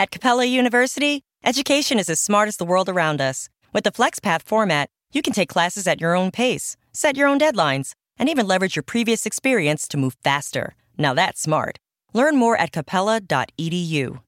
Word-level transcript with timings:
At 0.00 0.10
Capella 0.10 0.46
University, 0.46 1.24
education 1.44 1.98
is 1.98 2.08
as 2.08 2.18
smart 2.18 2.48
as 2.48 2.56
the 2.56 2.64
world 2.64 2.88
around 2.88 3.20
us. 3.20 3.50
With 3.74 3.84
the 3.84 3.92
FlexPath 3.92 4.40
format, 4.40 4.88
you 5.12 5.20
can 5.20 5.34
take 5.34 5.50
classes 5.50 5.86
at 5.86 6.00
your 6.00 6.16
own 6.16 6.30
pace, 6.30 6.74
set 6.90 7.18
your 7.18 7.28
own 7.28 7.38
deadlines, 7.38 7.92
and 8.18 8.26
even 8.26 8.46
leverage 8.46 8.76
your 8.76 8.82
previous 8.82 9.26
experience 9.26 9.86
to 9.88 9.98
move 9.98 10.16
faster. 10.24 10.74
Now 10.96 11.12
that's 11.12 11.42
smart. 11.42 11.76
Learn 12.14 12.38
more 12.38 12.56
at 12.56 12.72
capella.edu. 12.72 14.20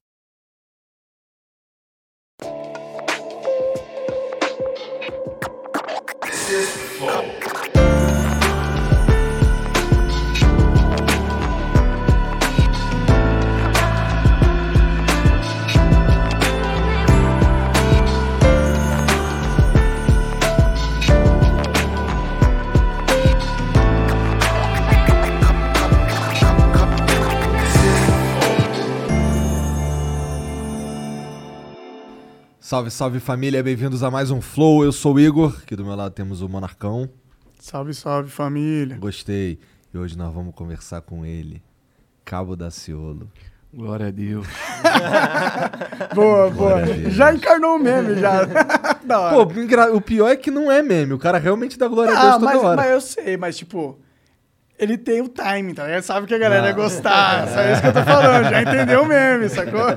Salve, 32.73 32.89
salve 32.89 33.19
família, 33.19 33.61
bem-vindos 33.61 34.01
a 34.01 34.09
mais 34.09 34.31
um 34.31 34.41
Flow. 34.41 34.83
Eu 34.83 34.91
sou 34.91 35.13
o 35.13 35.19
Igor, 35.19 35.55
aqui 35.61 35.75
do 35.75 35.85
meu 35.85 35.93
lado 35.95 36.11
temos 36.11 36.41
o 36.41 36.49
Monarcão. 36.49 37.07
Salve, 37.59 37.93
salve 37.93 38.31
família. 38.31 38.97
Gostei. 38.97 39.59
E 39.93 39.97
hoje 39.99 40.17
nós 40.17 40.33
vamos 40.33 40.55
conversar 40.55 41.01
com 41.01 41.23
ele, 41.23 41.61
Cabo 42.25 42.55
da 42.55 42.71
Ciolo. 42.71 43.31
Glória 43.71 44.07
a 44.07 44.09
Deus. 44.09 44.47
boa, 46.15 46.49
boa. 46.49 46.79
Glória 46.79 46.93
a 46.95 46.97
Deus. 46.97 47.13
Já 47.13 47.31
encarnou 47.31 47.75
o 47.75 47.79
meme, 47.79 48.15
já. 48.15 48.43
da 49.05 49.19
hora. 49.19 49.35
Pô, 49.35 49.95
o 49.95 50.01
pior 50.01 50.29
é 50.29 50.35
que 50.35 50.49
não 50.49 50.71
é 50.71 50.81
meme, 50.81 51.13
o 51.13 51.19
cara 51.19 51.37
realmente 51.37 51.77
dá 51.77 51.87
glória 51.87 52.11
a 52.11 52.19
Deus 52.19 52.33
ah, 52.33 52.39
toda 52.39 52.53
mas, 52.53 52.63
hora. 52.63 52.75
mas 52.75 52.89
eu 52.89 53.01
sei, 53.01 53.37
mas 53.37 53.55
tipo, 53.55 53.99
ele 54.79 54.97
tem 54.97 55.21
o 55.21 55.29
timing, 55.29 55.75
tá? 55.75 55.87
Ele 55.87 56.01
sabe 56.01 56.25
que 56.25 56.33
a 56.33 56.39
galera 56.39 56.63
Não. 56.63 56.69
ia 56.69 56.73
gostar. 56.73 57.47
Só 57.53 57.61
isso 57.71 57.81
que 57.81 57.87
eu 57.89 57.93
tô 57.93 58.01
falando, 58.01 58.49
já 58.49 58.63
entendeu 58.63 59.03
o 59.03 59.05
meme, 59.05 59.47
sacou? 59.47 59.93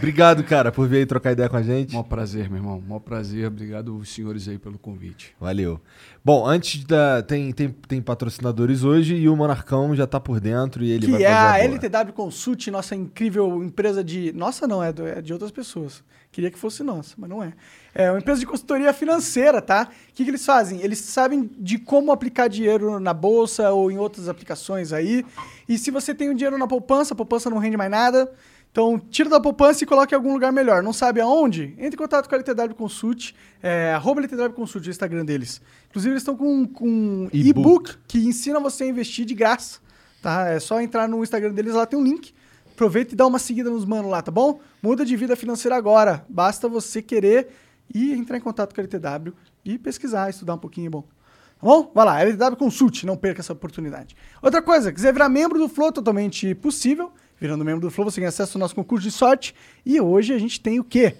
Obrigado, 0.00 0.42
cara, 0.44 0.72
por 0.72 0.88
vir 0.88 0.96
aí 0.98 1.06
trocar 1.06 1.32
ideia 1.32 1.46
com 1.46 1.58
a 1.58 1.62
gente. 1.62 1.92
Mó 1.92 2.02
prazer, 2.02 2.48
meu 2.48 2.56
irmão. 2.58 2.82
Mó 2.86 2.98
prazer. 2.98 3.46
Obrigado 3.46 3.94
os 3.98 4.08
senhores 4.08 4.48
aí 4.48 4.58
pelo 4.58 4.78
convite. 4.78 5.34
Valeu. 5.38 5.78
Bom, 6.24 6.46
antes 6.46 6.82
da. 6.84 7.22
Tem, 7.22 7.52
tem, 7.52 7.68
tem 7.68 8.00
patrocinadores 8.00 8.82
hoje 8.82 9.14
e 9.14 9.28
o 9.28 9.36
Monarcão 9.36 9.94
já 9.94 10.06
tá 10.06 10.18
por 10.18 10.40
dentro 10.40 10.82
e 10.82 10.90
ele 10.90 11.06
vai 11.06 11.18
que 11.18 11.24
é 11.24 11.28
fazer 11.28 11.64
a 11.64 11.68
boa. 11.68 11.74
LTW 12.02 12.12
Consult, 12.14 12.70
nossa 12.70 12.94
incrível 12.96 13.62
empresa 13.62 14.02
de. 14.02 14.32
Nossa, 14.32 14.66
não, 14.66 14.82
é, 14.82 14.90
do- 14.90 15.06
é 15.06 15.20
de 15.20 15.34
outras 15.34 15.50
pessoas. 15.50 16.02
Queria 16.32 16.50
que 16.50 16.58
fosse 16.58 16.82
nossa, 16.82 17.14
mas 17.18 17.28
não 17.28 17.42
é. 17.42 17.52
É 17.94 18.08
uma 18.10 18.20
empresa 18.20 18.40
de 18.40 18.46
consultoria 18.46 18.92
financeira, 18.94 19.60
tá? 19.60 19.88
O 19.90 20.14
que, 20.14 20.24
que 20.24 20.30
eles 20.30 20.46
fazem? 20.46 20.80
Eles 20.80 20.98
sabem 21.00 21.50
de 21.58 21.76
como 21.76 22.10
aplicar 22.12 22.48
dinheiro 22.48 22.98
na 23.00 23.12
bolsa 23.12 23.70
ou 23.72 23.90
em 23.90 23.98
outras 23.98 24.28
aplicações 24.28 24.92
aí. 24.92 25.26
E 25.68 25.76
se 25.76 25.90
você 25.90 26.14
tem 26.14 26.30
o 26.30 26.34
dinheiro 26.34 26.56
na 26.56 26.68
poupança, 26.68 27.12
a 27.12 27.16
poupança 27.16 27.50
não 27.50 27.58
rende 27.58 27.76
mais 27.76 27.90
nada. 27.90 28.30
Então, 28.72 28.98
tira 28.98 29.28
da 29.28 29.40
poupança 29.40 29.82
e 29.82 29.86
coloque 29.86 30.14
em 30.14 30.16
algum 30.16 30.32
lugar 30.32 30.52
melhor. 30.52 30.82
Não 30.82 30.92
sabe 30.92 31.20
aonde? 31.20 31.74
Entre 31.76 31.94
em 31.94 31.98
contato 31.98 32.28
com 32.28 32.34
a 32.34 32.38
LTW 32.38 32.74
Consult, 32.76 33.34
é, 33.60 33.92
arroba 33.92 34.20
LTW 34.20 34.52
Consult, 34.52 34.86
o 34.86 34.90
Instagram 34.90 35.24
deles. 35.24 35.60
Inclusive, 35.88 36.12
eles 36.12 36.22
estão 36.22 36.36
com 36.36 36.66
com 36.66 36.88
um 36.88 37.28
E-book. 37.32 37.96
que 38.06 38.18
ensina 38.18 38.60
você 38.60 38.84
a 38.84 38.86
investir 38.86 39.24
de 39.24 39.34
graça. 39.34 39.80
Tá? 40.22 40.48
É 40.48 40.60
só 40.60 40.80
entrar 40.80 41.08
no 41.08 41.22
Instagram 41.22 41.52
deles, 41.52 41.74
lá 41.74 41.84
tem 41.84 41.98
um 41.98 42.04
link. 42.04 42.32
Aproveita 42.72 43.12
e 43.12 43.16
dá 43.16 43.26
uma 43.26 43.38
seguida 43.38 43.68
nos 43.68 43.84
manos 43.84 44.10
lá, 44.10 44.22
tá 44.22 44.30
bom? 44.30 44.60
Muda 44.82 45.04
de 45.04 45.16
vida 45.16 45.34
financeira 45.34 45.76
agora. 45.76 46.24
Basta 46.28 46.68
você 46.68 47.02
querer 47.02 47.48
e 47.92 48.12
entrar 48.12 48.36
em 48.36 48.40
contato 48.40 48.74
com 48.74 48.80
a 48.80 48.84
LTW 48.84 49.34
e 49.64 49.78
pesquisar, 49.78 50.30
estudar 50.30 50.54
um 50.54 50.58
pouquinho, 50.58 50.86
é 50.86 50.90
bom. 50.90 51.02
Tá 51.02 51.66
bom? 51.66 51.90
Vai 51.94 52.06
lá, 52.06 52.22
LTW 52.22 52.56
Consult, 52.56 53.04
não 53.04 53.16
perca 53.16 53.40
essa 53.40 53.52
oportunidade. 53.52 54.16
Outra 54.40 54.62
coisa, 54.62 54.92
quiser 54.92 55.12
virar 55.12 55.28
membro 55.28 55.58
do 55.58 55.68
Flow, 55.68 55.92
totalmente 55.92 56.54
possível. 56.54 57.12
Virando 57.40 57.64
membro 57.64 57.80
do 57.80 57.90
Flow, 57.90 58.10
você 58.10 58.20
tem 58.20 58.28
acesso 58.28 58.58
ao 58.58 58.60
nosso 58.60 58.74
concurso 58.74 59.02
de 59.02 59.10
sorte. 59.10 59.54
E 59.84 60.00
hoje 60.00 60.34
a 60.34 60.38
gente 60.38 60.60
tem 60.60 60.78
o 60.78 60.84
quê? 60.84 61.14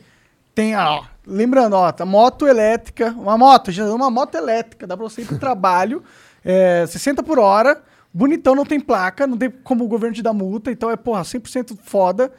Tem, 0.54 0.76
ó, 0.76 1.04
lembrando, 1.26 1.74
ó, 1.74 1.90
tá 1.90 2.04
moto 2.04 2.46
elétrica, 2.46 3.14
uma 3.16 3.38
moto, 3.38 3.70
já 3.70 3.86
uma 3.86 4.10
moto 4.10 4.34
elétrica, 4.34 4.86
dá 4.86 4.96
pra 4.96 5.08
você 5.08 5.22
ir 5.22 5.24
pro 5.26 5.38
trabalho, 5.38 6.02
é, 6.44 6.84
60 6.86 7.22
por 7.22 7.38
hora, 7.38 7.80
bonitão, 8.12 8.54
não 8.54 8.66
tem 8.66 8.78
placa, 8.80 9.26
não 9.26 9.38
tem 9.38 9.48
como 9.48 9.84
o 9.84 9.88
governo 9.88 10.14
te 10.14 10.22
dar 10.22 10.32
multa, 10.32 10.70
então 10.70 10.90
é, 10.90 10.96
porra, 10.96 11.22
100% 11.22 11.78
foda. 11.84 12.30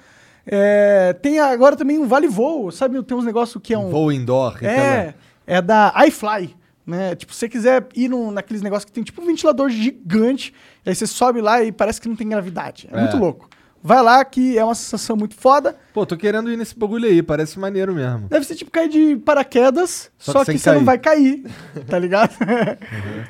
É, 0.46 1.14
tem 1.22 1.40
agora 1.40 1.76
também 1.76 1.98
um 2.00 2.08
vale 2.08 2.28
voo, 2.28 2.72
sabe? 2.72 3.02
Tem 3.04 3.16
uns 3.18 3.26
negócios 3.26 3.62
que 3.64 3.74
é 3.74 3.78
um... 3.78 3.90
Voo 3.90 4.12
indoor. 4.12 4.58
É, 4.64 5.14
é 5.48 5.62
da 5.62 5.94
iFly, 6.08 6.56
né? 6.86 7.16
Tipo, 7.16 7.32
se 7.34 7.40
você 7.40 7.50
quiser 7.50 7.88
ir 7.96 8.10
num, 8.10 8.30
naqueles 8.32 8.62
negócios 8.62 8.86
que 8.86 8.92
tem 8.92 9.04
tipo 9.04 9.22
um 9.22 9.26
ventilador 9.26 9.70
gigante, 9.70 10.54
aí 10.86 10.94
você 10.94 11.08
sobe 11.08 11.42
lá 11.42 11.64
e 11.64 11.72
parece 11.72 12.02
que 12.02 12.10
não 12.10 12.16
tem 12.16 12.28
gravidade. 12.28 12.90
É, 12.92 12.98
É. 12.98 13.02
muito 13.02 13.18
louco. 13.18 13.48
Vai 13.84 14.02
lá 14.04 14.24
que 14.24 14.58
é 14.58 14.64
uma 14.64 14.76
sensação 14.76 15.16
muito 15.16 15.36
foda. 15.36 15.76
Pô, 15.94 16.06
tô 16.06 16.16
querendo 16.16 16.52
ir 16.52 16.58
nesse 16.58 16.78
bagulho 16.78 17.06
aí, 17.08 17.22
parece 17.24 17.58
maneiro 17.60 17.94
mesmo. 17.96 18.28
Deve 18.30 18.46
ser 18.46 18.56
tipo 18.56 18.70
cair 18.70 18.90
de 18.90 19.16
paraquedas, 19.18 20.12
Só 20.18 20.32
só, 20.34 20.46
que 20.46 20.52
que, 20.54 20.60
você 20.60 20.70
não 20.70 20.78
cair. 20.78 20.86
vai 20.86 20.98
cair, 21.00 21.44
tá 21.90 21.98
ligado? 21.98 22.32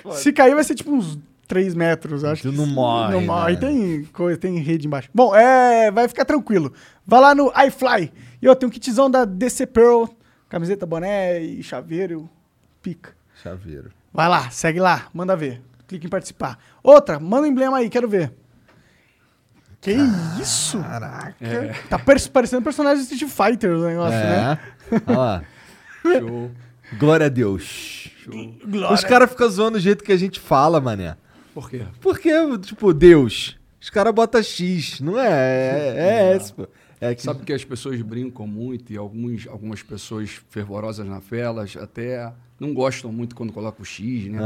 Uhum. 0.06 0.12
Se 0.12 0.34
cair 0.34 0.54
vai 0.54 0.64
ser 0.64 0.76
tipo 0.76 0.92
uns 0.92 1.18
3 1.48 1.74
metros, 1.74 2.24
acho. 2.24 2.44
Tu 2.44 2.52
não 2.52 2.66
morre, 2.66 3.14
Não 3.14 3.22
morre. 3.22 3.54
né? 3.54 3.60
Tem, 3.60 4.04
coisa, 4.12 4.38
tem 4.38 4.58
rede 4.60 4.88
embaixo. 4.88 5.10
Bom, 5.14 5.36
é, 5.36 5.90
vai 5.92 6.08
ficar 6.08 6.26
tranquilo. 6.26 6.74
Vai 7.06 7.22
lá 7.22 7.34
no 7.36 7.52
iFly. 7.68 8.12
E 8.42 8.48
ó, 8.50 8.56
tem 8.56 8.68
um 8.68 8.72
kitzão 8.72 9.10
da 9.10 9.24
DC 9.26 9.66
Pearl, 9.68 10.06
camiseta, 10.50 10.86
boné 10.86 11.40
e 11.42 11.64
chaveiro, 11.64 12.30
pica. 12.82 13.14
Chaveiro. 13.42 13.90
Vai 14.14 14.28
lá, 14.28 14.50
segue 14.50 14.80
lá, 14.80 15.08
manda 15.14 15.36
ver. 15.36 15.62
Clique 15.88 16.08
em 16.08 16.10
participar. 16.10 16.58
Outra, 16.84 17.20
manda 17.20 17.44
um 17.44 17.52
emblema 17.52 17.78
aí, 17.78 17.90
quero 17.90 18.08
ver. 18.08 18.34
Que 19.82 19.92
isso? 20.40 20.80
Caraca. 20.80 21.36
É. 21.42 21.74
Tá 21.90 21.98
pare- 21.98 22.30
parecendo 22.30 22.62
personagem 22.62 23.04
de 23.04 23.14
Street 23.14 23.32
Fighter 23.32 23.72
o 23.76 23.84
negócio, 23.84 24.12
né? 24.18 24.60
É. 24.92 25.02
Olha 25.08 25.18
lá. 25.18 25.44
Show. 26.04 26.52
Glória 27.00 27.26
a 27.26 27.30
Deus. 27.30 28.12
Show. 28.24 28.56
Glória. 28.64 28.94
Os 28.94 29.04
caras 29.04 29.30
ficam 29.32 29.50
zoando 29.50 29.78
o 29.78 29.82
jeito 29.82 30.04
que 30.04 30.12
a 30.12 30.18
gente 30.18 30.40
fala, 30.40 30.80
mané. 30.80 31.18
Por 31.54 31.70
quê? 31.70 31.86
Porque, 32.00 32.30
tipo, 32.60 32.94
Deus. 32.94 33.58
Os 33.82 33.90
caras 33.90 34.14
botam 34.14 34.42
X, 34.44 35.00
não 35.02 35.20
é? 35.20 35.28
É, 35.28 35.96
é 35.98 36.36
esse, 36.38 36.54
pô. 36.54 36.68
É 37.00 37.16
que... 37.16 37.24
Sabe 37.24 37.44
que 37.44 37.52
as 37.52 37.66
pessoas 37.66 38.00
brincam 38.04 38.46
muito 38.46 38.94
e 38.94 38.98
alguns, 38.98 39.48
algumas 39.48 39.82
pessoas 39.82 40.40
fervorosas 40.50 41.08
na 41.08 41.20
fé, 41.20 41.40
elas 41.40 41.76
até 41.76 42.32
não 42.60 42.72
gostam 42.76 43.12
muito 43.12 43.36
quando 43.36 43.52
colocam 43.52 43.82
o 43.82 43.86
X, 43.86 44.28
né? 44.28 44.40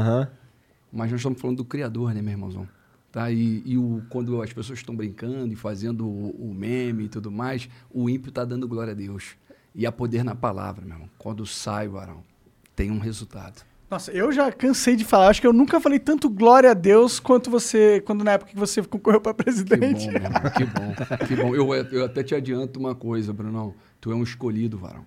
Mas 0.94 1.12
nós 1.12 1.20
estamos 1.20 1.42
falando 1.42 1.58
do 1.58 1.66
Criador, 1.66 2.14
né, 2.14 2.22
meu 2.22 2.32
irmãozão? 2.32 2.66
Tá? 3.16 3.32
E, 3.32 3.64
e 3.66 3.78
o, 3.78 4.04
quando 4.10 4.42
as 4.42 4.52
pessoas 4.52 4.80
estão 4.80 4.94
brincando 4.94 5.54
e 5.54 5.56
fazendo 5.56 6.06
o, 6.06 6.50
o 6.50 6.54
meme 6.54 7.06
e 7.06 7.08
tudo 7.08 7.32
mais, 7.32 7.70
o 7.90 8.10
ímpio 8.10 8.28
está 8.28 8.44
dando 8.44 8.68
glória 8.68 8.92
a 8.92 8.94
Deus. 8.94 9.38
E 9.74 9.86
há 9.86 9.92
poder 9.92 10.22
na 10.22 10.36
palavra, 10.36 10.86
meu 10.86 10.96
irmão. 10.96 11.10
Quando 11.18 11.46
sai, 11.46 11.88
varão, 11.88 12.22
tem 12.76 12.92
um 12.92 13.00
resultado. 13.00 13.64
Nossa, 13.90 14.12
eu 14.12 14.34
já 14.34 14.52
cansei 14.52 14.98
de 14.98 15.06
falar. 15.06 15.30
Acho 15.30 15.40
que 15.40 15.48
eu 15.48 15.54
nunca 15.54 15.80
falei 15.80 15.98
tanto 15.98 16.30
glória 16.30 16.72
a 16.72 16.74
Deus 16.74 17.18
quanto 17.18 17.50
você, 17.50 18.04
quando 18.06 18.22
na 18.22 18.34
época 18.34 18.52
que 18.52 18.60
você 18.60 18.84
concorreu 18.84 19.22
Que 19.22 19.30
bom, 19.30 19.34
presidente. 19.34 20.08
meu 20.08 20.22
irmão, 20.22 20.42
que 20.54 20.66
bom. 20.66 21.26
Que 21.26 21.36
bom. 21.38 21.56
Eu, 21.56 21.74
eu 21.74 22.04
até 22.04 22.22
te 22.22 22.36
adianto 22.36 22.82
uma 22.82 22.94
coisa, 22.94 23.32
Brunão. 23.32 23.74
Tu 24.02 24.12
é 24.12 24.16
um 24.16 24.24
escolhido, 24.24 24.78
varão. 24.78 25.06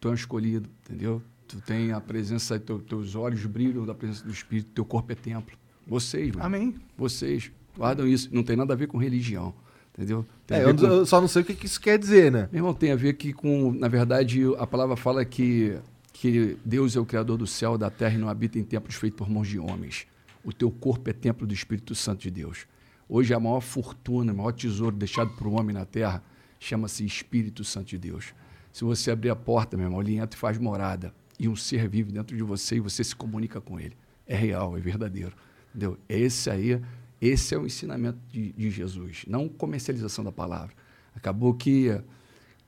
Tu 0.00 0.08
é 0.08 0.10
um 0.10 0.14
escolhido, 0.14 0.70
entendeu? 0.86 1.22
Tu 1.46 1.60
tem 1.60 1.92
a 1.92 2.00
presença, 2.00 2.58
teu, 2.58 2.78
teus 2.78 3.14
olhos 3.14 3.44
brilham 3.44 3.84
da 3.84 3.94
presença 3.94 4.24
do 4.24 4.32
Espírito, 4.32 4.70
teu 4.70 4.86
corpo 4.86 5.12
é 5.12 5.14
templo. 5.14 5.59
Vocês, 5.90 6.30
mano. 6.30 6.46
Amém. 6.46 6.74
Vocês. 6.96 7.50
Guardam 7.76 8.06
isso. 8.06 8.28
Não 8.32 8.44
tem 8.44 8.54
nada 8.56 8.72
a 8.72 8.76
ver 8.76 8.86
com 8.86 8.96
religião, 8.96 9.52
entendeu? 9.92 10.24
É, 10.48 10.62
eu, 10.62 10.74
com- 10.76 10.86
eu 10.86 11.04
só 11.04 11.20
não 11.20 11.26
sei 11.26 11.42
o 11.42 11.44
que, 11.44 11.54
que 11.54 11.66
isso 11.66 11.80
quer 11.80 11.98
dizer, 11.98 12.30
né? 12.30 12.48
Meu 12.52 12.60
irmão, 12.60 12.72
tem 12.72 12.92
a 12.92 12.96
ver 12.96 13.14
que 13.14 13.32
com, 13.32 13.72
na 13.72 13.88
verdade, 13.88 14.40
a 14.58 14.66
palavra 14.66 14.94
fala 14.96 15.24
que, 15.24 15.76
que 16.12 16.56
Deus 16.64 16.94
é 16.94 17.00
o 17.00 17.04
Criador 17.04 17.36
do 17.36 17.46
céu 17.46 17.74
e 17.74 17.78
da 17.78 17.90
terra 17.90 18.14
e 18.14 18.18
não 18.18 18.28
habita 18.28 18.56
em 18.58 18.62
templos 18.62 18.94
feitos 18.94 19.18
por 19.18 19.28
mãos 19.28 19.48
de 19.48 19.58
homens. 19.58 20.06
O 20.44 20.52
teu 20.52 20.70
corpo 20.70 21.10
é 21.10 21.12
templo 21.12 21.44
do 21.46 21.52
Espírito 21.52 21.94
Santo 21.94 22.20
de 22.20 22.30
Deus. 22.30 22.66
Hoje 23.08 23.34
a 23.34 23.40
maior 23.40 23.60
fortuna, 23.60 24.32
o 24.32 24.36
maior 24.36 24.52
tesouro 24.52 24.94
deixado 24.94 25.30
para 25.32 25.48
o 25.48 25.52
homem 25.58 25.74
na 25.74 25.84
terra 25.84 26.22
chama-se 26.60 27.04
Espírito 27.04 27.64
Santo 27.64 27.88
de 27.88 27.98
Deus. 27.98 28.32
Se 28.72 28.84
você 28.84 29.10
abrir 29.10 29.30
a 29.30 29.36
porta, 29.36 29.76
meu 29.76 29.86
irmão, 29.86 30.00
ele 30.00 30.16
entra 30.16 30.36
e 30.36 30.38
faz 30.40 30.56
morada. 30.56 31.12
E 31.38 31.48
um 31.48 31.56
ser 31.56 31.88
vive 31.88 32.12
dentro 32.12 32.36
de 32.36 32.42
você 32.44 32.76
e 32.76 32.80
você 32.80 33.02
se 33.02 33.16
comunica 33.16 33.60
com 33.60 33.80
ele. 33.80 33.96
É 34.26 34.36
real, 34.36 34.76
é 34.76 34.80
verdadeiro. 34.80 35.32
Entendeu? 35.70 35.98
Esse 36.08 36.50
aí, 36.50 36.80
esse 37.20 37.54
é 37.54 37.58
o 37.58 37.64
ensinamento 37.66 38.18
de, 38.30 38.52
de 38.52 38.70
Jesus, 38.70 39.24
não 39.26 39.48
comercialização 39.48 40.24
da 40.24 40.32
palavra. 40.32 40.74
Acabou 41.14 41.54
que 41.54 41.88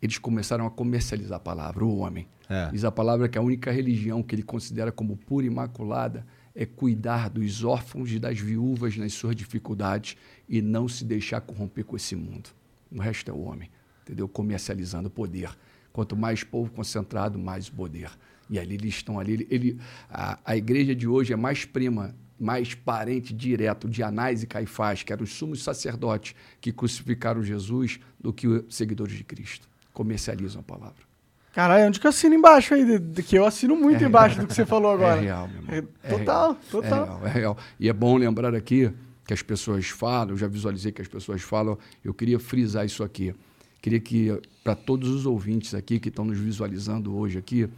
eles 0.01 0.19
começaram 0.19 0.67
a 0.67 0.71
comercializar 0.71 1.37
a 1.37 1.41
palavra, 1.41 1.85
o 1.85 1.99
homem. 1.99 2.27
É. 2.49 2.71
Diz 2.71 2.85
a 2.85 2.91
palavra 2.93 3.29
que 3.29 3.39
a 3.39 3.43
única 3.43 3.71
religião 3.71 4.23
que 4.23 4.35
ele 4.35 4.43
considera 4.43 4.91
como 4.93 5.17
pura 5.17 5.45
e 5.47 5.49
imaculada 5.49 6.27
é 6.55 6.67
cuidar 6.67 7.31
dos 7.31 7.65
órfãos 7.65 8.11
e 8.13 8.19
das 8.19 8.39
viúvas 8.39 8.97
nas 8.97 9.13
suas 9.15 9.35
dificuldades 9.35 10.17
e 10.49 10.61
não 10.61 10.87
se 10.87 11.05
deixar 11.05 11.41
corromper 11.41 11.85
com 11.85 11.97
esse 11.97 12.15
mundo. 12.15 12.51
O 12.91 12.99
resto 13.01 13.31
é 13.31 13.35
o 13.35 13.41
homem. 13.43 13.71
entendeu? 14.03 14.29
Comercializando 14.29 15.09
poder. 15.09 15.51
Quanto 15.93 16.17
mais 16.17 16.43
povo 16.45 16.71
concentrado, 16.73 17.39
mais 17.39 17.69
poder. 17.71 18.11
E 18.51 18.59
ali 18.59 18.75
eles 18.75 18.95
estão 18.97 19.19
ali. 19.19 19.33
Ele, 19.33 19.47
ele- 19.51 19.79
a, 20.11 20.39
a 20.45 20.57
igreja 20.57 20.95
de 20.95 21.07
hoje 21.09 21.33
é 21.33 21.37
mais 21.37 21.65
prima, 21.65 22.15
mais 22.43 22.75
parente 22.75 23.33
direto 23.33 23.89
de 23.89 24.03
Anás 24.03 24.43
e 24.43 24.47
Caifás, 24.47 25.03
que 25.03 25.12
eram 25.12 25.23
os 25.23 25.33
sumos 25.33 25.62
sacerdotes 25.62 26.35
que 26.61 26.73
crucificaram 26.73 27.43
Jesus, 27.43 28.00
do 28.21 28.33
que 28.33 28.47
os 28.49 28.75
seguidores 28.75 29.15
de 29.17 29.23
Cristo. 29.25 29.69
Comercializam 29.93 30.61
a 30.61 30.65
palavra. 30.65 31.11
Caralho, 31.55 31.87
onde 31.87 32.00
que 32.00 32.06
eu 32.06 32.09
assino 32.09 32.35
embaixo 32.35 32.73
aí? 32.75 32.85
Que 33.27 33.37
eu 33.37 33.44
assino 33.47 33.77
muito 33.77 34.03
É 34.03 34.06
embaixo 34.06 34.37
real. 34.37 34.47
do 34.47 34.49
que 34.49 34.55
você 34.55 34.65
falou 34.67 34.91
agora. 34.91 35.19
É 35.21 35.25
real, 35.25 35.49
meu 35.49 35.56
irmão. 35.59 35.75
É 35.75 36.09
É 36.15 36.19
total, 36.19 36.53
real. 36.53 36.61
total. 36.71 36.91
É 36.91 37.06
real, 37.06 37.27
é 37.27 37.31
real. 37.31 37.59
E 37.79 37.89
é 37.89 37.93
bom 37.93 38.17
lembrar 38.17 38.55
aqui 38.55 38.91
que 39.27 39.35
as 39.35 39.43
pessoas 39.43 39.87
falam, 39.89 40.31
eu 40.31 40.37
já 40.39 40.49
visualizei 40.49 40.91
que 40.91 41.03
as 41.03 41.09
pessoas 41.09 41.43
falam, 41.43 41.79
eu 42.03 42.12
queria 42.12 42.41
frisar 42.41 42.85
isso 42.87 43.05
aqui. 43.05 43.35
Queria 43.81 44.00
que, 44.00 44.41
para 44.65 44.75
todos 44.75 45.11
os 45.11 45.27
ouvintes 45.27 45.75
aqui 45.75 46.00
que 46.00 46.09
estão 46.09 46.25
nos 46.25 46.39
visualizando 46.39 47.15
hoje 47.17 47.39
aqui, 47.39 47.69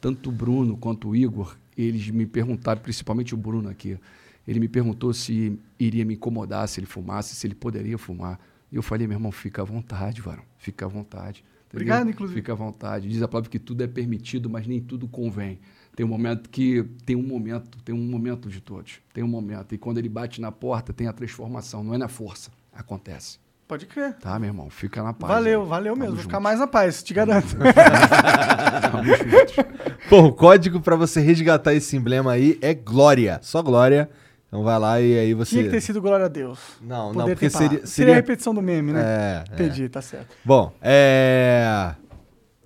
tanto 0.00 0.30
o 0.30 0.32
Bruno 0.32 0.76
quanto 0.76 1.10
o 1.10 1.14
Igor, 1.16 1.56
eles 1.76 2.08
me 2.10 2.26
perguntaram, 2.26 2.80
principalmente 2.80 3.34
o 3.34 3.36
Bruno 3.36 3.68
aqui, 3.68 3.98
ele 4.46 4.58
me 4.58 4.68
perguntou 4.68 5.12
se 5.12 5.58
iria 5.78 6.04
me 6.04 6.14
incomodar 6.14 6.68
se 6.68 6.80
ele 6.80 6.86
fumasse, 6.86 7.34
se 7.34 7.46
ele 7.46 7.54
poderia 7.54 7.96
fumar. 7.98 8.40
E 8.72 8.76
eu 8.76 8.82
falei, 8.82 9.06
meu 9.06 9.16
irmão, 9.16 9.32
fica 9.32 9.62
à 9.62 9.64
vontade, 9.64 10.20
varão, 10.20 10.44
fica 10.58 10.86
à 10.86 10.88
vontade. 10.88 11.44
entendeu? 11.66 11.72
Obrigado, 11.72 12.10
inclusive. 12.10 12.40
Fica 12.40 12.52
à 12.52 12.56
vontade. 12.56 13.08
Diz 13.08 13.20
a 13.22 13.28
palavra 13.28 13.50
que 13.50 13.58
tudo 13.58 13.82
é 13.82 13.86
permitido, 13.86 14.48
mas 14.48 14.66
nem 14.66 14.80
tudo 14.80 15.08
convém. 15.08 15.58
Tem 15.94 16.06
um 16.06 16.08
momento 16.08 16.48
que 16.48 16.84
tem 17.04 17.16
um 17.16 17.22
momento, 17.22 17.78
tem 17.82 17.94
um 17.94 17.98
momento 17.98 18.48
de 18.48 18.60
todos. 18.60 19.00
Tem 19.12 19.22
um 19.24 19.28
momento. 19.28 19.74
E 19.74 19.78
quando 19.78 19.98
ele 19.98 20.08
bate 20.08 20.40
na 20.40 20.52
porta, 20.52 20.92
tem 20.92 21.06
a 21.06 21.12
transformação. 21.12 21.82
Não 21.82 21.94
é 21.94 21.98
na 21.98 22.08
força. 22.08 22.50
Acontece. 22.72 23.38
Pode 23.70 23.86
crer. 23.86 24.14
Tá, 24.14 24.36
meu 24.36 24.48
irmão? 24.48 24.68
Fica 24.68 25.00
na 25.00 25.12
paz. 25.12 25.32
Valeu, 25.32 25.62
aí. 25.62 25.68
valeu 25.68 25.92
Tamo 25.92 26.00
mesmo. 26.00 26.16
Vou 26.16 26.22
junto. 26.22 26.28
ficar 26.28 26.40
mais 26.40 26.58
na 26.58 26.66
paz, 26.66 27.04
te 27.04 27.14
garanto. 27.14 27.54
Pô, 30.10 30.24
o 30.24 30.32
código 30.32 30.80
pra 30.80 30.96
você 30.96 31.20
resgatar 31.20 31.72
esse 31.72 31.96
emblema 31.96 32.32
aí 32.32 32.58
é 32.60 32.74
Glória. 32.74 33.38
Só 33.42 33.62
Glória. 33.62 34.10
Então 34.48 34.64
vai 34.64 34.76
lá 34.76 35.00
e 35.00 35.16
aí 35.16 35.34
você. 35.34 35.50
Tinha 35.50 35.64
que 35.66 35.70
ter 35.70 35.80
sido 35.80 36.02
glória 36.02 36.26
a 36.26 36.28
Deus. 36.28 36.58
Não, 36.82 37.12
não, 37.12 37.26
porque 37.26 37.48
parado. 37.48 37.48
seria. 37.48 37.68
Seria 37.68 37.84
a 37.84 37.86
seria... 37.86 38.14
repetição 38.14 38.52
do 38.52 38.60
meme, 38.60 38.92
né? 38.92 39.02
É, 39.04 39.44
é. 39.48 39.54
Entendi, 39.54 39.88
tá 39.88 40.02
certo. 40.02 40.34
Bom, 40.44 40.72
é. 40.82 41.94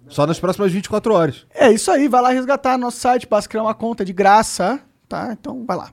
Só 0.09 0.27
nas 0.27 0.41
próximas 0.41 0.73
24 0.73 1.13
horas. 1.13 1.47
É 1.55 1.71
isso 1.71 1.91
aí, 1.91 2.09
vai 2.09 2.23
lá 2.23 2.31
resgatar 2.31 2.79
nosso 2.79 2.97
site, 2.97 3.29
basta 3.29 3.47
criar 3.47 3.65
uma 3.65 3.75
conta 3.75 4.07
de 4.07 4.15
graça, 4.15 4.81
tá? 5.07 5.37
Então 5.39 5.67
vai 5.67 5.77
lá. 5.77 5.91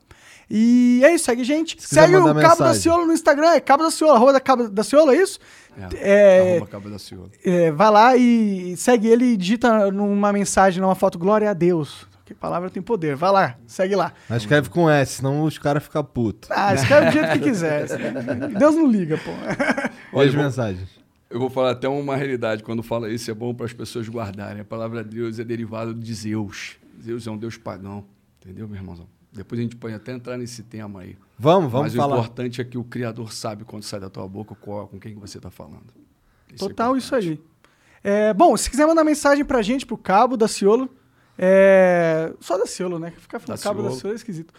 E 0.53 1.01
é 1.06 1.15
isso, 1.15 1.24
segue 1.24 1.42
a 1.44 1.45
gente. 1.45 1.81
Se 1.81 1.95
Segue 1.95 2.13
o 2.13 2.36
Cabo 2.36 2.63
da. 2.63 2.74
Ciolo 2.74 3.06
no 3.06 3.13
Instagram, 3.13 3.51
é 3.51 3.62
Cabo 3.62 3.83
da 3.83 3.89
Ciolo, 3.89 4.13
arroba 4.15 4.33
da 4.33 4.39
Cabo 4.42 4.68
da 4.68 4.83
Ciolo, 4.83 5.12
é 5.13 5.15
isso? 5.15 5.39
É. 5.95 6.42
É, 6.42 6.51
Arroba 6.57 6.68
Cabo 6.68 6.89
da 6.89 7.00
Ciolo. 7.00 7.31
é, 7.45 7.71
vai 7.71 7.89
lá 7.89 8.18
e 8.18 8.75
segue 8.75 9.07
ele 9.07 9.25
e 9.25 9.38
digita 9.38 9.89
numa 9.89 10.33
mensagem, 10.33 10.81
numa 10.81 10.94
foto, 10.94 11.18
glória 11.18 11.50
a 11.50 11.53
Deus. 11.53 12.06
Que 12.25 12.33
palavra 12.33 12.69
tem 12.69 12.83
poder. 12.83 13.15
Vai 13.15 13.31
lá, 13.31 13.56
segue 13.65 13.95
lá. 13.95 14.12
Mas 14.27 14.42
escreve 14.42 14.69
com 14.69 14.89
S, 14.89 15.13
senão 15.18 15.44
os 15.44 15.57
caras 15.57 15.83
ficam 15.83 16.03
putos. 16.03 16.50
Ah, 16.51 16.74
escreve 16.74 17.06
do 17.07 17.12
jeito 17.13 17.30
que 17.31 17.39
quiser. 17.39 17.88
Deus 18.59 18.75
não 18.75 18.88
liga, 18.88 19.18
pô. 19.18 19.31
Olha 20.12 20.27
as 20.30 20.36
mensagens. 20.36 20.89
Eu 21.30 21.39
vou 21.39 21.50
falar 21.50 21.71
até 21.71 21.88
uma 21.88 22.18
realidade. 22.18 22.62
Quando 22.62 22.83
fala 22.83 23.09
isso, 23.09 23.31
é 23.31 23.33
bom 23.33 23.53
para 23.53 23.65
as 23.65 23.71
pessoas 23.74 24.09
guardarem. 24.09 24.62
A 24.62 24.65
palavra 24.65 25.01
Deus 25.01 25.39
é 25.39 25.45
derivada 25.45 25.94
de 25.94 26.13
Zeus. 26.13 26.75
Zeus 27.01 27.25
é 27.25 27.31
um 27.31 27.38
deus 27.38 27.56
pagão. 27.57 28.03
Entendeu, 28.42 28.68
meu 28.68 28.75
irmãozão? 28.75 29.07
Depois 29.31 29.60
a 29.60 29.63
gente 29.63 29.75
pode 29.75 29.94
até 29.94 30.12
entrar 30.12 30.38
nesse 30.38 30.62
tema 30.63 31.01
aí. 31.01 31.18
Vamos, 31.39 31.72
vamos 31.72 31.94
Mas 31.94 31.95
falar. 31.95 32.18
o 32.18 32.19
importante 32.19 32.60
é 32.60 32.63
que 32.63 32.78
o 32.78 32.83
Criador 32.83 33.31
sabe 33.31 33.63
quando 33.63 33.83
sai 33.83 34.00
da 34.00 34.10
tua 34.10 34.28
boca 34.28 34.54
qual, 34.56 34.88
com 34.88 35.00
quem 35.00 35.16
você 35.16 35.38
está 35.38 35.50
falando. 35.50 35.88
Isso 36.54 36.66
é 36.66 36.68
Total 36.68 36.98
isso 36.98 37.16
importante. 37.16 37.42
aí. 37.42 37.51
É, 38.04 38.33
bom, 38.33 38.56
se 38.57 38.69
quiser 38.69 38.86
mandar 38.86 39.04
mensagem 39.04 39.45
pra 39.45 39.62
gente, 39.62 39.86
pro 39.86 39.98
Cabo 39.98 40.36
da 40.36 40.48
Ciolo, 40.48 40.89
é, 41.38 42.33
só 42.39 42.57
da 42.57 42.66
Ciolo, 42.66 43.00
né? 43.00 43.13
Ficar 43.18 43.39
falando 43.39 43.57
Da 43.57 43.63
Cabo 43.63 43.81
da 43.81 43.89
Ciolo. 43.89 44.00
Ciolo 44.00 44.13
é 44.13 44.16
esquisito. 44.16 44.54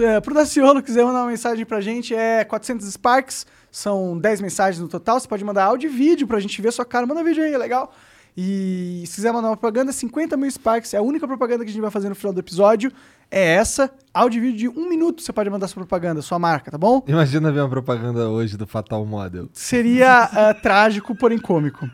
É, 0.00 0.20
pro 0.20 0.34
da 0.34 0.44
Ciolo, 0.44 0.82
quiser 0.82 1.04
mandar 1.04 1.20
uma 1.22 1.30
mensagem 1.30 1.64
pra 1.64 1.80
gente, 1.80 2.14
é 2.14 2.44
400 2.44 2.86
Sparks, 2.92 3.46
são 3.70 4.18
10 4.18 4.40
mensagens 4.40 4.80
no 4.80 4.88
total. 4.88 5.18
Você 5.18 5.26
pode 5.26 5.44
mandar 5.44 5.64
áudio 5.64 5.90
e 5.90 5.92
vídeo 5.92 6.26
pra 6.26 6.38
gente 6.38 6.60
ver 6.60 6.72
sua 6.72 6.84
cara. 6.84 7.06
Manda 7.06 7.24
vídeo 7.24 7.42
aí, 7.42 7.52
é 7.52 7.58
legal. 7.58 7.92
E 8.36 9.02
se 9.06 9.16
quiser 9.16 9.32
mandar 9.32 9.48
uma 9.48 9.56
propaganda, 9.56 9.90
50 9.90 10.36
mil 10.36 10.48
Sparks. 10.48 10.94
É 10.94 10.98
a 10.98 11.02
única 11.02 11.26
propaganda 11.26 11.64
que 11.64 11.70
a 11.70 11.72
gente 11.72 11.82
vai 11.82 11.90
fazer 11.90 12.08
no 12.08 12.14
final 12.14 12.32
do 12.32 12.38
episódio. 12.38 12.92
É 13.30 13.54
essa. 13.54 13.90
Áudio 14.12 14.38
e 14.38 14.40
vídeo 14.40 14.72
de 14.72 14.80
um 14.80 14.88
minuto 14.88 15.22
você 15.22 15.32
pode 15.32 15.50
mandar 15.50 15.68
sua 15.68 15.82
propaganda, 15.82 16.22
sua 16.22 16.38
marca, 16.38 16.70
tá 16.70 16.78
bom? 16.78 17.04
Imagina 17.06 17.52
ver 17.52 17.60
uma 17.60 17.68
propaganda 17.68 18.28
hoje 18.28 18.56
do 18.56 18.66
Fatal 18.66 19.04
Model. 19.04 19.48
seria 19.52 20.22
ah, 20.32 20.54
trágico, 20.54 21.14
porém 21.14 21.38
cômico. 21.38 21.88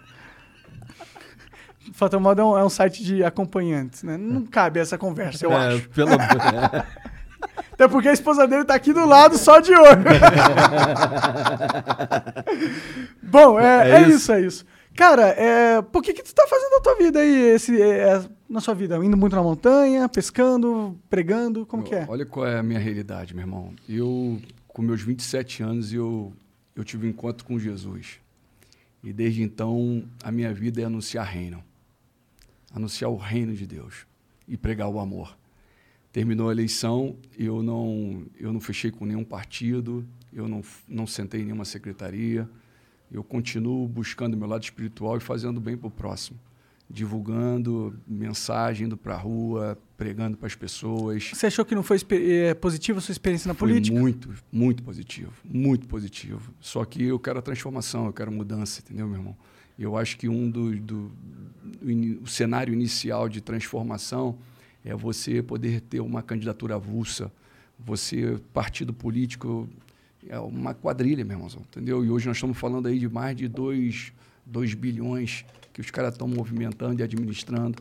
Fatal 1.92 2.20
Model 2.20 2.56
é 2.56 2.64
um, 2.64 2.70
site 2.70 3.04
de 3.04 3.22
acompanhantes, 3.22 4.02
né? 4.02 4.16
Não 4.16 4.46
cabe 4.46 4.80
essa 4.80 4.96
conversa, 4.96 5.44
eu 5.44 5.52
é, 5.52 5.74
acho. 5.74 5.88
Pelo 5.90 6.14
amor. 6.14 6.24
Até 7.72 7.88
porque 7.88 8.08
a 8.08 8.12
esposa 8.12 8.46
dele 8.46 8.64
tá 8.64 8.74
aqui 8.74 8.92
do 8.92 9.04
lado, 9.04 9.36
só 9.36 9.58
de 9.58 9.72
olho. 9.72 10.04
Bom, 13.22 13.58
é, 13.58 13.90
É 13.90 13.94
é 13.94 14.00
isso. 14.02 14.10
isso, 14.10 14.32
é 14.32 14.40
isso. 14.40 14.64
Cara, 14.96 15.26
é, 15.30 15.82
por 15.82 16.02
que 16.02 16.12
que 16.12 16.22
tu 16.22 16.32
tá 16.32 16.46
fazendo 16.48 16.70
na 16.70 16.80
tua 16.80 16.96
vida 16.96 17.18
aí, 17.18 17.48
esse, 17.48 17.82
é, 17.82 18.22
na 18.48 18.60
sua 18.60 18.74
vida? 18.74 18.96
Indo 19.04 19.16
muito 19.16 19.34
na 19.34 19.42
montanha, 19.42 20.08
pescando, 20.08 20.98
pregando, 21.08 21.64
como 21.66 21.82
que 21.82 21.94
é? 21.94 22.06
Olha 22.08 22.26
qual 22.26 22.46
é 22.46 22.58
a 22.58 22.62
minha 22.62 22.78
realidade, 22.78 23.34
meu 23.34 23.42
irmão. 23.42 23.74
Eu, 23.88 24.40
com 24.68 24.82
meus 24.82 25.02
27 25.02 25.62
anos, 25.62 25.92
eu, 25.92 26.32
eu 26.74 26.84
tive 26.84 27.06
um 27.06 27.10
encontro 27.10 27.44
com 27.44 27.58
Jesus. 27.58 28.20
E 29.02 29.12
desde 29.12 29.42
então, 29.42 30.04
a 30.22 30.32
minha 30.32 30.52
vida 30.52 30.80
é 30.80 30.84
anunciar 30.84 31.26
reino. 31.26 31.62
Anunciar 32.72 33.10
o 33.10 33.16
reino 33.16 33.54
de 33.54 33.66
Deus 33.66 34.06
e 34.48 34.56
pregar 34.56 34.88
o 34.88 34.98
amor. 34.98 35.36
Terminou 36.12 36.48
a 36.48 36.52
eleição, 36.52 37.16
eu 37.36 37.62
não, 37.62 38.24
eu 38.38 38.52
não 38.52 38.60
fechei 38.60 38.90
com 38.90 39.04
nenhum 39.04 39.24
partido, 39.24 40.06
eu 40.32 40.48
não, 40.48 40.62
não 40.88 41.06
sentei 41.06 41.40
em 41.40 41.44
nenhuma 41.44 41.64
secretaria. 41.64 42.48
Eu 43.10 43.22
continuo 43.22 43.86
buscando 43.86 44.36
meu 44.36 44.48
lado 44.48 44.62
espiritual 44.62 45.16
e 45.16 45.20
fazendo 45.20 45.60
bem 45.60 45.76
para 45.76 45.88
o 45.88 45.90
próximo. 45.90 46.38
Divulgando 46.94 47.98
mensagem, 48.06 48.86
indo 48.86 48.96
para 48.96 49.14
a 49.14 49.18
rua, 49.18 49.76
pregando 49.96 50.36
para 50.36 50.46
as 50.46 50.54
pessoas. 50.54 51.30
Você 51.32 51.46
achou 51.46 51.64
que 51.64 51.74
não 51.74 51.82
foi 51.82 51.98
é, 52.10 52.54
positiva 52.54 52.98
a 52.98 53.02
sua 53.02 53.10
experiência 53.10 53.48
na 53.48 53.54
Foi 53.54 53.68
política? 53.68 53.98
muito, 53.98 54.30
muito 54.52 54.82
positivo, 54.82 55.32
muito 55.44 55.88
positivo. 55.88 56.54
Só 56.60 56.84
que 56.84 57.02
eu 57.02 57.18
quero 57.18 57.40
a 57.40 57.42
transformação, 57.42 58.06
eu 58.06 58.12
quero 58.12 58.30
mudança, 58.30 58.80
entendeu, 58.80 59.08
meu 59.08 59.18
irmão? 59.18 59.36
Eu 59.76 59.96
acho 59.96 60.16
que 60.16 60.28
um 60.28 60.48
do, 60.48 60.70
do, 60.76 61.10
do 61.82 62.22
o 62.22 62.28
cenário 62.28 62.72
inicial 62.72 63.28
de 63.28 63.40
transformação 63.40 64.38
é 64.84 64.94
você 64.94 65.42
poder 65.42 65.80
ter 65.80 65.98
uma 65.98 66.22
candidatura 66.22 66.76
avulsa, 66.76 67.32
você 67.76 68.38
partido 68.52 68.94
político 68.94 69.68
é 70.28 70.38
uma 70.38 70.74
quadrilha, 70.74 71.24
meu 71.24 71.34
irmãozão, 71.34 71.62
entendeu? 71.62 72.04
E 72.04 72.10
hoje 72.10 72.26
nós 72.26 72.36
estamos 72.36 72.56
falando 72.56 72.86
aí 72.86 72.98
de 72.98 73.08
mais 73.08 73.36
de 73.36 73.48
2 73.48 74.12
bilhões 74.74 75.44
que 75.74 75.80
os 75.82 75.90
caras 75.90 76.12
estão 76.14 76.26
movimentando 76.26 77.00
e 77.00 77.02
administrando. 77.02 77.76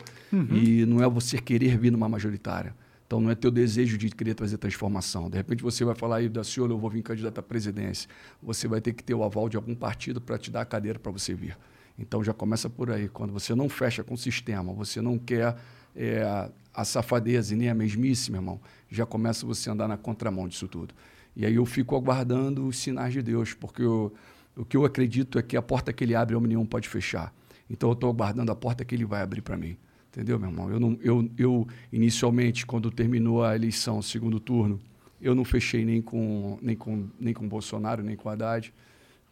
E 0.52 0.86
não 0.86 1.02
é 1.02 1.08
você 1.10 1.38
querer 1.38 1.78
vir 1.78 1.92
numa 1.92 2.10
majoritária. 2.10 2.76
Então 3.08 3.22
não 3.22 3.30
é 3.30 3.36
teu 3.36 3.52
desejo 3.52 3.98
de 3.98 4.10
querer 4.10 4.34
trazer 4.34 4.58
transformação. 4.58 5.30
De 5.30 5.38
repente 5.38 5.62
você 5.64 5.86
vai 5.86 5.94
falar 5.96 6.18
aí 6.18 6.28
da 6.28 6.44
senhora, 6.44 6.74
eu 6.74 6.78
vou 6.80 6.90
vir 6.90 7.04
candidato 7.04 7.38
à 7.38 7.44
presidência. 7.44 8.10
Você 8.42 8.68
vai 8.68 8.82
ter 8.82 8.92
que 8.94 9.04
ter 9.04 9.14
o 9.14 9.24
aval 9.24 9.48
de 9.48 9.56
algum 9.56 9.76
partido 9.76 10.20
para 10.20 10.38
te 10.38 10.50
dar 10.52 10.62
a 10.62 10.66
cadeira 10.66 10.98
para 11.00 11.12
você 11.12 11.34
vir. 11.36 11.56
Então 12.00 12.24
já 12.24 12.34
começa 12.34 12.68
por 12.70 12.90
aí. 12.90 13.08
Quando 13.08 13.32
você 13.32 13.54
não 13.54 13.70
fecha 13.70 14.04
com 14.04 14.16
o 14.16 14.18
sistema, 14.18 14.74
você 14.74 15.00
não 15.00 15.18
quer 15.20 15.56
é, 15.96 16.24
a- 16.24 16.50
a 16.74 16.84
safadeza 16.84 17.54
e 17.54 17.58
nem 17.58 17.70
a 17.70 17.76
mesmice, 17.76 18.32
meu 18.32 18.40
irmão, 18.42 18.60
já 18.90 19.06
começa 19.06 19.46
você 19.46 19.70
a 19.70 19.74
andar 19.74 19.88
na 19.88 19.96
contramão 19.96 20.48
disso 20.48 20.68
tudo. 20.68 20.92
E 21.36 21.46
aí 21.46 21.54
eu 21.54 21.66
fico 21.68 21.96
aguardando 21.96 22.66
os 22.66 22.78
sinais 22.80 23.14
de 23.14 23.22
Deus, 23.22 23.54
porque 23.54 23.84
eu, 23.84 24.12
o 24.58 24.66
que 24.66 24.76
eu 24.76 24.84
acredito 24.86 25.38
é 25.38 25.44
que 25.44 25.56
a 25.56 25.62
porta 25.62 25.94
que 25.94 26.04
ele 26.04 26.16
abre, 26.16 26.36
homem 26.36 26.50
nenhum 26.50 26.66
pode 26.66 26.90
fechar. 26.90 27.32
Então 27.70 27.90
eu 27.90 27.94
estou 27.94 28.10
aguardando 28.10 28.52
a 28.52 28.56
porta 28.56 28.84
que 28.84 28.94
ele 28.94 29.06
vai 29.06 29.22
abrir 29.22 29.42
para 29.42 29.58
mim. 29.58 29.78
Entendeu, 30.12 30.40
meu 30.40 30.50
irmão? 30.50 30.70
Eu, 30.70 30.80
não, 30.80 30.98
eu, 31.02 31.30
eu, 31.38 31.68
inicialmente, 31.92 32.66
quando 32.66 32.92
terminou 32.92 33.44
a 33.44 33.56
eleição, 33.56 34.02
segundo 34.02 34.40
turno, 34.40 34.80
eu 35.20 35.34
não 35.34 35.44
fechei 35.44 35.84
nem 35.84 36.02
com, 36.02 36.60
nem 36.62 36.76
com, 36.76 37.08
nem 37.20 37.34
com 37.34 37.48
Bolsonaro, 37.48 38.04
nem 38.04 38.16
com 38.16 38.30
Haddad. 38.30 38.72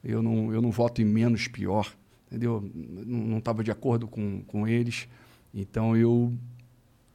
Eu 0.03 0.23
não, 0.23 0.51
eu 0.51 0.61
não 0.61 0.71
voto 0.71 1.01
em 1.01 1.05
menos 1.05 1.47
pior, 1.47 1.93
entendeu? 2.27 2.67
Não 2.73 3.37
estava 3.37 3.63
de 3.63 3.69
acordo 3.69 4.07
com, 4.07 4.41
com 4.47 4.67
eles. 4.67 5.07
Então 5.53 5.95
eu, 5.95 6.33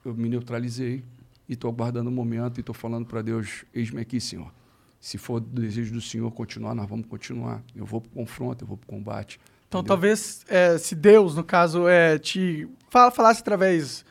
eu 0.04 0.14
me 0.14 0.28
neutralizei 0.28 1.02
e 1.48 1.54
estou 1.54 1.70
aguardando 1.70 2.10
o 2.10 2.12
momento 2.12 2.58
e 2.58 2.60
estou 2.60 2.74
falando 2.74 3.06
para 3.06 3.22
Deus: 3.22 3.64
eis-me 3.74 4.00
aqui, 4.00 4.20
Senhor. 4.20 4.52
Se 5.00 5.18
for 5.18 5.40
do 5.40 5.60
desejo 5.60 5.92
do 5.92 6.00
Senhor 6.00 6.30
continuar, 6.30 6.74
nós 6.74 6.88
vamos 6.88 7.06
continuar. 7.06 7.62
Eu 7.74 7.84
vou 7.84 8.00
para 8.00 8.08
o 8.08 8.12
confronto, 8.12 8.62
eu 8.62 8.68
vou 8.68 8.76
para 8.76 8.84
o 8.84 8.88
combate. 8.88 9.40
Então, 9.80 9.96
entendeu? 9.96 9.96
talvez, 9.96 10.44
é, 10.48 10.78
se 10.78 10.94
Deus, 10.94 11.34
no 11.34 11.44
caso, 11.44 11.86
é, 11.88 12.18
te 12.18 12.68
fala, 12.90 13.10
falasse 13.10 13.40
através 13.40 14.04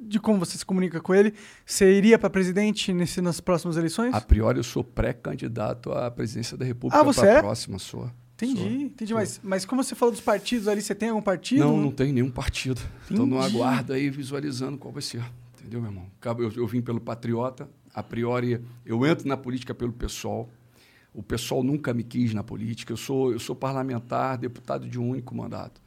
de 0.00 0.18
como 0.18 0.38
você 0.38 0.58
se 0.58 0.64
comunica 0.66 1.00
com 1.00 1.14
ele, 1.14 1.32
você 1.64 1.92
iria 1.96 2.18
para 2.18 2.28
presidente 2.28 2.92
nesse, 2.92 3.20
nas 3.20 3.40
próximas 3.40 3.76
eleições? 3.76 4.12
A 4.14 4.20
priori, 4.20 4.58
eu 4.58 4.64
sou 4.64 4.82
pré-candidato 4.82 5.92
à 5.92 6.10
presidência 6.10 6.56
da 6.56 6.64
República 6.64 7.00
Ah, 7.00 7.04
você 7.04 7.20
para 7.20 7.30
é? 7.30 7.36
a 7.38 7.42
próxima, 7.42 7.78
sou. 7.78 8.10
Entendi, 8.36 8.60
Sou. 8.60 8.68
entendi. 8.68 9.08
Sou. 9.10 9.16
Mas, 9.18 9.40
mas 9.42 9.64
como 9.64 9.82
você 9.82 9.94
falou 9.94 10.10
dos 10.12 10.20
partidos 10.20 10.66
ali, 10.66 10.82
você 10.82 10.94
tem 10.94 11.08
algum 11.10 11.22
partido? 11.22 11.60
Não, 11.60 11.76
não 11.76 11.92
tem 11.92 12.12
nenhum 12.12 12.30
partido. 12.30 12.80
Estou 13.08 13.24
no 13.26 13.38
Entendi. 13.38 13.56
aguardo 13.56 13.92
aí, 13.92 14.10
visualizando 14.10 14.76
qual 14.76 14.92
vai 14.92 15.02
ser. 15.02 15.22
Entendeu, 15.56 15.80
meu 15.80 15.90
irmão? 15.90 16.06
Eu, 16.38 16.50
eu 16.56 16.66
vim 16.66 16.82
pelo 16.82 17.00
Patriota. 17.00 17.68
A 17.94 18.02
priori, 18.02 18.60
eu 18.84 19.06
entro 19.06 19.28
na 19.28 19.36
política 19.36 19.72
pelo 19.72 19.92
PSOL. 19.92 20.50
O 21.14 21.22
PSOL 21.22 21.62
nunca 21.62 21.94
me 21.94 22.02
quis 22.02 22.34
na 22.34 22.42
política. 22.42 22.92
Eu 22.92 22.96
sou, 22.96 23.32
eu 23.32 23.38
sou 23.38 23.54
parlamentar, 23.54 24.36
deputado 24.36 24.88
de 24.88 24.98
um 24.98 25.10
único 25.10 25.34
mandato. 25.34 25.80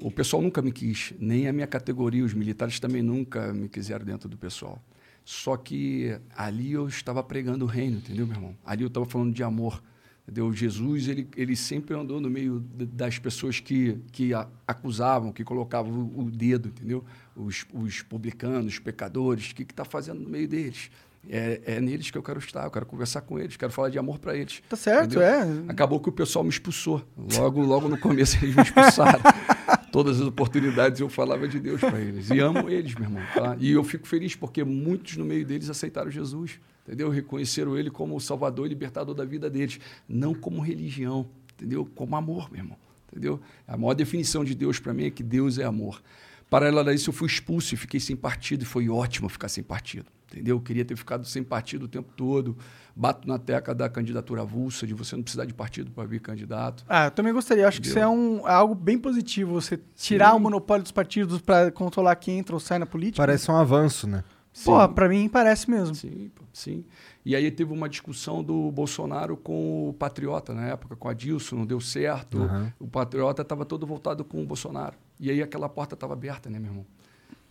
O 0.00 0.10
pessoal 0.10 0.40
nunca 0.40 0.62
me 0.62 0.70
quis, 0.70 1.12
nem 1.18 1.48
a 1.48 1.52
minha 1.52 1.66
categoria, 1.66 2.24
os 2.24 2.32
militares 2.32 2.78
também 2.78 3.02
nunca 3.02 3.52
me 3.52 3.68
quiseram 3.68 4.04
dentro 4.04 4.28
do 4.28 4.36
pessoal. 4.36 4.80
Só 5.24 5.56
que 5.56 6.16
ali 6.36 6.72
eu 6.72 6.86
estava 6.86 7.22
pregando 7.22 7.64
o 7.64 7.68
reino, 7.68 7.96
entendeu, 7.96 8.26
meu 8.26 8.36
irmão? 8.36 8.56
Ali 8.64 8.82
eu 8.82 8.88
estava 8.88 9.04
falando 9.04 9.32
de 9.32 9.42
amor. 9.42 9.82
Entendeu? 10.28 10.52
Jesus, 10.52 11.08
ele, 11.08 11.26
ele 11.34 11.56
sempre 11.56 11.94
andou 11.96 12.20
no 12.20 12.28
meio 12.28 12.60
das 12.60 13.18
pessoas 13.18 13.60
que, 13.60 13.98
que 14.12 14.32
acusavam, 14.66 15.32
que 15.32 15.42
colocavam 15.42 15.90
o, 15.90 16.24
o 16.24 16.30
dedo, 16.30 16.68
entendeu? 16.68 17.02
Os, 17.34 17.64
os 17.72 18.02
publicanos, 18.02 18.74
os 18.74 18.78
pecadores, 18.78 19.50
o 19.50 19.54
que 19.54 19.62
está 19.62 19.86
fazendo 19.86 20.20
no 20.20 20.28
meio 20.28 20.46
deles? 20.46 20.90
É, 21.30 21.62
é 21.64 21.80
neles 21.80 22.10
que 22.10 22.18
eu 22.18 22.22
quero 22.22 22.38
estar, 22.40 22.64
eu 22.64 22.70
quero 22.70 22.84
conversar 22.84 23.22
com 23.22 23.38
eles, 23.38 23.56
quero 23.56 23.72
falar 23.72 23.88
de 23.88 23.98
amor 23.98 24.18
para 24.18 24.36
eles. 24.36 24.62
Tá 24.68 24.76
certo, 24.76 25.16
entendeu? 25.16 25.22
é. 25.22 25.46
Acabou 25.66 25.98
que 25.98 26.10
o 26.10 26.12
pessoal 26.12 26.44
me 26.44 26.50
expulsou. 26.50 27.02
Logo, 27.16 27.62
logo 27.62 27.88
no 27.88 27.98
começo 27.98 28.36
eles 28.44 28.54
me 28.54 28.62
expulsaram. 28.62 29.20
Todas 29.90 30.20
as 30.20 30.26
oportunidades 30.26 31.00
eu 31.00 31.08
falava 31.08 31.48
de 31.48 31.58
Deus 31.58 31.80
para 31.80 31.98
eles. 31.98 32.28
E 32.28 32.38
amo 32.38 32.68
eles, 32.68 32.94
meu 32.94 33.04
irmão. 33.04 33.22
Tá? 33.34 33.56
E 33.58 33.72
eu 33.72 33.82
fico 33.82 34.06
feliz 34.06 34.36
porque 34.36 34.62
muitos 34.62 35.16
no 35.16 35.24
meio 35.24 35.46
deles 35.46 35.70
aceitaram 35.70 36.10
Jesus. 36.10 36.60
Entendeu? 36.88 37.10
Reconheceram 37.10 37.76
ele 37.76 37.90
como 37.90 38.16
o 38.16 38.20
salvador 38.20 38.64
e 38.64 38.70
libertador 38.70 39.14
da 39.14 39.22
vida 39.22 39.50
deles. 39.50 39.78
Não 40.08 40.32
como 40.32 40.62
religião, 40.62 41.26
entendeu? 41.54 41.86
Como 41.94 42.16
amor, 42.16 42.50
meu 42.50 42.62
irmão. 42.62 42.78
Entendeu? 43.12 43.38
A 43.66 43.76
maior 43.76 43.92
definição 43.92 44.42
de 44.42 44.54
Deus 44.54 44.80
para 44.80 44.94
mim 44.94 45.04
é 45.04 45.10
que 45.10 45.22
Deus 45.22 45.58
é 45.58 45.64
amor. 45.64 46.00
Paralelo 46.48 46.88
a 46.88 46.94
isso, 46.94 47.10
eu 47.10 47.14
fui 47.14 47.26
expulso 47.26 47.74
e 47.74 47.76
fiquei 47.76 48.00
sem 48.00 48.16
partido, 48.16 48.62
e 48.62 48.64
foi 48.64 48.88
ótimo 48.88 49.28
ficar 49.28 49.50
sem 49.50 49.62
partido. 49.62 50.06
Entendeu? 50.32 50.56
Eu 50.56 50.60
queria 50.60 50.82
ter 50.82 50.96
ficado 50.96 51.26
sem 51.26 51.42
partido 51.42 51.84
o 51.84 51.88
tempo 51.88 52.10
todo. 52.16 52.56
Bato 52.96 53.28
na 53.28 53.38
tecla 53.38 53.74
da 53.74 53.86
candidatura 53.88 54.40
avulsa, 54.40 54.86
de 54.86 54.94
você 54.94 55.14
não 55.14 55.22
precisar 55.22 55.44
de 55.44 55.52
partido 55.52 55.90
para 55.90 56.04
vir 56.08 56.20
candidato. 56.20 56.84
Ah, 56.88 57.06
eu 57.06 57.10
também 57.10 57.34
gostaria. 57.34 57.68
Acho 57.68 57.82
que 57.82 57.86
isso 57.86 57.98
é, 57.98 58.02
Entendeu? 58.02 58.42
um, 58.42 58.48
é 58.48 58.52
algo 58.52 58.74
bem 58.74 58.98
positivo. 58.98 59.52
Você 59.52 59.78
tirar 59.94 60.30
Sim. 60.30 60.36
o 60.36 60.40
monopólio 60.40 60.82
dos 60.82 60.92
partidos 60.92 61.40
pra 61.42 61.70
controlar 61.70 62.16
quem 62.16 62.38
entra 62.38 62.56
ou 62.56 62.60
sai 62.60 62.78
na 62.78 62.86
política. 62.86 63.22
Parece 63.22 63.50
um 63.50 63.56
avanço, 63.56 64.06
né? 64.06 64.24
Pô, 64.64 64.80
Sim. 64.80 64.92
pra 64.92 65.08
mim 65.08 65.28
parece 65.28 65.70
mesmo. 65.70 65.94
Sim, 65.94 66.30
pô, 66.34 66.42
sim. 66.52 66.84
E 67.24 67.36
aí 67.36 67.50
teve 67.50 67.72
uma 67.72 67.88
discussão 67.88 68.42
do 68.42 68.70
Bolsonaro 68.72 69.36
com 69.36 69.90
o 69.90 69.92
Patriota 69.92 70.54
na 70.54 70.66
época, 70.66 70.96
com 70.96 71.08
a 71.08 71.12
Dilson, 71.12 71.56
não 71.56 71.66
deu 71.66 71.80
certo. 71.80 72.42
Aham. 72.42 72.72
O 72.78 72.88
Patriota 72.88 73.42
estava 73.42 73.64
todo 73.64 73.86
voltado 73.86 74.24
com 74.24 74.42
o 74.42 74.46
Bolsonaro. 74.46 74.96
E 75.20 75.30
aí 75.30 75.42
aquela 75.42 75.68
porta 75.68 75.94
estava 75.94 76.14
aberta, 76.14 76.48
né, 76.48 76.58
meu 76.58 76.70
irmão? 76.70 76.86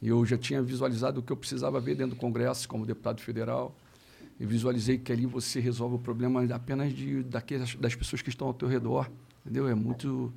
E 0.02 0.08
eu 0.08 0.26
já 0.26 0.38
tinha 0.38 0.62
visualizado 0.62 1.20
o 1.20 1.24
que 1.24 1.32
eu 1.32 1.38
precisava 1.38 1.80
ver 1.80 1.96
dentro 1.96 2.16
do 2.16 2.20
Congresso 2.20 2.68
como 2.68 2.86
deputado 2.86 3.22
federal. 3.22 3.76
E 4.40 4.46
visualizei 4.46 4.98
que 4.98 5.12
ali 5.12 5.26
você 5.26 5.60
resolve 5.60 5.96
o 5.96 6.00
problema 6.00 6.44
apenas 6.54 6.94
de, 6.94 7.24
daquelas, 7.24 7.76
das 7.76 7.96
pessoas 7.96 8.22
que 8.22 8.30
estão 8.30 8.48
ao 8.48 8.54
teu 8.54 8.68
redor. 8.68 9.10
Entendeu? 9.44 9.68
É 9.68 9.74
muito. 9.74 10.32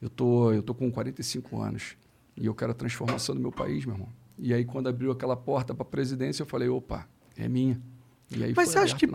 Eu 0.00 0.08
tô, 0.10 0.52
eu 0.52 0.62
tô 0.62 0.74
com 0.74 0.90
45 0.90 1.60
anos 1.60 1.96
e 2.36 2.46
eu 2.46 2.54
quero 2.54 2.72
a 2.72 2.74
transformação 2.74 3.34
do 3.34 3.40
meu 3.40 3.52
país, 3.52 3.84
meu 3.84 3.94
irmão. 3.94 4.08
E 4.38 4.52
aí, 4.52 4.64
quando 4.64 4.88
abriu 4.88 5.10
aquela 5.10 5.36
porta 5.36 5.74
para 5.74 5.82
a 5.82 5.88
presidência, 5.88 6.42
eu 6.42 6.46
falei: 6.46 6.68
opa, 6.68 7.06
é 7.36 7.48
minha. 7.48 7.80
E 8.30 8.42
aí 8.42 8.54
Mas 8.56 8.70
você 8.70 8.78
acha 8.78 8.96
que 8.96 9.06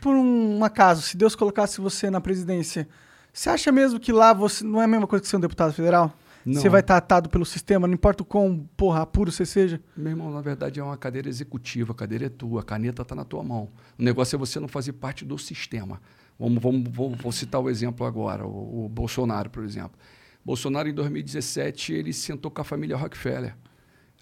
por 0.00 0.14
um 0.14 0.62
acaso, 0.62 1.02
se 1.02 1.16
Deus 1.16 1.34
colocasse 1.34 1.80
você 1.80 2.10
na 2.10 2.20
presidência, 2.20 2.88
você 3.32 3.50
acha 3.50 3.72
mesmo 3.72 3.98
que 3.98 4.12
lá 4.12 4.32
você 4.32 4.64
não 4.64 4.80
é 4.80 4.84
a 4.84 4.88
mesma 4.88 5.06
coisa 5.06 5.22
que 5.22 5.28
ser 5.28 5.36
um 5.36 5.40
deputado 5.40 5.72
federal? 5.72 6.12
Não. 6.44 6.60
Você 6.60 6.68
vai 6.68 6.80
estar 6.80 6.96
atado 6.96 7.28
pelo 7.28 7.44
sistema, 7.44 7.86
não 7.86 7.94
importa 7.94 8.22
o 8.22 8.26
quão, 8.26 8.66
porra, 8.76 9.02
apuro 9.02 9.30
você 9.30 9.44
seja. 9.44 9.80
Meu 9.96 10.12
irmão, 10.12 10.30
na 10.30 10.40
verdade 10.40 10.80
é 10.80 10.82
uma 10.82 10.96
cadeira 10.96 11.28
executiva, 11.28 11.92
a 11.92 11.94
cadeira 11.94 12.26
é 12.26 12.28
tua, 12.28 12.60
a 12.60 12.64
caneta 12.64 13.02
está 13.02 13.14
na 13.14 13.24
tua 13.24 13.42
mão. 13.42 13.68
O 13.98 14.02
negócio 14.02 14.36
é 14.36 14.38
você 14.38 14.58
não 14.58 14.68
fazer 14.68 14.94
parte 14.94 15.24
do 15.24 15.36
sistema. 15.36 16.00
Vamos, 16.38 16.62
vamos, 16.62 16.88
vou, 16.90 17.14
vou 17.14 17.32
citar 17.32 17.60
o 17.60 17.68
exemplo 17.68 18.06
agora, 18.06 18.46
o, 18.46 18.86
o 18.86 18.88
Bolsonaro, 18.88 19.50
por 19.50 19.64
exemplo. 19.64 19.98
Bolsonaro, 20.44 20.88
em 20.88 20.94
2017, 20.94 21.92
ele 21.92 22.12
sentou 22.12 22.50
com 22.50 22.60
a 22.62 22.64
família 22.64 22.96
Rockefeller. 22.96 23.54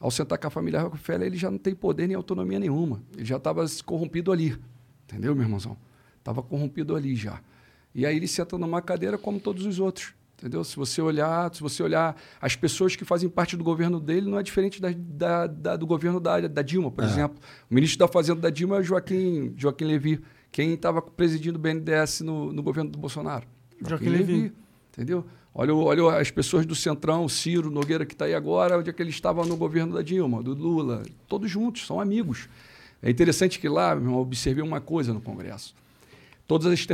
Ao 0.00 0.10
sentar 0.10 0.38
com 0.38 0.46
a 0.46 0.50
família 0.50 0.80
Rockefeller, 0.82 1.26
ele 1.26 1.36
já 1.36 1.50
não 1.50 1.58
tem 1.58 1.74
poder 1.74 2.06
nem 2.06 2.16
autonomia 2.16 2.58
nenhuma. 2.58 3.02
Ele 3.16 3.24
já 3.24 3.36
estava 3.36 3.64
corrompido 3.84 4.30
ali. 4.30 4.56
Entendeu, 5.04 5.34
meu 5.34 5.44
irmãozão? 5.44 5.76
Estava 6.18 6.42
corrompido 6.42 6.94
ali 6.94 7.14
já. 7.16 7.40
E 7.94 8.04
aí 8.04 8.14
ele 8.16 8.28
senta 8.28 8.58
numa 8.58 8.82
cadeira 8.82 9.16
como 9.16 9.40
todos 9.40 9.64
os 9.64 9.78
outros. 9.80 10.12
Entendeu? 10.38 10.62
Se 10.64 10.76
você 10.76 11.00
olhar, 11.00 11.54
se 11.54 11.62
você 11.62 11.82
olhar 11.82 12.14
as 12.42 12.54
pessoas 12.54 12.94
que 12.94 13.06
fazem 13.06 13.26
parte 13.26 13.56
do 13.56 13.64
governo 13.64 13.98
dele, 13.98 14.28
não 14.30 14.38
é 14.38 14.42
diferente 14.42 14.82
da, 14.82 14.90
da- 14.94 15.46
da- 15.46 15.76
do 15.76 15.86
governo 15.86 16.20
da, 16.20 16.40
da 16.46 16.60
Dilma, 16.60 16.90
por 16.90 17.02
exemplo. 17.10 17.38
O 17.70 17.74
ministro 17.74 17.98
da 18.00 18.06
Fazenda 18.08 18.42
da 18.42 18.50
Dilma 18.50 18.78
é 18.80 18.82
Joaquim, 18.82 19.54
Joaquim 19.56 19.86
Levy. 19.86 20.20
Quem 20.52 20.74
estava 20.74 21.00
presidindo 21.00 21.58
o 21.58 21.60
BNDES 21.62 22.20
no, 22.20 22.52
no 22.52 22.62
governo 22.62 22.90
do 22.90 22.98
Bolsonaro? 22.98 23.46
Joaquim 23.88 24.10
Levy. 24.10 24.52
Entendeu? 24.92 25.24
Olha, 25.58 25.74
olha 25.74 26.20
as 26.20 26.30
pessoas 26.30 26.66
do 26.66 26.74
Centrão, 26.74 27.26
Ciro 27.30 27.70
Nogueira, 27.70 28.04
que 28.04 28.12
está 28.12 28.26
aí 28.26 28.34
agora, 28.34 28.78
onde 28.78 28.90
é 28.90 28.92
que 28.92 29.02
ele 29.02 29.08
estava 29.08 29.42
no 29.46 29.56
governo 29.56 29.94
da 29.94 30.02
Dilma, 30.02 30.42
do 30.42 30.52
Lula. 30.52 31.02
Todos 31.26 31.50
juntos, 31.50 31.86
são 31.86 31.98
amigos. 31.98 32.46
É 33.02 33.08
interessante 33.08 33.58
que 33.58 33.66
lá, 33.66 33.94
eu 33.94 34.14
observei 34.16 34.62
uma 34.62 34.82
coisa 34.82 35.14
no 35.14 35.20
Congresso. 35.20 35.74
Todas 36.46 36.66
as 36.70 36.84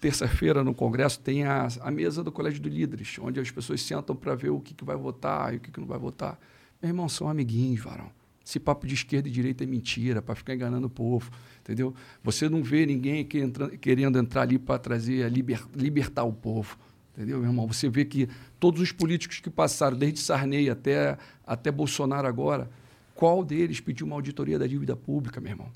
terça-feira 0.00 0.64
no 0.64 0.74
Congresso 0.74 1.20
tem 1.20 1.44
a, 1.44 1.68
a 1.80 1.92
mesa 1.92 2.24
do 2.24 2.32
Colégio 2.32 2.58
de 2.58 2.68
Líderes, 2.68 3.16
onde 3.20 3.38
as 3.38 3.52
pessoas 3.52 3.80
sentam 3.82 4.16
para 4.16 4.34
ver 4.34 4.50
o 4.50 4.58
que, 4.58 4.74
que 4.74 4.84
vai 4.84 4.96
votar 4.96 5.54
e 5.54 5.58
o 5.58 5.60
que, 5.60 5.70
que 5.70 5.78
não 5.78 5.86
vai 5.86 5.98
votar. 5.98 6.36
Meu 6.82 6.90
irmão, 6.90 7.08
são 7.08 7.28
amiguinhos, 7.28 7.80
varão. 7.80 8.10
Esse 8.44 8.58
papo 8.58 8.84
de 8.84 8.94
esquerda 8.94 9.28
e 9.28 9.30
direita 9.30 9.62
é 9.62 9.66
mentira, 9.66 10.20
para 10.20 10.34
ficar 10.34 10.56
enganando 10.56 10.88
o 10.88 10.90
povo, 10.90 11.30
entendeu? 11.60 11.94
Você 12.24 12.48
não 12.48 12.64
vê 12.64 12.84
ninguém 12.84 13.24
que 13.24 13.38
entra- 13.38 13.68
querendo 13.76 14.18
entrar 14.18 14.42
ali 14.42 14.58
para 14.58 14.76
trazer, 14.76 15.30
liber- 15.30 15.64
libertar 15.72 16.24
o 16.24 16.32
povo, 16.32 16.76
entendeu, 17.18 17.38
meu 17.40 17.48
irmão? 17.48 17.66
Você 17.66 17.88
vê 17.88 18.04
que 18.04 18.28
todos 18.60 18.80
os 18.80 18.92
políticos 18.92 19.40
que 19.40 19.50
passaram, 19.50 19.96
desde 19.96 20.20
Sarney 20.20 20.70
até, 20.70 21.18
até 21.46 21.70
Bolsonaro 21.70 22.26
agora, 22.28 22.70
qual 23.14 23.44
deles 23.44 23.80
pediu 23.80 24.06
uma 24.06 24.14
auditoria 24.16 24.58
da 24.58 24.66
dívida 24.66 24.94
pública, 24.94 25.40
meu 25.40 25.50
irmão? 25.52 25.68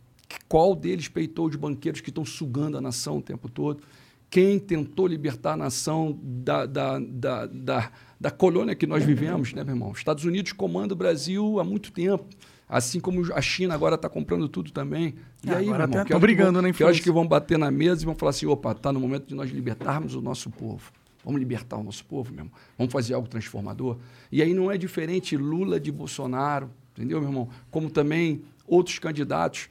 Qual 0.49 0.75
deles 0.75 1.09
peitou 1.09 1.47
os 1.49 1.57
banqueiros 1.57 2.01
que 2.01 2.11
estão 2.11 2.25
sugando 2.25 2.79
a 2.79 2.81
nação 2.81 3.19
o 3.19 3.23
tempo 3.23 3.49
todo? 3.49 3.83
Quem 4.31 4.59
tentou 4.59 5.07
libertar 5.07 5.53
a 5.53 5.57
nação 5.57 6.19
da, 6.23 6.65
da, 6.65 6.99
da, 6.99 7.47
da, 7.47 7.91
da 8.19 8.31
colônia 8.31 8.75
que 8.75 8.87
nós 8.87 9.05
vivemos, 9.05 9.53
né, 9.53 9.63
meu 9.65 9.75
irmão? 9.75 9.91
Os 9.91 9.99
Estados 9.99 10.25
Unidos 10.25 10.53
comanda 10.53 10.95
o 10.95 10.97
Brasil 10.97 11.59
há 11.61 11.65
muito 11.65 11.93
tempo. 11.93 12.25
Assim 12.67 12.99
como 12.99 13.31
a 13.35 13.43
China 13.43 13.75
agora 13.75 13.97
está 13.97 14.09
comprando 14.09 14.49
tudo 14.49 14.73
também. 14.73 15.17
E 15.45 15.51
Ah, 15.51 15.59
aí, 15.59 15.67
meu 15.67 15.75
irmão, 15.79 16.01
até 16.01 16.15
que 16.15 16.19
brigando 16.19 16.53
vão- 16.55 16.63
na 16.63 16.69
Que 16.69 16.77
influência. 16.83 17.03
que 17.03 17.11
vão 17.11 17.27
bater 17.27 17.59
na 17.59 17.71
mesa 17.71 18.01
e 18.03 18.07
vão 18.07 18.15
falar 18.15 18.31
assim, 18.31 18.47
opa, 18.47 18.73
está 18.73 18.91
no 18.91 18.99
momento 19.01 19.27
de 19.27 19.35
nós 19.35 19.51
libertarmos 19.51 20.15
o 20.15 20.23
nosso 20.23 20.49
povo. 20.49 20.91
Vamos 21.25 21.38
libertar 21.38 21.76
o 21.76 21.83
nosso 21.83 22.05
povo 22.05 22.33
mesmo. 22.33 22.50
Vamos 22.76 22.93
fazer 22.93 23.14
algo 23.14 23.29
transformador. 23.29 23.99
E 24.31 24.43
aí 24.43 24.52
não 24.55 24.71
é 24.71 24.76
diferente 24.76 25.37
Lula 25.37 25.79
de 25.79 25.93
Bolsonaro, 25.93 26.71
entendeu, 26.93 27.21
meu 27.21 27.29
irmão? 27.29 27.49
Como 27.71 27.91
também 27.91 28.43
outros 28.67 28.99
candidatos 28.99 29.69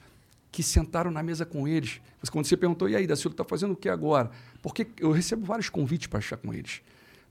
que 0.51 0.61
sentaram 0.61 1.11
na 1.11 1.23
mesa 1.23 1.45
com 1.45 1.67
eles. 1.67 2.01
Mas 2.19 2.29
quando 2.29 2.45
você 2.45 2.57
perguntou, 2.57 2.89
e 2.89 2.95
aí, 2.95 3.07
Dacilo, 3.07 3.31
está 3.31 3.43
fazendo 3.43 3.71
o 3.71 3.75
que 3.75 3.89
agora? 3.89 4.29
Porque 4.61 4.87
eu 4.99 5.11
recebo 5.11 5.45
vários 5.45 5.69
convites 5.69 6.07
para 6.07 6.19
estar 6.19 6.37
com 6.37 6.53
eles. 6.53 6.81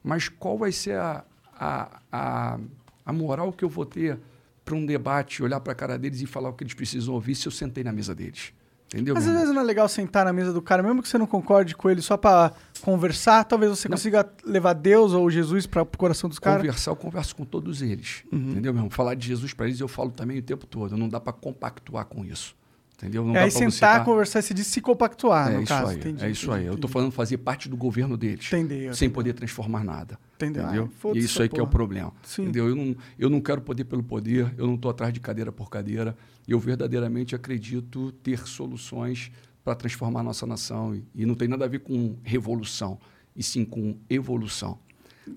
Mas 0.03 0.29
qual 0.29 0.57
vai 0.57 0.73
ser 0.73 0.97
a, 0.97 1.25
a, 1.55 2.01
a, 2.11 2.59
a 3.05 3.13
moral 3.13 3.53
que 3.53 3.65
eu 3.65 3.69
vou 3.69 3.85
ter 3.85 4.19
para 4.65 4.75
um 4.75 4.87
debate, 4.87 5.43
olhar 5.43 5.61
para 5.61 5.73
a 5.73 5.77
cara 5.77 5.99
deles 5.99 6.21
e 6.21 6.27
falar 6.27 6.49
o 6.49 6.53
que 6.55 6.65
eles 6.65 6.75
precisam 6.75 7.15
ouvir 7.15 7.35
se 7.35 7.47
eu 7.47 7.53
sentei 7.53 7.85
na 7.85 7.93
mesa 7.93 8.15
deles? 8.15 8.53
Entendeu? 8.93 9.15
Mas 9.15 9.27
às 9.29 9.33
vezes 9.35 9.55
não 9.55 9.61
é 9.63 9.65
legal 9.65 9.89
sentar 9.89 10.25
na 10.25 10.33
mesa 10.33 10.53
do 10.53 10.61
cara, 10.61 10.83
mesmo 10.83 11.01
que 11.01 11.09
você 11.09 11.17
não 11.17 11.27
concorde 11.27 11.77
com 11.77 11.89
ele, 11.89 12.03
só 12.03 12.17
pra 12.17 12.53
conversar, 12.83 13.45
talvez 13.45 13.71
você 13.71 13.89
Não. 13.89 13.97
consiga 13.97 14.29
levar 14.45 14.73
Deus 14.73 15.13
ou 15.13 15.31
Jesus 15.31 15.65
para 15.67 15.85
pro 15.85 15.97
coração 15.99 16.29
dos 16.29 16.39
caras. 16.41 16.63
Conversar, 16.63 16.91
eu 16.91 16.97
converso 16.97 17.37
com 17.37 17.45
todos 17.45 17.83
eles. 17.83 18.25
Uhum. 18.33 18.51
Entendeu, 18.51 18.73
meu 18.73 18.81
irmão? 18.81 18.91
Falar 18.91 19.15
de 19.15 19.29
Jesus 19.29 19.55
para 19.55 19.67
eles 19.67 19.79
eu 19.79 19.87
falo 19.89 20.11
também 20.11 20.39
o 20.39 20.43
tempo 20.43 20.67
todo. 20.67 20.97
Não 20.97 21.09
dá 21.09 21.21
para 21.21 21.33
compactuar 21.33 22.05
com 22.07 22.25
isso. 22.25 22.59
Entendeu? 22.99 23.25
Não 23.25 23.35
É 23.35 23.45
aí 23.45 23.51
sentar, 23.51 24.01
tá- 24.01 24.05
conversar, 24.05 24.43
se 24.43 24.53
diz 24.53 24.67
se 24.67 24.79
compactuar, 24.79 25.51
é 25.53 25.55
no 25.57 25.63
isso 25.63 25.69
caso. 25.73 25.91
aí, 25.93 25.97
entendi, 25.97 26.23
é 26.23 26.31
isso 26.31 26.45
entendi, 26.47 26.59
aí. 26.61 26.67
Eu 26.67 26.73
tô 26.73 26.79
entendi. 26.81 26.93
falando 26.93 27.11
fazer 27.13 27.39
parte 27.39 27.67
do 27.67 27.75
governo 27.75 28.15
deles. 28.15 28.47
Entendi, 28.53 28.75
eu 28.75 28.93
Sem 28.93 29.07
entendi. 29.07 29.15
poder 29.15 29.33
transformar 29.33 29.83
nada. 29.83 30.19
Entendeu? 30.37 30.65
Entendeu? 30.65 30.85
Ah, 30.91 30.99
foda-se 31.01 31.21
e 31.21 31.25
isso 31.25 31.41
aí 31.41 31.49
que 31.49 31.59
é 31.59 31.63
o 31.63 31.67
porra. 31.67 31.71
problema. 31.73 32.13
Sim. 32.23 32.43
Entendeu? 32.43 32.69
Eu 32.69 32.77
não, 32.77 32.97
eu 33.19 33.31
não 33.31 33.41
quero 33.41 33.63
poder 33.63 33.85
pelo 33.85 34.03
poder, 34.03 34.53
eu 34.59 34.67
não 34.67 34.75
estou 34.75 34.91
atrás 34.91 35.15
de 35.15 35.21
cadeira 35.21 35.51
por 35.51 35.71
cadeira. 35.71 36.15
Eu 36.51 36.59
verdadeiramente 36.59 37.35
acredito 37.35 38.11
ter 38.11 38.47
soluções 38.47 39.31
para 39.65 39.77
transformar 39.77 40.21
a 40.21 40.25
nossa 40.25 40.45
nação. 40.47 41.01
E, 41.15 41.25
não 41.25 41.37
tem 41.37 41.47
nada 41.47 41.65
a 41.65 41.69
ver 41.69 41.79
com 41.79 42.17
revolução, 42.25 42.99
e 43.37 43.43
sim 43.43 43.65
com 43.65 43.97
evolução. 44.11 44.77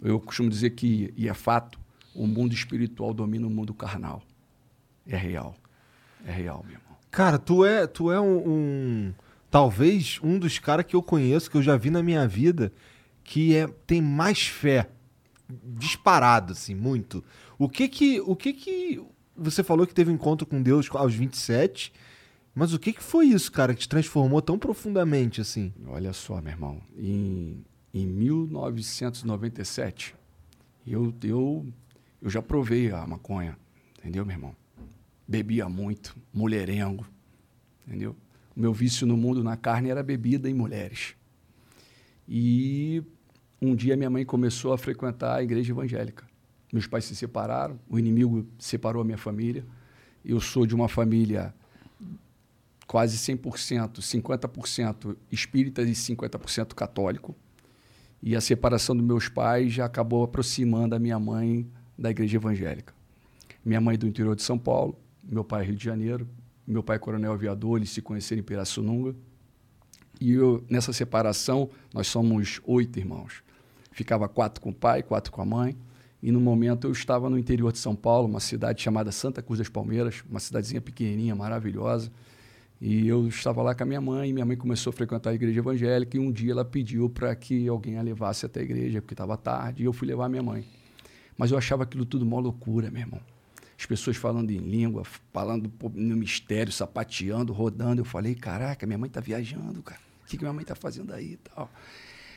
Eu 0.01 0.19
costumo 0.19 0.49
dizer 0.49 0.71
que, 0.71 1.13
e 1.15 1.29
é 1.29 1.33
fato, 1.35 1.79
o 2.15 2.25
mundo 2.25 2.51
espiritual 2.53 3.13
domina 3.13 3.45
o 3.45 3.49
mundo 3.49 3.75
carnal. 3.75 4.23
É 5.05 5.15
real. 5.15 5.55
É 6.25 6.31
real, 6.31 6.63
meu 6.67 6.77
irmão. 6.77 6.97
Cara, 7.11 7.37
tu 7.37 7.63
é, 7.63 7.85
tu 7.85 8.11
é 8.11 8.19
um, 8.19 8.37
um- 8.49 9.13
Talvez 9.51 10.19
um 10.23 10.39
dos 10.39 10.57
caras 10.57 10.83
que 10.83 10.95
eu 10.95 11.03
conheço, 11.03 11.51
que 11.51 11.55
eu 11.55 11.61
já 11.61 11.77
vi 11.77 11.91
na 11.91 12.01
minha 12.01 12.27
vida, 12.27 12.73
que 13.23 13.55
é, 13.55 13.67
tem 13.85 14.01
mais 14.01 14.47
fé, 14.47 14.89
disparado, 15.63 16.53
assim, 16.53 16.73
muito. 16.73 17.23
O 17.59 17.69
que 17.69 17.87
que, 17.87 18.19
o 18.21 18.35
que 18.35 18.51
que 18.51 18.99
você 19.35 19.63
falou 19.63 19.87
que 19.87 19.93
teve 19.93 20.11
um 20.11 20.15
encontro 20.15 20.45
com 20.45 20.61
Deus 20.61 20.89
aos 20.91 21.13
27, 21.13 21.93
mas 22.55 22.73
o 22.73 22.79
que 22.79 22.93
que 22.93 23.01
foi 23.01 23.25
isso, 23.27 23.51
cara, 23.51 23.73
que 23.73 23.81
te 23.81 23.89
transformou 23.89 24.41
tão 24.41 24.59
profundamente 24.59 25.41
assim? 25.41 25.73
Olha 25.87 26.13
só, 26.13 26.39
meu 26.41 26.51
irmão, 26.51 26.81
em, 26.95 27.65
em 27.93 28.05
1997, 28.05 30.15
eu, 30.85 31.13
eu, 31.23 31.65
eu 32.21 32.29
já 32.29 32.41
provei 32.41 32.91
a 32.91 33.07
maconha, 33.07 33.57
entendeu, 33.97 34.25
meu 34.25 34.35
irmão? 34.35 34.55
Bebia 35.27 35.67
muito, 35.67 36.15
mulherengo, 36.33 37.05
entendeu? 37.87 38.15
O 38.55 38.59
meu 38.59 38.71
vício 38.71 39.07
no 39.07 39.17
mundo, 39.17 39.43
na 39.43 39.57
carne, 39.57 39.89
era 39.89 40.03
bebida 40.03 40.47
e 40.47 40.53
mulheres. 40.53 41.15
E 42.27 43.01
um 43.59 43.75
dia 43.75 43.97
minha 43.97 44.09
mãe 44.09 44.23
começou 44.23 44.73
a 44.73 44.77
frequentar 44.77 45.37
a 45.37 45.43
igreja 45.43 45.71
evangélica. 45.71 46.25
Meus 46.73 46.87
pais 46.87 47.05
se 47.05 47.15
separaram, 47.15 47.79
o 47.87 47.99
inimigo 47.99 48.47
separou 48.57 49.03
a 49.03 49.05
minha 49.05 49.17
família. 49.17 49.63
Eu 50.25 50.41
sou 50.41 50.65
de 50.65 50.73
uma 50.73 50.89
família 50.89 51.53
quase 52.87 53.15
100%, 53.15 53.99
50% 53.99 55.15
espírita 55.31 55.83
e 55.83 55.91
50% 55.91 56.73
católico. 56.73 57.35
E 58.23 58.35
a 58.35 58.41
separação 58.41 58.95
dos 58.95 59.05
meus 59.05 59.29
pais 59.29 59.71
já 59.71 59.85
acabou 59.85 60.23
aproximando 60.23 60.95
a 60.95 60.99
minha 60.99 61.19
mãe 61.19 61.69
da 61.95 62.09
igreja 62.09 62.37
evangélica. 62.37 62.91
Minha 63.63 63.79
mãe 63.79 63.93
é 63.93 63.97
do 63.97 64.07
interior 64.07 64.35
de 64.35 64.41
São 64.41 64.57
Paulo, 64.57 64.97
meu 65.23 65.43
pai 65.43 65.61
é 65.61 65.67
Rio 65.67 65.75
de 65.75 65.85
Janeiro, 65.85 66.27
meu 66.65 66.81
pai 66.81 66.95
é 66.95 66.99
coronel 66.99 67.33
aviador, 67.33 67.77
eles 67.77 67.91
se 67.91 68.01
conheceram 68.01 68.39
em 68.39 68.43
Pirassununga. 68.43 69.15
E 70.19 70.31
eu, 70.31 70.65
nessa 70.67 70.91
separação, 70.91 71.69
nós 71.93 72.07
somos 72.07 72.59
oito 72.65 72.97
irmãos. 72.97 73.43
Ficava 73.91 74.27
quatro 74.27 74.59
com 74.59 74.71
o 74.71 74.73
pai, 74.73 75.03
quatro 75.03 75.31
com 75.31 75.39
a 75.39 75.45
mãe. 75.45 75.77
E 76.23 76.31
no 76.31 76.39
momento 76.39 76.87
eu 76.87 76.91
estava 76.93 77.29
no 77.29 77.37
interior 77.37 77.73
de 77.73 77.79
São 77.79 77.93
Paulo, 77.93 78.29
uma 78.29 78.39
cidade 78.39 78.81
chamada 78.81 79.11
Santa 79.11 79.41
Cruz 79.41 79.59
das 79.59 79.67
Palmeiras, 79.67 80.23
uma 80.29 80.39
cidadezinha 80.39 80.79
pequenininha, 80.79 81.35
maravilhosa. 81.35 82.09
E 82.79 83.05
eu 83.05 83.27
estava 83.27 83.61
lá 83.61 83.75
com 83.75 83.83
a 83.83 83.85
minha 83.85 83.99
mãe, 83.99 84.31
minha 84.31 84.45
mãe 84.45 84.55
começou 84.55 84.91
a 84.91 84.93
frequentar 84.93 85.31
a 85.31 85.33
igreja 85.33 85.59
evangélica, 85.59 86.15
e 86.15 86.19
um 86.21 86.31
dia 86.31 86.53
ela 86.53 86.63
pediu 86.63 87.09
para 87.09 87.35
que 87.35 87.67
alguém 87.67 87.97
a 87.97 88.01
levasse 88.01 88.45
até 88.45 88.61
a 88.61 88.63
igreja, 88.63 89.01
porque 89.01 89.13
estava 89.13 89.35
tarde, 89.35 89.83
e 89.83 89.85
eu 89.85 89.91
fui 89.91 90.07
levar 90.07 90.29
minha 90.29 90.41
mãe. 90.41 90.65
Mas 91.37 91.51
eu 91.51 91.57
achava 91.57 91.83
aquilo 91.83 92.05
tudo 92.05 92.23
uma 92.23 92.39
loucura, 92.39 92.89
meu 92.89 93.01
irmão 93.01 93.19
as 93.77 93.85
pessoas 93.85 94.15
falando 94.15 94.49
em 94.49 94.59
língua, 94.59 95.03
falando 95.33 95.69
no 95.93 96.15
mistério, 96.15 96.71
sapateando, 96.71 97.51
rodando. 97.51 97.99
Eu 97.99 98.05
falei, 98.05 98.33
caraca, 98.33 98.85
minha 98.85 98.97
mãe 98.97 99.07
está 99.07 99.19
viajando, 99.19 99.81
cara. 99.83 99.99
O 100.23 100.27
que, 100.27 100.37
que 100.37 100.43
minha 100.43 100.53
mãe 100.53 100.61
está 100.61 100.73
fazendo 100.73 101.13
aí 101.13 101.33
e 101.33 101.37
tal? 101.37 101.69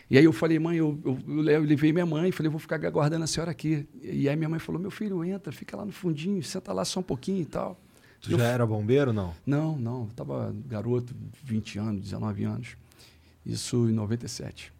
E 0.08 0.16
aí 0.16 0.24
eu 0.24 0.32
falei, 0.32 0.58
mãe, 0.58 0.76
eu, 0.76 0.98
eu, 1.04 1.18
eu 1.48 1.62
levei 1.62 1.92
minha 1.92 2.06
mãe, 2.06 2.30
falei, 2.30 2.48
vou 2.48 2.60
ficar 2.60 2.84
aguardando 2.84 3.24
a 3.24 3.26
senhora 3.26 3.50
aqui. 3.50 3.88
E 4.00 4.28
aí 4.28 4.36
minha 4.36 4.48
mãe 4.48 4.60
falou, 4.60 4.80
meu 4.80 4.90
filho, 4.90 5.24
entra, 5.24 5.52
fica 5.52 5.76
lá 5.76 5.84
no 5.84 5.92
fundinho, 5.92 6.42
senta 6.42 6.72
lá 6.72 6.84
só 6.84 7.00
um 7.00 7.02
pouquinho 7.02 7.42
e 7.42 7.46
tal. 7.46 7.80
Tu 8.20 8.30
eu, 8.32 8.38
já 8.38 8.44
era 8.44 8.64
bombeiro 8.64 9.12
não? 9.12 9.34
Não, 9.44 9.76
não. 9.76 10.02
Eu 10.04 10.10
tava 10.14 10.54
garoto, 10.66 11.14
20 11.42 11.78
anos, 11.78 12.02
19 12.02 12.44
anos. 12.44 12.76
Isso 13.44 13.88
em 13.88 13.92
97. 13.92 14.72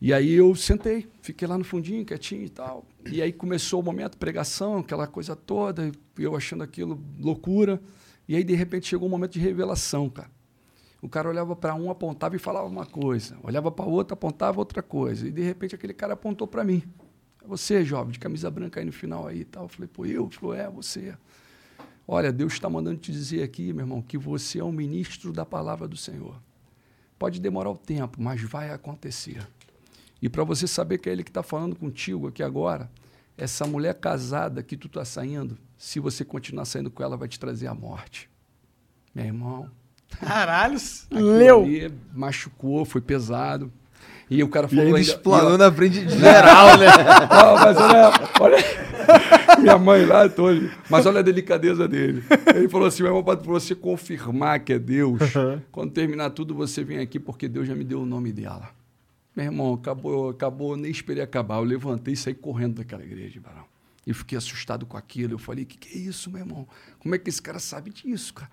E 0.00 0.12
aí 0.12 0.32
eu 0.32 0.54
sentei, 0.54 1.08
fiquei 1.22 1.48
lá 1.48 1.56
no 1.56 1.64
fundinho, 1.64 2.04
quietinho 2.04 2.44
e 2.44 2.48
tal. 2.48 2.84
E 3.10 3.22
aí 3.22 3.32
começou 3.32 3.80
o 3.80 3.82
momento, 3.82 4.18
pregação, 4.18 4.78
aquela 4.78 5.06
coisa 5.06 5.34
toda, 5.34 5.90
eu 6.18 6.36
achando 6.36 6.62
aquilo 6.62 7.02
loucura. 7.18 7.80
E 8.28 8.36
aí, 8.36 8.44
de 8.44 8.54
repente, 8.54 8.88
chegou 8.88 9.08
um 9.08 9.10
momento 9.10 9.32
de 9.32 9.40
revelação, 9.40 10.10
cara. 10.10 10.30
O 11.00 11.08
cara 11.08 11.28
olhava 11.28 11.54
para 11.54 11.74
um, 11.74 11.90
apontava 11.90 12.34
e 12.36 12.38
falava 12.38 12.66
uma 12.66 12.86
coisa. 12.86 13.36
Olhava 13.42 13.70
para 13.70 13.84
outro, 13.84 14.14
apontava 14.14 14.58
outra 14.58 14.82
coisa. 14.82 15.28
E, 15.28 15.30
de 15.30 15.42
repente, 15.42 15.74
aquele 15.74 15.94
cara 15.94 16.14
apontou 16.14 16.46
para 16.46 16.64
mim. 16.64 16.82
Você, 17.46 17.84
jovem, 17.84 18.12
de 18.12 18.18
camisa 18.18 18.50
branca 18.50 18.80
aí 18.80 18.86
no 18.86 18.92
final 18.92 19.26
aí 19.26 19.40
e 19.40 19.44
tal. 19.44 19.64
Eu 19.64 19.68
falei, 19.68 19.88
pô, 19.88 20.06
eu? 20.06 20.24
Ele 20.24 20.34
falou, 20.34 20.54
é, 20.54 20.68
você. 20.68 21.14
Olha, 22.08 22.32
Deus 22.32 22.54
está 22.54 22.68
mandando 22.68 22.98
te 22.98 23.12
dizer 23.12 23.42
aqui, 23.42 23.72
meu 23.72 23.84
irmão, 23.84 24.00
que 24.00 24.16
você 24.16 24.58
é 24.58 24.64
um 24.64 24.72
ministro 24.72 25.32
da 25.32 25.44
palavra 25.44 25.86
do 25.86 25.96
Senhor. 25.96 26.40
Pode 27.18 27.40
demorar 27.40 27.70
o 27.70 27.76
tempo, 27.76 28.20
mas 28.20 28.42
vai 28.42 28.70
acontecer. 28.70 29.46
E 30.20 30.28
para 30.28 30.44
você 30.44 30.66
saber 30.66 30.98
que 30.98 31.08
é 31.08 31.12
ele 31.12 31.24
que 31.24 31.30
está 31.30 31.42
falando 31.42 31.76
contigo 31.76 32.28
aqui 32.28 32.42
agora, 32.42 32.90
essa 33.36 33.66
mulher 33.66 33.94
casada 33.94 34.62
que 34.62 34.76
tu 34.76 34.86
está 34.86 35.04
saindo, 35.04 35.58
se 35.76 36.00
você 36.00 36.24
continuar 36.24 36.64
saindo 36.64 36.90
com 36.90 37.02
ela, 37.02 37.16
vai 37.16 37.28
te 37.28 37.38
trazer 37.38 37.66
a 37.66 37.74
morte. 37.74 38.30
Meu 39.14 39.26
irmão. 39.26 39.70
Caralho, 40.20 40.78
leu. 41.10 41.62
Ali 41.62 41.92
machucou, 42.14 42.84
foi 42.84 43.00
pesado. 43.00 43.72
E 44.28 44.42
o 44.42 44.48
cara 44.48 44.66
falou. 44.66 44.84
E 44.84 44.86
ainda 44.88 45.00
explanou 45.00 45.56
na 45.56 45.70
frente 45.70 46.04
de 46.04 46.18
geral, 46.18 46.76
né? 46.78 46.86
Não, 47.30 47.54
mas 47.54 47.76
olha, 47.76 48.12
olha. 48.40 48.56
Minha 49.60 49.78
mãe 49.78 50.04
lá, 50.04 50.28
toda. 50.28 50.70
Mas 50.90 51.06
olha 51.06 51.20
a 51.20 51.22
delicadeza 51.22 51.86
dele. 51.86 52.24
Ele 52.54 52.68
falou 52.68 52.88
assim: 52.88 53.02
meu 53.02 53.10
irmão, 53.10 53.22
para 53.22 53.36
você 53.36 53.74
confirmar 53.74 54.60
que 54.60 54.72
é 54.72 54.78
Deus, 54.78 55.20
quando 55.70 55.92
terminar 55.92 56.30
tudo, 56.30 56.54
você 56.54 56.82
vem 56.82 56.98
aqui 56.98 57.20
porque 57.20 57.48
Deus 57.48 57.68
já 57.68 57.74
me 57.74 57.84
deu 57.84 58.02
o 58.02 58.06
nome 58.06 58.32
dela. 58.32 58.70
Meu 59.34 59.44
irmão, 59.44 59.74
acabou, 59.74 60.30
acabou, 60.30 60.76
nem 60.76 60.90
esperei 60.90 61.22
acabar. 61.22 61.56
Eu 61.56 61.64
levantei 61.64 62.14
e 62.14 62.16
saí 62.16 62.34
correndo 62.34 62.76
daquela 62.76 63.04
igreja, 63.04 63.40
Barão. 63.40 63.64
E 64.06 64.14
fiquei 64.14 64.38
assustado 64.38 64.86
com 64.86 64.96
aquilo. 64.96 65.34
Eu 65.34 65.38
falei, 65.38 65.64
o 65.64 65.66
que, 65.66 65.76
que 65.76 65.98
é 65.98 66.00
isso, 66.00 66.30
meu 66.30 66.40
irmão? 66.40 66.66
Como 66.98 67.14
é 67.14 67.18
que 67.18 67.28
esse 67.28 67.42
cara 67.42 67.58
sabe 67.58 67.90
disso, 67.90 68.32
cara? 68.32 68.50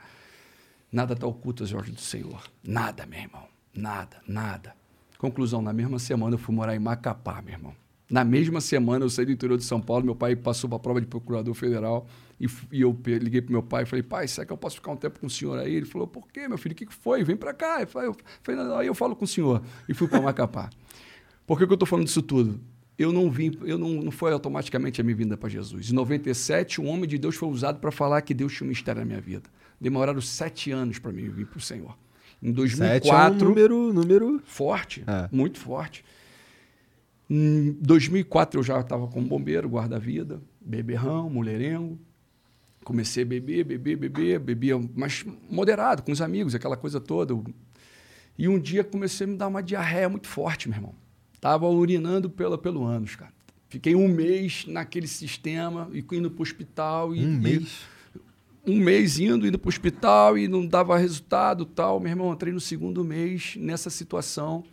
Nada 0.94 1.14
está 1.16 1.26
oculto 1.26 1.64
aos 1.64 1.74
olhos 1.74 1.90
do 1.90 2.00
Senhor. 2.00 2.44
Nada, 2.64 3.04
meu 3.08 3.20
irmão. 3.20 3.48
Nada, 3.74 4.18
nada. 4.28 4.76
Conclusão, 5.18 5.60
na 5.60 5.74
mesma 5.74 5.98
semana 5.98 6.36
eu 6.36 6.38
fui 6.38 6.54
morar 6.54 6.76
em 6.76 6.80
Macapá, 6.80 7.42
meu 7.42 7.56
irmão. 7.56 7.74
Na 8.08 8.24
mesma 8.24 8.62
semana 8.62 9.04
eu 9.04 9.10
saí 9.10 9.26
do 9.26 9.32
interior 9.32 9.58
de 9.58 9.64
São 9.64 9.82
Paulo, 9.82 10.06
meu 10.06 10.16
pai 10.16 10.36
passou 10.36 10.70
para 10.70 10.78
a 10.78 10.80
prova 10.80 11.02
de 11.02 11.08
procurador 11.08 11.56
federal 11.56 12.06
e, 12.40 12.46
e 12.72 12.82
eu 12.82 12.96
liguei 13.08 13.42
para 13.42 13.52
meu 13.52 13.64
pai 13.64 13.84
e 13.84 13.86
falei, 13.88 14.04
pai, 14.04 14.28
será 14.28 14.46
que 14.46 14.54
eu 14.54 14.58
posso 14.58 14.76
ficar 14.76 14.92
um 14.92 14.96
tempo 14.96 15.20
com 15.20 15.26
o 15.26 15.30
senhor 15.32 15.58
aí? 15.58 15.74
Ele 15.74 15.88
falou, 15.88 16.06
por 16.06 16.28
quê, 16.28 16.48
meu 16.48 16.60
filho? 16.60 16.74
O 16.74 16.76
que, 16.76 16.86
foi? 16.94 17.24
Vem 17.24 17.36
para 17.36 17.56
cá. 17.56 17.82
Eu 17.82 17.88
falei, 17.88 18.10
eu 18.10 18.16
falei, 18.44 18.62
aí 18.76 18.86
eu 18.86 18.94
falo 18.94 19.16
com 19.16 19.26
o 19.26 19.28
senhor. 19.28 19.64
E 19.90 19.96
fui 19.96 20.08
para 20.08 20.22
Macapá. 20.22 20.70
por 21.48 21.58
que, 21.58 21.66
que 21.66 21.72
eu 21.72 21.76
estou 21.76 21.88
falando 21.88 22.06
disso 22.06 22.22
tudo? 22.22 22.62
Eu 23.00 23.12
não 23.12 23.32
vim, 23.32 23.58
eu 23.64 23.80
não, 23.80 23.90
não 23.90 24.12
foi 24.12 24.32
automaticamente 24.32 25.02
a 25.02 25.04
minha 25.04 25.16
vinda 25.16 25.36
para 25.36 25.50
Jesus. 25.50 25.90
Em 25.90 25.96
97, 25.96 26.80
um 26.80 26.88
homem 26.88 27.10
de 27.10 27.18
Deus 27.18 27.36
foi 27.36 27.50
usado 27.50 27.80
para 27.80 27.92
falar 27.92 28.22
que 28.22 28.36
Deus 28.36 28.54
tinha 28.54 28.66
um 28.66 28.70
mistério 28.70 29.00
na 29.00 29.06
minha 29.06 29.22
vida. 29.22 29.50
Demoraram 29.84 30.22
sete 30.22 30.72
anos 30.72 30.98
para 30.98 31.12
mim 31.12 31.28
vir 31.28 31.46
para 31.46 31.58
o 31.58 31.62
Senhor. 31.62 31.98
Em 32.42 32.54
2004. 32.54 33.04
Sete 33.04 33.12
é 33.12 33.46
um 33.46 33.50
número, 33.50 33.94
número 33.94 34.42
forte, 34.46 35.04
é. 35.06 35.28
muito 35.30 35.60
forte. 35.60 36.06
Em 37.30 37.74
2004 37.82 38.62
eu 38.62 38.64
já 38.64 38.80
estava 38.80 39.08
como 39.08 39.28
bombeiro, 39.28 39.68
guarda-vida, 39.68 40.42
beberrão, 40.62 41.30
mulherengo. 41.30 42.00
Comecei 42.86 43.24
a 43.24 43.26
beber, 43.26 43.66
beber, 43.66 43.98
beber, 43.98 44.40
bebia, 44.40 44.82
mas 44.96 45.26
moderado, 45.50 46.02
com 46.02 46.14
os 46.14 46.22
amigos, 46.22 46.56
aquela 46.56 46.78
coisa 46.78 47.02
toda. 47.02 47.34
E 48.38 48.48
um 48.48 48.58
dia 48.58 48.86
comecei 48.86 49.28
a 49.28 49.30
me 49.30 49.36
dar 49.36 49.50
uma 49.50 49.62
diarreia 49.62 50.08
muito 50.08 50.28
forte, 50.28 50.70
meu 50.70 50.78
irmão. 50.78 50.96
Tava 51.42 51.68
urinando 51.68 52.30
pela, 52.30 52.58
pelo 52.58 52.86
ânus, 52.86 53.18
cara. 53.18 53.34
Fiquei 53.68 53.96
um 53.96 54.08
mês 54.08 54.66
naquele 54.66 55.08
sistema, 55.08 55.90
e 55.92 56.00
indo 56.16 56.32
para 56.32 56.40
o 56.40 56.42
hospital. 56.42 57.14
E, 57.14 57.26
um 57.26 57.38
mês? 57.38 57.93
Um 58.66 58.78
mês 58.78 59.20
indo, 59.20 59.46
indo 59.46 59.60
para 59.60 59.68
o 59.68 59.70
hospital 59.70 60.38
e 60.38 60.48
não 60.48 60.66
dava 60.66 60.98
resultado 60.98 61.66
tal. 61.66 62.00
Meu 62.00 62.12
irmão, 62.12 62.32
entrei 62.32 62.54
no 62.54 62.62
segundo 62.62 63.04
mês 63.04 63.56
nessa 63.58 63.90
situação. 63.90 64.64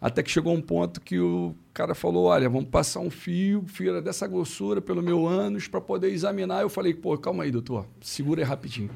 Até 0.00 0.22
que 0.22 0.30
chegou 0.30 0.54
um 0.54 0.60
ponto 0.60 1.00
que 1.00 1.18
o 1.18 1.54
cara 1.72 1.94
falou: 1.94 2.26
olha, 2.26 2.48
vamos 2.48 2.68
passar 2.68 3.00
um 3.00 3.10
fio, 3.10 3.64
fio 3.66 3.90
era 3.90 4.02
dessa 4.02 4.26
grossura 4.26 4.80
pelo 4.80 5.02
meu 5.02 5.26
ânus 5.26 5.68
para 5.68 5.80
poder 5.80 6.10
examinar. 6.10 6.62
Eu 6.62 6.68
falei: 6.68 6.94
pô, 6.94 7.16
calma 7.18 7.44
aí, 7.44 7.50
doutor, 7.50 7.86
segura 8.00 8.42
aí 8.42 8.46
rapidinho. 8.46 8.90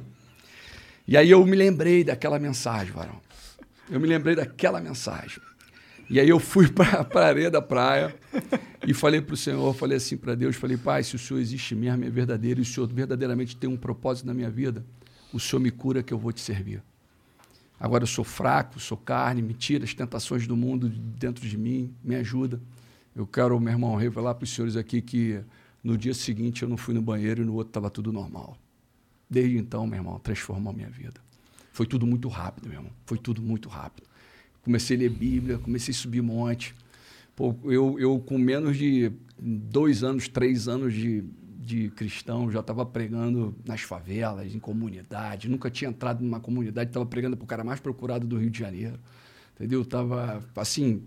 E 1.06 1.16
aí 1.16 1.30
eu 1.30 1.44
me 1.46 1.56
lembrei 1.56 2.04
daquela 2.04 2.38
mensagem, 2.38 2.92
varão. 2.92 3.20
Eu 3.90 3.98
me 3.98 4.06
lembrei 4.06 4.34
daquela 4.34 4.80
mensagem. 4.80 5.40
E 6.10 6.18
aí 6.18 6.28
eu 6.28 6.38
fui 6.38 6.68
para 6.72 7.06
a 7.12 7.26
areia 7.26 7.50
da 7.50 7.60
praia 7.60 8.14
e 8.86 8.94
falei 8.94 9.20
para 9.20 9.34
o 9.34 9.36
Senhor, 9.36 9.74
falei 9.74 9.96
assim 9.96 10.16
para 10.16 10.34
Deus, 10.34 10.56
falei, 10.56 10.76
Pai, 10.76 11.02
se 11.02 11.14
o 11.14 11.18
Senhor 11.18 11.40
existe 11.40 11.74
mesmo, 11.74 12.04
é 12.04 12.10
verdadeiro, 12.10 12.60
e 12.60 12.62
o 12.62 12.64
Senhor 12.64 12.86
verdadeiramente 12.86 13.56
tem 13.56 13.68
um 13.68 13.76
propósito 13.76 14.26
na 14.26 14.34
minha 14.34 14.50
vida, 14.50 14.84
o 15.32 15.38
Senhor 15.38 15.60
me 15.60 15.70
cura 15.70 16.02
que 16.02 16.12
eu 16.12 16.18
vou 16.18 16.32
te 16.32 16.40
servir. 16.40 16.82
Agora 17.78 18.02
eu 18.02 18.08
sou 18.08 18.24
fraco, 18.24 18.80
sou 18.80 18.96
carne, 18.96 19.40
me 19.40 19.54
tira 19.54 19.84
as 19.84 19.94
tentações 19.94 20.46
do 20.46 20.56
mundo 20.56 20.88
dentro 20.88 21.46
de 21.46 21.56
mim, 21.56 21.94
me 22.02 22.16
ajuda. 22.16 22.60
Eu 23.14 23.26
quero, 23.26 23.58
meu 23.60 23.72
irmão, 23.72 23.94
revelar 23.94 24.34
para 24.34 24.44
os 24.44 24.50
senhores 24.50 24.76
aqui 24.76 25.00
que 25.00 25.40
no 25.82 25.96
dia 25.96 26.14
seguinte 26.14 26.62
eu 26.62 26.68
não 26.68 26.76
fui 26.76 26.92
no 26.92 27.02
banheiro 27.02 27.42
e 27.42 27.44
no 27.44 27.54
outro 27.54 27.70
estava 27.70 27.88
tudo 27.88 28.12
normal. 28.12 28.56
Desde 29.30 29.58
então, 29.58 29.86
meu 29.86 29.98
irmão, 29.98 30.18
transformou 30.18 30.72
a 30.72 30.76
minha 30.76 30.88
vida. 30.88 31.20
Foi 31.72 31.86
tudo 31.86 32.06
muito 32.06 32.28
rápido, 32.28 32.68
meu 32.68 32.78
irmão. 32.78 32.92
Foi 33.06 33.18
tudo 33.18 33.40
muito 33.40 33.68
rápido. 33.68 34.07
Comecei 34.68 34.96
a 34.98 35.00
ler 35.00 35.08
Bíblia, 35.08 35.58
comecei 35.58 35.92
a 35.92 35.96
subir 35.96 36.20
monte. 36.20 36.74
Pô, 37.34 37.56
eu, 37.64 37.98
eu, 37.98 38.18
com 38.18 38.36
menos 38.36 38.76
de 38.76 39.10
dois 39.38 40.04
anos, 40.04 40.28
três 40.28 40.68
anos 40.68 40.92
de, 40.92 41.24
de 41.58 41.88
cristão, 41.90 42.50
já 42.50 42.60
estava 42.60 42.84
pregando 42.84 43.56
nas 43.64 43.80
favelas, 43.80 44.54
em 44.54 44.58
comunidade, 44.58 45.48
nunca 45.48 45.70
tinha 45.70 45.88
entrado 45.88 46.22
numa 46.22 46.38
comunidade, 46.38 46.90
estava 46.90 47.06
pregando 47.06 47.34
para 47.34 47.44
o 47.44 47.46
cara 47.46 47.64
mais 47.64 47.80
procurado 47.80 48.26
do 48.26 48.36
Rio 48.36 48.50
de 48.50 48.58
Janeiro, 48.58 48.98
entendeu? 49.54 49.80
Estava, 49.80 50.44
assim, 50.54 51.02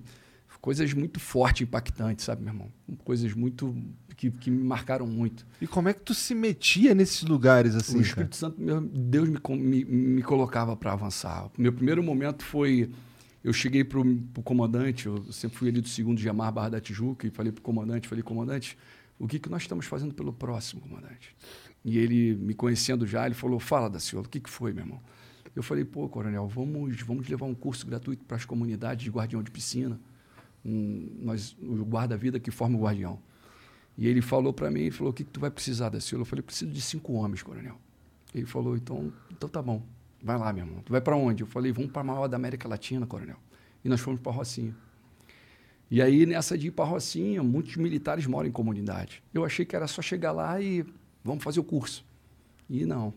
Coisas 0.62 0.94
muito 0.94 1.20
fortes, 1.20 1.64
impactantes, 1.64 2.24
sabe, 2.24 2.44
meu 2.44 2.54
irmão? 2.54 2.72
Coisas 3.04 3.34
muito. 3.34 3.76
que, 4.16 4.30
que 4.30 4.52
me 4.52 4.64
marcaram 4.64 5.08
muito. 5.08 5.44
E 5.60 5.66
como 5.66 5.90
é 5.90 5.94
que 5.94 6.02
tu 6.02 6.14
se 6.14 6.36
metia 6.36 6.94
nesses 6.94 7.24
lugares 7.24 7.74
assim? 7.74 7.94
o 7.94 7.96
cara? 7.96 8.08
Espírito 8.08 8.36
Santo, 8.36 8.62
meu, 8.62 8.80
Deus 8.80 9.28
me, 9.28 9.40
me, 9.58 9.86
me 9.86 10.22
colocava 10.22 10.78
para 10.78 10.94
avançar. 10.94 11.50
Meu 11.58 11.74
primeiro 11.74 12.04
momento 12.04 12.46
foi. 12.46 12.92
Eu 13.44 13.54
cheguei 13.54 13.84
pro, 13.84 14.04
pro 14.34 14.44
comandante, 14.44 15.08
eu 15.08 15.32
sempre 15.32 15.58
fui 15.58 15.70
ali 15.70 15.82
do 15.82 15.90
segundo 15.90 16.20
Jamar 16.20 16.52
Barra 16.52 16.70
da 16.70 16.82
Tijuca, 16.82 17.26
e 17.26 17.32
falei 17.32 17.52
pro 17.52 17.62
comandante, 17.62 18.08
falei, 18.08 18.24
comandante, 18.24 18.78
o 19.18 19.28
que, 19.28 19.40
que 19.40 19.50
nós 19.50 19.64
estamos 19.64 19.86
fazendo 19.86 20.14
pelo 20.14 20.32
próximo, 20.32 20.82
comandante? 20.82 21.36
E 21.84 21.98
ele, 21.98 22.36
me 22.36 22.54
conhecendo 22.54 23.08
já, 23.08 23.26
ele 23.26 23.34
falou, 23.34 23.60
fala, 23.60 23.90
Daciolo, 23.90 24.26
o 24.26 24.30
que, 24.30 24.40
que 24.40 24.50
foi, 24.50 24.74
meu 24.74 24.84
irmão? 24.84 25.02
Eu 25.56 25.64
falei, 25.64 25.84
pô, 25.84 26.08
coronel, 26.08 26.48
vamos, 26.48 27.02
vamos 27.02 27.28
levar 27.28 27.46
um 27.46 27.56
curso 27.56 27.86
gratuito 27.86 28.24
para 28.24 28.38
as 28.38 28.46
comunidades 28.46 29.04
de 29.04 29.10
guardião 29.10 29.44
de 29.44 29.52
piscina. 29.52 30.00
Um, 30.64 31.10
nós, 31.20 31.58
o 31.62 31.84
guarda-vida 31.84 32.40
que 32.40 32.52
forma 32.52 32.78
o 32.78 32.82
guardião. 32.82 33.20
E 33.98 34.08
ele 34.08 34.22
falou 34.22 34.54
para 34.54 34.72
mim, 34.72 34.82
ele 34.82 34.92
falou, 34.92 35.12
o 35.12 35.14
que, 35.14 35.24
que 35.24 35.32
tu 35.32 35.40
vai 35.40 35.52
precisar, 35.52 35.90
Daciolo? 35.90 36.22
Eu 36.22 36.26
falei, 36.26 36.42
preciso 36.44 36.72
de 36.72 36.82
cinco 36.82 37.14
homens, 37.14 37.44
coronel. 37.44 37.78
Ele 38.34 38.46
falou, 38.46 38.78
então, 38.78 39.12
então 39.30 39.50
tá 39.50 39.62
bom, 39.62 39.84
vai 40.24 40.38
lá, 40.38 40.52
meu 40.54 40.66
irmão. 40.66 40.82
Tu 40.84 40.92
vai 40.92 41.02
para 41.02 41.16
onde? 41.16 41.44
Eu 41.44 41.48
falei, 41.48 41.72
vamos 41.72 41.92
para 41.92 42.02
a 42.02 42.04
maior 42.04 42.28
da 42.28 42.36
América 42.36 42.68
Latina, 42.68 43.06
coronel. 43.06 43.38
E 43.84 43.90
nós 43.90 44.00
fomos 44.00 44.20
para 44.20 44.32
Rocinha. 44.32 44.76
E 45.90 46.02
aí, 46.02 46.26
nessa 46.26 46.58
de 46.58 46.68
ir 46.68 46.72
para 46.72 46.86
Rocinha, 46.86 47.44
muitos 47.44 47.76
militares 47.76 48.26
moram 48.26 48.48
em 48.48 48.52
comunidade. 48.52 49.22
Eu 49.34 49.44
achei 49.44 49.66
que 49.66 49.76
era 49.76 49.88
só 49.88 50.02
chegar 50.02 50.32
lá 50.32 50.62
e 50.62 50.86
vamos 51.24 51.44
fazer 51.44 51.60
o 51.60 51.64
curso. 51.64 52.06
E 52.70 52.86
não. 52.86 53.14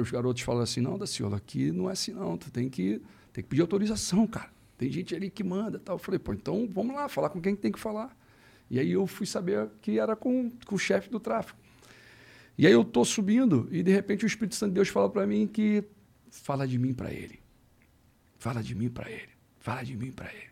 Os 0.00 0.10
garotos 0.10 0.42
falaram 0.42 0.64
assim, 0.64 0.80
não, 0.80 0.98
Daciolo, 0.98 1.36
aqui 1.36 1.70
não 1.70 1.88
é 1.88 1.92
assim 1.92 2.12
não, 2.12 2.36
tu 2.36 2.50
tem 2.50 2.68
que, 2.68 3.00
tem 3.32 3.44
que 3.44 3.50
pedir 3.50 3.60
autorização, 3.60 4.26
cara. 4.26 4.50
Tem 4.76 4.90
gente 4.90 5.14
ali 5.14 5.30
que 5.30 5.44
manda 5.44 5.78
tal. 5.78 5.94
Eu 5.94 5.98
falei, 5.98 6.18
pô, 6.18 6.32
então 6.32 6.68
vamos 6.68 6.96
lá, 6.96 7.08
falar 7.08 7.28
com 7.28 7.40
quem 7.40 7.54
tem 7.54 7.70
que 7.70 7.78
falar. 7.78 8.16
E 8.68 8.80
aí 8.80 8.90
eu 8.90 9.06
fui 9.06 9.26
saber 9.26 9.68
que 9.80 9.98
era 9.98 10.16
com, 10.16 10.50
com 10.66 10.74
o 10.74 10.78
chefe 10.78 11.10
do 11.10 11.20
tráfico. 11.20 11.58
E 12.56 12.66
aí 12.66 12.72
eu 12.72 12.84
tô 12.84 13.04
subindo 13.04 13.68
e 13.70 13.82
de 13.82 13.92
repente 13.92 14.24
o 14.24 14.26
Espírito 14.26 14.54
Santo 14.54 14.70
de 14.70 14.74
Deus 14.76 14.88
fala 14.88 15.08
para 15.08 15.26
mim 15.26 15.46
que 15.46 15.84
fala 16.32 16.66
de 16.66 16.78
mim 16.78 16.92
para 16.94 17.12
ele. 17.12 17.38
Fala 18.38 18.62
de 18.62 18.74
mim 18.74 18.88
para 18.88 19.10
ele. 19.10 19.28
Fala 19.60 19.82
de 19.84 19.96
mim 19.96 20.10
para 20.10 20.26
ele. 20.32 20.50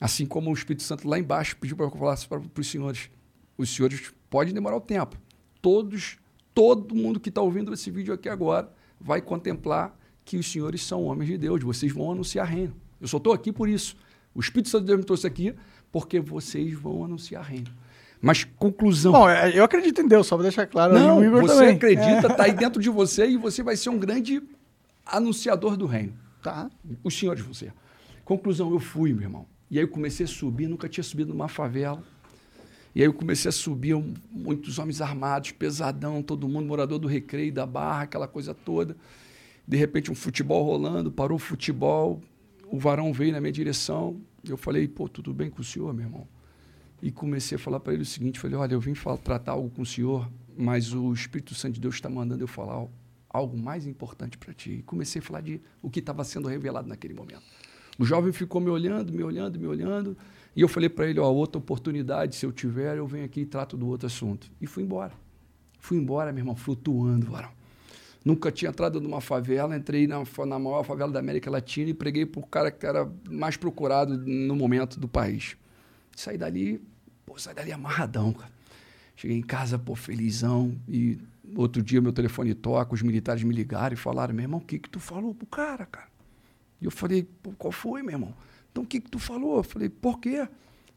Assim 0.00 0.26
como 0.26 0.50
o 0.50 0.54
Espírito 0.54 0.82
Santo 0.82 1.06
lá 1.06 1.18
embaixo 1.18 1.56
pediu 1.56 1.76
para 1.76 1.86
eu 1.86 1.90
falar 1.90 2.16
para 2.28 2.60
os 2.60 2.66
senhores. 2.70 3.10
Os 3.56 3.74
senhores 3.74 4.12
podem 4.30 4.54
demorar 4.54 4.76
o 4.76 4.80
tempo. 4.80 5.16
Todos, 5.60 6.16
todo 6.54 6.94
mundo 6.94 7.20
que 7.20 7.28
está 7.28 7.40
ouvindo 7.40 7.72
esse 7.74 7.90
vídeo 7.90 8.14
aqui 8.14 8.28
agora 8.28 8.72
vai 9.00 9.20
contemplar 9.20 9.96
que 10.24 10.36
os 10.36 10.50
senhores 10.50 10.84
são 10.84 11.04
homens 11.04 11.28
de 11.28 11.38
Deus. 11.38 11.62
Vocês 11.62 11.92
vão 11.92 12.10
anunciar 12.12 12.46
reino. 12.46 12.74
Eu 13.00 13.06
só 13.08 13.18
estou 13.18 13.32
aqui 13.32 13.52
por 13.52 13.68
isso. 13.68 13.96
O 14.34 14.40
Espírito 14.40 14.68
Santo 14.68 14.82
de 14.82 14.86
Deus 14.88 14.98
me 15.00 15.04
trouxe 15.04 15.26
aqui 15.26 15.54
porque 15.92 16.20
vocês 16.20 16.72
vão 16.74 17.04
anunciar 17.04 17.44
reino. 17.44 17.70
Mas 18.20 18.42
conclusão. 18.44 19.12
Bom, 19.12 19.28
é, 19.28 19.56
eu 19.56 19.62
acredito 19.64 20.00
em 20.00 20.08
Deus, 20.08 20.26
só 20.26 20.36
pra 20.36 20.42
deixar 20.42 20.66
claro. 20.66 20.92
Não, 20.94 21.20
você 21.40 21.54
também. 21.54 21.76
acredita, 21.76 22.26
É. 22.28 22.30
está 22.30 22.44
aí 22.44 22.52
dentro 22.52 22.82
de 22.82 22.90
você 22.90 23.28
e 23.28 23.36
você 23.36 23.62
vai 23.62 23.76
ser 23.76 23.90
um 23.90 23.98
grande 23.98 24.42
anunciador 25.08 25.76
do 25.76 25.86
reino. 25.86 26.14
Tá. 26.42 26.70
Os 27.02 27.18
senhores 27.18 27.42
vão 27.42 27.52
ser. 27.54 27.72
Conclusão, 28.24 28.70
eu 28.70 28.78
fui, 28.78 29.12
meu 29.12 29.22
irmão. 29.22 29.46
E 29.70 29.78
aí 29.78 29.84
eu 29.84 29.88
comecei 29.88 30.24
a 30.24 30.28
subir, 30.28 30.66
nunca 30.68 30.88
tinha 30.88 31.04
subido 31.04 31.32
numa 31.32 31.48
favela. 31.48 32.02
E 32.94 33.00
aí 33.00 33.06
eu 33.06 33.12
comecei 33.12 33.48
a 33.48 33.52
subir, 33.52 33.94
muitos 34.30 34.78
homens 34.78 35.00
armados, 35.00 35.52
pesadão, 35.52 36.22
todo 36.22 36.48
mundo, 36.48 36.66
morador 36.66 36.98
do 36.98 37.06
recreio, 37.06 37.52
da 37.52 37.66
barra, 37.66 38.02
aquela 38.02 38.26
coisa 38.26 38.54
toda. 38.54 38.96
De 39.66 39.76
repente 39.76 40.10
um 40.10 40.14
futebol 40.14 40.64
rolando, 40.64 41.12
parou 41.12 41.36
o 41.36 41.38
futebol, 41.38 42.22
o 42.66 42.78
varão 42.78 43.12
veio 43.12 43.32
na 43.32 43.40
minha 43.40 43.52
direção. 43.52 44.20
Eu 44.44 44.56
falei, 44.56 44.88
pô, 44.88 45.08
tudo 45.08 45.34
bem 45.34 45.50
com 45.50 45.60
o 45.60 45.64
senhor, 45.64 45.92
meu 45.92 46.06
irmão? 46.06 46.26
E 47.02 47.12
comecei 47.12 47.56
a 47.56 47.58
falar 47.58 47.78
para 47.78 47.92
ele 47.92 48.02
o 48.02 48.06
seguinte, 48.06 48.40
falei, 48.40 48.56
olha, 48.56 48.72
eu 48.72 48.80
vim 48.80 48.94
falar, 48.94 49.18
tratar 49.18 49.52
algo 49.52 49.70
com 49.70 49.82
o 49.82 49.86
senhor, 49.86 50.28
mas 50.56 50.92
o 50.92 51.12
Espírito 51.12 51.54
Santo 51.54 51.74
de 51.74 51.80
Deus 51.80 51.94
está 51.96 52.08
mandando 52.08 52.42
eu 52.42 52.48
falar 52.48 52.72
al- 52.72 52.90
algo 53.28 53.56
mais 53.58 53.86
importante 53.86 54.38
para 54.38 54.52
ti. 54.52 54.70
E 54.70 54.82
comecei 54.82 55.20
a 55.20 55.22
falar 55.22 55.40
de 55.40 55.60
o 55.82 55.90
que 55.90 56.00
estava 56.00 56.24
sendo 56.24 56.48
revelado 56.48 56.88
naquele 56.88 57.14
momento. 57.14 57.42
O 57.98 58.04
jovem 58.04 58.32
ficou 58.32 58.60
me 58.60 58.70
olhando, 58.70 59.12
me 59.12 59.22
olhando, 59.22 59.58
me 59.58 59.66
olhando, 59.66 60.16
e 60.54 60.60
eu 60.60 60.68
falei 60.68 60.88
para 60.88 61.08
ele, 61.08 61.20
ó, 61.20 61.30
outra 61.30 61.58
oportunidade, 61.58 62.36
se 62.36 62.46
eu 62.46 62.52
tiver, 62.52 62.96
eu 62.96 63.06
venho 63.06 63.24
aqui 63.24 63.42
e 63.42 63.46
trato 63.46 63.76
do 63.76 63.86
outro 63.86 64.06
assunto. 64.06 64.50
E 64.60 64.66
fui 64.66 64.82
embora. 64.82 65.12
Fui 65.78 65.96
embora, 65.96 66.32
meu 66.32 66.40
irmão, 66.40 66.56
flutuando, 66.56 67.30
varão. 67.30 67.50
Nunca 68.24 68.50
tinha 68.50 68.70
entrado 68.70 69.00
numa 69.00 69.20
favela, 69.20 69.76
entrei 69.76 70.06
na, 70.06 70.22
na 70.46 70.58
maior 70.58 70.82
favela 70.84 71.10
da 71.10 71.20
América 71.20 71.50
Latina 71.50 71.90
e 71.90 71.94
preguei 71.94 72.26
para 72.26 72.40
o 72.40 72.46
cara 72.46 72.70
que 72.70 72.84
era 72.84 73.10
mais 73.30 73.56
procurado 73.56 74.18
no 74.18 74.56
momento 74.56 74.98
do 74.98 75.08
país. 75.08 75.56
Saí 76.14 76.36
dali, 76.36 76.82
pô, 77.24 77.38
saí 77.38 77.54
dali 77.54 77.72
amarradão, 77.72 78.32
cara. 78.32 78.52
Cheguei 79.14 79.36
em 79.36 79.42
casa, 79.42 79.78
pô, 79.78 79.94
felizão. 79.94 80.76
E 80.88 81.18
outro 81.56 81.82
dia 81.82 82.00
meu 82.00 82.12
telefone 82.12 82.54
toca, 82.54 82.94
os 82.94 83.02
militares 83.02 83.42
me 83.42 83.54
ligaram 83.54 83.94
e 83.94 83.96
falaram, 83.96 84.34
meu 84.34 84.44
irmão, 84.44 84.60
o 84.60 84.64
que 84.64 84.78
que 84.78 84.88
tu 84.88 85.00
falou 85.00 85.34
pro 85.34 85.46
cara, 85.46 85.86
cara? 85.86 86.08
E 86.80 86.84
eu 86.84 86.90
falei, 86.90 87.28
qual 87.56 87.72
foi, 87.72 88.02
meu 88.02 88.12
irmão? 88.12 88.34
Então 88.70 88.84
o 88.84 88.86
que 88.86 89.00
que 89.00 89.10
tu 89.10 89.18
falou? 89.18 89.58
Eu 89.58 89.62
falei, 89.62 89.88
por 89.88 90.20
quê? 90.20 90.46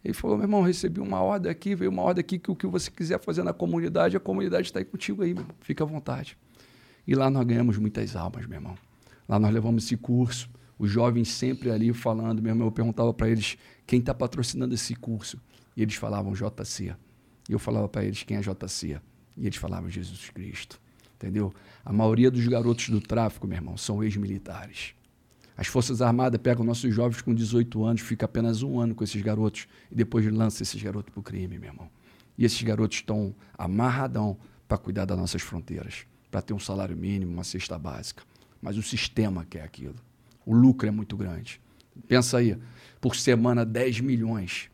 Ele 0.03 0.13
falou, 0.13 0.37
meu 0.37 0.45
irmão, 0.45 0.61
recebi 0.61 0.99
uma 0.99 1.21
ordem 1.21 1.51
aqui, 1.51 1.75
veio 1.75 1.91
uma 1.91 2.01
ordem 2.01 2.21
aqui 2.21 2.39
que 2.39 2.49
o 2.49 2.55
que 2.55 2.65
você 2.65 2.89
quiser 2.89 3.19
fazer 3.19 3.43
na 3.43 3.53
comunidade, 3.53 4.17
a 4.17 4.19
comunidade 4.19 4.67
está 4.67 4.79
aí 4.79 4.85
contigo 4.85 5.21
aí, 5.21 5.33
meu 5.33 5.43
irmão. 5.43 5.55
Fica 5.61 5.83
à 5.83 5.87
vontade. 5.87 6.37
E 7.07 7.13
lá 7.13 7.29
nós 7.29 7.45
ganhamos 7.45 7.77
muitas 7.77 8.15
almas, 8.15 8.45
meu 8.45 8.57
irmão. 8.57 8.75
Lá 9.27 9.39
nós 9.39 9.53
levamos 9.53 9.85
esse 9.85 9.95
curso, 9.95 10.49
os 10.77 10.89
jovens 10.89 11.29
sempre 11.29 11.69
ali 11.69 11.93
falando, 11.93 12.41
meu 12.41 12.51
irmão, 12.51 12.67
eu 12.67 12.71
perguntava 12.71 13.13
para 13.13 13.29
eles 13.29 13.57
quem 13.85 13.99
está 13.99 14.13
patrocinando 14.13 14.73
esse 14.73 14.95
curso. 14.95 15.39
E 15.77 15.81
eles 15.81 15.95
falavam 15.95 16.33
JC. 16.33 16.95
E 17.47 17.53
eu 17.53 17.59
falava 17.59 17.87
para 17.87 18.03
eles 18.03 18.23
quem 18.23 18.37
é 18.37 18.41
JC. 18.41 18.99
E 19.37 19.45
eles 19.45 19.57
falavam 19.57 19.89
Jesus 19.89 20.29
Cristo. 20.29 20.79
Entendeu? 21.15 21.53
A 21.85 21.93
maioria 21.93 22.31
dos 22.31 22.47
garotos 22.47 22.89
do 22.89 22.99
tráfico, 22.99 23.47
meu 23.47 23.57
irmão, 23.57 23.77
são 23.77 24.03
ex-militares. 24.03 24.95
As 25.55 25.67
Forças 25.67 26.01
Armadas 26.01 26.41
pegam 26.41 26.65
nossos 26.65 26.93
jovens 26.93 27.21
com 27.21 27.33
18 27.33 27.83
anos, 27.83 28.01
fica 28.01 28.25
apenas 28.25 28.63
um 28.63 28.79
ano 28.79 28.95
com 28.95 29.03
esses 29.03 29.21
garotos 29.21 29.67
e 29.91 29.95
depois 29.95 30.25
lança 30.25 30.63
esses 30.63 30.81
garotos 30.81 31.13
para 31.13 31.19
o 31.19 31.23
crime, 31.23 31.59
meu 31.59 31.69
irmão. 31.69 31.89
E 32.37 32.45
esses 32.45 32.61
garotos 32.63 32.97
estão 32.97 33.35
amarradão 33.55 34.37
para 34.67 34.77
cuidar 34.77 35.05
das 35.05 35.17
nossas 35.17 35.41
fronteiras, 35.41 36.07
para 36.31 36.41
ter 36.41 36.53
um 36.53 36.59
salário 36.59 36.97
mínimo, 36.97 37.33
uma 37.33 37.43
cesta 37.43 37.77
básica. 37.77 38.23
Mas 38.59 38.77
o 38.77 38.81
sistema 38.81 39.45
quer 39.47 39.61
aquilo. 39.61 39.95
O 40.45 40.55
lucro 40.55 40.87
é 40.87 40.91
muito 40.91 41.15
grande. 41.15 41.61
Pensa 42.07 42.37
aí, 42.37 42.57
por 42.99 43.15
semana 43.15 43.65
10 43.65 43.99
milhões. 43.99 44.71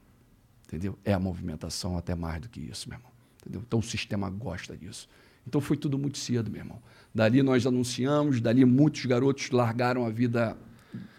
Entendeu? 0.65 0.97
É 1.03 1.13
a 1.13 1.19
movimentação 1.19 1.97
até 1.97 2.15
mais 2.15 2.41
do 2.41 2.47
que 2.49 2.59
isso, 2.59 2.87
meu 2.87 2.97
irmão. 2.97 3.11
Entendeu? 3.47 3.63
Então 3.65 3.79
o 3.79 3.83
sistema 3.83 4.29
gosta 4.29 4.75
disso. 4.75 5.07
Então 5.47 5.61
foi 5.61 5.77
tudo 5.77 5.97
muito 5.97 6.17
cedo, 6.17 6.51
meu 6.51 6.59
irmão. 6.59 6.81
Dali 7.15 7.41
nós 7.41 7.65
anunciamos, 7.65 8.41
dali 8.41 8.65
muitos 8.65 9.05
garotos 9.05 9.49
largaram 9.51 10.05
a 10.05 10.09
vida 10.09 10.57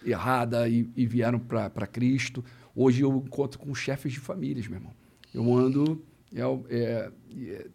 errada 0.04 0.68
e, 0.68 0.88
e 0.94 1.06
vieram 1.06 1.38
para 1.38 1.86
Cristo. 1.86 2.44
Hoje 2.76 3.02
eu 3.02 3.16
encontro 3.16 3.58
com 3.58 3.74
chefes 3.74 4.12
de 4.12 4.20
famílias, 4.20 4.68
meu 4.68 4.76
irmão. 4.76 4.92
Eu 5.32 5.56
ando. 5.56 6.02
É, 6.34 6.42
é, 6.68 7.10
é, 7.38 7.66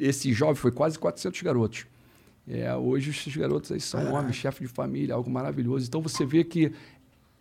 esse 0.00 0.32
jovem 0.32 0.56
foi 0.56 0.72
quase 0.72 0.98
400 0.98 1.40
garotos. 1.42 1.86
É, 2.46 2.74
hoje 2.74 3.10
esses 3.10 3.34
garotos 3.34 3.70
aí 3.70 3.80
são 3.80 4.12
homens, 4.12 4.34
chefes 4.34 4.68
de 4.68 4.74
família, 4.74 5.14
algo 5.14 5.30
maravilhoso. 5.30 5.86
Então 5.86 6.02
você 6.02 6.26
vê 6.26 6.42
que, 6.42 6.72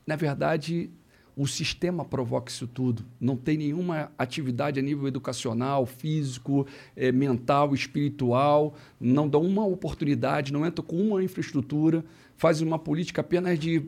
na 0.06 0.16
verdade, 0.16 0.92
o 1.36 1.48
sistema 1.48 2.06
provoca 2.06 2.52
isso 2.52 2.68
tudo. 2.68 3.04
Não 3.20 3.36
tem 3.36 3.58
nenhuma 3.58 4.12
atividade 4.18 4.80
a 4.80 4.84
nível 4.84 5.08
educacional, 5.08 5.86
físico, 5.86 6.68
eh, 6.96 7.12
mental, 7.12 7.74
espiritual. 7.74 8.76
Não 9.00 9.28
dá 9.28 9.40
uma 9.40 9.66
oportunidade, 9.66 10.54
não 10.54 10.66
entra 10.66 10.84
com 10.84 10.96
uma 10.96 11.24
infraestrutura, 11.24 12.06
faz 12.38 12.62
uma 12.62 12.78
política 12.78 13.22
apenas 13.22 13.58
de 13.58 13.88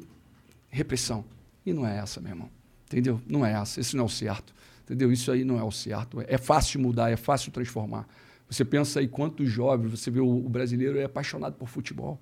repressão. 0.69 1.23
E 1.65 1.71
não 1.71 1.85
é 1.85 1.97
essa, 1.97 2.19
meu 2.19 2.31
irmão. 2.31 2.49
Entendeu? 2.87 3.21
Não 3.27 3.45
é 3.45 3.53
essa. 3.53 3.79
Isso 3.79 3.95
não 3.95 4.03
é 4.03 4.07
o 4.07 4.09
certo. 4.09 4.53
Entendeu? 4.83 5.11
Isso 5.11 5.31
aí 5.31 5.43
não 5.43 5.59
é 5.59 5.63
o 5.63 5.71
certo. 5.71 6.23
É 6.27 6.37
fácil 6.37 6.79
mudar, 6.79 7.11
é 7.11 7.17
fácil 7.17 7.51
transformar. 7.51 8.07
Você 8.49 8.63
pensa 8.63 8.99
aí 8.99 9.07
quantos 9.07 9.49
jovens, 9.49 9.89
você 9.91 10.11
vê 10.11 10.19
o, 10.19 10.27
o 10.27 10.49
brasileiro 10.49 10.97
é 10.97 11.03
apaixonado 11.03 11.53
por 11.53 11.67
futebol. 11.67 12.19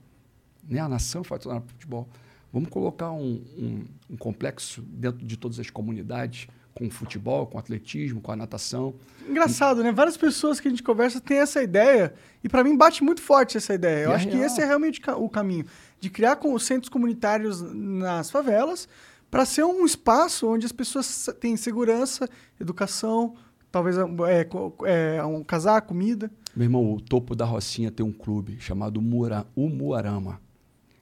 Né? 0.67 0.79
A 0.79 0.87
nação 0.87 1.21
é 1.21 1.25
apaixonada 1.25 1.61
por 1.61 1.71
futebol. 1.71 2.09
Vamos 2.53 2.69
colocar 2.69 3.11
um, 3.11 3.41
um, 3.57 3.83
um, 4.11 4.15
complexo 4.15 4.83
dentro 4.83 5.25
de 5.25 5.35
todas 5.35 5.59
as 5.59 5.71
comunidades, 5.71 6.47
com 6.75 6.85
o 6.85 6.89
futebol, 6.91 7.47
com 7.47 7.57
o 7.57 7.59
atletismo, 7.59 8.21
com 8.21 8.31
a 8.31 8.35
natação. 8.35 8.93
Engraçado, 9.27 9.83
né? 9.83 9.91
Várias 9.91 10.15
pessoas 10.17 10.59
que 10.59 10.67
a 10.67 10.71
gente 10.71 10.83
conversa 10.83 11.19
têm 11.19 11.37
essa 11.39 11.63
ideia, 11.63 12.13
e 12.43 12.47
para 12.49 12.63
mim 12.63 12.77
bate 12.77 13.03
muito 13.03 13.21
forte 13.21 13.57
essa 13.57 13.73
ideia. 13.73 14.05
Eu 14.05 14.11
é 14.11 14.15
acho 14.15 14.27
que 14.27 14.37
esse 14.37 14.61
é 14.61 14.65
realmente 14.65 15.01
o 15.17 15.27
caminho, 15.27 15.65
de 15.99 16.11
criar 16.11 16.35
com 16.35 16.53
os 16.53 16.63
centros 16.63 16.89
comunitários 16.89 17.59
nas 17.73 18.29
favelas, 18.29 18.87
para 19.31 19.45
ser 19.45 19.63
um 19.63 19.83
espaço 19.83 20.47
onde 20.47 20.65
as 20.65 20.71
pessoas 20.71 21.27
têm 21.39 21.57
segurança, 21.57 22.29
educação, 22.59 23.35
talvez 23.71 23.97
é, 23.97 24.43
co- 24.43 24.75
é, 24.85 25.23
um 25.25 25.43
casar, 25.43 25.81
comida. 25.81 26.31
Meu 26.55 26.65
irmão, 26.65 26.93
o 26.93 27.01
topo 27.01 27.35
da 27.35 27.45
Rocinha 27.45 27.89
tem 27.89 28.05
um 28.05 28.11
clube 28.11 28.59
chamado 28.59 29.01
Mura, 29.01 29.47
Umuarama. 29.55 30.39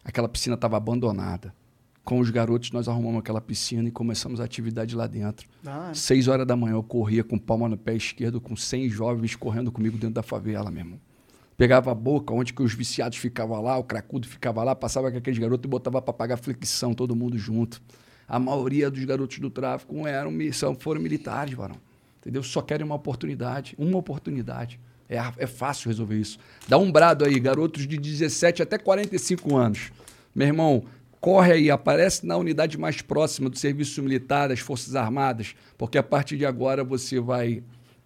Aquela 0.03 0.27
piscina 0.27 0.55
estava 0.55 0.77
abandonada. 0.77 1.53
com 2.03 2.19
os 2.19 2.31
garotos, 2.31 2.71
nós 2.71 2.87
arrumamos 2.87 3.19
aquela 3.19 3.39
piscina 3.39 3.87
e 3.87 3.91
começamos 3.91 4.41
a 4.41 4.43
atividade 4.43 4.95
lá 4.95 5.05
dentro. 5.05 5.47
Ah, 5.63 5.91
Seis 5.93 6.27
horas 6.27 6.47
da 6.47 6.55
manhã 6.55 6.73
eu 6.73 6.81
corria 6.83 7.23
com 7.23 7.37
palma 7.37 7.69
no 7.69 7.77
pé 7.77 7.95
esquerdo, 7.95 8.41
com 8.41 8.55
100 8.55 8.89
jovens 8.89 9.35
correndo 9.35 9.71
comigo 9.71 9.97
dentro 9.97 10.15
da 10.15 10.23
favela, 10.23 10.71
meu 10.71 10.79
irmão. 10.81 10.99
Pegava 11.55 11.91
a 11.91 11.95
boca, 11.95 12.33
onde 12.33 12.53
que 12.53 12.63
os 12.63 12.73
viciados 12.73 13.19
ficavam 13.19 13.61
lá, 13.61 13.77
o 13.77 13.83
cracudo 13.83 14.27
ficava 14.27 14.63
lá, 14.63 14.73
passava 14.73 15.11
com 15.11 15.17
aqueles 15.19 15.37
garotos 15.37 15.63
e 15.65 15.69
botava 15.69 16.01
para 16.01 16.11
pagar 16.11 16.37
flexão, 16.37 16.91
todo 16.95 17.15
mundo 17.15 17.37
junto. 17.37 17.79
A 18.27 18.39
maioria 18.39 18.89
dos 18.89 19.03
garotos 19.05 19.37
do 19.37 19.51
tráfico 19.51 20.07
eram, 20.07 20.31
foram 20.79 20.99
militares, 20.99 21.53
varão. 21.53 21.75
Entendeu? 22.19 22.41
Só 22.41 22.63
querem 22.63 22.83
uma 22.83 22.95
oportunidade, 22.95 23.75
uma 23.77 23.99
oportunidade. 23.99 24.79
É, 25.11 25.43
é 25.43 25.45
fácil 25.45 25.89
resolver 25.89 26.15
isso. 26.15 26.39
Dá 26.69 26.77
um 26.77 26.89
brado 26.89 27.25
aí, 27.25 27.37
garotos 27.37 27.85
de 27.85 27.97
17 27.97 28.63
até 28.63 28.77
45 28.77 29.57
anos. 29.57 29.91
Meu 30.33 30.47
irmão, 30.47 30.85
corre 31.19 31.51
aí, 31.51 31.69
aparece 31.69 32.25
na 32.25 32.37
unidade 32.37 32.77
mais 32.77 33.01
próxima 33.01 33.49
do 33.49 33.59
serviço 33.59 34.01
militar, 34.01 34.47
das 34.47 34.61
Forças 34.61 34.95
Armadas, 34.95 35.53
porque 35.77 35.97
a 35.97 36.03
partir 36.03 36.37
de 36.37 36.45
agora 36.45 36.81
você 36.81 37.19
vai 37.19 37.61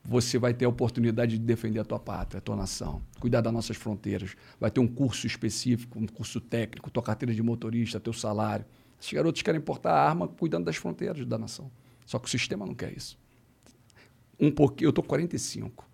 você 0.08 0.38
vai 0.38 0.54
ter 0.54 0.66
a 0.66 0.70
oportunidade 0.70 1.38
de 1.38 1.44
defender 1.44 1.80
a 1.80 1.84
tua 1.84 1.98
pátria, 1.98 2.38
a 2.38 2.42
tua 2.42 2.56
nação, 2.56 3.02
cuidar 3.20 3.42
das 3.42 3.52
nossas 3.52 3.76
fronteiras. 3.76 4.36
Vai 4.60 4.70
ter 4.70 4.80
um 4.80 4.88
curso 4.88 5.26
específico, 5.26 5.98
um 5.98 6.06
curso 6.06 6.40
técnico, 6.40 6.92
tua 6.92 7.02
carteira 7.02 7.34
de 7.34 7.42
motorista, 7.42 8.00
teu 8.00 8.14
salário. 8.14 8.66
Esses 9.02 9.12
garotos 9.12 9.42
querem 9.42 9.60
portar 9.60 9.94
a 9.94 10.08
arma 10.08 10.28
cuidando 10.28 10.66
das 10.66 10.76
fronteiras 10.76 11.26
da 11.26 11.40
nação. 11.40 11.72
Só 12.06 12.20
que 12.20 12.28
o 12.28 12.30
sistema 12.30 12.68
não 12.68 12.76
quer 12.76 12.96
isso. 12.96 13.18
Um 14.40 14.52
pouquinho, 14.52 14.90
eu 14.90 14.94
tô 14.94 15.02
45. 15.02 15.85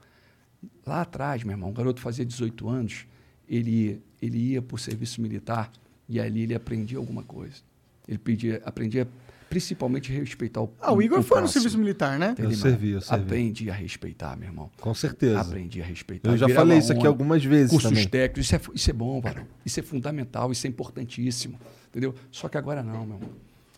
Lá 0.91 1.03
atrás, 1.03 1.41
meu 1.45 1.53
irmão, 1.53 1.69
um 1.69 1.73
garoto 1.73 2.01
fazia 2.01 2.25
18 2.25 2.67
anos, 2.67 3.07
ele, 3.47 4.01
ele 4.21 4.37
ia 4.37 4.61
para 4.61 4.75
o 4.75 4.77
serviço 4.77 5.21
militar 5.21 5.71
e 6.09 6.19
ali 6.19 6.41
ele 6.41 6.53
aprendia 6.53 6.97
alguma 6.97 7.23
coisa. 7.23 7.61
Ele 8.05 8.17
pedia, 8.17 8.61
aprendia 8.65 9.07
principalmente 9.49 10.11
a 10.11 10.15
respeitar 10.15 10.61
o 10.61 10.69
Ah, 10.81 10.91
o 10.91 11.01
Igor 11.01 11.23
foi 11.23 11.39
no 11.39 11.47
serviço 11.47 11.77
militar, 11.77 12.19
né? 12.19 12.35
Eu 12.37 12.43
Entendeu, 12.43 12.57
servi, 12.57 12.89
eu 12.89 12.99
servi. 12.99 13.23
Aprendi 13.23 13.69
a 13.69 13.73
respeitar, 13.73 14.35
meu 14.35 14.49
irmão. 14.49 14.69
Com 14.81 14.93
certeza. 14.93 15.39
Aprendi 15.39 15.81
a 15.81 15.85
respeitar. 15.85 16.29
Eu 16.29 16.35
já 16.35 16.45
Virava 16.45 16.65
falei 16.65 16.79
isso 16.79 16.91
aqui 16.91 17.07
algumas 17.07 17.45
vezes 17.45 17.69
Cursos 17.71 17.89
também. 17.89 18.05
técnicos, 18.09 18.43
isso 18.43 18.55
é, 18.57 18.61
isso 18.75 18.89
é 18.89 18.93
bom, 18.93 19.21
varão. 19.21 19.47
Isso 19.65 19.79
é 19.79 19.83
fundamental, 19.83 20.51
isso 20.51 20.67
é 20.67 20.69
importantíssimo. 20.69 21.57
Entendeu? 21.89 22.13
Só 22.29 22.49
que 22.49 22.57
agora 22.57 22.83
não, 22.83 23.05
meu 23.05 23.15
irmão. 23.15 23.29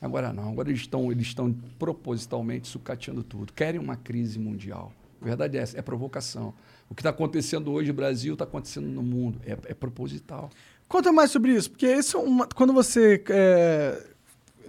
Agora 0.02 0.34
não. 0.34 0.50
Agora 0.50 0.68
eles 0.72 0.82
estão 0.82 1.12
eles 1.12 1.28
estão 1.28 1.56
propositalmente 1.78 2.68
sucateando 2.68 3.22
tudo. 3.22 3.54
Querem 3.54 3.80
uma 3.80 3.96
crise 3.96 4.40
mundial. 4.40 4.92
A 5.22 5.26
verdade 5.26 5.60
é 5.60 5.62
essa, 5.62 5.78
é 5.78 5.82
provocação. 5.84 6.56
O 6.90 6.96
que 6.96 7.02
está 7.02 7.10
acontecendo 7.10 7.72
hoje 7.72 7.88
no 7.90 7.94
Brasil 7.96 8.34
está 8.34 8.46
acontecendo 8.46 8.88
no 8.88 9.02
mundo. 9.02 9.40
É, 9.46 9.58
é 9.66 9.74
proposital. 9.74 10.50
Conta 10.88 11.12
mais 11.12 11.32
sobre 11.32 11.52
isso, 11.54 11.72
porque 11.72 11.88
isso 11.92 12.18
é 12.18 12.20
uma- 12.20 12.48
quando 12.48 12.72
você 12.74 13.24
é, 13.30 14.04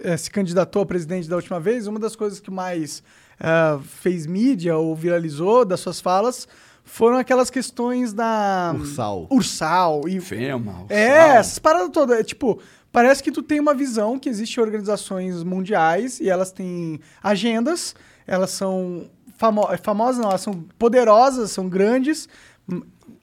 é, 0.01 0.17
se 0.17 0.29
candidatou 0.31 0.81
a 0.81 0.85
presidente 0.85 1.27
da 1.29 1.35
última 1.35 1.59
vez, 1.59 1.85
uma 1.87 1.99
das 1.99 2.15
coisas 2.15 2.39
que 2.39 2.49
mais 2.49 3.03
é, 3.39 3.79
fez 3.83 4.25
mídia 4.25 4.75
ou 4.77 4.95
viralizou 4.95 5.65
das 5.65 5.79
suas 5.81 5.99
falas 6.01 6.47
foram 6.83 7.17
aquelas 7.17 7.49
questões 7.49 8.13
da 8.13 8.73
Ursal. 8.77 9.27
Ursal 9.29 10.07
e 10.07 10.19
FEMA, 10.19 10.85
o 10.89 10.93
É, 10.93 11.35
essas 11.37 11.59
paradas 11.59 11.89
todas. 11.91 12.19
É, 12.19 12.23
tipo, 12.23 12.59
parece 12.91 13.21
que 13.23 13.31
tu 13.31 13.41
tem 13.43 13.59
uma 13.59 13.73
visão 13.73 14.17
que 14.19 14.29
existem 14.29 14.63
organizações 14.63 15.43
mundiais 15.43 16.19
e 16.19 16.29
elas 16.29 16.51
têm 16.51 16.99
agendas, 17.23 17.95
elas 18.27 18.51
são 18.51 19.09
famo 19.37 19.65
famosas, 19.81 20.21
não, 20.21 20.29
elas 20.29 20.41
são 20.41 20.53
poderosas, 20.77 21.51
são 21.51 21.67
grandes. 21.69 22.27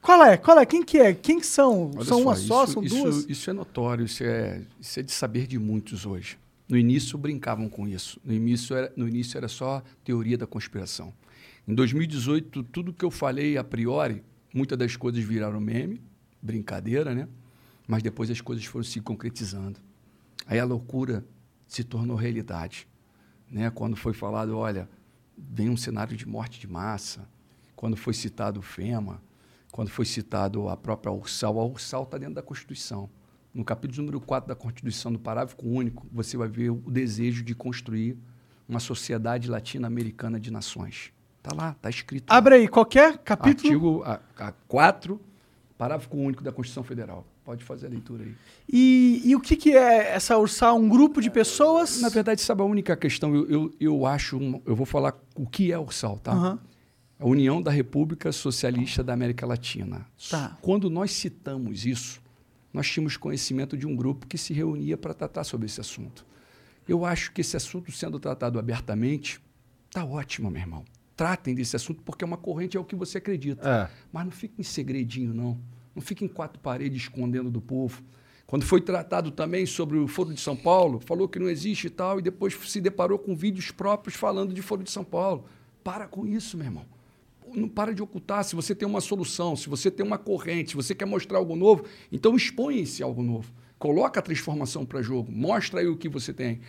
Qual 0.01 0.23
é? 0.25 0.37
Qual 0.37 0.59
é? 0.59 0.67
Quem 0.67 0.83
que 0.85 0.99
é? 0.99 1.13
Quem 1.15 1.39
que 1.41 1.47
são? 1.47 1.91
Olha 1.95 2.05
são 2.05 2.23
uma 2.23 2.35
só? 2.37 2.65
isso, 2.65 2.73
São 2.75 2.83
isso- 2.85 2.97
duas? 3.03 3.27
Isso 3.29 3.51
é 3.51 3.53
notório, 3.53 4.05
isso 4.05 4.23
é, 4.25 4.63
isso 4.81 5.01
é 5.01 5.03
de 5.03 5.13
saber 5.13 5.47
de 5.47 5.59
muitos 5.59 6.05
hoje. 6.07 6.39
No 6.69 6.77
início 6.77 7.19
brincavam 7.19 7.69
com 7.69 7.87
isso. 7.87 8.19
No 8.25 8.33
início 8.33 8.75
era, 8.75 8.93
no 8.97 9.09
início 9.09 9.37
era 9.37 9.49
só 9.49 9.83
teoria 10.05 10.39
da 10.39 10.47
conspiração. 10.47 11.13
Em 11.67 11.75
2018, 11.75 12.63
tudo 12.65 12.93
que 12.93 13.05
eu 13.05 13.11
falei 13.11 13.57
a 13.57 13.63
priori, 13.65 14.23
muitas 14.55 14.77
das 14.79 14.97
coisas 14.97 15.23
viraram 15.23 15.61
meme, 15.61 16.01
brincadeira, 16.41 17.15
né? 17.15 17.29
Mas 17.87 18.03
depois 18.03 18.31
as 18.31 18.41
coisas 18.41 18.65
foram 18.65 18.85
se 18.85 19.01
concretizando. 19.01 19.79
Aí 20.47 20.59
a 20.59 20.65
loucura 20.65 21.25
se 21.69 21.85
tornou 21.85 22.17
realidade. 22.17 22.89
Né? 23.51 23.71
Quando 23.71 23.97
foi 23.97 24.13
falado, 24.13 24.57
olha, 24.57 24.89
vem 25.51 25.69
um 25.69 25.77
cenário 25.77 26.17
de 26.17 26.27
morte 26.27 26.61
de 26.61 26.67
massa, 26.67 27.29
quando 27.75 27.97
foi 27.97 28.15
citado 28.15 28.61
o 28.61 28.63
FEMA, 28.63 29.21
quando 29.71 29.89
foi 29.89 30.05
citado 30.05 30.69
a 30.69 30.77
própria 30.77 31.11
Ursal, 31.11 31.59
a 31.59 31.65
Ursal 31.65 32.05
está 32.05 32.19
dentro 32.19 32.35
da 32.35 32.43
Constituição. 32.43 33.09
No 33.53 33.65
capítulo 33.65 34.03
número 34.03 34.21
4 34.21 34.49
da 34.49 34.55
Constituição, 34.55 35.11
no 35.11 35.19
parágrafo 35.19 35.57
único, 35.63 36.07
você 36.13 36.37
vai 36.37 36.49
ver 36.49 36.71
o 36.71 36.91
desejo 36.91 37.43
de 37.43 37.55
construir 37.55 38.17
uma 38.69 38.81
sociedade 38.81 39.51
latino-americana 39.51 40.39
de 40.39 40.51
nações. 40.51 41.13
Está 41.39 41.55
lá, 41.55 41.73
está 41.73 41.91
escrito. 41.91 42.31
Abre 42.31 42.55
aí, 42.55 42.69
qualquer 42.69 43.19
capítulo. 43.19 44.03
Artigo 44.03 44.03
a, 44.05 44.49
a 44.49 44.53
4, 44.53 45.21
parágrafo 45.77 46.17
único 46.17 46.43
da 46.45 46.53
Constituição 46.53 46.85
Federal. 46.85 47.27
Pode 47.45 47.65
fazer 47.65 47.87
a 47.87 47.91
leitura 47.91 48.23
aí. 48.23 48.35
E, 48.73 49.21
e 49.25 49.35
o 49.35 49.41
que, 49.41 49.57
que 49.57 49.73
é 49.77 50.13
essa 50.15 50.39
Ursal? 50.39 50.79
Um 50.79 50.89
grupo 50.89 51.21
de 51.21 51.29
pessoas? 51.29 52.01
Na 52.01 52.09
verdade, 52.09 52.41
sabe 52.41 52.63
a 52.63 52.65
única 52.65 52.97
questão? 52.97 53.35
Eu, 53.35 53.49
eu, 53.51 53.75
eu 53.81 54.07
acho, 54.07 54.37
um- 54.37 54.63
eu 54.65 54.77
vou 54.77 54.87
falar 54.87 55.21
o 55.35 55.45
que 55.47 55.73
é 55.73 55.79
Ursal, 55.79 56.19
tá? 56.19 56.33
Aham. 56.33 56.59
A 57.19 57.27
União 57.27 57.61
da 57.63 57.71
República 57.71 58.31
Socialista 58.33 59.03
da 59.03 59.13
América 59.13 59.45
Latina. 59.47 60.07
Tá. 60.31 60.57
Quando 60.61 60.89
nós 60.91 61.13
citamos 61.13 61.85
isso, 61.87 62.21
nós 62.73 62.89
tínhamos 62.89 63.17
conhecimento 63.17 63.77
de 63.77 63.87
um 63.87 63.95
grupo 63.95 64.27
que 64.27 64.37
se 64.39 64.53
reunia 64.53 64.97
para 64.97 65.13
tratar 65.15 65.45
sobre 65.45 65.67
esse 65.67 65.81
assunto. 65.81 66.25
Eu 66.89 67.05
acho 67.05 67.33
que 67.33 67.41
esse 67.41 67.57
assunto 67.57 67.93
sendo 67.93 68.19
tratado 68.19 68.59
abertamente, 68.59 69.41
tá 69.93 70.05
ótimo, 70.05 70.51
meu 70.51 70.61
irmão. 70.61 70.85
Tratem 71.17 71.55
desse 71.55 71.77
assunto 71.77 72.03
porque 72.03 72.25
é 72.25 72.27
uma 72.27 72.37
corrente, 72.37 72.77
é 72.77 72.81
o 72.81 72.85
que 72.85 72.97
você 72.97 73.19
acredita. 73.19 73.69
É. 73.69 73.91
Mas 74.13 74.25
não 74.25 74.33
fique 74.33 74.55
em 74.61 74.65
segredinho, 74.65 75.33
não. 75.33 75.59
Não 75.95 76.03
fique 76.03 76.25
em 76.25 76.29
quatro 76.29 76.61
paredes 76.61 77.03
escondendo 77.03 77.51
do 77.51 77.61
povo. 77.61 78.03
Quando 78.47 78.67
foi 78.67 78.81
tratado 78.81 79.31
também 79.31 79.65
sobre 79.65 79.97
o 79.97 80.07
Foro 80.07 80.35
de 80.35 80.41
São 80.41 80.55
Paulo, 80.55 81.01
falou 81.07 81.27
que 81.27 81.39
não 81.39 81.49
existe 81.49 81.87
e 81.87 81.91
tal, 81.91 82.19
e 82.19 82.23
depois 82.23 82.55
se 82.67 82.81
deparou 82.83 83.19
com 83.19 83.35
vídeos 83.35 83.71
próprios 83.71 84.15
falando 84.15 84.53
de 84.53 84.61
Foro 84.61 84.83
de 84.83 84.91
São 84.91 85.05
Paulo. 85.05 85.47
Para 85.83 86.07
com 86.07 86.27
isso, 86.27 86.57
meu 86.57 86.67
irmão. 86.67 86.85
Não 87.55 87.67
para 87.69 87.95
de 87.95 88.03
ocultar. 88.03 88.45
Se 88.45 88.55
você 88.55 88.75
tem 88.75 88.87
uma 88.87 89.01
solução, 89.01 89.57
se 89.57 89.69
você 89.69 89.91
tem 89.91 90.05
uma 90.05 90.19
corrente, 90.19 90.71
se 90.71 90.77
você 90.77 90.95
quer 90.95 91.07
mostrar 91.07 91.39
algo 91.39 91.57
novo, 91.57 91.85
então 92.11 92.37
expõe 92.37 92.81
esse 92.81 93.03
algo 93.03 93.23
novo. 93.23 93.51
Coloca 93.79 94.21
a 94.21 94.23
transformação 94.23 94.85
para 94.85 95.03
jogo. 95.03 95.33
Mostra 95.33 95.81
aí 95.81 95.87
o 95.87 95.97
que 95.97 96.09
você 96.09 96.33
tem. 96.33 96.61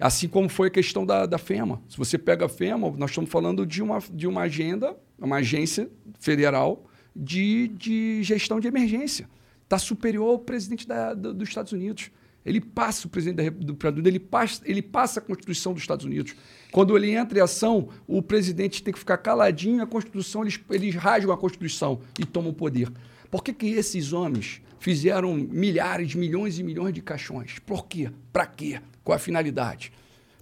Assim 0.00 0.28
como 0.28 0.48
foi 0.48 0.68
a 0.68 0.70
questão 0.70 1.04
da, 1.04 1.26
da 1.26 1.38
FEMA. 1.38 1.82
Se 1.88 1.98
você 1.98 2.16
pega 2.16 2.46
a 2.46 2.48
FEMA, 2.48 2.90
nós 2.96 3.10
estamos 3.10 3.30
falando 3.30 3.66
de 3.66 3.82
uma, 3.82 3.98
de 4.12 4.26
uma 4.26 4.42
agenda, 4.42 4.96
uma 5.18 5.36
agência 5.36 5.90
federal 6.18 6.86
de, 7.14 7.68
de 7.68 8.22
gestão 8.22 8.58
de 8.60 8.68
emergência. 8.68 9.28
Está 9.64 9.78
superior 9.78 10.28
ao 10.30 10.38
presidente 10.38 10.86
da- 10.86 11.14
do- 11.14 11.32
dos 11.34 11.48
Estados 11.48 11.72
Unidos. 11.72 12.10
Ele 12.44 12.60
passa 12.60 13.06
o 13.06 13.10
presidente 13.10 13.50
da, 13.50 13.64
do 13.64 13.74
Brasil, 13.74 14.02
ele 14.04 14.18
passa, 14.18 14.60
ele 14.64 14.82
passa 14.82 15.20
a 15.20 15.22
Constituição 15.22 15.72
dos 15.72 15.82
Estados 15.82 16.04
Unidos. 16.04 16.34
Quando 16.72 16.96
ele 16.96 17.12
entra 17.12 17.38
em 17.38 17.42
ação, 17.42 17.88
o 18.06 18.20
presidente 18.20 18.82
tem 18.82 18.92
que 18.92 18.98
ficar 18.98 19.16
caladinho, 19.18 19.82
a 19.82 19.86
Constituição, 19.86 20.42
eles, 20.42 20.58
eles 20.68 20.94
rasgam 20.96 21.32
a 21.32 21.38
Constituição 21.38 22.00
e 22.18 22.24
tomam 22.26 22.50
o 22.50 22.54
poder. 22.54 22.90
Por 23.30 23.44
que, 23.44 23.52
que 23.52 23.66
esses 23.68 24.12
homens 24.12 24.60
fizeram 24.80 25.34
milhares, 25.34 26.14
milhões 26.16 26.58
e 26.58 26.62
milhões 26.64 26.92
de 26.92 27.00
caixões? 27.00 27.58
Por 27.60 27.86
quê? 27.86 28.10
Para 28.32 28.44
quê? 28.44 28.80
Qual 29.04 29.14
a 29.14 29.18
finalidade? 29.18 29.92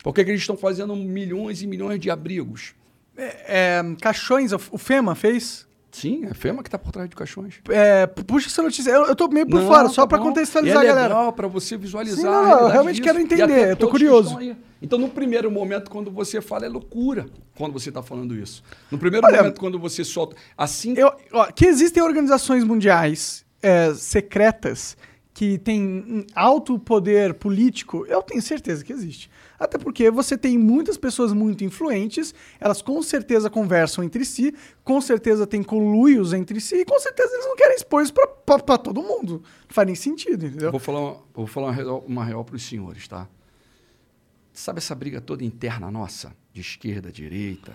Por 0.03 0.15
que, 0.15 0.25
que 0.25 0.31
eles 0.31 0.41
estão 0.41 0.57
fazendo 0.57 0.97
milhões 0.97 1.61
e 1.63 1.67
milhões 1.67 2.01
de 2.01 2.11
abrigos? 2.11 2.75
É, 3.17 3.83
caixões, 4.01 4.53
o 4.53 4.79
FEMA 4.79 5.15
fez? 5.15 5.69
Sim, 6.01 6.25
é 6.25 6.35
FEMA 6.35 6.63
que 6.63 6.69
está 6.69 6.79
por 6.79 6.93
trás 6.93 7.09
de 7.09 7.15
caixões. 7.15 7.61
É, 7.69 8.07
puxa 8.07 8.49
essa 8.49 8.63
notícia. 8.63 8.91
Eu, 8.91 9.07
eu 9.07 9.15
tô 9.17 9.29
meio 9.29 9.47
por 9.47 9.61
Não, 9.61 9.67
fora, 9.69 9.83
tá 9.85 9.89
só 9.91 10.07
bom. 10.07 10.19
contextualizar 10.19 10.83
E 10.83 10.87
é 10.87 10.89
galera. 10.95 11.33
para 11.33 11.47
você 11.47 11.77
visualizar. 11.77 12.19
Sim, 12.19 12.25
não, 12.25 12.61
eu 12.61 12.69
realmente 12.69 12.97
disso. 12.97 13.05
quero 13.07 13.21
entender, 13.21 13.71
eu 13.73 13.77
tô 13.77 13.89
curioso. 13.89 14.39
Então, 14.83 14.99
no 14.99 15.09
primeiro 15.11 15.51
momento, 15.51 15.91
quando 15.91 16.11
você 16.11 16.41
fala, 16.41 16.65
é 16.65 16.69
loucura 16.69 17.27
quando 17.55 17.73
você 17.75 17.91
está 17.91 18.03
falando 18.03 18.35
isso. 18.35 18.63
No 18.91 18.99
primeiro 18.99 19.27
Olha, 19.27 19.39
momento, 19.39 19.61
quando 19.61 19.79
você 19.79 20.03
solta. 20.05 20.37
Assim. 20.57 20.95
Eu, 20.97 21.13
ó, 21.33 21.47
que 21.53 21.67
existem 21.67 22.03
organizações 22.03 22.65
mundiais 22.65 23.45
é, 23.63 23.93
secretas 23.95 24.97
que 25.41 25.59
um 25.71 26.27
alto 26.35 26.79
poder 26.79 27.33
político, 27.33 28.05
eu 28.07 28.23
tenho 28.23 28.43
certeza 28.43 28.85
que 28.85 28.93
existe. 28.93 29.31
Até 29.59 29.79
porque 29.79 30.11
você 30.11 30.37
tem 30.37 30.59
muitas 30.59 30.99
pessoas 30.99 31.33
muito 31.33 31.65
influentes, 31.65 32.35
elas 32.61 32.83
com 32.83 33.03
certeza 33.03 33.49
conversam 33.49 34.05
entre 34.05 34.23
si, 34.27 34.55
com 34.85 35.01
certeza 35.01 35.47
tem 35.47 35.63
conluios 35.63 36.35
entre 36.35 36.61
si, 36.61 36.83
e 36.83 36.85
com 36.85 37.01
certeza 37.01 37.33
eles 37.33 37.47
não 37.47 37.57
querem 37.57 37.75
expor 37.75 38.03
isso 38.03 38.13
pra 38.45 38.77
todo 38.77 39.03
mundo. 39.03 39.43
Não 39.63 39.71
faz 39.71 39.87
nem 39.87 39.95
sentido, 39.95 40.45
entendeu? 40.45 40.71
Vou 40.71 40.79
falar, 40.79 41.01
uma, 41.01 41.17
vou 41.33 41.47
falar 41.47 41.69
uma 41.69 41.73
real, 41.73 42.05
uma 42.07 42.25
real 42.25 42.45
para 42.45 42.57
os 42.57 42.63
senhores, 42.63 43.09
tá? 43.09 43.27
Sabe 44.53 44.77
essa 44.77 44.95
briga 44.95 45.23
toda 45.23 45.43
interna 45.43 45.91
nossa, 45.91 46.37
de 46.53 46.61
esquerda, 46.61 47.11
direita? 47.11 47.73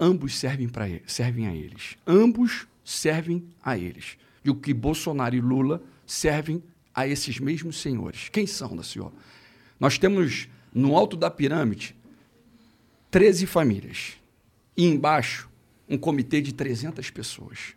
Ambos 0.00 0.36
servem, 0.36 0.68
pra, 0.68 0.86
servem 1.06 1.46
a 1.46 1.54
eles. 1.54 1.96
Ambos 2.04 2.66
servem 2.84 3.44
a 3.62 3.78
eles. 3.78 4.16
E 4.44 4.50
o 4.50 4.56
que 4.56 4.74
Bolsonaro 4.74 5.36
e 5.36 5.40
Lula 5.40 5.80
servem 6.04 6.60
a 6.94 7.06
esses 7.06 7.38
mesmos 7.38 7.80
senhores. 7.80 8.28
Quem 8.28 8.46
são, 8.46 8.76
da 8.76 8.82
senhora? 8.82 9.12
Nós 9.78 9.98
temos 9.98 10.48
no 10.74 10.96
alto 10.96 11.16
da 11.16 11.30
pirâmide 11.30 11.96
13 13.10 13.46
famílias. 13.46 14.14
E 14.74 14.86
embaixo, 14.86 15.50
um 15.86 15.98
comitê 15.98 16.40
de 16.40 16.54
300 16.54 17.10
pessoas. 17.10 17.74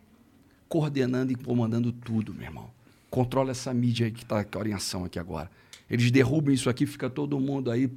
Coordenando 0.66 1.30
e 1.30 1.34
comandando 1.34 1.92
tudo, 1.92 2.32
meu 2.32 2.44
irmão. 2.44 2.70
Controla 3.10 3.50
essa 3.50 3.72
mídia 3.74 4.06
aí 4.06 4.12
que 4.12 4.22
está 4.22 4.42
com 4.42 4.58
a 4.58 4.60
orientação 4.60 5.04
aqui 5.04 5.18
agora. 5.18 5.50
Eles 5.90 6.10
derrubam 6.10 6.54
isso 6.54 6.70
aqui, 6.70 6.86
fica 6.86 7.08
todo 7.10 7.38
mundo 7.38 7.70
aí 7.70 7.88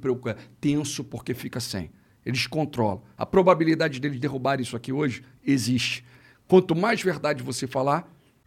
tenso 0.60 1.02
porque 1.02 1.32
fica 1.32 1.60
sem. 1.60 1.90
Eles 2.24 2.46
controlam. 2.46 3.02
A 3.16 3.24
probabilidade 3.24 3.98
deles 3.98 4.20
derrubarem 4.20 4.62
isso 4.62 4.76
aqui 4.76 4.92
hoje 4.92 5.22
existe. 5.44 6.04
Quanto 6.46 6.76
mais 6.76 7.02
verdade 7.02 7.42
você 7.42 7.66
falar. 7.66 8.06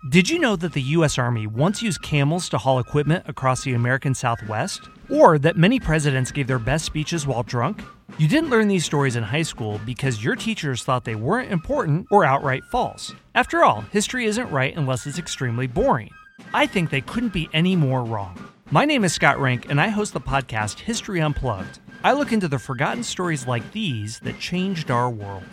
Did 0.10 0.30
you 0.30 0.38
know 0.38 0.58
that 0.58 0.74
the 0.74 0.82
U.S. 0.82 1.18
Army 1.18 1.48
once 1.48 1.82
used 1.82 2.02
camels 2.02 2.50
to 2.50 2.58
haul 2.58 2.80
equipment 2.80 3.24
across 3.26 3.64
the 3.64 3.74
American 3.74 4.14
Southwest? 4.14 4.90
Or 5.10 5.40
that 5.40 5.56
many 5.56 5.80
presidents 5.80 6.30
gave 6.30 6.46
their 6.46 6.60
best 6.60 6.84
speeches 6.84 7.26
while 7.26 7.44
drunk? 7.44 7.82
You 8.18 8.28
didn't 8.28 8.50
learn 8.50 8.68
these 8.68 8.84
stories 8.84 9.16
in 9.16 9.24
high 9.24 9.44
school 9.44 9.80
because 9.86 10.22
your 10.22 10.36
teachers 10.36 10.84
thought 10.84 11.06
they 11.06 11.16
weren't 11.16 11.54
important 11.54 12.08
or 12.12 12.26
outright 12.26 12.66
false. 12.66 13.14
After 13.34 13.64
all, 13.64 13.80
history 13.94 14.26
isn't 14.26 14.52
right 14.52 14.76
unless 14.76 15.08
it's 15.08 15.20
extremely 15.20 15.68
boring. 15.68 16.12
I 16.54 16.66
think 16.66 16.90
they 16.90 17.00
couldn't 17.00 17.32
be 17.32 17.48
any 17.54 17.78
more 17.78 18.04
wrong. 18.04 18.38
My 18.72 18.84
name 18.84 19.06
is 19.06 19.14
Scott 19.14 19.40
Rank, 19.40 19.70
and 19.70 19.80
I 19.80 19.88
host 19.88 20.12
the 20.12 20.20
podcast 20.20 20.80
History 20.80 21.22
Unplugged. 21.22 21.80
I 22.04 22.12
look 22.12 22.34
into 22.34 22.50
the 22.50 22.60
forgotten 22.60 23.04
stories 23.04 23.48
like 23.48 23.72
these 23.72 24.20
that 24.20 24.38
changed 24.38 24.92
our 24.92 25.10
world. 25.10 25.48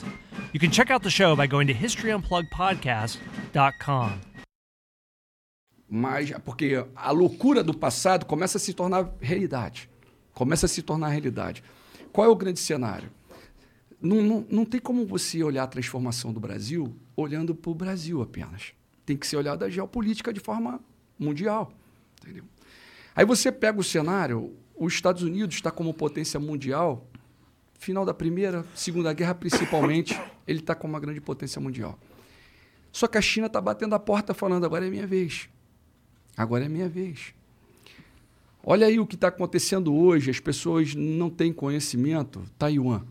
You 0.53 0.59
can 0.59 0.73
check 0.73 0.91
out 0.91 1.05
the 1.05 1.11
show 1.11 1.37
by 1.37 1.47
going 1.47 1.69
to 1.69 1.75
historyunpluggedpodcast.com. 1.75 4.21
Mas 5.93 6.31
porque 6.45 6.87
a 6.95 7.11
loucura 7.11 7.65
do 7.65 7.75
passado 7.75 8.25
começa 8.25 8.59
a 8.59 8.61
se 8.61 8.73
tornar 8.73 9.13
realidade. 9.21 9.91
Começa 10.33 10.67
a 10.67 10.69
se 10.69 10.83
tornar 10.83 11.09
realidade. 11.09 11.65
Qual 12.13 12.25
é 12.25 12.31
o 12.31 12.37
grande 12.37 12.61
cenário? 12.61 13.11
Não, 14.01 14.23
não, 14.23 14.47
não 14.49 14.65
tem 14.65 14.81
como 14.81 15.05
você 15.05 15.43
olhar 15.43 15.65
a 15.65 15.67
transformação 15.67 16.33
do 16.33 16.39
Brasil 16.39 16.95
olhando 17.17 17.57
para 17.57 17.71
o 17.71 17.75
Brasil 17.75 18.23
apenas. 18.23 18.73
Tem 19.05 19.17
que 19.17 19.27
ser 19.27 19.37
olhado 19.37 19.65
a 19.65 19.69
geopolítica 19.69 20.33
de 20.33 20.39
forma 20.39 20.81
mundial. 21.19 21.73
Entendeu? 22.23 22.45
Aí 23.15 23.25
você 23.25 23.51
pega 23.51 23.79
o 23.79 23.85
cenário, 23.85 24.55
os 24.79 24.95
Estados 24.95 25.25
Unidos 25.25 25.57
está 25.57 25.73
como 25.73 25.93
potência 25.93 26.39
mundial, 26.39 27.07
final 27.79 28.05
da 28.05 28.15
Primeira, 28.15 28.65
Segunda 28.75 29.13
Guerra 29.13 29.35
principalmente, 29.35 30.19
ele 30.47 30.61
está 30.61 30.75
como 30.75 30.95
uma 30.95 31.01
grande 31.01 31.21
potência 31.21 31.61
mundial. 31.61 31.99
Só 32.93 33.09
que 33.09 33.19
a 33.19 33.21
China 33.21 33.49
está 33.49 33.61
batendo 33.61 33.95
a 33.95 33.99
porta 33.99 34.33
falando, 34.33 34.65
agora 34.65 34.87
é 34.87 34.91
minha 34.91 35.07
vez. 35.07 35.49
Agora 36.37 36.65
é 36.65 36.69
minha 36.69 36.89
vez. 36.89 37.35
Olha 38.63 38.87
aí 38.87 39.01
o 39.01 39.07
que 39.07 39.15
está 39.15 39.29
acontecendo 39.29 39.95
hoje, 39.95 40.31
as 40.31 40.41
pessoas 40.41 40.95
não 40.95 41.31
têm 41.31 41.53
conhecimento. 41.53 42.43
Taiwan. 42.59 43.03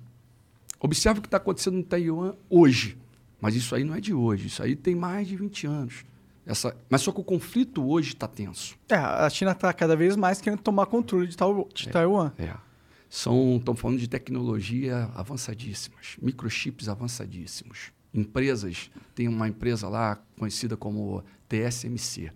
Observe 0.79 1.19
o 1.19 1.21
que 1.21 1.27
está 1.27 1.37
acontecendo 1.37 1.77
no 1.77 1.83
Taiwan 1.83 2.35
hoje. 2.49 2.97
Mas 3.41 3.55
isso 3.55 3.73
aí 3.73 3.83
não 3.83 3.95
é 3.95 4.01
de 4.01 4.13
hoje, 4.13 4.47
isso 4.47 4.61
aí 4.61 4.75
tem 4.75 4.95
mais 4.95 5.27
de 5.27 5.35
20 5.35 5.67
anos. 5.67 6.05
Essa, 6.45 6.75
mas 6.89 7.01
só 7.01 7.11
que 7.11 7.19
o 7.19 7.23
conflito 7.23 7.87
hoje 7.87 8.09
está 8.09 8.27
tenso. 8.27 8.75
É, 8.89 8.95
a 8.95 9.29
China 9.29 9.51
está 9.51 9.71
cada 9.71 9.95
vez 9.95 10.15
mais 10.15 10.41
querendo 10.41 10.61
tomar 10.61 10.87
controle 10.87 11.27
de, 11.27 11.35
de 11.35 11.89
é, 11.89 11.91
Taiwan. 11.91 12.31
É. 12.37 12.53
São, 13.09 13.57
estão 13.57 13.75
falando 13.75 13.99
de 13.99 14.07
tecnologia 14.07 15.09
avançadíssimas, 15.15 16.17
microchips 16.21 16.89
avançadíssimos. 16.89 17.91
Empresas, 18.13 18.89
tem 19.15 19.27
uma 19.27 19.47
empresa 19.47 19.87
lá 19.87 20.19
conhecida 20.37 20.75
como 20.75 21.23
TSMC. 21.47 22.31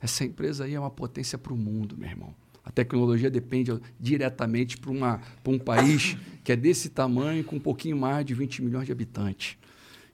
Essa 0.00 0.24
empresa 0.24 0.64
aí 0.64 0.74
é 0.74 0.80
uma 0.80 0.90
potência 0.90 1.36
para 1.36 1.52
o 1.52 1.56
mundo, 1.56 1.96
meu 1.96 2.08
irmão. 2.08 2.34
A 2.64 2.70
tecnologia 2.70 3.30
depende 3.30 3.72
diretamente 3.98 4.76
para 4.78 4.90
um 4.90 5.58
país 5.58 6.16
que 6.44 6.52
é 6.52 6.56
desse 6.56 6.88
tamanho, 6.90 7.44
com 7.44 7.56
um 7.56 7.60
pouquinho 7.60 7.96
mais 7.96 8.24
de 8.24 8.34
20 8.34 8.62
milhões 8.62 8.86
de 8.86 8.92
habitantes. 8.92 9.56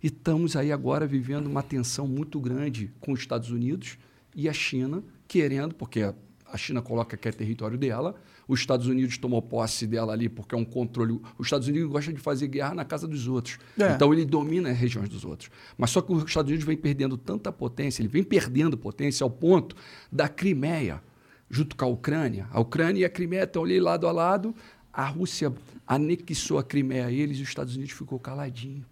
E 0.03 0.09
estamos 0.09 0.57
aí 0.57 0.73
agora 0.73 1.07
vivendo 1.07 1.47
uma 1.47 1.63
tensão 1.63 2.07
muito 2.07 2.41
grande 2.41 2.91
com 3.01 3.13
os 3.13 3.21
Estados 3.21 3.51
Unidos 3.51 3.99
e 4.35 4.49
a 4.49 4.53
China 4.53 5.03
querendo, 5.27 5.75
porque 5.75 6.03
a 6.03 6.57
China 6.57 6.81
coloca 6.81 7.17
que 7.17 7.29
é 7.29 7.33
território 7.33 7.77
dela, 7.77 8.15
os 8.49 8.61
Estados 8.61 8.87
Unidos 8.87 9.19
tomou 9.19 9.43
posse 9.43 9.87
dela 9.87 10.13
ali 10.13 10.29
porque 10.29 10.55
é 10.55 10.59
um 10.59 10.65
controle. 10.65 11.21
Os 11.39 11.47
Estados 11.47 11.67
Unidos 11.69 11.91
gostam 11.91 12.15
de 12.15 12.21
fazer 12.21 12.49
guerra 12.49 12.75
na 12.75 12.85
casa 12.85 13.07
dos 13.09 13.27
outros. 13.27 13.59
É. 13.79 13.93
Então 13.93 14.13
ele 14.13 14.25
domina 14.25 14.71
as 14.71 14.79
regiões 14.79 15.09
dos 15.09 15.25
outros. 15.25 15.51
Mas 15.77 15.91
só 15.91 16.01
que 16.01 16.13
os 16.13 16.25
Estados 16.25 16.49
Unidos 16.49 16.67
vem 16.67 16.77
perdendo 16.77 17.17
tanta 17.17 17.51
potência, 17.51 18.03
ele 18.03 18.09
vem 18.09 18.23
perdendo 18.23 18.77
potência 18.77 19.25
ao 19.25 19.31
ponto 19.31 19.75
da 20.11 20.29
Crimeia, 20.29 21.03
junto 21.51 21.77
com 21.77 21.85
a 21.85 21.89
Ucrânia. 21.89 22.49
A 22.51 22.61
Ucrânia 22.61 23.01
e 23.01 23.05
a 23.05 23.11
Crimeia 23.11 23.45
estão 23.45 23.65
ali 23.65 23.81
lado 23.81 24.07
a 24.07 24.13
lado. 24.13 24.55
A 24.93 25.07
Rússia 25.07 25.53
anexou 25.87 26.59
a 26.59 26.65
Crimeia 26.65 27.07
a 27.07 27.13
eles 27.13 27.39
e 27.39 27.43
os 27.43 27.49
Estados 27.49 27.75
Unidos 27.75 27.93
ficou 27.93 28.19
caladinho 28.19 28.85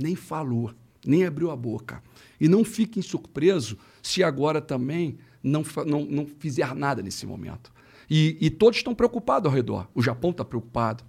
nem 0.00 0.14
falou, 0.14 0.72
nem 1.04 1.24
abriu 1.24 1.50
a 1.50 1.56
boca. 1.56 2.02
E 2.40 2.48
não 2.48 2.64
fiquem 2.64 3.02
surpresos 3.02 3.76
se 4.02 4.22
agora 4.22 4.60
também 4.60 5.18
não, 5.42 5.62
não, 5.86 6.04
não 6.04 6.26
fizer 6.26 6.74
nada 6.74 7.02
nesse 7.02 7.26
momento. 7.26 7.72
E, 8.10 8.36
e 8.40 8.50
todos 8.50 8.78
estão 8.78 8.94
preocupados 8.94 9.46
ao 9.46 9.54
redor. 9.54 9.86
O 9.94 10.02
Japão 10.02 10.30
está 10.30 10.44
preocupado, 10.44 11.04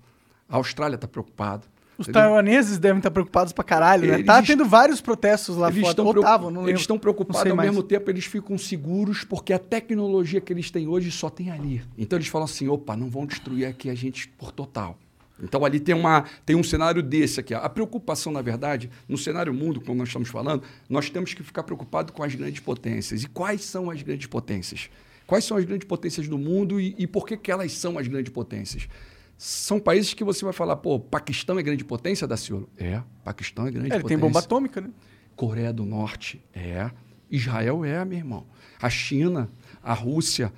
a 0.47 0.57
Austrália 0.57 0.95
está 0.95 1.07
preocupada. 1.07 1.63
Os 1.97 2.07
taiwaneses 2.07 2.79
devem 2.79 2.97
estar 2.97 3.11
preocupados 3.11 3.53
pra 3.53 3.63
caralho, 3.63 4.07
né? 4.07 4.15
Eles, 4.15 4.25
tá 4.25 4.41
tendo 4.41 4.65
vários 4.65 5.01
protestos 5.01 5.55
lá 5.55 5.67
eles 5.67 5.81
fora. 5.81 5.91
Estão 5.91 6.07
Otavam, 6.07 6.49
não 6.49 6.67
eles 6.67 6.81
estão 6.81 6.97
preocupados, 6.97 7.49
ao 7.49 7.55
mais. 7.55 7.69
mesmo 7.69 7.83
tempo 7.83 8.09
eles 8.09 8.25
ficam 8.25 8.57
seguros 8.57 9.23
porque 9.23 9.53
a 9.53 9.59
tecnologia 9.59 10.41
que 10.41 10.51
eles 10.51 10.71
têm 10.71 10.87
hoje 10.87 11.11
só 11.11 11.29
tem 11.29 11.51
ali. 11.51 11.83
Então 11.97 12.17
eles 12.17 12.27
falam 12.27 12.45
assim, 12.45 12.67
opa, 12.67 12.95
não 12.95 13.09
vão 13.09 13.25
destruir 13.25 13.67
aqui 13.67 13.89
a 13.89 13.95
gente 13.95 14.27
por 14.29 14.51
total. 14.51 14.97
Então 15.43 15.65
ali 15.65 15.79
tem, 15.79 15.95
uma, 15.95 16.25
tem 16.45 16.55
um 16.55 16.63
cenário 16.63 17.01
desse 17.01 17.39
aqui. 17.39 17.53
A 17.53 17.69
preocupação, 17.69 18.31
na 18.31 18.41
verdade, 18.41 18.89
no 19.07 19.17
cenário 19.17 19.53
mundo, 19.53 19.81
como 19.81 19.97
nós 19.97 20.09
estamos 20.09 20.29
falando, 20.29 20.63
nós 20.89 21.09
temos 21.09 21.33
que 21.33 21.43
ficar 21.43 21.63
preocupados 21.63 22.13
com 22.13 22.23
as 22.23 22.33
grandes 22.33 22.59
potências. 22.61 23.23
E 23.23 23.27
quais 23.27 23.63
são 23.63 23.89
as 23.89 24.01
grandes 24.01 24.27
potências? 24.27 24.89
Quais 25.31 25.45
são 25.45 25.55
as 25.55 25.63
grandes 25.63 25.87
potências 25.87 26.27
do 26.27 26.37
mundo 26.37 26.77
e, 26.77 26.93
e 26.97 27.07
por 27.07 27.25
que, 27.25 27.37
que 27.37 27.49
elas 27.49 27.71
são 27.71 27.97
as 27.97 28.05
grandes 28.05 28.33
potências? 28.33 28.89
São 29.37 29.79
países 29.79 30.13
que 30.13 30.25
você 30.25 30.43
vai 30.43 30.53
falar, 30.53 30.75
pô, 30.75 30.99
Paquistão 30.99 31.57
é 31.57 31.63
grande 31.63 31.85
potência, 31.85 32.27
Daciolo? 32.27 32.67
É, 32.77 33.01
Paquistão 33.23 33.65
é 33.65 33.71
grande 33.71 33.91
é, 33.91 33.95
ele 33.95 34.01
potência. 34.01 34.17
tem 34.17 34.27
bomba 34.27 34.39
atômica, 34.39 34.81
né? 34.81 34.89
Coreia 35.33 35.71
do 35.71 35.85
Norte, 35.85 36.43
é. 36.53 36.91
Israel 37.31 37.85
é, 37.85 38.03
meu 38.03 38.17
irmão. 38.17 38.45
A 38.81 38.89
China, 38.89 39.49
a 39.81 39.93
Rússia, 39.93 40.51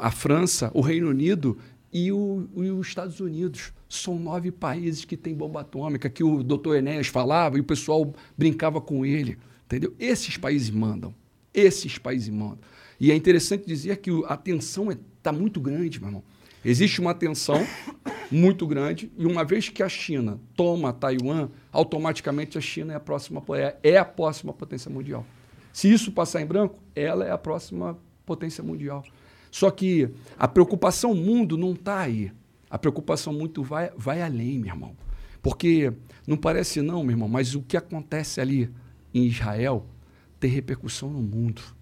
a 0.00 0.10
França, 0.12 0.70
o 0.72 0.82
Reino 0.82 1.08
Unido 1.08 1.58
e, 1.92 2.12
o, 2.12 2.46
e 2.58 2.70
os 2.70 2.86
Estados 2.86 3.18
Unidos 3.18 3.72
são 3.88 4.20
nove 4.20 4.52
países 4.52 5.04
que 5.04 5.16
têm 5.16 5.34
bomba 5.34 5.62
atômica, 5.62 6.08
que 6.08 6.22
o 6.22 6.44
doutor 6.44 6.76
Enéas 6.76 7.08
falava 7.08 7.56
e 7.56 7.60
o 7.60 7.64
pessoal 7.64 8.14
brincava 8.38 8.80
com 8.80 9.04
ele. 9.04 9.36
Entendeu? 9.66 9.92
Esses 9.98 10.36
países 10.36 10.70
mandam. 10.70 11.12
Esses 11.52 11.98
países 11.98 12.28
mandam. 12.28 12.60
E 13.02 13.10
é 13.10 13.16
interessante 13.16 13.66
dizer 13.66 13.96
que 13.96 14.12
a 14.28 14.36
tensão 14.36 14.88
está 14.92 15.02
é, 15.02 15.04
tá 15.24 15.32
muito 15.32 15.60
grande, 15.60 15.98
meu 15.98 16.08
irmão. 16.08 16.22
Existe 16.64 17.00
uma 17.00 17.12
tensão 17.12 17.56
muito 18.30 18.64
grande, 18.64 19.10
e 19.18 19.26
uma 19.26 19.44
vez 19.44 19.68
que 19.68 19.82
a 19.82 19.88
China 19.88 20.38
toma 20.54 20.92
Taiwan, 20.92 21.48
automaticamente 21.72 22.56
a 22.56 22.60
China 22.60 22.92
é 22.92 22.96
a 22.96 23.00
próxima, 23.00 23.42
é, 23.56 23.76
é 23.82 23.96
a 23.98 24.04
próxima 24.04 24.52
potência 24.52 24.88
mundial. 24.88 25.26
Se 25.72 25.92
isso 25.92 26.12
passar 26.12 26.42
em 26.42 26.46
branco, 26.46 26.78
ela 26.94 27.24
é 27.24 27.32
a 27.32 27.36
próxima 27.36 27.98
potência 28.24 28.62
mundial. 28.62 29.02
Só 29.50 29.68
que 29.68 30.08
a 30.38 30.46
preocupação 30.46 31.12
mundo 31.12 31.58
não 31.58 31.72
está 31.72 31.98
aí. 31.98 32.30
A 32.70 32.78
preocupação 32.78 33.32
muito 33.32 33.64
vai, 33.64 33.90
vai 33.96 34.22
além, 34.22 34.60
meu 34.60 34.72
irmão. 34.72 34.96
Porque 35.42 35.92
não 36.24 36.36
parece 36.36 36.80
não, 36.80 37.02
meu 37.02 37.14
irmão, 37.14 37.28
mas 37.28 37.56
o 37.56 37.62
que 37.62 37.76
acontece 37.76 38.40
ali 38.40 38.70
em 39.12 39.26
Israel 39.26 39.88
tem 40.38 40.48
repercussão 40.48 41.10
no 41.10 41.20
mundo. 41.20 41.81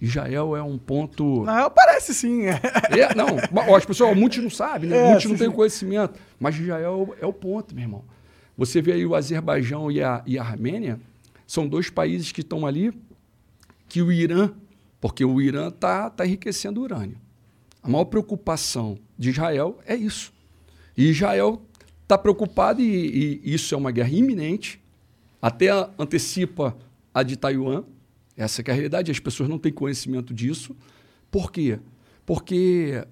Israel 0.00 0.56
é 0.56 0.62
um 0.62 0.78
ponto. 0.78 1.44
Não, 1.44 1.70
parece 1.70 2.14
sim. 2.14 2.46
É, 2.46 3.14
não, 3.14 3.26
as 3.74 3.84
pessoas, 3.84 4.16
muitos 4.16 4.38
não 4.38 4.50
sabem, 4.50 4.88
né? 4.88 4.96
É, 4.96 5.08
muitos 5.10 5.26
não 5.26 5.36
têm 5.36 5.50
conhecimento. 5.50 6.18
Mas 6.38 6.56
Israel 6.56 7.14
é 7.20 7.26
o 7.26 7.32
ponto, 7.32 7.74
meu 7.74 7.84
irmão. 7.84 8.04
Você 8.56 8.80
vê 8.80 8.92
aí 8.92 9.06
o 9.06 9.14
Azerbaijão 9.14 9.90
e 9.90 10.02
a, 10.02 10.22
e 10.26 10.38
a 10.38 10.42
Armênia, 10.42 10.98
são 11.46 11.66
dois 11.66 11.90
países 11.90 12.30
que 12.30 12.40
estão 12.42 12.66
ali, 12.66 12.92
que 13.88 14.00
o 14.00 14.12
Irã, 14.12 14.52
porque 15.00 15.24
o 15.24 15.40
Irã 15.40 15.68
está 15.68 16.08
tá 16.08 16.24
enriquecendo 16.24 16.80
urânio. 16.80 17.18
A 17.82 17.88
maior 17.88 18.04
preocupação 18.04 18.98
de 19.18 19.30
Israel 19.30 19.78
é 19.86 19.96
isso. 19.96 20.32
E 20.96 21.10
Israel 21.10 21.60
está 22.02 22.16
preocupado, 22.18 22.80
e, 22.80 23.40
e, 23.44 23.54
isso 23.54 23.74
é 23.74 23.78
uma 23.78 23.90
guerra 23.90 24.10
iminente, 24.10 24.80
até 25.40 25.68
antecipa 25.98 26.76
a 27.12 27.22
de 27.22 27.36
Taiwan. 27.36 27.84
Essa 28.40 28.62
é 28.62 28.70
a 28.70 28.74
realidade, 28.74 29.10
as 29.10 29.20
pessoas 29.20 29.50
não 29.50 29.58
têm 29.58 29.70
conhecimento 29.70 30.32
disso. 30.32 30.74
Por 31.30 31.52
quê? 31.52 31.78
Porque 32.24 33.06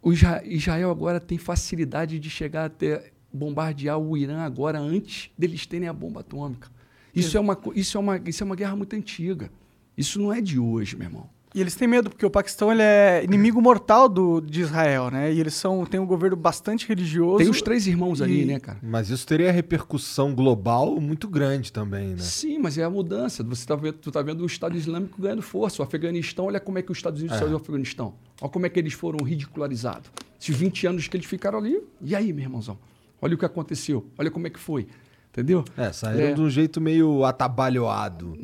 o 0.00 0.12
Israel 0.12 0.92
agora 0.92 1.18
tem 1.18 1.36
facilidade 1.36 2.20
de 2.20 2.30
chegar 2.30 2.66
até 2.66 3.10
bombardear 3.32 3.98
o 3.98 4.16
Irã 4.16 4.42
agora 4.42 4.78
antes 4.78 5.28
deles 5.36 5.66
terem 5.66 5.88
a 5.88 5.92
bomba 5.92 6.20
atômica. 6.20 6.70
Isso 7.12 7.36
é, 7.36 7.40
uma, 7.40 7.60
isso 7.74 7.96
é, 7.96 8.00
uma, 8.00 8.16
isso 8.24 8.44
é 8.44 8.46
uma 8.46 8.54
guerra 8.54 8.76
muito 8.76 8.94
antiga. 8.94 9.50
Isso 9.98 10.20
não 10.20 10.32
é 10.32 10.40
de 10.40 10.60
hoje, 10.60 10.94
meu 10.94 11.08
irmão. 11.08 11.28
E 11.52 11.60
eles 11.60 11.74
têm 11.74 11.88
medo, 11.88 12.08
porque 12.08 12.24
o 12.24 12.30
Paquistão 12.30 12.70
ele 12.70 12.80
é 12.82 13.24
inimigo 13.24 13.60
mortal 13.60 14.08
do, 14.08 14.40
de 14.40 14.60
Israel, 14.60 15.10
né? 15.10 15.32
E 15.32 15.40
eles 15.40 15.54
são, 15.54 15.84
têm 15.84 15.98
um 15.98 16.06
governo 16.06 16.36
bastante 16.36 16.86
religioso. 16.88 17.38
Tem 17.38 17.48
os 17.48 17.60
três 17.60 17.88
irmãos 17.88 18.22
ali, 18.22 18.42
e- 18.42 18.44
né, 18.44 18.60
cara? 18.60 18.78
Mas 18.80 19.10
isso 19.10 19.26
teria 19.26 19.50
repercussão 19.50 20.32
global 20.32 21.00
muito 21.00 21.26
grande 21.28 21.72
também, 21.72 22.10
né? 22.10 22.18
Sim, 22.18 22.58
mas 22.60 22.78
é 22.78 22.84
a 22.84 22.90
mudança. 22.90 23.42
Você 23.42 23.62
está 23.62 23.74
vendo, 23.74 23.94
tu 23.94 24.12
tá 24.12 24.22
vendo 24.22 24.42
o 24.42 24.46
Estado 24.46 24.76
Islâmico 24.76 25.20
ganhando 25.20 25.42
força. 25.42 25.82
O 25.82 25.84
Afeganistão, 25.84 26.44
olha 26.46 26.60
como 26.60 26.78
é 26.78 26.82
que 26.82 26.92
os 26.92 26.98
Estados 26.98 27.18
Unidos 27.18 27.36
É. 27.36 27.40
saiu 27.40 27.50
do 27.50 27.56
Afeganistão. 27.56 28.14
Olha 28.40 28.50
como 28.50 28.66
é 28.66 28.68
que 28.68 28.78
eles 28.78 28.92
foram 28.92 29.24
ridicularizados. 29.24 30.08
Esses 30.40 30.54
20 30.56 30.86
anos 30.86 31.08
que 31.08 31.16
eles 31.16 31.26
ficaram 31.26 31.58
ali, 31.58 31.82
e 32.00 32.14
aí, 32.14 32.32
meu 32.32 32.44
irmãozão? 32.44 32.78
Olha 33.20 33.34
o 33.34 33.38
que 33.38 33.44
aconteceu. 33.44 34.06
Olha 34.16 34.30
como 34.30 34.46
é 34.46 34.50
que 34.50 34.58
foi. 34.60 34.86
Entendeu? 35.30 35.64
É, 35.76 35.92
saíram 35.92 36.26
É. 36.28 36.32
de 36.32 36.40
um 36.40 36.48
jeito 36.48 36.80
meio 36.80 37.24
atabalhoado. 37.24 38.36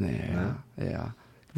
É, 0.77 0.85
é. 0.87 1.01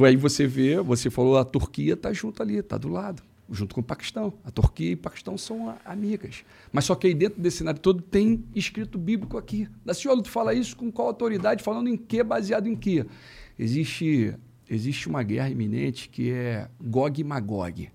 Aí 0.05 0.17
você 0.17 0.47
vê, 0.47 0.81
você 0.81 1.11
falou, 1.11 1.39
a 1.39 1.45
Turquia 1.45 1.95
está 1.95 2.13
junto 2.13 2.43
ali, 2.43 2.57
está 2.57 2.77
do 2.77 2.89
lado, 2.89 3.23
junto 3.51 3.75
com 3.75 3.81
o 3.81 3.85
Paquistão. 3.85 4.33
A 4.45 4.51
Turquia 4.51 4.91
e 4.91 4.95
o 4.95 4.99
Paquistão 4.99 5.37
são 5.37 5.77
amigas. 5.85 6.45
Mas 6.73 6.85
só 6.85 6.95
que 6.95 7.07
aí 7.07 7.15
dentro 7.15 7.41
desse 7.41 7.59
cenário 7.59 7.81
todo 7.81 8.03
tem 8.03 8.45
escrito 8.55 8.99
bíblico 8.99 9.37
aqui. 9.37 9.69
Da 9.85 9.95
senhora, 9.95 10.23
tu 10.23 10.31
fala 10.31 10.55
isso 10.55 10.77
com 10.77 10.91
qual 10.91 11.09
autoridade? 11.09 11.63
Falando 11.63 11.89
em 11.89 11.97
quê? 11.97 12.23
Baseado 12.23 12.69
em 12.69 12.77
quê? 12.77 13.05
Existe, 13.59 14.35
existe 14.69 15.09
uma 15.09 15.23
guerra 15.23 15.51
iminente 15.51 16.09
que 16.09 16.31
é 16.31 16.69
Gog 16.81 17.21
e 17.21 17.25
Magog. 17.25 17.91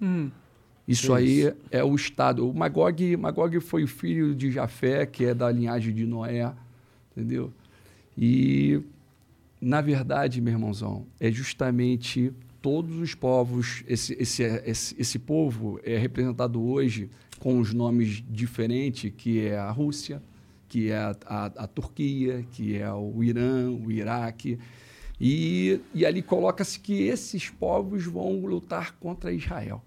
Hum. 0.00 0.30
Isso 0.86 1.08
Que 1.08 1.12
aí 1.14 1.54
é 1.70 1.82
o 1.82 1.94
Estado. 1.94 2.48
O 2.48 2.54
Magog, 2.54 3.16
Magog 3.16 3.58
foi 3.60 3.84
o 3.84 3.88
filho 3.88 4.34
de 4.34 4.50
Jafé, 4.50 5.06
que 5.06 5.24
é 5.24 5.34
da 5.34 5.50
linhagem 5.50 5.94
de 5.94 6.06
Noé, 6.06 6.52
entendeu? 7.10 7.52
E, 8.16 8.80
na 9.64 9.80
verdade, 9.80 10.40
meu 10.40 10.52
irmãozão, 10.52 11.06
é 11.18 11.30
justamente 11.32 12.32
todos 12.60 12.98
os 12.98 13.14
povos, 13.14 13.82
esse, 13.86 14.14
esse, 14.20 14.42
esse, 14.42 14.94
esse 14.98 15.18
povo 15.18 15.80
é 15.82 15.96
representado 15.96 16.62
hoje 16.62 17.10
com 17.38 17.58
os 17.58 17.72
nomes 17.72 18.22
diferentes, 18.28 19.12
que 19.16 19.46
é 19.46 19.58
a 19.58 19.70
Rússia, 19.70 20.22
que 20.68 20.90
é 20.90 20.96
a, 20.96 21.16
a, 21.26 21.44
a 21.46 21.66
Turquia, 21.66 22.44
que 22.52 22.76
é 22.76 22.92
o 22.92 23.22
Irã, 23.22 23.70
o 23.70 23.90
Iraque. 23.90 24.58
E, 25.20 25.80
e 25.94 26.04
ali 26.04 26.22
coloca-se 26.22 26.78
que 26.78 27.02
esses 27.02 27.48
povos 27.48 28.04
vão 28.04 28.44
lutar 28.44 28.96
contra 28.98 29.32
Israel. 29.32 29.82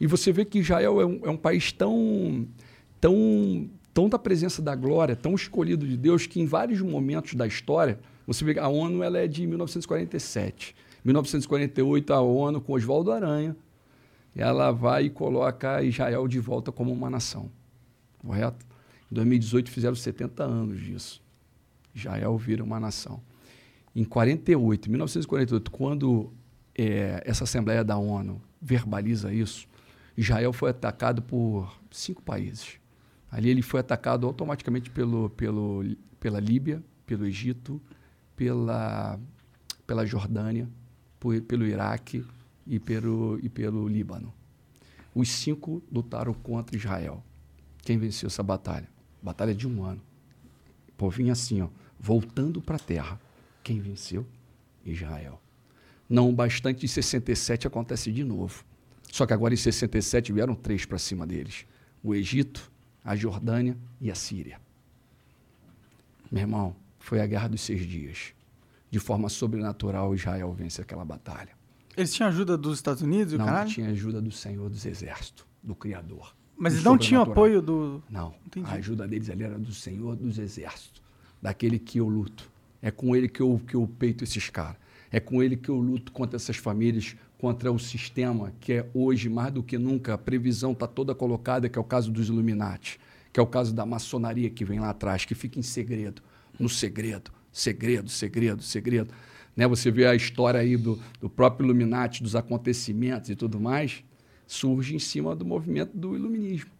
E 0.00 0.06
você 0.06 0.32
vê 0.32 0.44
que 0.44 0.58
Israel 0.58 1.00
é 1.00 1.06
um, 1.06 1.20
é 1.24 1.30
um 1.30 1.36
país 1.36 1.72
tão, 1.72 2.46
tão, 3.00 3.70
tão 3.94 4.08
da 4.08 4.18
presença 4.18 4.60
da 4.60 4.74
glória, 4.74 5.16
tão 5.16 5.34
escolhido 5.34 5.86
de 5.86 5.96
Deus, 5.96 6.26
que 6.26 6.40
em 6.40 6.46
vários 6.46 6.80
momentos 6.80 7.34
da 7.34 7.46
história, 7.46 7.98
você 8.28 8.44
vê 8.44 8.60
a 8.60 8.68
ONU 8.68 9.02
ela 9.02 9.16
é 9.16 9.26
de 9.26 9.46
1947. 9.46 10.76
1948, 11.02 12.12
a 12.12 12.20
ONU, 12.20 12.60
com 12.60 12.74
Oswaldo 12.74 13.10
Aranha, 13.10 13.56
ela 14.36 14.70
vai 14.70 15.06
e 15.06 15.10
coloca 15.10 15.82
Israel 15.82 16.28
de 16.28 16.38
volta 16.38 16.70
como 16.70 16.92
uma 16.92 17.08
nação. 17.08 17.50
Correto? 18.18 18.66
Em 19.10 19.14
2018 19.14 19.70
fizeram 19.70 19.94
70 19.94 20.44
anos 20.44 20.78
disso. 20.78 21.22
Israel 21.94 22.36
vira 22.36 22.62
uma 22.62 22.78
nação. 22.78 23.22
Em 23.96 24.04
48, 24.04 24.90
1948, 24.90 25.70
quando 25.70 26.30
eh, 26.76 27.22
essa 27.24 27.44
Assembleia 27.44 27.82
da 27.82 27.96
ONU 27.96 28.42
verbaliza 28.60 29.32
isso, 29.32 29.66
Israel 30.14 30.52
foi 30.52 30.68
atacado 30.68 31.22
por 31.22 31.80
cinco 31.90 32.22
países. 32.22 32.78
Ali 33.30 33.48
ele 33.48 33.62
foi 33.62 33.80
atacado 33.80 34.26
automaticamente 34.26 34.90
pelo, 34.90 35.30
pelo, 35.30 35.82
pela 36.20 36.38
Líbia, 36.38 36.82
pelo 37.06 37.24
Egito, 37.24 37.80
pela, 38.38 39.18
pela 39.84 40.06
Jordânia, 40.06 40.68
por- 41.18 41.40
pelo 41.42 41.66
Iraque 41.66 42.24
e 42.64 42.78
pelo, 42.78 43.36
e 43.42 43.48
pelo 43.48 43.88
Líbano. 43.88 44.32
Os 45.12 45.28
cinco 45.28 45.82
lutaram 45.90 46.32
contra 46.32 46.76
Israel. 46.76 47.24
Quem 47.82 47.98
venceu 47.98 48.28
essa 48.28 48.42
batalha? 48.42 48.88
Batalha 49.20 49.52
de 49.52 49.66
um 49.66 49.82
ano. 49.82 50.00
Povinho 50.96 51.32
assim, 51.32 51.60
ó, 51.62 51.68
voltando 51.98 52.62
para 52.62 52.76
a 52.76 52.78
terra. 52.78 53.20
Quem 53.64 53.80
venceu? 53.80 54.24
Israel. 54.84 55.40
Não 56.08 56.32
bastante, 56.32 56.84
em 56.84 56.88
67 56.88 57.66
acontece 57.66 58.12
de 58.12 58.22
novo. 58.22 58.64
Só 59.10 59.26
que 59.26 59.32
agora 59.32 59.52
em 59.52 59.56
67 59.56 60.32
vieram 60.32 60.54
três 60.54 60.86
para 60.86 60.98
cima 60.98 61.26
deles: 61.26 61.66
o 62.02 62.14
Egito, 62.14 62.70
a 63.04 63.16
Jordânia 63.16 63.76
e 64.00 64.10
a 64.10 64.14
Síria. 64.14 64.60
Meu 66.30 66.42
irmão, 66.42 66.76
foi 67.08 67.22
a 67.22 67.26
guerra 67.26 67.48
dos 67.48 67.62
seis 67.62 67.86
dias. 67.86 68.34
De 68.90 68.98
forma 68.98 69.30
sobrenatural, 69.30 70.14
Israel 70.14 70.52
vence 70.52 70.82
aquela 70.82 71.04
batalha. 71.04 71.50
Eles 71.96 72.12
tinham 72.12 72.28
ajuda 72.28 72.56
dos 72.56 72.76
Estados 72.76 73.02
Unidos 73.02 73.32
e 73.32 73.38
Não 73.38 73.46
caralho? 73.46 73.70
tinha 73.70 73.88
ajuda 73.88 74.20
do 74.20 74.30
Senhor 74.30 74.68
dos 74.68 74.84
Exércitos, 74.84 75.46
do 75.62 75.74
Criador. 75.74 76.34
Mas 76.56 76.74
do 76.74 76.76
eles 76.76 76.84
não 76.84 76.98
tinham 76.98 77.22
apoio 77.22 77.62
do. 77.62 78.02
Não. 78.10 78.34
Entendi. 78.46 78.68
A 78.68 78.74
ajuda 78.74 79.08
deles 79.08 79.30
ali 79.30 79.42
era 79.42 79.58
do 79.58 79.72
Senhor 79.72 80.16
dos 80.16 80.38
Exércitos, 80.38 81.02
daquele 81.40 81.78
que 81.78 81.98
eu 81.98 82.08
luto. 82.08 82.50
É 82.82 82.90
com 82.90 83.16
ele 83.16 83.26
que 83.26 83.40
eu, 83.40 83.60
que 83.66 83.74
eu 83.74 83.88
peito 83.98 84.22
esses 84.22 84.50
caras. 84.50 84.76
É 85.10 85.18
com 85.18 85.42
ele 85.42 85.56
que 85.56 85.70
eu 85.70 85.76
luto 85.76 86.12
contra 86.12 86.36
essas 86.36 86.56
famílias, 86.56 87.16
contra 87.38 87.72
o 87.72 87.78
sistema, 87.78 88.52
que 88.60 88.74
é 88.74 88.90
hoje, 88.92 89.30
mais 89.30 89.50
do 89.50 89.62
que 89.62 89.78
nunca, 89.78 90.14
a 90.14 90.18
previsão 90.18 90.72
está 90.72 90.86
toda 90.86 91.14
colocada, 91.14 91.68
que 91.70 91.78
é 91.78 91.80
o 91.80 91.84
caso 91.84 92.12
dos 92.12 92.28
Illuminati, 92.28 93.00
que 93.32 93.40
é 93.40 93.42
o 93.42 93.46
caso 93.46 93.74
da 93.74 93.86
maçonaria 93.86 94.50
que 94.50 94.64
vem 94.64 94.78
lá 94.78 94.90
atrás, 94.90 95.24
que 95.24 95.34
fica 95.34 95.58
em 95.58 95.62
segredo, 95.62 96.22
no 96.58 96.68
segredo, 96.68 97.30
segredo, 97.52 98.08
segredo, 98.10 98.62
segredo. 98.62 99.12
Né? 99.56 99.66
Você 99.66 99.90
vê 99.90 100.06
a 100.06 100.14
história 100.14 100.60
aí 100.60 100.76
do, 100.76 100.98
do 101.20 101.28
próprio 101.28 101.66
Illuminati, 101.66 102.22
dos 102.22 102.36
acontecimentos 102.36 103.30
e 103.30 103.36
tudo 103.36 103.60
mais, 103.60 104.02
surge 104.46 104.94
em 104.94 104.98
cima 104.98 105.34
do 105.34 105.44
movimento 105.44 105.96
do 105.96 106.14
iluminismo. 106.16 106.70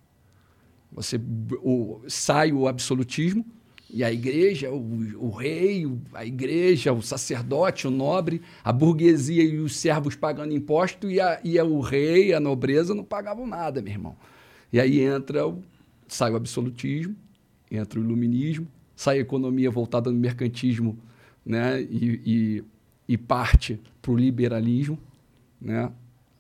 Você 0.93 1.21
o, 1.63 2.01
sai 2.09 2.53
o 2.53 2.67
absolutismo 2.67 3.45
e 3.91 4.03
a 4.05 4.13
igreja, 4.13 4.71
o, 4.71 5.27
o 5.27 5.31
rei, 5.31 5.87
a 6.15 6.25
igreja, 6.25 6.93
o 6.93 7.03
sacerdote, 7.03 7.87
o 7.87 7.91
nobre, 7.91 8.41
a 8.63 8.73
burguesia 8.73 9.43
e 9.43 9.59
os 9.59 9.77
servos 9.77 10.15
pagando 10.15 10.55
imposto 10.55 11.11
e, 11.11 11.21
a, 11.21 11.41
e 11.45 11.59
a- 11.59 11.65
o 11.65 11.81
rei, 11.81 12.33
a 12.33 12.41
nobreza 12.41 12.95
não 12.95 13.05
pagavam 13.05 13.47
nada, 13.47 13.81
meu 13.83 13.93
irmão. 13.93 14.17
E 14.73 14.79
aí 14.81 15.01
entra 15.01 15.47
o, 15.47 15.63
sai 16.07 16.31
o 16.33 16.37
absolutismo, 16.37 17.17
entra 17.71 17.99
o 17.99 18.03
iluminismo, 18.03 18.67
sai 18.99 19.21
economia 19.21 19.71
voltada 19.71 20.11
no 20.11 20.19
mercantismo 20.19 20.99
né? 21.47 21.81
e, 21.81 22.21
e, 22.27 22.65
e 23.11 23.17
parte 23.17 23.81
para 24.03 24.11
o 24.11 24.17
liberalismo, 24.17 24.99
né? 25.61 25.93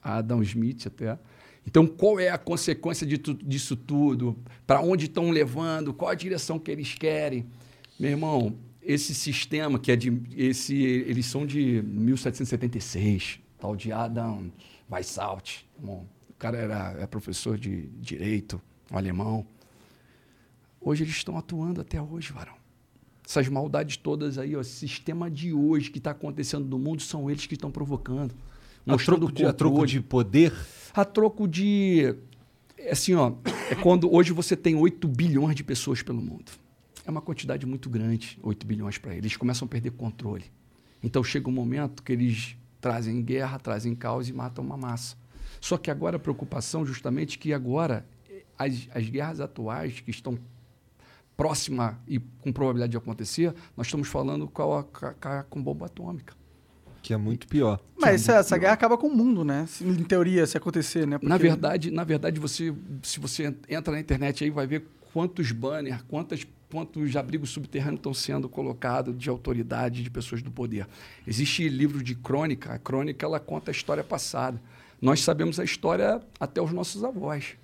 Adam 0.02 0.42
Smith 0.42 0.84
até. 0.88 1.16
Então, 1.64 1.86
qual 1.86 2.18
é 2.18 2.30
a 2.30 2.36
consequência 2.36 3.06
de 3.06 3.16
tu- 3.16 3.34
disso 3.34 3.76
tudo? 3.76 4.36
Para 4.66 4.80
onde 4.80 5.04
estão 5.04 5.30
levando? 5.30 5.94
Qual 5.94 6.10
a 6.10 6.14
direção 6.16 6.58
que 6.58 6.68
eles 6.72 6.94
querem? 6.94 7.46
Meu 7.98 8.10
irmão, 8.10 8.56
esse 8.82 9.14
sistema 9.14 9.78
que 9.78 9.92
é 9.92 9.96
de 9.96 10.20
esse, 10.36 10.74
eles 10.74 11.26
são 11.26 11.46
de 11.46 11.80
1776, 11.82 13.38
tal 13.60 13.76
de 13.76 13.92
Adam 13.92 14.50
Weishaupt. 14.90 15.64
Bom, 15.78 16.04
o 16.28 16.34
cara 16.34 16.58
era 16.58 16.96
é 16.98 17.06
professor 17.06 17.56
de 17.56 17.86
direito, 18.00 18.60
alemão. 18.90 19.46
Hoje 20.80 21.04
eles 21.04 21.14
estão 21.14 21.36
atuando 21.36 21.80
até 21.80 22.00
hoje, 22.00 22.32
varão. 22.32 22.54
Essas 23.26 23.48
maldades 23.48 23.96
todas 23.96 24.38
aí, 24.38 24.56
ó, 24.56 24.60
esse 24.60 24.72
sistema 24.72 25.30
de 25.30 25.52
hoje 25.52 25.90
que 25.90 25.98
está 25.98 26.12
acontecendo 26.12 26.64
no 26.64 26.78
mundo 26.78 27.02
são 27.02 27.30
eles 27.30 27.46
que 27.46 27.54
estão 27.54 27.70
provocando. 27.70 28.34
A 28.86 28.96
troco, 28.96 29.30
de, 29.30 29.44
a 29.44 29.52
troco 29.52 29.86
de 29.86 30.00
poder? 30.00 30.52
A 30.94 31.04
troco 31.04 31.46
de. 31.46 32.14
é 32.78 32.92
Assim, 32.92 33.14
ó, 33.14 33.32
é 33.70 33.74
quando 33.74 34.10
hoje 34.12 34.32
você 34.32 34.56
tem 34.56 34.74
8 34.74 35.06
bilhões 35.06 35.54
de 35.54 35.62
pessoas 35.62 36.00
pelo 36.00 36.22
mundo. 36.22 36.50
É 37.04 37.10
uma 37.10 37.20
quantidade 37.20 37.66
muito 37.66 37.90
grande, 37.90 38.38
8 38.42 38.66
bilhões 38.66 38.96
para 38.96 39.12
eles. 39.12 39.24
Eles 39.24 39.36
começam 39.36 39.66
a 39.66 39.68
perder 39.68 39.90
controle. 39.90 40.44
Então 41.02 41.22
chega 41.22 41.48
um 41.48 41.52
momento 41.52 42.02
que 42.02 42.12
eles 42.12 42.56
trazem 42.80 43.22
guerra, 43.22 43.58
trazem 43.58 43.94
caos 43.94 44.28
e 44.28 44.32
matam 44.32 44.64
uma 44.64 44.76
massa. 44.76 45.16
Só 45.60 45.76
que 45.76 45.90
agora 45.90 46.16
a 46.16 46.20
preocupação, 46.20 46.86
justamente, 46.86 47.38
que 47.38 47.52
agora 47.52 48.06
eh, 48.30 48.42
as, 48.56 48.88
as 48.94 49.08
guerras 49.08 49.40
atuais 49.40 50.00
que 50.00 50.10
estão 50.10 50.38
próximas 51.38 51.94
e 52.08 52.18
com 52.18 52.52
probabilidade 52.52 52.90
de 52.90 52.96
acontecer, 52.96 53.54
nós 53.76 53.86
estamos 53.86 54.08
falando 54.08 54.48
com, 54.48 54.74
a, 54.76 54.82
com 54.82 55.06
a- 55.28 55.44
com 55.48 55.62
bomba 55.62 55.86
atômica. 55.86 56.34
Que 57.00 57.14
é 57.14 57.16
muito 57.16 57.46
pior. 57.46 57.80
Mas 57.96 58.22
essa, 58.22 58.34
essa 58.40 58.58
guerra 58.58 58.72
acaba 58.72 58.98
com 58.98 59.06
o 59.06 59.14
mundo, 59.16 59.44
né? 59.44 59.64
Se- 59.68 59.84
Em 59.84 60.02
teoria, 60.02 60.44
se 60.48 60.56
acontecer, 60.56 61.06
né? 61.06 61.12
Na 61.22 61.36
Porque- 61.36 61.38
verdade, 61.48 61.90
na 61.92 62.02
verdade 62.02 62.40
você, 62.40 62.74
se 63.04 63.20
você 63.20 63.54
entra 63.68 63.92
na 63.94 64.00
internet 64.00 64.42
aí, 64.42 64.50
vai 64.50 64.66
ver 64.66 64.84
quantos 65.12 65.52
banners, 65.52 66.02
quantas, 66.08 66.44
quantos 66.68 67.14
abrigos 67.14 67.50
subterrâneos 67.50 68.00
estão 68.00 68.12
sendo 68.12 68.48
colocados 68.48 69.16
de 69.16 69.30
autoridade, 69.30 70.02
de 70.02 70.10
pessoas 70.10 70.42
do 70.42 70.50
poder. 70.50 70.88
Existe 71.24 71.68
livro 71.68 72.02
de 72.02 72.16
crônica. 72.16 72.72
A 72.72 72.78
crônica 72.80 73.24
ela 73.24 73.38
conta 73.38 73.70
a 73.70 73.72
história 73.72 74.02
passada. 74.02 74.60
Nós 75.00 75.20
sabemos 75.22 75.60
a 75.60 75.64
história 75.64 76.20
até 76.40 76.60
os 76.60 76.72
nossos 76.72 77.04
avós. 77.04 77.56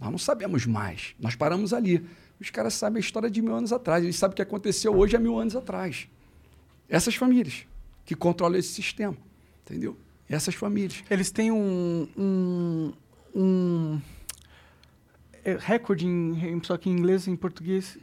Nós 0.00 0.10
não 0.12 0.18
sabemos 0.18 0.64
mais. 0.64 1.16
Nós 1.18 1.34
paramos 1.34 1.72
ali. 1.72 2.06
Os 2.40 2.50
caras 2.50 2.74
sabem 2.74 2.98
a 2.98 3.00
história 3.00 3.30
de 3.30 3.40
mil 3.40 3.54
anos 3.54 3.72
atrás. 3.72 4.04
Eles 4.04 4.16
sabem 4.16 4.32
o 4.32 4.36
que 4.36 4.42
aconteceu 4.42 4.96
hoje 4.96 5.16
há 5.16 5.18
mil 5.18 5.38
anos 5.38 5.56
atrás. 5.56 6.08
Essas 6.88 7.14
famílias 7.14 7.66
que 8.04 8.14
controlam 8.14 8.58
esse 8.58 8.68
sistema. 8.68 9.16
Entendeu? 9.64 9.96
Essas 10.28 10.54
famílias. 10.54 11.02
Eles 11.10 11.30
têm 11.30 11.50
um. 11.50 12.08
um, 12.16 12.92
um 13.34 14.00
recorde, 15.60 16.06
em, 16.06 16.60
só 16.62 16.76
que 16.76 16.90
em 16.90 16.92
inglês 16.92 17.26
e 17.26 17.30
em 17.30 17.36
português. 17.36 17.98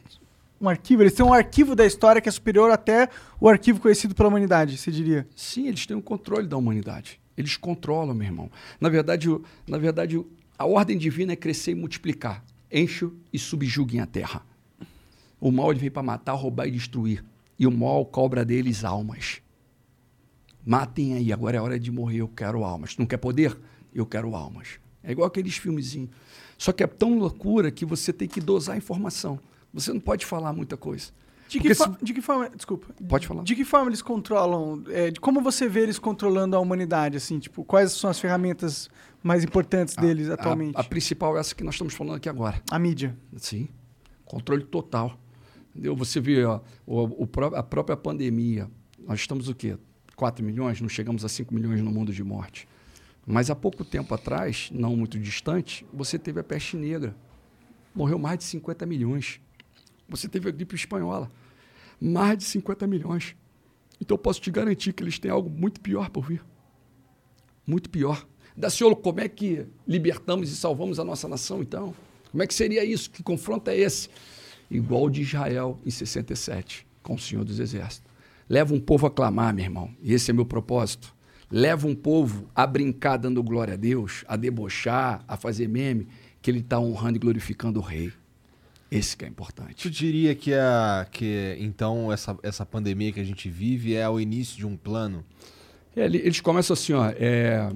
Um 0.60 0.68
arquivo. 0.68 1.02
Eles 1.02 1.12
têm 1.14 1.24
um 1.24 1.32
arquivo 1.32 1.74
da 1.74 1.84
história 1.84 2.20
que 2.20 2.28
é 2.28 2.32
superior 2.32 2.70
até 2.70 3.08
o 3.40 3.48
arquivo 3.48 3.80
conhecido 3.80 4.14
pela 4.14 4.28
humanidade, 4.28 4.78
você 4.78 4.90
diria? 4.90 5.26
Sim, 5.36 5.68
eles 5.68 5.86
têm 5.86 5.96
o 5.96 5.98
um 5.98 6.02
controle 6.02 6.46
da 6.46 6.56
humanidade. 6.56 7.20
Eles 7.36 7.56
controlam, 7.56 8.14
meu 8.14 8.26
irmão. 8.26 8.50
Na 8.80 8.88
verdade, 8.88 9.28
na 9.66 9.76
verdade, 9.76 10.24
a 10.58 10.64
ordem 10.64 10.96
divina 10.96 11.32
é 11.32 11.36
crescer 11.36 11.72
e 11.72 11.74
multiplicar. 11.74 12.42
Encho 12.76 13.12
e 13.32 13.38
subjuguem 13.38 14.00
a 14.00 14.06
terra. 14.06 14.44
O 15.40 15.52
mal 15.52 15.70
ele 15.70 15.78
veio 15.78 15.92
para 15.92 16.02
matar, 16.02 16.32
roubar 16.32 16.66
e 16.66 16.72
destruir. 16.72 17.24
E 17.56 17.68
o 17.68 17.70
mal 17.70 18.04
cobra 18.04 18.44
deles 18.44 18.82
almas. 18.82 19.40
Matem 20.66 21.14
aí, 21.14 21.32
agora 21.32 21.56
é 21.56 21.60
hora 21.60 21.78
de 21.78 21.92
morrer, 21.92 22.18
eu 22.18 22.28
quero 22.28 22.64
almas. 22.64 22.96
Não 22.96 23.06
quer 23.06 23.18
poder? 23.18 23.56
Eu 23.94 24.04
quero 24.04 24.34
almas. 24.34 24.80
É 25.04 25.12
igual 25.12 25.28
aqueles 25.28 25.56
filmezinhos. 25.56 26.10
Só 26.58 26.72
que 26.72 26.82
é 26.82 26.86
tão 26.88 27.16
loucura 27.16 27.70
que 27.70 27.84
você 27.84 28.12
tem 28.12 28.26
que 28.26 28.40
dosar 28.40 28.74
a 28.74 28.78
informação. 28.78 29.38
Você 29.72 29.92
não 29.92 30.00
pode 30.00 30.26
falar 30.26 30.52
muita 30.52 30.76
coisa. 30.76 31.12
De 31.46 31.60
que, 31.60 31.74
se... 31.74 31.84
de 32.02 32.12
que, 32.12 32.20
forma. 32.20 32.50
Desculpa. 32.50 32.92
Pode 33.08 33.26
falar. 33.26 33.44
De 33.44 33.54
que 33.54 33.64
forma 33.64 33.88
eles 33.88 34.02
controlam. 34.02 34.82
É, 34.88 35.10
de 35.12 35.20
como 35.20 35.40
você 35.40 35.68
vê 35.68 35.80
eles 35.80 35.98
controlando 35.98 36.56
a 36.56 36.58
humanidade, 36.58 37.16
assim? 37.16 37.38
Tipo, 37.38 37.64
quais 37.64 37.92
são 37.92 38.10
as 38.10 38.18
ferramentas 38.18 38.88
mais 39.24 39.42
importantes 39.42 39.96
deles 39.96 40.28
a, 40.28 40.34
atualmente? 40.34 40.76
A, 40.76 40.80
a, 40.80 40.84
principal 40.84 41.34
é 41.36 41.40
essa 41.40 41.54
que 41.54 41.64
nós 41.64 41.74
estamos 41.74 41.94
falando 41.94 42.16
aqui 42.16 42.28
agora. 42.28 42.62
A 42.70 42.78
mídia. 42.78 43.16
Sim. 43.38 43.68
Controle 44.26 44.64
total. 44.64 45.18
Entendeu? 45.70 45.96
Você 45.96 46.20
vê 46.20 46.44
ó, 46.44 46.60
o, 46.86 47.24
o, 47.24 47.28
a 47.54 47.62
própria 47.62 47.96
pandemia. 47.96 48.70
Nós 48.98 49.20
estamos 49.20 49.48
o 49.48 49.54
quê? 49.54 49.78
4 50.14 50.44
milhões? 50.44 50.78
Não 50.82 50.90
chegamos 50.90 51.24
a 51.24 51.28
5 51.28 51.54
milhões 51.54 51.80
no 51.80 51.90
mundo 51.90 52.12
de 52.12 52.22
morte. 52.22 52.68
Mas 53.26 53.48
há 53.48 53.56
pouco 53.56 53.82
tempo 53.82 54.14
atrás, 54.14 54.68
não 54.70 54.94
muito 54.94 55.18
distante, 55.18 55.86
você 55.90 56.18
teve 56.18 56.40
a 56.40 56.44
peste 56.44 56.76
negra. 56.76 57.16
Morreu 57.94 58.18
mais 58.18 58.38
de 58.38 58.44
50 58.44 58.84
milhões. 58.84 59.40
Você 60.06 60.28
teve 60.28 60.50
a 60.50 60.52
gripe 60.52 60.74
espanhola. 60.74 61.30
Mais 61.98 62.36
de 62.36 62.44
50 62.44 62.86
milhões. 62.86 63.34
Então 63.98 64.16
eu 64.16 64.18
posso 64.18 64.38
te 64.38 64.50
garantir 64.50 64.92
que 64.92 65.02
eles 65.02 65.18
têm 65.18 65.30
algo 65.30 65.48
muito 65.48 65.80
pior 65.80 66.10
por 66.10 66.26
vir. 66.26 66.44
Muito 67.66 67.88
pior. 67.88 68.26
Daciolo, 68.56 68.94
como 68.94 69.20
é 69.20 69.28
que 69.28 69.66
libertamos 69.86 70.50
e 70.50 70.56
salvamos 70.56 71.00
a 71.00 71.04
nossa 71.04 71.28
nação, 71.28 71.60
então? 71.60 71.94
Como 72.30 72.42
é 72.42 72.46
que 72.46 72.54
seria 72.54 72.84
isso? 72.84 73.10
Que 73.10 73.22
confronto 73.22 73.70
é 73.70 73.76
esse? 73.76 74.08
Igual 74.70 75.10
de 75.10 75.22
Israel 75.22 75.78
em 75.84 75.90
67, 75.90 76.86
com 77.02 77.14
o 77.14 77.18
Senhor 77.18 77.44
dos 77.44 77.58
Exércitos. 77.58 78.10
Leva 78.48 78.74
um 78.74 78.80
povo 78.80 79.06
a 79.06 79.10
clamar, 79.10 79.54
meu 79.54 79.64
irmão. 79.64 79.90
E 80.02 80.12
esse 80.12 80.30
é 80.30 80.34
meu 80.34 80.44
propósito. 80.44 81.14
Leva 81.50 81.86
um 81.86 81.94
povo 81.94 82.48
a 82.54 82.66
brincar 82.66 83.16
dando 83.16 83.42
glória 83.42 83.74
a 83.74 83.76
Deus, 83.76 84.24
a 84.26 84.36
debochar, 84.36 85.24
a 85.26 85.36
fazer 85.36 85.68
meme, 85.68 86.08
que 86.40 86.50
ele 86.50 86.60
está 86.60 86.78
honrando 86.78 87.16
e 87.16 87.18
glorificando 87.18 87.80
o 87.80 87.82
rei. 87.82 88.12
Esse 88.90 89.16
que 89.16 89.24
é 89.24 89.28
importante. 89.28 89.82
Tu 89.82 89.90
diria 89.90 90.34
que, 90.34 90.54
a, 90.54 91.06
que 91.10 91.56
então 91.58 92.12
essa, 92.12 92.36
essa 92.42 92.66
pandemia 92.66 93.12
que 93.12 93.20
a 93.20 93.24
gente 93.24 93.48
vive 93.48 93.94
é 93.94 94.08
o 94.08 94.20
início 94.20 94.56
de 94.56 94.66
um 94.66 94.76
plano? 94.76 95.24
É, 95.96 96.04
eles 96.04 96.40
começam 96.40 96.74
assim, 96.74 96.92
ó, 96.92 97.08
é, 97.16 97.70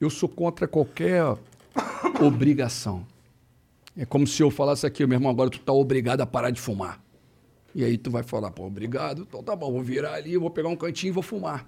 eu 0.00 0.10
sou 0.10 0.28
contra 0.28 0.66
qualquer 0.66 1.22
obrigação. 2.20 3.06
É 3.96 4.04
como 4.04 4.26
se 4.26 4.42
eu 4.42 4.50
falasse 4.50 4.86
aqui, 4.86 5.04
meu 5.06 5.16
irmão, 5.16 5.30
agora 5.30 5.50
tu 5.50 5.58
tá 5.58 5.72
obrigado 5.72 6.20
a 6.20 6.26
parar 6.26 6.50
de 6.50 6.60
fumar. 6.60 7.02
E 7.74 7.84
aí 7.84 7.98
tu 7.98 8.10
vai 8.10 8.22
falar, 8.22 8.50
pô, 8.50 8.66
obrigado, 8.66 9.22
então 9.28 9.42
tá 9.42 9.54
bom, 9.54 9.72
vou 9.72 9.82
virar 9.82 10.14
ali, 10.14 10.36
vou 10.36 10.50
pegar 10.50 10.68
um 10.68 10.76
cantinho 10.76 11.10
e 11.10 11.12
vou 11.12 11.22
fumar. 11.22 11.66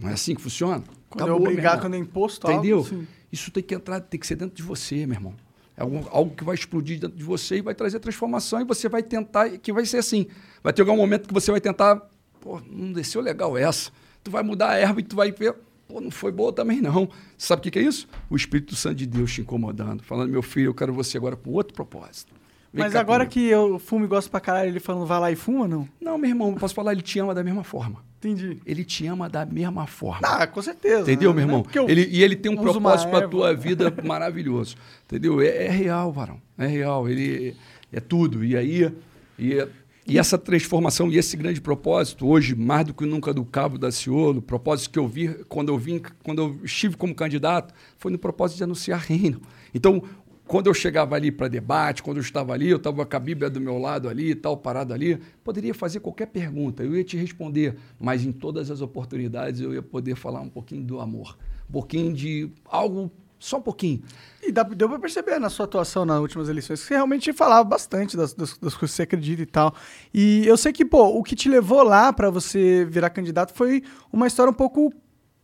Não 0.00 0.10
é 0.10 0.12
assim 0.12 0.34
que 0.34 0.42
funciona? 0.42 0.82
Quando 1.08 1.24
Acabou, 1.24 1.46
é 1.46 1.50
obrigar, 1.50 1.80
quando 1.80 1.94
é 1.94 1.98
imposto 1.98 2.50
Entendeu? 2.50 2.78
Algo, 2.78 3.06
Isso 3.32 3.50
tem 3.50 3.62
que 3.62 3.74
entrar, 3.74 4.00
tem 4.00 4.20
que 4.20 4.26
ser 4.26 4.36
dentro 4.36 4.54
de 4.54 4.62
você, 4.62 5.06
meu 5.06 5.16
irmão. 5.16 5.34
É 5.76 5.82
algo, 5.82 6.08
algo, 6.10 6.34
que 6.34 6.44
vai 6.44 6.54
explodir 6.54 6.98
dentro 6.98 7.16
de 7.16 7.22
você 7.22 7.58
e 7.58 7.60
vai 7.60 7.74
trazer 7.74 8.00
transformação 8.00 8.60
e 8.60 8.64
você 8.64 8.88
vai 8.88 9.02
tentar, 9.02 9.48
que 9.58 9.72
vai 9.72 9.86
ser 9.86 9.98
assim. 9.98 10.26
Vai 10.62 10.72
ter 10.72 10.82
algum 10.82 10.96
momento 10.96 11.28
que 11.28 11.34
você 11.34 11.50
vai 11.50 11.60
tentar, 11.60 12.02
pô, 12.40 12.60
não 12.66 12.92
desceu 12.92 13.20
legal 13.20 13.56
essa. 13.56 13.90
Tu 14.24 14.30
vai 14.30 14.42
mudar 14.42 14.70
a 14.70 14.76
erva 14.76 15.00
e 15.00 15.02
tu 15.04 15.14
vai 15.14 15.30
ver, 15.30 15.54
pô, 15.88 16.00
não 16.00 16.10
foi 16.10 16.30
boa 16.30 16.52
também 16.52 16.80
não. 16.80 17.08
Sabe 17.36 17.60
o 17.60 17.62
que, 17.62 17.70
que 17.70 17.78
é 17.78 17.82
isso? 17.82 18.06
O 18.28 18.36
Espírito 18.36 18.76
Santo 18.76 18.96
de 18.96 19.06
Deus 19.06 19.32
te 19.32 19.40
incomodando, 19.40 20.02
falando, 20.02 20.30
meu 20.30 20.42
filho, 20.42 20.66
eu 20.66 20.74
quero 20.74 20.92
você 20.92 21.16
agora 21.16 21.34
com 21.34 21.50
outro 21.50 21.74
propósito. 21.74 22.32
Vem 22.72 22.84
Mas 22.84 22.94
agora 22.94 23.24
comigo. 23.24 23.32
que 23.32 23.46
eu 23.46 23.78
fumo 23.78 24.04
e 24.04 24.08
gosto 24.08 24.30
pra 24.30 24.40
caralho, 24.40 24.68
ele 24.68 24.78
falando, 24.78 25.06
vai 25.06 25.18
lá 25.18 25.32
e 25.32 25.36
fuma, 25.36 25.66
não? 25.66 25.88
Não, 25.98 26.18
meu 26.18 26.28
irmão, 26.28 26.54
posso 26.54 26.74
falar, 26.74 26.92
ele 26.92 27.00
te 27.00 27.18
ama 27.18 27.34
da 27.34 27.42
mesma 27.42 27.64
forma. 27.64 28.04
Entendi. 28.18 28.60
Ele 28.66 28.84
te 28.84 29.06
ama 29.06 29.28
da 29.28 29.46
mesma 29.46 29.86
forma. 29.86 30.20
Ah, 30.22 30.46
com 30.46 30.60
certeza. 30.60 31.02
Entendeu, 31.02 31.30
né? 31.30 31.36
meu 31.36 31.44
irmão? 31.44 31.66
É 31.72 31.90
ele, 31.90 32.08
e 32.10 32.22
ele 32.22 32.36
tem 32.36 32.52
um 32.52 32.56
propósito 32.56 33.08
para 33.08 33.24
a 33.24 33.28
tua 33.28 33.54
vida 33.54 33.94
maravilhoso. 34.04 34.76
Entendeu? 35.06 35.40
É, 35.40 35.66
é, 35.66 35.70
real, 35.70 36.12
varão. 36.12 36.40
É 36.58 36.66
real. 36.66 37.08
Ele 37.08 37.56
é 37.92 38.00
tudo. 38.00 38.44
E 38.44 38.56
aí. 38.56 38.92
E, 39.38 39.66
e 40.08 40.16
essa 40.16 40.38
transformação 40.38 41.12
e 41.12 41.18
esse 41.18 41.36
grande 41.36 41.60
propósito, 41.60 42.26
hoje, 42.26 42.54
mais 42.54 42.86
do 42.86 42.94
que 42.94 43.04
nunca 43.04 43.34
do 43.34 43.44
Cabo 43.44 43.76
da 43.76 43.92
Ciolo, 43.92 44.40
propósito 44.40 44.90
que 44.90 44.98
eu 44.98 45.06
vi 45.06 45.28
quando 45.44 45.68
eu 45.68 45.76
vim, 45.76 46.00
quando 46.22 46.40
eu 46.40 46.60
estive 46.64 46.96
como 46.96 47.14
candidato, 47.14 47.74
foi 47.98 48.10
no 48.10 48.18
propósito 48.18 48.56
de 48.56 48.64
anunciar 48.64 49.00
reino. 49.00 49.38
Então, 49.74 50.02
quando 50.46 50.68
eu 50.68 50.72
chegava 50.72 51.14
ali 51.14 51.30
para 51.30 51.46
debate, 51.46 52.02
quando 52.02 52.16
eu 52.16 52.22
estava 52.22 52.54
ali, 52.54 52.70
eu 52.70 52.78
estava 52.78 53.04
com 53.04 53.16
a 53.16 53.20
Bíblia 53.20 53.50
do 53.50 53.60
meu 53.60 53.76
lado 53.76 54.08
ali, 54.08 54.34
tal, 54.34 54.56
parado 54.56 54.94
ali, 54.94 55.20
poderia 55.44 55.74
fazer 55.74 56.00
qualquer 56.00 56.28
pergunta, 56.28 56.82
eu 56.82 56.96
ia 56.96 57.04
te 57.04 57.18
responder, 57.18 57.76
mas 58.00 58.24
em 58.24 58.32
todas 58.32 58.70
as 58.70 58.80
oportunidades 58.80 59.60
eu 59.60 59.74
ia 59.74 59.82
poder 59.82 60.16
falar 60.16 60.40
um 60.40 60.48
pouquinho 60.48 60.84
do 60.84 61.00
amor, 61.00 61.36
um 61.68 61.72
pouquinho 61.72 62.14
de 62.14 62.50
algo, 62.64 63.12
só 63.38 63.58
um 63.58 63.62
pouquinho. 63.62 64.02
E 64.42 64.50
dá, 64.50 64.62
deu 64.62 64.88
para 64.88 64.98
perceber 64.98 65.38
na 65.38 65.48
sua 65.48 65.64
atuação 65.64 66.04
nas 66.04 66.18
últimas 66.20 66.48
eleições 66.48 66.80
que 66.80 66.86
você 66.86 66.94
realmente 66.94 67.32
falava 67.32 67.64
bastante 67.64 68.16
das, 68.16 68.34
das, 68.34 68.56
das 68.58 68.74
coisas 68.74 68.90
que 68.90 68.96
você 68.96 69.02
acredita 69.02 69.42
e 69.42 69.46
tal. 69.46 69.74
E 70.12 70.46
eu 70.46 70.56
sei 70.56 70.72
que, 70.72 70.84
pô, 70.84 71.06
o 71.08 71.22
que 71.22 71.36
te 71.36 71.48
levou 71.48 71.82
lá 71.82 72.12
para 72.12 72.30
você 72.30 72.84
virar 72.84 73.10
candidato 73.10 73.52
foi 73.54 73.82
uma 74.12 74.26
história 74.26 74.50
um 74.50 74.54
pouco 74.54 74.92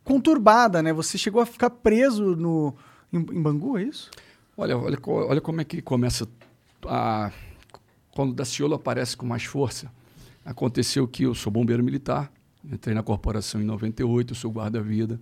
conturbada, 0.03 0.83
né? 0.83 0.93
Você 0.93 1.17
chegou 1.17 1.41
a 1.41 1.47
ficar 1.47 1.71
preso 1.71 2.37
no, 2.37 2.75
em, 3.13 3.19
em 3.19 3.43
Bangu, 3.43 3.79
é 3.79 3.85
isso? 3.85 4.11
Olha, 4.57 4.77
olha, 4.79 4.99
olha 5.07 5.41
como 5.41 5.61
é 5.61 5.65
que 5.65 5.83
começa 5.83 6.29
a. 6.87 7.33
Quando 8.13 8.31
o 8.31 8.35
Daciolo 8.35 8.75
aparece 8.75 9.17
com 9.17 9.27
mais 9.27 9.43
força, 9.45 9.91
aconteceu 10.45 11.09
que 11.09 11.25
eu 11.25 11.35
sou 11.35 11.51
bombeiro 11.51 11.83
militar, 11.83 12.31
entrei 12.65 12.95
na 12.95 13.03
corporação 13.03 13.61
em 13.61 13.65
98, 13.65 14.37
sou 14.37 14.53
guarda-vida, 14.53 15.21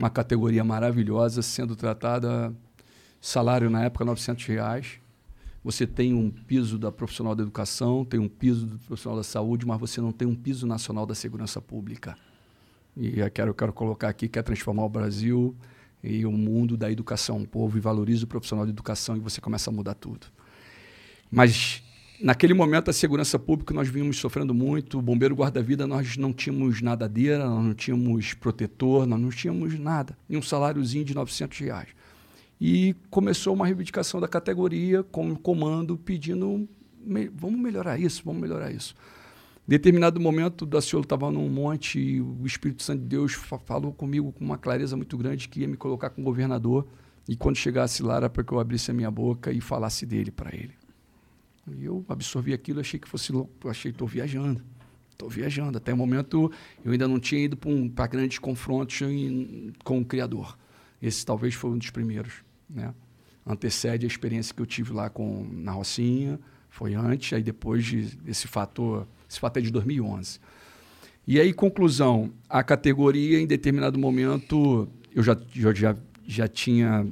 uma 0.00 0.08
categoria 0.08 0.64
maravilhosa, 0.64 1.42
sendo 1.42 1.76
tratada, 1.76 2.54
salário 3.20 3.68
na 3.68 3.84
época 3.84 4.02
900 4.02 4.46
reais. 4.46 4.98
Você 5.62 5.86
tem 5.86 6.14
um 6.14 6.30
piso 6.30 6.78
da 6.78 6.90
profissional 6.90 7.34
da 7.34 7.42
educação, 7.42 8.02
tem 8.02 8.18
um 8.18 8.28
piso 8.28 8.64
do 8.64 8.78
profissional 8.78 9.18
da 9.18 9.22
saúde, 9.22 9.66
mas 9.66 9.78
você 9.78 10.00
não 10.00 10.10
tem 10.10 10.26
um 10.26 10.34
piso 10.34 10.66
nacional 10.66 11.04
da 11.04 11.14
segurança 11.14 11.60
pública. 11.60 12.16
E 12.96 13.20
eu 13.20 13.30
quero, 13.30 13.50
eu 13.50 13.54
quero 13.54 13.74
colocar 13.74 14.08
aqui 14.08 14.26
que 14.26 14.38
é 14.38 14.42
transformar 14.42 14.84
o 14.84 14.88
Brasil 14.88 15.54
e 16.02 16.24
o 16.24 16.32
mundo 16.32 16.78
da 16.78 16.90
educação. 16.90 17.42
O 17.42 17.46
povo 17.46 17.76
e 17.76 17.80
valoriza 17.80 18.24
o 18.24 18.26
profissional 18.26 18.64
de 18.64 18.72
educação 18.72 19.18
e 19.18 19.20
você 19.20 19.38
começa 19.38 19.68
a 19.68 19.72
mudar 19.72 19.92
tudo. 19.92 20.28
Mas 21.30 21.82
naquele 22.20 22.54
momento 22.54 22.90
a 22.90 22.92
segurança 22.92 23.38
pública 23.38 23.72
nós 23.74 23.88
vínhamos 23.88 24.18
sofrendo 24.18 24.54
muito, 24.54 24.98
o 24.98 25.02
bombeiro 25.02 25.34
guarda-vida 25.34 25.86
nós 25.86 26.16
não 26.16 26.32
tínhamos 26.32 26.80
nadadeira, 26.80 27.46
nós 27.48 27.64
não 27.64 27.74
tínhamos 27.74 28.34
protetor, 28.34 29.06
nós 29.06 29.20
não 29.20 29.30
tínhamos 29.30 29.78
nada, 29.78 30.16
nem 30.28 30.38
um 30.38 30.42
saláriozinho 30.42 31.04
de 31.04 31.14
900 31.14 31.58
reais. 31.58 31.88
E 32.60 32.94
começou 33.08 33.54
uma 33.54 33.66
reivindicação 33.66 34.20
da 34.20 34.28
categoria 34.28 35.02
com 35.02 35.30
o 35.30 35.38
comando 35.38 35.96
pedindo 35.96 36.68
vamos 37.34 37.58
melhorar 37.58 37.98
isso, 37.98 38.22
vamos 38.24 38.42
melhorar 38.42 38.70
isso 38.70 38.94
determinado 39.70 40.18
momento, 40.18 40.62
o 40.62 40.66
Daciolo 40.66 41.04
estava 41.04 41.30
num 41.30 41.48
monte 41.48 42.00
e 42.00 42.20
o 42.20 42.44
Espírito 42.44 42.82
Santo 42.82 43.02
de 43.02 43.06
Deus 43.06 43.34
falou 43.34 43.92
comigo 43.92 44.32
com 44.32 44.44
uma 44.44 44.58
clareza 44.58 44.96
muito 44.96 45.16
grande 45.16 45.48
que 45.48 45.60
ia 45.60 45.68
me 45.68 45.76
colocar 45.76 46.10
com 46.10 46.22
o 46.22 46.24
governador 46.24 46.88
e 47.28 47.36
quando 47.36 47.54
chegasse 47.54 48.02
lá 48.02 48.16
era 48.16 48.28
para 48.28 48.42
que 48.42 48.52
eu 48.52 48.58
abrisse 48.58 48.90
a 48.90 48.94
minha 48.94 49.12
boca 49.12 49.52
e 49.52 49.60
falasse 49.60 50.04
dele 50.04 50.32
para 50.32 50.52
ele. 50.52 50.79
E 51.78 51.84
eu 51.84 52.04
absorvi 52.08 52.52
aquilo, 52.52 52.80
achei 52.80 52.98
que 52.98 53.08
fosse 53.08 53.32
louco, 53.32 53.68
achei 53.68 53.90
que 53.90 53.96
estou 53.96 54.08
viajando. 54.08 54.62
Estou 55.10 55.28
viajando. 55.28 55.78
Até 55.78 55.92
o 55.92 55.96
momento 55.96 56.50
eu 56.84 56.92
ainda 56.92 57.06
não 57.06 57.20
tinha 57.20 57.44
ido 57.44 57.56
para 57.56 57.70
um, 57.70 57.88
grandes 57.88 58.38
confrontos 58.38 59.00
em, 59.02 59.72
com 59.84 60.00
o 60.00 60.04
Criador. 60.04 60.56
Esse 61.00 61.24
talvez 61.24 61.54
foi 61.54 61.70
um 61.70 61.78
dos 61.78 61.90
primeiros. 61.90 62.44
Né? 62.68 62.94
Antecede 63.46 64.06
a 64.06 64.08
experiência 64.08 64.54
que 64.54 64.60
eu 64.60 64.66
tive 64.66 64.92
lá 64.92 65.10
com, 65.10 65.46
na 65.50 65.72
Rocinha, 65.72 66.38
foi 66.68 66.94
antes, 66.94 67.32
aí 67.32 67.42
depois 67.42 67.84
de, 67.84 68.16
desse 68.16 68.46
fator 68.46 69.06
esse 69.30 69.38
fato 69.38 69.58
é 69.58 69.60
de 69.62 69.70
2011. 69.70 70.40
E 71.24 71.38
aí, 71.38 71.52
conclusão, 71.52 72.32
a 72.48 72.64
categoria, 72.64 73.40
em 73.40 73.46
determinado 73.46 73.96
momento, 73.96 74.88
eu 75.14 75.22
já, 75.22 75.36
já, 75.52 75.72
já, 75.72 75.96
já 76.26 76.48
tinha 76.48 77.06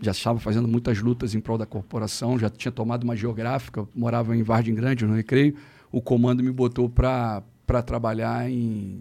já 0.00 0.12
estava 0.12 0.38
fazendo 0.38 0.66
muitas 0.66 0.98
lutas 1.00 1.34
em 1.34 1.40
prol 1.40 1.58
da 1.58 1.66
corporação, 1.66 2.38
já 2.38 2.48
tinha 2.48 2.72
tomado 2.72 3.04
uma 3.04 3.14
geográfica, 3.14 3.86
morava 3.94 4.36
em 4.36 4.42
Vargem 4.42 4.74
Grande, 4.74 5.04
no 5.04 5.14
Recreio. 5.14 5.54
O 5.92 6.00
comando 6.00 6.42
me 6.42 6.50
botou 6.50 6.88
para 6.88 7.42
trabalhar 7.84 8.48
em, 8.48 9.00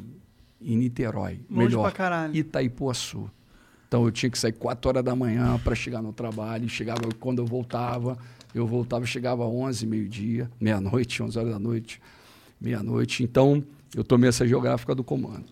em 0.61 0.77
Niterói. 0.77 1.39
Longe 1.49 1.67
melhor, 1.67 1.83
pra 1.83 1.91
caralho. 1.91 2.35
Itaipuaçu. 2.35 3.29
Então 3.87 4.03
eu 4.05 4.11
tinha 4.11 4.29
que 4.29 4.37
sair 4.37 4.51
4 4.53 4.89
horas 4.89 5.03
da 5.03 5.15
manhã 5.15 5.57
para 5.63 5.73
chegar 5.73 6.01
no 6.01 6.11
trabalho. 6.11 6.67
Chegava 6.67 7.01
quando 7.19 7.39
eu 7.39 7.45
voltava, 7.45 8.17
eu 8.53 8.67
voltava, 8.67 9.05
chegava 9.05 9.43
às 9.43 9.51
11, 9.51 9.87
meio-dia, 9.87 10.51
meia-noite, 10.59 11.23
11 11.23 11.39
horas 11.39 11.51
da 11.53 11.59
noite, 11.59 12.01
meia-noite. 12.59 13.23
Então 13.23 13.63
eu 13.95 14.03
tomei 14.03 14.29
essa 14.29 14.45
geográfica 14.47 14.93
do 14.93 15.03
comando. 15.03 15.45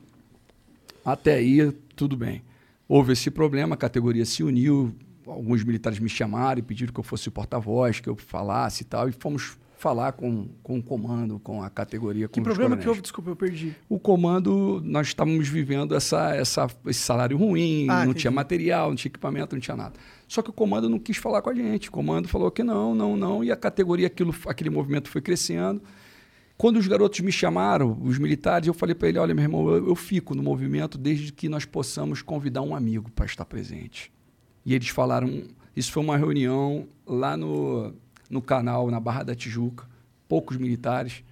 Até 1.06 1.36
aí, 1.36 1.72
tudo 1.96 2.18
bem. 2.18 2.44
Houve 2.88 3.14
esse 3.14 3.32
problema, 3.32 3.76
a 3.76 3.78
categoria 3.78 4.26
se 4.26 4.44
uniu, 4.44 4.94
alguns 5.28 5.64
militares 5.64 6.00
me 6.00 6.10
chamaram 6.10 6.60
e 6.60 6.62
pediram 6.64 6.94
que 6.94 7.00
eu 7.00 7.04
fosse 7.04 7.28
o 7.28 7.32
porta-voz, 7.32 8.00
que 8.00 8.10
eu 8.10 8.16
falasse 8.16 8.84
e 8.84 8.86
tal, 8.86 9.08
e 9.10 9.12
fomos 9.12 9.58
falar 9.78 10.14
com, 10.14 10.48
com 10.64 10.80
o 10.80 10.84
comando, 10.84 11.40
com 11.40 11.62
a 11.62 11.70
categoria, 11.70 12.28
com 12.28 12.34
Que 12.34 12.42
problema 12.42 12.70
coronéis. 12.70 12.84
que 12.84 12.90
houve? 12.90 13.02
Desculpa, 13.02 13.30
eu 13.30 13.36
perdi. 13.36 13.76
O 13.88 14.00
comando, 14.00 14.82
nós 14.84 15.08
estávamos 15.08 15.48
vivendo 15.48 15.94
essa, 15.94 16.36
essa, 16.36 16.68
esse 16.88 17.00
salário 17.00 17.38
ruim, 17.38 17.86
Ah, 17.88 17.98
não 17.98 18.04
entendi. 18.06 18.22
tinha 18.22 18.32
material, 18.32 18.90
não 18.90 18.96
tinha 18.96 19.10
equipamento, 19.12 19.56
não 19.56 19.60
tinha 19.62 19.78
nada. 19.78 19.94
Só 20.28 20.42
que 20.42 20.50
o 20.50 20.54
comando 20.54 20.90
não 20.90 20.98
quis 20.98 21.18
falar 21.18 21.44
com 21.44 21.52
a 21.52 21.54
gente. 21.54 21.90
O 21.90 21.92
comando 21.92 22.28
falou 22.28 22.50
que 22.50 22.64
não, 22.64 22.96
não, 22.96 23.16
não, 23.16 23.44
e 23.44 23.52
a 23.52 23.56
categoria, 23.56 24.08
aquilo, 24.08 24.34
aquele 24.48 24.72
movimento 24.72 25.10
foi 25.10 25.22
crescendo. 25.22 25.82
Quando 26.58 26.78
os 26.78 26.88
garotos 26.88 27.20
me 27.20 27.32
chamaram, 27.32 27.96
os 28.02 28.18
militares, 28.18 28.68
eu 28.68 28.74
falei 28.74 28.96
para 28.96 29.10
ele: 29.10 29.20
olha, 29.20 29.36
meu 29.36 29.44
irmão, 29.44 29.70
eu, 29.70 29.90
eu 29.90 29.96
fico 29.96 30.34
no 30.34 30.42
movimento 30.42 30.98
desde 30.98 31.32
que 31.32 31.48
nós 31.48 31.66
possamos 31.66 32.24
convidar 32.24 32.64
um 32.64 32.76
amigo 32.76 33.12
para 33.12 33.28
estar 33.28 33.46
presente. 33.46 34.12
E 34.68 34.76
eles 34.76 34.90
falaram: 34.90 35.44
isso 35.74 35.94
foi 35.94 36.04
uma 36.04 36.18
reunião 36.18 36.86
lá 37.06 37.38
no, 37.38 37.96
no 38.30 38.42
canal, 38.42 38.92
na 38.92 39.00
Barra 39.00 39.24
da 39.24 39.34
Tijuca, 39.34 39.88
poucos 40.28 40.58
militares. 40.58 41.24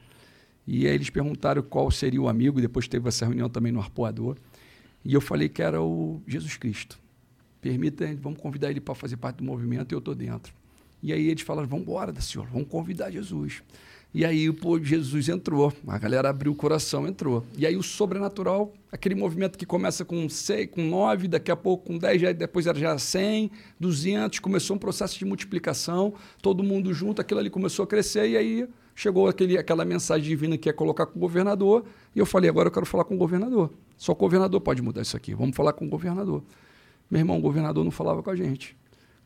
E 0.66 0.88
aí 0.88 0.96
eles 0.96 1.10
perguntaram 1.10 1.62
qual 1.62 1.92
seria 1.92 2.22
o 2.22 2.30
amigo, 2.30 2.62
depois 2.62 2.88
teve 2.88 3.10
essa 3.10 3.26
reunião 3.26 3.50
também 3.50 3.74
no 3.74 3.82
Arpoador. 3.82 4.38
E 5.04 5.14
eu 5.14 5.20
falei 5.20 5.50
que 5.50 5.62
era 5.62 5.82
o 5.82 6.22
Jesus 6.26 6.56
Cristo. 6.56 6.98
Permita, 7.60 8.08
vamos 8.22 8.40
convidar 8.40 8.72
ele 8.72 8.80
para 8.80 8.96
fazer 8.96 9.18
parte 9.18 9.38
do 9.38 9.44
movimento 9.44 9.92
e 9.92 9.96
eu 9.96 10.00
estou 10.00 10.16
dentro. 10.16 10.54
E 11.04 11.12
aí 11.12 11.28
eles 11.28 11.44
falaram: 11.44 11.68
vamos 11.68 11.84
embora, 11.84 12.14
da 12.14 12.22
senhora, 12.22 12.50
vamos 12.50 12.70
convidar 12.70 13.12
Jesus. 13.12 13.62
E 14.16 14.24
aí 14.24 14.50
pô, 14.50 14.82
Jesus 14.82 15.28
entrou, 15.28 15.74
a 15.86 15.98
galera 15.98 16.30
abriu 16.30 16.54
o 16.54 16.56
coração, 16.56 17.06
entrou. 17.06 17.44
E 17.58 17.66
aí 17.66 17.76
o 17.76 17.84
sobrenatural, 17.84 18.74
aquele 18.90 19.14
movimento 19.14 19.58
que 19.58 19.66
começa 19.66 20.06
com 20.06 20.30
6, 20.30 20.70
com 20.72 20.82
9, 20.88 21.28
daqui 21.28 21.52
a 21.52 21.56
pouco 21.58 21.88
com 21.88 21.98
10, 21.98 22.22
já, 22.22 22.32
depois 22.32 22.66
era 22.66 22.80
já 22.80 22.98
100, 22.98 23.52
200, 23.78 24.40
começou 24.40 24.78
um 24.78 24.80
processo 24.80 25.20
de 25.20 25.26
multiplicação, 25.26 26.14
todo 26.42 26.64
mundo 26.64 26.94
junto, 26.94 27.20
aquilo 27.20 27.42
ali 27.42 27.50
começou 27.50 27.84
a 27.84 27.88
crescer 27.88 28.30
e 28.30 28.38
aí 28.38 28.70
chegou 28.96 29.28
aquele, 29.28 29.58
aquela 29.58 29.84
mensagem 29.84 30.26
divina 30.26 30.58
que 30.58 30.70
ia 30.70 30.74
colocar 30.74 31.08
com 31.08 31.18
o 31.18 31.20
governador 31.20 31.84
e 32.16 32.20
eu 32.20 32.26
falei, 32.26 32.50
agora 32.50 32.70
eu 32.70 32.72
quero 32.72 32.86
falar 32.86 33.04
com 33.04 33.16
o 33.16 33.18
governador. 33.18 33.70
Só 33.98 34.14
o 34.14 34.16
governador 34.16 34.62
pode 34.62 34.82
mudar 34.82 35.02
isso 35.02 35.18
aqui, 35.18 35.36
vamos 35.36 35.58
falar 35.58 35.74
com 35.74 35.86
o 35.86 35.90
governador. 35.90 36.42
Meu 37.12 37.20
irmão, 37.20 37.38
o 37.38 37.42
governador 37.42 37.84
não 37.84 37.92
falava 37.92 38.24
com 38.24 38.30
a 38.30 38.36
gente. 38.38 38.78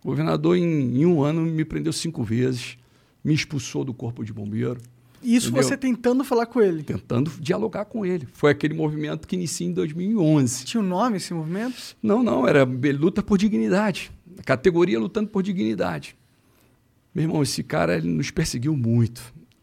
O 0.04 0.08
governador, 0.08 0.58
em, 0.58 1.00
em 1.00 1.06
um 1.06 1.22
ano, 1.22 1.42
me 1.42 1.64
prendeu 1.64 1.94
cinco 1.94 2.24
vezes, 2.24 2.76
me 3.30 3.36
expulsou 3.36 3.84
do 3.86 3.94
corpo 3.94 4.24
de 4.26 4.34
bombeiro, 4.34 4.82
Isso 5.22 5.50
Entendeu? 5.50 5.64
você 5.64 5.78
tentando 5.78 6.24
falar 6.24 6.48
com 6.48 6.60
ele. 6.62 6.82
tentando 6.82 7.30
dialogar 7.40 7.86
com 7.86 8.04
ele. 8.06 8.28
Foi 8.34 8.50
aquele 8.52 8.74
movimento 8.74 9.28
que 9.28 9.36
inicia 9.36 9.68
em 9.68 9.72
2011. 9.74 10.66
Tinha 10.66 10.82
um 10.82 10.86
nome 10.88 11.18
esse 11.18 11.32
movimento? 11.34 11.96
Não, 12.02 12.24
não, 12.24 12.48
era 12.48 12.64
luta 12.64 13.22
por 13.22 13.38
dignidade. 13.38 14.12
A 14.40 14.42
categoria 14.44 15.00
lutando 15.00 15.30
por 15.30 15.44
dignidade. 15.44 16.18
Meu 17.14 17.24
irmão, 17.26 17.44
esse 17.44 17.62
cara 17.64 17.98
ele 17.98 18.08
nos 18.08 18.32
perseguiu 18.32 18.76
muito. 18.76 19.22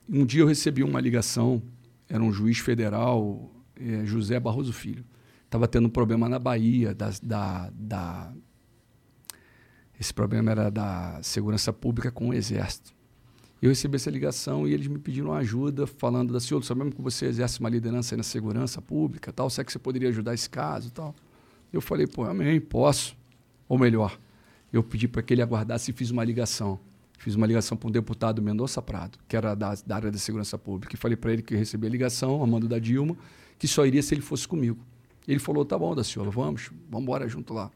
Um 0.09 0.25
dia 0.25 0.43
eu 0.43 0.47
recebi 0.47 0.85
uma 0.85 1.01
ligação, 1.01 1.61
era 2.09 2.23
um 2.23 2.33
juiz 2.33 2.59
federal, 2.59 3.51
eh, 3.81 4.03
José 4.05 4.39
Barroso 4.39 4.73
Filho. 4.73 5.05
Estava 5.45 5.67
tendo 5.67 5.87
um 5.87 5.91
problema 5.91 6.29
na 6.29 6.39
Bahia, 6.39 6.95
da, 6.95 7.11
da, 7.23 7.71
da- 7.75 8.33
esse 9.99 10.13
problema 10.13 10.51
era 10.51 10.71
da 10.71 11.19
segurança 11.23 11.73
pública 11.73 12.11
com 12.13 12.29
o 12.29 12.35
Exército. 12.35 12.95
Eu 13.61 13.71
recebi 13.71 13.97
essa 13.97 14.11
ligação 14.11 14.69
e 14.69 14.75
eles 14.75 14.87
me 14.87 14.99
pediram 14.99 15.33
ajuda, 15.33 15.87
falando 15.87 16.33
da 16.33 16.41
senhor, 16.41 16.63
sabemos 16.63 16.95
que 16.95 17.01
você 17.01 17.27
exerce 17.27 17.59
uma 17.59 17.71
liderança 17.71 18.15
aí 18.15 18.17
na 18.17 18.23
segurança 18.23 18.83
pública, 18.83 19.33
tal, 19.33 19.49
será 19.49 19.65
que 19.65 19.73
você 19.73 19.79
poderia 19.79 20.11
ajudar 20.11 20.35
esse 20.35 20.49
caso, 20.49 20.91
tal? 20.91 21.15
Eu 21.73 21.81
falei, 21.81 22.07
pô, 22.07 22.25
amém, 22.25 22.61
posso. 22.61 23.17
Ou 23.69 23.79
melhor, 23.79 24.19
eu 24.73 24.83
pedi 24.83 25.09
para 25.09 25.23
que 25.23 25.33
ele 25.33 25.43
aguardasse 25.43 25.91
e 25.91 25.95
fiz 25.95 26.11
uma 26.11 26.23
ligação. 26.23 26.79
Fiz 27.19 27.35
uma 27.35 27.47
ligação 27.47 27.77
para 27.77 27.89
um 27.89 27.91
deputado 27.91 28.43
Mendonça 28.43 28.83
Prado, 28.83 29.19
que 29.27 29.37
era 29.37 29.55
da, 29.55 29.75
da 29.75 29.97
área 29.97 30.11
da 30.11 30.19
segurança 30.19 30.59
pública, 30.59 30.95
e 30.95 30.99
falei 30.99 31.17
para 31.17 31.33
ele 31.33 31.43
que 31.43 31.55
eu 31.55 31.59
recebi 31.59 31.87
a 31.87 31.91
ligação, 31.91 32.43
a 32.43 32.47
mando 32.47 32.69
da 32.69 32.79
Dilma, 32.79 33.17
que 33.59 33.67
só 33.67 33.87
iria 33.87 34.03
se 34.03 34.15
ele 34.15 34.21
fosse 34.21 34.47
comigo. 34.47 34.79
Ele 35.27 35.39
falou, 35.39 35.65
tá 35.65 35.79
bom, 35.79 35.95
da 35.95 36.05
senhora, 36.05 36.31
vamos, 36.31 36.71
vamos 36.91 37.03
embora 37.03 37.27
junto 37.27 37.55
lá. 37.55 37.71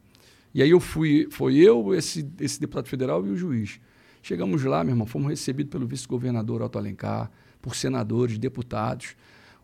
E 0.55 0.63
aí 0.63 0.71
eu 0.71 0.79
fui, 0.79 1.27
foi 1.31 1.57
eu, 1.57 1.95
esse, 1.95 2.29
esse 2.39 2.61
deputado 2.61 2.87
federal 2.87 3.27
e 3.27 3.31
o 3.31 3.37
juiz. 3.37 3.81
Chegamos 4.23 4.63
lá, 4.65 4.85
meu 4.85 4.93
irmão, 4.93 5.07
fomos 5.07 5.29
recebidos 5.29 5.71
pelo 5.71 5.87
vice-governador 5.87 6.63
Otto 6.63 6.79
Alencar, 6.79 7.31
por 7.61 7.75
senadores, 7.75 8.39
deputados. 8.39 9.17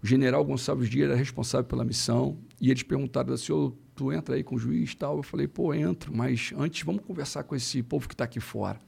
O 0.02 0.06
general 0.06 0.44
Gonçalves 0.44 0.88
Dias 0.88 1.10
era 1.10 1.16
responsável 1.16 1.66
pela 1.66 1.84
missão 1.84 2.38
e 2.60 2.70
eles 2.70 2.82
perguntaram, 2.82 3.36
senhor, 3.36 3.74
tu 3.94 4.12
entra 4.12 4.34
aí 4.34 4.42
com 4.42 4.56
o 4.56 4.58
juiz 4.58 4.94
tal? 4.94 5.18
Eu 5.18 5.22
falei, 5.22 5.46
pô, 5.46 5.74
entro, 5.74 6.14
mas 6.14 6.52
antes 6.56 6.82
vamos 6.84 7.02
conversar 7.04 7.42
com 7.44 7.54
esse 7.54 7.82
povo 7.82 8.08
que 8.08 8.14
está 8.14 8.24
aqui 8.24 8.40
fora. 8.40 8.78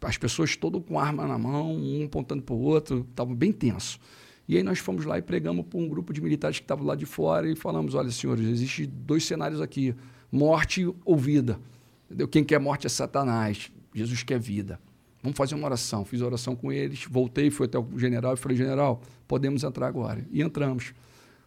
As 0.00 0.18
pessoas 0.18 0.54
todas 0.54 0.82
com 0.86 0.98
arma 0.98 1.26
na 1.26 1.38
mão, 1.38 1.74
um 1.74 2.04
apontando 2.04 2.42
para 2.42 2.54
o 2.54 2.60
outro, 2.60 3.06
estava 3.08 3.34
bem 3.34 3.52
tenso. 3.52 3.98
E 4.46 4.56
aí 4.56 4.62
nós 4.62 4.78
fomos 4.78 5.06
lá 5.06 5.16
e 5.18 5.22
pregamos 5.22 5.64
para 5.66 5.78
um 5.78 5.88
grupo 5.88 6.12
de 6.12 6.20
militares 6.20 6.58
que 6.58 6.64
estavam 6.64 6.84
lá 6.84 6.94
de 6.94 7.06
fora 7.06 7.50
e 7.50 7.56
falamos, 7.56 7.94
olha, 7.94 8.10
senhores, 8.10 8.46
existem 8.46 8.86
dois 8.86 9.24
cenários 9.24 9.60
aqui, 9.60 9.94
morte 10.30 10.86
ou 11.04 11.16
vida. 11.16 11.58
Entendeu? 12.04 12.28
Quem 12.28 12.44
quer 12.44 12.60
morte 12.60 12.86
é 12.86 12.90
Satanás, 12.90 13.72
Jesus 13.94 14.22
quer 14.22 14.38
vida. 14.38 14.78
Vamos 15.24 15.38
fazer 15.38 15.54
uma 15.54 15.66
oração. 15.66 16.04
Fiz 16.04 16.20
oração 16.20 16.54
com 16.54 16.70
eles, 16.70 17.06
voltei, 17.10 17.50
fui 17.50 17.64
até 17.64 17.78
o 17.78 17.98
general 17.98 18.34
e 18.34 18.36
falei, 18.36 18.58
general, 18.58 19.00
podemos 19.26 19.64
entrar 19.64 19.86
agora. 19.86 20.22
E 20.30 20.42
entramos. 20.42 20.92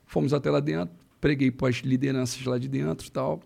Fomos 0.03 0.33
até 0.33 0.49
lá 0.49 0.59
dentro, 0.59 0.95
preguei 1.21 1.51
para 1.51 1.69
as 1.69 1.75
lideranças 1.75 2.43
lá 2.43 2.57
de 2.57 2.67
dentro 2.67 3.05
e 3.05 3.11
tal. 3.11 3.39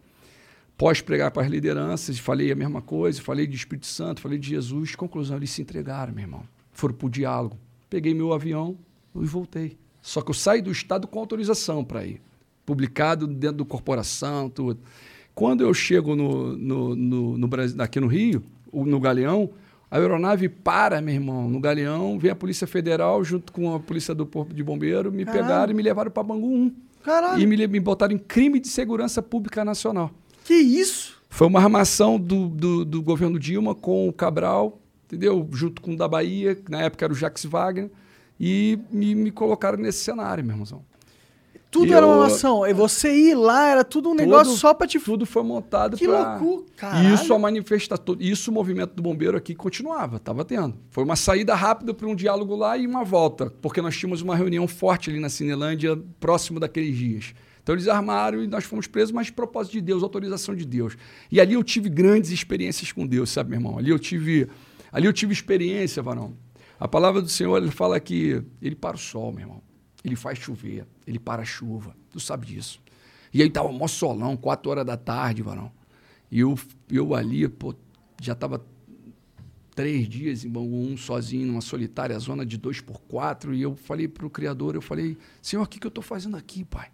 Pós 0.77 1.01
pregar 1.01 1.32
para 1.32 1.43
as 1.43 1.49
lideranças, 1.49 2.17
falei 2.17 2.49
a 2.49 2.55
mesma 2.55 2.82
coisa, 2.82 3.21
falei 3.21 3.45
de 3.45 3.57
Espírito 3.57 3.88
Santo, 3.88 4.21
falei 4.21 4.39
de 4.39 4.47
Jesus. 4.47 4.95
Conclusão, 4.95 5.36
eles 5.36 5.49
se 5.49 5.61
entregaram, 5.61 6.13
meu 6.13 6.23
irmão. 6.23 6.43
Foram 6.71 6.95
para 6.95 7.07
o 7.07 7.09
diálogo. 7.09 7.57
Peguei 7.89 8.13
meu 8.13 8.32
avião 8.32 8.77
e 9.13 9.25
voltei. 9.25 9.77
Só 10.01 10.21
que 10.21 10.32
eu 10.32 10.34
saí 10.34 10.61
do 10.61 10.71
estado 10.71 11.09
com 11.09 11.19
autorização 11.19 11.84
para 11.84 12.05
ir. 12.05 12.21
Publicado 12.65 13.27
dentro 13.27 13.57
do 13.57 13.65
corporação, 13.65 14.49
tudo. 14.49 14.79
Quando 15.36 15.61
eu 15.61 15.73
chego 15.73 16.15
no, 16.15 16.55
no, 16.55 16.95
no, 16.95 17.38
no 17.38 17.47
Brasil, 17.49 17.82
aqui 17.82 17.99
no 17.99 18.07
Rio, 18.07 18.41
no 18.71 18.97
Galeão, 18.97 19.51
a 19.91 19.97
aeronave 19.97 20.47
para, 20.47 21.01
meu 21.01 21.13
irmão, 21.13 21.49
no 21.49 21.59
Galeão, 21.59 22.17
vem 22.17 22.31
a 22.31 22.35
Polícia 22.35 22.65
Federal 22.65 23.21
junto 23.25 23.51
com 23.51 23.75
a 23.75 23.79
Polícia 23.79 24.15
do 24.15 24.25
Corpo 24.25 24.53
de 24.53 24.63
Bombeiro, 24.63 25.11
me 25.11 25.25
Caralho. 25.25 25.43
pegaram 25.43 25.71
e 25.71 25.75
me 25.75 25.83
levaram 25.83 26.09
para 26.09 26.23
Bangu 26.23 26.47
1. 26.47 26.75
Caralho. 27.03 27.41
E 27.41 27.45
me, 27.45 27.67
me 27.67 27.79
botaram 27.81 28.15
em 28.15 28.17
crime 28.17 28.61
de 28.61 28.69
segurança 28.69 29.21
pública 29.21 29.65
nacional. 29.65 30.09
Que 30.45 30.53
isso? 30.53 31.21
Foi 31.29 31.45
uma 31.47 31.59
armação 31.59 32.17
do, 32.17 32.47
do, 32.47 32.85
do 32.85 33.01
governo 33.01 33.37
Dilma 33.37 33.75
com 33.75 34.07
o 34.07 34.13
Cabral, 34.13 34.79
entendeu? 35.05 35.45
Junto 35.51 35.81
com 35.81 35.93
o 35.93 35.97
da 35.97 36.07
Bahia, 36.07 36.55
que 36.55 36.71
na 36.71 36.83
época 36.83 37.05
era 37.05 37.13
o 37.13 37.15
Jacques 37.15 37.43
Wagner, 37.43 37.91
e 38.39 38.79
me, 38.89 39.13
me 39.13 39.29
colocaram 39.29 39.77
nesse 39.77 39.99
cenário, 39.99 40.43
meu 40.43 40.53
irmãozão. 40.53 40.85
Tudo 41.72 41.88
E 41.88 41.93
era 41.93 42.05
uma 42.05 42.26
ação. 42.26 42.67
E 42.67 42.74
você 42.74 43.09
ir 43.15 43.34
lá 43.34 43.69
era 43.69 43.84
tudo 43.86 44.09
um 44.09 44.13
negócio 44.13 44.51
Tudo- 44.51 44.59
só 44.59 44.74
pra 44.74 44.86
te. 44.86 44.99
Tudo 44.99 45.26
foi 45.26 45.41
montado 45.41 45.95
Que 45.95 46.05
para 46.05 46.38
loucura, 46.38 46.65
caralho. 46.76 47.13
Isso 47.15 47.34
a 47.34 47.39
manifestação, 47.39 48.17
isso 48.19 48.51
o 48.51 48.53
movimento 48.53 48.93
do 48.93 49.01
bombeiro 49.01 49.38
aqui 49.38 49.55
continuava, 49.55 50.17
estava 50.17 50.43
tendo. 50.43 50.76
Foi 50.89 51.01
uma 51.05 51.15
saída 51.15 51.55
rápida 51.55 51.93
para 51.93 52.05
um 52.09 52.13
diálogo 52.13 52.57
lá 52.57 52.78
e 52.78 52.86
uma 52.86 53.05
volta, 53.05 53.53
porque 53.61 53.82
nós 53.82 53.97
tínhamos 53.97 54.22
uma 54.22 54.36
reunião 54.36 54.67
forte 54.67 55.09
ali 55.09 55.19
na 55.19 55.30
Cinelândia, 55.30 55.97
próximo 56.19 56.59
daqueles 56.59 56.93
dias. 56.95 57.34
Então 57.63 57.74
eles 57.74 57.88
armaram 57.88 58.43
e 58.43 58.47
nós 58.47 58.65
fomos 58.65 58.86
presos, 58.86 59.13
mas 59.13 59.30
propósito 59.30 59.72
de 59.74 59.82
Deus, 59.82 60.03
autorização 60.03 60.53
de 60.53 60.65
Deus. 60.65 60.97
E 61.32 61.39
ali 61.39 61.53
eu 61.53 61.63
tive 61.63 61.88
grandes 61.88 62.32
experiências 62.32 62.91
com 62.91 63.07
Deus, 63.07 63.30
sabe, 63.30 63.51
meu 63.51 63.59
irmão? 63.59 63.78
Ali 63.78 63.91
eu 63.91 63.99
tive, 63.99 64.49
ali 64.91 65.05
eu 65.05 65.13
tive 65.13 65.32
experiência, 65.32 66.03
varão. 66.03 66.34
A 66.78 66.88
palavra 66.88 67.22
do 67.22 67.30
Senhor, 67.30 67.55
ele 67.57 67.72
fala 67.72 67.97
que 67.99 68.41
ele 68.61 68.76
para 68.76 68.97
o 68.97 68.99
sol, 68.99 69.32
meu 69.32 69.41
irmão. 69.41 69.61
Ele 70.04 70.16
faz 70.16 70.39
chover, 70.39 70.86
ele 71.06 71.20
para 71.20 71.43
a 71.43 71.45
chuva. 71.45 71.95
Tu 72.10 72.20
sabe 72.20 72.47
disso. 72.47 72.82
E 73.34 73.41
aí 73.41 73.49
tava 73.49 73.72
mó 73.72 73.88
solão, 73.88 74.36
quatro 74.36 74.72
horas 74.72 74.86
da 74.86 74.97
tarde, 74.97 75.41
varão. 75.41 75.72
E 76.30 76.39
eu, 76.39 76.58
eu 76.89 77.14
ali, 77.14 77.47
pô, 77.47 77.76
já 78.22 78.34
estava 78.34 78.66
três 79.76 80.08
dias 80.08 80.43
em 80.43 80.49
Bangu 80.49 80.76
1, 80.76 80.97
sozinho, 80.97 81.47
numa 81.47 81.62
solitária 81.62 82.18
zona 82.20 82.45
de 82.45 82.58
dois 82.58 82.82
por 82.82 83.02
quatro, 83.02 83.54
e 83.54 83.62
eu 83.62 83.76
falei 83.76 84.08
para 84.08 84.26
o 84.26 84.30
Criador, 84.30 84.76
eu 84.76 84.82
falei, 84.82 85.18
Senhor, 85.41 85.64
o 85.64 85.68
que, 85.68 85.80
que 85.80 85.88
eu 85.88 85.89
estou 85.89 86.04
fazendo 86.04 86.36
aqui, 86.36 86.64
Pai? 86.64 86.89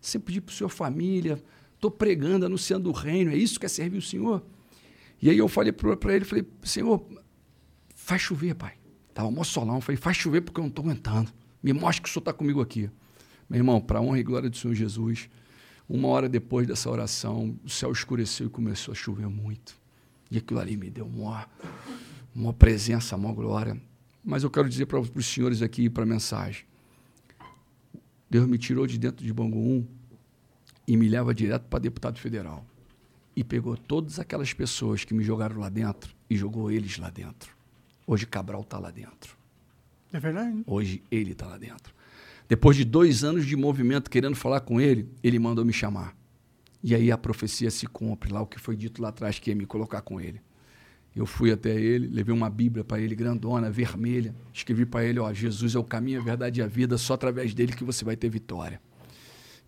Sempre 0.00 0.26
pedi 0.26 0.40
para 0.40 0.52
o 0.52 0.54
Senhor 0.54 0.70
família, 0.70 1.42
estou 1.74 1.90
pregando, 1.90 2.46
anunciando 2.46 2.88
o 2.88 2.92
reino, 2.92 3.32
é 3.32 3.36
isso 3.36 3.58
que 3.58 3.66
é 3.66 3.68
servir 3.68 3.98
o 3.98 4.02
Senhor? 4.02 4.42
E 5.20 5.28
aí 5.28 5.36
eu 5.36 5.48
falei 5.48 5.72
para 5.72 6.14
ele, 6.14 6.24
falei, 6.24 6.46
Senhor, 6.62 7.04
faz 7.94 8.22
chover, 8.22 8.54
Pai. 8.54 8.74
Estava 9.08 9.30
mó 9.30 9.44
solão, 9.44 9.80
falei, 9.80 9.96
faz 9.96 10.16
chover 10.16 10.40
porque 10.40 10.60
eu 10.60 10.62
não 10.62 10.70
estou 10.70 10.84
aguentando. 10.84 11.30
Me 11.62 11.72
mostra 11.72 12.02
que 12.02 12.08
o 12.08 12.12
Senhor 12.12 12.22
está 12.22 12.32
comigo 12.32 12.60
aqui. 12.60 12.90
Meu 13.48 13.58
irmão, 13.58 13.80
para 13.80 13.98
a 13.98 14.02
honra 14.02 14.18
e 14.18 14.22
glória 14.22 14.48
do 14.48 14.56
Senhor 14.56 14.74
Jesus, 14.74 15.28
Uma 15.92 16.06
hora 16.06 16.28
depois 16.28 16.68
dessa 16.68 16.88
oração, 16.88 17.58
o 17.64 17.68
céu 17.68 17.90
escureceu 17.90 18.46
e 18.46 18.48
começou 18.48 18.92
a 18.92 18.94
chover 18.94 19.26
muito. 19.28 19.76
E 20.30 20.38
aquilo 20.38 20.60
ali 20.60 20.76
me 20.76 20.88
deu 20.88 21.04
uma, 21.04 21.48
uma 22.32 22.52
presença, 22.52 23.16
uma 23.16 23.32
glória. 23.32 23.76
Mas 24.24 24.44
eu 24.44 24.50
quero 24.50 24.68
dizer 24.68 24.86
para 24.86 25.00
os 25.00 25.26
senhores 25.26 25.62
aqui, 25.62 25.90
para 25.90 26.04
a 26.04 26.06
mensagem. 26.06 26.64
Deus 28.30 28.46
me 28.46 28.56
tirou 28.56 28.86
de 28.86 28.96
dentro 28.96 29.26
de 29.26 29.32
Bangu 29.32 29.58
1 29.58 29.86
e 30.86 30.96
me 30.96 31.08
leva 31.08 31.34
direto 31.34 31.64
para 31.64 31.80
deputado 31.80 32.20
federal. 32.20 32.64
E 33.34 33.42
pegou 33.42 33.76
todas 33.76 34.20
aquelas 34.20 34.52
pessoas 34.52 35.04
que 35.04 35.12
me 35.12 35.24
jogaram 35.24 35.58
lá 35.58 35.68
dentro 35.68 36.14
e 36.28 36.36
jogou 36.36 36.70
eles 36.70 36.98
lá 36.98 37.10
dentro. 37.10 37.52
Hoje 38.06 38.26
Cabral 38.26 38.60
está 38.60 38.78
lá 38.78 38.92
dentro. 38.92 39.39
É 40.12 40.18
verdade. 40.18 40.62
Hoje 40.66 41.02
ele 41.10 41.32
está 41.32 41.46
lá 41.46 41.58
dentro. 41.58 41.94
Depois 42.48 42.76
de 42.76 42.84
dois 42.84 43.22
anos 43.22 43.46
de 43.46 43.54
movimento 43.54 44.10
querendo 44.10 44.34
falar 44.34 44.60
com 44.60 44.80
ele, 44.80 45.08
ele 45.22 45.38
mandou 45.38 45.64
me 45.64 45.72
chamar. 45.72 46.16
E 46.82 46.94
aí 46.94 47.12
a 47.12 47.18
profecia 47.18 47.70
se 47.70 47.86
cumpre 47.86 48.32
lá, 48.32 48.40
o 48.40 48.46
que 48.46 48.58
foi 48.58 48.74
dito 48.74 49.00
lá 49.00 49.10
atrás 49.10 49.38
que 49.38 49.50
ia 49.50 49.56
me 49.56 49.66
colocar 49.66 50.00
com 50.00 50.20
ele. 50.20 50.40
Eu 51.14 51.26
fui 51.26 51.50
até 51.50 51.78
ele, 51.78 52.06
levei 52.06 52.34
uma 52.34 52.48
Bíblia 52.48 52.84
para 52.84 53.00
ele, 53.00 53.14
grandona, 53.14 53.70
vermelha. 53.70 54.34
Escrevi 54.52 54.86
para 54.86 55.04
ele: 55.04 55.18
Ó, 55.18 55.32
Jesus 55.32 55.74
é 55.74 55.78
o 55.78 55.84
caminho, 55.84 56.20
a 56.20 56.24
verdade 56.24 56.60
e 56.60 56.62
a 56.62 56.66
vida, 56.66 56.96
só 56.96 57.14
através 57.14 57.52
dele 57.52 57.72
que 57.72 57.84
você 57.84 58.04
vai 58.04 58.16
ter 58.16 58.28
vitória. 58.28 58.80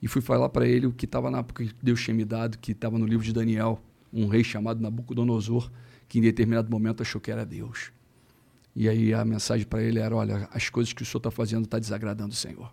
E 0.00 0.08
fui 0.08 0.20
falar 0.20 0.48
para 0.48 0.66
ele 0.66 0.86
o 0.86 0.92
que 0.92 1.04
estava 1.04 1.30
na 1.30 1.38
época 1.38 1.64
que 1.64 1.74
Deus 1.82 2.02
tinha 2.02 2.14
me 2.14 2.24
dado, 2.24 2.58
que 2.58 2.72
estava 2.72 2.98
no 2.98 3.06
livro 3.06 3.24
de 3.24 3.32
Daniel, 3.32 3.80
um 4.12 4.26
rei 4.26 4.42
chamado 4.42 4.80
Nabucodonosor, 4.80 5.70
que 6.08 6.18
em 6.18 6.22
determinado 6.22 6.70
momento 6.70 7.02
achou 7.02 7.20
que 7.20 7.30
era 7.30 7.44
Deus. 7.44 7.92
E 8.74 8.88
aí 8.88 9.12
a 9.12 9.24
mensagem 9.24 9.66
para 9.66 9.82
ele 9.82 9.98
era: 9.98 10.14
olha, 10.14 10.48
as 10.52 10.68
coisas 10.68 10.92
que 10.92 11.02
o 11.02 11.06
senhor 11.06 11.18
está 11.18 11.30
fazendo 11.30 11.64
está 11.64 11.78
desagradando 11.78 12.32
o 12.32 12.36
Senhor. 12.36 12.72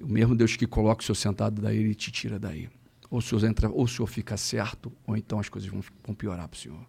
O 0.00 0.06
mesmo 0.06 0.34
Deus 0.36 0.54
que 0.56 0.66
coloca 0.66 1.02
o 1.02 1.04
senhor 1.04 1.16
sentado 1.16 1.60
daí, 1.60 1.76
ele 1.78 1.94
te 1.94 2.12
tira 2.12 2.38
daí. 2.38 2.68
Ou 3.10 3.18
o 3.18 3.22
senhor, 3.22 3.44
entra, 3.44 3.68
ou 3.68 3.84
o 3.84 3.88
senhor 3.88 4.06
fica 4.06 4.36
certo, 4.36 4.92
ou 5.06 5.16
então 5.16 5.40
as 5.40 5.48
coisas 5.48 5.68
vão, 5.68 5.82
vão 6.04 6.14
piorar 6.14 6.46
para 6.46 6.56
o 6.56 6.60
senhor. 6.60 6.86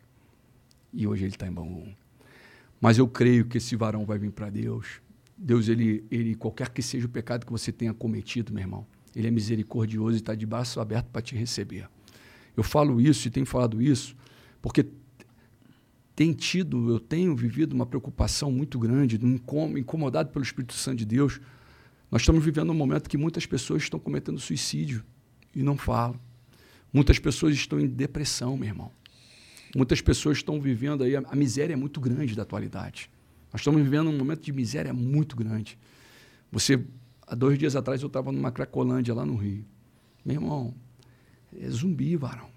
E 0.94 1.08
hoje 1.08 1.24
ele 1.24 1.34
está 1.34 1.48
em 1.48 1.52
Bangu. 1.52 1.88
Mas 2.80 2.98
eu 2.98 3.08
creio 3.08 3.46
que 3.46 3.58
esse 3.58 3.76
varão 3.76 4.06
vai 4.06 4.20
vir 4.20 4.32
para 4.32 4.50
Deus. 4.50 5.02
Deus, 5.36 5.68
ele, 5.68 6.06
ele, 6.12 6.36
qualquer 6.36 6.70
que 6.70 6.84
seja 6.84 7.08
o 7.08 7.10
pecado 7.10 7.46
que 7.46 7.52
você 7.52 7.72
tenha 7.72 7.94
cometido, 7.94 8.54
meu 8.54 8.62
irmão, 8.62 8.86
ele 9.16 9.28
é 9.28 9.32
misericordioso 9.32 10.18
e 10.18 10.20
está 10.20 10.36
de 10.36 10.46
braço 10.46 10.80
aberto 10.80 11.08
para 11.08 11.22
te 11.22 11.36
receber. 11.36 11.90
Eu 12.56 12.64
falo 12.64 13.02
isso 13.02 13.28
e 13.28 13.32
tenho 13.32 13.46
falado 13.46 13.82
isso 13.82 14.16
porque 14.62 14.86
tem 16.20 16.34
tido, 16.34 16.92
eu 16.92 17.00
tenho 17.00 17.34
vivido 17.34 17.72
uma 17.72 17.86
preocupação 17.86 18.52
muito 18.52 18.78
grande, 18.78 19.18
incomodado 19.78 20.30
pelo 20.32 20.44
Espírito 20.44 20.74
Santo 20.74 20.98
de 20.98 21.06
Deus. 21.06 21.40
Nós 22.12 22.24
estamos 22.24 22.44
vivendo 22.44 22.72
um 22.72 22.74
momento 22.74 23.10
que 23.10 23.18
muitas 23.18 23.46
pessoas 23.46 23.84
estão 23.84 23.98
cometendo 23.98 24.38
suicídio 24.38 25.02
e 25.56 25.64
não 25.64 25.78
falam. 25.78 26.20
Muitas 26.92 27.20
pessoas 27.20 27.54
estão 27.54 27.80
em 27.80 27.88
depressão, 27.88 28.58
meu 28.58 28.68
irmão. 28.68 28.92
Muitas 29.74 30.02
pessoas 30.02 30.40
estão 30.40 30.60
vivendo 30.60 31.06
aí, 31.06 31.16
a 31.16 31.36
miséria 31.38 31.72
é 31.72 31.78
muito 31.78 32.02
grande 32.02 32.36
da 32.36 32.42
atualidade. 32.42 33.10
Nós 33.54 33.62
estamos 33.62 33.82
vivendo 33.82 34.10
um 34.10 34.18
momento 34.18 34.42
de 34.42 34.52
miséria 34.52 34.94
muito 34.94 35.38
grande. 35.38 35.80
Você, 36.52 36.86
há 37.26 37.34
dois 37.34 37.58
dias 37.58 37.78
atrás, 37.78 38.02
eu 38.02 38.08
estava 38.08 38.30
numa 38.30 38.52
Cracolândia 38.52 39.14
lá 39.14 39.26
no 39.26 39.38
Rio. 39.38 39.64
Meu 40.26 40.36
irmão, 40.36 40.76
é 41.58 41.70
zumbi, 41.70 42.18
varão. 42.18 42.50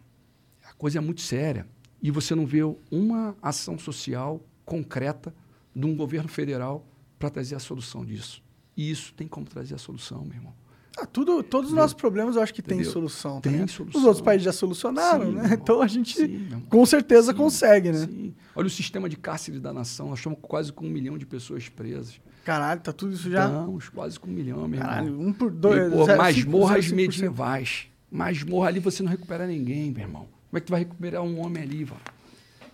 A 0.65 0.73
coisa 0.73 0.99
é 0.99 1.01
muito 1.01 1.21
séria 1.21 1.65
e 2.03 2.11
você 2.11 2.35
não 2.35 2.45
vê 2.45 2.63
uma 2.91 3.37
ação 3.41 3.79
social 3.79 4.41
concreta 4.65 5.35
de 5.75 5.87
um 5.87 5.95
governo 5.97 6.29
federal 6.29 6.85
para 7.19 7.31
trazer 7.31 7.55
a 7.55 7.61
solução 7.61 8.05
disso. 8.05 8.43
E 8.77 8.91
isso 8.91 9.15
tem 9.15 9.29
como 9.29 9.47
trazer 9.47 9.75
a 9.75 9.79
solução, 9.79 10.25
meu 10.25 10.35
irmão. 10.35 10.55
Ah, 10.99 11.07
tudo, 11.07 11.43
todos 11.43 11.71
os 11.71 11.77
nossos 11.77 11.95
problemas 11.95 12.37
eu 12.37 12.43
acho 12.43 12.53
que 12.53 12.61
Entendeu? 12.61 12.85
tem 12.85 12.93
solução. 12.93 13.41
Tem 13.41 13.59
tá 13.61 13.67
solução. 13.69 14.01
Os 14.01 14.07
outros 14.07 14.23
países 14.23 14.45
já 14.45 14.53
solucionaram, 14.53 15.27
sim, 15.27 15.33
né? 15.33 15.51
Então 15.55 15.81
a 15.81 15.87
gente 15.87 16.17
sim, 16.17 16.49
com 16.69 16.85
certeza 16.85 17.33
sim, 17.33 17.39
consegue, 17.39 17.93
né? 17.93 18.07
Sim. 18.07 18.35
Olha 18.55 18.67
o 18.67 18.71
sistema 18.71 19.09
de 19.09 19.17
cárcere 19.17 19.59
da 19.59 19.73
nação. 19.73 20.11
Nós 20.11 20.19
estamos 20.19 20.39
quase 20.43 20.71
com 20.73 20.85
um 20.85 20.91
milhão 20.91 21.17
de 21.17 21.25
pessoas 21.25 21.69
presas. 21.69 22.21
Caralho, 22.45 22.81
tá 22.81 22.93
tudo 22.93 23.15
isso 23.15 23.31
já? 23.31 23.47
Estamos 23.47 23.89
quase 23.89 24.21
com 24.21 24.29
um 24.29 24.33
milhão, 24.33 24.69
meu 24.69 24.81
Caralho, 24.81 25.09
irmão. 25.09 25.29
um 25.29 25.33
por 25.33 25.51
dois. 25.51 25.87
E, 25.87 25.97
pô, 25.97 26.07
masmorras 26.07 26.91
medievais. 26.91 27.87
Masmorra 28.11 28.69
ali 28.69 28.81
você 28.81 29.03
não 29.03 29.11
recupera 29.11 29.47
ninguém, 29.47 29.91
meu 29.91 30.03
irmão. 30.03 30.29
Como 30.53 30.59
é 30.59 30.61
que 30.61 30.67
tu 30.67 30.71
vai 30.73 30.81
recuperar 30.81 31.23
um 31.23 31.41
homem 31.41 31.63
ali? 31.63 31.89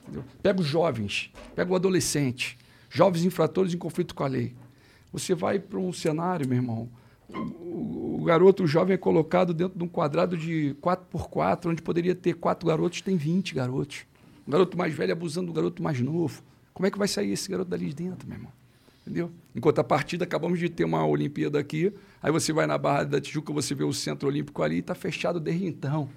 Entendeu? 0.03 0.25
Pega 0.43 0.61
os 0.61 0.67
jovens, 0.67 1.31
pega 1.55 1.71
o 1.71 1.77
adolescente, 1.77 2.59
jovens 2.91 3.25
infratores 3.25 3.73
em 3.73 3.79
conflito 3.79 4.17
com 4.17 4.25
a 4.25 4.27
lei. 4.27 4.53
Você 5.13 5.33
vai 5.33 5.61
para 5.61 5.79
um 5.79 5.93
cenário, 5.93 6.49
meu 6.49 6.57
irmão, 6.59 6.89
o, 7.29 8.17
o, 8.21 8.25
garoto, 8.25 8.65
o 8.65 8.67
jovem 8.67 8.95
é 8.95 8.97
colocado 8.97 9.55
dentro 9.55 9.79
de 9.79 9.85
um 9.85 9.87
quadrado 9.87 10.37
de 10.37 10.75
4 10.81 11.07
por 11.09 11.31
4 11.31 11.71
onde 11.71 11.81
poderia 11.81 12.17
ter 12.17 12.35
quatro 12.35 12.67
garotos, 12.67 13.01
tem 13.01 13.17
20 13.17 13.55
garotos. 13.55 14.07
O 14.45 14.51
garoto 14.51 14.77
mais 14.77 14.93
velho 14.93 15.13
abusando 15.13 15.47
do 15.47 15.53
garoto 15.53 15.81
mais 15.81 16.01
novo. 16.01 16.43
Como 16.75 16.85
é 16.85 16.91
que 16.91 16.99
vai 16.99 17.07
sair 17.07 17.31
esse 17.31 17.49
garoto 17.49 17.71
dali 17.71 17.87
de 17.91 17.95
dentro, 17.95 18.27
meu 18.27 18.39
irmão? 18.39 18.53
Entendeu? 19.03 19.31
Enquanto 19.55 19.79
a 19.79 19.85
partida, 19.85 20.25
acabamos 20.25 20.59
de 20.59 20.69
ter 20.69 20.83
uma 20.83 21.07
Olimpíada 21.07 21.61
aqui, 21.61 21.93
aí 22.21 22.33
você 22.33 22.53
vai 22.53 22.67
na 22.67 22.77
Barra 22.77 23.05
da 23.05 23.21
Tijuca, 23.21 23.53
você 23.53 23.73
vê 23.73 23.85
o 23.85 23.93
Centro 23.93 24.27
Olímpico 24.27 24.65
ali 24.65 24.79
está 24.79 24.97
fechado 24.97 25.39
desde 25.39 25.65
então. 25.65 26.09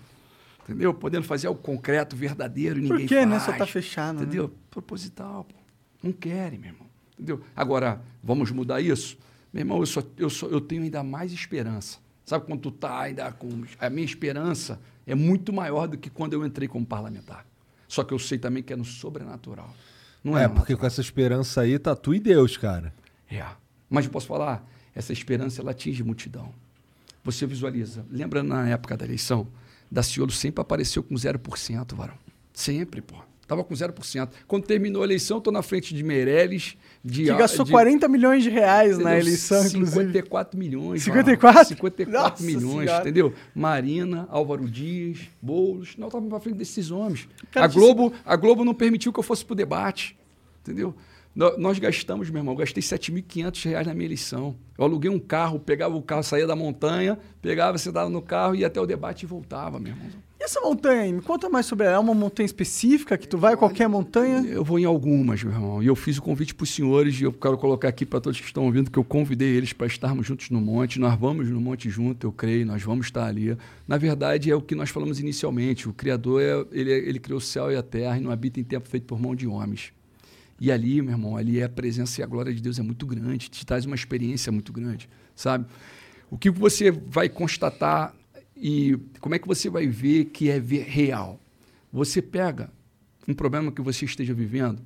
Entendeu? 0.73 0.93
Podendo 0.93 1.23
fazer 1.23 1.47
o 1.47 1.55
concreto 1.55 2.15
verdadeiro 2.15 2.79
e 2.79 2.81
ninguém 2.81 2.99
Por 2.99 3.07
que, 3.07 3.15
faz. 3.15 3.29
né? 3.29 3.39
Só 3.39 3.53
tá 3.53 3.65
fechado, 3.65 4.17
né? 4.17 4.23
Entendeu? 4.23 4.47
Né? 4.47 4.53
Proposital, 4.69 5.43
pô. 5.43 5.55
Não 6.03 6.11
querem, 6.11 6.57
meu 6.59 6.71
irmão. 6.71 6.87
Entendeu? 7.13 7.41
Agora, 7.55 8.01
vamos 8.23 8.51
mudar 8.51 8.81
isso? 8.81 9.17
Meu 9.53 9.61
irmão, 9.61 9.79
eu, 9.79 9.85
só, 9.85 10.01
eu, 10.17 10.29
só, 10.29 10.47
eu 10.47 10.61
tenho 10.61 10.83
ainda 10.83 11.03
mais 11.03 11.31
esperança. 11.31 11.99
Sabe 12.25 12.45
quando 12.45 12.61
tu 12.61 12.71
tá 12.71 13.01
ainda 13.01 13.31
com... 13.31 13.63
A 13.79 13.89
minha 13.89 14.05
esperança 14.05 14.79
é 15.05 15.13
muito 15.13 15.51
maior 15.51 15.87
do 15.87 15.97
que 15.97 16.09
quando 16.09 16.33
eu 16.33 16.45
entrei 16.45 16.67
como 16.67 16.85
parlamentar. 16.85 17.45
Só 17.87 18.03
que 18.03 18.13
eu 18.13 18.19
sei 18.19 18.37
também 18.37 18.63
que 18.63 18.71
é 18.71 18.75
no 18.75 18.85
sobrenatural. 18.85 19.75
Não 20.23 20.37
é, 20.37 20.45
é 20.45 20.47
porque 20.47 20.75
com 20.75 20.85
essa 20.85 21.01
esperança 21.01 21.61
aí 21.61 21.77
tá 21.77 21.95
tu 21.95 22.13
e 22.13 22.19
Deus, 22.19 22.55
cara. 22.55 22.93
É. 23.29 23.43
Mas 23.89 24.05
eu 24.05 24.11
posso 24.11 24.27
falar, 24.27 24.65
essa 24.95 25.11
esperança 25.11 25.61
ela 25.61 25.71
atinge 25.71 26.03
multidão. 26.03 26.53
Você 27.23 27.45
visualiza. 27.45 28.05
Lembra 28.09 28.41
na 28.41 28.69
época 28.69 28.95
da 28.95 29.05
eleição? 29.05 29.47
Daciolo 29.91 30.31
sempre 30.31 30.61
apareceu 30.61 31.03
com 31.03 31.13
0%, 31.15 31.93
varão. 31.93 32.15
Sempre, 32.53 33.01
pô. 33.01 33.15
Tava 33.45 33.65
com 33.65 33.73
0%. 33.73 34.29
Quando 34.47 34.63
terminou 34.63 35.01
a 35.01 35.05
eleição, 35.05 35.39
estou 35.39 35.51
na 35.51 35.61
frente 35.61 35.93
de 35.93 36.01
Meirelles. 36.03 36.77
De, 37.03 37.25
que 37.25 37.33
gastou 37.33 37.65
de, 37.65 37.71
40 37.71 38.07
milhões 38.07 38.43
de 38.43 38.49
reais 38.49 38.93
entendeu? 38.93 39.11
na 39.11 39.19
eleição, 39.19 39.61
54 39.63 40.57
milhões. 40.57 41.03
54? 41.03 41.65
54 41.65 42.13
Nossa 42.13 42.43
milhões, 42.43 42.85
senhora. 42.85 43.01
entendeu? 43.01 43.33
Marina, 43.53 44.25
Álvaro 44.29 44.69
Dias, 44.69 45.17
Boulos. 45.41 45.97
Não, 45.97 46.07
estava 46.07 46.25
na 46.25 46.39
frente 46.39 46.55
desses 46.55 46.91
homens. 46.91 47.27
a 47.53 47.67
Globo, 47.67 48.13
a 48.23 48.35
Globo 48.37 48.63
não 48.63 48.73
permitiu 48.73 49.11
que 49.11 49.19
eu 49.19 49.23
fosse 49.23 49.43
para 49.43 49.51
o 49.51 49.55
debate, 49.57 50.17
entendeu? 50.61 50.95
Nós 51.33 51.79
gastamos, 51.79 52.29
meu 52.29 52.39
irmão, 52.39 52.53
eu 52.53 52.57
gastei 52.57 52.83
7.500 52.83 53.63
reais 53.65 53.87
na 53.87 53.93
minha 53.93 54.05
eleição. 54.05 54.55
Eu 54.77 54.83
aluguei 54.83 55.09
um 55.09 55.19
carro, 55.19 55.59
pegava 55.59 55.95
o 55.95 56.01
carro, 56.01 56.23
saía 56.23 56.45
da 56.45 56.55
montanha, 56.55 57.17
pegava, 57.41 57.77
sentava 57.77 58.09
no 58.09 58.21
carro, 58.21 58.53
ia 58.53 58.67
até 58.67 58.81
o 58.81 58.85
debate 58.85 59.23
e 59.23 59.25
voltava, 59.25 59.79
meu 59.79 59.93
irmão. 59.93 60.09
E 60.41 60.43
essa 60.43 60.59
montanha? 60.59 61.13
Me 61.13 61.21
conta 61.21 61.47
mais 61.49 61.67
sobre 61.67 61.85
ela. 61.85 61.95
É 61.95 61.99
uma 61.99 62.13
montanha 62.15 62.45
específica 62.45 63.17
que 63.17 63.27
tu 63.27 63.37
vai, 63.37 63.55
qualquer 63.55 63.87
montanha? 63.87 64.43
Eu 64.45 64.63
vou 64.63 64.77
em 64.77 64.83
algumas, 64.83 65.41
meu 65.41 65.53
irmão. 65.53 65.83
E 65.83 65.87
eu 65.87 65.95
fiz 65.95 66.17
o 66.17 66.21
convite 66.21 66.53
para 66.53 66.63
os 66.63 66.69
senhores, 66.71 67.21
e 67.21 67.23
eu 67.23 67.31
quero 67.31 67.57
colocar 67.57 67.87
aqui 67.87 68.05
para 68.05 68.19
todos 68.19 68.39
que 68.39 68.47
estão 68.47 68.65
ouvindo, 68.65 68.91
que 68.91 68.99
eu 68.99 69.03
convidei 69.03 69.55
eles 69.55 69.71
para 69.71 69.87
estarmos 69.87 70.25
juntos 70.25 70.49
no 70.49 70.59
monte. 70.59 70.99
Nós 70.99 71.17
vamos 71.17 71.47
no 71.47 71.61
monte 71.61 71.89
junto, 71.89 72.27
eu 72.27 72.31
creio, 72.31 72.65
nós 72.65 72.81
vamos 72.81 73.05
estar 73.05 73.25
ali. 73.25 73.55
Na 73.87 73.97
verdade, 73.97 74.51
é 74.51 74.55
o 74.55 74.61
que 74.61 74.75
nós 74.75 74.89
falamos 74.89 75.19
inicialmente. 75.19 75.87
O 75.87 75.93
Criador, 75.93 76.41
é, 76.41 76.65
ele, 76.71 76.91
ele 76.91 77.19
criou 77.19 77.37
o 77.37 77.41
céu 77.41 77.71
e 77.71 77.77
a 77.77 77.83
terra 77.83 78.17
e 78.17 78.21
não 78.21 78.31
habita 78.31 78.59
em 78.59 78.63
tempo 78.63 78.89
feito 78.89 79.05
por 79.05 79.21
mão 79.21 79.33
de 79.33 79.47
homens. 79.47 79.93
E 80.61 80.71
ali, 80.71 81.01
meu 81.01 81.13
irmão, 81.13 81.35
ali 81.35 81.59
é 81.59 81.63
a 81.63 81.69
presença 81.69 82.21
e 82.21 82.23
a 82.23 82.27
glória 82.27 82.53
de 82.53 82.61
Deus 82.61 82.77
é 82.77 82.83
muito 82.83 83.07
grande, 83.07 83.49
te 83.49 83.65
traz 83.65 83.83
uma 83.83 83.95
experiência 83.95 84.51
muito 84.51 84.71
grande, 84.71 85.09
sabe? 85.35 85.65
O 86.29 86.37
que 86.37 86.51
você 86.51 86.91
vai 86.91 87.27
constatar 87.27 88.15
e 88.55 88.95
como 89.19 89.33
é 89.33 89.39
que 89.39 89.47
você 89.47 89.71
vai 89.71 89.87
ver 89.87 90.25
que 90.25 90.51
é 90.51 90.59
real? 90.59 91.39
Você 91.91 92.21
pega 92.21 92.71
um 93.27 93.33
problema 93.33 93.71
que 93.71 93.81
você 93.81 94.05
esteja 94.05 94.35
vivendo, 94.35 94.83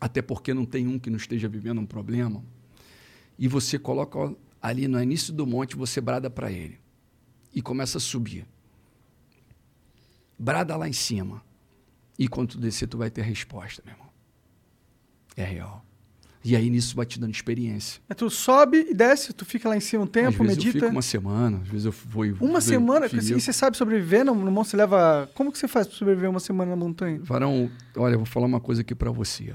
até 0.00 0.22
porque 0.22 0.54
não 0.54 0.64
tem 0.64 0.86
um 0.86 0.96
que 0.96 1.10
não 1.10 1.16
esteja 1.16 1.48
vivendo 1.48 1.80
um 1.80 1.86
problema, 1.86 2.40
e 3.36 3.48
você 3.48 3.80
coloca 3.80 4.32
ali 4.62 4.86
no 4.86 5.02
início 5.02 5.32
do 5.32 5.44
monte, 5.44 5.74
você 5.74 6.00
brada 6.00 6.30
para 6.30 6.52
ele 6.52 6.78
e 7.52 7.60
começa 7.60 7.98
a 7.98 8.00
subir. 8.00 8.46
Brada 10.38 10.76
lá 10.76 10.88
em 10.88 10.92
cima. 10.92 11.42
E 12.16 12.28
quando 12.28 12.50
tu 12.50 12.58
descer, 12.58 12.86
tu 12.86 12.96
vai 12.96 13.10
ter 13.10 13.22
resposta, 13.22 13.82
meu 13.84 13.92
irmão. 13.92 14.13
É 15.36 15.44
real. 15.44 15.84
E 16.44 16.54
aí 16.54 16.68
nisso 16.68 16.94
vai 16.94 17.06
te 17.06 17.18
dando 17.18 17.32
experiência. 17.32 18.02
É, 18.06 18.12
tu 18.12 18.28
sobe 18.28 18.88
e 18.90 18.94
desce, 18.94 19.32
tu 19.32 19.46
fica 19.46 19.66
lá 19.66 19.76
em 19.76 19.80
cima 19.80 20.04
um 20.04 20.06
tempo, 20.06 20.28
às 20.28 20.36
vezes 20.36 20.56
medita. 20.56 20.76
Eu 20.76 20.82
fico 20.82 20.92
uma 20.92 21.02
semana, 21.02 21.56
às 21.62 21.68
vezes 21.68 21.86
eu 21.86 21.92
vou. 21.92 22.24
Uma 22.38 22.60
semana? 22.60 23.06
E 23.06 23.40
você 23.40 23.50
sabe 23.50 23.78
sobreviver 23.78 24.26
no, 24.26 24.34
no 24.34 24.50
monte? 24.50 24.68
Você 24.68 24.76
leva. 24.76 25.28
Como 25.34 25.50
que 25.50 25.58
você 25.58 25.66
faz 25.66 25.86
para 25.86 25.96
sobreviver 25.96 26.28
uma 26.28 26.40
semana 26.40 26.72
na 26.72 26.76
montanha? 26.76 27.18
Varão, 27.22 27.70
olha, 27.96 28.12
eu 28.12 28.18
vou 28.18 28.26
falar 28.26 28.44
uma 28.44 28.60
coisa 28.60 28.82
aqui 28.82 28.94
para 28.94 29.10
você. 29.10 29.54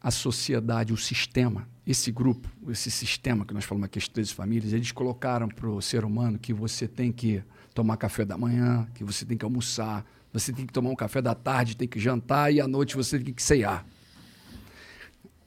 A 0.00 0.12
sociedade, 0.12 0.92
o 0.92 0.96
sistema, 0.96 1.68
esse 1.84 2.12
grupo, 2.12 2.48
esse 2.68 2.92
sistema 2.92 3.44
que 3.44 3.52
nós 3.52 3.64
falamos 3.64 3.86
aqui, 3.86 3.98
as 3.98 4.06
13 4.06 4.32
famílias, 4.32 4.72
eles 4.72 4.92
colocaram 4.92 5.48
para 5.48 5.68
o 5.68 5.82
ser 5.82 6.04
humano 6.04 6.38
que 6.38 6.54
você 6.54 6.86
tem 6.86 7.10
que 7.10 7.42
tomar 7.74 7.96
café 7.96 8.24
da 8.24 8.38
manhã, 8.38 8.86
que 8.94 9.02
você 9.02 9.26
tem 9.26 9.36
que 9.36 9.44
almoçar, 9.44 10.06
você 10.32 10.52
tem 10.52 10.64
que 10.64 10.72
tomar 10.72 10.90
um 10.90 10.96
café 10.96 11.20
da 11.20 11.34
tarde, 11.34 11.76
tem 11.76 11.88
que 11.88 11.98
jantar 11.98 12.52
e 12.54 12.60
à 12.60 12.68
noite 12.68 12.96
você 12.96 13.18
tem 13.18 13.34
que 13.34 13.42
ceiar. 13.42 13.84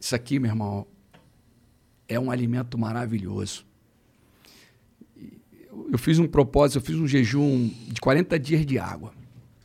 Isso 0.04 0.14
aqui, 0.14 0.38
meu 0.38 0.52
irmão, 0.52 0.86
é 2.10 2.20
um 2.20 2.30
alimento 2.30 2.78
maravilhoso. 2.78 3.66
Eu 5.90 5.98
fiz 5.98 6.20
um 6.20 6.28
propósito, 6.28 6.80
eu 6.80 6.82
fiz 6.82 6.98
um 6.98 7.08
jejum 7.08 7.72
de 7.88 8.02
40 8.02 8.38
dias 8.38 8.66
de 8.66 8.78
água. 8.78 9.14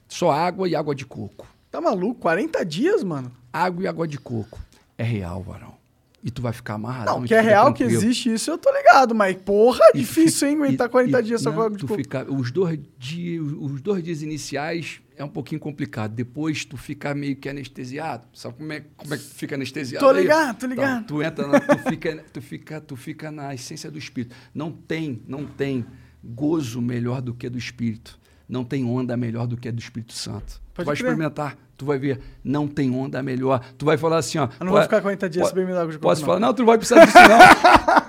Só 0.06 0.30
água 0.30 0.68
e 0.68 0.76
água 0.76 0.94
de 0.94 1.04
coco. 1.04 1.44
Tá 1.72 1.80
maluco? 1.80 2.20
40 2.20 2.64
dias, 2.64 3.02
mano? 3.02 3.32
Água 3.52 3.82
e 3.82 3.88
água 3.88 4.06
de 4.06 4.16
coco. 4.16 4.60
É 4.96 5.02
real, 5.02 5.42
varão. 5.42 5.74
E 6.22 6.30
tu 6.30 6.40
vai 6.40 6.52
ficar 6.52 6.74
amarrado. 6.74 7.10
Não, 7.10 7.24
que 7.24 7.34
é 7.34 7.40
real 7.40 7.74
que 7.74 7.82
existe 7.82 8.32
isso, 8.32 8.48
eu 8.48 8.58
tô 8.58 8.72
ligado, 8.72 9.16
mas 9.16 9.36
porra, 9.36 9.80
é 9.88 9.98
difícil, 9.98 10.46
hein, 10.46 10.54
aguentar 10.54 10.88
40 10.88 11.18
e, 11.18 11.22
dias 11.24 11.42
só 11.42 11.50
não, 11.50 11.56
com 11.56 11.62
água 11.64 11.76
de 11.76 11.84
coco. 11.84 11.96
fica, 11.96 12.24
os, 12.32 12.52
dois 12.52 12.78
dias, 12.96 13.44
os 13.58 13.80
dois 13.80 14.04
dias 14.04 14.22
iniciais 14.22 15.00
é 15.18 15.24
um 15.24 15.28
pouquinho 15.28 15.60
complicado. 15.60 16.12
Depois 16.14 16.64
tu 16.64 16.76
fica 16.76 17.14
meio 17.14 17.36
que 17.36 17.48
anestesiado. 17.48 18.24
Sabe 18.32 18.54
como 18.56 18.72
é, 18.72 18.82
como 18.96 19.12
é 19.14 19.16
que 19.18 19.24
tu 19.24 19.34
fica 19.34 19.54
anestesiado? 19.56 20.04
Tô 20.06 20.12
aí? 20.12 20.22
ligado, 20.22 20.58
tô 20.58 20.66
Então, 20.66 20.70
ligado. 20.70 21.04
tu 21.06 21.22
entra, 21.22 21.46
na, 21.46 21.60
tu, 21.60 21.78
fica, 21.90 22.24
tu, 22.32 22.40
fica, 22.42 22.80
tu 22.80 22.96
fica 22.96 23.30
na 23.30 23.54
essência 23.54 23.90
do 23.90 23.98
Espírito. 23.98 24.34
Não 24.54 24.70
tem, 24.72 25.22
não 25.26 25.44
tem 25.44 25.84
gozo 26.24 26.80
melhor 26.80 27.20
do 27.20 27.34
que 27.34 27.48
do 27.48 27.58
Espírito. 27.58 28.18
Não 28.48 28.64
tem 28.64 28.84
onda 28.84 29.16
melhor 29.16 29.46
do 29.46 29.56
que 29.56 29.68
a 29.68 29.70
do 29.72 29.78
Espírito 29.78 30.12
Santo. 30.14 30.54
tu 30.54 30.60
Pode 30.76 30.86
vai 30.86 30.96
crer. 30.96 31.08
experimentar, 31.10 31.58
tu 31.76 31.84
vai 31.84 31.98
ver. 31.98 32.20
Não 32.42 32.66
tem 32.66 32.90
onda 32.90 33.22
melhor. 33.22 33.60
Tu 33.76 33.84
vai 33.84 33.98
falar 33.98 34.16
assim, 34.18 34.38
ó. 34.38 34.48
Eu 34.58 34.64
não 34.64 34.72
vou 34.72 34.80
ficar 34.82 35.02
40 35.02 35.28
dias 35.28 35.52
beber 35.52 35.72
água 35.76 35.88
de 35.92 35.98
coco, 35.98 36.00
Posso 36.00 36.22
não. 36.22 36.26
falar, 36.26 36.40
não, 36.40 36.54
tu 36.54 36.60
não 36.60 36.66
vai 36.66 36.78
precisar 36.78 37.04
disso, 37.04 37.18
não. 37.18 38.08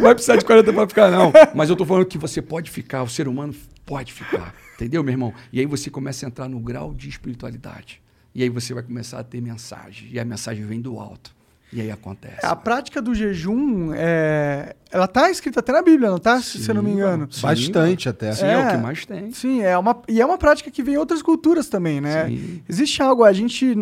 Não 0.00 0.04
vai 0.06 0.14
precisar 0.14 0.36
de 0.36 0.46
40 0.46 0.72
para 0.72 0.88
ficar, 0.88 1.10
não. 1.10 1.30
Mas 1.54 1.68
eu 1.68 1.76
tô 1.76 1.84
falando 1.84 2.06
que 2.06 2.16
você 2.16 2.40
pode 2.40 2.70
ficar, 2.70 3.02
o 3.02 3.08
ser 3.08 3.28
humano 3.28 3.54
pode 3.84 4.14
ficar. 4.14 4.54
Entendeu, 4.80 5.04
meu 5.04 5.12
irmão? 5.12 5.34
E 5.52 5.60
aí 5.60 5.66
você 5.66 5.90
começa 5.90 6.24
a 6.24 6.28
entrar 6.28 6.48
no 6.48 6.58
grau 6.58 6.94
de 6.94 7.06
espiritualidade. 7.06 8.00
E 8.34 8.42
aí 8.42 8.48
você 8.48 8.72
vai 8.72 8.82
começar 8.82 9.18
a 9.18 9.24
ter 9.24 9.40
mensagem. 9.42 10.08
E 10.10 10.18
a 10.18 10.24
mensagem 10.24 10.64
vem 10.64 10.80
do 10.80 10.98
alto. 10.98 11.34
E 11.70 11.82
aí 11.82 11.90
acontece. 11.90 12.44
A 12.44 12.56
prática 12.56 13.00
do 13.02 13.14
jejum, 13.14 13.92
é... 13.94 14.74
ela 14.90 15.06
tá 15.06 15.30
escrita 15.30 15.60
até 15.60 15.70
na 15.70 15.82
Bíblia, 15.82 16.10
não 16.10 16.18
tá? 16.18 16.40
Se 16.40 16.66
eu 16.66 16.74
não 16.74 16.82
me 16.82 16.92
engano. 16.92 17.28
Sim, 17.30 17.42
Bastante 17.42 18.08
até. 18.08 18.32
Sim, 18.32 18.46
é. 18.46 18.66
o 18.66 18.70
que 18.70 18.76
mais 18.78 19.04
tem. 19.04 19.30
Sim, 19.32 19.60
é 19.60 19.76
uma, 19.76 20.02
e 20.08 20.20
é 20.20 20.24
uma 20.24 20.38
prática 20.38 20.70
que 20.70 20.82
vem 20.82 20.94
em 20.94 20.98
outras 20.98 21.20
culturas 21.20 21.68
também, 21.68 22.00
né? 22.00 22.26
Sim. 22.26 22.62
Existe 22.68 23.02
algo, 23.02 23.22
a 23.22 23.32
gente. 23.32 23.76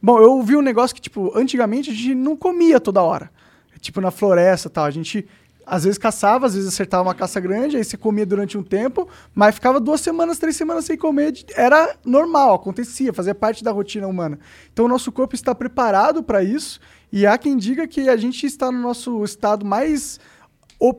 Bom, 0.00 0.20
eu 0.20 0.40
vi 0.42 0.56
um 0.56 0.62
negócio 0.62 0.94
que, 0.94 1.00
tipo, 1.00 1.36
antigamente 1.36 1.90
a 1.90 1.94
gente 1.94 2.14
não 2.14 2.36
comia 2.36 2.78
toda 2.78 3.02
hora. 3.02 3.30
Tipo, 3.80 4.00
na 4.00 4.10
floresta 4.10 4.68
e 4.68 4.70
tal. 4.70 4.84
A 4.84 4.90
gente 4.90 5.26
às 5.68 5.84
vezes 5.84 5.98
caçava, 5.98 6.46
às 6.46 6.54
vezes 6.54 6.68
acertava 6.68 7.02
uma 7.02 7.14
caça 7.14 7.38
grande, 7.38 7.76
aí 7.76 7.84
você 7.84 7.96
comia 7.96 8.24
durante 8.24 8.56
um 8.56 8.62
tempo, 8.62 9.08
mas 9.34 9.54
ficava 9.54 9.78
duas 9.78 10.00
semanas, 10.00 10.38
três 10.38 10.56
semanas 10.56 10.84
sem 10.86 10.96
comer. 10.96 11.32
Era 11.54 11.94
normal, 12.04 12.54
acontecia, 12.54 13.12
fazia 13.12 13.34
parte 13.34 13.62
da 13.62 13.70
rotina 13.70 14.06
humana. 14.06 14.38
Então 14.72 14.86
o 14.86 14.88
nosso 14.88 15.12
corpo 15.12 15.34
está 15.34 15.54
preparado 15.54 16.22
para 16.22 16.42
isso, 16.42 16.80
e 17.12 17.26
há 17.26 17.36
quem 17.36 17.56
diga 17.56 17.86
que 17.86 18.08
a 18.08 18.16
gente 18.16 18.46
está 18.46 18.72
no 18.72 18.78
nosso 18.80 19.22
estado 19.24 19.64
mais 19.64 20.18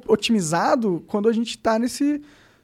otimizado 0.07 1.03
quando 1.07 1.29
a 1.29 1.33
gente 1.33 1.51
está 1.51 1.79
nesse 1.79 2.21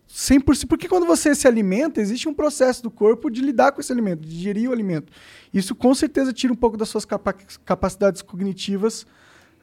100%. 0.10 0.68
Porque 0.68 0.88
quando 0.88 1.06
você 1.06 1.34
se 1.34 1.48
alimenta, 1.48 2.02
existe 2.02 2.28
um 2.28 2.34
processo 2.34 2.84
do 2.84 2.92
corpo 2.92 3.30
de 3.30 3.42
lidar 3.42 3.72
com 3.72 3.82
esse 3.82 3.92
alimento, 3.92 4.22
de 4.22 4.30
digerir 4.30 4.70
o 4.70 4.74
alimento. 4.74 5.12
Isso 5.54 5.74
com 5.74 5.94
certeza 5.96 6.34
tira 6.34 6.52
um 6.52 6.56
pouco 6.56 6.78
das 6.78 6.90
suas 6.90 7.06
capa- 7.06 7.36
capacidades 7.64 8.22
cognitivas, 8.22 9.06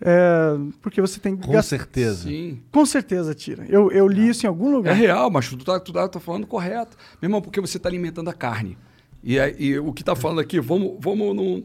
é, 0.05 0.73
porque 0.81 1.01
você 1.01 1.21
tem 1.21 1.37
que 1.37 1.47
Com 1.47 1.53
gastar- 1.53 1.79
certeza. 1.79 2.25
Sim. 2.29 2.61
Com 2.73 2.85
certeza 2.85 3.35
tira. 3.35 3.65
Eu, 3.69 3.91
eu 3.93 4.07
li 4.09 4.29
isso 4.29 4.45
em 4.45 4.49
algum 4.49 4.69
É 4.71 4.75
lugar. 4.75 4.95
real, 4.97 5.31
mas 5.31 5.49
tu 5.49 5.57
tá, 5.59 5.79
tu 5.79 5.93
tá, 5.93 6.09
tá 6.09 6.19
falando 6.21 6.47
correto. 6.47 6.97
Meu 7.21 7.29
irmão, 7.29 7.41
porque 7.41 7.61
você 7.61 7.77
está 7.77 7.89
alimentando 7.89 8.29
a 8.29 8.35
carne. 8.35 8.77
E, 9.23 9.37
e 9.59 9.79
o 9.79 9.93
que 9.93 10.03
está 10.03 10.17
falando 10.17 10.41
aqui, 10.41 10.61
vamos, 10.61 10.97
vamos 11.01 11.35
não. 11.37 11.63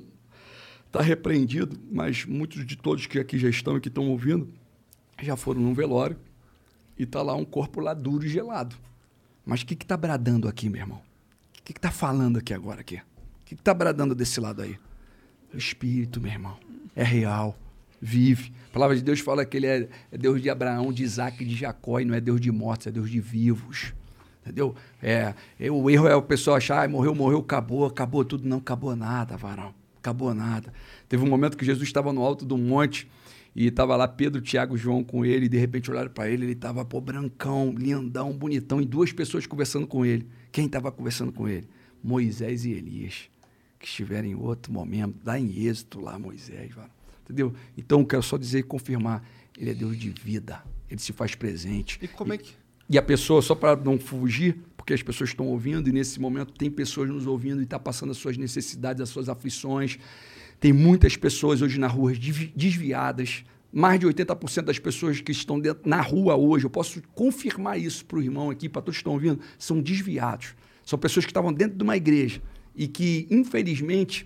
Está 0.85 1.01
repreendido, 1.01 1.77
mas 1.91 2.25
muitos 2.25 2.65
de 2.65 2.77
todos 2.77 3.07
que 3.07 3.19
aqui 3.19 3.38
já 3.38 3.49
estão 3.49 3.75
e 3.77 3.81
que 3.81 3.89
estão 3.89 4.07
ouvindo 4.09 4.47
já 5.21 5.35
foram 5.35 5.59
num 5.61 5.73
velório 5.73 6.15
e 6.97 7.03
está 7.03 7.21
lá 7.23 7.35
um 7.35 7.43
corpo 7.43 7.79
lá 7.81 7.93
duro 7.93 8.23
e 8.25 8.29
gelado. 8.29 8.75
Mas 9.45 9.61
o 9.61 9.65
que 9.65 9.73
está 9.73 9.97
bradando 9.97 10.47
aqui, 10.47 10.69
meu 10.69 10.79
irmão? 10.81 11.01
O 11.59 11.63
que 11.63 11.71
está 11.71 11.89
falando 11.91 12.38
aqui 12.38 12.53
agora? 12.53 12.81
aqui? 12.81 12.95
O 13.41 13.45
que 13.45 13.53
está 13.55 13.73
bradando 13.73 14.13
desse 14.13 14.39
lado 14.39 14.61
aí? 14.61 14.77
O 15.53 15.57
Espírito, 15.57 16.21
meu 16.21 16.31
irmão. 16.31 16.57
É 16.95 17.03
real. 17.03 17.57
Vive. 18.01 18.51
A 18.69 18.73
palavra 18.73 18.95
de 18.95 19.01
Deus 19.01 19.19
fala 19.19 19.45
que 19.45 19.57
ele 19.57 19.65
é, 19.65 19.89
é 20.11 20.17
Deus 20.17 20.41
de 20.41 20.49
Abraão, 20.49 20.93
de 20.93 21.03
Isaac 21.03 21.43
de 21.43 21.55
Jacó, 21.55 21.99
e 21.99 22.05
não 22.05 22.13
é 22.13 22.21
Deus 22.21 22.39
de 22.39 22.51
mortos, 22.51 22.87
é 22.87 22.91
Deus 22.91 23.09
de 23.09 23.19
vivos. 23.19 23.93
Entendeu? 24.41 24.75
É, 25.01 25.33
é, 25.59 25.69
o 25.69 25.89
erro 25.89 26.07
é 26.07 26.15
o 26.15 26.21
pessoal 26.21 26.57
achar, 26.57 26.79
"Ai, 26.79 26.87
morreu, 26.87 27.13
morreu, 27.13 27.39
acabou, 27.39 27.85
acabou 27.85 28.23
tudo. 28.23 28.47
Não 28.47 28.57
acabou 28.57 28.95
nada, 28.95 29.35
varão. 29.35 29.73
Acabou 29.97 30.33
nada. 30.33 30.71
Teve 31.09 31.23
um 31.23 31.27
momento 31.27 31.57
que 31.57 31.65
Jesus 31.65 31.85
estava 31.87 32.13
no 32.13 32.21
alto 32.21 32.45
do 32.45 32.57
monte 32.57 33.09
e 33.53 33.67
estava 33.67 33.95
lá 33.95 34.07
Pedro, 34.07 34.39
Tiago 34.39 34.77
João 34.77 35.03
com 35.03 35.25
ele, 35.25 35.47
e 35.47 35.49
de 35.49 35.57
repente 35.57 35.89
olharam 35.89 36.11
para 36.11 36.29
ele, 36.29 36.45
ele 36.45 36.51
estava, 36.53 36.85
pô, 36.85 37.01
brancão, 37.01 37.73
lindão, 37.75 38.31
bonitão, 38.31 38.79
e 38.79 38.85
duas 38.85 39.11
pessoas 39.11 39.47
conversando 39.47 39.87
com 39.87 40.05
ele. 40.05 40.27
Quem 40.51 40.67
estava 40.67 40.91
conversando 40.91 41.31
com 41.33 41.47
ele? 41.47 41.67
Moisés 42.03 42.65
e 42.65 42.71
Elias, 42.71 43.29
que 43.79 43.87
estiveram 43.87 44.27
em 44.27 44.35
outro 44.35 44.71
momento, 44.71 45.15
lá 45.25 45.39
em 45.39 45.65
Êxodo, 45.65 45.99
lá 45.99 46.19
Moisés, 46.19 46.71
varão. 46.71 46.96
Entendeu? 47.28 47.53
Então, 47.78 47.99
eu 47.99 48.05
quero 48.05 48.23
só 48.23 48.38
dizer 48.38 48.59
e 48.59 48.63
confirmar, 48.63 49.21
ele 49.57 49.71
é 49.71 49.73
Deus 49.73 49.97
de 49.97 50.09
vida, 50.09 50.63
ele 50.89 50.99
se 50.99 51.11
faz 51.11 51.36
presente. 51.36 51.99
E 52.01 52.07
como 52.07 52.32
é 52.34 52.38
que. 52.38 52.53
E 52.89 52.97
a 52.97 53.01
pessoa, 53.01 53.41
só 53.41 53.53
para 53.53 53.75
não 53.75 53.99
fugir, 53.99 54.57
porque 54.78 54.93
as 54.93 55.03
pessoas 55.03 55.32
estão 55.32 55.45
ouvindo 55.47 55.89
e 55.89 55.91
nesse 55.91 56.19
momento 56.21 56.53
tem 56.53 56.71
pessoas 56.71 57.09
nos 57.09 57.28
ouvindo 57.28 57.59
e 57.59 57.65
está 57.65 57.78
passando 57.78 58.11
as 58.11 58.17
suas 58.17 58.38
necessidades, 58.38 59.01
as 59.01 59.09
suas 59.09 59.28
aflições. 59.28 59.99
Tem 60.59 60.71
muitas 60.71 61.17
pessoas 61.17 61.61
hoje 61.61 61.78
na 61.78 61.88
rua 61.88 62.13
desvi- 62.13 62.53
desviadas. 62.55 63.43
Mais 63.73 63.99
de 63.99 64.07
80% 64.07 64.61
das 64.63 64.80
pessoas 64.80 65.19
que 65.19 65.34
estão 65.34 65.59
dentro, 65.59 65.88
na 65.88 65.99
rua 65.99 66.38
hoje, 66.38 66.65
eu 66.65 66.69
posso 66.69 67.01
confirmar 67.13 67.78
isso 67.78 68.05
para 68.05 68.17
o 68.19 68.21
irmão 68.23 68.49
aqui, 68.49 68.69
para 68.69 68.82
todos 68.82 68.95
que 68.95 69.01
estão 69.01 69.11
ouvindo, 69.13 69.41
são 69.59 69.82
desviados. 69.82 70.55
São 70.86 70.97
pessoas 70.97 71.25
que 71.25 71.32
estavam 71.32 71.51
dentro 71.51 71.78
de 71.78 71.84
uma 71.84 71.97
igreja 71.97 72.41
e 72.73 72.88
que, 72.88 73.28
infelizmente, 73.30 74.25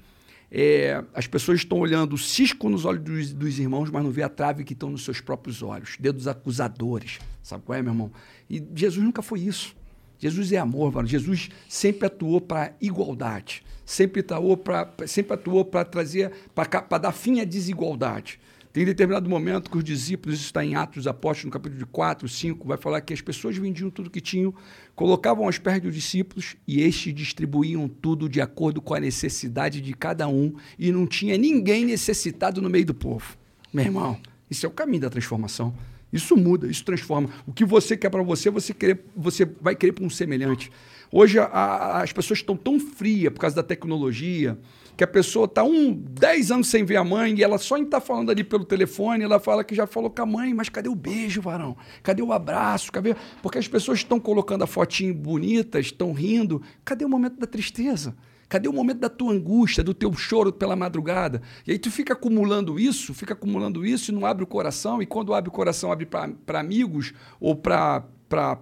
é, 0.51 1.01
as 1.13 1.27
pessoas 1.27 1.59
estão 1.59 1.79
olhando 1.79 2.13
o 2.13 2.17
cisco 2.17 2.67
nos 2.67 2.83
olhos 2.83 3.03
dos, 3.03 3.33
dos 3.33 3.57
irmãos, 3.57 3.89
mas 3.89 4.03
não 4.03 4.11
vê 4.11 4.21
a 4.21 4.29
trave 4.29 4.65
que 4.65 4.73
estão 4.73 4.89
nos 4.89 5.05
seus 5.05 5.21
próprios 5.21 5.63
olhos, 5.63 5.95
dedos 5.97 6.27
acusadores. 6.27 7.19
Sabe 7.41 7.63
qual 7.65 7.79
é, 7.79 7.81
meu 7.81 7.93
irmão? 7.93 8.11
E 8.49 8.61
Jesus 8.75 9.03
nunca 9.03 9.21
foi 9.21 9.39
isso. 9.39 9.73
Jesus 10.19 10.51
é 10.51 10.57
amor, 10.57 10.93
mano. 10.93 11.07
Jesus 11.07 11.49
sempre 11.69 12.05
atuou 12.05 12.41
para 12.41 12.75
igualdade, 12.81 13.63
sempre 13.85 14.19
atuou 14.19 14.57
para 14.57 14.93
sempre 15.07 15.33
atuou 15.33 15.65
para 15.65 15.85
trazer 15.85 16.31
para 16.53 16.97
dar 16.97 17.11
fim 17.11 17.39
à 17.39 17.45
desigualdade. 17.45 18.39
Tem 18.73 18.85
determinado 18.85 19.29
momento 19.29 19.69
que 19.69 19.77
os 19.77 19.83
discípulos, 19.83 20.37
isso 20.37 20.45
está 20.45 20.63
em 20.63 20.75
Atos 20.75 21.05
Apóstolos, 21.05 21.45
no 21.45 21.51
capítulo 21.51 21.85
4, 21.87 22.27
5, 22.27 22.67
vai 22.67 22.77
falar 22.77 23.01
que 23.01 23.13
as 23.13 23.19
pessoas 23.19 23.57
vendiam 23.57 23.89
tudo 23.89 24.09
que 24.09 24.21
tinham, 24.21 24.53
colocavam 24.95 25.45
aos 25.45 25.57
pés 25.57 25.81
dos 25.81 25.93
discípulos 25.93 26.55
e 26.65 26.81
estes 26.81 27.13
distribuíam 27.13 27.89
tudo 27.89 28.29
de 28.29 28.39
acordo 28.39 28.81
com 28.81 28.93
a 28.93 28.99
necessidade 28.99 29.81
de 29.81 29.93
cada 29.93 30.27
um 30.29 30.53
e 30.79 30.89
não 30.89 31.05
tinha 31.05 31.37
ninguém 31.37 31.83
necessitado 31.83 32.61
no 32.61 32.69
meio 32.69 32.85
do 32.85 32.93
povo. 32.93 33.37
Meu 33.73 33.85
irmão, 33.85 34.17
isso 34.49 34.65
é 34.65 34.69
o 34.69 34.71
caminho 34.71 35.01
da 35.01 35.09
transformação. 35.09 35.73
Isso 36.11 36.35
muda, 36.35 36.67
isso 36.67 36.83
transforma. 36.83 37.29
O 37.45 37.53
que 37.53 37.63
você 37.63 37.95
quer 37.95 38.09
para 38.09 38.21
você, 38.21 38.49
você, 38.49 38.73
querer, 38.73 39.03
você 39.15 39.45
vai 39.45 39.75
querer 39.75 39.93
para 39.93 40.03
um 40.03 40.09
semelhante. 40.09 40.71
Hoje 41.11 41.39
a- 41.39 41.45
a- 41.45 42.01
as 42.03 42.11
pessoas 42.13 42.39
estão 42.39 42.55
tão 42.55 42.79
frias 42.79 43.33
por 43.33 43.39
causa 43.39 43.55
da 43.55 43.63
tecnologia 43.63 44.57
que 44.95 45.03
a 45.03 45.07
pessoa 45.07 45.45
está 45.45 45.63
um 45.63 45.91
10 45.93 46.51
anos 46.51 46.67
sem 46.67 46.83
ver 46.85 46.97
a 46.97 47.03
mãe 47.03 47.33
e 47.35 47.43
ela 47.43 47.57
só 47.57 47.77
estar 47.77 47.99
falando 47.99 48.29
ali 48.29 48.43
pelo 48.43 48.63
telefone, 48.63 49.23
ela 49.23 49.39
fala 49.39 49.63
que 49.63 49.73
já 49.73 49.87
falou 49.87 50.09
com 50.09 50.21
a 50.21 50.25
mãe, 50.25 50.53
mas 50.53 50.69
cadê 50.69 50.89
o 50.89 50.95
beijo, 50.95 51.41
varão? 51.41 51.75
Cadê 52.03 52.21
o 52.21 52.31
abraço? 52.31 52.91
Cadê? 52.91 53.15
Porque 53.41 53.57
as 53.57 53.67
pessoas 53.67 53.99
estão 53.99 54.19
colocando 54.19 54.63
a 54.63 54.67
fotinho 54.67 55.13
bonitas, 55.13 55.87
estão 55.87 56.13
rindo. 56.13 56.61
Cadê 56.85 57.03
o 57.03 57.09
momento 57.09 57.39
da 57.39 57.47
tristeza? 57.47 58.15
Cadê 58.47 58.67
o 58.67 58.73
momento 58.73 58.99
da 58.99 59.09
tua 59.09 59.31
angústia, 59.33 59.81
do 59.83 59.93
teu 59.93 60.11
choro 60.13 60.51
pela 60.51 60.75
madrugada? 60.75 61.41
E 61.65 61.71
aí 61.71 61.79
tu 61.79 61.89
fica 61.89 62.13
acumulando 62.13 62.77
isso, 62.77 63.13
fica 63.13 63.33
acumulando 63.33 63.85
isso 63.85 64.11
e 64.11 64.13
não 64.13 64.25
abre 64.25 64.43
o 64.43 64.47
coração. 64.47 65.01
E 65.01 65.05
quando 65.05 65.33
abre 65.33 65.49
o 65.49 65.53
coração, 65.53 65.89
abre 65.91 66.05
para 66.05 66.59
amigos 66.59 67.13
ou 67.39 67.55
para 67.55 68.03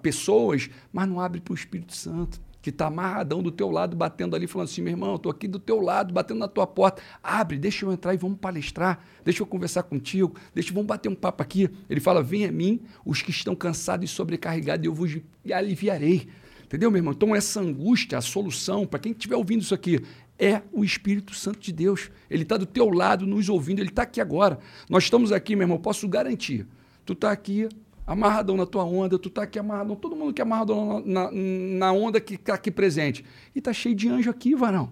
pessoas, 0.01 0.69
mas 0.91 1.07
não 1.07 1.19
abre 1.19 1.39
para 1.39 1.51
o 1.51 1.55
Espírito 1.55 1.95
Santo, 1.95 2.41
que 2.61 2.69
está 2.69 2.87
amarradão 2.87 3.41
do 3.41 3.51
teu 3.51 3.69
lado, 3.69 3.95
batendo 3.95 4.35
ali, 4.35 4.47
falando 4.47 4.67
assim: 4.67 4.81
meu 4.81 4.91
irmão, 4.91 5.15
estou 5.15 5.31
aqui 5.31 5.47
do 5.47 5.59
teu 5.59 5.79
lado, 5.79 6.13
batendo 6.13 6.39
na 6.39 6.47
tua 6.47 6.67
porta. 6.67 7.01
Abre, 7.23 7.57
deixa 7.57 7.85
eu 7.85 7.91
entrar 7.91 8.13
e 8.13 8.17
vamos 8.17 8.37
palestrar, 8.39 8.99
deixa 9.23 9.41
eu 9.41 9.47
conversar 9.47 9.83
contigo, 9.83 10.35
deixa, 10.53 10.73
vamos 10.73 10.87
bater 10.87 11.09
um 11.09 11.15
papo 11.15 11.41
aqui. 11.41 11.69
Ele 11.89 11.99
fala: 11.99 12.21
vem 12.21 12.45
a 12.45 12.51
mim, 12.51 12.81
os 13.05 13.21
que 13.21 13.31
estão 13.31 13.55
cansados 13.55 14.09
e 14.09 14.13
sobrecarregados, 14.13 14.85
eu 14.85 14.93
vos 14.93 15.17
aliviarei. 15.51 16.27
Entendeu, 16.65 16.91
meu 16.91 16.99
irmão? 16.99 17.13
Então, 17.13 17.35
essa 17.35 17.59
angústia, 17.59 18.17
a 18.17 18.21
solução, 18.21 18.85
para 18.85 18.99
quem 18.99 19.11
estiver 19.11 19.35
ouvindo 19.35 19.61
isso 19.61 19.73
aqui, 19.73 20.03
é 20.37 20.61
o 20.71 20.83
Espírito 20.83 21.33
Santo 21.33 21.59
de 21.59 21.73
Deus. 21.73 22.11
Ele 22.29 22.43
está 22.43 22.57
do 22.57 22.65
teu 22.65 22.89
lado, 22.89 23.25
nos 23.25 23.49
ouvindo, 23.49 23.79
ele 23.79 23.89
está 23.89 24.03
aqui 24.03 24.21
agora. 24.21 24.59
Nós 24.87 25.05
estamos 25.05 25.31
aqui, 25.31 25.55
meu 25.55 25.63
irmão, 25.63 25.79
posso 25.79 26.07
garantir. 26.07 26.67
Tu 27.05 27.13
está 27.13 27.31
aqui 27.31 27.67
amarradão 28.09 28.57
na 28.57 28.65
tua 28.65 28.83
onda, 28.83 29.19
tu 29.19 29.29
está 29.29 29.43
aqui 29.43 29.59
amarradão, 29.59 29.95
todo 29.95 30.15
mundo 30.15 30.33
que 30.33 30.41
é 30.41 30.43
amarradão 30.43 31.03
na, 31.05 31.29
na, 31.31 31.91
onda 31.91 32.19
que 32.19 32.33
está 32.33 32.55
aqui 32.55 32.71
presente. 32.71 33.23
E 33.55 33.59
está 33.59 33.71
cheio 33.71 33.93
de 33.93 34.09
anjo 34.09 34.31
aqui, 34.31 34.55
varão. 34.55 34.89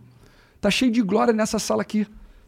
Está 0.55 0.69
cheio 0.69 0.91
de 0.91 1.01
glória 1.01 1.33
nessa 1.33 1.57
sala 1.57 1.81
aqui. 1.81 2.05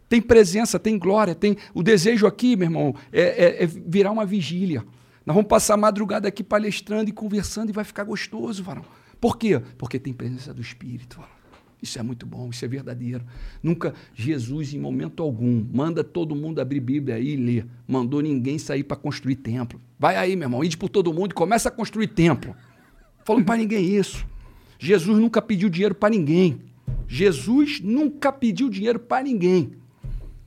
Tem 0.07 0.21
presença, 0.21 0.77
tem 0.77 0.97
glória, 0.97 1.33
tem 1.33 1.57
o 1.73 1.81
desejo 1.81 2.27
aqui, 2.27 2.55
meu 2.55 2.67
irmão, 2.67 2.95
é, 3.11 3.21
é, 3.21 3.63
é 3.63 3.65
virar 3.67 4.11
uma 4.11 4.25
vigília. 4.27 4.85
Nós 5.25 5.33
vamos 5.35 5.49
passar 5.49 5.73
a 5.73 5.77
madrugada 5.77 6.27
aqui 6.27 6.43
palestrando 6.43 7.09
e 7.09 7.13
conversando 7.13 7.69
e 7.69 7.73
vai 7.73 7.83
ficar 7.83 8.03
gostoso, 8.03 8.63
varão. 8.63 8.85
Por 9.19 9.37
quê? 9.37 9.59
Porque 9.75 9.97
tem 9.99 10.13
presença 10.13 10.53
do 10.53 10.61
Espírito, 10.61 11.17
varão. 11.17 11.38
Isso 11.81 11.97
é 11.97 12.03
muito 12.03 12.25
bom, 12.25 12.49
isso 12.49 12.63
é 12.65 12.67
verdadeiro. 12.67 13.23
Nunca 13.63 13.93
Jesus, 14.13 14.73
em 14.73 14.79
momento 14.79 15.23
algum, 15.23 15.65
manda 15.71 16.03
todo 16.03 16.35
mundo 16.35 16.59
abrir 16.59 16.81
Bíblia 16.81 17.15
aí 17.15 17.29
e 17.29 17.37
ler. 17.37 17.65
Mandou 17.87 18.21
ninguém 18.21 18.59
sair 18.59 18.83
para 18.83 18.97
construir 18.97 19.37
templo. 19.37 19.79
Vai 19.97 20.17
aí, 20.17 20.35
meu 20.35 20.45
irmão, 20.45 20.63
ide 20.63 20.77
por 20.77 20.89
todo 20.89 21.13
mundo 21.13 21.31
e 21.31 21.33
começa 21.33 21.69
a 21.69 21.71
construir 21.71 22.07
templo. 22.07 22.55
Falando 23.23 23.45
para 23.45 23.57
ninguém 23.57 23.95
isso. 23.95 24.25
Jesus 24.77 25.17
nunca 25.17 25.41
pediu 25.41 25.69
dinheiro 25.69 25.95
para 25.95 26.09
ninguém. 26.09 26.61
Jesus 27.07 27.79
nunca 27.79 28.31
pediu 28.31 28.69
dinheiro 28.69 28.99
para 28.99 29.23
ninguém. 29.23 29.71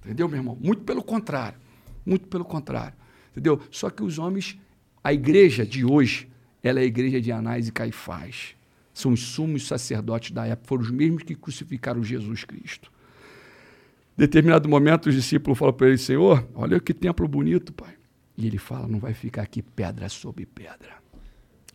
Entendeu, 0.05 0.29
meu 0.29 0.39
irmão? 0.39 0.59
Muito 0.61 0.83
pelo 0.83 1.03
contrário. 1.03 1.59
Muito 2.05 2.27
pelo 2.29 2.45
contrário. 2.45 2.95
Entendeu? 3.31 3.61
Só 3.71 3.89
que 3.89 4.03
os 4.03 4.19
homens, 4.19 4.59
a 5.03 5.13
igreja 5.13 5.65
de 5.65 5.85
hoje, 5.85 6.29
ela 6.63 6.79
é 6.79 6.83
a 6.83 6.87
igreja 6.87 7.21
de 7.21 7.33
Anás 7.33 7.69
e 7.69 7.73
Caifás 7.73 8.55
são 8.93 9.13
os 9.13 9.21
sumos 9.21 9.67
sacerdotes 9.67 10.33
da 10.33 10.47
época, 10.47 10.69
foram 10.69 10.83
os 10.83 10.91
mesmos 10.91 11.23
que 11.23 11.35
crucificaram 11.35 12.03
Jesus 12.03 12.45
Cristo. 12.45 12.91
Determinado 14.17 14.69
momento, 14.69 15.09
os 15.09 15.15
discípulos 15.15 15.59
falam 15.59 15.75
para 15.75 15.89
ele: 15.89 15.99
Senhor, 15.99 16.47
olha 16.55 16.79
que 16.79 16.93
templo 16.93 17.27
bonito, 17.27 17.73
pai. 17.73 17.95
E 18.37 18.47
ele 18.47 18.59
fala: 18.59 18.87
Não 18.87 18.99
vai 18.99 19.15
ficar 19.15 19.43
aqui 19.43 19.63
pedra 19.63 20.09
sobre 20.09 20.45
pedra. 20.45 21.03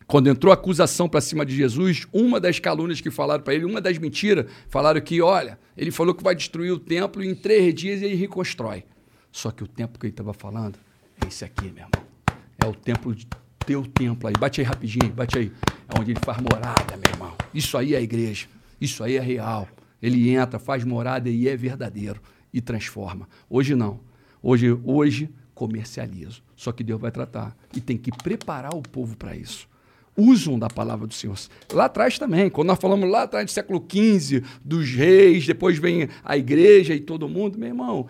Quando 0.06 0.28
entrou 0.28 0.50
a 0.50 0.54
acusação 0.54 1.06
para 1.06 1.20
cima 1.20 1.44
de 1.44 1.54
Jesus, 1.54 2.06
uma 2.12 2.40
das 2.40 2.58
calúnias 2.58 2.98
que 2.98 3.10
falaram 3.10 3.44
para 3.44 3.54
ele, 3.54 3.66
uma 3.66 3.78
das 3.78 3.98
mentiras, 3.98 4.46
falaram 4.68 4.98
que, 5.02 5.20
olha, 5.20 5.58
ele 5.76 5.90
falou 5.90 6.14
que 6.14 6.24
vai 6.24 6.34
destruir 6.34 6.72
o 6.72 6.78
templo 6.78 7.22
e 7.22 7.28
em 7.28 7.34
três 7.34 7.74
dias 7.74 8.00
ele 8.00 8.14
reconstrói. 8.14 8.84
Só 9.30 9.50
que 9.50 9.62
o 9.62 9.66
templo 9.66 9.98
que 9.98 10.06
ele 10.06 10.12
estava 10.12 10.32
falando 10.32 10.78
é 11.22 11.28
esse 11.28 11.44
aqui, 11.44 11.64
meu 11.64 11.84
irmão. 11.84 12.08
É 12.56 12.66
o 12.66 12.74
templo 12.74 13.14
de 13.14 13.26
teu 13.68 13.84
templo 13.84 14.26
aí. 14.26 14.34
Bate 14.34 14.62
aí 14.62 14.66
rapidinho, 14.66 15.12
bate 15.12 15.36
aí. 15.36 15.52
É 15.94 16.00
onde 16.00 16.12
ele 16.12 16.20
faz 16.20 16.38
morada, 16.40 16.96
meu 16.96 17.12
irmão. 17.12 17.34
Isso 17.52 17.76
aí 17.76 17.94
é 17.94 18.00
igreja. 18.00 18.46
Isso 18.80 19.04
aí 19.04 19.18
é 19.18 19.20
real. 19.20 19.68
Ele 20.00 20.30
entra, 20.30 20.58
faz 20.58 20.84
morada 20.84 21.28
e 21.28 21.46
é 21.46 21.54
verdadeiro. 21.54 22.18
E 22.50 22.62
transforma. 22.62 23.28
Hoje 23.50 23.74
não. 23.74 24.00
Hoje, 24.42 24.70
hoje 24.82 25.28
comercializo. 25.54 26.42
Só 26.56 26.72
que 26.72 26.82
Deus 26.82 26.98
vai 26.98 27.10
tratar. 27.10 27.54
E 27.76 27.80
tem 27.80 27.98
que 27.98 28.10
preparar 28.10 28.74
o 28.74 28.80
povo 28.80 29.14
para 29.18 29.36
isso. 29.36 29.68
Usam 30.16 30.58
da 30.58 30.68
palavra 30.68 31.06
do 31.06 31.12
Senhor. 31.12 31.36
Lá 31.70 31.84
atrás 31.84 32.18
também, 32.18 32.48
quando 32.48 32.68
nós 32.68 32.78
falamos 32.78 33.08
lá 33.10 33.24
atrás 33.24 33.44
do 33.44 33.50
século 33.50 33.86
XV, 33.86 34.42
dos 34.64 34.88
reis, 34.88 35.46
depois 35.46 35.78
vem 35.78 36.08
a 36.24 36.38
igreja 36.38 36.94
e 36.94 37.00
todo 37.00 37.28
mundo, 37.28 37.58
meu 37.58 37.68
irmão, 37.68 38.06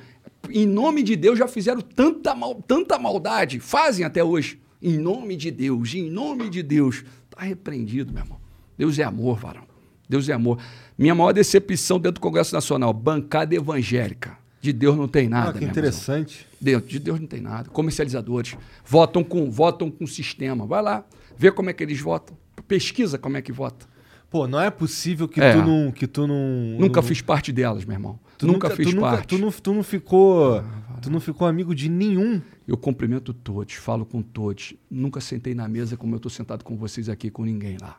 em 0.49 0.65
nome 0.65 1.03
de 1.03 1.17
Deus 1.17 1.37
já 1.37 1.49
fizeram 1.49 1.81
tanta, 1.81 2.33
mal, 2.33 2.55
tanta 2.55 2.97
maldade, 2.97 3.59
fazem 3.59 4.07
até 4.07 4.23
hoje. 4.23 4.61
Em 4.81 4.97
nome 4.97 5.37
de 5.37 5.51
Deus, 5.51 5.95
em 5.95 6.09
nome 6.11 6.49
de 6.49 6.62
Deus. 6.62 7.05
Está 7.24 7.45
repreendido, 7.45 8.12
meu 8.12 8.22
irmão. 8.22 8.39
Deus 8.76 8.99
é 8.99 9.03
amor, 9.03 9.39
varão. 9.39 9.64
Deus 10.09 10.29
é 10.29 10.33
amor. 10.33 10.59
Minha 10.97 11.14
maior 11.14 11.33
decepção 11.33 11.99
dentro 11.99 12.14
do 12.14 12.20
Congresso 12.20 12.55
Nacional, 12.55 12.93
bancada 12.93 13.55
evangélica. 13.55 14.39
De 14.61 14.72
Deus 14.72 14.97
não 14.97 15.07
tem 15.07 15.29
nada. 15.29 15.51
Ah, 15.51 15.53
que 15.53 15.64
interessante. 15.64 16.47
Dentro 16.61 16.89
de 16.89 16.99
Deus 16.99 17.20
não 17.20 17.26
tem 17.26 17.41
nada. 17.41 17.68
Comercializadores 17.70 18.57
votam 18.85 19.22
com 19.22 19.51
votam 19.51 19.91
com 19.91 20.07
sistema. 20.07 20.66
Vai 20.66 20.83
lá, 20.83 21.05
vê 21.37 21.53
como 21.53 21.70
é 21.70 21.72
que 21.72 21.83
eles 21.83 22.01
votam. 22.01 22.37
Pesquisa 22.66 23.18
como 23.18 23.37
é 23.37 23.43
que 23.43 23.53
vota. 23.53 23.87
Pô, 24.31 24.47
não 24.47 24.61
é 24.61 24.70
possível 24.70 25.29
que 25.29 25.41
é. 25.41 25.53
tu 25.53 25.59
não 25.59 25.93
que 25.93 26.07
tu 26.07 26.26
não 26.26 26.76
nunca 26.79 27.01
não... 27.01 27.09
fiz 27.09 27.22
parte 27.22 27.53
delas, 27.53 27.85
meu 27.85 27.95
irmão. 27.95 28.18
Tu 28.37 28.47
nunca, 28.47 28.68
nunca 28.68 28.76
fiz 28.76 28.93
tu 28.93 29.01
parte. 29.01 29.29
tu, 29.29 29.39
não, 29.39 29.51
tu 29.51 29.74
não 29.74 29.83
ficou 29.83 30.62
tu 31.01 31.11
não 31.11 31.20
ficou 31.20 31.47
amigo 31.47 31.74
de 31.74 31.89
nenhum. 31.89 32.43
Eu 32.69 32.77
cumprimento 32.77 33.33
todos, 33.33 33.77
falo 33.77 34.05
com 34.05 34.21
todos. 34.21 34.75
Nunca 34.91 35.23
sentei 35.23 35.55
na 35.55 35.66
mesa 35.66 35.97
como 35.97 36.14
eu 36.14 36.19
estou 36.19 36.29
sentado 36.31 36.62
com 36.62 36.77
vocês 36.77 37.09
aqui 37.09 37.31
com 37.31 37.43
ninguém 37.43 37.79
lá. 37.81 37.99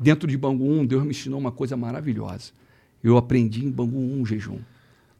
Dentro 0.00 0.26
de 0.26 0.38
Bangu 0.38 0.64
1, 0.64 0.86
Deus 0.86 1.02
me 1.04 1.10
ensinou 1.10 1.38
uma 1.38 1.52
coisa 1.52 1.76
maravilhosa. 1.76 2.52
Eu 3.04 3.18
aprendi 3.18 3.66
em 3.66 3.70
Bangu 3.70 3.98
1 3.98 4.24
jejum. 4.24 4.60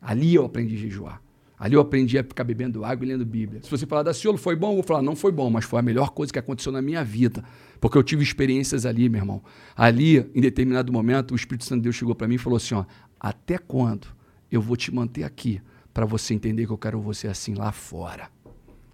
Ali 0.00 0.34
eu 0.34 0.46
aprendi 0.46 0.76
a 0.76 0.78
jejuar. 0.78 1.22
Ali 1.58 1.74
eu 1.74 1.80
aprendi 1.82 2.16
a 2.16 2.24
ficar 2.24 2.42
bebendo 2.42 2.86
água 2.86 3.04
e 3.04 3.08
lendo 3.08 3.26
Bíblia. 3.26 3.60
Se 3.62 3.70
você 3.70 3.84
falar 3.84 4.02
da 4.02 4.14
Ciolo, 4.14 4.38
foi 4.38 4.56
bom? 4.56 4.70
Eu 4.70 4.74
vou 4.76 4.82
falar, 4.82 5.02
não 5.02 5.14
foi 5.14 5.30
bom, 5.30 5.50
mas 5.50 5.66
foi 5.66 5.80
a 5.80 5.82
melhor 5.82 6.12
coisa 6.12 6.32
que 6.32 6.38
aconteceu 6.38 6.72
na 6.72 6.80
minha 6.80 7.04
vida. 7.04 7.44
Porque 7.78 7.98
eu 7.98 8.02
tive 8.02 8.22
experiências 8.22 8.86
ali, 8.86 9.10
meu 9.10 9.20
irmão. 9.20 9.42
Ali, 9.76 10.26
em 10.34 10.40
determinado 10.40 10.90
momento, 10.90 11.32
o 11.32 11.36
Espírito 11.36 11.66
Santo 11.66 11.80
de 11.80 11.84
Deus 11.84 11.96
chegou 11.96 12.14
para 12.14 12.26
mim 12.26 12.36
e 12.36 12.38
falou 12.38 12.56
assim: 12.56 12.74
ó, 12.74 12.86
até 13.20 13.58
quando 13.58 14.06
eu 14.50 14.62
vou 14.62 14.74
te 14.74 14.94
manter 14.94 15.24
aqui 15.24 15.60
para 15.92 16.06
você 16.06 16.32
entender 16.32 16.64
que 16.64 16.72
eu 16.72 16.78
quero 16.78 16.98
você 16.98 17.28
assim 17.28 17.54
lá 17.54 17.72
fora? 17.72 18.37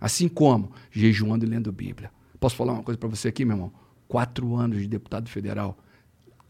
Assim 0.05 0.29
como 0.29 0.71
jejuando 0.91 1.47
e 1.47 1.49
lendo 1.49 1.73
Bíblia. 1.73 2.11
Posso 2.39 2.57
falar 2.57 2.75
uma 2.75 2.83
coisa 2.83 2.99
para 2.99 3.09
você 3.09 3.29
aqui, 3.29 3.43
meu 3.43 3.57
irmão? 3.57 3.73
Quatro 4.07 4.55
anos 4.55 4.83
de 4.83 4.87
deputado 4.87 5.31
federal, 5.31 5.79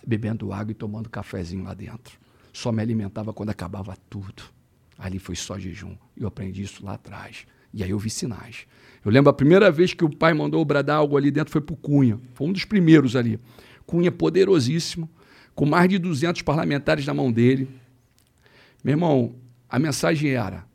bebendo 0.05 0.53
água 0.53 0.73
e 0.73 0.75
tomando 0.75 1.09
cafezinho 1.09 1.63
lá 1.63 1.73
dentro. 1.73 2.19
Só 2.53 2.73
me 2.73 2.83
alimentava 2.83 3.33
quando 3.33 3.51
acabava 3.51 3.97
tudo. 4.11 4.43
Ali 4.99 5.21
foi 5.21 5.37
só 5.37 5.57
jejum. 5.57 5.97
Eu 6.17 6.27
aprendi 6.27 6.63
isso 6.63 6.85
lá 6.85 6.95
atrás. 6.95 7.47
E 7.73 7.85
aí 7.85 7.91
eu 7.91 7.99
vi 8.01 8.11
sinais. 8.11 8.67
Eu 9.05 9.13
lembro 9.13 9.31
a 9.31 9.33
primeira 9.33 9.71
vez 9.71 9.95
que 9.95 10.05
o 10.05 10.11
pai 10.11 10.35
mandou 10.35 10.65
bradar 10.65 10.97
algo 10.97 11.17
ali 11.17 11.31
dentro 11.31 11.53
foi 11.53 11.61
para 11.61 11.75
o 11.75 11.77
Cunha. 11.77 12.19
Foi 12.33 12.49
um 12.49 12.53
dos 12.53 12.65
primeiros 12.65 13.15
ali. 13.15 13.39
Cunha 13.87 14.11
poderosíssimo, 14.11 15.09
com 15.55 15.65
mais 15.65 15.89
de 15.89 15.97
200 16.01 16.43
parlamentares 16.43 17.07
na 17.07 17.15
mão 17.15 17.31
dele. 17.31 17.69
Meu 18.83 18.95
irmão, 18.95 19.37
a 19.71 19.79
mensagem 19.79 20.33
era: 20.33 20.67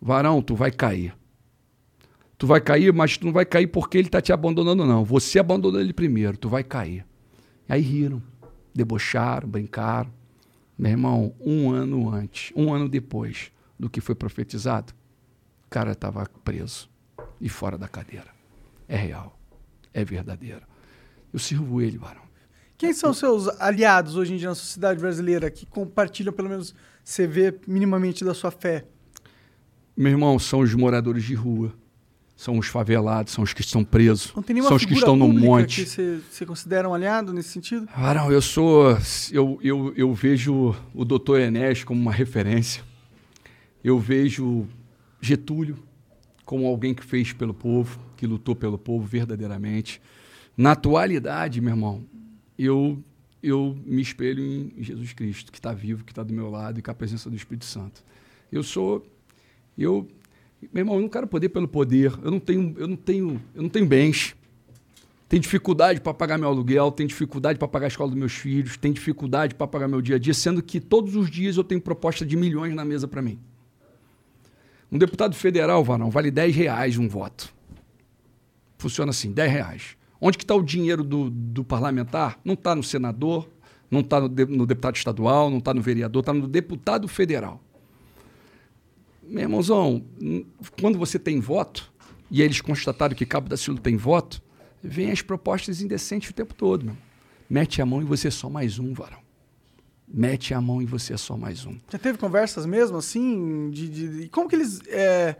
varão, 0.00 0.40
tu 0.40 0.54
vai 0.54 0.70
cair. 0.70 1.20
Tu 2.42 2.46
vai 2.48 2.60
cair, 2.60 2.92
mas 2.92 3.16
tu 3.16 3.24
não 3.24 3.32
vai 3.32 3.44
cair 3.44 3.68
porque 3.68 3.96
ele 3.96 4.08
está 4.08 4.20
te 4.20 4.32
abandonando, 4.32 4.84
não. 4.84 5.04
Você 5.04 5.38
abandonou 5.38 5.80
ele 5.80 5.92
primeiro, 5.92 6.36
tu 6.36 6.48
vai 6.48 6.64
cair. 6.64 7.06
Aí 7.68 7.80
riram, 7.80 8.20
debocharam, 8.74 9.48
brincaram. 9.48 10.12
Meu 10.76 10.90
irmão, 10.90 11.36
um 11.38 11.70
ano 11.70 12.10
antes, 12.10 12.52
um 12.56 12.74
ano 12.74 12.88
depois 12.88 13.52
do 13.78 13.88
que 13.88 14.00
foi 14.00 14.16
profetizado, 14.16 14.92
o 15.64 15.70
cara 15.70 15.92
estava 15.92 16.28
preso 16.42 16.90
e 17.40 17.48
fora 17.48 17.78
da 17.78 17.86
cadeira. 17.86 18.26
É 18.88 18.96
real, 18.96 19.38
é 19.94 20.04
verdadeiro. 20.04 20.62
Eu 21.32 21.38
sirvo 21.38 21.80
ele, 21.80 21.96
varão. 21.96 22.24
Quem 22.76 22.92
são 22.92 23.14
seus 23.14 23.46
aliados 23.60 24.16
hoje 24.16 24.34
em 24.34 24.36
dia 24.36 24.48
na 24.48 24.56
sociedade 24.56 24.98
brasileira 24.98 25.48
que 25.48 25.64
compartilham, 25.64 26.32
pelo 26.32 26.48
menos, 26.48 26.74
você 27.04 27.24
vê 27.24 27.56
minimamente 27.68 28.24
da 28.24 28.34
sua 28.34 28.50
fé? 28.50 28.84
Meu 29.96 30.10
irmão, 30.10 30.40
são 30.40 30.58
os 30.58 30.74
moradores 30.74 31.22
de 31.22 31.34
rua 31.34 31.80
são 32.42 32.58
os 32.58 32.66
favelados, 32.66 33.32
são 33.32 33.44
os 33.44 33.52
que 33.52 33.60
estão 33.60 33.84
presos, 33.84 34.32
são 34.32 34.76
os 34.76 34.84
que 34.84 34.94
estão 34.94 35.14
no 35.14 35.28
monte. 35.28 35.84
Você 35.84 36.44
considera 36.44 36.88
um 36.88 36.92
aliado 36.92 37.32
nesse 37.32 37.50
sentido? 37.50 37.88
Ah, 37.94 38.12
não, 38.12 38.32
eu 38.32 38.42
sou. 38.42 38.98
Eu, 39.30 39.60
eu, 39.62 39.92
eu 39.96 40.12
vejo 40.12 40.74
o 40.92 41.04
doutor 41.04 41.40
Enéas 41.40 41.84
como 41.84 42.00
uma 42.00 42.10
referência. 42.10 42.82
Eu 43.84 43.96
vejo 43.96 44.66
Getúlio 45.20 45.78
como 46.44 46.66
alguém 46.66 46.92
que 46.92 47.04
fez 47.04 47.32
pelo 47.32 47.54
povo, 47.54 48.00
que 48.16 48.26
lutou 48.26 48.56
pelo 48.56 48.76
povo 48.76 49.06
verdadeiramente. 49.06 50.02
Na 50.56 50.72
atualidade, 50.72 51.60
meu 51.60 51.70
irmão, 51.74 52.04
eu, 52.58 53.00
eu 53.40 53.78
me 53.86 54.02
espelho 54.02 54.42
em 54.42 54.82
Jesus 54.82 55.12
Cristo, 55.12 55.52
que 55.52 55.58
está 55.58 55.72
vivo, 55.72 56.02
que 56.02 56.10
está 56.10 56.24
do 56.24 56.34
meu 56.34 56.50
lado 56.50 56.80
e 56.80 56.82
com 56.82 56.90
a 56.90 56.94
presença 56.94 57.30
do 57.30 57.36
Espírito 57.36 57.66
Santo. 57.66 58.02
Eu 58.50 58.64
sou. 58.64 59.06
Eu, 59.78 60.08
meu 60.72 60.82
irmão, 60.82 60.96
eu 60.96 61.00
não 61.00 61.08
quero 61.08 61.26
poder 61.26 61.48
pelo 61.48 61.66
poder. 61.66 62.12
Eu 62.22 62.30
não 62.30 62.40
tenho, 62.40 62.74
eu 62.78 62.86
não 62.86 62.96
tenho, 62.96 63.42
eu 63.54 63.62
não 63.62 63.68
tenho 63.68 63.86
bens. 63.86 64.34
Tenho 65.28 65.40
dificuldade 65.40 66.00
para 66.00 66.12
pagar 66.12 66.36
meu 66.36 66.48
aluguel, 66.48 66.92
tenho 66.92 67.08
dificuldade 67.08 67.58
para 67.58 67.66
pagar 67.66 67.86
a 67.86 67.88
escola 67.88 68.10
dos 68.10 68.18
meus 68.18 68.34
filhos, 68.34 68.76
tenho 68.76 68.92
dificuldade 68.92 69.54
para 69.54 69.66
pagar 69.66 69.88
meu 69.88 70.02
dia 70.02 70.16
a 70.16 70.18
dia, 70.18 70.34
sendo 70.34 70.62
que 70.62 70.78
todos 70.78 71.16
os 71.16 71.30
dias 71.30 71.56
eu 71.56 71.64
tenho 71.64 71.80
proposta 71.80 72.26
de 72.26 72.36
milhões 72.36 72.74
na 72.74 72.84
mesa 72.84 73.08
para 73.08 73.22
mim. 73.22 73.38
Um 74.90 74.98
deputado 74.98 75.34
federal, 75.34 75.82
Varão, 75.82 76.10
vale 76.10 76.30
10 76.30 76.54
reais 76.54 76.98
um 76.98 77.08
voto. 77.08 77.52
Funciona 78.76 79.08
assim, 79.08 79.32
10 79.32 79.50
reais. 79.50 79.96
Onde 80.20 80.36
que 80.36 80.44
está 80.44 80.54
o 80.54 80.62
dinheiro 80.62 81.02
do, 81.02 81.30
do 81.30 81.64
parlamentar? 81.64 82.38
Não 82.44 82.52
está 82.52 82.74
no 82.74 82.82
senador, 82.82 83.48
não 83.90 84.00
está 84.00 84.20
no, 84.20 84.28
no 84.28 84.66
deputado 84.66 84.96
estadual, 84.96 85.48
não 85.48 85.58
está 85.58 85.72
no 85.72 85.80
vereador, 85.80 86.20
está 86.20 86.34
no 86.34 86.46
deputado 86.46 87.08
federal. 87.08 87.58
Meu 89.22 89.42
irmãozão, 89.42 90.04
quando 90.80 90.98
você 90.98 91.18
tem 91.18 91.40
voto, 91.40 91.92
e 92.30 92.42
eles 92.42 92.60
constataram 92.60 93.14
que 93.14 93.24
Cabo 93.26 93.48
da 93.48 93.56
Silva 93.56 93.80
tem 93.80 93.96
voto, 93.96 94.42
vem 94.82 95.10
as 95.10 95.22
propostas 95.22 95.80
indecentes 95.80 96.30
o 96.30 96.34
tempo 96.34 96.54
todo. 96.54 96.84
Meu. 96.86 96.96
Mete 97.48 97.80
a 97.82 97.86
mão 97.86 98.00
e 98.00 98.04
você 98.04 98.28
é 98.28 98.30
só 98.30 98.48
mais 98.48 98.78
um, 98.78 98.92
varão. 98.94 99.18
mete 100.08 100.52
a 100.54 100.60
mão 100.60 100.80
e 100.82 100.86
você 100.86 101.14
é 101.14 101.16
só 101.16 101.36
mais 101.36 101.64
um. 101.66 101.76
Já 101.90 101.98
teve 101.98 102.18
conversas 102.18 102.66
mesmo, 102.66 102.96
assim? 102.96 103.70
De, 103.70 103.88
de, 103.88 104.20
de- 104.22 104.28
como 104.28 104.48
que 104.48 104.56
eles 104.56 104.80
é, 104.88 105.36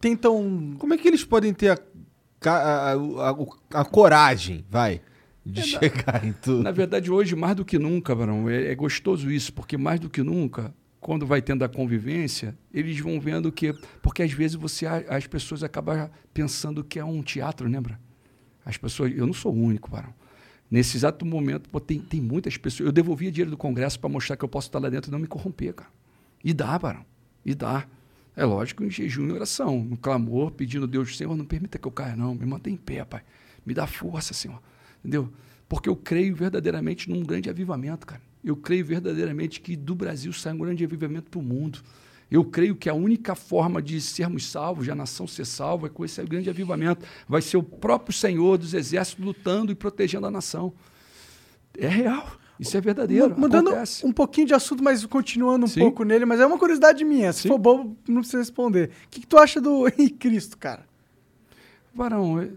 tentam. 0.00 0.74
Como 0.78 0.94
é 0.94 0.98
que 0.98 1.06
eles 1.08 1.24
podem 1.24 1.52
ter 1.54 1.68
a, 1.70 1.78
ca- 2.40 2.62
a, 2.62 2.92
a- 2.94 3.80
a 3.80 3.84
coragem, 3.84 4.64
vai, 4.70 5.00
de 5.44 5.62
chegar 5.62 6.24
em 6.24 6.32
tudo? 6.32 6.62
Na 6.62 6.70
verdade, 6.70 7.10
hoje, 7.10 7.36
mais 7.36 7.54
do 7.56 7.64
que 7.64 7.78
nunca, 7.78 8.14
Barão, 8.14 8.48
é, 8.48 8.72
é 8.72 8.74
gostoso 8.74 9.30
isso, 9.30 9.52
porque 9.52 9.76
mais 9.76 10.00
do 10.00 10.08
que 10.10 10.22
nunca, 10.22 10.74
quando 11.02 11.26
vai 11.26 11.42
tendo 11.42 11.64
a 11.64 11.68
convivência, 11.68 12.56
eles 12.72 12.98
vão 13.00 13.20
vendo 13.20 13.50
que. 13.50 13.74
Porque 14.00 14.22
às 14.22 14.32
vezes 14.32 14.54
você, 14.54 14.86
as 14.86 15.26
pessoas 15.26 15.64
acabam 15.64 16.08
pensando 16.32 16.84
que 16.84 16.96
é 16.96 17.04
um 17.04 17.22
teatro, 17.22 17.68
lembra? 17.68 18.00
As 18.64 18.76
pessoas. 18.76 19.12
Eu 19.14 19.26
não 19.26 19.34
sou 19.34 19.52
o 19.52 19.60
único, 19.60 19.90
Barão. 19.90 20.14
Nesse 20.70 20.96
exato 20.96 21.26
momento, 21.26 21.68
pô, 21.68 21.80
tem, 21.80 21.98
tem 21.98 22.20
muitas 22.20 22.56
pessoas. 22.56 22.86
Eu 22.86 22.92
devolvia 22.92 23.32
dinheiro 23.32 23.50
do 23.50 23.56
Congresso 23.56 23.98
para 23.98 24.08
mostrar 24.08 24.36
que 24.36 24.44
eu 24.44 24.48
posso 24.48 24.68
estar 24.68 24.78
lá 24.78 24.88
dentro 24.88 25.10
e 25.10 25.12
não 25.12 25.18
me 25.18 25.26
corromper, 25.26 25.74
cara. 25.74 25.90
E 26.42 26.54
dá, 26.54 26.78
Barão. 26.78 27.04
E 27.44 27.52
dá. 27.52 27.84
É 28.36 28.44
lógico, 28.44 28.84
em 28.84 28.90
jejum 28.90 29.26
e 29.26 29.32
oração, 29.32 29.82
no 29.82 29.96
clamor, 29.96 30.52
pedindo 30.52 30.84
a 30.84 30.88
Deus, 30.88 31.16
Senhor, 31.16 31.36
não 31.36 31.44
permita 31.44 31.78
que 31.78 31.86
eu 31.86 31.92
caia, 31.92 32.14
não. 32.14 32.32
Me 32.32 32.46
mantém 32.46 32.74
em 32.74 32.78
pé, 32.78 33.04
Pai. 33.04 33.22
Me 33.66 33.74
dá 33.74 33.88
força, 33.88 34.32
Senhor. 34.32 34.62
Entendeu? 35.00 35.32
Porque 35.68 35.88
eu 35.88 35.96
creio 35.96 36.34
verdadeiramente 36.36 37.10
num 37.10 37.24
grande 37.24 37.50
avivamento, 37.50 38.06
cara. 38.06 38.22
Eu 38.44 38.56
creio 38.56 38.84
verdadeiramente 38.84 39.60
que 39.60 39.76
do 39.76 39.94
Brasil 39.94 40.32
sai 40.32 40.52
um 40.52 40.58
grande 40.58 40.84
avivamento 40.84 41.30
para 41.30 41.38
o 41.40 41.42
mundo. 41.42 41.78
Eu 42.30 42.44
creio 42.44 42.74
que 42.74 42.88
a 42.88 42.94
única 42.94 43.34
forma 43.34 43.80
de 43.82 44.00
sermos 44.00 44.46
salvos, 44.50 44.84
de 44.86 44.90
a 44.90 44.94
nação 44.94 45.26
ser 45.28 45.44
salva, 45.44 45.86
é 45.86 45.90
com 45.90 46.04
esse 46.04 46.22
grande 46.24 46.48
avivamento. 46.48 47.04
Vai 47.28 47.42
ser 47.42 47.56
o 47.58 47.62
próprio 47.62 48.12
Senhor 48.16 48.56
dos 48.58 48.72
exércitos 48.74 49.24
lutando 49.24 49.70
e 49.70 49.74
protegendo 49.74 50.26
a 50.26 50.30
nação. 50.30 50.72
É 51.76 51.86
real. 51.88 52.32
Isso 52.58 52.76
é 52.76 52.80
verdadeiro. 52.80 53.30
Mu- 53.30 53.40
Mudando 53.40 53.68
acontece. 53.68 54.06
um 54.06 54.12
pouquinho 54.12 54.46
de 54.46 54.54
assunto, 54.54 54.82
mas 54.82 55.04
continuando 55.06 55.66
um 55.66 55.68
Sim. 55.68 55.80
pouco 55.80 56.04
nele, 56.04 56.24
mas 56.24 56.40
é 56.40 56.46
uma 56.46 56.58
curiosidade 56.58 57.04
minha. 57.04 57.32
Se 57.32 57.42
Sim. 57.42 57.48
for 57.48 57.58
bobo, 57.58 57.96
não 58.08 58.20
precisa 58.20 58.38
responder. 58.38 58.90
O 59.06 59.08
que, 59.10 59.20
que 59.20 59.26
tu 59.26 59.36
acha 59.36 59.60
do 59.60 59.86
Henrique 59.88 60.16
Cristo, 60.28 60.56
cara? 60.56 60.86
Varão, 61.94 62.40
é- 62.40 62.48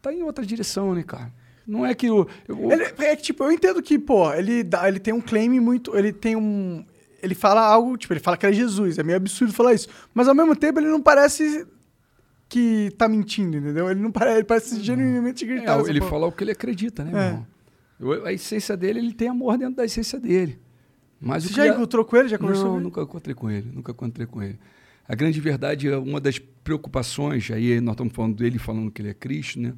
tá 0.00 0.12
em 0.12 0.22
outra 0.22 0.44
direção, 0.46 0.94
né, 0.94 1.02
cara? 1.02 1.32
Não 1.66 1.84
é 1.86 1.94
que 1.94 2.10
o. 2.10 2.26
eu- 2.46 2.70
Ele, 2.72 2.82
é 2.98 3.16
que, 3.16 3.22
tipo, 3.22 3.42
eu 3.44 3.50
entendo 3.52 3.82
que, 3.82 3.98
pô, 3.98 4.32
ele, 4.32 4.62
dá, 4.62 4.86
ele 4.88 4.98
tem 5.00 5.14
um 5.14 5.20
claim 5.20 5.48
muito. 5.60 5.96
Ele 5.96 6.12
tem 6.12 6.36
um. 6.36 6.84
Ele 7.22 7.34
fala 7.34 7.62
algo, 7.62 7.96
tipo, 7.96 8.12
ele 8.12 8.20
fala 8.20 8.36
que 8.36 8.44
é 8.44 8.52
Jesus. 8.52 8.98
É 8.98 9.02
meio 9.02 9.16
absurdo 9.16 9.52
falar 9.54 9.72
isso. 9.72 9.88
Mas 10.12 10.28
ao 10.28 10.34
mesmo 10.34 10.54
tempo 10.54 10.78
ele 10.78 10.88
não 10.88 11.00
parece 11.00 11.66
que 12.48 12.92
tá 12.98 13.08
mentindo, 13.08 13.56
entendeu? 13.56 13.90
Ele 13.90 14.00
não 14.00 14.12
parece, 14.12 14.36
ele 14.38 14.44
parece 14.44 14.80
genuinamente 14.82 15.42
É, 15.44 15.46
acreditar. 15.48 15.76
nessa 15.78 15.90
ele 15.90 16.00
porra. 16.00 16.10
fala 16.10 16.26
o 16.26 16.32
que 16.32 16.44
ele 16.44 16.50
acredita, 16.52 17.02
né, 17.02 17.10
É. 17.14 17.26
irmão? 17.28 17.46
Eu- 17.98 18.26
A 18.26 18.32
essência 18.32 18.76
dele, 18.76 18.98
ele 18.98 19.14
tem 19.14 19.28
amor 19.28 19.56
dentro 19.56 19.76
da 19.76 19.84
essência 19.84 20.20
dele. 20.20 20.58
Mas 21.20 21.44
Você 21.44 21.52
o 21.52 21.56
já 21.56 21.68
encontrou 21.68 22.04
com 22.04 22.16
ele? 22.16 22.28
Já 22.28 22.36
conversou 22.36 22.66
Não, 22.66 22.74
ele? 22.76 22.84
nunca 22.84 23.00
encontrei 23.00 23.34
com 23.34 23.50
ele, 23.50 23.70
nunca 23.72 23.92
encontrei 23.92 24.26
com 24.26 24.42
ele. 24.42 24.58
A 25.08 25.14
grande 25.14 25.40
verdade 25.40 25.88
é 25.88 25.96
uma 25.96 26.20
das 26.20 26.38
preocupações, 26.38 27.50
aí 27.50 27.80
nós 27.80 27.94
estamos 27.94 28.12
falando 28.12 28.36
dele 28.36 28.58
falando 28.58 28.90
que 28.90 29.00
ele 29.00 29.08
é 29.10 29.14
Cristo, 29.14 29.58
né? 29.60 29.72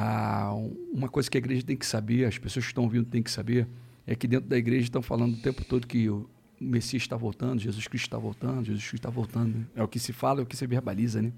Ah, 0.00 0.54
uma 0.92 1.08
coisa 1.08 1.28
que 1.28 1.36
a 1.36 1.40
igreja 1.40 1.60
tem 1.60 1.76
que 1.76 1.84
saber, 1.84 2.24
as 2.24 2.38
pessoas 2.38 2.64
que 2.64 2.70
estão 2.70 2.84
ouvindo 2.84 3.06
têm 3.06 3.20
que 3.20 3.32
saber, 3.32 3.66
é 4.06 4.14
que 4.14 4.28
dentro 4.28 4.48
da 4.48 4.56
igreja 4.56 4.84
estão 4.84 5.02
falando 5.02 5.34
o 5.34 5.42
tempo 5.42 5.64
todo 5.64 5.88
que 5.88 6.08
o 6.08 6.30
Messias 6.60 7.02
está 7.02 7.16
voltando, 7.16 7.60
Jesus 7.60 7.88
Cristo 7.88 8.04
está 8.04 8.16
voltando, 8.16 8.64
Jesus 8.64 8.84
Cristo 8.84 8.94
está 8.94 9.10
voltando. 9.10 9.58
né? 9.58 9.66
É 9.74 9.82
o 9.82 9.88
que 9.88 9.98
se 9.98 10.12
fala, 10.12 10.38
é 10.38 10.44
o 10.44 10.46
que 10.46 10.56
se 10.56 10.64
verbaliza, 10.68 11.20
né? 11.20 11.32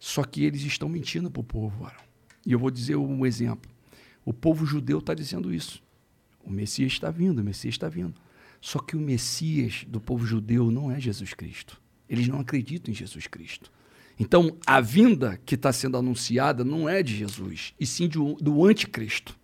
Só 0.00 0.24
que 0.24 0.42
eles 0.42 0.62
estão 0.62 0.88
mentindo 0.88 1.30
para 1.30 1.38
o 1.38 1.44
povo, 1.44 1.84
Aaron. 1.84 2.02
E 2.44 2.50
eu 2.50 2.58
vou 2.58 2.72
dizer 2.72 2.96
um 2.96 3.24
exemplo. 3.24 3.70
O 4.24 4.32
povo 4.32 4.66
judeu 4.66 4.98
está 4.98 5.14
dizendo 5.14 5.54
isso. 5.54 5.80
O 6.42 6.50
Messias 6.50 6.90
está 6.90 7.08
vindo, 7.08 7.38
o 7.38 7.44
Messias 7.44 7.74
está 7.74 7.88
vindo. 7.88 8.14
Só 8.60 8.80
que 8.80 8.96
o 8.96 9.00
Messias 9.00 9.84
do 9.86 10.00
povo 10.00 10.26
judeu 10.26 10.72
não 10.72 10.90
é 10.90 10.98
Jesus 10.98 11.34
Cristo. 11.34 11.80
Eles 12.08 12.26
não 12.26 12.40
acreditam 12.40 12.90
em 12.90 12.96
Jesus 12.96 13.28
Cristo. 13.28 13.70
Então, 14.22 14.54
a 14.66 14.80
vinda 14.82 15.40
que 15.46 15.54
está 15.54 15.72
sendo 15.72 15.96
anunciada 15.96 16.62
não 16.62 16.86
é 16.86 17.02
de 17.02 17.16
Jesus, 17.16 17.72
e 17.80 17.86
sim 17.86 18.06
de 18.06 18.18
do 18.18 18.66
anticristo. 18.66 19.34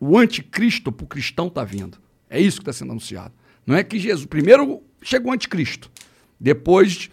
O 0.00 0.18
anticristo 0.18 0.90
para 0.90 1.04
o 1.04 1.06
cristão 1.06 1.46
está 1.46 1.62
vindo. 1.64 1.98
É 2.28 2.40
isso 2.40 2.56
que 2.56 2.62
está 2.62 2.72
sendo 2.72 2.90
anunciado. 2.90 3.32
Não 3.64 3.76
é 3.76 3.84
que 3.84 3.96
Jesus. 3.98 4.26
Primeiro 4.26 4.82
chega 5.00 5.28
o 5.28 5.32
anticristo, 5.32 5.88
depois 6.38 7.08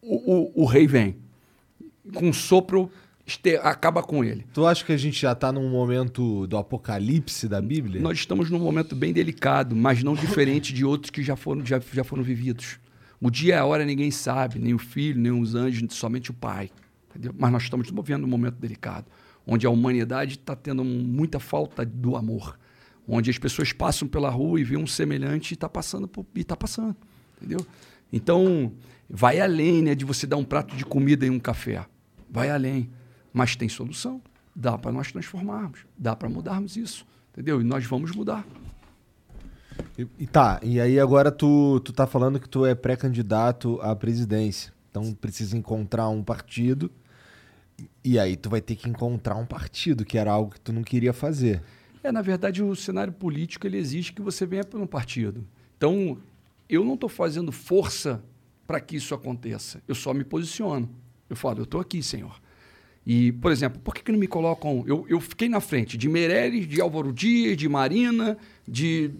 o, 0.00 0.60
o- 0.60 0.62
o 0.62 0.64
rei 0.64 0.86
vem. 0.86 1.16
Com 2.14 2.28
um 2.28 2.32
sopro, 2.32 2.88
este- 3.26 3.56
acaba 3.56 4.00
com 4.02 4.24
ele. 4.24 4.46
Tu 4.54 4.64
acha 4.64 4.84
que 4.84 4.92
a 4.92 4.96
gente 4.96 5.20
já 5.20 5.34
tá 5.34 5.50
num 5.52 5.68
momento 5.68 6.46
do 6.46 6.56
apocalipse 6.56 7.48
da 7.48 7.60
Bíblia? 7.60 8.00
Nós 8.00 8.18
estamos 8.18 8.48
num 8.48 8.60
momento 8.60 8.94
bem 8.94 9.12
delicado, 9.12 9.74
mas 9.74 10.02
não 10.04 10.14
diferente 10.14 10.72
de 10.72 10.84
outros 10.84 11.10
que 11.10 11.22
já 11.22 11.34
foram, 11.36 11.66
já, 11.66 11.80
já 11.92 12.04
foram 12.04 12.22
vividos. 12.22 12.78
O 13.20 13.30
dia 13.30 13.54
e 13.54 13.58
a 13.58 13.64
hora 13.64 13.84
ninguém 13.84 14.10
sabe, 14.10 14.58
nem 14.58 14.72
o 14.72 14.78
filho, 14.78 15.20
nem 15.20 15.30
os 15.30 15.54
anjos, 15.54 15.94
somente 15.94 16.30
o 16.30 16.34
pai. 16.34 16.70
entendeu? 17.10 17.34
Mas 17.38 17.52
nós 17.52 17.62
estamos 17.64 17.90
vivendo 17.90 18.24
um 18.24 18.28
momento 18.28 18.54
delicado, 18.54 19.06
onde 19.46 19.66
a 19.66 19.70
humanidade 19.70 20.36
está 20.36 20.56
tendo 20.56 20.82
muita 20.82 21.38
falta 21.38 21.84
do 21.84 22.16
amor. 22.16 22.58
Onde 23.06 23.28
as 23.30 23.38
pessoas 23.38 23.72
passam 23.72 24.08
pela 24.08 24.30
rua 24.30 24.60
e 24.60 24.64
vê 24.64 24.76
um 24.76 24.86
semelhante 24.86 25.52
e 25.52 25.54
está 25.54 25.68
passando, 25.68 26.08
e 26.34 26.40
está 26.40 26.56
passando. 26.56 26.96
Entendeu? 27.36 27.66
Então, 28.12 28.72
vai 29.08 29.40
além 29.40 29.82
né, 29.82 29.94
de 29.94 30.04
você 30.04 30.26
dar 30.26 30.36
um 30.36 30.44
prato 30.44 30.74
de 30.76 30.84
comida 30.84 31.26
e 31.26 31.30
um 31.30 31.38
café. 31.38 31.84
Vai 32.30 32.50
além. 32.50 32.90
Mas 33.32 33.56
tem 33.56 33.68
solução. 33.68 34.22
Dá 34.54 34.78
para 34.78 34.92
nós 34.92 35.12
transformarmos. 35.12 35.80
Dá 35.98 36.14
para 36.16 36.28
mudarmos 36.28 36.76
isso. 36.76 37.06
Entendeu? 37.32 37.60
E 37.60 37.64
nós 37.64 37.84
vamos 37.84 38.12
mudar. 38.12 38.46
E, 40.18 40.26
tá, 40.26 40.60
e 40.62 40.80
aí 40.80 40.98
agora 40.98 41.30
tu, 41.30 41.80
tu 41.80 41.92
tá 41.92 42.06
falando 42.06 42.40
que 42.40 42.48
tu 42.48 42.64
é 42.64 42.74
pré-candidato 42.74 43.80
à 43.82 43.94
presidência. 43.94 44.72
Então 44.90 45.12
precisa 45.14 45.56
encontrar 45.56 46.08
um 46.08 46.22
partido. 46.22 46.90
E 48.04 48.18
aí 48.18 48.36
tu 48.36 48.50
vai 48.50 48.60
ter 48.60 48.76
que 48.76 48.88
encontrar 48.88 49.36
um 49.36 49.46
partido, 49.46 50.04
que 50.04 50.18
era 50.18 50.30
algo 50.30 50.52
que 50.52 50.60
tu 50.60 50.72
não 50.72 50.82
queria 50.82 51.12
fazer. 51.12 51.62
É, 52.02 52.10
na 52.10 52.22
verdade, 52.22 52.62
o 52.62 52.74
cenário 52.74 53.12
político 53.12 53.66
ele 53.66 53.76
exige 53.76 54.12
que 54.12 54.22
você 54.22 54.46
venha 54.46 54.64
para 54.64 54.78
um 54.80 54.86
partido. 54.86 55.46
Então, 55.76 56.18
eu 56.68 56.84
não 56.84 56.94
estou 56.94 57.08
fazendo 57.08 57.52
força 57.52 58.22
para 58.66 58.80
que 58.80 58.96
isso 58.96 59.14
aconteça. 59.14 59.82
Eu 59.86 59.94
só 59.94 60.14
me 60.14 60.24
posiciono. 60.24 60.88
Eu 61.28 61.36
falo, 61.36 61.60
eu 61.60 61.64
estou 61.64 61.80
aqui, 61.80 62.02
Senhor. 62.02 62.40
E, 63.06 63.32
por 63.32 63.50
exemplo, 63.50 63.80
por 63.80 63.94
que, 63.94 64.02
que 64.02 64.12
não 64.12 64.18
me 64.18 64.26
colocam? 64.26 64.84
Eu, 64.86 65.06
eu 65.08 65.20
fiquei 65.20 65.48
na 65.48 65.60
frente 65.60 65.96
de 65.96 66.08
Meirelles, 66.08 66.66
de 66.66 66.80
Álvaro 66.80 67.12
Dias, 67.12 67.56
de 67.56 67.68
Marina, 67.68 68.36
de, 68.66 69.10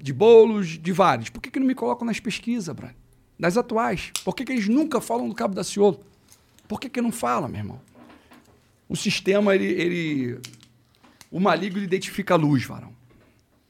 de 0.00 0.12
Boulos, 0.12 0.78
de 0.78 0.92
vários. 0.92 1.28
Por 1.28 1.40
que, 1.40 1.50
que 1.50 1.60
não 1.60 1.66
me 1.66 1.74
colocam 1.74 2.06
nas 2.06 2.18
pesquisas, 2.18 2.74
Brian? 2.74 2.94
Nas 3.38 3.56
atuais? 3.56 4.12
Por 4.24 4.34
que, 4.34 4.44
que 4.44 4.52
eles 4.52 4.68
nunca 4.68 5.00
falam 5.00 5.28
do 5.28 5.34
Cabo 5.34 5.54
da 5.54 5.64
Ciolo? 5.64 6.00
Por 6.66 6.80
que, 6.80 6.88
que 6.88 7.00
não 7.00 7.12
fala, 7.12 7.48
meu 7.48 7.58
irmão? 7.58 7.80
O 8.88 8.96
sistema, 8.96 9.54
ele, 9.54 9.66
ele 9.66 10.40
o 11.30 11.38
maligno 11.38 11.80
identifica 11.80 12.34
a 12.34 12.36
luz, 12.36 12.64
varão. 12.64 12.92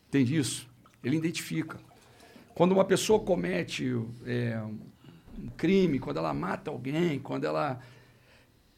Entende 0.09 0.37
isso? 0.37 0.69
Ele 1.05 1.17
identifica. 1.17 1.79
Quando 2.55 2.73
uma 2.73 2.85
pessoa 2.85 3.21
comete 3.21 3.95
é, 4.25 4.61
um 5.39 5.49
crime, 5.57 5.99
quando 5.99 6.19
ela 6.19 6.33
mata 6.33 6.71
alguém, 6.71 7.19
quando 7.19 7.45
ela. 7.45 7.81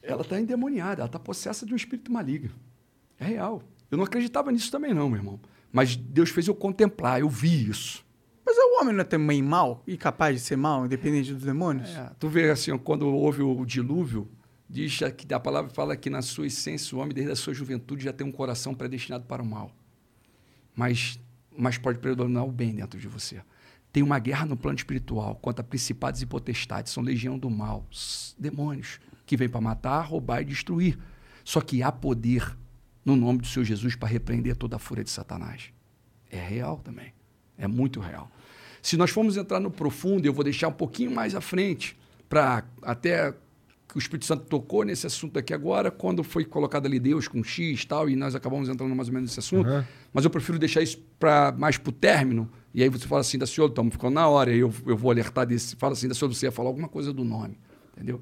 Ela 0.03 0.23
está 0.23 0.41
endemoniada, 0.41 1.03
ela 1.03 1.07
está 1.07 1.19
possessa 1.19 1.65
de 1.65 1.73
um 1.73 1.77
espírito 1.77 2.13
maligno. 2.13 2.51
É 3.21 3.25
real. 3.25 3.63
Eu 3.89 3.97
não 3.97 4.05
acreditava 4.05 4.51
nisso 4.51 4.71
também, 4.71 4.93
não, 4.93 5.09
meu 5.09 5.19
irmão. 5.19 5.41
Mas 5.73 5.97
Deus 5.97 6.31
fez 6.31 6.47
eu 6.47 6.55
contemplar, 6.55 7.21
eu 7.21 7.29
vi 7.29 7.71
isso. 7.71 8.05
Mas 8.45 8.57
o 8.59 8.81
homem 8.81 8.93
não 8.93 9.01
é 9.01 9.05
também 9.05 9.43
mal 9.43 9.83
e 9.87 9.97
capaz 9.97 10.37
de 10.37 10.43
ser 10.43 10.57
mal, 10.57 10.85
independente 10.85 11.33
dos 11.33 11.43
demônios? 11.43 11.89
É, 11.89 12.11
tu 12.19 12.29
vê 12.29 12.51
assim, 12.51 12.77
quando 12.77 13.07
houve 13.07 13.43
o 13.43 13.65
dilúvio, 13.65 14.29
diz 14.69 14.99
que 15.17 15.33
a 15.33 15.41
palavra 15.41 15.71
fala 15.71 15.97
que 15.97 16.11
na 16.11 16.21
sua 16.21 16.47
essência 16.47 16.97
o 16.97 17.01
homem 17.01 17.15
desde 17.15 17.33
a 17.33 17.37
sua 17.37 17.55
juventude 17.55 18.05
já 18.05 18.13
tem 18.13 18.27
um 18.27 18.33
coração 18.33 18.75
predestinado 18.75 19.25
para 19.25 19.43
o 19.43 19.47
mal. 19.47 19.71
Mas, 20.75 21.19
mas 21.57 21.79
pode 21.79 21.99
predominar 21.99 22.45
o 22.45 22.53
bem 22.53 22.75
dentro 22.75 22.99
de 22.99 23.09
você. 23.09 23.43
Tem 23.93 24.03
uma 24.03 24.19
guerra 24.19 24.47
no 24.47 24.57
plano 24.57 24.77
espiritual 24.77 25.37
contra 25.37 25.63
principados 25.63 26.21
e 26.21 26.27
potestades, 26.27 26.93
são 26.93 27.03
legião 27.03 27.39
do 27.39 27.49
mal, 27.49 27.87
demônios 28.39 28.99
que 29.25 29.37
vêm 29.37 29.49
para 29.49 29.61
matar, 29.61 30.01
roubar 30.03 30.43
e 30.43 30.47
destruir. 30.47 30.99
Só 31.45 31.61
que 31.61 31.83
há 31.83 31.93
poder 31.93 32.57
no 33.05 33.17
nome 33.17 33.41
do 33.41 33.47
Senhor 33.47 33.65
Jesus 33.65 33.97
para 33.97 34.09
repreender 34.09 34.57
toda 34.57 34.77
a 34.77 34.79
fúria 34.79 35.05
de 35.05 35.11
Satanás. 35.11 35.73
É 36.31 36.39
real 36.39 36.79
também. 36.79 37.13
É 37.59 37.67
muito 37.67 38.01
real. 38.01 38.31
Se 38.81 38.97
nós 38.97 39.11
formos 39.11 39.37
entrar 39.37 39.61
no 39.61 39.71
profundo, 39.71 40.27
eu 40.27 40.33
vou 40.33 40.43
deixar 40.43 40.69
um 40.69 40.73
pouquinho 40.73 41.11
mais 41.11 41.35
à 41.35 41.41
frente, 41.41 41.97
para 42.29 42.65
até 42.83 43.35
que 43.93 43.97
o 43.97 43.99
Espírito 43.99 44.25
Santo 44.25 44.47
tocou 44.47 44.85
nesse 44.85 45.07
assunto 45.07 45.39
aqui 45.39 45.53
agora, 45.53 45.91
quando 45.91 46.25
foi 46.25 46.47
colocado 46.47 46.87
ali 46.87 46.99
Deus 46.99 47.29
com 47.29 47.45
X 47.45 47.83
e 47.83 47.87
tal, 47.87 48.09
e 48.09 48.17
nós 48.17 48.35
acabamos 48.35 48.69
entrando 48.69 48.97
mais 48.97 49.09
ou 49.09 49.15
menos 49.15 49.31
nesse 49.31 49.39
assunto. 49.39 49.69
Uhum. 49.69 49.85
Mas 50.13 50.25
eu 50.25 50.31
prefiro 50.31 50.59
deixar 50.59 50.81
isso 50.81 50.99
pra, 51.19 51.53
mais 51.53 51.77
para 51.77 51.91
o 51.91 51.93
término, 51.93 52.51
e 52.73 52.83
aí 52.83 52.89
você 52.89 53.07
fala 53.07 53.21
assim, 53.21 53.37
da 53.37 53.47
senhor, 53.47 53.69
estamos 53.69 53.93
ficando 53.93 54.15
na 54.15 54.27
hora, 54.27 54.51
e 54.51 54.61
eu, 54.61 54.73
eu 54.87 54.97
vou 54.97 55.11
alertar 55.11 55.47
desse, 55.47 55.77
fala 55.77 55.93
assim, 55.93 56.09
da 56.09 56.15
senhor, 56.15 56.33
você 56.33 56.47
ia 56.47 56.53
falar 56.53 56.71
alguma 56.71 56.89
coisa 56.89 57.13
do 57.13 57.23
nome, 57.23 57.59
entendeu? 57.95 58.21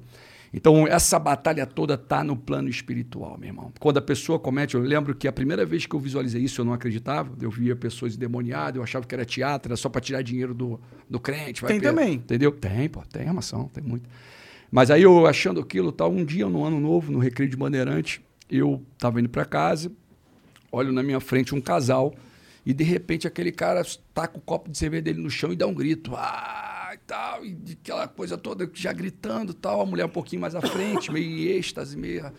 Então, 0.53 0.85
essa 0.85 1.17
batalha 1.17 1.65
toda 1.65 1.97
tá 1.97 2.23
no 2.23 2.35
plano 2.35 2.67
espiritual, 2.67 3.37
meu 3.37 3.47
irmão. 3.47 3.71
Quando 3.79 3.97
a 3.97 4.01
pessoa 4.01 4.37
comete, 4.37 4.75
eu 4.75 4.81
lembro 4.81 5.15
que 5.15 5.27
a 5.27 5.31
primeira 5.31 5.65
vez 5.65 5.85
que 5.85 5.95
eu 5.95 5.99
visualizei 5.99 6.41
isso, 6.41 6.59
eu 6.59 6.65
não 6.65 6.73
acreditava. 6.73 7.31
Eu 7.41 7.49
via 7.49 7.73
pessoas 7.73 8.15
endemoniadas, 8.15 8.75
eu 8.75 8.83
achava 8.83 9.05
que 9.05 9.15
era 9.15 9.23
teatro, 9.23 9.69
era 9.69 9.77
só 9.77 9.87
para 9.87 10.01
tirar 10.01 10.21
dinheiro 10.21 10.53
do, 10.53 10.79
do 11.09 11.19
crente. 11.19 11.65
Tem 11.65 11.79
também. 11.79 12.15
Entendeu? 12.15 12.51
Tem, 12.51 12.89
pô, 12.89 13.01
tem 13.05 13.27
armação, 13.27 13.69
tem 13.69 13.83
muito. 13.83 14.09
Mas 14.69 14.91
aí 14.91 15.03
eu 15.03 15.25
achando 15.25 15.59
aquilo, 15.59 15.91
tal, 15.91 16.11
um 16.11 16.23
dia 16.23 16.47
no 16.47 16.65
ano 16.65 16.79
novo, 16.79 17.11
no 17.11 17.19
Recreio 17.19 17.49
de 17.49 17.57
Bandeirante, 17.57 18.21
eu 18.49 18.81
tava 18.97 19.19
indo 19.19 19.29
para 19.29 19.45
casa, 19.45 19.91
olho 20.71 20.91
na 20.91 21.03
minha 21.03 21.19
frente 21.19 21.55
um 21.55 21.61
casal 21.61 22.13
e 22.65 22.73
de 22.73 22.83
repente 22.83 23.27
aquele 23.27 23.51
cara 23.51 23.81
taca 24.13 24.37
o 24.37 24.41
copo 24.41 24.69
de 24.69 24.77
cerveja 24.77 25.03
dele 25.03 25.21
no 25.21 25.29
chão 25.29 25.51
e 25.51 25.55
dá 25.55 25.67
um 25.67 25.73
grito. 25.73 26.13
Ah, 26.15 26.80
tal, 27.11 27.43
e 27.45 27.57
aquela 27.73 28.07
coisa 28.07 28.37
toda 28.37 28.71
já 28.73 28.93
gritando, 28.93 29.53
tal, 29.53 29.81
a 29.81 29.85
mulher 29.85 30.05
um 30.05 30.09
pouquinho 30.09 30.41
mais 30.41 30.55
à 30.55 30.61
frente, 30.61 31.11
meio 31.11 31.29
em 31.29 31.43
êxtase, 31.57 31.97
meio 31.97 32.31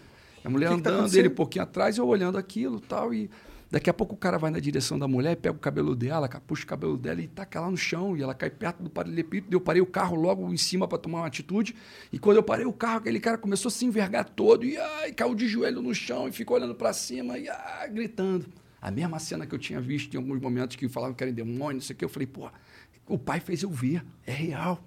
a 0.42 0.48
mulher 0.48 0.70
Que 0.70 0.76
que 0.76 0.82
tá 0.82 0.90
andando, 0.90 1.14
ele 1.14 1.28
um 1.28 1.34
pouquinho 1.34 1.64
atrás, 1.64 1.98
eu 1.98 2.06
olhando 2.06 2.38
aquilo, 2.38 2.80
tal, 2.80 3.12
e 3.12 3.28
daqui 3.70 3.90
a 3.90 3.92
pouco 3.92 4.14
o 4.14 4.16
cara 4.16 4.38
vai 4.38 4.50
na 4.50 4.58
direção 4.58 4.98
da 4.98 5.06
mulher, 5.06 5.36
pega 5.36 5.54
o 5.54 5.58
cabelo 5.58 5.94
dela, 5.94 6.26
puxa 6.46 6.64
o 6.64 6.66
cabelo 6.66 6.96
dela 6.96 7.20
e 7.20 7.28
taca 7.28 7.60
lá 7.60 7.70
no 7.70 7.76
chão, 7.76 8.16
e 8.16 8.22
ela 8.22 8.32
cai 8.32 8.48
perto 8.48 8.82
do 8.82 8.88
paralelepípedo, 8.88 9.54
eu 9.54 9.60
parei 9.60 9.82
o 9.82 9.86
carro 9.86 10.16
logo 10.16 10.50
em 10.50 10.56
cima 10.56 10.88
para 10.88 10.96
tomar 10.96 11.18
uma 11.18 11.26
atitude, 11.26 11.76
e 12.10 12.18
quando 12.18 12.38
eu 12.38 12.42
parei 12.42 12.64
o 12.64 12.72
carro, 12.72 13.00
aquele 13.00 13.20
cara 13.20 13.36
começou 13.36 13.68
a 13.68 13.72
se 13.72 13.84
envergar 13.84 14.24
todo, 14.30 14.64
e 14.64 14.78
ai, 14.78 15.12
caiu 15.12 15.34
de 15.34 15.46
joelho 15.46 15.82
no 15.82 15.94
chão, 15.94 16.28
e 16.28 16.32
ficou 16.32 16.56
olhando 16.56 16.74
para 16.74 16.94
cima, 16.94 17.36
e 17.36 17.46
ai, 17.46 17.90
gritando. 17.90 18.46
A 18.80 18.90
mesma 18.90 19.18
cena 19.18 19.46
que 19.46 19.54
eu 19.54 19.58
tinha 19.58 19.82
visto 19.82 20.14
em 20.14 20.16
alguns 20.16 20.40
momentos 20.40 20.76
que 20.76 20.88
falavam 20.88 21.14
que 21.14 21.22
era 21.22 21.30
demônio, 21.30 21.74
não 21.74 21.80
sei 21.82 21.94
o 21.94 21.96
que, 21.98 22.04
eu 22.06 22.08
falei, 22.08 22.26
pô, 22.26 22.48
o 23.06 23.18
pai 23.18 23.40
fez 23.40 23.62
eu 23.62 23.70
ver, 23.70 24.04
é 24.26 24.32
real. 24.32 24.82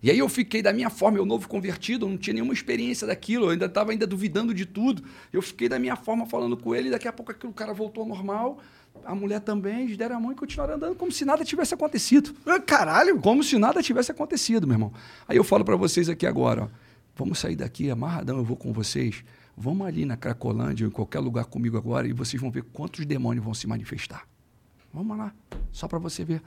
E 0.00 0.10
aí 0.10 0.18
eu 0.18 0.28
fiquei 0.28 0.62
da 0.62 0.72
minha 0.72 0.90
forma, 0.90 1.18
eu 1.18 1.26
novo 1.26 1.48
convertido, 1.48 2.06
eu 2.06 2.10
não 2.10 2.16
tinha 2.16 2.34
nenhuma 2.34 2.52
experiência 2.52 3.06
daquilo, 3.06 3.46
eu 3.46 3.50
ainda 3.50 3.66
estava 3.66 3.90
ainda 3.90 4.06
duvidando 4.06 4.54
de 4.54 4.64
tudo. 4.64 5.02
Eu 5.32 5.42
fiquei 5.42 5.68
da 5.68 5.78
minha 5.78 5.96
forma 5.96 6.24
falando 6.24 6.56
com 6.56 6.74
ele, 6.74 6.88
e 6.88 6.90
daqui 6.90 7.08
a 7.08 7.12
pouco 7.12 7.32
aquilo, 7.32 7.50
o 7.50 7.54
cara 7.54 7.74
voltou 7.74 8.04
ao 8.04 8.08
normal, 8.08 8.58
a 9.04 9.14
mulher 9.14 9.40
também, 9.40 9.84
eles 9.84 9.96
deram 9.96 10.16
a 10.16 10.20
mão 10.20 10.32
e 10.32 10.34
continuaram 10.36 10.74
andando 10.74 10.94
como 10.94 11.10
se 11.10 11.24
nada 11.24 11.44
tivesse 11.44 11.74
acontecido. 11.74 12.34
Ah, 12.46 12.60
Caralho! 12.60 13.20
Como 13.20 13.42
se 13.42 13.58
nada 13.58 13.82
tivesse 13.82 14.12
acontecido, 14.12 14.66
meu 14.66 14.74
irmão. 14.74 14.92
Aí 15.26 15.36
eu 15.36 15.44
falo 15.44 15.64
para 15.64 15.76
vocês 15.76 16.08
aqui 16.08 16.26
agora, 16.26 16.64
ó, 16.64 16.68
vamos 17.16 17.38
sair 17.38 17.56
daqui 17.56 17.90
amarradão, 17.90 18.38
eu 18.38 18.44
vou 18.44 18.56
com 18.56 18.72
vocês. 18.72 19.24
Vamos 19.56 19.84
ali 19.84 20.04
na 20.04 20.16
Cracolândia 20.16 20.86
ou 20.86 20.88
em 20.88 20.92
qualquer 20.92 21.18
lugar 21.18 21.46
comigo 21.46 21.76
agora 21.76 22.06
e 22.06 22.12
vocês 22.12 22.40
vão 22.40 22.50
ver 22.50 22.62
quantos 22.72 23.04
demônios 23.04 23.44
vão 23.44 23.52
se 23.52 23.66
manifestar. 23.66 24.24
Vamos 24.94 25.18
lá, 25.18 25.34
só 25.72 25.88
para 25.88 25.98
você 25.98 26.24
ver. 26.24 26.40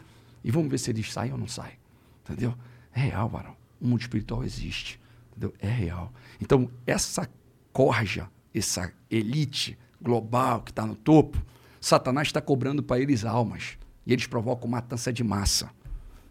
E 0.44 0.52
vamos 0.52 0.70
ver 0.70 0.78
se 0.78 0.90
eles 0.90 1.12
saem 1.12 1.32
ou 1.32 1.38
não 1.38 1.48
saem. 1.48 1.78
Entendeu? 2.24 2.56
É 2.94 3.00
real, 3.00 3.30
varão. 3.30 3.56
O 3.80 3.88
mundo 3.88 4.02
espiritual 4.02 4.44
existe. 4.44 5.00
Entendeu? 5.32 5.54
É 5.60 5.70
real. 5.70 6.12
Então, 6.40 6.70
essa 6.86 7.30
corja, 7.72 8.30
essa 8.54 8.92
elite 9.10 9.78
global 10.02 10.62
que 10.62 10.72
está 10.72 10.86
no 10.86 10.96
topo, 10.96 11.42
Satanás 11.80 12.28
está 12.28 12.42
cobrando 12.42 12.84
para 12.84 13.00
eles 13.00 13.24
almas. 13.24 13.78
E 14.06 14.14
eles 14.14 14.28
provocam 14.28 14.70
matança 14.70 15.12
de 15.14 15.24
massa. 15.24 15.72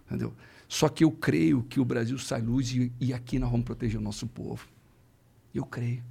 Entendeu? 0.06 0.34
Só 0.68 0.88
que 0.88 1.04
eu 1.04 1.10
creio 1.10 1.62
que 1.64 1.80
o 1.80 1.84
Brasil 1.84 2.18
sai 2.18 2.40
luz 2.40 2.72
e, 2.72 2.92
e 3.00 3.12
aqui 3.12 3.38
nós 3.38 3.50
vamos 3.50 3.64
proteger 3.64 3.98
o 3.98 4.02
nosso 4.02 4.26
povo. 4.26 4.68
Eu 5.54 5.64
creio. 5.64 6.02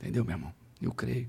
Entendeu, 0.00 0.24
meu 0.24 0.34
irmão? 0.34 0.54
Eu 0.80 0.92
creio. 0.92 1.28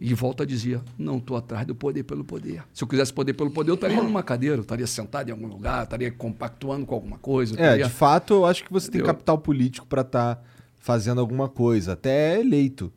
E 0.00 0.12
volto 0.14 0.42
a 0.42 0.46
dizer, 0.46 0.80
não 0.98 1.18
estou 1.18 1.36
atrás 1.36 1.66
do 1.66 1.74
poder 1.74 2.02
pelo 2.02 2.24
poder. 2.24 2.64
Se 2.72 2.82
eu 2.82 2.88
quisesse 2.88 3.12
poder 3.12 3.32
pelo 3.34 3.50
poder, 3.50 3.70
eu 3.70 3.74
estaria 3.76 4.02
numa 4.02 4.22
cadeira, 4.22 4.56
eu 4.56 4.62
estaria 4.62 4.86
sentado 4.86 5.28
em 5.28 5.32
algum 5.32 5.46
lugar, 5.46 5.84
estaria 5.84 6.10
compactuando 6.10 6.84
com 6.84 6.94
alguma 6.94 7.18
coisa. 7.18 7.54
eu 7.54 7.58
É, 7.58 7.62
estaria- 7.62 7.84
de 7.86 7.90
fato, 7.92 8.34
eu 8.34 8.44
acho 8.46 8.64
que 8.64 8.72
você 8.72 8.90
tem 8.90 9.00
Eu- 9.00 9.06
capital 9.06 9.38
político 9.38 9.86
pra 9.86 10.02
estar 10.02 10.42
fazendo 10.76 11.20
alguma 11.20 11.48
coisa, 11.48 11.92
até 11.92 12.40
eleito, 12.40 12.92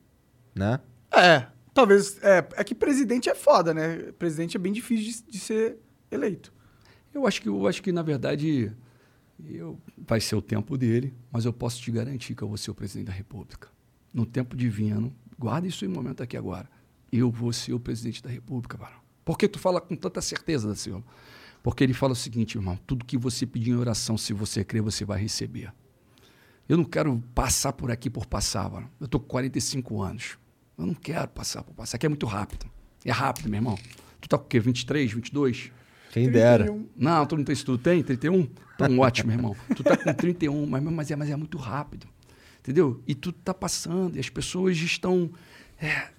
né? 0.56 0.80
É, 1.11 1.45
talvez. 1.74 2.18
É, 2.24 2.45
é 2.57 2.64
que 2.64 2.74
presidente 2.76 3.30
é 3.30 3.36
foda, 3.36 3.74
né? 3.74 4.11
Presidente 4.18 4.57
é 4.57 4.60
bem 4.60 4.74
difícil 4.74 5.24
de, 5.26 5.32
de 5.32 5.40
ser 5.40 5.78
eleito. 6.11 6.52
Eu 7.14 7.26
acho 7.28 7.41
que, 7.41 7.48
eu 7.48 7.68
acho 7.68 7.82
que 7.82 7.91
na 7.91 8.02
verdade, 8.02 8.72
eu, 9.45 9.80
vai 9.98 10.19
ser 10.19 10.36
o 10.36 10.41
tempo 10.41 10.78
dele, 10.78 11.14
mas 11.32 11.45
eu 11.45 11.53
posso 11.53 11.80
te 11.82 11.91
garantir 11.91 12.36
que 12.36 12.41
eu 12.41 12.48
vou 12.48 12.57
ser 12.57 12.72
o 12.72 12.76
presidente 12.76 13.07
da 13.07 13.14
República. 13.14 13.69
No 14.14 14.26
tempo 14.26 14.56
divino, 14.57 15.14
guarda 15.38 15.68
isso 15.68 15.86
em 15.86 15.88
um 15.88 15.91
momento 15.91 16.22
aqui 16.24 16.36
agora. 16.36 16.68
Eu 17.11 17.31
vou 17.31 17.53
ser 17.53 17.73
o 17.73 17.79
presidente 17.79 18.21
da 18.21 18.29
República, 18.29 18.77
varão. 18.77 18.99
Por 19.23 19.38
que 19.38 19.47
tu 19.47 19.59
fala 19.59 19.81
com 19.81 19.95
tanta 19.95 20.21
certeza, 20.21 20.73
Senhor? 20.75 21.03
Porque 21.63 21.84
ele 21.84 21.93
fala 21.93 22.13
o 22.13 22.15
seguinte, 22.15 22.57
irmão: 22.57 22.79
tudo 22.88 23.05
que 23.05 23.17
você 23.17 23.45
pedir 23.45 23.71
em 23.71 23.75
oração, 23.75 24.17
se 24.17 24.34
você 24.34 24.63
crer, 24.63 24.81
você 24.81 25.03
vai 25.03 25.19
receber. 25.19 25.73
Eu 26.67 26.77
não 26.77 26.84
quero 26.84 27.21
passar 27.34 27.73
por 27.73 27.91
aqui 27.91 28.09
por 28.09 28.25
passar, 28.25 28.67
varão. 28.67 28.89
Eu 28.99 29.05
estou 29.05 29.19
com 29.19 29.27
45 29.27 30.01
anos. 30.01 30.38
Eu 30.77 30.85
não 30.85 30.93
quero 30.93 31.27
passar 31.29 31.63
por 31.63 31.73
passar. 31.73 31.95
Aqui 31.95 32.05
é 32.05 32.09
muito 32.09 32.25
rápido. 32.25 32.65
É 33.03 33.11
rápido, 33.11 33.49
meu 33.49 33.57
irmão. 33.57 33.77
Tu 34.19 34.27
tá 34.27 34.38
com 34.38 34.45
o 34.45 34.47
quê? 34.47 34.59
23, 34.59 35.11
22? 35.13 35.71
Quem 36.11 36.29
dera. 36.29 36.65
31. 36.65 36.89
Não, 36.95 37.25
tu 37.25 37.38
não 37.38 37.43
tem 37.43 37.53
isso, 37.53 37.65
tu 37.65 37.77
tem? 37.77 38.03
31? 38.03 38.47
Então, 38.75 38.99
ótimo, 38.99 39.31
irmão. 39.31 39.55
Tu 39.75 39.84
tá 39.84 39.97
com 39.97 40.13
31, 40.13 40.65
mas, 40.65 40.84
mas, 40.84 41.11
é, 41.11 41.15
mas 41.15 41.29
é 41.29 41.35
muito 41.35 41.57
rápido. 41.57 42.07
Entendeu? 42.59 43.01
E 43.07 43.15
tudo 43.15 43.38
tá 43.43 43.53
passando, 43.53 44.17
e 44.17 44.19
as 44.19 44.29
pessoas 44.29 44.77
estão. 44.77 45.31
É, 45.79 46.09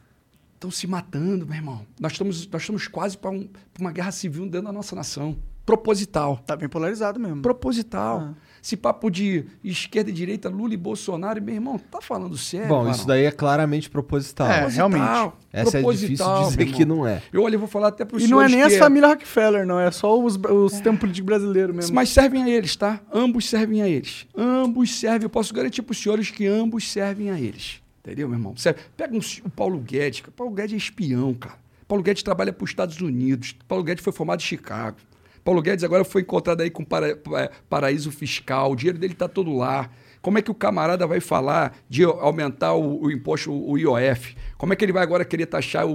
estão 0.58 0.70
se 0.70 0.86
matando, 0.86 1.46
meu 1.46 1.54
irmão. 1.54 1.86
Nós 2.00 2.12
estamos, 2.12 2.46
nós 2.48 2.62
estamos 2.62 2.88
quase 2.88 3.16
para 3.16 3.30
um, 3.30 3.46
pra 3.46 3.80
uma 3.80 3.92
guerra 3.92 4.10
civil 4.10 4.44
dentro 4.44 4.66
da 4.66 4.72
nossa 4.72 4.94
nação. 4.94 5.36
Proposital. 5.64 6.38
Tá 6.46 6.56
bem 6.56 6.68
polarizado 6.68 7.20
mesmo. 7.20 7.42
Proposital. 7.42 8.30
Ah. 8.30 8.34
Esse 8.62 8.76
papo 8.76 9.10
de 9.10 9.44
esquerda 9.62 10.10
e 10.10 10.12
direita, 10.12 10.48
Lula 10.48 10.74
e 10.74 10.76
Bolsonaro, 10.76 11.40
meu 11.42 11.54
irmão, 11.54 11.78
tá 11.78 12.00
falando 12.00 12.36
sério? 12.36 12.68
Bom, 12.68 12.78
varão? 12.78 12.90
isso 12.90 13.06
daí 13.06 13.24
é 13.24 13.30
claramente 13.30 13.88
proposital. 13.88 14.48
É, 14.48 14.66
realmente. 14.66 15.04
Essa 15.52 15.78
é 15.78 15.82
difícil 15.82 16.16
Proposital, 16.16 16.48
dizer 16.48 16.66
que 16.72 16.84
não 16.84 17.06
é. 17.06 17.22
Eu, 17.32 17.42
olha, 17.42 17.54
eu 17.54 17.58
vou 17.58 17.68
falar 17.68 17.88
até 17.88 18.04
para 18.04 18.16
os 18.16 18.24
E 18.24 18.26
não 18.26 18.40
é 18.40 18.48
nem 18.48 18.62
as 18.62 18.72
que 18.72 18.78
famílias 18.78 19.10
Rockefeller, 19.10 19.66
não. 19.66 19.78
É 19.78 19.90
só 19.90 20.18
os, 20.18 20.36
o 20.36 20.68
sistema 20.70 20.98
político 20.98 21.26
brasileiro 21.26 21.72
mesmo. 21.72 21.94
Mas 21.94 22.08
servem 22.08 22.42
a 22.42 22.48
eles, 22.48 22.74
tá? 22.74 23.00
Ambos 23.12 23.48
servem 23.48 23.82
a 23.82 23.88
eles. 23.88 24.26
Ambos 24.36 24.98
servem. 24.98 25.24
Eu 25.24 25.30
posso 25.30 25.54
garantir 25.54 25.82
para 25.82 25.92
os 25.92 26.02
senhores 26.02 26.30
que 26.30 26.46
ambos 26.46 26.90
servem 26.90 27.30
a 27.30 27.38
eles. 27.38 27.80
Entendeu, 28.08 28.28
meu 28.28 28.38
irmão? 28.38 28.56
Serve. 28.56 28.80
Pega 28.96 29.14
um, 29.14 29.20
o 29.44 29.50
Paulo 29.50 29.78
Guedes. 29.78 30.20
cara. 30.20 30.32
Paulo 30.36 30.52
Guedes 30.54 30.72
é 30.74 30.76
espião, 30.76 31.34
cara. 31.34 31.56
Paulo 31.86 32.02
Guedes 32.02 32.22
trabalha 32.22 32.52
para 32.52 32.64
os 32.64 32.70
Estados 32.70 33.00
Unidos. 33.00 33.54
Paulo 33.66 33.84
Guedes 33.84 34.02
foi 34.02 34.12
formado 34.12 34.40
em 34.40 34.44
Chicago. 34.44 34.96
Paulo 35.44 35.62
Guedes 35.62 35.84
agora 35.84 36.04
foi 36.04 36.22
encontrado 36.22 36.60
aí 36.60 36.70
com 36.70 36.84
para, 36.84 37.16
pa- 37.16 37.50
paraíso 37.68 38.10
fiscal. 38.10 38.72
O 38.72 38.76
dinheiro 38.76 38.98
dele 38.98 39.14
está 39.14 39.26
todo 39.28 39.54
lá. 39.56 39.88
Como 40.20 40.36
é 40.36 40.42
que 40.42 40.50
o 40.50 40.54
camarada 40.54 41.06
vai 41.06 41.20
falar 41.20 41.76
de 41.88 42.04
aumentar 42.04 42.74
o, 42.74 43.04
o 43.04 43.10
imposto, 43.10 43.52
o 43.52 43.78
IOF? 43.78 44.36
Como 44.58 44.72
é 44.72 44.76
que 44.76 44.84
ele 44.84 44.92
vai 44.92 45.02
agora 45.02 45.24
querer 45.24 45.46
taxar 45.46 45.86
o- 45.86 45.90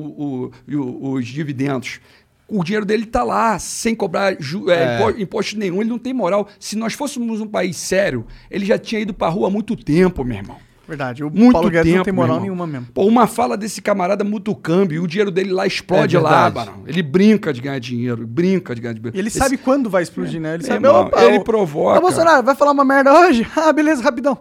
o- 0.48 0.52
o- 0.76 1.12
os 1.14 1.28
dividendos? 1.28 2.00
O 2.48 2.64
dinheiro 2.64 2.86
dele 2.86 3.04
está 3.04 3.24
lá, 3.24 3.58
sem 3.60 3.94
cobrar 3.96 4.34
é, 4.34 4.38
É. 4.40 4.98
impo- 5.10 5.22
imposto 5.22 5.58
nenhum, 5.58 5.82
ele 5.82 5.90
não 5.90 6.00
tem 6.00 6.14
moral. 6.14 6.48
Se 6.60 6.76
nós 6.76 6.94
fôssemos 6.94 7.40
um 7.42 7.48
país 7.48 7.78
sério, 7.78 8.26
ele 8.50 8.66
já 8.66 8.78
tinha 8.78 9.02
ido 9.02 9.14
pra 9.14 9.28
rua 9.30 9.48
há 9.48 9.52
muito 9.52 9.76
tempo, 9.76 10.24
meu 10.24 10.38
irmão. 10.38 10.58
Verdade. 10.88 11.24
O 11.24 11.30
Muito 11.30 11.54
Paulo 11.54 11.70
Guedes 11.70 11.86
tempo, 11.86 11.98
não 12.00 12.04
tem 12.04 12.14
moral 12.14 12.42
nenhuma 12.42 12.68
mesmo. 12.68 12.88
Pô, 12.94 13.06
uma 13.06 13.26
fala 13.26 13.56
desse 13.56 13.82
camarada 13.82 14.24
muda 14.24 14.52
o 14.52 14.56
câmbio, 14.56 14.98
e 14.98 15.00
o 15.00 15.08
dinheiro 15.08 15.32
dele 15.32 15.52
lá 15.52 15.66
explode 15.66 16.16
É 16.16 16.20
lá, 16.20 16.50
barão. 16.50 16.84
Ele 16.86 17.02
brinca 17.02 17.54
de 17.54 17.62
ganhar 17.62 17.80
dinheiro, 17.80 18.28
brinca 18.28 18.76
de 18.76 18.82
ganhar 18.82 18.94
dinheiro. 18.94 19.16
E 19.16 19.20
ele 19.20 19.30
Esse- 19.30 19.40
sabe 19.40 19.56
quando 19.58 19.90
vai 19.90 20.04
explodir, 20.04 20.42
né? 20.42 20.56
Ele 20.56 20.64
Meu 20.64 20.68
sabe. 20.74 20.86
irmão, 20.86 21.02
opa, 21.04 21.24
ele 21.24 21.38
o- 21.38 21.44
provoca. 21.44 22.00
Ô, 22.00 22.02
Bolsonaro, 22.02 22.44
vai 22.44 22.54
falar 22.56 22.72
uma 22.72 22.84
merda 22.84 23.14
hoje? 23.18 23.48
Ah, 23.56 23.72
beleza, 23.72 24.04
rapidão. 24.04 24.38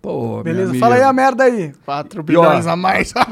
Pô, 0.00 0.42
Beleza, 0.42 0.72
fala 0.76 0.94
aí 0.94 1.02
a 1.02 1.12
merda 1.12 1.44
aí. 1.44 1.72
4 1.84 2.22
bilhões 2.22 2.66
a 2.66 2.74
mais. 2.76 3.12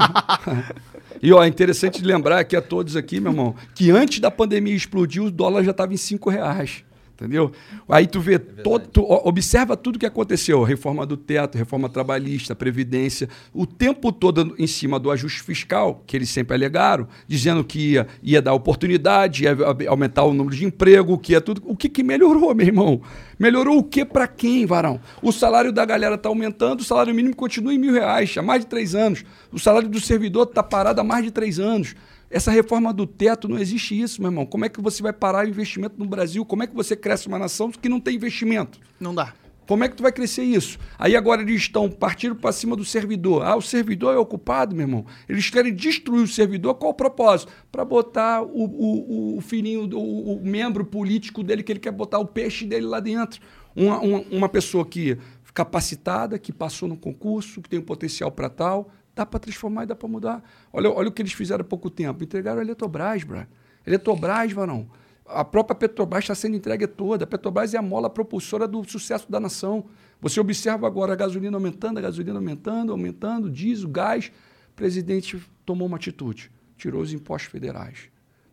E 1.23 1.33
ó, 1.33 1.43
é 1.43 1.49
interessante 1.49 2.03
lembrar 2.05 2.39
aqui 2.41 2.55
a 2.55 2.61
todos 2.61 2.97
aqui, 2.97 3.19
meu 3.19 3.33
irmão, 3.33 3.55
que 3.75 3.91
antes 3.91 4.21
da 4.21 4.31
pandemia 4.31 4.75
explodir, 4.75 5.23
o 5.23 5.31
dólar 5.31 5.63
já 5.63 5.71
estava 5.71 5.95
em 5.95 5.97
cinco 5.97 6.29
reais. 6.29 6.85
Entendeu? 7.15 7.53
Aí 7.89 8.09
tu 8.09 8.21
vê, 8.21 8.41
todo, 8.41 8.89
tu 8.89 9.03
observa 9.05 9.77
tudo 9.77 10.01
que 10.01 10.07
aconteceu: 10.07 10.65
reforma 10.65 11.07
do 11.07 11.17
teto, 11.17 11.57
reforma 11.57 11.89
trabalhista, 11.89 12.57
previdência, 12.57 13.29
o 13.53 13.65
tempo 13.65 14.11
todo 14.11 14.53
em 14.59 14.67
cima 14.67 14.99
do 14.99 15.13
ajuste 15.13 15.41
fiscal, 15.41 16.03
que 16.09 16.17
eles 16.17 16.29
sempre 16.29 16.57
alegaram, 16.57 17.07
dizendo 17.29 17.63
que 17.63 17.93
ia, 17.93 18.09
ia 18.21 18.43
dar 18.43 18.53
oportunidade, 18.53 19.45
ia 19.45 19.57
aumentar 19.89 20.25
o 20.25 20.35
número 20.35 20.57
de 20.57 20.65
emprego, 20.65 21.17
que 21.17 21.33
ia 21.33 21.41
tudo. 21.41 21.63
O 21.65 21.77
que, 21.77 21.89
que 21.89 22.03
melhorou, 22.03 22.53
meu 22.53 22.67
irmão? 22.67 23.01
Melhorou 23.39 23.79
o 23.79 23.85
que 23.85 24.05
para 24.05 24.27
quem, 24.27 24.67
varão? 24.67 25.01
O 25.23 25.31
salário 25.31 25.73
da 25.73 25.85
galera 25.85 26.17
está 26.17 26.29
aumentando, 26.29 26.81
o 26.81 26.85
salário 26.85 27.15
mínimo 27.15 27.37
continua 27.37 27.73
em 27.73 27.79
mil 27.79 27.93
reais 27.93 28.35
há 28.37 28.43
mais 28.43 28.63
de 28.63 28.67
três 28.67 28.93
anos. 28.93 29.25
O 29.53 29.59
salário 29.59 29.89
do 29.89 30.01
servidor 30.01 30.49
está 30.49 30.65
parado 30.65 31.01
há 31.01 31.05
mais 31.05 31.25
de 31.25 31.31
três 31.31 31.61
anos. 31.61 31.95
Essa 32.35 32.51
reforma 32.51 32.93
do 32.93 33.07
teto 33.07 33.47
não 33.47 33.61
existe 33.61 33.97
isso, 33.97 34.21
meu 34.21 34.29
irmão. 34.29 34.45
Como 34.45 34.65
é 34.65 34.69
que 34.69 34.81
você 34.81 35.01
vai 35.01 35.13
parar 35.13 35.47
o 35.47 35.49
investimento 35.49 35.95
no 35.97 36.05
Brasil? 36.05 36.45
Como 36.45 36.65
é 36.65 36.67
que 36.67 36.75
você 36.75 36.97
cresce 36.97 37.29
uma 37.29 37.39
nação 37.39 37.71
que 37.71 37.89
não 37.89 38.01
tem 38.01 38.17
investimento? 38.17 38.81
Não 38.99 39.15
dá. 39.15 39.33
Como 39.69 39.85
é 39.85 39.89
que 39.89 39.95
tu 39.95 40.03
vai 40.03 40.11
crescer 40.11 40.43
isso? 40.43 40.77
Aí 40.99 41.15
agora 41.15 41.43
eles 41.43 41.63
estão 41.63 41.89
partindo 41.89 42.35
para 42.35 42.51
cima 42.51 42.75
do 42.75 42.85
servidor. 42.85 43.45
Ah, 43.45 43.55
o 43.55 43.63
servidor 43.63 44.17
é 44.17 44.19
ocupado, 44.19 44.75
meu 44.75 44.83
irmão. 44.83 45.07
Eles 45.29 45.49
querem 45.49 45.73
destruir 45.73 46.25
o 46.25 46.27
servidor. 46.27 46.75
Qual 46.75 46.91
o 46.91 46.95
propósito? 46.95 47.53
Para 47.71 47.85
botar 47.85 48.43
o, 48.43 48.65
o, 48.65 49.39
o 49.39 49.41
filhinho, 49.41 49.89
o, 49.97 50.35
o 50.35 50.45
membro 50.45 50.85
político 50.85 51.41
dele, 51.41 51.63
que 51.63 51.71
ele 51.71 51.79
quer 51.79 51.93
botar 51.93 52.19
o 52.19 52.27
peixe 52.27 52.67
dele 52.67 52.87
lá 52.87 52.99
dentro. 52.99 53.41
Uma, 53.77 54.01
uma, 54.01 54.25
uma 54.33 54.49
pessoa 54.49 54.85
que 54.85 55.17
capacitada, 55.55 56.37
que 56.37 56.53
passou 56.53 56.89
no 56.89 56.97
concurso, 56.97 57.63
que 57.63 57.69
tem 57.69 57.79
um 57.79 57.83
potencial 57.83 58.33
para 58.33 58.51
tal. 58.51 58.91
Dá 59.15 59.25
para 59.25 59.41
transformar 59.41 59.85
e 59.85 59.87
dá 59.87 59.95
para 59.95 60.09
mudar. 60.09 60.43
Olha, 60.73 60.91
olha 60.91 61.09
o 61.09 61.13
que 61.13 61.23
eles 61.23 61.33
fizeram 61.33 61.63
há 61.63 61.65
pouco 61.65 61.89
tempo. 61.89 62.23
Entregaram 62.25 62.61
a 62.61 62.65
Eletrobras, 62.65 63.23
bro. 63.23 63.47
Eletrobras, 63.87 64.53
varão. 64.53 64.89
A 65.27 65.45
própria 65.45 65.75
Petrobras 65.75 66.25
está 66.25 66.35
sendo 66.35 66.57
entregue 66.57 66.87
toda. 66.87 67.25
A 67.25 67.27
Petrobras 67.27 67.73
é 67.73 67.79
a 67.79 67.83
mola 67.83 68.11
propulsora 68.11 68.67
do 68.67 68.83
sucesso 68.85 69.31
da 69.31 69.41
nação. 69.41 69.87
Você 70.21 70.41
observa 70.41 70.87
agora 70.87 71.13
a 71.13 71.17
gasolina 71.17 71.57
aumentando, 71.57 71.99
a 71.99 72.01
gasolina 72.01 72.39
aumentando, 72.39 72.93
aumentando, 72.93 73.51
diesel, 73.51 73.89
gás. 73.89 74.33
O 74.71 74.75
presidente 74.75 75.41
tomou 75.65 75.87
uma 75.87 75.97
atitude, 75.97 76.51
tirou 76.77 77.01
os 77.01 77.13
impostos 77.13 77.51
federais. 77.51 78.11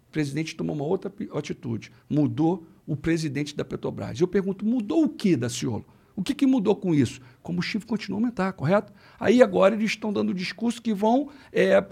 O 0.07 0.11
presidente 0.11 0.55
tomou 0.55 0.75
uma 0.75 0.85
outra 0.85 1.11
atitude, 1.33 1.91
mudou 2.09 2.65
o 2.85 2.95
presidente 2.95 3.55
da 3.55 3.65
Petrobras. 3.65 4.19
Eu 4.19 4.27
pergunto, 4.27 4.65
mudou 4.65 5.03
o 5.03 5.09
que, 5.09 5.35
Daciolo? 5.35 5.85
O 6.15 6.21
que, 6.23 6.35
que 6.35 6.45
mudou 6.45 6.75
com 6.75 6.93
isso? 6.93 7.21
O 7.39 7.41
combustível 7.41 7.87
continua 7.87 8.17
a 8.17 8.21
aumentar, 8.21 8.53
correto? 8.53 8.91
Aí 9.19 9.41
agora 9.41 9.75
eles 9.75 9.91
estão 9.91 10.11
dando 10.11 10.33
discurso 10.33 10.81
que 10.81 10.93
vão 10.93 11.29
é, 11.51 11.83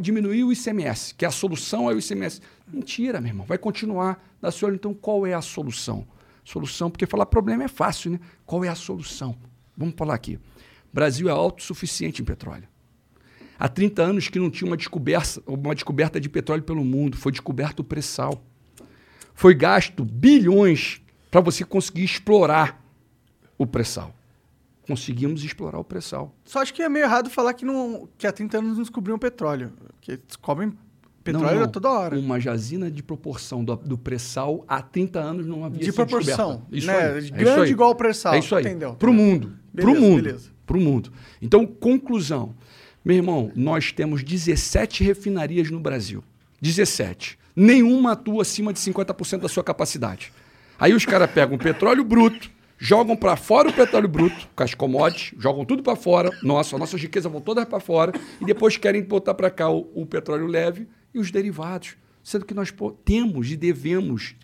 diminuir 0.00 0.44
o 0.44 0.52
ICMS, 0.52 1.14
que 1.14 1.24
a 1.24 1.30
solução 1.30 1.90
é 1.90 1.94
o 1.94 1.98
ICMS. 1.98 2.40
Mentira, 2.66 3.20
meu 3.20 3.30
irmão, 3.30 3.46
vai 3.46 3.58
continuar. 3.58 4.22
Daciolo, 4.40 4.74
então 4.74 4.92
qual 4.92 5.26
é 5.26 5.34
a 5.34 5.42
solução? 5.42 6.06
Solução, 6.44 6.90
porque 6.90 7.06
falar 7.06 7.26
problema 7.26 7.64
é 7.64 7.68
fácil, 7.68 8.12
né? 8.12 8.20
Qual 8.44 8.64
é 8.64 8.68
a 8.68 8.74
solução? 8.74 9.36
Vamos 9.76 9.94
falar 9.96 10.14
aqui. 10.14 10.38
Brasil 10.92 11.28
é 11.28 11.32
autossuficiente 11.32 12.20
em 12.20 12.24
petróleo. 12.24 12.68
Há 13.58 13.68
30 13.68 14.02
anos 14.02 14.28
que 14.28 14.38
não 14.38 14.50
tinha 14.50 14.68
uma 14.68 14.76
descoberta, 14.76 15.42
uma 15.46 15.74
descoberta 15.74 16.18
de 16.18 16.28
petróleo 16.28 16.62
pelo 16.62 16.84
mundo, 16.84 17.16
foi 17.16 17.30
descoberto 17.30 17.80
o 17.80 17.84
pré-sal. 17.84 18.42
Foi 19.34 19.54
gasto 19.54 20.04
bilhões 20.04 21.00
para 21.30 21.40
você 21.40 21.64
conseguir 21.64 22.04
explorar 22.04 22.82
o 23.60 23.66
pré-sal. 23.66 24.14
Conseguimos 24.86 25.44
explorar 25.44 25.78
o 25.78 25.84
pré-sal. 25.84 26.34
Só 26.46 26.60
acho 26.62 26.72
que 26.72 26.82
é 26.82 26.88
meio 26.88 27.04
errado 27.04 27.28
falar 27.28 27.52
que, 27.52 27.62
não, 27.62 28.08
que 28.16 28.26
há 28.26 28.32
30 28.32 28.56
anos 28.56 28.70
não 28.70 28.82
descobriam 28.82 29.18
petróleo. 29.18 29.70
Porque 29.92 30.18
descobrem 30.26 30.72
petróleo 31.22 31.56
não, 31.56 31.60
não. 31.66 31.70
toda 31.70 31.90
hora. 31.90 32.18
Uma 32.18 32.40
jazina 32.40 32.90
de 32.90 33.02
proporção 33.02 33.62
do, 33.62 33.76
do 33.76 33.98
pré-sal 33.98 34.64
há 34.66 34.80
30 34.80 35.20
anos 35.20 35.46
não 35.46 35.62
havia 35.62 35.80
De 35.80 35.92
proporção. 35.92 36.62
Isso 36.72 36.86
né? 36.86 36.94
aí. 36.94 37.30
Grande 37.30 37.34
é 37.34 37.42
isso 37.42 37.60
aí. 37.60 37.70
igual 37.70 37.90
o 37.90 37.94
pré-sal. 37.94 38.32
É 38.32 38.38
isso 38.38 38.56
aí. 38.56 38.64
Entendeu? 38.64 38.94
Para 38.94 39.10
o 39.10 39.12
mundo. 39.12 39.52
Para 39.76 39.90
o 39.90 40.00
mundo. 40.00 40.40
Para 40.64 40.76
o 40.78 40.80
mundo. 40.80 41.12
Então, 41.42 41.66
conclusão. 41.66 42.54
Meu 43.04 43.16
irmão, 43.16 43.52
nós 43.54 43.92
temos 43.92 44.24
17 44.24 45.04
refinarias 45.04 45.70
no 45.70 45.80
Brasil. 45.80 46.24
17. 46.62 47.38
Nenhuma 47.54 48.12
atua 48.12 48.40
acima 48.40 48.72
de 48.72 48.78
50% 48.78 49.40
da 49.40 49.48
sua 49.50 49.62
capacidade. 49.62 50.32
Aí 50.78 50.94
os 50.94 51.04
caras 51.04 51.30
pegam 51.30 51.58
petróleo 51.58 52.02
bruto, 52.02 52.50
jogam 52.80 53.14
para 53.14 53.36
fora 53.36 53.68
o 53.68 53.72
petróleo 53.72 54.08
bruto, 54.08 54.48
com 54.56 54.62
as 54.64 54.74
commodities, 54.74 55.38
jogam 55.38 55.66
tudo 55.66 55.82
para 55.82 55.94
fora, 55.94 56.30
nossa, 56.42 56.78
nossas 56.78 57.00
riquezas 57.00 57.30
vão 57.30 57.40
todas 57.40 57.66
para 57.66 57.78
fora, 57.78 58.12
e 58.40 58.44
depois 58.46 58.78
querem 58.78 59.02
botar 59.02 59.34
para 59.34 59.50
cá 59.50 59.68
o, 59.68 59.86
o, 59.94 60.06
petróleo 60.06 60.46
leve 60.46 60.88
e 61.14 61.18
os 61.18 61.30
derivados. 61.30 61.96
Sendo 62.24 62.46
que 62.46 62.54
nós 62.54 62.72
temos 63.04 63.50
e 63.50 63.56
devemos 63.56 64.34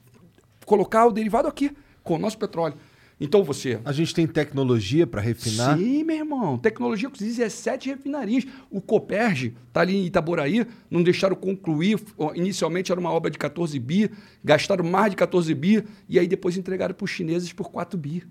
colocar 0.66 1.06
o 1.06 1.12
derivado 1.12 1.48
aqui, 1.48 1.74
com 2.02 2.14
o 2.14 2.18
nosso 2.18 2.38
petróleo. 2.38 2.74
Então 3.18 3.42
você. 3.42 3.80
A 3.84 3.92
gente 3.92 4.14
tem 4.14 4.26
tecnologia 4.26 5.06
para 5.06 5.22
refinar? 5.22 5.78
Sim, 5.78 6.04
meu 6.04 6.16
irmão. 6.16 6.58
Tecnologia 6.58 7.08
com 7.08 7.16
17 7.16 7.88
refinarias. 7.88 8.44
O 8.70 8.80
Coperge 8.80 9.54
está 9.68 9.80
ali 9.80 9.96
em 9.96 10.04
Itaboraí, 10.04 10.66
não 10.90 11.02
deixaram 11.02 11.34
concluir. 11.34 11.98
Inicialmente 12.34 12.92
era 12.92 13.00
uma 13.00 13.10
obra 13.10 13.30
de 13.30 13.38
14 13.38 13.78
bi, 13.78 14.10
gastaram 14.44 14.84
mais 14.84 15.10
de 15.10 15.16
14 15.16 15.54
bi, 15.54 15.82
e 16.08 16.18
aí 16.18 16.26
depois 16.26 16.58
entregaram 16.58 16.94
para 16.94 17.04
os 17.04 17.10
chineses 17.10 17.52
por 17.52 17.70
4 17.70 17.98
bi. 17.98 18.22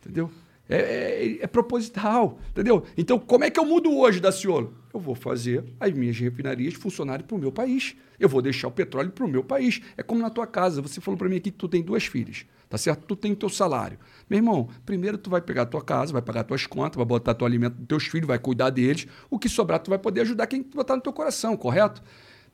Entendeu? 0.00 0.30
É, 0.68 0.78
é, 0.78 1.38
é, 1.42 1.46
proposital, 1.46 2.40
entendeu? 2.50 2.82
Então, 2.98 3.20
como 3.20 3.44
é 3.44 3.50
que 3.50 3.60
eu 3.60 3.64
mudo 3.64 3.96
hoje, 3.96 4.18
Daciolo? 4.18 4.74
Eu 4.92 4.98
vou 4.98 5.14
fazer 5.14 5.62
as 5.78 5.92
minhas 5.92 6.18
refinarias 6.18 6.74
funcionarem 6.74 7.24
para 7.24 7.36
o 7.36 7.38
meu 7.38 7.52
país. 7.52 7.94
Eu 8.18 8.28
vou 8.28 8.42
deixar 8.42 8.66
o 8.66 8.72
petróleo 8.72 9.12
para 9.12 9.24
o 9.24 9.28
meu 9.28 9.44
país. 9.44 9.80
É 9.96 10.02
como 10.02 10.20
na 10.20 10.28
tua 10.28 10.46
casa. 10.46 10.82
Você 10.82 11.00
falou 11.00 11.16
para 11.16 11.28
mim 11.28 11.36
aqui 11.36 11.52
que 11.52 11.56
tu 11.58 11.68
tem 11.68 11.82
duas 11.82 12.06
filhas. 12.06 12.46
Tá 12.68 12.76
certo? 12.76 13.04
Tu 13.06 13.14
tem 13.14 13.32
o 13.32 13.36
teu 13.36 13.48
salário. 13.48 13.98
Meu 14.28 14.38
irmão, 14.38 14.68
primeiro 14.84 15.16
tu 15.16 15.30
vai 15.30 15.40
pegar 15.40 15.62
a 15.62 15.66
tua 15.66 15.82
casa, 15.82 16.12
vai 16.12 16.22
pagar 16.22 16.44
tuas 16.44 16.66
contas, 16.66 16.96
vai 16.96 17.06
botar 17.06 17.34
teu 17.34 17.46
alimento 17.46 17.74
dos 17.74 17.86
teus 17.86 18.06
filhos, 18.06 18.26
vai 18.26 18.38
cuidar 18.38 18.70
deles. 18.70 19.06
O 19.30 19.38
que 19.38 19.48
sobrar, 19.48 19.78
tu 19.78 19.88
vai 19.88 19.98
poder 19.98 20.22
ajudar 20.22 20.46
quem 20.46 20.62
botar 20.62 20.96
no 20.96 21.02
teu 21.02 21.12
coração, 21.12 21.56
correto? 21.56 22.02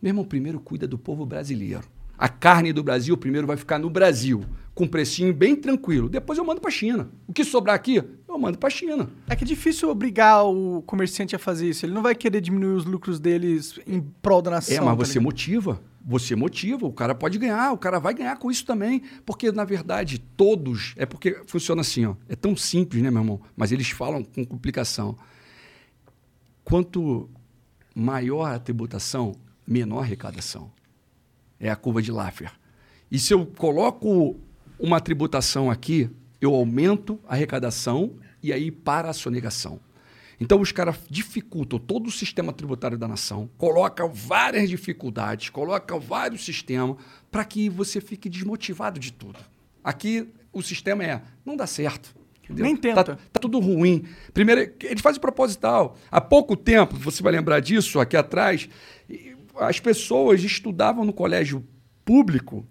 Meu 0.00 0.10
irmão, 0.10 0.24
primeiro 0.24 0.60
cuida 0.60 0.86
do 0.86 0.98
povo 0.98 1.24
brasileiro. 1.24 1.84
A 2.18 2.28
carne 2.28 2.72
do 2.72 2.82
Brasil 2.82 3.16
primeiro 3.16 3.46
vai 3.46 3.56
ficar 3.56 3.78
no 3.78 3.88
Brasil, 3.88 4.44
com 4.74 4.84
um 4.84 4.88
precinho 4.88 5.32
bem 5.32 5.56
tranquilo. 5.56 6.08
Depois 6.08 6.38
eu 6.38 6.44
mando 6.44 6.60
para 6.60 6.70
China. 6.70 7.08
O 7.26 7.32
que 7.32 7.42
sobrar 7.42 7.74
aqui, 7.74 7.96
eu 7.96 8.38
mando 8.38 8.58
para 8.58 8.70
China. 8.70 9.08
É 9.28 9.34
que 9.34 9.44
é 9.44 9.46
difícil 9.46 9.88
obrigar 9.88 10.44
o 10.44 10.82
comerciante 10.82 11.34
a 11.34 11.38
fazer 11.38 11.70
isso. 11.70 11.86
Ele 11.86 11.92
não 11.92 12.02
vai 12.02 12.14
querer 12.14 12.40
diminuir 12.40 12.74
os 12.74 12.84
lucros 12.84 13.18
deles 13.18 13.80
em 13.86 14.00
prol 14.00 14.42
da 14.42 14.50
nação. 14.50 14.76
É, 14.76 14.80
mas 14.80 14.98
tá 14.98 15.04
você 15.04 15.18
motiva. 15.18 15.80
Você 16.04 16.34
motiva, 16.34 16.86
o 16.86 16.92
cara 16.92 17.14
pode 17.14 17.38
ganhar, 17.38 17.72
o 17.72 17.78
cara 17.78 17.98
vai 17.98 18.12
ganhar 18.12 18.36
com 18.36 18.50
isso 18.50 18.64
também. 18.64 19.02
Porque, 19.24 19.52
na 19.52 19.64
verdade, 19.64 20.18
todos. 20.18 20.94
É 20.96 21.06
porque 21.06 21.42
funciona 21.46 21.80
assim, 21.80 22.06
ó. 22.06 22.16
É 22.28 22.34
tão 22.34 22.56
simples, 22.56 23.02
né, 23.02 23.10
meu 23.10 23.22
irmão? 23.22 23.40
Mas 23.56 23.72
eles 23.72 23.90
falam 23.90 24.24
com 24.24 24.44
complicação. 24.44 25.16
Quanto 26.64 27.30
maior 27.94 28.46
a 28.46 28.58
tributação, 28.58 29.34
menor 29.66 30.00
a 30.00 30.02
arrecadação. 30.02 30.70
É 31.60 31.70
a 31.70 31.76
curva 31.76 32.02
de 32.02 32.10
Laffer. 32.10 32.52
E 33.10 33.18
se 33.18 33.32
eu 33.32 33.46
coloco 33.46 34.36
uma 34.78 35.00
tributação 35.00 35.70
aqui, 35.70 36.10
eu 36.40 36.54
aumento 36.54 37.20
a 37.28 37.34
arrecadação 37.34 38.14
e 38.42 38.52
aí 38.52 38.70
para 38.70 39.10
a 39.10 39.12
sonegação. 39.12 39.78
Então 40.42 40.60
os 40.60 40.72
caras 40.72 40.96
dificultam 41.08 41.78
todo 41.78 42.08
o 42.08 42.10
sistema 42.10 42.52
tributário 42.52 42.98
da 42.98 43.06
nação, 43.06 43.48
colocam 43.56 44.12
várias 44.12 44.68
dificuldades, 44.68 45.50
colocam 45.50 46.00
vários 46.00 46.44
sistemas 46.44 46.96
para 47.30 47.44
que 47.44 47.68
você 47.68 48.00
fique 48.00 48.28
desmotivado 48.28 48.98
de 48.98 49.12
tudo. 49.12 49.38
Aqui 49.84 50.28
o 50.52 50.60
sistema 50.60 51.04
é, 51.04 51.22
não 51.46 51.56
dá 51.56 51.64
certo. 51.64 52.12
Entendeu? 52.42 52.64
Nem 52.64 52.76
tenta. 52.76 53.04
Tá, 53.04 53.18
tá 53.32 53.40
tudo 53.40 53.60
ruim. 53.60 54.04
Primeiro, 54.34 54.72
eles 54.80 55.00
fazem 55.00 55.20
proposital. 55.20 55.96
Há 56.10 56.20
pouco 56.20 56.56
tempo, 56.56 56.96
você 56.96 57.22
vai 57.22 57.30
lembrar 57.30 57.60
disso 57.60 58.00
aqui 58.00 58.16
atrás, 58.16 58.68
as 59.60 59.78
pessoas 59.78 60.42
estudavam 60.42 61.04
no 61.04 61.12
colégio 61.12 61.64
público. 62.04 62.66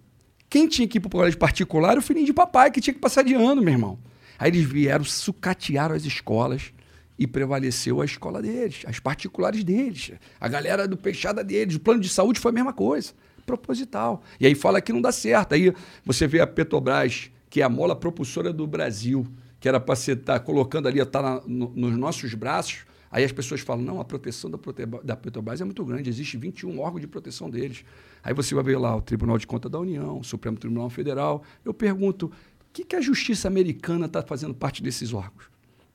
Quem 0.50 0.68
tinha 0.68 0.86
que 0.86 0.98
ir 0.98 1.00
para 1.00 1.08
o 1.08 1.10
colégio 1.10 1.38
particular 1.38 1.92
era 1.92 2.00
o 2.00 2.02
filhinho 2.02 2.26
de 2.26 2.34
papai, 2.34 2.70
que 2.70 2.82
tinha 2.82 2.92
que 2.92 3.00
passar 3.00 3.24
de 3.24 3.32
ano, 3.32 3.62
meu 3.62 3.72
irmão. 3.72 3.98
Aí 4.38 4.50
eles 4.50 4.62
vieram, 4.62 5.06
sucatearam 5.06 5.94
as 5.94 6.04
escolas 6.04 6.74
e 7.18 7.26
prevaleceu 7.26 8.00
a 8.00 8.04
escola 8.04 8.40
deles, 8.40 8.82
as 8.86 8.98
particulares 8.98 9.62
deles, 9.62 10.12
a 10.40 10.48
galera 10.48 10.88
do 10.88 10.96
peixada 10.96 11.44
deles. 11.44 11.76
O 11.76 11.80
plano 11.80 12.00
de 12.00 12.08
saúde 12.08 12.40
foi 12.40 12.50
a 12.50 12.54
mesma 12.54 12.72
coisa, 12.72 13.12
proposital. 13.44 14.22
E 14.40 14.46
aí 14.46 14.54
fala 14.54 14.80
que 14.80 14.92
não 14.92 15.00
dá 15.00 15.12
certo. 15.12 15.54
Aí 15.54 15.72
você 16.04 16.26
vê 16.26 16.40
a 16.40 16.46
Petrobras, 16.46 17.30
que 17.50 17.60
é 17.60 17.64
a 17.64 17.68
mola 17.68 17.94
propulsora 17.94 18.52
do 18.52 18.66
Brasil, 18.66 19.26
que 19.60 19.68
era 19.68 19.78
para 19.78 19.94
você 19.94 20.12
estar 20.12 20.38
tá 20.38 20.40
colocando 20.40 20.88
ali, 20.88 21.00
estar 21.00 21.22
tá 21.22 21.42
no, 21.46 21.70
nos 21.74 21.96
nossos 21.96 22.34
braços. 22.34 22.84
Aí 23.10 23.22
as 23.24 23.30
pessoas 23.30 23.60
falam, 23.60 23.84
não, 23.84 24.00
a 24.00 24.04
proteção 24.04 24.50
da, 24.50 24.58
da 25.04 25.14
Petrobras 25.14 25.60
é 25.60 25.64
muito 25.64 25.84
grande, 25.84 26.08
existe 26.08 26.38
21 26.38 26.80
órgãos 26.80 27.02
de 27.02 27.06
proteção 27.06 27.50
deles. 27.50 27.84
Aí 28.24 28.32
você 28.32 28.54
vai 28.54 28.64
ver 28.64 28.78
lá 28.78 28.96
o 28.96 29.02
Tribunal 29.02 29.36
de 29.36 29.46
Contas 29.46 29.70
da 29.70 29.78
União, 29.78 30.18
o 30.18 30.24
Supremo 30.24 30.56
Tribunal 30.56 30.88
Federal. 30.88 31.42
Eu 31.62 31.74
pergunto, 31.74 32.26
o 32.26 32.32
que, 32.72 32.84
que 32.84 32.96
a 32.96 33.02
justiça 33.02 33.48
americana 33.48 34.06
está 34.06 34.22
fazendo 34.22 34.54
parte 34.54 34.82
desses 34.82 35.12
órgãos? 35.12 35.51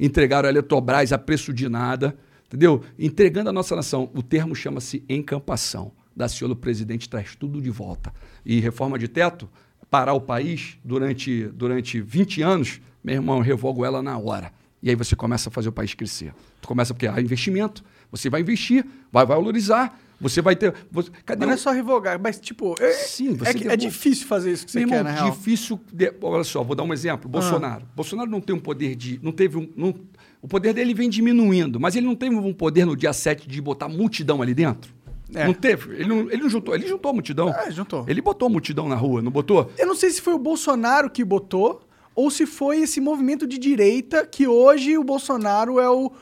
entregaram 0.00 0.48
a 0.48 0.50
Eletrobras 0.50 1.12
a 1.12 1.18
preço 1.18 1.52
de 1.52 1.68
nada, 1.68 2.16
entendeu? 2.46 2.82
Entregando 2.98 3.50
a 3.50 3.52
nossa 3.52 3.76
nação. 3.76 4.10
O 4.14 4.22
termo 4.22 4.54
chama-se 4.54 5.04
encampação. 5.06 5.92
Daciolo, 6.16 6.54
o 6.54 6.56
presidente, 6.56 7.06
traz 7.06 7.36
tudo 7.36 7.60
de 7.60 7.68
volta. 7.68 8.14
E 8.46 8.60
reforma 8.60 8.98
de 8.98 9.08
teto, 9.08 9.46
parar 9.90 10.14
o 10.14 10.22
país 10.22 10.78
durante, 10.82 11.48
durante 11.48 12.00
20 12.00 12.40
anos, 12.40 12.80
meu 13.04 13.16
irmão, 13.16 13.36
eu 13.36 13.42
revogo 13.42 13.84
ela 13.84 14.02
na 14.02 14.16
hora. 14.16 14.50
E 14.84 14.90
aí 14.90 14.94
você 14.94 15.16
começa 15.16 15.48
a 15.48 15.52
fazer 15.52 15.70
o 15.70 15.72
país 15.72 15.94
crescer. 15.94 16.34
Tu 16.60 16.68
começa 16.68 16.92
porque 16.92 17.06
há 17.08 17.18
investimento, 17.18 17.82
você 18.12 18.28
vai 18.28 18.42
investir, 18.42 18.84
vai 19.10 19.24
valorizar, 19.24 19.98
você 20.20 20.42
vai 20.42 20.54
ter. 20.54 20.74
Você, 20.92 21.10
cadê 21.24 21.46
não 21.46 21.52
é 21.52 21.56
o- 21.56 21.58
só 21.58 21.70
revogar, 21.72 22.20
mas 22.22 22.38
tipo, 22.38 22.74
é, 22.78 22.92
Sim, 22.92 23.34
você 23.34 23.46
é, 23.48 23.50
é 23.50 23.54
derruba. 23.54 23.76
difícil 23.78 24.26
fazer 24.26 24.52
isso 24.52 24.66
que 24.66 24.72
você 24.72 24.80
quer, 24.80 24.96
irmão, 24.98 25.02
na 25.04 25.10
real. 25.10 25.30
difícil. 25.30 25.80
de- 25.90 26.12
olha 26.20 26.44
só, 26.44 26.62
vou 26.62 26.76
dar 26.76 26.82
um 26.82 26.92
exemplo. 26.92 27.28
Bolsonaro. 27.30 27.84
Bolsonaro 27.96 28.30
não 28.30 28.40
tem 28.42 28.54
um 28.54 28.60
poder 28.60 28.94
de. 28.94 29.18
Não 29.22 29.32
teve 29.32 29.56
um. 29.56 29.68
não- 29.74 29.94
o 30.42 30.46
poder 30.46 30.74
dele 30.74 30.92
vem 30.92 31.08
diminuindo, 31.08 31.80
mas 31.80 31.96
ele 31.96 32.04
não 32.06 32.14
teve 32.14 32.36
um 32.36 32.52
poder 32.52 32.84
no 32.84 32.94
dia 32.94 33.14
7 33.14 33.48
de 33.48 33.60
botar 33.62 33.88
multidão 33.88 34.42
ali 34.42 34.52
dentro. 34.52 34.92
É. 35.34 35.46
Não 35.46 35.54
teve. 35.54 35.94
Ele 35.94 36.04
não, 36.06 36.18
ele 36.30 36.42
não 36.42 36.48
juntou. 36.50 36.74
Ele 36.74 36.86
juntou 36.86 37.10
a 37.10 37.14
multidão. 37.14 37.48
É, 37.48 37.70
juntou. 37.70 38.04
Ele 38.06 38.20
botou 38.20 38.46
a 38.46 38.50
multidão 38.50 38.86
na 38.86 38.94
rua, 38.94 39.22
não 39.22 39.32
botou? 39.32 39.72
Eu 39.78 39.86
não 39.86 39.94
sei 39.96 40.10
se 40.10 40.20
foi 40.20 40.34
o 40.34 40.38
Bolsonaro 40.38 41.08
que 41.10 41.24
botou 41.24 41.82
ou 42.14 42.30
se 42.30 42.46
foi 42.46 42.80
esse 42.80 43.00
movimento 43.00 43.46
de 43.46 43.58
direita 43.58 44.26
que 44.26 44.46
hoje 44.46 44.96
o 44.96 45.04
Bolsonaro 45.04 45.80
é 45.80 45.90
o, 45.90 46.12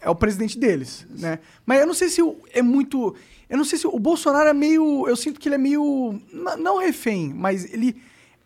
é 0.00 0.08
o 0.08 0.14
presidente 0.14 0.58
deles, 0.58 1.06
né? 1.18 1.38
Mas 1.66 1.80
eu 1.80 1.86
não 1.86 1.94
sei 1.94 2.08
se 2.08 2.20
é 2.52 2.62
muito... 2.62 3.14
Eu 3.48 3.58
não 3.58 3.64
sei 3.64 3.78
se 3.78 3.86
o 3.86 3.98
Bolsonaro 3.98 4.48
é 4.48 4.54
meio... 4.54 5.06
Eu 5.06 5.14
sinto 5.14 5.38
que 5.38 5.48
ele 5.48 5.56
é 5.56 5.58
meio... 5.58 6.18
Não 6.58 6.78
refém, 6.78 7.32
mas 7.34 7.72
ele... 7.72 7.96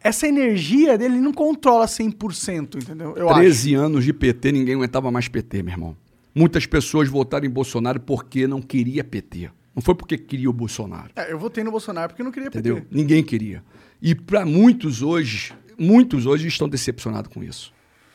Essa 0.01 0.29
energia 0.29 0.97
dele 0.99 1.15
ele 1.15 1.23
não 1.23 1.33
controla 1.33 1.87
100%, 1.87 2.83
entendeu? 2.83 3.15
Eu 3.17 3.33
13 3.33 3.75
anos 3.75 4.05
de 4.05 4.13
PT, 4.13 4.53
ninguém 4.53 4.75
aguentava 4.75 5.11
mais 5.11 5.27
PT, 5.27 5.63
meu 5.63 5.73
irmão. 5.73 5.97
Muitas 6.35 6.67
pessoas 6.67 7.09
votaram 7.09 7.47
em 7.47 7.51
Bolsonaro 7.51 7.99
porque 7.99 8.47
não 8.47 8.61
queria 8.61 9.03
PT. 9.03 9.51
Não 9.75 9.83
foi 9.83 9.95
porque 9.95 10.17
queria 10.17 10.49
o 10.49 10.53
Bolsonaro. 10.53 11.11
acho. 11.17 11.29
É, 11.29 11.33
eu 11.33 11.39
votei 11.39 11.65
no 11.65 11.71
Bolsonaro 11.71 12.11
porque 12.11 12.23
não 12.23 12.31
queria 12.31 12.49
Entendeu? 12.49 12.77
PT. 12.77 12.87
Ninguém 12.91 13.23
queria. 13.23 13.63
E 14.01 14.15
para 14.15 14.45
muitos 14.45 15.03
hoje, 15.03 15.55
muitos 15.79 16.27
hoje 16.27 16.47
estão 16.49 16.69
decepcionados 16.69 17.33
com 17.33 17.43
isso. 17.43 17.73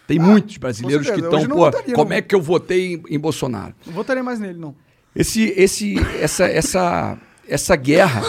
Tem 0.08 0.20
muitos 0.20 0.58
brasileiros 0.58 1.10
que 1.10 1.20
estão, 1.20 1.48
pô, 1.48 1.56
votaria, 1.56 1.96
como 1.96 2.10
não. 2.10 2.18
é 2.18 2.22
que 2.22 2.36
eu 2.36 2.42
votei 2.42 2.96
em, 2.96 3.04
em 3.16 3.20
Bolsonaro? 3.20 3.74
Não 3.86 3.94
votaria 3.94 4.22
mais 4.22 4.40
nele, 4.40 4.60
não. 4.60 4.76
Esse, 5.16 5.54
esse, 5.56 5.96
essa, 6.20 6.46
essa, 6.46 7.18
essa 7.48 7.76
guerra 7.76 8.22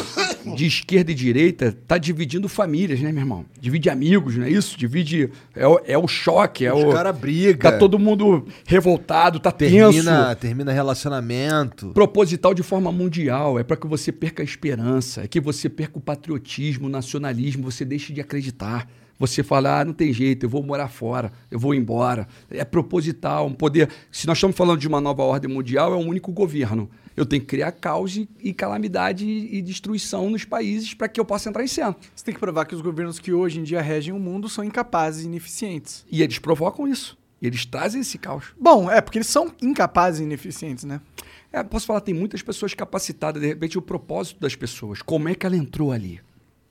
de 0.57 0.67
esquerda 0.67 1.13
e 1.13 1.15
direita 1.15 1.77
tá 1.87 1.97
dividindo 1.99 2.49
famílias, 2.49 3.01
né, 3.01 3.13
meu 3.13 3.23
irmão? 3.23 3.47
Divide 3.61 3.89
amigos, 3.89 4.37
não 4.37 4.45
é 4.45 4.51
isso? 4.51 4.77
Divide. 4.77 5.31
É 5.55 5.67
o, 5.67 5.81
é 5.85 5.97
o 5.97 6.07
choque, 6.09 6.67
é 6.67 6.75
Os 6.75 6.85
o. 6.85 6.91
cara 6.91 7.13
briga. 7.13 7.71
Tá 7.71 7.79
todo 7.79 7.99
mundo 7.99 8.47
revoltado, 8.67 9.39
tá 9.39 9.53
tenso. 9.53 9.93
termina, 9.93 10.35
termina 10.35 10.73
relacionamento. 10.73 11.89
Proposital 11.91 12.53
de 12.55 12.63
forma 12.63 12.91
mundial, 12.91 13.59
é 13.59 13.65
para 13.65 13.77
que 13.77 13.87
você 13.87 14.11
perca 14.11 14.43
a 14.43 14.45
esperança, 14.45 15.23
é 15.23 15.29
que 15.29 15.41
você 15.41 15.69
perca 15.69 15.99
o 15.99 16.01
patriotismo, 16.01 16.87
o 16.87 16.91
nacionalismo, 16.91 17.63
você 17.63 17.85
deixe 17.85 18.13
de 18.13 18.21
acreditar. 18.21 18.89
Você 19.23 19.45
fala, 19.45 19.79
ah, 19.79 19.85
não 19.85 19.93
tem 19.93 20.13
jeito, 20.13 20.47
eu 20.47 20.51
vou 20.51 20.65
morar 20.65 20.89
fora, 20.89 21.33
eu 21.49 21.57
vou 21.57 21.77
embora. 21.77 22.27
É 22.51 22.65
proposital, 22.65 23.47
um 23.47 23.53
poder. 23.53 23.89
Se 24.11 24.27
nós 24.27 24.37
estamos 24.37 24.57
falando 24.57 24.81
de 24.81 24.89
uma 24.89 25.01
nova 25.01 25.23
ordem 25.23 25.49
mundial, 25.49 25.93
é 25.93 25.97
um 25.97 26.09
único 26.09 26.33
governo. 26.33 26.91
Eu 27.17 27.25
tenho 27.25 27.41
que 27.41 27.47
criar 27.47 27.71
caos 27.71 28.17
e, 28.17 28.29
e 28.41 28.53
calamidade 28.53 29.25
e, 29.25 29.59
e 29.59 29.63
destruição 29.63 30.29
nos 30.29 30.45
países 30.45 30.93
para 30.93 31.07
que 31.07 31.21
eu 31.21 31.25
possa 31.25 31.49
entrar 31.49 31.63
em 31.63 31.69
cena. 31.69 31.95
Você 32.13 32.25
tem 32.25 32.35
que 32.35 32.41
provar 32.41 32.65
que 32.65 32.75
os 32.75 32.81
governos 32.81 33.21
que 33.21 33.33
hoje 33.33 33.61
em 33.61 33.63
dia 33.63 33.81
regem 33.81 34.13
o 34.13 34.19
mundo 34.19 34.49
são 34.49 34.65
incapazes 34.65 35.23
e 35.23 35.29
ineficientes. 35.29 36.05
E 36.11 36.21
eles 36.21 36.41
provocam 36.41 36.89
isso. 36.89 37.17
E 37.41 37.47
eles 37.47 37.65
trazem 37.65 38.01
esse 38.01 38.19
caos. 38.19 38.47
Bom, 38.59 38.91
é, 38.91 39.01
porque 39.01 39.19
eles 39.19 39.29
são 39.29 39.53
incapazes 39.63 40.19
e 40.21 40.25
ineficientes, 40.25 40.83
né? 40.83 41.01
É, 41.53 41.63
posso 41.63 41.87
falar, 41.87 42.01
tem 42.01 42.15
muitas 42.15 42.43
pessoas 42.43 42.75
capacitadas, 42.75 43.41
de 43.41 43.47
repente, 43.47 43.79
o 43.79 43.83
propósito 43.83 44.41
das 44.41 44.57
pessoas. 44.57 45.01
Como 45.01 45.29
é 45.29 45.35
que 45.37 45.47
ela 45.47 45.57
entrou 45.57 45.93
ali? 45.93 46.21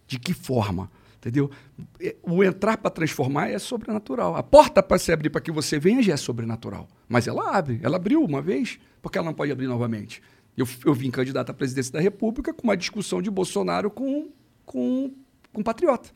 De 0.06 0.20
que 0.20 0.34
forma? 0.34 0.92
Entendeu? 1.22 1.52
É, 2.00 2.16
O 2.24 2.44
entrar 2.44 2.78
para 2.78 2.90
transformar 2.90 3.48
é 3.50 3.60
sobrenatural. 3.60 4.36
A 4.36 4.42
porta 4.42 4.82
para 4.82 4.98
se 4.98 5.12
abrir 5.12 5.30
para 5.30 5.40
que 5.40 5.52
você 5.52 5.78
venha 5.78 6.02
já 6.02 6.14
é 6.14 6.18
sobrenatural. 6.18 6.88
Mas 7.08 7.28
ela 7.28 7.56
abre. 7.56 7.80
Ela 7.84 7.98
abriu 7.98 8.24
uma 8.24 8.42
vez, 8.42 8.80
porque 9.04 9.20
ela 9.20 9.26
não 9.26 9.34
pode 9.34 9.52
abrir 9.52 9.68
novamente. 9.68 10.20
Eu, 10.58 10.68
eu 10.84 10.94
vim 10.96 11.12
candidato 11.12 11.52
à 11.52 11.54
presidência 11.54 11.94
da 11.94 12.00
República 12.00 12.52
com 12.52 12.64
uma 12.64 12.76
discussão 12.76 13.22
de 13.22 13.30
Bolsonaro 13.30 13.92
com, 13.92 14.32
com, 14.66 15.14
com 15.54 15.62
patriota. 15.62 16.10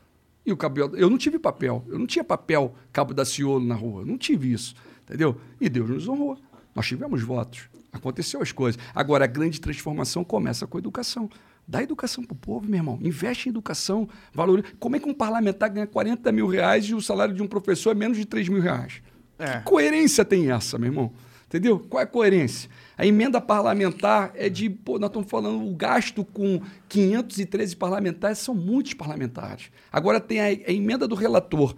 E 0.44 0.52
o 0.52 0.56
cabelo. 0.56 0.96
Eu 0.96 1.08
não 1.08 1.18
tive 1.18 1.38
papel. 1.38 1.84
Eu 1.86 2.00
não 2.00 2.06
tinha 2.06 2.24
papel 2.24 2.74
cabo 2.92 3.14
da 3.14 3.24
Ciolo 3.24 3.64
na 3.64 3.76
rua. 3.76 4.02
Eu 4.02 4.06
não 4.06 4.18
tive 4.18 4.52
isso. 4.52 4.74
Entendeu? 5.04 5.40
E 5.60 5.68
Deus 5.68 5.88
nos 5.88 6.08
honrou. 6.08 6.36
Nós 6.74 6.84
tivemos 6.84 7.22
votos. 7.22 7.68
Aconteceu 7.92 8.42
as 8.42 8.50
coisas. 8.50 8.80
Agora, 8.92 9.24
a 9.24 9.28
grande 9.28 9.60
transformação 9.60 10.24
começa 10.24 10.66
com 10.66 10.76
a 10.76 10.80
educação. 10.80 11.30
Dá 11.68 11.82
educação 11.82 12.22
pro 12.22 12.36
povo, 12.36 12.66
meu 12.68 12.78
irmão. 12.78 12.98
Investe 13.02 13.48
em 13.48 13.50
educação. 13.50 14.08
Valoriza. 14.32 14.68
Como 14.78 14.94
é 14.96 15.00
que 15.00 15.08
um 15.08 15.14
parlamentar 15.14 15.68
ganha 15.70 15.86
40 15.86 16.30
mil 16.30 16.46
reais 16.46 16.84
e 16.86 16.94
o 16.94 17.00
salário 17.02 17.34
de 17.34 17.42
um 17.42 17.46
professor 17.48 17.90
é 17.90 17.94
menos 17.94 18.16
de 18.16 18.24
3 18.24 18.48
mil 18.48 18.60
reais? 18.60 19.02
É. 19.38 19.58
Que 19.58 19.64
coerência 19.64 20.24
tem 20.24 20.50
essa, 20.50 20.78
meu 20.78 20.88
irmão? 20.90 21.12
Entendeu? 21.48 21.78
Qual 21.78 22.00
é 22.00 22.04
a 22.04 22.06
coerência? 22.06 22.68
A 22.96 23.04
emenda 23.06 23.40
parlamentar 23.40 24.30
é 24.34 24.48
de. 24.48 24.68
Pô, 24.70 24.98
nós 24.98 25.08
estamos 25.10 25.28
falando 25.30 25.64
o 25.68 25.74
gasto 25.74 26.24
com 26.24 26.60
513 26.88 27.76
parlamentares, 27.76 28.38
são 28.38 28.54
muitos 28.54 28.94
parlamentares. 28.94 29.70
Agora 29.92 30.18
tem 30.20 30.40
a, 30.40 30.44
a 30.44 30.72
emenda 30.72 31.06
do 31.06 31.14
relator. 31.14 31.74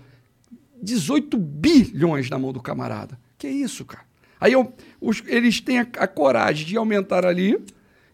18 0.82 1.36
bilhões 1.36 2.30
na 2.30 2.38
mão 2.38 2.52
do 2.52 2.60
camarada. 2.62 3.18
Que 3.36 3.48
isso, 3.48 3.84
cara? 3.84 4.04
Aí 4.40 4.52
eu- 4.52 4.72
os- 5.00 5.22
eles 5.26 5.60
têm 5.60 5.80
a, 5.80 5.86
a 5.98 6.06
coragem 6.06 6.64
de 6.66 6.76
aumentar 6.76 7.26
ali 7.26 7.58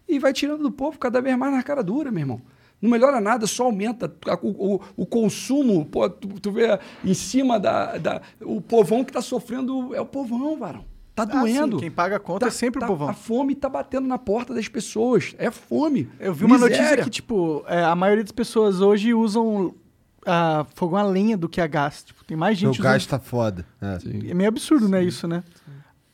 e 0.09 0.19
vai 0.19 0.33
tirando 0.33 0.63
do 0.63 0.71
povo 0.71 0.99
cada 0.99 1.21
vez 1.21 1.37
mais 1.37 1.53
na 1.53 1.63
cara 1.63 1.83
dura, 1.83 2.11
meu 2.11 2.21
irmão. 2.21 2.43
Não 2.83 2.91
melhora 2.91 3.21
nada, 3.21 3.47
só 3.47 3.65
aumenta 3.65 4.13
a- 4.29 4.39
o, 4.43 4.75
o- 4.75 4.81
o 4.97 5.07
consumo. 5.07 5.87
Pô, 5.87 6.09
tu, 6.11 6.29
tu 6.41 6.53
vê 6.53 6.79
em 7.05 7.15
cima 7.15 7.59
da, 7.59 7.97
da- 7.97 8.21
O 8.43 8.61
povão 8.61 9.03
que 9.05 9.11
está 9.11 9.23
sofrendo 9.23 9.95
é 9.95 10.01
o 10.01 10.07
povão, 10.07 10.59
varão. 10.59 10.85
Tá 11.15 11.23
Ah, 11.23 11.27
doendo. 11.27 11.77
sim, 11.77 11.83
quem 11.83 11.91
paga 11.93 12.17
a 12.17 12.19
conta 12.19 12.41
Tá- 12.41 12.47
é 12.49 12.51
sempre 12.51 12.81
tá- 12.81 12.87
o 12.87 12.89
povão. 12.89 13.09
A 13.09 13.15
fome 13.15 13.55
tá 13.55 13.69
batendo 13.69 14.07
na 14.07 14.19
porta 14.19 14.53
das 14.53 14.67
pessoas. 14.69 15.35
É 15.39 15.51
fome. 15.51 16.09
Eu 16.19 16.35
vi 16.35 16.45
uma 16.45 16.59
notícia 16.59 16.83
Miséria. 16.83 17.05
que, 17.05 17.11
tipo, 17.11 17.65
é, 17.69 17.85
a 17.85 17.95
maioria 17.95 18.25
das 18.25 18.33
pessoas 18.33 18.81
hoje 18.81 19.15
usam 19.15 19.75
ah, 20.27 20.65
fogão 20.75 20.99
a 20.99 21.03
lenha 21.03 21.37
do 21.37 21.49
que 21.49 21.61
a 21.61 21.67
gás. 21.67 22.03
Tipo, 22.03 22.25
tem 22.25 22.37
mais 22.37 22.57
O 22.59 22.61
gente 22.63 22.81
gás 22.83 23.03
usando... 23.03 23.11
tá 23.11 23.19
foda. 23.19 23.65
É. 23.81 24.31
É 24.31 24.35
meio 24.35 24.49
absurdo, 24.49 24.89
né, 24.89 25.03
isso, 25.05 25.29
né? 25.29 25.45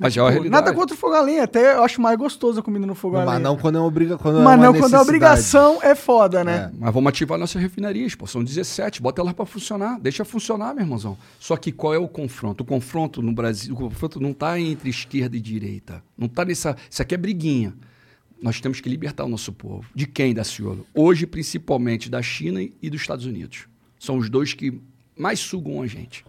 Mas 0.00 0.16
é 0.16 0.22
uma 0.22 0.28
Pô, 0.28 0.32
realidade. 0.32 0.64
nada 0.64 0.74
contra 0.74 0.94
o 0.94 0.98
fogão 0.98 1.18
a 1.18 1.20
lenha, 1.20 1.44
até 1.44 1.74
eu 1.74 1.84
acho 1.84 2.00
mais 2.00 2.16
gostoso 2.16 2.58
a 2.58 2.62
comida 2.62 2.86
no 2.86 2.94
fogão 2.94 3.20
a 3.20 3.24
lenha. 3.24 3.34
Mas 3.34 3.42
não 3.42 3.54
quando 3.58 3.76
é 3.76 3.80
obriga, 3.82 4.16
quando 4.16 4.36
Mas 4.36 4.54
é 4.54 4.56
uma 4.56 4.72
não 4.72 4.80
quando 4.80 4.94
é 4.94 4.98
obrigação, 4.98 5.78
é 5.82 5.94
foda, 5.94 6.42
né? 6.42 6.72
Mas 6.78 6.94
vamos 6.94 7.10
ativar 7.10 7.38
nossas 7.38 7.60
refinarias, 7.60 8.14
pô. 8.14 8.26
São 8.26 8.42
17, 8.42 9.02
bota 9.02 9.20
elas 9.20 9.34
para 9.34 9.44
funcionar. 9.44 10.00
Deixa 10.00 10.24
funcionar, 10.24 10.72
meu 10.74 10.84
irmãozão. 10.84 11.18
Só 11.38 11.54
que 11.54 11.70
qual 11.70 11.92
é 11.92 11.98
o 11.98 12.08
confronto? 12.08 12.62
O 12.62 12.66
confronto 12.66 13.20
no 13.20 13.30
Brasil, 13.30 13.74
o 13.74 13.76
confronto 13.76 14.18
não 14.18 14.30
está 14.30 14.58
entre 14.58 14.88
esquerda 14.88 15.36
e 15.36 15.40
direita. 15.40 16.02
Não 16.16 16.28
está 16.28 16.46
nessa. 16.46 16.74
Isso 16.90 17.02
aqui 17.02 17.14
é 17.14 17.18
briguinha. 17.18 17.74
Nós 18.40 18.58
temos 18.58 18.80
que 18.80 18.88
libertar 18.88 19.24
o 19.24 19.28
nosso 19.28 19.52
povo. 19.52 19.84
De 19.94 20.06
quem, 20.06 20.32
Daciolo? 20.32 20.86
Hoje, 20.94 21.26
principalmente 21.26 22.08
da 22.08 22.22
China 22.22 22.62
e 22.62 22.88
dos 22.88 23.02
Estados 23.02 23.26
Unidos. 23.26 23.66
São 23.98 24.16
os 24.16 24.30
dois 24.30 24.54
que 24.54 24.80
mais 25.14 25.38
sugam 25.40 25.82
a 25.82 25.86
gente. 25.86 26.24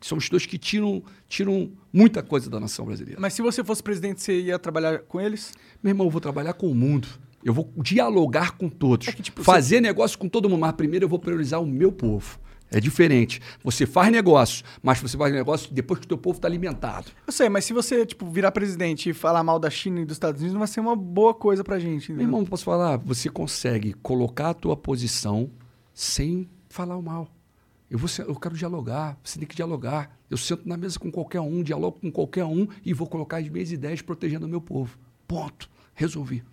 São 0.00 0.18
os 0.18 0.28
dois 0.28 0.46
que 0.46 0.58
tiram, 0.58 1.02
tiram 1.28 1.70
muita 1.92 2.22
coisa 2.22 2.48
da 2.48 2.60
nação 2.60 2.84
brasileira. 2.84 3.20
Mas 3.20 3.34
se 3.34 3.42
você 3.42 3.64
fosse 3.64 3.82
presidente, 3.82 4.22
você 4.22 4.40
ia 4.40 4.58
trabalhar 4.58 5.00
com 5.00 5.20
eles? 5.20 5.52
Meu 5.82 5.90
irmão, 5.90 6.06
eu 6.06 6.10
vou 6.10 6.20
trabalhar 6.20 6.52
com 6.52 6.70
o 6.70 6.74
mundo. 6.74 7.08
Eu 7.44 7.54
vou 7.54 7.72
dialogar 7.76 8.52
com 8.56 8.68
todos. 8.68 9.08
É 9.08 9.12
que, 9.12 9.22
tipo, 9.22 9.42
fazer 9.42 9.80
negócio 9.80 10.18
com 10.18 10.28
todo 10.28 10.48
mundo. 10.48 10.60
Mas 10.60 10.72
primeiro 10.72 11.04
eu 11.04 11.08
vou 11.08 11.18
priorizar 11.18 11.62
o 11.62 11.66
meu 11.66 11.90
povo. 11.90 12.38
É 12.70 12.80
diferente. 12.80 13.40
Você 13.64 13.86
faz 13.86 14.12
negócio, 14.12 14.64
mas 14.82 15.00
você 15.00 15.16
faz 15.16 15.32
negócio 15.32 15.72
depois 15.72 16.00
que 16.00 16.04
o 16.04 16.08
teu 16.08 16.18
povo 16.18 16.36
está 16.36 16.46
alimentado. 16.46 17.10
Eu 17.26 17.32
sei, 17.32 17.48
mas 17.48 17.64
se 17.64 17.72
você, 17.72 18.04
tipo, 18.04 18.28
virar 18.30 18.52
presidente 18.52 19.10
e 19.10 19.14
falar 19.14 19.42
mal 19.42 19.58
da 19.58 19.70
China 19.70 20.00
e 20.00 20.04
dos 20.04 20.16
Estados 20.16 20.40
Unidos, 20.40 20.52
não 20.52 20.58
vai 20.58 20.68
ser 20.68 20.80
uma 20.80 20.94
boa 20.94 21.32
coisa 21.32 21.64
pra 21.64 21.78
gente. 21.78 22.12
Meu 22.12 22.22
irmão, 22.22 22.44
posso 22.44 22.64
falar? 22.64 22.98
Você 22.98 23.30
consegue 23.30 23.94
colocar 23.94 24.50
a 24.50 24.54
tua 24.54 24.76
posição 24.76 25.50
sem 25.94 26.48
falar 26.68 26.96
o 26.96 27.02
mal. 27.02 27.28
Eu, 27.90 27.98
vou, 27.98 28.08
eu 28.18 28.34
quero 28.36 28.54
dialogar, 28.54 29.18
você 29.22 29.38
tem 29.38 29.48
que 29.48 29.56
dialogar. 29.56 30.18
Eu 30.30 30.36
sento 30.36 30.68
na 30.68 30.76
mesa 30.76 30.98
com 30.98 31.10
qualquer 31.10 31.40
um, 31.40 31.62
dialogo 31.62 31.98
com 32.00 32.10
qualquer 32.10 32.44
um 32.44 32.68
e 32.84 32.92
vou 32.92 33.06
colocar 33.06 33.38
as 33.38 33.48
minhas 33.48 33.72
ideias 33.72 34.02
protegendo 34.02 34.46
o 34.46 34.48
meu 34.48 34.60
povo. 34.60 34.98
Ponto. 35.26 35.70
Resolvi. 35.94 36.44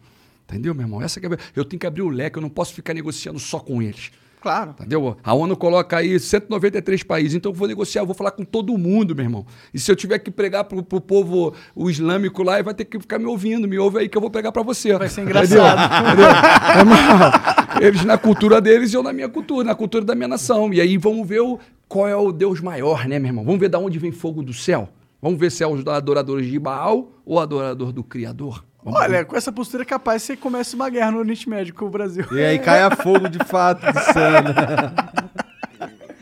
Entendeu, 0.44 0.74
meu 0.74 0.86
irmão? 0.86 1.02
Essa 1.02 1.20
é. 1.20 1.24
Eu 1.56 1.66
tenho 1.66 1.80
que 1.80 1.88
abrir 1.88 2.04
o 2.04 2.10
leque, 2.10 2.38
eu 2.38 2.42
não 2.42 2.50
posso 2.50 2.74
ficar 2.74 2.94
negociando 2.94 3.40
só 3.40 3.60
com 3.60 3.82
eles. 3.82 4.12
Claro. 4.46 4.76
Entendeu? 4.78 5.18
A 5.24 5.34
ONU 5.34 5.58
coloca 5.58 5.98
aí 5.98 6.20
193 6.20 7.02
países, 7.02 7.34
então 7.34 7.52
eu 7.52 7.56
vou 7.56 7.68
negociar, 7.68 8.04
eu 8.04 8.06
vou 8.06 8.14
falar 8.14 8.30
com 8.30 8.46
todo 8.46 8.78
mundo, 8.78 9.16
meu 9.16 9.26
irmão. 9.26 9.44
E 9.74 9.80
se 9.80 9.92
eu 9.92 9.96
tiver 9.96 10.20
que 10.20 10.30
pregar 10.30 10.66
pro, 10.66 10.84
pro 10.84 11.02
povo 11.02 11.52
o 11.76 11.90
islâmico 11.90 12.44
lá, 12.44 12.62
vai 12.62 12.76
ter 12.76 12.86
que 12.86 13.00
ficar 13.00 13.18
me 13.18 13.26
ouvindo, 13.26 13.68
me 13.68 13.80
ouve 13.80 13.98
aí 13.98 14.08
que 14.08 14.16
eu 14.16 14.22
vou 14.22 14.30
pregar 14.30 14.52
para 14.52 14.62
você. 14.62 14.96
Vai 15.00 15.10
ser 15.10 15.22
engraçado. 15.22 16.06
Entendeu? 16.06 16.28
É 16.28 16.84
mal. 16.84 17.82
Eles 17.82 18.06
na 18.06 18.20
cultura 18.20 18.62
deles 18.62 18.94
e 18.94 18.96
eu 18.96 19.02
na 19.02 19.12
minha 19.12 19.28
cultura, 19.28 19.66
na 19.66 19.74
cultura 19.74 20.06
da 20.06 20.14
minha 20.14 20.28
nação. 20.28 20.72
E 20.72 20.80
aí 20.80 20.96
vamos 20.96 21.28
ver 21.28 21.40
o, 21.40 21.58
qual 21.88 22.08
é 22.08 22.16
o 22.16 22.32
Deus 22.32 22.62
maior, 22.62 23.08
né, 23.08 23.18
meu 23.18 23.30
irmão? 23.30 23.44
Vamos 23.44 23.60
ver 23.60 23.70
de 23.70 23.78
onde 23.78 23.98
vem 23.98 24.12
fogo 24.12 24.44
do 24.44 24.54
céu. 24.54 24.90
Vamos 25.20 25.40
ver 25.40 25.52
se 25.52 25.64
é 25.64 25.68
os 25.68 25.84
adoradores 25.88 26.46
de 26.46 26.60
Baal 26.60 27.14
ou 27.26 27.40
adorador 27.40 27.92
do 27.92 28.04
Criador. 28.04 28.64
Vamos 28.86 29.00
ver. 29.00 29.06
Olha, 29.06 29.26
com 29.26 29.36
essa 29.36 29.52
postura 29.52 29.82
é 29.84 29.86
capaz 29.86 30.22
você 30.24 30.38
começa 30.38 30.76
uma 30.76 30.90
guerra 30.90 31.12
no 31.12 31.18
Oriente 31.18 31.50
Médio 31.50 31.74
com 31.74 31.86
o 31.86 31.90
Brasil. 31.90 32.24
E 32.32 32.40
aí 32.44 32.60
cai 32.60 32.84
a 32.84 32.92
fogo 32.96 33.28
de 33.28 33.40
fato 33.44 33.84
né? 33.84 33.92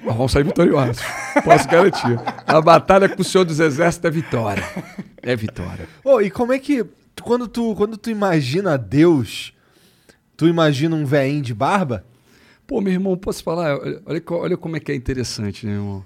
Nós 0.04 0.16
vamos 0.18 0.32
sair 0.32 0.44
vitoriosos. 0.44 1.02
Posso 1.44 1.68
garantir. 1.68 2.20
A 2.46 2.60
batalha 2.62 3.08
com 3.08 3.22
o 3.22 3.26
Senhor 3.26 3.46
dos 3.46 3.60
Exércitos 3.60 4.06
é 4.08 4.12
vitória. 4.12 4.64
É 5.22 5.36
vitória. 5.36 5.88
Ô, 6.04 6.20
e 6.22 6.30
como 6.30 6.52
é 6.54 6.60
que. 6.60 6.86
Quando 7.22 7.48
tu, 7.48 7.74
quando 7.76 7.96
tu 7.98 8.10
imagina 8.10 8.78
Deus, 8.78 9.54
tu 10.36 10.48
imagina 10.48 10.96
um 10.96 11.06
veinho 11.06 11.42
de 11.42 11.54
barba? 11.54 12.04
Pô, 12.68 12.82
meu 12.82 12.92
irmão, 12.92 13.16
posso 13.16 13.44
falar? 13.44 13.78
Olha, 13.78 14.02
olha 14.06 14.22
co- 14.22 14.38
olha 14.40 14.58
como 14.58 14.76
é 14.76 14.80
que 14.80 14.92
é 14.92 14.96
interessante, 14.96 15.66
né, 15.66 15.74
irmão? 15.74 16.04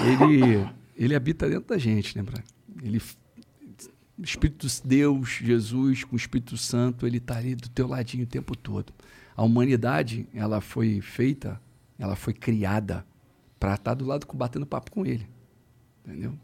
Ele, 0.00 0.68
ele 0.96 1.14
habita 1.14 1.48
dentro 1.48 1.68
da 1.68 1.78
gente, 1.78 2.16
né, 2.16 2.22
Brian? 2.22 2.42
Ele, 2.84 3.00
Espírito 4.20 4.66
Deus, 4.84 5.38
Jesus, 5.42 6.04
com 6.04 6.14
o 6.14 6.16
Espírito 6.16 6.56
Santo, 6.56 7.06
ele 7.06 7.18
está 7.18 7.36
ali 7.36 7.54
do 7.54 7.68
teu 7.68 7.86
ladinho 7.86 8.24
o 8.24 8.26
tempo 8.26 8.56
todo. 8.56 8.92
A 9.36 9.42
humanidade, 9.44 10.26
ela 10.34 10.60
foi 10.60 11.00
feita, 11.00 11.60
ela 11.98 12.16
foi 12.16 12.34
criada 12.34 13.06
para 13.58 13.74
estar 13.74 13.94
do 13.94 14.04
lado, 14.04 14.26
batendo 14.34 14.66
papo 14.66 14.90
com 14.90 15.06
ele. 15.06 15.28
Entendeu? 16.04 16.34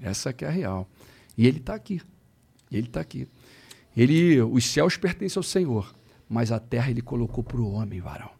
Essa 0.00 0.32
que 0.32 0.44
é 0.44 0.48
a 0.48 0.50
real. 0.50 0.88
E 1.36 1.46
ele 1.46 1.58
está 1.58 1.74
aqui. 1.74 2.00
Ele 2.70 2.86
está 2.86 3.00
aqui. 3.00 3.28
Ele, 3.96 4.40
os 4.40 4.64
céus 4.64 4.96
pertencem 4.96 5.38
ao 5.38 5.42
Senhor, 5.42 5.94
mas 6.28 6.50
a 6.50 6.58
terra 6.58 6.90
ele 6.90 7.02
colocou 7.02 7.44
para 7.44 7.60
o 7.60 7.72
homem, 7.72 8.00
varão. 8.00 8.30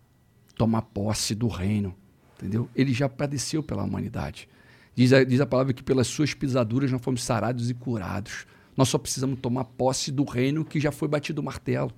Tomar 0.57 0.83
posse 0.83 1.35
do 1.35 1.49
reino. 1.49 1.95
Entendeu? 2.37 2.69
Ele 2.75 2.93
já 2.93 3.09
padeceu 3.09 3.63
pela 3.63 3.85
humanidade. 3.85 4.49
Diz 4.95 5.13
a, 5.13 5.25
diz 5.25 5.41
a 5.41 5.47
palavra 5.47 5.73
que 5.73 5.83
pelas 5.83 6.07
suas 6.07 6.35
pisaduras 6.35 6.91
nós 6.91 7.01
fomos 7.01 7.23
sarados 7.23 7.71
e 7.71 7.75
curados. 7.75 8.47
Nós 8.77 8.89
só 8.89 8.99
precisamos 8.99 9.39
tomar 9.41 9.65
posse 9.65 10.11
do 10.11 10.25
reino 10.25 10.65
que 10.65 10.81
já 10.81 10.91
foi 10.91 11.09
batido 11.09 11.41
o 11.41 11.45
martelo. 11.45 11.93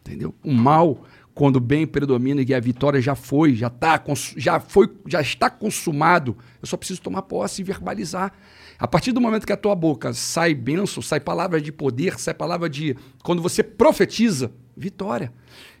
Entendeu? 0.00 0.34
O 0.42 0.52
mal, 0.52 1.04
quando 1.34 1.56
o 1.56 1.60
bem 1.60 1.86
predomina 1.86 2.42
e 2.42 2.54
a 2.54 2.60
vitória 2.60 3.00
já 3.00 3.14
foi, 3.14 3.54
já 3.54 3.68
tá, 3.68 4.02
já 4.36 4.58
foi, 4.58 4.90
já 5.06 5.20
está 5.20 5.50
consumado, 5.50 6.36
eu 6.62 6.66
só 6.66 6.76
preciso 6.76 7.00
tomar 7.02 7.22
posse 7.22 7.60
e 7.60 7.64
verbalizar. 7.64 8.32
A 8.78 8.86
partir 8.86 9.12
do 9.12 9.20
momento 9.20 9.46
que 9.46 9.52
a 9.52 9.56
tua 9.56 9.74
boca 9.74 10.12
sai 10.12 10.54
bênção, 10.54 11.02
sai 11.02 11.20
palavra 11.20 11.60
de 11.60 11.72
poder, 11.72 12.18
sai 12.18 12.32
palavra 12.32 12.70
de. 12.70 12.96
Quando 13.22 13.42
você 13.42 13.62
profetiza, 13.62 14.52
vitória. 14.78 15.32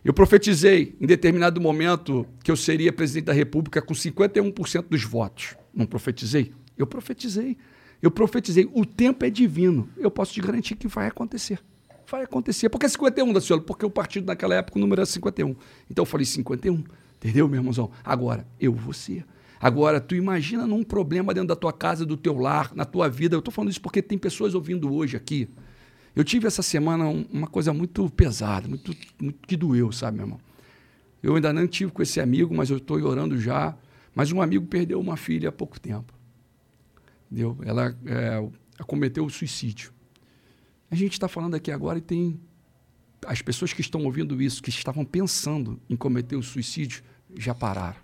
Eu 0.04 0.12
profetizei 0.12 0.96
em 1.00 1.06
determinado 1.06 1.60
momento 1.60 2.26
que 2.42 2.50
eu 2.50 2.56
seria 2.56 2.92
presidente 2.92 3.26
da 3.26 3.32
República 3.32 3.80
com 3.80 3.94
51% 3.94 4.86
dos 4.88 5.04
votos. 5.04 5.54
Não 5.72 5.86
profetizei? 5.86 6.52
Eu 6.76 6.86
profetizei. 6.86 7.56
Eu 8.00 8.10
profetizei. 8.10 8.68
O 8.72 8.84
tempo 8.86 9.24
é 9.24 9.30
divino. 9.30 9.88
Eu 9.96 10.10
posso 10.10 10.32
te 10.32 10.40
garantir 10.40 10.76
que 10.76 10.86
vai 10.88 11.08
acontecer. 11.08 11.60
Vai 12.10 12.22
acontecer. 12.22 12.68
Por 12.68 12.78
que 12.78 12.88
51, 12.88 13.32
Daciolo? 13.32 13.62
Porque 13.62 13.84
o 13.84 13.90
partido 13.90 14.26
naquela 14.26 14.54
época 14.54 14.78
o 14.78 14.80
número 14.80 15.00
era 15.00 15.06
51. 15.06 15.54
Então 15.90 16.02
eu 16.02 16.06
falei 16.06 16.24
51. 16.24 16.82
Entendeu, 17.16 17.48
meu 17.48 17.58
irmãozão? 17.58 17.90
Agora, 18.04 18.46
eu 18.60 18.72
você. 18.72 19.24
Agora, 19.60 20.00
tu 20.00 20.14
imagina 20.14 20.66
num 20.66 20.84
problema 20.84 21.34
dentro 21.34 21.48
da 21.48 21.56
tua 21.56 21.72
casa, 21.72 22.06
do 22.06 22.16
teu 22.16 22.38
lar, 22.38 22.72
na 22.74 22.84
tua 22.84 23.08
vida. 23.08 23.34
Eu 23.34 23.42
tô 23.42 23.50
falando 23.50 23.70
isso 23.70 23.80
porque 23.80 24.00
tem 24.00 24.16
pessoas 24.16 24.54
ouvindo 24.54 24.92
hoje 24.94 25.16
aqui. 25.16 25.48
Eu 26.14 26.22
tive 26.24 26.46
essa 26.46 26.62
semana 26.62 27.06
um- 27.08 27.26
uma 27.32 27.46
coisa 27.48 27.72
muito 27.72 28.08
pesada, 28.10 28.68
muito, 28.68 28.94
muito 29.20 29.46
que 29.46 29.56
doeu, 29.56 29.90
sabe, 29.92 30.16
meu 30.18 30.26
irmão? 30.26 30.40
Eu 31.22 31.34
ainda 31.34 31.52
não 31.52 31.66
tive 31.66 31.90
com 31.90 32.00
esse 32.02 32.20
amigo, 32.20 32.54
mas 32.54 32.70
eu 32.70 32.76
estou 32.76 33.02
orando 33.02 33.38
já. 33.38 33.76
Mas 34.14 34.30
um 34.32 34.40
amigo 34.40 34.64
perdeu 34.66 35.00
uma 35.00 35.16
filha 35.16 35.48
há 35.48 35.52
pouco 35.52 35.78
tempo. 35.78 36.14
Entendeu? 37.30 37.58
Ela 37.64 37.96
é, 38.06 38.48
cometeu 38.84 39.24
o 39.24 39.30
suicídio. 39.30 39.92
A 40.90 40.94
gente 40.94 41.12
está 41.12 41.28
falando 41.28 41.54
aqui 41.54 41.70
agora 41.70 41.98
e 41.98 42.02
tem 42.02 42.40
as 43.26 43.42
pessoas 43.42 43.72
que 43.72 43.80
estão 43.80 44.04
ouvindo 44.04 44.40
isso, 44.40 44.62
que 44.62 44.70
estavam 44.70 45.04
pensando 45.04 45.80
em 45.88 45.96
cometer 45.96 46.36
o 46.36 46.42
suicídio, 46.42 47.02
já 47.36 47.54
pararam. 47.54 48.00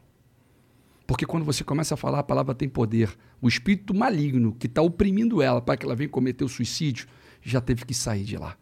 Porque 1.07 1.27
quando 1.27 1.45
você 1.45 1.63
começa 1.63 1.95
a 1.95 1.97
falar, 1.97 2.21
a 2.21 2.23
palavra 2.23 2.55
tem 2.55 2.69
poder. 2.69 3.15
O 3.41 3.49
espírito 3.49 3.95
maligno 3.95 4.55
que 4.55 4.67
está 4.67 4.83
oprimindo 4.83 5.43
ela 5.43 5.61
para 5.61 5.77
que 5.77 5.85
ela 5.85 5.95
venha 5.95 6.09
cometer 6.09 6.45
o 6.45 6.49
suicídio, 6.49 7.07
já 7.43 7.61
teve 7.61 7.85
que 7.85 7.95
sair 7.95 8.25
de 8.25 8.37
lá. 8.37 8.57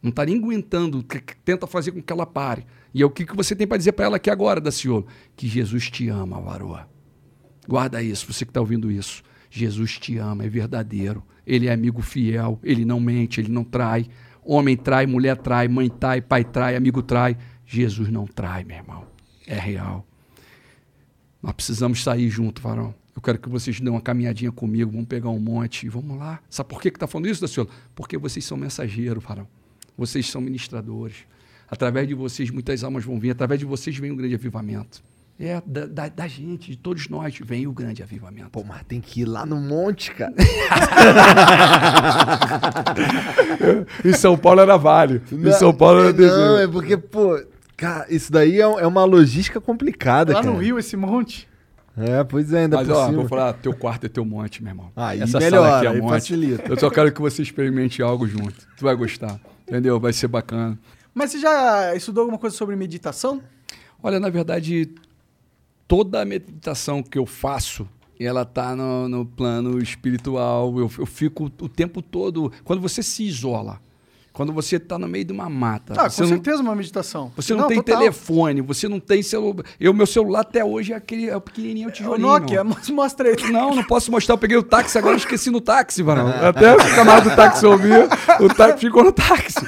Não 0.00 0.10
está 0.10 0.24
nem 0.24 0.38
aguentando, 0.38 1.04
tenta 1.44 1.66
fazer 1.66 1.90
com 1.90 2.00
que 2.00 2.12
ela 2.12 2.24
pare. 2.24 2.64
E 2.94 3.02
é 3.02 3.06
o 3.06 3.10
que, 3.10 3.26
que 3.26 3.34
você 3.34 3.54
tem 3.54 3.66
para 3.66 3.76
dizer 3.76 3.92
para 3.92 4.06
ela 4.06 4.16
aqui 4.16 4.30
agora, 4.30 4.60
Daciolo? 4.60 5.06
Que 5.36 5.48
Jesus 5.48 5.90
te 5.90 6.08
ama, 6.08 6.40
varoa. 6.40 6.88
Guarda 7.66 8.02
isso, 8.02 8.32
você 8.32 8.44
que 8.44 8.50
está 8.50 8.60
ouvindo 8.60 8.90
isso. 8.90 9.22
Jesus 9.50 9.98
te 9.98 10.18
ama, 10.18 10.44
é 10.44 10.48
verdadeiro. 10.48 11.22
Ele 11.46 11.66
é 11.66 11.72
amigo 11.72 12.02
fiel, 12.02 12.58
ele 12.62 12.84
não 12.84 13.00
mente, 13.00 13.40
ele 13.40 13.50
não 13.50 13.64
trai. 13.64 14.06
Homem 14.42 14.76
trai, 14.76 15.06
mulher 15.06 15.36
trai, 15.36 15.68
mãe 15.68 15.88
trai, 15.88 16.20
pai 16.20 16.44
trai, 16.44 16.76
amigo 16.76 17.02
trai. 17.02 17.36
Jesus 17.66 18.10
não 18.10 18.26
trai, 18.26 18.64
meu 18.64 18.76
irmão. 18.76 19.06
É 19.46 19.58
real. 19.58 20.06
Nós 21.42 21.52
precisamos 21.52 22.02
sair 22.02 22.28
junto, 22.28 22.60
varão. 22.60 22.94
Eu 23.14 23.22
quero 23.22 23.38
que 23.38 23.48
vocês 23.48 23.80
dêem 23.80 23.90
uma 23.90 24.00
caminhadinha 24.00 24.52
comigo, 24.52 24.92
vamos 24.92 25.06
pegar 25.06 25.30
um 25.30 25.40
monte 25.40 25.86
e 25.86 25.88
vamos 25.88 26.16
lá. 26.18 26.40
Sabe 26.48 26.68
por 26.68 26.80
que 26.80 26.88
está 26.88 27.06
falando 27.06 27.28
isso, 27.28 27.40
Daciolo? 27.40 27.68
Porque 27.94 28.16
vocês 28.16 28.44
são 28.44 28.56
mensageiros, 28.56 29.24
varão. 29.24 29.48
Vocês 29.96 30.28
são 30.28 30.40
ministradores. 30.40 31.16
Através 31.68 32.06
de 32.06 32.14
vocês, 32.14 32.50
muitas 32.50 32.84
almas 32.84 33.04
vão 33.04 33.18
vir. 33.18 33.30
Através 33.30 33.58
de 33.58 33.66
vocês 33.66 33.96
vem 33.96 34.12
um 34.12 34.16
grande 34.16 34.34
avivamento. 34.34 35.02
É, 35.40 35.62
da, 35.64 35.86
da, 35.86 36.08
da 36.08 36.26
gente, 36.26 36.72
de 36.72 36.76
todos 36.76 37.08
nós, 37.08 37.38
vem 37.44 37.64
o 37.68 37.72
grande 37.72 38.02
avivamento. 38.02 38.50
Pô, 38.50 38.64
mas 38.64 38.82
tem 38.88 39.00
que 39.00 39.20
ir 39.20 39.24
lá 39.24 39.46
no 39.46 39.54
monte, 39.56 40.10
cara. 40.12 40.34
em 44.04 44.12
São 44.12 44.36
Paulo 44.36 44.60
era 44.60 44.76
vale. 44.76 45.22
Em 45.30 45.52
São 45.52 45.72
Paulo 45.72 46.00
era 46.00 46.08
Não, 46.08 46.16
desenho. 46.16 46.56
é 46.56 46.66
porque, 46.66 46.96
pô, 46.96 47.40
cara, 47.76 48.06
isso 48.10 48.32
daí 48.32 48.56
é, 48.56 48.62
é 48.64 48.86
uma 48.86 49.04
logística 49.04 49.60
complicada, 49.60 50.32
Lá 50.32 50.40
cara. 50.40 50.52
no 50.52 50.58
Rio, 50.60 50.78
esse 50.78 50.96
monte. 50.96 51.48
É, 51.96 52.22
pois 52.22 52.52
é, 52.52 52.60
ainda 52.62 52.76
Mas, 52.76 52.86
por 52.88 52.96
ó, 52.96 53.06
cima. 53.06 53.18
vou 53.18 53.28
falar, 53.28 53.52
teu 53.54 53.74
quarto 53.74 54.06
é 54.06 54.08
teu 54.08 54.24
monte, 54.24 54.62
meu 54.62 54.70
irmão. 54.70 54.90
Aí 54.94 55.20
Essa 55.20 55.38
melhora, 55.40 55.64
sala 55.66 55.76
aqui 55.78 55.86
é 55.86 55.90
aí 55.90 56.00
monte. 56.00 56.10
facilita. 56.10 56.62
Eu 56.68 56.78
só 56.78 56.90
quero 56.90 57.10
que 57.12 57.20
você 57.20 57.42
experimente 57.42 58.00
algo 58.02 58.26
junto. 58.26 58.54
Tu 58.76 58.84
vai 58.84 58.94
gostar, 58.94 59.40
entendeu? 59.66 59.98
Vai 59.98 60.12
ser 60.12 60.28
bacana. 60.28 60.78
Mas 61.12 61.32
você 61.32 61.40
já 61.40 61.94
estudou 61.96 62.22
alguma 62.22 62.38
coisa 62.38 62.56
sobre 62.56 62.76
meditação? 62.76 63.42
Olha, 64.00 64.20
na 64.20 64.30
verdade, 64.30 64.94
toda 65.88 66.20
a 66.20 66.24
meditação 66.24 67.02
que 67.02 67.18
eu 67.18 67.24
faço, 67.24 67.88
ela 68.20 68.44
tá 68.44 68.76
no, 68.76 69.08
no 69.08 69.24
plano 69.24 69.82
espiritual. 69.82 70.78
Eu, 70.78 70.90
eu 70.98 71.06
fico 71.06 71.44
o 71.46 71.68
tempo 71.68 72.02
todo. 72.02 72.52
Quando 72.62 72.82
você 72.82 73.02
se 73.02 73.24
isola, 73.24 73.80
quando 74.38 74.52
você 74.52 74.76
está 74.76 74.96
no 74.96 75.08
meio 75.08 75.24
de 75.24 75.32
uma 75.32 75.50
mata, 75.50 75.94
Ah, 75.96 76.08
você 76.08 76.18
com 76.22 76.22
não, 76.22 76.28
certeza 76.28 76.62
uma 76.62 76.72
meditação. 76.76 77.32
você 77.34 77.54
não, 77.56 77.66
tem 77.66 77.78
total. 77.78 77.98
telefone, 77.98 78.60
você 78.60 78.86
não 78.88 79.00
tem 79.00 79.20
celular. 79.20 79.64
Eu, 79.80 79.92
meu 79.92 80.06
celular 80.06 80.42
até 80.42 80.64
hoje 80.64 80.92
é 80.92 80.96
aquele 80.96 81.28
é 81.28 81.36
o 81.36 81.40
pequenininho, 81.40 81.86
é 81.86 81.88
o 81.88 81.88
O 81.88 81.92
tijolinho. 81.92 82.28
Nokia, 82.28 82.62
meu. 82.62 82.72
mas 82.78 82.88
mostra 82.88 83.30
aí. 83.30 83.50
Não, 83.50 83.74
não 83.74 83.82
posso 83.82 84.12
mostrar. 84.12 84.34
Eu 84.34 84.38
peguei 84.38 84.56
o 84.56 84.62
táxi, 84.62 84.96
agora 84.96 85.14
eu 85.14 85.18
esqueci 85.18 85.50
no 85.50 85.60
táxi, 85.60 86.04
varão. 86.04 86.28
Até 86.40 86.72
o 86.72 86.76
camarada 86.94 87.30
do 87.30 87.34
táxi 87.34 87.66
ouvir, 87.66 88.08
o 88.38 88.48
táxi 88.54 88.78
ficou 88.86 89.02
no 89.02 89.10
táxi. 89.10 89.58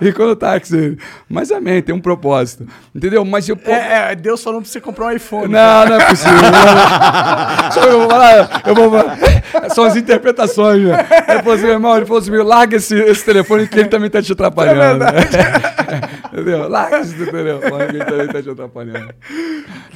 Ficou 0.00 0.26
no 0.26 0.36
táxi. 0.36 0.76
ele. 0.76 0.98
Mas 1.26 1.50
amém, 1.50 1.80
tem 1.80 1.94
um 1.94 2.00
propósito. 2.00 2.66
Entendeu? 2.94 3.24
Mas 3.24 3.48
eu. 3.48 3.58
É, 3.64 4.12
é, 4.12 4.14
Deus 4.14 4.42
falando 4.42 4.64
pra 4.64 4.70
você 4.70 4.82
comprar 4.82 5.06
um 5.06 5.12
iPhone. 5.12 5.48
Não, 5.50 5.86
não 5.86 5.96
é 5.98 6.04
possível. 6.10 6.34
Não. 6.42 7.72
Só 7.72 7.84
eu 7.84 8.00
vou 8.00 8.10
falar, 8.10 8.62
eu 8.66 8.74
vou 8.74 8.90
falar. 8.90 9.70
São 9.70 9.84
as 9.84 9.96
interpretações, 9.96 10.82
né? 10.82 11.06
Ele 11.26 11.38
falou 11.38 11.54
assim, 11.54 11.64
meu 11.64 11.72
irmão, 11.72 11.96
ele 11.96 12.04
falou 12.04 12.20
assim, 12.20 12.30
meu, 12.30 12.44
larga 12.44 12.76
esse, 12.76 12.94
esse 12.94 13.24
telefone 13.24 13.66
que 13.66 13.78
ele 13.78 13.88
também 13.88 14.09
tá 14.10 14.22
te 14.22 14.32
atrapalhando. 14.32 15.04
Entendeu? 16.32 16.68
Larga 16.68 17.04
telefone 17.04 17.86
que 17.88 17.96
ele 17.96 18.04
também 18.04 18.28
tá 18.28 18.42
te 18.42 18.50
atrapalhando. 18.50 19.14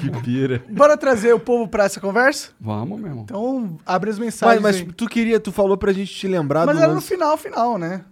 Que 0.01 0.11
pira. 0.23 0.63
Bora 0.69 0.97
trazer 0.97 1.33
o 1.33 1.39
povo 1.41 1.69
pra 1.69 1.85
essa 1.85 2.01
conversa? 2.01 2.51
Vamos, 2.61 2.99
meu 2.99 3.09
irmão. 3.09 3.25
Então, 3.25 3.79
abre 3.87 4.11
as 4.11 4.19
Mas, 4.19 4.25
mensagens 4.27 4.63
mas 4.63 4.77
aí. 4.77 4.85
tu 4.93 5.07
queria, 5.07 5.39
tu 5.39 5.53
falou 5.53 5.77
pra 5.77 5.93
gente 5.93 6.13
te 6.13 6.27
lembrar 6.27 6.67
Mas 6.67 6.77
do 6.77 6.83
era 6.83 6.89
no 6.89 6.95
lance- 6.97 7.09
final, 7.09 7.37
final, 7.37 7.79
né? 7.79 8.03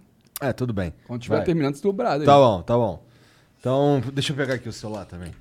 É, 0.41 0.51
tudo 0.53 0.73
bem. 0.73 0.93
Quando 1.07 1.21
tiver 1.21 1.37
Vai. 1.37 1.45
terminando, 1.45 1.75
você 1.75 1.83
dobrado 1.83 2.21
aí. 2.21 2.25
Tá 2.25 2.35
bom, 2.35 2.61
tá 2.61 2.75
bom. 2.75 3.03
Então, 3.59 4.01
deixa 4.13 4.31
eu 4.31 4.37
pegar 4.37 4.55
aqui 4.55 4.67
o 4.69 4.73
celular 4.73 5.05
também. 5.05 5.31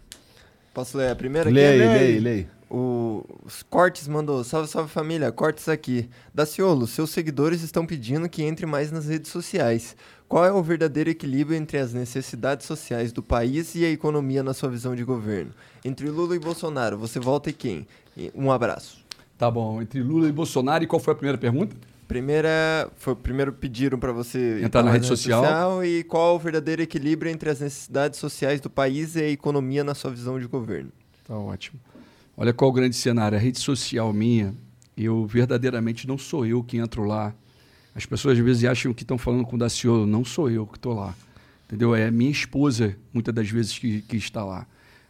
Posso 0.74 0.96
ler 0.96 1.10
a 1.10 1.16
primeira 1.16 1.48
aqui? 1.48 1.54
Lê 1.54 1.66
aí, 2.30 2.48
O 2.74 3.22
os 3.44 3.62
Cortes 3.62 4.08
mandou, 4.08 4.42
salve, 4.42 4.66
salve 4.66 4.88
família, 4.88 5.30
Cortes 5.30 5.68
aqui. 5.68 6.08
Daciolo, 6.32 6.86
seus 6.86 7.10
seguidores 7.10 7.62
estão 7.62 7.84
pedindo 7.84 8.28
que 8.30 8.42
entre 8.42 8.64
mais 8.64 8.90
nas 8.90 9.06
redes 9.06 9.30
sociais. 9.30 9.94
Qual 10.26 10.42
é 10.42 10.50
o 10.50 10.62
verdadeiro 10.62 11.10
equilíbrio 11.10 11.54
entre 11.54 11.76
as 11.76 11.92
necessidades 11.92 12.66
sociais 12.66 13.12
do 13.12 13.22
país 13.22 13.74
e 13.74 13.84
a 13.84 13.90
economia 13.90 14.42
na 14.42 14.54
sua 14.54 14.70
visão 14.70 14.96
de 14.96 15.04
governo? 15.04 15.52
Entre 15.84 16.08
Lula 16.08 16.34
e 16.34 16.38
Bolsonaro, 16.38 16.96
você 16.96 17.20
volta 17.20 17.50
e 17.50 17.52
quem? 17.52 17.86
Um 18.34 18.50
abraço. 18.50 19.04
Tá 19.36 19.50
bom, 19.50 19.82
entre 19.82 20.00
Lula 20.02 20.28
e 20.28 20.32
Bolsonaro, 20.32 20.82
e 20.82 20.86
qual 20.86 21.00
foi 21.00 21.12
a 21.12 21.16
primeira 21.16 21.36
pergunta? 21.36 21.76
Primeira, 22.08 22.90
foi, 22.96 23.14
primeiro 23.14 23.52
pediram 23.52 23.98
para 23.98 24.12
você 24.12 24.62
Entrar 24.62 24.82
na 24.82 24.92
rede 24.92 25.06
social. 25.06 25.84
e 25.84 26.04
qual 26.04 26.32
é 26.32 26.36
o 26.36 26.38
verdadeiro 26.38 26.80
equilíbrio 26.80 27.30
entre 27.30 27.50
as 27.50 27.60
necessidades 27.60 28.18
sociais 28.18 28.60
do 28.60 28.70
país 28.70 29.14
e 29.16 29.20
a 29.20 29.28
economia 29.28 29.84
na 29.84 29.94
sua 29.94 30.10
visão 30.10 30.38
de 30.40 30.46
governo? 30.46 30.90
Tá 31.26 31.36
ótimo. 31.36 31.78
Olha 32.36 32.52
qual 32.52 32.70
o 32.70 32.72
grande 32.72 32.96
cenário. 32.96 33.36
A 33.36 33.40
rede 33.40 33.58
social 33.58 34.12
minha, 34.12 34.54
eu 34.96 35.26
verdadeiramente 35.26 36.06
não 36.06 36.16
sou 36.16 36.46
eu 36.46 36.62
que 36.62 36.78
entro 36.78 37.04
lá. 37.04 37.34
As 37.94 38.06
pessoas 38.06 38.38
às 38.38 38.44
vezes 38.44 38.64
acham 38.64 38.94
que 38.94 39.02
estão 39.02 39.18
falando 39.18 39.44
com 39.44 39.56
o 39.56 39.58
Daciolo. 39.58 40.06
Não 40.06 40.24
sou 40.24 40.50
eu 40.50 40.66
que 40.66 40.76
estou 40.76 40.94
lá. 40.94 41.14
Entendeu? 41.66 41.94
É 41.94 42.06
a 42.06 42.10
minha 42.10 42.30
esposa, 42.30 42.96
muitas 43.12 43.34
das 43.34 43.48
vezes, 43.48 43.78
que, 43.78 44.02
que 44.02 44.16
está 44.16 44.44
lá. 44.44 44.66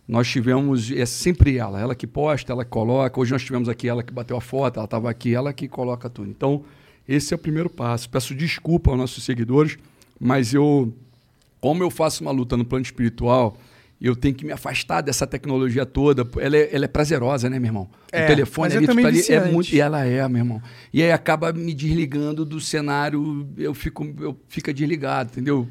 Nós 0.06 0.28
tivemos, 0.28 0.90
é 0.90 1.06
sempre 1.06 1.56
ela, 1.56 1.80
ela 1.80 1.94
que 1.94 2.06
posta, 2.06 2.52
ela 2.52 2.64
que 2.64 2.70
coloca. 2.70 3.18
Hoje 3.20 3.32
nós 3.32 3.42
tivemos 3.42 3.68
aqui 3.68 3.88
ela 3.88 4.02
que 4.02 4.12
bateu 4.12 4.36
a 4.36 4.40
foto, 4.40 4.76
ela 4.76 4.84
estava 4.84 5.08
aqui, 5.08 5.34
ela 5.34 5.52
que 5.52 5.68
coloca 5.68 6.10
tudo. 6.10 6.28
Então, 6.28 6.64
esse 7.08 7.32
é 7.32 7.36
o 7.36 7.38
primeiro 7.38 7.70
passo. 7.70 8.10
Peço 8.10 8.34
desculpa 8.34 8.90
aos 8.90 8.98
nossos 8.98 9.24
seguidores, 9.24 9.78
mas 10.20 10.52
eu, 10.52 10.92
como 11.60 11.82
eu 11.82 11.90
faço 11.90 12.22
uma 12.22 12.30
luta 12.30 12.56
no 12.56 12.64
plano 12.64 12.84
espiritual, 12.84 13.56
eu 14.02 14.16
tenho 14.16 14.34
que 14.34 14.44
me 14.44 14.50
afastar 14.50 15.00
dessa 15.00 15.26
tecnologia 15.26 15.86
toda. 15.86 16.28
Ela 16.40 16.56
é, 16.56 16.74
ela 16.74 16.84
é 16.86 16.88
prazerosa, 16.88 17.48
né, 17.48 17.58
meu 17.58 17.68
irmão? 17.68 17.90
É, 18.10 18.24
o 18.24 18.26
telefone 18.26 18.74
é 18.74 18.76
ali, 18.78 18.90
ali, 18.90 19.06
é 19.06 19.10
viciante. 19.10 19.52
muito. 19.52 19.72
E 19.72 19.80
ela 19.80 20.04
é, 20.04 20.26
meu 20.28 20.38
irmão. 20.38 20.62
E 20.92 21.02
aí 21.02 21.12
acaba 21.12 21.52
me 21.52 21.72
desligando 21.72 22.44
do 22.44 22.60
cenário, 22.60 23.48
eu 23.56 23.72
fico, 23.72 24.04
eu 24.20 24.36
fica 24.48 24.74
desligado, 24.74 25.30
entendeu? 25.30 25.68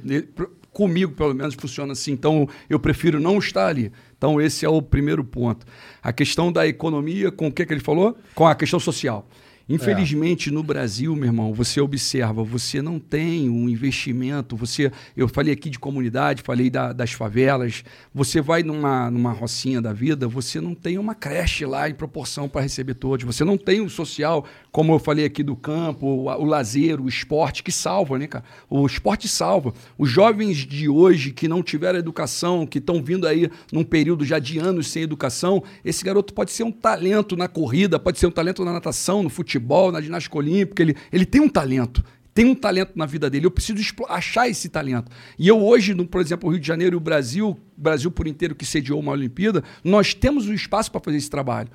Comigo, 0.71 1.11
pelo 1.11 1.33
menos, 1.33 1.53
funciona 1.55 1.91
assim. 1.91 2.13
Então, 2.13 2.47
eu 2.69 2.79
prefiro 2.79 3.19
não 3.19 3.37
estar 3.37 3.67
ali. 3.67 3.91
Então, 4.17 4.39
esse 4.39 4.65
é 4.65 4.69
o 4.69 4.81
primeiro 4.81 5.23
ponto. 5.25 5.65
A 6.01 6.13
questão 6.13 6.49
da 6.49 6.65
economia, 6.65 7.29
com 7.29 7.47
o 7.47 7.51
que, 7.51 7.65
que 7.65 7.73
ele 7.73 7.81
falou? 7.81 8.17
Com 8.33 8.47
a 8.47 8.55
questão 8.55 8.79
social. 8.79 9.27
Infelizmente, 9.73 10.51
no 10.51 10.61
Brasil, 10.63 11.15
meu 11.15 11.25
irmão, 11.25 11.53
você 11.53 11.79
observa, 11.79 12.43
você 12.43 12.81
não 12.81 12.99
tem 12.99 13.49
um 13.49 13.69
investimento. 13.69 14.55
Você, 14.55 14.91
eu 15.15 15.27
falei 15.27 15.53
aqui 15.53 15.69
de 15.69 15.79
comunidade, 15.79 16.41
falei 16.41 16.69
da- 16.69 16.93
das 16.93 17.11
favelas. 17.11 17.83
Você 18.13 18.41
vai 18.41 18.63
numa, 18.63 19.09
numa 19.09 19.31
rocinha 19.31 19.81
da 19.81 19.93
vida, 19.93 20.27
você 20.27 20.59
não 20.59 20.75
tem 20.75 20.97
uma 20.97 21.15
creche 21.15 21.65
lá 21.65 21.89
em 21.89 21.93
proporção 21.93 22.49
para 22.49 22.61
receber 22.61 22.95
todos. 22.95 23.25
Você 23.25 23.43
não 23.43 23.57
tem 23.57 23.81
o 23.81 23.89
social, 23.89 24.45
como 24.71 24.93
eu 24.93 24.99
falei 24.99 25.25
aqui 25.25 25.43
do 25.43 25.55
campo, 25.55 26.05
o, 26.05 26.25
o 26.25 26.43
lazer, 26.45 26.99
o 26.99 27.07
esporte 27.07 27.63
que 27.63 27.71
salva, 27.71 28.17
né, 28.17 28.27
cara? 28.27 28.43
O 28.69 28.85
esporte 28.85 29.27
salva. 29.27 29.73
Os 29.97 30.09
jovens 30.09 30.57
de 30.57 30.89
hoje 30.89 31.31
que 31.31 31.47
não 31.47 31.63
tiveram 31.63 31.97
educação, 31.99 32.65
que 32.65 32.77
estão 32.79 33.01
vindo 33.01 33.27
aí 33.27 33.49
num 33.71 33.83
período 33.83 34.25
já 34.25 34.39
de 34.39 34.57
anos 34.59 34.87
sem 34.87 35.03
educação, 35.03 35.63
esse 35.85 36.03
garoto 36.03 36.33
pode 36.33 36.51
ser 36.51 36.63
um 36.63 36.71
talento 36.71 37.35
na 37.35 37.47
corrida, 37.47 37.99
pode 37.99 38.19
ser 38.19 38.27
um 38.27 38.31
talento 38.31 38.65
na 38.65 38.73
natação, 38.73 39.23
no 39.23 39.29
futebol, 39.29 39.60
na 39.91 40.01
ginástica 40.01 40.37
olímpica. 40.37 40.81
Ele, 40.81 40.95
ele 41.11 41.25
tem 41.25 41.41
um 41.41 41.49
talento. 41.49 42.03
Tem 42.33 42.45
um 42.45 42.55
talento 42.55 42.93
na 42.95 43.05
vida 43.05 43.29
dele. 43.29 43.45
Eu 43.45 43.51
preciso 43.51 43.81
achar 44.07 44.47
esse 44.47 44.69
talento. 44.69 45.11
E 45.37 45.47
eu 45.47 45.61
hoje, 45.61 45.93
no, 45.93 46.05
por 46.05 46.21
exemplo, 46.21 46.47
o 46.47 46.51
Rio 46.51 46.61
de 46.61 46.67
Janeiro 46.67 46.95
e 46.95 46.97
o 46.97 46.99
Brasil, 46.99 47.59
Brasil 47.75 48.09
por 48.09 48.25
inteiro 48.25 48.55
que 48.55 48.65
sediou 48.65 48.99
uma 48.99 49.11
Olimpíada, 49.11 49.63
nós 49.83 50.13
temos 50.13 50.47
o 50.47 50.53
espaço 50.53 50.91
para 50.91 51.01
fazer 51.01 51.17
esse 51.17 51.29
trabalho. 51.29 51.69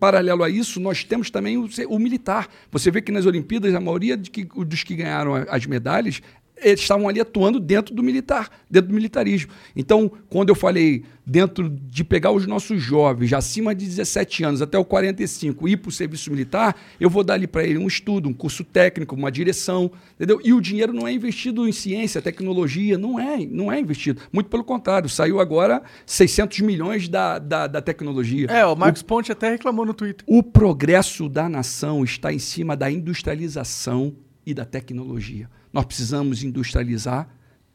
Paralelo 0.00 0.42
a 0.42 0.48
isso, 0.50 0.80
nós 0.80 1.04
temos 1.04 1.30
também 1.30 1.56
o, 1.58 1.68
o 1.88 1.98
militar. 1.98 2.48
Você 2.70 2.90
vê 2.90 3.02
que 3.02 3.12
nas 3.12 3.26
Olimpíadas, 3.26 3.74
a 3.74 3.80
maioria 3.80 4.16
que- 4.16 4.44
dos 4.44 4.82
que 4.82 4.94
ganharam 4.94 5.34
as 5.34 5.66
medalhas, 5.66 6.22
eles 6.62 6.80
estavam 6.80 7.08
ali 7.08 7.20
atuando 7.20 7.60
dentro 7.60 7.94
do 7.94 8.02
militar, 8.02 8.50
dentro 8.70 8.88
do 8.88 8.94
militarismo. 8.94 9.50
Então, 9.74 10.10
quando 10.28 10.48
eu 10.48 10.54
falei 10.54 11.04
dentro 11.24 11.68
de 11.68 12.02
pegar 12.02 12.30
os 12.30 12.46
nossos 12.46 12.80
jovens, 12.80 13.32
acima 13.34 13.74
de 13.74 13.84
17 13.84 14.44
anos 14.44 14.62
até 14.62 14.78
o 14.78 14.84
45, 14.84 15.68
ir 15.68 15.76
para 15.76 15.90
o 15.90 15.92
serviço 15.92 16.30
militar, 16.30 16.74
eu 16.98 17.10
vou 17.10 17.22
dar 17.22 17.34
ali 17.34 17.46
para 17.46 17.64
ele 17.64 17.78
um 17.78 17.86
estudo, 17.86 18.28
um 18.28 18.32
curso 18.32 18.64
técnico, 18.64 19.14
uma 19.14 19.30
direção, 19.30 19.90
entendeu? 20.14 20.40
E 20.42 20.54
o 20.54 20.60
dinheiro 20.60 20.92
não 20.92 21.06
é 21.06 21.12
investido 21.12 21.68
em 21.68 21.72
ciência, 21.72 22.22
tecnologia, 22.22 22.96
não 22.96 23.20
é, 23.20 23.44
não 23.44 23.70
é 23.70 23.78
investido. 23.78 24.22
Muito 24.32 24.48
pelo 24.48 24.64
contrário, 24.64 25.08
saiu 25.08 25.38
agora 25.38 25.82
600 26.06 26.60
milhões 26.60 27.08
da, 27.08 27.38
da, 27.38 27.66
da 27.66 27.82
tecnologia. 27.82 28.46
É, 28.48 28.64
o 28.64 28.74
Marcos 28.74 29.02
Ponte 29.02 29.30
até 29.30 29.50
reclamou 29.50 29.84
no 29.84 29.92
Twitter. 29.92 30.24
O 30.26 30.42
progresso 30.42 31.28
da 31.28 31.48
nação 31.48 32.02
está 32.02 32.32
em 32.32 32.38
cima 32.38 32.74
da 32.74 32.90
industrialização 32.90 34.14
e 34.46 34.54
da 34.54 34.64
tecnologia. 34.64 35.50
Nós 35.72 35.84
precisamos 35.84 36.42
industrializar 36.42 37.28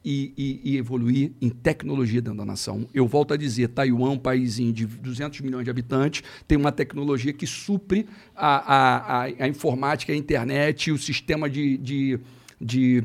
e, 0.05 0.33
e- 0.37 0.71
e 0.73 0.77
evoluir 0.77 1.31
em 1.39 1.49
tecnologia 1.49 2.21
dentro 2.21 2.39
da 2.39 2.45
nação. 2.45 2.85
Eu 2.93 3.07
volto 3.07 3.33
a 3.33 3.37
dizer, 3.37 3.69
Taiwan, 3.69 4.09
um 4.11 4.17
país 4.17 4.55
de 4.57 4.85
200 4.85 5.39
milhões 5.41 5.63
de 5.63 5.69
habitantes, 5.69 6.23
tem 6.47 6.57
uma 6.57 6.71
tecnologia 6.71 7.31
que 7.31 7.47
supre 7.47 8.05
a, 8.35 8.47
a, 8.57 8.97
a, 9.21 9.23
a 9.23 9.47
informática, 9.47 10.11
a 10.11 10.15
internet, 10.15 10.91
o 10.91 10.97
sistema 10.97 11.49
de, 11.49 11.77
de, 11.77 12.19
de 12.59 13.03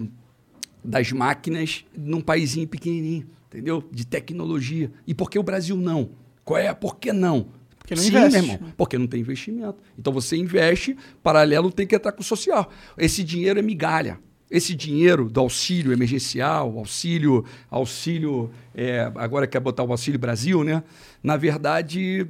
das 0.84 1.12
máquinas 1.12 1.84
num 1.96 2.20
paísinho 2.20 2.66
pequenininho, 2.66 3.26
entendeu? 3.46 3.84
De 3.92 4.04
tecnologia. 4.06 4.90
E 5.06 5.14
por 5.14 5.30
que 5.30 5.38
o 5.38 5.42
Brasil 5.42 5.76
não? 5.76 6.10
Qual 6.44 6.58
é? 6.58 6.72
Por 6.74 6.96
que 6.96 7.12
não? 7.12 7.48
Porque 7.78 7.94
não 7.94 8.02
Sim, 8.02 8.08
investe. 8.08 8.32
meu 8.42 8.42
irmão. 8.56 8.72
Porque 8.76 8.98
não 8.98 9.06
tem 9.06 9.20
investimento. 9.20 9.76
Então 9.98 10.12
você 10.12 10.36
investe, 10.36 10.96
paralelo 11.22 11.70
tem 11.70 11.86
que 11.86 11.94
entrar 11.94 12.10
com 12.12 12.22
o 12.22 12.24
social. 12.24 12.70
Esse 12.96 13.22
dinheiro 13.22 13.58
é 13.58 13.62
migalha. 13.62 14.18
Esse 14.50 14.74
dinheiro 14.74 15.28
do 15.28 15.40
auxílio 15.40 15.92
emergencial, 15.92 16.78
auxílio, 16.78 17.44
auxílio, 17.70 18.50
é, 18.74 19.10
agora 19.16 19.46
quer 19.46 19.60
botar 19.60 19.82
o 19.84 19.90
auxílio 19.90 20.18
Brasil, 20.18 20.64
né? 20.64 20.82
Na 21.22 21.36
verdade, 21.36 22.26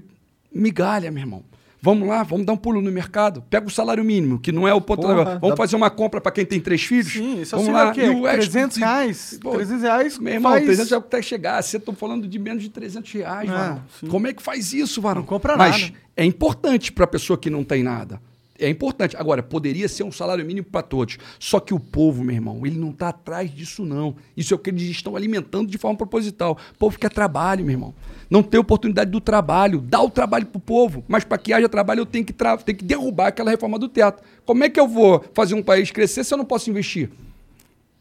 migalha, 0.53 1.11
meu 1.11 1.21
irmão. 1.23 1.45
Vamos 1.81 2.09
lá, 2.09 2.25
vamos 2.25 2.45
dar 2.45 2.55
um 2.55 2.57
pulo 2.57 2.83
no 2.83 2.91
mercado. 2.91 3.41
Pega 3.49 3.65
o 3.69 3.71
salário 3.71 4.03
mínimo, 4.03 4.41
que 4.41 4.51
não 4.51 4.67
é 4.67 4.75
o 4.75 4.81
ponto. 4.81 5.03
Porra. 5.03 5.39
Vamos 5.39 5.51
dá- 5.51 5.57
fazer 5.57 5.77
uma 5.77 5.89
compra 5.89 6.21
para 6.21 6.33
quem 6.33 6.45
tem 6.45 6.59
três 6.59 6.83
filhos? 6.83 7.13
Sim, 7.13 7.41
isso 7.43 7.57
vamos 7.57 7.69
auxílio 7.73 7.79
é 7.79 7.85
lá. 7.85 7.91
o 7.91 7.95
quê? 7.95 8.01
E 8.01 8.09
o 8.09 8.27
extra- 8.27 8.51
300 8.51 8.77
reais? 8.79 9.39
Pô, 9.41 9.53
300 9.53 9.83
reais 9.85 10.19
Meu 10.19 10.35
irmão, 10.35 10.51
faz... 10.53 10.65
300 10.65 10.91
é 10.93 10.97
o 10.97 11.01
que 11.01 11.07
até 11.07 11.23
chegar. 11.23 11.63
Você 11.63 11.77
está 11.77 11.93
falando 11.93 12.27
de 12.27 12.37
menos 12.37 12.65
de 12.65 12.69
300 12.69 13.13
reais, 13.13 13.49
É. 13.49 14.09
Como 14.09 14.27
é 14.27 14.33
que 14.33 14.43
faz 14.43 14.73
isso, 14.73 15.01
varão? 15.01 15.21
Não 15.21 15.27
compra 15.29 15.57
Mas 15.57 15.83
nada. 15.83 15.95
é 16.17 16.25
importante 16.25 16.91
para 16.91 17.05
a 17.05 17.07
pessoa 17.09 17.39
que 17.39 17.49
não 17.49 17.63
tem 17.63 17.85
nada. 17.85 18.21
É 18.59 18.69
importante. 18.69 19.17
Agora, 19.17 19.43
poderia 19.43 19.89
ser 19.89 20.03
um 20.03 20.11
salário 20.11 20.45
mínimo 20.45 20.67
para 20.67 20.83
todos. 20.83 21.17
Só 21.39 21.61
que 21.61 21.73
o 21.73 21.79
povo, 21.79 22.25
meu 22.25 22.35
irmão, 22.35 22.67
ele 22.67 22.79
não 22.79 22.91
está 22.91 23.11
atrás 23.11 23.55
disso, 23.55 23.85
não. 23.85 24.17
Isso 24.37 24.53
é 24.53 24.57
o 24.57 24.59
que 24.59 24.71
eles 24.71 24.83
estão 24.83 25.15
alimentando 25.15 25.71
de 25.71 25.79
forma 25.79 25.97
proposital. 25.97 26.59
O 26.75 26.79
povo 26.79 26.99
quer 26.99 27.11
trabalho, 27.11 27.65
meu 27.65 27.73
irmão. 27.73 27.95
Não 28.29 28.43
tem 28.43 28.59
oportunidade 28.59 29.11
do 29.11 29.21
trabalho. 29.21 29.81
Dá 29.81 30.03
o 30.03 30.11
trabalho 30.11 30.47
para 30.47 30.59
o 30.59 30.61
povo. 30.61 31.05
Mas 31.07 31.23
para 31.23 31.39
que 31.39 31.53
haja 31.53 31.69
trabalho, 31.69 32.01
eu 32.01 32.07
tenho 32.07 32.25
que, 32.25 32.33
tenho 32.33 32.79
que 32.79 32.85
derrubar 32.85 33.29
aquela 33.29 33.51
reforma 33.51 33.79
do 33.79 33.89
teto. 33.89 34.23
Como 34.45 34.65
é 34.65 34.69
que 34.69 34.81
eu 34.81 34.89
vou 34.89 35.25
fazer 35.35 35.55
um 35.55 35.63
país 35.63 35.91
crescer 35.91 36.25
se 36.25 36.35
eu 36.35 36.39
não 36.39 36.45
posso 36.45 36.69
investir? 36.69 37.11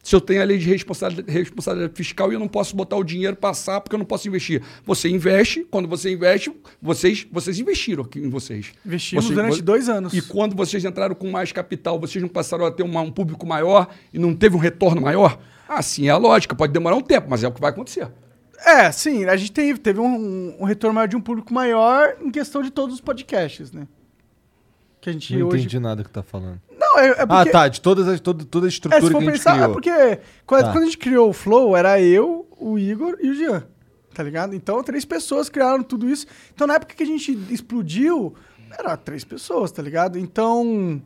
Se 0.08 0.16
eu 0.16 0.22
tenho 0.22 0.40
a 0.40 0.44
lei 0.46 0.56
de 0.56 0.66
responsabilidade, 0.66 1.30
responsabilidade 1.38 1.92
fiscal 1.94 2.30
e 2.32 2.34
eu 2.34 2.40
não 2.40 2.48
posso 2.48 2.74
botar 2.74 2.96
o 2.96 3.04
dinheiro 3.04 3.36
passar 3.36 3.78
porque 3.82 3.94
eu 3.94 3.98
não 3.98 4.06
posso 4.06 4.26
investir. 4.26 4.62
Você 4.86 5.06
investe, 5.06 5.66
quando 5.70 5.86
você 5.86 6.10
investe, 6.10 6.50
vocês, 6.80 7.26
vocês 7.30 7.58
investiram 7.60 8.04
aqui 8.04 8.18
em 8.18 8.30
vocês. 8.30 8.72
Investimos 8.86 9.26
Você- 9.26 9.34
durante 9.34 9.60
dois 9.60 9.86
anos. 9.86 10.14
E 10.14 10.22
quando 10.22 10.56
vocês 10.56 10.82
entraram 10.82 11.14
com 11.14 11.30
mais 11.30 11.52
capital, 11.52 12.00
vocês 12.00 12.22
não 12.22 12.28
passaram 12.30 12.64
a 12.64 12.70
ter 12.70 12.82
uma- 12.84 13.02
um 13.02 13.10
público 13.12 13.46
maior 13.46 13.86
e 14.10 14.18
não 14.18 14.34
teve 14.34 14.56
um 14.56 14.58
retorno 14.58 15.02
maior? 15.02 15.38
Assim 15.68 16.06
é 16.06 16.10
a 16.10 16.16
lógica, 16.16 16.54
pode 16.54 16.72
demorar 16.72 16.96
um 16.96 17.02
tempo, 17.02 17.26
mas 17.28 17.44
é 17.44 17.48
o 17.48 17.52
que 17.52 17.60
vai 17.60 17.68
acontecer. 17.68 18.08
É, 18.64 18.90
sim, 18.90 19.26
a 19.26 19.36
gente 19.36 19.52
teve, 19.52 19.78
teve 19.78 20.00
um, 20.00 20.56
um 20.58 20.64
retorno 20.64 20.94
maior 20.94 21.06
de 21.06 21.16
um 21.16 21.20
público 21.20 21.52
maior 21.52 22.16
em 22.22 22.30
questão 22.30 22.62
de 22.62 22.70
todos 22.70 22.94
os 22.94 23.00
podcasts, 23.02 23.72
né? 23.72 23.86
Que 25.08 25.10
a 25.10 25.12
gente 25.12 25.36
Não 25.36 25.46
hoje... 25.48 25.58
entendi 25.58 25.78
nada 25.78 26.04
que 26.04 26.10
tá 26.10 26.22
falando. 26.22 26.60
Não, 26.78 26.98
é, 26.98 27.08
é 27.08 27.14
porque... 27.26 27.48
Ah, 27.48 27.52
tá. 27.52 27.68
De 27.68 27.80
todas 27.80 28.06
as, 28.08 28.20
toda, 28.20 28.44
toda 28.44 28.66
a 28.66 28.68
É, 28.68 28.70
estrutura 28.70 29.00
for 29.00 29.10
que 29.10 29.16
a 29.16 29.20
gente 29.20 29.30
pensar, 29.32 29.50
é 29.52 29.58
criou. 29.58 29.72
porque 29.72 30.20
quando, 30.46 30.64
Tá. 30.64 30.72
quando 30.72 30.82
a 30.82 30.86
gente 30.86 30.98
criou 30.98 31.30
o 31.30 31.32
Flow, 31.32 31.76
era 31.76 32.00
eu, 32.00 32.46
o 32.58 32.78
Igor 32.78 33.16
e 33.20 33.30
o 33.30 33.34
Jean, 33.34 33.64
tá 34.14 34.22
ligado? 34.22 34.54
Então, 34.54 34.82
três 34.82 35.04
pessoas 35.04 35.48
criaram 35.48 35.82
tudo 35.82 36.08
isso. 36.08 36.26
Então, 36.54 36.66
na 36.66 36.74
época 36.74 36.94
que 36.94 37.02
a 37.02 37.06
gente 37.06 37.32
explodiu, 37.50 38.34
era 38.78 38.96
três 38.96 39.24
pessoas, 39.24 39.70
tá 39.72 39.82
ligado? 39.82 40.18
Então, 40.18 41.00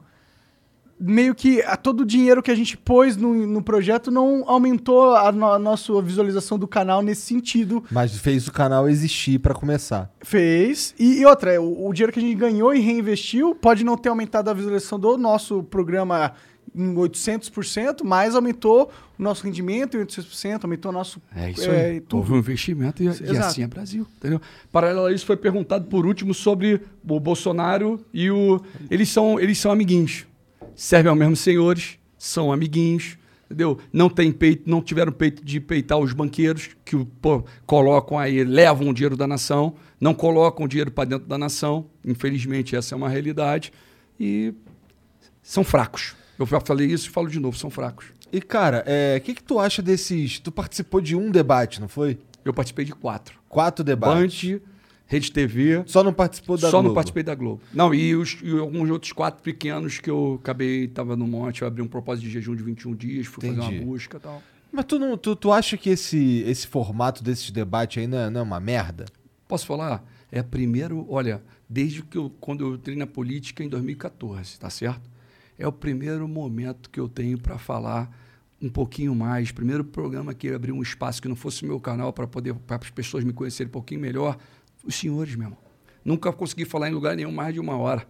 meio 0.98 1.35
que 1.35 1.60
a, 1.62 1.77
todo 1.77 2.01
o 2.02 2.06
dinheiro 2.06 2.43
que 2.43 2.51
a 2.51 2.55
gente 2.55 2.77
pôs 2.77 3.16
no, 3.16 3.47
no 3.47 3.62
projeto 3.62 4.10
não 4.10 4.44
aumentou 4.47 5.14
a, 5.14 5.32
no- 5.32 5.52
a 5.52 5.59
nossa 5.59 6.01
visualização 6.01 6.59
do 6.59 6.69
canal 6.69 7.02
nesse 7.02 7.23
sentido. 7.23 7.82
Mas 7.90 8.16
fez 8.16 8.47
o 8.47 8.52
canal 8.52 8.89
existir 8.89 9.39
pra 9.39 9.55
começar. 9.55 10.10
Fez. 10.23 10.94
E, 10.98 11.20
e 11.20 11.27
outra, 11.27 11.60
o, 11.60 11.89
o 11.89 11.93
dinheiro 11.93 12.12
que 12.12 12.19
a 12.19 12.23
gente 12.23 12.35
ganhou 12.36 12.74
e 12.74 12.81
reinvestiu 12.81 13.55
pode 13.55 13.85
não 13.85 13.97
ter 13.97 14.09
aumentado 14.09 14.48
a 14.48 14.52
visualização 14.55 14.98
do 14.98 15.16
nosso 15.16 15.62
programa 15.64 16.32
em 16.74 16.94
800%, 16.94 18.02
mais 18.02 18.35
aumentou 18.35 18.90
o 19.19 19.23
nosso 19.23 19.44
rendimento 19.44 19.97
em 19.97 20.01
800%, 20.01 20.64
aumentou 20.64 20.90
o 20.90 20.94
nosso... 20.94 21.20
É 21.35 21.51
isso 21.51 21.70
é, 21.70 21.86
aí. 21.86 22.01
tudo. 22.01 22.20
Houve 22.20 22.32
um 22.32 22.39
investimento 22.39 23.02
e, 23.02 23.06
e 23.06 23.36
assim 23.36 23.62
é 23.62 23.66
Brasil. 23.66 24.06
Entendeu? 24.16 24.40
Paralelo 24.70 25.06
a 25.06 25.12
isso, 25.12 25.27
foi 25.27 25.36
perguntado 25.36 25.86
por 25.86 26.06
último 26.06 26.32
sobre 26.32 26.81
o 27.06 27.20
Bolsonaro 27.20 28.01
e 28.12 28.31
o. 28.31 28.60
Eles 28.90 29.10
são, 29.10 29.39
eles 29.39 29.59
são 29.59 29.70
amiguinhos. 29.70 30.24
Servem 30.74 31.10
aos 31.10 31.18
mesmos 31.18 31.40
senhores, 31.40 31.98
são 32.18 32.52
amiguinhos. 32.52 33.16
Entendeu? 33.46 33.78
Não 33.92 34.08
tem 34.08 34.32
peito, 34.32 34.62
não 34.68 34.80
tiveram 34.80 35.12
peito 35.12 35.44
de 35.44 35.60
peitar 35.60 35.98
os 35.98 36.14
banqueiros 36.14 36.70
que 36.86 36.96
o- 36.96 37.04
pô, 37.04 37.44
colocam 37.66 38.18
aí, 38.18 38.42
levam 38.44 38.88
o 38.88 38.94
dinheiro 38.94 39.14
da 39.14 39.26
nação, 39.26 39.74
não 40.00 40.14
colocam 40.14 40.64
o 40.64 40.68
dinheiro 40.68 40.90
para 40.90 41.04
dentro 41.10 41.28
da 41.28 41.36
nação. 41.36 41.84
Infelizmente, 42.02 42.74
essa 42.74 42.94
é 42.94 42.96
uma 42.96 43.10
realidade. 43.10 43.70
E 44.18 44.54
são 45.42 45.62
fracos. 45.62 46.14
Eu 46.38 46.46
já 46.46 46.60
falei 46.60 46.86
isso 46.86 47.08
e 47.08 47.10
falo 47.10 47.28
de 47.28 47.38
novo, 47.38 47.56
são 47.58 47.68
fracos. 47.68 48.06
E, 48.32 48.40
cara, 48.40 48.86
o 49.18 49.20
que, 49.20 49.34
que 49.34 49.42
tu 49.42 49.58
acha 49.58 49.82
desses. 49.82 50.38
Tu 50.38 50.50
participou 50.50 51.02
de 51.02 51.14
um 51.14 51.30
debate, 51.30 51.78
não 51.78 51.88
foi? 51.88 52.18
Eu 52.42 52.54
participei 52.54 52.86
de 52.86 52.92
quatro. 52.94 53.38
Quatro 53.50 53.84
debates. 53.84 54.50
Band, 54.50 54.60
Rede 55.12 55.30
TV, 55.30 55.82
Só 55.84 56.02
não 56.02 56.10
participou 56.10 56.56
da 56.56 56.70
Só 56.70 56.78
Globo. 56.78 56.89
não 56.89 56.94
participei 56.94 57.22
da 57.22 57.34
Globo. 57.34 57.60
Não, 57.74 57.93
e, 57.93 58.16
os, 58.16 58.39
e 58.43 58.59
alguns 58.59 58.89
outros 58.89 59.12
quatro 59.12 59.43
pequenos 59.43 59.98
que 59.98 60.09
eu 60.09 60.39
acabei, 60.40 60.89
tava 60.89 61.14
no 61.14 61.26
monte, 61.26 61.60
eu 61.60 61.68
abri 61.68 61.82
um 61.82 61.86
propósito 61.86 62.24
de 62.24 62.30
jejum 62.30 62.56
de 62.56 62.62
21 62.62 62.94
dias, 62.94 63.26
fui 63.26 63.47
fazer 63.47 63.60
Entendi. 63.60 63.78
uma 63.80 63.93
busca 63.93 64.16
e 64.16 64.20
tal. 64.20 64.43
Mas 64.72 64.86
tu, 64.86 64.98
não, 64.98 65.18
tu, 65.18 65.36
tu 65.36 65.52
acha 65.52 65.76
que 65.76 65.90
esse, 65.90 66.43
esse 66.47 66.66
formato 66.66 67.22
desses 67.22 67.51
debates 67.51 68.01
aí 68.01 68.06
não 68.06 68.16
é, 68.16 68.30
não 68.30 68.40
é 68.40 68.43
uma 68.43 68.59
merda? 68.59 69.05
Posso 69.47 69.66
falar? 69.66 70.02
É 70.30 70.43
primeiro, 70.43 71.06
olha, 71.10 71.43
desde 71.68 72.02
que 72.02 72.16
eu, 72.16 72.32
quando 72.40 72.64
eu 72.64 72.76
entrei 72.76 72.97
na 72.97 73.06
política 73.06 73.62
em 73.62 73.68
2014, 73.68 74.59
tá 74.59 74.70
certo? 74.70 75.10
É 75.59 75.68
o 75.68 75.72
primeiro 75.72 76.26
momento 76.26 76.89
que 76.89 76.98
eu 76.98 77.06
tenho 77.06 77.36
para 77.36 77.59
falar 77.59 78.10
um 78.62 78.70
pouquinho 78.70 79.14
mais. 79.14 79.52
Primeiro 79.52 79.84
programa 79.84 80.32
que 80.32 80.48
abriu 80.48 80.74
um 80.74 80.80
espaço 80.80 81.20
que 81.20 81.28
não 81.28 81.36
fosse 81.36 81.64
o 81.64 81.66
meu 81.66 81.78
canal 81.78 82.14
para 82.14 82.26
poder 82.26 82.55
para 82.55 82.76
as 82.76 82.89
pessoas 82.89 83.24
me 83.24 83.32
conhecerem 83.34 83.68
um 83.68 83.72
pouquinho 83.72 84.01
melhor. 84.01 84.39
Os 84.84 84.94
senhores, 84.94 85.34
meu 85.34 85.46
irmão. 85.46 85.59
Nunca 86.04 86.32
consegui 86.32 86.64
falar 86.64 86.88
em 86.88 86.92
lugar 86.92 87.16
nenhum 87.16 87.32
mais 87.32 87.54
de 87.54 87.60
uma 87.60 87.76
hora. 87.76 88.06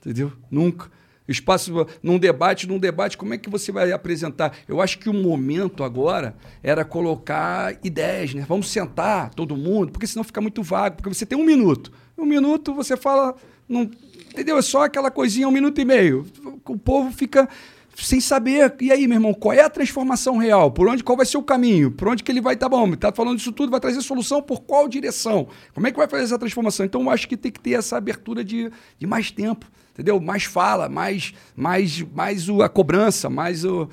Entendeu? 0.00 0.32
Nunca. 0.50 0.90
Espaço 1.26 1.86
num 2.02 2.18
debate, 2.18 2.66
num 2.66 2.78
debate, 2.78 3.16
como 3.16 3.32
é 3.32 3.38
que 3.38 3.48
você 3.48 3.70
vai 3.70 3.92
apresentar? 3.92 4.56
Eu 4.66 4.80
acho 4.80 4.98
que 4.98 5.08
o 5.08 5.12
momento 5.12 5.84
agora 5.84 6.34
era 6.62 6.84
colocar 6.84 7.78
ideias, 7.84 8.34
né? 8.34 8.44
Vamos 8.48 8.68
sentar 8.68 9.32
todo 9.32 9.56
mundo, 9.56 9.92
porque 9.92 10.06
senão 10.06 10.24
fica 10.24 10.40
muito 10.40 10.62
vago, 10.62 10.96
porque 10.96 11.12
você 11.12 11.24
tem 11.24 11.38
um 11.38 11.44
minuto. 11.44 11.92
Um 12.18 12.24
minuto 12.24 12.74
você 12.74 12.96
fala, 12.96 13.36
não, 13.68 13.82
entendeu? 14.30 14.58
É 14.58 14.62
só 14.62 14.84
aquela 14.84 15.10
coisinha, 15.10 15.48
um 15.48 15.52
minuto 15.52 15.80
e 15.80 15.84
meio. 15.84 16.26
O 16.64 16.76
povo 16.76 17.12
fica 17.12 17.48
sem 17.96 18.20
saber. 18.20 18.74
E 18.80 18.90
aí, 18.90 19.06
meu 19.06 19.16
irmão, 19.16 19.34
qual 19.34 19.52
é 19.52 19.60
a 19.60 19.68
transformação 19.70 20.36
real? 20.38 20.70
Por 20.70 20.88
onde, 20.88 21.02
qual 21.04 21.16
vai 21.16 21.26
ser 21.26 21.36
o 21.38 21.42
caminho? 21.42 21.90
Por 21.90 22.08
onde 22.08 22.22
que 22.22 22.30
ele 22.32 22.40
vai, 22.40 22.56
tá 22.56 22.68
bom, 22.68 22.92
tá 22.94 23.12
falando 23.12 23.36
disso 23.36 23.52
tudo, 23.52 23.70
vai 23.70 23.80
trazer 23.80 24.00
solução 24.02 24.40
por 24.42 24.60
qual 24.62 24.88
direção? 24.88 25.46
Como 25.74 25.86
é 25.86 25.90
que 25.92 25.96
vai 25.98 26.08
fazer 26.08 26.24
essa 26.24 26.38
transformação? 26.38 26.84
Então, 26.86 27.02
eu 27.02 27.10
acho 27.10 27.28
que 27.28 27.36
tem 27.36 27.52
que 27.52 27.60
ter 27.60 27.72
essa 27.72 27.96
abertura 27.96 28.42
de, 28.44 28.70
de 28.98 29.06
mais 29.06 29.30
tempo, 29.30 29.66
entendeu? 29.92 30.18
Mais 30.20 30.44
fala, 30.44 30.88
mais, 30.88 31.32
mais, 31.54 32.00
mais 32.14 32.48
o, 32.48 32.62
a 32.62 32.68
cobrança, 32.68 33.28
mais 33.30 33.64
o... 33.64 33.88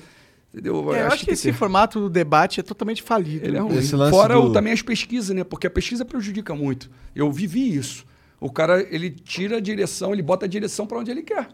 Entendeu? 0.52 0.92
É, 0.92 1.02
eu 1.02 1.06
acho 1.06 1.24
que, 1.24 1.30
esse 1.30 1.44
tem- 1.44 1.52
formato 1.52 2.00
do 2.00 2.10
debate 2.10 2.58
é 2.58 2.62
totalmente 2.64 3.04
falido. 3.04 3.46
ele 3.46 3.56
é 3.56 3.60
ruim. 3.60 3.76
Esse 3.78 3.94
lance 3.94 4.10
Fora 4.10 4.34
do- 4.34 4.46
o- 4.46 4.52
também 4.52 4.72
as 4.72 4.82
pesquisas, 4.82 5.34
né? 5.36 5.44
Porque 5.44 5.68
a 5.68 5.70
pesquisa 5.70 6.04
prejudica 6.04 6.52
muito. 6.56 6.90
Eu 7.14 7.30
vivi 7.30 7.76
isso. 7.76 8.04
O 8.40 8.50
cara, 8.50 8.84
ele 8.90 9.10
tira 9.10 9.58
a 9.58 9.60
direção, 9.60 10.12
ele 10.12 10.22
bota 10.22 10.46
a 10.46 10.48
direção 10.48 10.88
para 10.88 10.98
onde 10.98 11.08
ele 11.10 11.22
quer. 11.22 11.46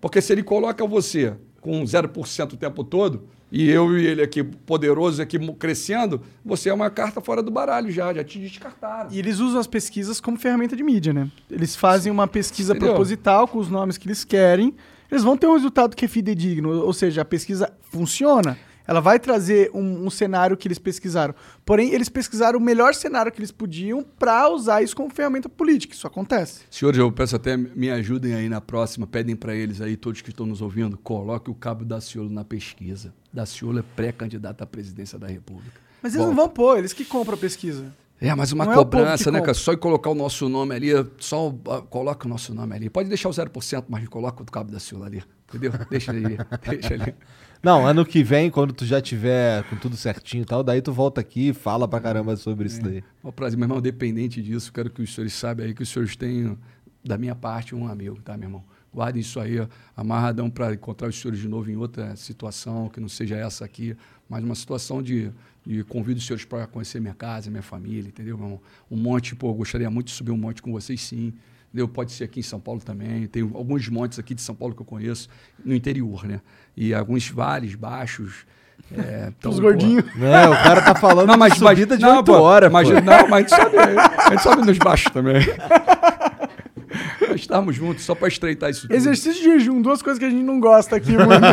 Porque 0.00 0.22
se 0.22 0.32
ele 0.32 0.42
coloca 0.42 0.86
você 0.86 1.34
com 1.68 1.82
0% 1.82 2.54
o 2.54 2.56
tempo 2.56 2.82
todo, 2.82 3.24
e 3.52 3.68
eu 3.68 3.98
e 3.98 4.06
ele 4.06 4.22
aqui, 4.22 4.42
poderoso, 4.42 5.20
aqui 5.20 5.38
crescendo, 5.52 6.22
você 6.42 6.70
é 6.70 6.72
uma 6.72 6.88
carta 6.88 7.20
fora 7.20 7.42
do 7.42 7.50
baralho 7.50 7.90
já, 7.90 8.14
já 8.14 8.24
te 8.24 8.38
descartaram. 8.38 9.10
E 9.12 9.18
eles 9.18 9.38
usam 9.38 9.60
as 9.60 9.66
pesquisas 9.66 10.18
como 10.18 10.38
ferramenta 10.38 10.74
de 10.74 10.82
mídia, 10.82 11.12
né? 11.12 11.30
Eles 11.50 11.76
fazem 11.76 12.10
uma 12.10 12.26
pesquisa 12.26 12.72
Entendeu? 12.72 12.94
proposital 12.94 13.46
com 13.46 13.58
os 13.58 13.68
nomes 13.68 13.98
que 13.98 14.08
eles 14.08 14.24
querem. 14.24 14.74
Eles 15.10 15.22
vão 15.22 15.36
ter 15.36 15.46
um 15.46 15.52
resultado 15.52 15.94
que 15.94 16.06
é 16.06 16.08
fidedigno, 16.08 16.70
ou 16.70 16.92
seja, 16.94 17.20
a 17.20 17.24
pesquisa 17.24 17.70
funciona. 17.92 18.56
Ela 18.88 19.00
vai 19.02 19.20
trazer 19.20 19.70
um, 19.74 20.06
um 20.06 20.08
cenário 20.08 20.56
que 20.56 20.66
eles 20.66 20.78
pesquisaram. 20.78 21.34
Porém, 21.62 21.92
eles 21.92 22.08
pesquisaram 22.08 22.58
o 22.58 22.62
melhor 22.62 22.94
cenário 22.94 23.30
que 23.30 23.38
eles 23.38 23.52
podiam 23.52 24.02
para 24.02 24.48
usar 24.48 24.82
isso 24.82 24.96
como 24.96 25.10
ferramenta 25.10 25.46
política. 25.46 25.94
Isso 25.94 26.06
acontece. 26.06 26.62
Senhores, 26.70 26.98
eu 26.98 27.12
peço 27.12 27.36
até 27.36 27.54
me 27.54 27.90
ajudem 27.90 28.32
aí 28.32 28.48
na 28.48 28.62
próxima, 28.62 29.06
pedem 29.06 29.36
para 29.36 29.54
eles 29.54 29.82
aí, 29.82 29.94
todos 29.94 30.22
que 30.22 30.30
estão 30.30 30.46
nos 30.46 30.62
ouvindo, 30.62 30.96
coloque 30.96 31.50
o 31.50 31.54
cabo 31.54 31.84
Daciolo 31.84 32.30
na 32.30 32.46
pesquisa. 32.46 33.12
Daciolo 33.30 33.80
é 33.80 33.84
pré-candidato 33.94 34.62
à 34.62 34.66
presidência 34.66 35.18
da 35.18 35.26
República. 35.26 35.78
Mas 36.02 36.14
eles 36.14 36.24
Bom, 36.24 36.30
não 36.30 36.36
vão 36.36 36.48
pôr, 36.48 36.78
eles 36.78 36.94
que 36.94 37.04
compram 37.04 37.34
a 37.34 37.38
pesquisa. 37.38 37.92
É, 38.20 38.34
mas 38.34 38.52
uma 38.52 38.64
Não 38.64 38.72
é 38.72 38.74
cobrança, 38.74 39.24
que 39.24 39.30
né, 39.30 39.38
compra. 39.38 39.52
cara? 39.52 39.54
Só 39.54 39.76
colocar 39.76 40.10
o 40.10 40.14
nosso 40.14 40.48
nome 40.48 40.74
ali, 40.74 40.88
só 41.18 41.54
ah, 41.68 41.82
coloca 41.82 42.26
o 42.26 42.28
nosso 42.28 42.52
nome 42.52 42.74
ali. 42.74 42.90
Pode 42.90 43.08
deixar 43.08 43.28
o 43.28 43.32
0%, 43.32 43.84
mas 43.88 44.08
coloca 44.08 44.42
o 44.42 44.46
cabo 44.46 44.72
da 44.72 44.80
Silva 44.80 45.06
ali. 45.06 45.22
Entendeu? 45.48 45.72
Deixa 45.88 46.12
ele 46.12 46.26
ali. 46.26 46.38
deixa 46.68 46.94
ali. 46.94 47.14
Não, 47.62 47.84
ano 47.84 48.04
que 48.06 48.22
vem, 48.22 48.50
quando 48.50 48.72
tu 48.72 48.86
já 48.86 49.00
tiver 49.00 49.64
com 49.64 49.76
tudo 49.76 49.96
certinho 49.96 50.42
e 50.42 50.46
tal, 50.46 50.62
daí 50.62 50.80
tu 50.80 50.92
volta 50.92 51.20
aqui 51.20 51.48
e 51.48 51.52
fala 51.52 51.88
pra 51.88 52.00
caramba 52.00 52.36
sobre 52.36 52.66
isso 52.66 52.80
daí. 52.80 53.02
Ó, 53.22 53.32
prazer, 53.32 53.58
meu 53.58 53.64
irmão, 53.64 53.80
dependente 53.80 54.40
disso, 54.40 54.72
quero 54.72 54.88
que 54.90 55.02
os 55.02 55.12
senhores 55.12 55.32
saibam 55.32 55.66
aí 55.66 55.74
que 55.74 55.82
os 55.82 55.88
senhores 55.88 56.14
têm, 56.14 56.56
da 57.04 57.18
minha 57.18 57.34
parte, 57.34 57.74
um 57.74 57.88
amigo, 57.88 58.20
tá, 58.22 58.36
meu 58.36 58.48
irmão? 58.48 58.64
Guardem 58.94 59.20
isso 59.20 59.40
aí, 59.40 59.60
ó, 59.60 59.66
amarradão 59.96 60.48
para 60.48 60.72
encontrar 60.72 61.08
os 61.08 61.20
senhores 61.20 61.40
de 61.40 61.48
novo 61.48 61.70
em 61.70 61.76
outra 61.76 62.14
situação, 62.16 62.88
que 62.88 63.00
não 63.00 63.08
seja 63.08 63.36
essa 63.36 63.64
aqui, 63.64 63.96
mas 64.28 64.42
uma 64.42 64.54
situação 64.54 65.02
de, 65.02 65.30
de 65.66 65.82
convido 65.84 66.18
os 66.18 66.26
senhores 66.26 66.44
para 66.44 66.66
conhecer 66.66 67.00
minha 67.00 67.14
casa, 67.14 67.50
minha 67.50 67.62
família, 67.62 68.08
entendeu, 68.08 68.38
meu 68.38 68.46
irmão? 68.46 68.60
Um 68.90 68.96
monte, 68.96 69.34
pô, 69.34 69.48
eu 69.48 69.54
gostaria 69.54 69.90
muito 69.90 70.06
de 70.06 70.12
subir 70.12 70.30
um 70.30 70.36
monte 70.38 70.62
com 70.62 70.72
vocês, 70.72 71.00
sim. 71.00 71.34
Entendeu? 71.68 71.86
Pode 71.86 72.12
ser 72.12 72.24
aqui 72.24 72.40
em 72.40 72.42
São 72.42 72.58
Paulo 72.58 72.80
também. 72.80 73.26
Tem 73.26 73.42
alguns 73.42 73.88
montes 73.88 74.18
aqui 74.18 74.34
de 74.34 74.40
São 74.40 74.54
Paulo 74.54 74.74
que 74.74 74.80
eu 74.80 74.86
conheço, 74.86 75.28
no 75.64 75.74
interior, 75.74 76.24
né? 76.24 76.40
E 76.76 76.94
alguns 76.94 77.28
vales 77.28 77.74
baixos. 77.74 78.46
É, 78.96 79.32
então, 79.38 79.50
Os 79.50 79.60
gordinhos. 79.60 80.04
É, 80.16 80.48
o 80.48 80.52
cara 80.52 80.80
tá 80.80 80.94
falando 80.94 81.28
não, 81.28 81.36
mas, 81.36 81.52
de 81.52 81.58
subida 81.58 81.88
mas, 81.90 81.98
de 81.98 82.04
não, 82.04 82.16
8 82.18 82.24
pô, 82.24 82.40
horas, 82.40 82.72
mas. 82.72 82.88
Não, 82.88 83.28
mas 83.28 83.32
a 83.32 83.40
gente 83.40 83.50
sobe, 83.50 83.78
a 83.78 84.30
gente 84.30 84.42
sobe 84.42 84.66
nos 84.66 84.78
baixos 84.78 85.12
também. 85.12 85.42
Nós 87.28 87.40
estamos 87.40 87.76
juntos 87.76 88.04
só 88.04 88.14
para 88.14 88.28
estreitar 88.28 88.70
isso 88.70 88.82
tudo. 88.82 88.94
Exercício 88.94 89.42
de 89.42 89.58
jejum, 89.58 89.82
duas 89.82 90.00
coisas 90.00 90.18
que 90.18 90.24
a 90.24 90.30
gente 90.30 90.42
não 90.42 90.58
gosta 90.58 90.96
aqui, 90.96 91.12
mano. 91.12 91.28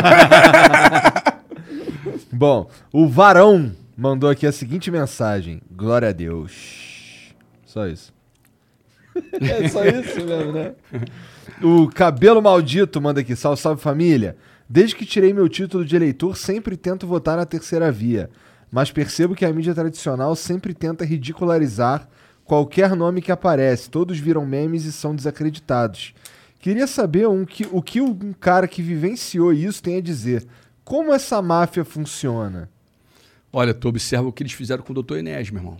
Bom, 2.32 2.70
o 2.90 3.06
Varão 3.06 3.72
mandou 3.96 4.30
aqui 4.30 4.46
a 4.46 4.52
seguinte 4.52 4.90
mensagem. 4.90 5.60
Glória 5.70 6.08
a 6.08 6.12
Deus. 6.12 7.34
Só 7.66 7.86
isso. 7.86 8.15
é 9.40 9.68
só 9.68 9.84
isso 9.84 10.24
mesmo, 10.24 10.52
né? 10.52 10.74
O 11.62 11.88
Cabelo 11.88 12.42
Maldito 12.42 13.00
manda 13.00 13.20
aqui. 13.20 13.34
Salve, 13.34 13.60
salve 13.60 13.82
família. 13.82 14.36
Desde 14.68 14.96
que 14.96 15.06
tirei 15.06 15.32
meu 15.32 15.48
título 15.48 15.84
de 15.84 15.94
eleitor, 15.94 16.36
sempre 16.36 16.76
tento 16.76 17.06
votar 17.06 17.36
na 17.36 17.46
terceira 17.46 17.90
via. 17.90 18.28
Mas 18.70 18.90
percebo 18.90 19.34
que 19.34 19.44
a 19.44 19.52
mídia 19.52 19.74
tradicional 19.74 20.34
sempre 20.34 20.74
tenta 20.74 21.04
ridicularizar 21.04 22.08
qualquer 22.44 22.94
nome 22.96 23.22
que 23.22 23.30
aparece. 23.32 23.88
Todos 23.88 24.18
viram 24.18 24.44
memes 24.44 24.84
e 24.84 24.92
são 24.92 25.14
desacreditados. 25.14 26.14
Queria 26.58 26.86
saber 26.86 27.28
um 27.28 27.44
que, 27.44 27.66
o 27.70 27.80
que 27.80 28.00
um 28.00 28.32
cara 28.32 28.66
que 28.66 28.82
vivenciou 28.82 29.52
isso 29.52 29.82
tem 29.82 29.98
a 29.98 30.00
dizer. 30.00 30.46
Como 30.84 31.12
essa 31.12 31.40
máfia 31.40 31.84
funciona? 31.84 32.68
Olha, 33.52 33.72
tu 33.72 33.88
observa 33.88 34.28
o 34.28 34.32
que 34.32 34.42
eles 34.42 34.52
fizeram 34.52 34.82
com 34.82 34.92
o 34.92 34.94
doutor 34.94 35.18
Enes, 35.18 35.50
meu 35.50 35.60
irmão. 35.60 35.76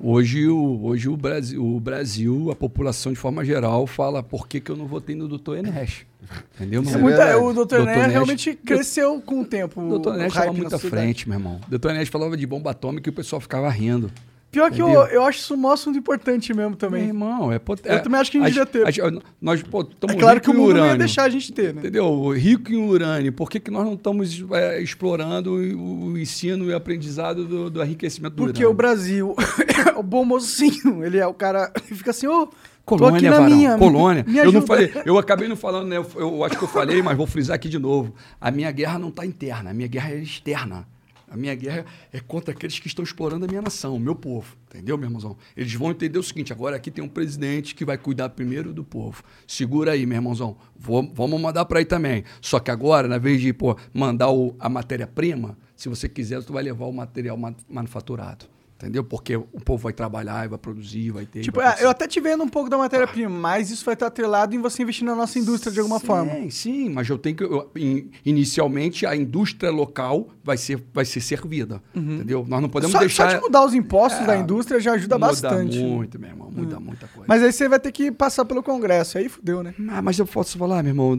Hoje, 0.00 0.46
o, 0.46 0.84
hoje 0.84 1.08
o, 1.08 1.16
Brasil, 1.16 1.64
o 1.64 1.80
Brasil, 1.80 2.50
a 2.52 2.56
população 2.56 3.12
de 3.12 3.18
forma 3.18 3.44
geral, 3.44 3.86
fala 3.86 4.22
por 4.22 4.46
que, 4.46 4.60
que 4.60 4.70
eu 4.70 4.76
não 4.76 4.86
votei 4.86 5.16
no 5.16 5.26
doutor 5.26 5.58
Enes. 5.58 6.06
Entendeu? 6.54 6.82
É 6.82 7.30
é 7.30 7.36
o 7.36 7.52
Dr. 7.52 7.64
Dr. 7.64 7.84
Nesh- 7.84 8.12
realmente 8.12 8.54
cresceu 8.54 9.20
com 9.20 9.40
o 9.40 9.44
tempo. 9.44 9.80
O 9.80 9.88
doutor 9.88 10.14
o 10.14 10.20
Enes 10.20 10.28
estava 10.32 10.52
muito 10.52 10.74
à 10.74 10.78
frente, 10.78 11.28
meu 11.28 11.38
irmão. 11.38 11.60
O 11.66 11.70
doutor 11.70 11.94
Enes 11.94 12.08
falava 12.08 12.36
de 12.36 12.46
bomba 12.46 12.70
atômica 12.70 13.08
e 13.08 13.10
o 13.10 13.14
pessoal 13.14 13.40
ficava 13.40 13.68
rindo. 13.70 14.10
Pior 14.50 14.70
que 14.70 14.80
eu, 14.80 14.86
Entendeu? 14.88 15.06
eu 15.08 15.24
acho 15.24 15.40
isso 15.40 15.54
um 15.54 15.68
assunto 15.70 15.98
importante 15.98 16.54
mesmo 16.54 16.70
Meu 16.70 16.78
também. 16.78 17.04
irmão, 17.08 17.52
é 17.52 17.58
pot- 17.58 17.82
Eu 17.84 17.96
é- 17.96 17.98
também 17.98 18.18
acho 18.18 18.30
que 18.30 18.38
a 18.38 18.48
gente 18.48 18.48
devia 18.48 18.64
ter. 18.66 19.02
a- 19.04 19.20
nós, 19.42 19.62
pô, 19.62 19.82
É 20.08 20.14
claro 20.14 20.40
que 20.40 20.48
o 20.48 20.54
mundo 20.54 20.68
não 20.70 20.76
ia 20.78 20.82
urânio. 20.84 20.98
deixar 20.98 21.24
a 21.24 21.28
gente 21.28 21.52
ter, 21.52 21.74
né? 21.74 21.80
Entendeu? 21.82 22.30
Rico 22.30 22.72
em 22.72 22.76
urânio. 22.88 23.30
Por 23.30 23.50
que, 23.50 23.60
que 23.60 23.70
nós 23.70 23.84
não 23.84 23.92
estamos 23.92 24.42
é, 24.52 24.80
explorando 24.80 25.52
o, 25.52 26.04
o 26.12 26.18
ensino 26.18 26.64
e 26.70 26.72
aprendizado 26.72 27.44
do, 27.44 27.68
do 27.68 27.82
enriquecimento 27.82 28.36
do 28.36 28.44
Porque 28.44 28.60
urânio? 28.60 28.70
o 28.70 28.74
Brasil 28.74 29.36
é 29.94 29.98
o 29.98 30.02
bom 30.02 30.24
mocinho. 30.24 31.04
Ele 31.04 31.18
é 31.18 31.26
o 31.26 31.34
cara 31.34 31.68
que 31.70 31.94
fica 31.94 32.10
assim, 32.12 32.26
ô, 32.26 32.46
tô 32.46 32.52
Colônia, 32.86 33.30
Varão, 33.30 33.44
minha. 33.50 33.72
me- 33.74 33.78
colônia. 33.78 34.24
Me 34.26 34.38
eu 34.38 34.42
ajuda. 34.44 34.60
não 34.60 34.66
falei, 34.66 34.92
eu 35.04 35.18
acabei 35.18 35.46
não 35.46 35.56
falando, 35.56 35.88
né? 35.88 35.98
Eu, 35.98 36.06
eu 36.16 36.42
acho 36.42 36.56
que 36.56 36.64
eu 36.64 36.68
falei, 36.68 37.02
mas 37.02 37.14
vou 37.18 37.26
frisar 37.26 37.54
aqui 37.54 37.68
de 37.68 37.78
novo. 37.78 38.14
A 38.40 38.50
minha 38.50 38.70
guerra 38.72 38.98
não 38.98 39.08
está 39.10 39.26
interna, 39.26 39.70
a 39.70 39.74
minha 39.74 39.88
guerra 39.88 40.10
é 40.12 40.16
externa. 40.20 40.86
A 41.30 41.36
minha 41.36 41.54
guerra 41.54 41.84
é 42.12 42.20
contra 42.20 42.52
aqueles 42.54 42.78
que 42.78 42.86
estão 42.86 43.02
explorando 43.02 43.44
a 43.44 43.48
minha 43.48 43.60
nação, 43.62 43.94
o 43.96 44.00
meu 44.00 44.14
povo. 44.14 44.56
Entendeu, 44.68 44.96
meu 44.96 45.06
irmãozão? 45.06 45.36
Eles 45.56 45.72
vão 45.74 45.90
entender 45.90 46.18
o 46.18 46.22
seguinte: 46.22 46.52
agora 46.52 46.76
aqui 46.76 46.90
tem 46.90 47.04
um 47.04 47.08
presidente 47.08 47.74
que 47.74 47.84
vai 47.84 47.98
cuidar 47.98 48.30
primeiro 48.30 48.72
do 48.72 48.82
povo. 48.82 49.22
Segura 49.46 49.92
aí, 49.92 50.06
meu 50.06 50.16
irmãozão. 50.16 50.56
Vou, 50.76 51.10
vamos 51.14 51.40
mandar 51.40 51.64
para 51.66 51.78
aí 51.80 51.84
também. 51.84 52.24
Só 52.40 52.58
que 52.58 52.70
agora, 52.70 53.06
na 53.06 53.18
vez 53.18 53.40
de 53.40 53.52
pô, 53.52 53.76
mandar 53.92 54.30
o, 54.30 54.54
a 54.58 54.68
matéria-prima, 54.68 55.56
se 55.76 55.88
você 55.88 56.08
quiser, 56.08 56.42
tu 56.42 56.52
vai 56.52 56.62
levar 56.62 56.86
o 56.86 56.92
material 56.92 57.36
ma- 57.36 57.54
manufaturado. 57.68 58.46
Entendeu? 58.80 59.02
Porque 59.02 59.34
o 59.34 59.42
povo 59.64 59.82
vai 59.82 59.92
trabalhar, 59.92 60.44
e 60.44 60.48
vai 60.48 60.56
produzir, 60.58 61.10
vai 61.10 61.26
ter. 61.26 61.40
Tipo, 61.40 61.56
vai 61.58 61.80
é, 61.80 61.84
eu 61.84 61.90
até 61.90 62.06
te 62.06 62.20
vendo 62.20 62.44
um 62.44 62.48
pouco 62.48 62.70
da 62.70 62.78
matéria-prima, 62.78 63.28
mas 63.28 63.70
isso 63.72 63.84
vai 63.84 63.94
estar 63.94 64.06
atrelado 64.06 64.54
em 64.54 64.60
você 64.60 64.84
investir 64.84 65.04
na 65.04 65.16
nossa 65.16 65.36
indústria 65.36 65.72
de 65.72 65.80
alguma 65.80 65.98
sim, 65.98 66.06
forma. 66.06 66.32
Sim, 66.48 66.88
mas 66.90 67.08
eu 67.08 67.18
tenho 67.18 67.34
que. 67.34 67.42
eu- 67.42 67.68
in- 67.74 68.08
inicialmente, 68.24 69.04
a 69.04 69.16
indústria 69.16 69.72
local 69.72 70.28
vai 70.44 70.56
ser, 70.56 70.80
vai 70.94 71.04
ser 71.04 71.20
servida. 71.20 71.82
Entendeu? 71.92 72.44
Nós 72.48 72.62
não 72.62 72.68
podemos 72.68 72.94
Uhum. 72.94 73.00
Só, 73.00 73.04
deixar. 73.04 73.30
só 73.32 73.36
de 73.38 73.42
mudar 73.42 73.64
os 73.64 73.74
impostos 73.74 74.20
É, 74.22 74.26
da 74.26 74.36
indústria 74.36 74.78
já 74.78 74.92
ajuda 74.92 75.16
muda 75.16 75.26
bastante. 75.26 75.76
muito, 75.76 76.16
meu 76.20 76.30
irmão. 76.30 76.48
Muda 76.48 76.78
muita 76.78 77.08
coisa. 77.08 77.24
Mas 77.26 77.42
aí 77.42 77.52
você 77.52 77.68
vai 77.68 77.80
ter 77.80 77.90
que 77.90 78.12
passar 78.12 78.44
pelo 78.44 78.62
Congresso, 78.62 79.18
aí 79.18 79.28
fudeu, 79.28 79.60
né? 79.62 79.74
Ah, 79.88 80.00
mas 80.00 80.20
eu 80.20 80.26
posso 80.26 80.56
falar, 80.56 80.84
meu 80.84 80.90
irmão, 80.90 81.16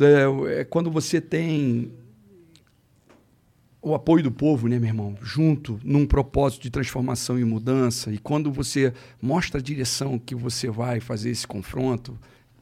é, 0.48 0.62
é 0.62 0.64
quando 0.64 0.90
você 0.90 1.20
tem 1.20 1.92
o 3.82 3.96
apoio 3.96 4.24
do 4.24 4.32
povo, 4.32 4.68
né, 4.68 4.78
meu 4.78 4.90
irmão, 4.90 5.16
junto 5.22 5.80
num 5.84 6.06
propósito 6.06 6.64
de 6.64 6.70
transformação 6.70 7.40
e 7.40 7.46
mudança, 7.46 8.12
e 8.12 8.18
quando 8.18 8.52
você 8.52 8.94
mostra 9.22 9.60
a 9.60 9.64
direção 9.64 10.20
que 10.20 10.36
você 10.36 10.70
vai 10.70 11.00
fazer 11.00 11.30
esse 11.30 11.48
confronto, 11.48 12.18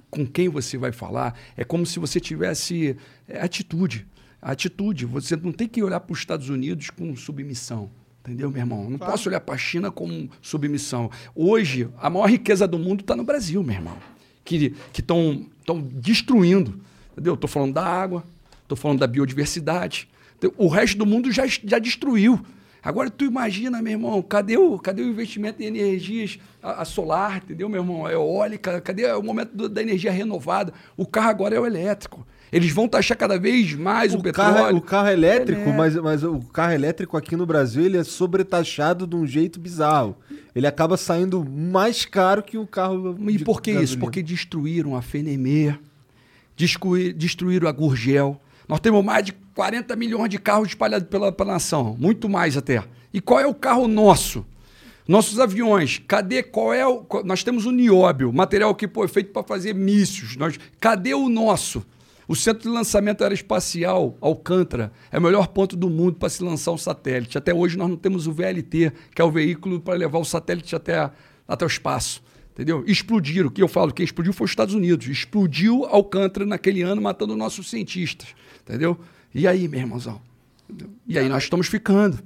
com 0.10 0.26
quem 0.26 0.48
você 0.48 0.78
vai 0.78 0.92
falar, 0.92 1.38
é 1.56 1.64
como 1.64 1.86
se 1.86 2.00
você 2.00 2.20
tivesse 2.20 2.96
é, 3.28 3.42
atitude. 3.42 4.06
Atitude, 4.42 5.06
você 5.06 5.36
não 5.36 5.52
tem 5.52 5.68
que 5.68 5.82
olhar 5.82 6.00
para 6.00 6.14
os 6.14 6.20
Estados 6.20 6.50
Unidos 6.50 6.90
com 6.92 7.16
submissão. 7.16 7.90
Entendeu, 8.22 8.52
meu 8.52 8.60
irmão? 8.60 8.90
Não 8.90 9.00
posso 9.00 9.30
olhar 9.30 9.40
para 9.40 9.56
a 9.56 9.58
China 9.58 9.90
com 9.90 10.30
submissão. 10.42 11.10
Hoje, 11.34 11.90
a 11.98 12.10
maior 12.10 12.30
riqueza 12.30 12.68
do 12.68 12.78
mundo 12.78 13.02
está 13.02 13.16
no 13.16 13.24
Brasil, 13.24 13.64
meu 13.64 13.76
irmão. 13.76 13.98
Que 14.44 14.74
estão 14.98 15.46
destruindo. 15.94 16.80
Entendeu? 17.14 17.34
Estou 17.34 17.50
falando 17.50 17.74
da 17.74 17.86
água, 17.86 18.24
estou 18.62 18.78
falando 18.78 19.00
da 19.00 19.08
biodiversidade. 19.08 20.08
O 20.58 20.68
resto 20.68 20.98
do 20.98 21.06
mundo 21.06 21.32
já, 21.32 21.46
já 21.48 21.80
destruiu. 21.80 22.40
Agora 22.84 23.10
tu 23.10 23.26
imagina, 23.26 23.82
meu 23.82 23.92
irmão, 23.94 24.22
cadê 24.22 24.56
o, 24.58 24.78
cadê 24.80 25.02
o 25.02 25.10
investimento 25.10 25.62
em 25.62 25.66
energias 25.66 26.40
a, 26.64 26.84
a 26.84 26.86
solar, 26.86 27.38
entendeu, 27.44 27.68
meu 27.68 27.82
irmão? 27.82 28.06
A 28.06 28.14
eólica, 28.14 28.80
cadê 28.80 29.12
o 29.12 29.22
momento 29.24 29.52
do- 29.54 29.68
da 29.68 29.82
energia 29.82 30.12
renovada? 30.12 30.72
O 30.96 31.06
carro 31.06 31.30
agora 31.30 31.56
é 31.56 31.60
o 31.60 31.66
elétrico. 31.66 32.26
Eles 32.50 32.72
vão 32.72 32.88
taxar 32.88 33.18
cada 33.18 33.38
vez 33.38 33.74
mais 33.74 34.14
o, 34.14 34.20
O 34.20 34.24
petróleo. 34.24 34.54
carro, 34.56 34.78
o 34.78 34.82
carro 34.82 35.10
elétrico, 35.10 35.52
Elétrico. 35.64 35.78
mas, 35.78 35.96
mas 35.96 36.24
o 36.24 36.40
carro 36.40 36.72
elétrico 36.72 37.18
aqui 37.18 37.36
no 37.36 37.46
Brasil 37.46 37.84
ele 37.84 37.98
é 37.98 38.04
sobretaxado 38.06 39.06
de 39.06 39.16
um 39.18 39.28
jeito 39.28 39.60
bizarro. 39.60 40.16
Ele 40.56 40.66
acaba 40.68 40.96
saindo 40.96 41.44
mais 41.44 42.06
caro 42.06 42.42
que 42.42 42.58
o 42.58 42.66
carro. 42.66 43.18
E 43.30 43.40
por 43.44 43.62
que 43.62 43.72
isso? 43.72 43.80
gasolina. 43.82 44.00
Porque 44.02 44.24
destruíram 44.24 44.96
a 44.96 45.02
Fenemê, 45.02 45.76
descui- 46.56 47.12
destruíram 47.12 47.68
a 47.68 47.72
Gurgel. 47.72 48.40
Nós 48.68 48.80
temos 48.80 49.04
mais 49.04 49.26
de 49.26 49.34
40 49.58 49.96
milhões 49.96 50.30
de 50.30 50.38
carros 50.38 50.68
espalhados 50.68 51.10
pela, 51.10 51.32
pela 51.32 51.54
nação, 51.54 51.96
muito 52.00 52.30
mais 52.30 52.56
até. 52.56 52.84
E 53.12 53.20
qual 53.20 53.40
é 53.40 53.48
o 53.48 53.56
carro 53.56 53.88
nosso? 53.88 54.46
Nossos 55.08 55.40
aviões, 55.40 56.00
cadê 56.08 56.44
qual 56.44 56.72
é 56.72 56.86
o. 56.86 57.00
qual- 57.00 57.24
nós 57.26 57.44
temos 57.44 57.66
o 57.66 57.72
nióbio, 57.72 58.32
material 58.32 58.76
que 58.76 58.88
pô, 58.88 59.04
é 59.04 59.08
feito 59.08 59.32
para 59.32 59.42
fazer 59.42 59.74
mísseis. 59.74 60.36
Nós, 60.38 60.60
cadê 60.80 61.16
o 61.16 61.28
nosso? 61.28 61.84
O 62.28 62.36
centro 62.36 62.70
de 62.70 62.70
lançamento 62.70 63.24
aeroespacial, 63.24 64.16
Alcântara, 64.22 64.92
é 65.12 65.18
o 65.18 65.22
melhor 65.24 65.48
ponto 65.48 65.76
do 65.76 65.90
mundo 65.90 66.18
para 66.18 66.30
se 66.30 66.44
lançar 66.44 66.72
um 66.72 66.78
satélite. 66.78 67.36
Até 67.36 67.52
hoje 67.52 67.80
nós 67.80 67.90
não 67.90 67.98
temos 67.98 68.28
o 68.28 68.32
VLT, 68.34 68.92
que 69.16 69.20
é 69.20 69.26
o 69.26 69.32
veículo 69.32 69.80
para 69.80 69.96
levar 69.98 70.20
o 70.20 70.26
satélite 70.26 70.76
até, 70.76 71.10
até 71.48 71.66
o 71.66 71.68
espaço. 71.68 72.22
Entendeu? 72.54 72.84
Explodiram. 72.86 73.48
O 73.48 73.52
que 73.52 73.64
eu 73.64 73.68
falo? 73.68 73.92
Quem 73.92 74.04
explodiu 74.04 74.34
foi 74.34 74.46
os 74.46 74.52
Estados 74.52 74.76
Unidos. 74.76 75.08
Explodiu 75.08 75.84
Alcântara 75.86 76.46
naquele 76.46 76.84
ano, 76.84 77.02
matando 77.02 77.36
nossos 77.36 77.68
cientistas. 77.72 78.28
Entendeu? 78.62 79.00
E 79.34 79.48
aí, 79.48 79.68
meu 79.68 79.80
irmãozão? 79.80 80.22
E 81.08 81.18
aí 81.18 81.30
nós 81.30 81.44
estamos 81.44 81.68
ficando. 81.68 82.20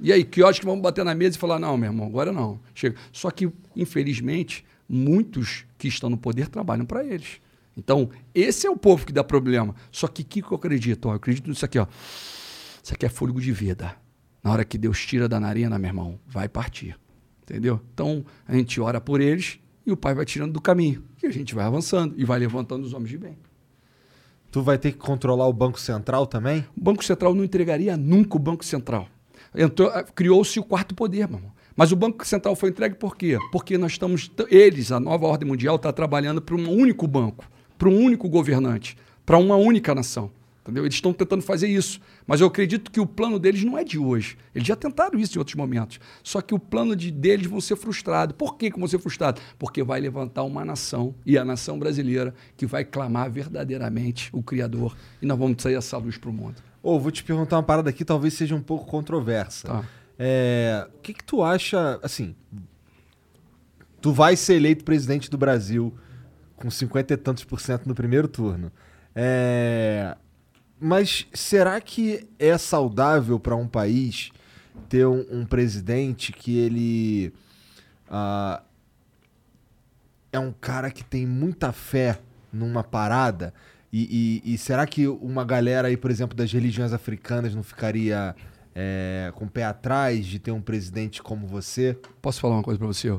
E 0.00 0.12
aí, 0.12 0.24
que 0.24 0.42
horas 0.42 0.58
que 0.58 0.64
vamos 0.64 0.80
bater 0.80 1.04
na 1.04 1.14
mesa 1.14 1.36
e 1.36 1.40
falar, 1.40 1.58
não, 1.58 1.76
meu 1.76 1.90
irmão, 1.90 2.06
agora 2.06 2.32
não. 2.32 2.60
Chega. 2.74 2.96
Só 3.12 3.30
que, 3.30 3.50
infelizmente, 3.74 4.64
muitos 4.88 5.64
que 5.76 5.88
estão 5.88 6.08
no 6.08 6.16
poder 6.16 6.48
trabalham 6.48 6.86
para 6.86 7.04
eles. 7.04 7.40
Então, 7.76 8.10
esse 8.34 8.66
é 8.66 8.70
o 8.70 8.76
povo 8.76 9.04
que 9.04 9.12
dá 9.12 9.24
problema. 9.24 9.74
Só 9.90 10.06
que 10.06 10.22
o 10.22 10.24
que, 10.24 10.42
que 10.42 10.52
eu 10.52 10.56
acredito? 10.56 11.06
Ó, 11.06 11.12
eu 11.12 11.16
acredito 11.16 11.48
nisso 11.48 11.64
aqui, 11.64 11.78
ó. 11.78 11.86
Isso 12.82 12.94
aqui 12.94 13.06
é 13.06 13.08
fôlego 13.08 13.40
de 13.40 13.52
vida. 13.52 13.94
Na 14.42 14.52
hora 14.52 14.64
que 14.64 14.78
Deus 14.78 15.04
tira 15.04 15.28
da 15.28 15.38
narina, 15.40 15.78
meu 15.78 15.88
irmão, 15.88 16.18
vai 16.26 16.48
partir. 16.48 16.98
Entendeu? 17.42 17.80
Então, 17.92 18.24
a 18.46 18.54
gente 18.54 18.80
ora 18.80 19.00
por 19.00 19.20
eles 19.20 19.58
e 19.84 19.90
o 19.90 19.96
Pai 19.96 20.14
vai 20.14 20.24
tirando 20.24 20.52
do 20.52 20.60
caminho. 20.60 21.02
E 21.22 21.26
a 21.26 21.30
gente 21.30 21.54
vai 21.54 21.64
avançando 21.64 22.14
e 22.16 22.24
vai 22.24 22.38
levantando 22.38 22.84
os 22.84 22.92
homens 22.92 23.10
de 23.10 23.18
bem. 23.18 23.38
Tu 24.50 24.62
vai 24.62 24.78
ter 24.78 24.92
que 24.92 24.98
controlar 24.98 25.46
o 25.46 25.52
Banco 25.52 25.78
Central 25.78 26.26
também? 26.26 26.64
O 26.76 26.82
Banco 26.82 27.04
Central 27.04 27.34
não 27.34 27.44
entregaria 27.44 27.96
nunca 27.96 28.36
o 28.36 28.40
Banco 28.40 28.64
Central. 28.64 29.06
Eh, 29.54 29.68
Criou-se 30.14 30.58
o 30.58 30.64
quarto 30.64 30.94
poder, 30.94 31.28
meu 31.28 31.38
irmão. 31.38 31.52
Mas 31.76 31.92
o 31.92 31.96
Banco 31.96 32.26
Central 32.26 32.56
foi 32.56 32.70
entregue 32.70 32.96
por 32.96 33.16
quê? 33.16 33.38
Porque 33.52 33.78
nós 33.78 33.92
estamos, 33.92 34.30
eles, 34.50 34.90
a 34.90 34.98
nova 34.98 35.26
ordem 35.26 35.46
mundial, 35.46 35.76
está 35.76 35.92
trabalhando 35.92 36.42
para 36.42 36.56
um 36.56 36.68
único 36.68 37.06
banco, 37.06 37.44
para 37.76 37.88
um 37.88 37.96
único 37.96 38.28
governante, 38.28 38.96
para 39.24 39.38
uma 39.38 39.54
única 39.54 39.94
nação. 39.94 40.30
Entendeu? 40.68 40.84
Eles 40.84 40.96
estão 40.96 41.14
tentando 41.14 41.42
fazer 41.42 41.66
isso. 41.66 41.98
Mas 42.26 42.42
eu 42.42 42.46
acredito 42.46 42.90
que 42.90 43.00
o 43.00 43.06
plano 43.06 43.38
deles 43.38 43.64
não 43.64 43.78
é 43.78 43.82
de 43.82 43.98
hoje. 43.98 44.36
Eles 44.54 44.68
já 44.68 44.76
tentaram 44.76 45.18
isso 45.18 45.34
em 45.34 45.38
outros 45.38 45.54
momentos. 45.54 45.98
Só 46.22 46.42
que 46.42 46.54
o 46.54 46.58
plano 46.58 46.94
de, 46.94 47.10
deles 47.10 47.46
vão 47.46 47.58
ser 47.58 47.74
frustrado. 47.74 48.34
Por 48.34 48.58
que, 48.58 48.70
que 48.70 48.78
vão 48.78 48.86
ser 48.86 48.98
frustrados? 48.98 49.42
Porque 49.58 49.82
vai 49.82 49.98
levantar 49.98 50.42
uma 50.42 50.66
nação, 50.66 51.14
e 51.24 51.38
a 51.38 51.44
nação 51.44 51.78
brasileira, 51.78 52.34
que 52.54 52.66
vai 52.66 52.84
clamar 52.84 53.30
verdadeiramente 53.30 54.28
o 54.30 54.42
Criador. 54.42 54.94
E 55.22 55.26
nós 55.26 55.38
vamos 55.38 55.62
sair 55.62 55.74
essa 55.74 55.96
luz 55.96 56.18
para 56.18 56.28
o 56.28 56.32
mundo. 56.34 56.56
Ô, 56.82 57.00
vou 57.00 57.10
te 57.10 57.24
perguntar 57.24 57.56
uma 57.56 57.62
parada 57.62 57.88
aqui, 57.88 58.04
talvez 58.04 58.34
seja 58.34 58.54
um 58.54 58.60
pouco 58.60 58.84
controversa. 58.84 59.68
Tá. 59.68 59.84
É, 60.18 60.86
o 60.94 60.98
que, 60.98 61.14
que 61.14 61.24
tu 61.24 61.42
acha, 61.42 61.98
assim, 62.02 62.36
tu 64.02 64.12
vai 64.12 64.36
ser 64.36 64.56
eleito 64.56 64.84
presidente 64.84 65.30
do 65.30 65.38
Brasil 65.38 65.94
com 66.56 66.70
50 66.70 67.14
e 67.14 67.16
tantos 67.16 67.44
por 67.44 67.58
cento 67.58 67.86
no 67.86 67.94
primeiro 67.94 68.28
turno. 68.28 68.70
É, 69.14 70.14
mas 70.80 71.26
será 71.32 71.80
que 71.80 72.26
é 72.38 72.56
saudável 72.58 73.38
para 73.40 73.56
um 73.56 73.66
país 73.66 74.30
ter 74.88 75.06
um, 75.06 75.24
um 75.30 75.44
presidente 75.46 76.32
que 76.32 76.56
ele 76.56 77.32
ah, 78.08 78.62
é 80.32 80.38
um 80.38 80.52
cara 80.52 80.90
que 80.90 81.04
tem 81.04 81.26
muita 81.26 81.72
fé 81.72 82.20
numa 82.52 82.84
parada? 82.84 83.52
E, 83.92 84.42
e- 84.44 84.54
e 84.54 84.58
será 84.58 84.86
que 84.86 85.06
uma 85.08 85.44
galera 85.44 85.88
aí, 85.88 85.96
por 85.96 86.10
exemplo, 86.10 86.36
das 86.36 86.52
religiões 86.52 86.92
africanas 86.92 87.54
não 87.54 87.62
ficaria 87.62 88.36
é, 88.74 89.32
com 89.34 89.46
o 89.46 89.50
pé 89.50 89.64
atrás 89.64 90.26
de 90.26 90.38
ter 90.38 90.50
um 90.52 90.60
presidente 90.60 91.22
como 91.22 91.46
você? 91.46 91.98
Posso 92.20 92.40
falar 92.40 92.56
uma 92.56 92.62
coisa 92.62 92.78
para 92.78 92.86
você? 92.86 93.10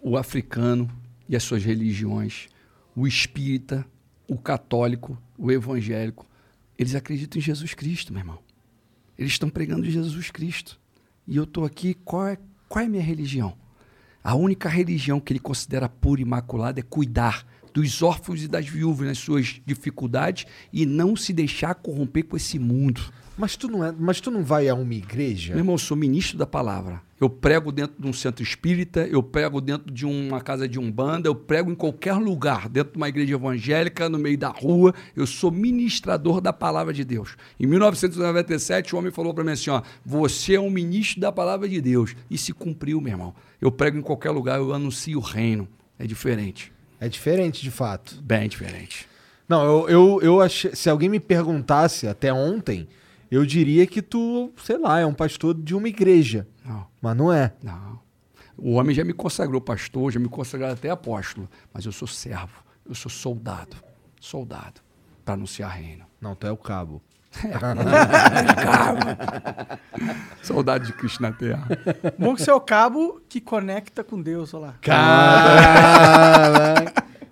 O 0.00 0.16
africano 0.16 0.88
e 1.28 1.34
as 1.34 1.42
suas 1.42 1.64
religiões, 1.64 2.48
o 2.94 3.06
espírita, 3.06 3.84
o 4.28 4.38
católico, 4.38 5.18
o 5.36 5.50
evangélico, 5.50 6.26
eles 6.78 6.94
acreditam 6.94 7.38
em 7.38 7.42
Jesus 7.42 7.74
Cristo, 7.74 8.12
meu 8.12 8.20
irmão. 8.20 8.38
Eles 9.18 9.32
estão 9.32 9.48
pregando 9.48 9.88
Jesus 9.88 10.30
Cristo. 10.30 10.80
E 11.26 11.36
eu 11.36 11.44
estou 11.44 11.64
aqui, 11.64 11.94
qual 11.94 12.26
é, 12.26 12.38
qual 12.68 12.82
é 12.82 12.86
a 12.86 12.90
minha 12.90 13.02
religião? 13.02 13.56
A 14.22 14.34
única 14.34 14.68
religião 14.68 15.20
que 15.20 15.32
ele 15.32 15.40
considera 15.40 15.88
pura 15.88 16.20
e 16.20 16.22
imaculada 16.22 16.80
é 16.80 16.82
cuidar 16.82 17.46
dos 17.72 18.02
órfãos 18.02 18.42
e 18.42 18.48
das 18.48 18.66
viúvas 18.66 19.08
nas 19.08 19.18
suas 19.18 19.60
dificuldades 19.66 20.46
e 20.72 20.86
não 20.86 21.16
se 21.16 21.32
deixar 21.32 21.74
corromper 21.74 22.24
com 22.24 22.36
esse 22.36 22.58
mundo. 22.58 23.02
Mas 23.36 23.56
tu 23.56 23.68
não, 23.68 23.84
é, 23.84 23.92
mas 23.92 24.20
tu 24.20 24.30
não 24.30 24.44
vai 24.44 24.68
a 24.68 24.74
uma 24.74 24.94
igreja? 24.94 25.52
Meu 25.52 25.60
irmão, 25.60 25.74
eu 25.74 25.78
sou 25.78 25.96
ministro 25.96 26.38
da 26.38 26.46
palavra. 26.46 27.02
Eu 27.24 27.30
prego 27.30 27.72
dentro 27.72 27.96
de 27.98 28.06
um 28.06 28.12
centro 28.12 28.42
espírita, 28.42 29.06
eu 29.06 29.22
prego 29.22 29.58
dentro 29.58 29.90
de 29.90 30.04
uma 30.04 30.42
casa 30.42 30.68
de 30.68 30.78
umbanda, 30.78 31.26
eu 31.26 31.34
prego 31.34 31.70
em 31.70 31.74
qualquer 31.74 32.12
lugar, 32.12 32.68
dentro 32.68 32.92
de 32.92 32.98
uma 32.98 33.08
igreja 33.08 33.32
evangélica, 33.32 34.10
no 34.10 34.18
meio 34.18 34.36
da 34.36 34.48
rua. 34.48 34.94
Eu 35.16 35.26
sou 35.26 35.50
ministrador 35.50 36.38
da 36.38 36.52
palavra 36.52 36.92
de 36.92 37.02
Deus. 37.02 37.34
Em 37.58 37.66
1997, 37.66 38.94
o 38.94 38.98
homem 38.98 39.10
falou 39.10 39.32
para 39.32 39.42
mim 39.42 39.52
assim: 39.52 39.70
ó, 39.70 39.80
você 40.04 40.56
é 40.56 40.60
um 40.60 40.68
ministro 40.68 41.18
da 41.18 41.32
palavra 41.32 41.66
de 41.66 41.80
Deus. 41.80 42.14
E 42.30 42.36
se 42.36 42.52
cumpriu, 42.52 43.00
meu 43.00 43.14
irmão. 43.14 43.34
Eu 43.58 43.72
prego 43.72 43.96
em 43.96 44.02
qualquer 44.02 44.30
lugar, 44.30 44.58
eu 44.58 44.74
anuncio 44.74 45.18
o 45.18 45.22
reino. 45.22 45.66
É 45.98 46.06
diferente. 46.06 46.70
É 47.00 47.08
diferente, 47.08 47.62
de 47.62 47.70
fato. 47.70 48.20
Bem 48.22 48.50
diferente. 48.50 49.08
Não, 49.48 49.64
eu, 49.64 49.88
eu, 49.88 50.20
eu 50.20 50.40
achei. 50.42 50.74
Se 50.74 50.90
alguém 50.90 51.08
me 51.08 51.20
perguntasse 51.20 52.06
até 52.06 52.30
ontem, 52.30 52.86
eu 53.34 53.44
diria 53.44 53.86
que 53.86 54.00
tu, 54.00 54.52
sei 54.62 54.78
lá, 54.78 55.00
é 55.00 55.06
um 55.06 55.14
pastor 55.14 55.54
de 55.54 55.74
uma 55.74 55.88
igreja. 55.88 56.46
Não. 56.64 56.86
Mas 57.00 57.16
não 57.16 57.32
é. 57.32 57.52
Não. 57.62 57.98
O 58.56 58.74
homem 58.74 58.94
já 58.94 59.04
me 59.04 59.12
consagrou 59.12 59.60
pastor, 59.60 60.12
já 60.12 60.20
me 60.20 60.28
consagrou 60.28 60.70
até 60.70 60.88
apóstolo, 60.90 61.48
mas 61.72 61.84
eu 61.84 61.92
sou 61.92 62.06
servo, 62.06 62.62
eu 62.88 62.94
sou 62.94 63.10
soldado, 63.10 63.76
soldado, 64.20 64.80
para 65.24 65.34
anunciar 65.34 65.70
reino. 65.72 66.04
Não, 66.20 66.36
tu 66.36 66.46
é 66.46 66.52
o 66.52 66.56
cabo. 66.56 67.02
Saudade 70.40 70.86
de 70.86 70.92
Cristo 70.92 71.20
na 71.20 71.32
Terra. 71.32 71.66
Bom 72.16 72.36
que 72.36 72.42
você 72.42 72.50
é 72.50 72.54
o 72.54 72.60
cabo 72.60 73.20
que 73.28 73.40
conecta 73.40 74.04
com 74.04 74.22
Deus, 74.22 74.54
olha 74.54 74.66
lá. 74.66 74.74
Caralho. 74.80 76.12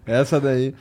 Essa 0.04 0.40
daí. 0.40 0.74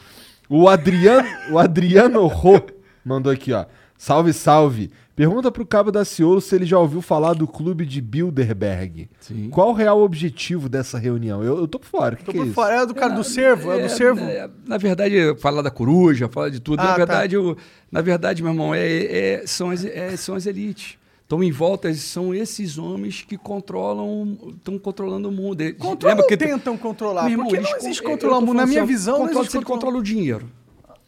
O 0.49 0.67
Adriano, 0.67 1.29
o 1.51 1.59
Adriano 1.59 2.25
Ro 2.25 2.65
mandou 3.05 3.31
aqui, 3.31 3.53
ó. 3.53 3.67
Salve, 3.95 4.33
salve. 4.33 4.91
Pergunta 5.27 5.51
pro 5.51 5.65
Cabo 5.65 5.91
da 5.91 6.03
Ciolo 6.03 6.41
se 6.41 6.55
ele 6.55 6.65
já 6.65 6.79
ouviu 6.79 6.99
falar 7.01 7.33
do 7.33 7.47
clube 7.47 7.85
de 7.85 8.01
Bilderberg. 8.01 9.07
Sim. 9.19 9.49
Qual 9.51 9.69
o 9.69 9.73
real 9.73 10.01
objetivo 10.01 10.67
dessa 10.67 10.97
reunião? 10.97 11.43
Eu, 11.43 11.59
eu 11.59 11.67
tô 11.67 11.77
por 11.77 11.87
fora. 11.87 12.15
O 12.15 12.17
que, 12.17 12.23
Tô 12.23 12.31
que 12.31 12.37
é 12.37 12.41
por 12.41 12.45
isso? 12.47 12.55
fora. 12.55 12.73
É 12.81 12.85
do 12.85 12.95
cara 12.95 13.13
do 13.13 13.23
servo? 13.23 13.71
É, 13.71 13.83
do 13.83 13.89
servo? 13.89 14.19
é, 14.19 14.49
na 14.65 14.77
verdade, 14.79 15.15
fala 15.37 15.61
da 15.61 15.69
coruja, 15.69 16.27
fala 16.27 16.49
de 16.49 16.59
tudo. 16.59 16.79
Ah, 16.79 16.83
na 16.83 16.89
tá. 16.89 16.95
verdade, 16.97 17.37
o- 17.37 17.55
na 17.91 18.01
verdade, 18.01 18.41
meu 18.41 18.51
irmão, 18.51 18.73
é, 18.73 18.81
é- 18.81 19.43
são, 19.45 19.69
as, 19.69 19.85
é- 19.85 20.17
são 20.17 20.33
as 20.33 20.47
elites. 20.47 20.97
Estão 21.21 21.43
em 21.43 21.51
volta, 21.51 21.93
são 21.93 22.33
esses 22.33 22.77
homens 22.79 23.21
que 23.21 23.37
controlam, 23.37 24.37
estão 24.57 24.77
controlando 24.79 25.29
o 25.29 25.31
mundo. 25.31 25.61
Eles- 25.61 25.77
Controlam 25.77 26.25
que- 26.27 26.35
tentam 26.35 26.75
controlar? 26.77 27.23
Meu 27.23 27.31
irmão, 27.33 27.45
Porque 27.45 27.57
eles 27.59 27.69
não 27.69 27.77
existe 27.77 28.01
eu- 28.03 28.07
eu 28.09 28.11
controlar 28.11 28.37
o 28.39 28.41
mundo. 28.41 28.53
Na 28.57 28.65
minha 28.65 28.83
visão, 28.85 29.13
não 29.19 29.25
controla, 29.27 29.39
existe 29.41 29.51
se 29.51 29.57
ele 29.57 29.65
controlar. 29.65 29.81
controla 29.93 29.99
o 29.99 30.03
dinheiro. 30.03 30.49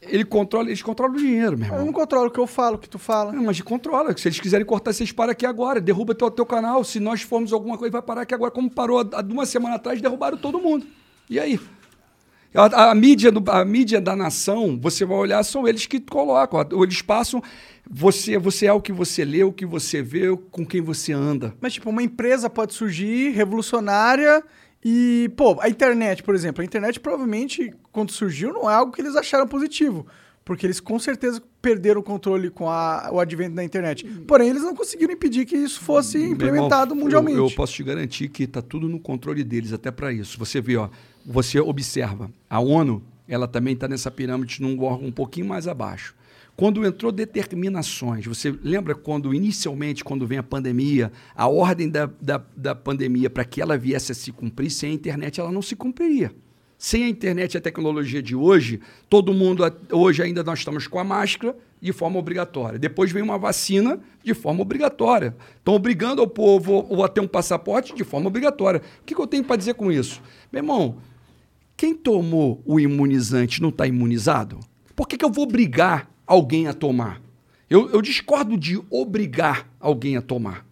Ele 0.07 0.23
controla, 0.25 0.67
eles 0.69 0.81
controlam 0.81 1.15
o 1.15 1.17
dinheiro, 1.17 1.57
meu 1.57 1.65
irmão. 1.67 1.79
Eu 1.79 1.85
não 1.85 1.93
controlo 1.93 2.27
o 2.27 2.31
que 2.31 2.39
eu 2.39 2.47
falo, 2.47 2.75
o 2.75 2.79
que 2.79 2.89
tu 2.89 2.99
fala. 2.99 3.31
Não, 3.31 3.43
mas 3.43 3.59
controla. 3.61 4.15
Se 4.17 4.27
eles 4.27 4.39
quiserem 4.39 4.65
cortar, 4.65 4.93
vocês 4.93 5.11
param 5.11 5.31
aqui 5.31 5.45
agora. 5.45 5.79
Derruba 5.81 6.13
teu, 6.15 6.29
teu 6.31 6.45
canal. 6.45 6.83
Se 6.83 6.99
nós 6.99 7.21
formos 7.21 7.53
alguma 7.53 7.77
coisa, 7.77 7.91
vai 7.91 8.01
parar 8.01 8.21
aqui 8.21 8.33
agora. 8.33 8.51
Como 8.51 8.69
parou 8.69 8.99
há 8.99 9.21
uma 9.29 9.45
semana 9.45 9.75
atrás, 9.75 10.01
derrubaram 10.01 10.37
todo 10.37 10.59
mundo. 10.59 10.85
E 11.29 11.39
aí? 11.39 11.59
A, 12.53 12.91
a 12.91 12.95
mídia 12.95 13.31
do- 13.31 13.49
a 13.49 13.65
mídia 13.65 13.99
da 13.99 14.15
nação, 14.15 14.77
você 14.79 15.03
vai 15.05 15.17
olhar, 15.17 15.43
são 15.43 15.67
eles 15.67 15.87
que 15.87 15.99
colocam. 15.99 16.59
Eles 16.83 17.01
passam. 17.01 17.41
Você, 17.89 18.37
você 18.37 18.67
é 18.67 18.73
o 18.73 18.79
que 18.79 18.93
você 18.93 19.25
lê, 19.25 19.43
o 19.43 19.51
que 19.51 19.65
você 19.65 20.01
vê, 20.01 20.25
com 20.51 20.65
quem 20.65 20.79
você 20.79 21.11
anda. 21.11 21.53
Mas, 21.59 21.73
tipo, 21.73 21.89
uma 21.89 22.01
empresa 22.03 22.49
pode 22.49 22.73
surgir 22.73 23.31
revolucionária 23.31 24.43
e, 24.83 25.31
pô, 25.37 25.57
a 25.61 25.69
internet, 25.69 26.21
por 26.23 26.35
exemplo. 26.35 26.61
A 26.61 26.65
internet, 26.65 26.99
provavelmente, 26.99 27.73
quando 27.91 28.11
surgiu, 28.11 28.51
não 28.53 28.69
é 28.69 28.73
algo 28.73 28.91
que 28.91 29.01
eles 29.01 29.15
acharam 29.15 29.47
positivo. 29.47 30.05
Porque 30.45 30.65
eles, 30.65 30.81
com 30.81 30.99
certeza, 30.99 31.41
perderam 31.61 32.01
o 32.01 32.03
controle 32.03 32.49
com 32.49 32.69
a- 32.69 33.09
o 33.13 33.19
advento 33.21 33.55
da 33.55 33.63
internet. 33.63 34.05
Porém, 34.27 34.49
eles 34.49 34.61
não 34.61 34.75
conseguiram 34.75 35.13
impedir 35.13 35.45
que 35.45 35.55
isso 35.55 35.79
fosse 35.79 36.21
implementado 36.21 36.91
irmão, 36.91 37.05
mundialmente. 37.05 37.37
Eu, 37.37 37.45
eu 37.47 37.51
posso 37.55 37.71
te 37.73 37.81
garantir 37.81 38.27
que 38.27 38.43
está 38.43 38.61
tudo 38.61 38.89
no 38.89 38.99
controle 38.99 39.41
deles, 39.41 39.71
até 39.71 39.89
para 39.89 40.11
isso. 40.11 40.37
Você 40.37 40.59
vê, 40.59 40.75
ó, 40.75 40.89
você 41.25 41.61
observa, 41.61 42.29
a 42.49 42.59
ONU, 42.59 43.01
ela 43.25 43.47
também 43.47 43.73
está 43.73 43.87
nessa 43.87 44.11
pirâmide 44.11 44.61
num 44.61 44.77
órgão 44.83 45.07
um 45.07 45.11
pouquinho 45.13 45.47
mais 45.47 45.65
abaixo. 45.65 46.13
Quando 46.55 46.85
entrou 46.85 47.11
determinações, 47.11 48.25
você 48.25 48.55
lembra 48.63 48.93
quando 48.93 49.33
inicialmente, 49.33 50.03
quando 50.03 50.27
vem 50.27 50.37
a 50.37 50.43
pandemia, 50.43 51.11
a 51.35 51.47
ordem 51.47 51.89
da, 51.89 52.07
da, 52.21 52.43
da 52.55 52.75
pandemia 52.75 53.29
para 53.29 53.43
que 53.43 53.59
ela 53.59 53.75
viesse 53.75 54.11
a 54.11 54.15
se 54.15 54.31
cumprir, 54.31 54.69
sem 54.69 54.91
a 54.91 54.93
internet 54.93 55.39
ela 55.39 55.51
não 55.51 55.63
se 55.63 55.75
cumpriria. 55.75 56.31
Sem 56.77 57.05
a 57.05 57.09
internet 57.09 57.53
e 57.53 57.57
a 57.57 57.61
tecnologia 57.61 58.21
de 58.21 58.35
hoje, 58.35 58.81
todo 59.09 59.33
mundo, 59.33 59.63
hoje 59.91 60.21
ainda 60.21 60.43
nós 60.43 60.59
estamos 60.59 60.85
com 60.85 60.99
a 60.99 61.03
máscara 61.03 61.55
de 61.81 61.91
forma 61.91 62.19
obrigatória. 62.19 62.77
Depois 62.77 63.11
vem 63.11 63.23
uma 63.23 63.37
vacina 63.37 63.99
de 64.23 64.33
forma 64.33 64.61
obrigatória. 64.61 65.35
Estão 65.57 65.73
obrigando 65.73 66.21
o 66.21 66.27
povo 66.27 66.85
ou 66.87 67.03
a 67.03 67.07
ter 67.07 67.21
um 67.21 67.27
passaporte 67.27 67.95
de 67.95 68.03
forma 68.03 68.27
obrigatória. 68.27 68.81
O 69.01 69.05
que, 69.05 69.15
que 69.15 69.21
eu 69.21 69.27
tenho 69.27 69.43
para 69.43 69.55
dizer 69.55 69.73
com 69.73 69.91
isso? 69.91 70.21
Meu 70.51 70.61
irmão, 70.61 70.97
quem 71.75 71.95
tomou 71.95 72.61
o 72.65 72.79
imunizante 72.79 73.61
não 73.61 73.69
está 73.69 73.87
imunizado? 73.87 74.59
Por 74.95 75.07
que, 75.07 75.17
que 75.17 75.25
eu 75.25 75.31
vou 75.31 75.45
obrigar 75.45 76.12
alguém 76.25 76.67
a 76.67 76.73
tomar? 76.73 77.21
Eu, 77.69 77.89
eu 77.89 78.01
discordo 78.01 78.57
de 78.57 78.81
obrigar 78.89 79.69
alguém 79.79 80.17
a 80.17 80.21
tomar. 80.21 80.65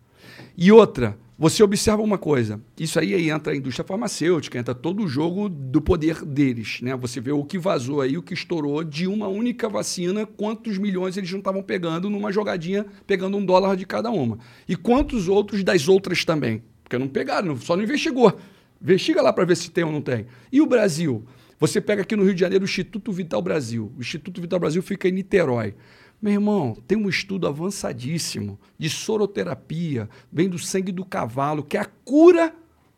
E 0.57 0.71
outra, 0.71 1.17
você 1.41 1.63
observa 1.63 2.03
uma 2.03 2.19
coisa, 2.19 2.61
isso 2.79 2.99
aí, 2.99 3.27
entra 3.27 3.51
a 3.51 3.55
indústria 3.55 3.83
farmacêutica, 3.83 4.59
entra 4.59 4.75
todo 4.75 5.03
o 5.03 5.07
jogo 5.07 5.49
do 5.49 5.81
poder 5.81 6.23
deles. 6.23 6.79
Né? 6.83 6.95
Você 6.95 7.19
vê 7.19 7.31
o 7.31 7.43
que 7.43 7.57
vazou 7.57 7.99
aí, 7.99 8.15
o 8.15 8.21
que 8.21 8.35
estourou 8.35 8.83
de 8.83 9.07
uma 9.07 9.27
única 9.27 9.67
vacina, 9.67 10.23
quantos 10.23 10.77
milhões 10.77 11.17
eles 11.17 11.31
não 11.31 11.39
estavam 11.39 11.63
pegando 11.63 12.11
numa 12.11 12.31
jogadinha, 12.31 12.85
pegando 13.07 13.37
um 13.37 13.43
dólar 13.43 13.75
de 13.75 13.87
cada 13.87 14.11
uma. 14.11 14.37
E 14.69 14.75
quantos 14.75 15.27
outros 15.27 15.63
das 15.63 15.87
outras 15.87 16.23
também. 16.23 16.61
Porque 16.83 16.95
não 16.99 17.07
pegaram, 17.07 17.57
só 17.57 17.75
não 17.75 17.83
investigou. 17.83 18.37
Investiga 18.79 19.23
lá 19.23 19.33
para 19.33 19.45
ver 19.45 19.57
se 19.57 19.71
tem 19.71 19.83
ou 19.83 19.91
não 19.91 20.01
tem. 20.01 20.27
E 20.51 20.61
o 20.61 20.67
Brasil? 20.67 21.25
Você 21.61 21.79
pega 21.79 22.01
aqui 22.01 22.15
no 22.15 22.23
Rio 22.23 22.33
de 22.33 22.39
Janeiro 22.39 22.63
o 22.63 22.65
Instituto 22.65 23.11
Vital 23.11 23.39
Brasil. 23.39 23.93
O 23.95 24.01
Instituto 24.01 24.41
Vital 24.41 24.59
Brasil 24.59 24.81
fica 24.81 25.07
em 25.07 25.11
Niterói. 25.11 25.75
Meu 26.19 26.33
irmão, 26.33 26.75
tem 26.87 26.97
um 26.97 27.07
estudo 27.07 27.47
avançadíssimo 27.47 28.59
de 28.79 28.89
soroterapia, 28.89 30.09
vem 30.33 30.49
do 30.49 30.57
sangue 30.57 30.91
do 30.91 31.05
cavalo, 31.05 31.63
que 31.63 31.77
é 31.77 31.81
a 31.81 31.85
cura 31.85 32.51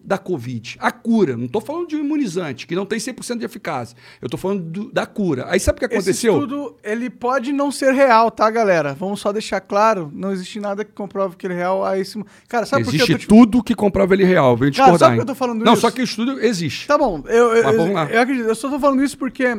da 0.05 0.17
Covid. 0.17 0.75
A 0.79 0.91
cura. 0.91 1.37
Não 1.37 1.45
estou 1.45 1.61
falando 1.61 1.87
de 1.87 1.95
um 1.95 1.99
imunizante, 1.99 2.67
que 2.67 2.75
não 2.75 2.85
tem 2.85 2.99
100% 2.99 3.37
de 3.39 3.45
eficácia. 3.45 3.95
Eu 4.21 4.25
estou 4.27 4.37
falando 4.37 4.61
do- 4.61 4.91
da 4.91 5.05
cura. 5.05 5.45
Aí 5.47 5.59
sabe 5.59 5.77
o 5.77 5.79
que 5.79 5.85
Esse 5.85 5.95
aconteceu? 5.95 6.33
estudo, 6.33 6.75
ele 6.83 7.09
pode 7.09 7.53
não 7.53 7.71
ser 7.71 7.93
real, 7.93 8.29
tá, 8.29 8.49
galera? 8.51 8.93
Vamos 8.93 9.21
só 9.21 9.31
deixar 9.31 9.61
claro, 9.61 10.11
não 10.13 10.31
existe 10.33 10.59
nada 10.59 10.83
que 10.83 10.91
comprove 10.91 11.35
que 11.37 11.47
ele 11.47 11.53
é 11.53 11.57
real 11.57 11.85
a 11.85 11.97
esse... 11.97 12.21
Cara, 12.49 12.65
sabe 12.65 12.83
por 12.83 12.91
que 12.91 12.97
eu 13.01 13.05
Existe 13.05 13.27
tô 13.27 13.35
tudo 13.35 13.63
que 13.63 13.73
comprova 13.73 14.13
ele 14.13 14.25
real. 14.25 14.57
Vem 14.57 14.71
Cara, 14.71 14.91
discordar. 14.91 14.99
sabe 14.99 15.11
por 15.15 15.25
que 15.25 15.31
eu 15.31 15.33
tô 15.33 15.39
falando 15.39 15.63
Não, 15.63 15.73
isso? 15.73 15.81
só 15.81 15.89
que 15.91 16.01
o 16.01 16.03
estudo 16.03 16.39
existe. 16.41 16.85
Tá 16.85 16.97
bom, 16.97 17.23
eu, 17.27 17.53
eu, 17.55 17.63
Mas 17.63 17.75
vamos 17.77 17.93
lá. 17.93 18.05
eu 18.11 18.19
acredito. 18.21 18.45
Eu 18.47 18.55
só 18.55 18.69
tô 18.69 18.79
falando 18.79 19.03
isso 19.03 19.17
porque 19.17 19.57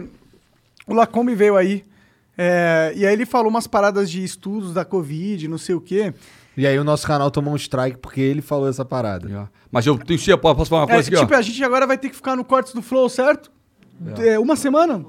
o 0.87 0.93
Lacombe 0.93 1.35
veio 1.35 1.57
aí, 1.57 1.85
é, 2.37 2.93
e 2.95 3.07
aí 3.07 3.13
ele 3.15 3.25
falou 3.25 3.49
umas 3.49 3.67
paradas 3.67 4.11
de 4.11 4.23
estudos 4.23 4.75
da 4.75 4.85
Covid, 4.85 5.49
não 5.49 5.57
sei 5.59 5.75
o 5.75 5.81
quê. 5.81 6.13
E 6.57 6.67
aí 6.67 6.79
o 6.79 6.85
nosso 6.85 7.07
canal 7.07 7.31
tomou 7.31 7.53
um 7.53 7.57
strike 7.57 7.99
porque 7.99 8.21
ele 8.21 8.41
falou 8.43 8.69
essa 8.69 8.85
parada. 8.85 9.31
É. 9.31 9.49
Mas 9.71 9.87
eu 9.87 9.99
tenho 9.99 10.19
posso 10.55 10.71
falar 10.71 10.83
uma 10.83 10.91
É, 10.93 10.95
coisa 10.95 11.09
aqui, 11.09 11.17
ó. 11.17 11.21
tipo, 11.21 11.35
a 11.35 11.43
gente 11.43 11.65
agora 11.65 11.87
vai 11.87 11.99
ter 11.99 12.09
que 12.09 12.17
ficar 12.17 12.37
no 12.37 12.45
Cortes 12.45 12.73
do 12.73 12.81
Flow, 12.83 13.09
certo? 13.09 13.51
É, 14.19 14.39
uma 14.39 14.55
semana? 14.57 15.05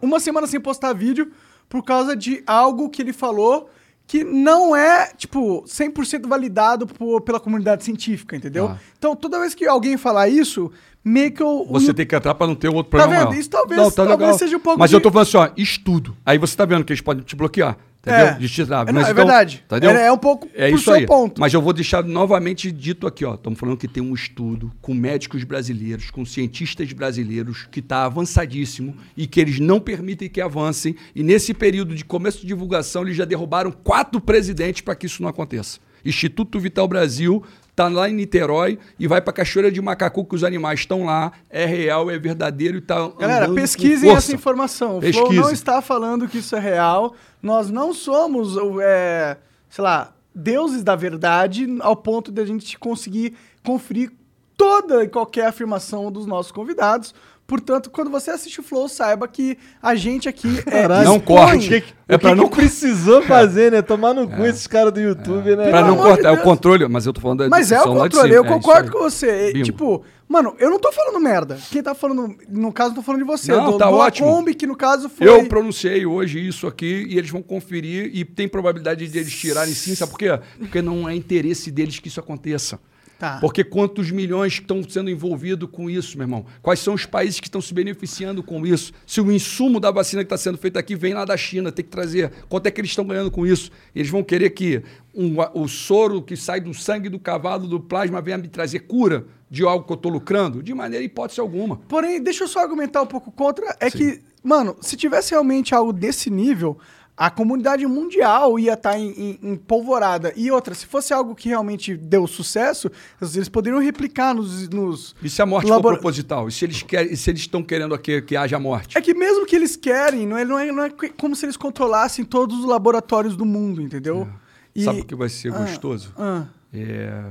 Uma 0.00 0.20
semana 0.20 0.46
sem 0.46 0.60
postar 0.60 0.92
vídeo 0.92 1.30
por 1.68 1.82
causa 1.82 2.14
de 2.14 2.42
algo 2.46 2.88
que 2.90 3.00
ele 3.02 3.12
falou 3.12 3.70
que 4.06 4.22
não 4.22 4.76
é, 4.76 5.10
tipo, 5.16 5.64
100% 5.66 6.28
validado 6.28 6.86
por- 6.86 7.22
pela 7.22 7.40
comunidade 7.40 7.82
científica, 7.82 8.36
entendeu? 8.36 8.68
Ah. 8.68 8.78
Então, 8.96 9.16
toda 9.16 9.40
vez 9.40 9.52
que 9.52 9.66
alguém 9.66 9.96
falar 9.96 10.28
isso, 10.28 10.70
meio 11.04 11.32
que 11.32 11.42
o 11.42 11.64
Você 11.64 11.86
YouTube- 11.86 11.96
tem 11.96 12.06
que 12.06 12.14
entrar 12.14 12.34
para 12.36 12.46
não 12.46 12.54
ter 12.54 12.68
outro 12.68 12.84
Tá 12.84 12.98
programa. 12.98 13.14
vendo? 13.14 13.28
maior. 13.30 13.40
Isso 13.40 13.50
talvez- 13.50 13.94
talvez 13.94 14.36
seja 14.36 14.56
um 14.56 14.60
pouco 14.60 14.78
Mas 14.78 14.90
de- 14.90 14.96
eu 14.96 15.00
tô 15.00 15.10
falando 15.10 15.26
assim, 15.26 15.36
ó, 15.38 15.48
estudo. 15.56 16.16
Aí 16.24 16.38
você 16.38 16.56
tá 16.56 16.64
vendo 16.64 16.84
que 16.84 16.92
eles 16.92 17.00
podem 17.00 17.24
te 17.24 17.34
bloquear. 17.34 17.76
Entendeu? 18.06 18.38
De 18.38 18.48
te 18.48 18.64
dar. 18.64 18.88
É, 18.88 18.92
não, 18.92 19.00
Mas 19.00 19.08
é 19.08 19.12
então, 19.12 19.26
verdade. 19.26 19.64
Entendeu? 19.66 19.90
É, 19.90 20.06
é 20.06 20.12
um 20.12 20.18
pouco 20.18 20.48
É 20.54 20.70
isso 20.70 20.84
seu 20.84 20.94
aí. 20.94 21.06
ponto. 21.06 21.40
Mas 21.40 21.52
eu 21.52 21.60
vou 21.60 21.72
deixar 21.72 22.04
novamente 22.04 22.70
dito 22.70 23.06
aqui, 23.06 23.24
ó. 23.24 23.34
Estamos 23.34 23.58
falando 23.58 23.76
que 23.76 23.88
tem 23.88 24.02
um 24.02 24.14
estudo 24.14 24.72
com 24.80 24.94
médicos 24.94 25.42
brasileiros, 25.42 26.10
com 26.10 26.24
cientistas 26.24 26.92
brasileiros, 26.92 27.66
que 27.70 27.80
está 27.80 28.04
avançadíssimo 28.04 28.96
e 29.16 29.26
que 29.26 29.40
eles 29.40 29.58
não 29.58 29.80
permitem 29.80 30.28
que 30.28 30.40
avancem. 30.40 30.94
E 31.14 31.22
nesse 31.22 31.52
período 31.52 31.94
de 31.94 32.04
começo 32.04 32.40
de 32.40 32.46
divulgação, 32.46 33.02
eles 33.02 33.16
já 33.16 33.24
derrubaram 33.24 33.72
quatro 33.72 34.20
presidentes 34.20 34.82
para 34.82 34.94
que 34.94 35.06
isso 35.06 35.20
não 35.22 35.28
aconteça. 35.28 35.80
Instituto 36.04 36.60
Vital 36.60 36.86
Brasil 36.86 37.42
está 37.76 37.88
lá 37.88 38.08
em 38.08 38.14
Niterói 38.14 38.78
e 38.98 39.06
vai 39.06 39.20
para 39.20 39.34
Cachoeira 39.34 39.70
de 39.70 39.82
Macacu, 39.82 40.24
que 40.24 40.34
os 40.34 40.42
animais 40.42 40.80
estão 40.80 41.04
lá. 41.04 41.30
É 41.50 41.66
real, 41.66 42.10
é 42.10 42.18
verdadeiro 42.18 42.78
e 42.78 42.80
está 42.80 43.06
Galera, 43.18 43.52
pesquisem 43.52 44.10
essa 44.10 44.34
informação. 44.34 44.96
O 44.96 45.02
Flow 45.02 45.32
não 45.34 45.50
está 45.50 45.82
falando 45.82 46.26
que 46.26 46.38
isso 46.38 46.56
é 46.56 46.58
real. 46.58 47.14
Nós 47.42 47.70
não 47.70 47.92
somos, 47.92 48.56
é, 48.82 49.36
sei 49.68 49.84
lá, 49.84 50.14
deuses 50.34 50.82
da 50.82 50.96
verdade 50.96 51.66
ao 51.80 51.94
ponto 51.94 52.32
de 52.32 52.40
a 52.40 52.46
gente 52.46 52.78
conseguir 52.78 53.34
conferir 53.62 54.10
toda 54.56 55.04
e 55.04 55.08
qualquer 55.08 55.46
afirmação 55.46 56.10
dos 56.10 56.24
nossos 56.24 56.50
convidados. 56.50 57.14
Portanto, 57.46 57.90
quando 57.90 58.10
você 58.10 58.32
assiste 58.32 58.58
o 58.58 58.62
Flow, 58.62 58.88
saiba 58.88 59.28
que 59.28 59.56
a 59.80 59.94
gente 59.94 60.28
aqui 60.28 60.48
é. 60.66 60.86
Não 61.04 61.20
corte. 61.20 61.66
O 61.66 61.68
que, 61.82 61.94
É 62.08 62.18
que 62.18 62.34
não 62.34 62.48
que 62.48 62.56
precisou 62.56 63.22
fazer, 63.22 63.70
né? 63.70 63.82
Tomar 63.82 64.14
no 64.14 64.28
cu 64.28 64.44
esses 64.44 64.66
caras 64.66 64.92
do 64.92 65.00
YouTube, 65.00 65.54
né? 65.54 65.70
Para 65.70 65.86
não 65.86 65.96
de 65.96 66.02
cortar, 66.02 66.28
é 66.30 66.32
o 66.32 66.42
controle, 66.42 66.88
mas 66.88 67.06
eu 67.06 67.12
tô 67.12 67.20
falando 67.20 67.40
da 67.40 67.48
Mas 67.48 67.70
é 67.70 67.80
o 67.80 67.84
de 67.84 68.00
controle, 68.00 68.34
eu 68.34 68.44
É 68.44 68.48
concordo 68.48 68.90
com 68.90 68.98
você. 68.98 69.52
Bimbo. 69.52 69.64
Tipo, 69.64 70.04
mano, 70.28 70.56
eu 70.58 70.70
não 70.70 70.80
tô 70.80 70.90
falando 70.90 71.20
merda. 71.20 71.56
Quem 71.70 71.82
tá 71.82 71.94
falando, 71.94 72.36
no 72.48 72.72
caso, 72.72 72.90
não 72.90 72.96
tô 72.96 73.02
falando 73.02 73.20
de 73.20 73.26
você. 73.26 73.52
Não, 73.52 73.72
do, 73.72 73.78
tá 73.78 73.90
do 73.90 73.96
ótimo. 73.96 74.28
Lacombe, 74.28 74.54
que 74.54 74.66
no 74.66 74.76
caso 74.76 75.08
foi... 75.08 75.28
Eu 75.28 75.46
pronunciei 75.46 76.04
hoje 76.04 76.44
isso 76.44 76.66
aqui 76.66 77.06
e 77.08 77.16
eles 77.16 77.30
vão 77.30 77.42
conferir 77.42 78.10
e 78.12 78.24
tem 78.24 78.48
probabilidade 78.48 79.06
de 79.06 79.18
eles 79.18 79.32
tirarem 79.32 79.72
sim, 79.72 79.94
sabe 79.94 80.10
por 80.10 80.18
quê? 80.18 80.38
Porque 80.58 80.82
não 80.82 81.08
é 81.08 81.14
interesse 81.14 81.70
deles 81.70 82.00
que 82.00 82.08
isso 82.08 82.18
aconteça. 82.18 82.80
Tá. 83.18 83.38
Porque 83.40 83.64
quantos 83.64 84.10
milhões 84.10 84.52
estão 84.54 84.82
sendo 84.86 85.08
envolvidos 85.08 85.68
com 85.72 85.88
isso, 85.88 86.18
meu 86.18 86.24
irmão? 86.24 86.44
Quais 86.60 86.80
são 86.80 86.92
os 86.92 87.06
países 87.06 87.40
que 87.40 87.46
estão 87.46 87.62
se 87.62 87.72
beneficiando 87.72 88.42
com 88.42 88.66
isso? 88.66 88.92
Se 89.06 89.20
o 89.22 89.32
insumo 89.32 89.80
da 89.80 89.90
vacina 89.90 90.22
que 90.22 90.26
está 90.26 90.36
sendo 90.36 90.58
feita 90.58 90.78
aqui 90.78 90.94
vem 90.94 91.14
lá 91.14 91.24
da 91.24 91.36
China, 91.36 91.72
tem 91.72 91.82
que 91.84 91.90
trazer. 91.90 92.30
Quanto 92.48 92.66
é 92.66 92.70
que 92.70 92.80
eles 92.80 92.90
estão 92.90 93.06
ganhando 93.06 93.30
com 93.30 93.46
isso? 93.46 93.70
Eles 93.94 94.10
vão 94.10 94.22
querer 94.22 94.50
que 94.50 94.82
um- 95.14 95.36
o 95.54 95.66
soro 95.66 96.20
que 96.20 96.36
sai 96.36 96.60
do 96.60 96.74
sangue 96.74 97.08
do 97.08 97.18
cavalo, 97.18 97.66
do 97.66 97.80
plasma, 97.80 98.20
venha 98.20 98.36
me 98.36 98.48
trazer 98.48 98.80
cura 98.80 99.24
de 99.50 99.62
algo 99.64 99.86
que 99.86 99.92
eu 99.92 99.96
estou 99.96 100.12
lucrando? 100.12 100.62
De 100.62 100.74
maneira 100.74 101.02
hipótese 101.04 101.40
alguma. 101.40 101.76
Porém, 101.88 102.22
deixa 102.22 102.44
eu 102.44 102.48
só 102.48 102.60
argumentar 102.60 103.00
um 103.00 103.06
pouco 103.06 103.30
contra. 103.32 103.74
É 103.80 103.90
que, 103.90 104.20
mano, 104.42 104.76
se 104.82 104.94
tivesse 104.94 105.30
realmente 105.30 105.74
algo 105.74 105.90
desse 105.92 106.28
nível, 106.28 106.76
a 107.16 107.30
comunidade 107.30 107.86
mundial 107.86 108.58
ia 108.58 108.74
estar 108.74 108.98
em, 108.98 109.08
em, 109.10 109.38
em 109.42 109.56
polvorada. 109.56 110.32
E 110.36 110.50
outra, 110.50 110.74
se 110.74 110.84
fosse 110.84 111.14
algo 111.14 111.34
que 111.34 111.48
realmente 111.48 111.96
deu 111.96 112.26
sucesso, 112.26 112.90
eles 113.34 113.48
poderiam 113.48 113.80
replicar 113.80 114.34
nos. 114.34 114.68
nos 114.68 115.14
E 115.22 115.30
se 115.30 115.40
a 115.40 115.46
morte 115.46 115.66
labora- 115.68 115.94
for 115.96 116.00
proposital? 116.02 116.46
E 116.48 116.52
se 116.52 116.64
eles 116.66 116.82
querem, 116.82 117.16
se 117.16 117.30
eles 117.30 117.40
estão 117.40 117.62
querendo 117.62 117.96
que, 117.98 118.20
que 118.20 118.36
haja 118.36 118.58
morte? 118.58 118.98
É 118.98 119.00
que 119.00 119.14
mesmo 119.14 119.46
que 119.46 119.56
eles 119.56 119.76
querem, 119.76 120.26
não 120.26 120.36
é, 120.36 120.44
não, 120.44 120.58
é, 120.58 120.70
não 120.70 120.84
é 120.84 120.90
como 120.90 121.34
se 121.34 121.46
eles 121.46 121.56
controlassem 121.56 122.24
todos 122.24 122.58
os 122.58 122.66
laboratórios 122.66 123.34
do 123.34 123.46
mundo, 123.46 123.80
entendeu? 123.80 124.28
E- 124.74 124.84
Sabe 124.84 125.00
o 125.00 125.04
que 125.06 125.14
vai 125.14 125.30
ser 125.30 125.54
Ah, 125.54 125.58
gostoso? 125.58 126.12
ah. 126.18 126.44
É, 126.74 127.24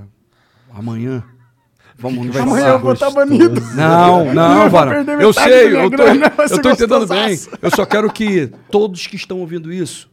amanhã. 0.73 1.23
Vamos 1.97 2.25
nos 2.25 2.35
Amanhã 2.35 2.67
eu 2.69 2.79
vou 2.79 2.93
estar 2.93 3.09
banido. 3.09 3.61
Não, 3.75 4.33
não, 4.33 4.69
perder 4.89 5.21
Eu 5.21 5.31
sei, 5.31 5.75
eu 5.75 5.83
tô, 5.83 5.97
grana, 5.97 6.29
vai 6.29 6.45
eu 6.45 6.61
tô 6.61 6.69
entendendo 6.69 7.07
bem. 7.07 7.39
Eu 7.61 7.71
só 7.71 7.85
quero 7.85 8.11
que 8.11 8.47
todos 8.69 9.07
que 9.07 9.15
estão 9.15 9.39
ouvindo 9.39 9.71
isso 9.71 10.09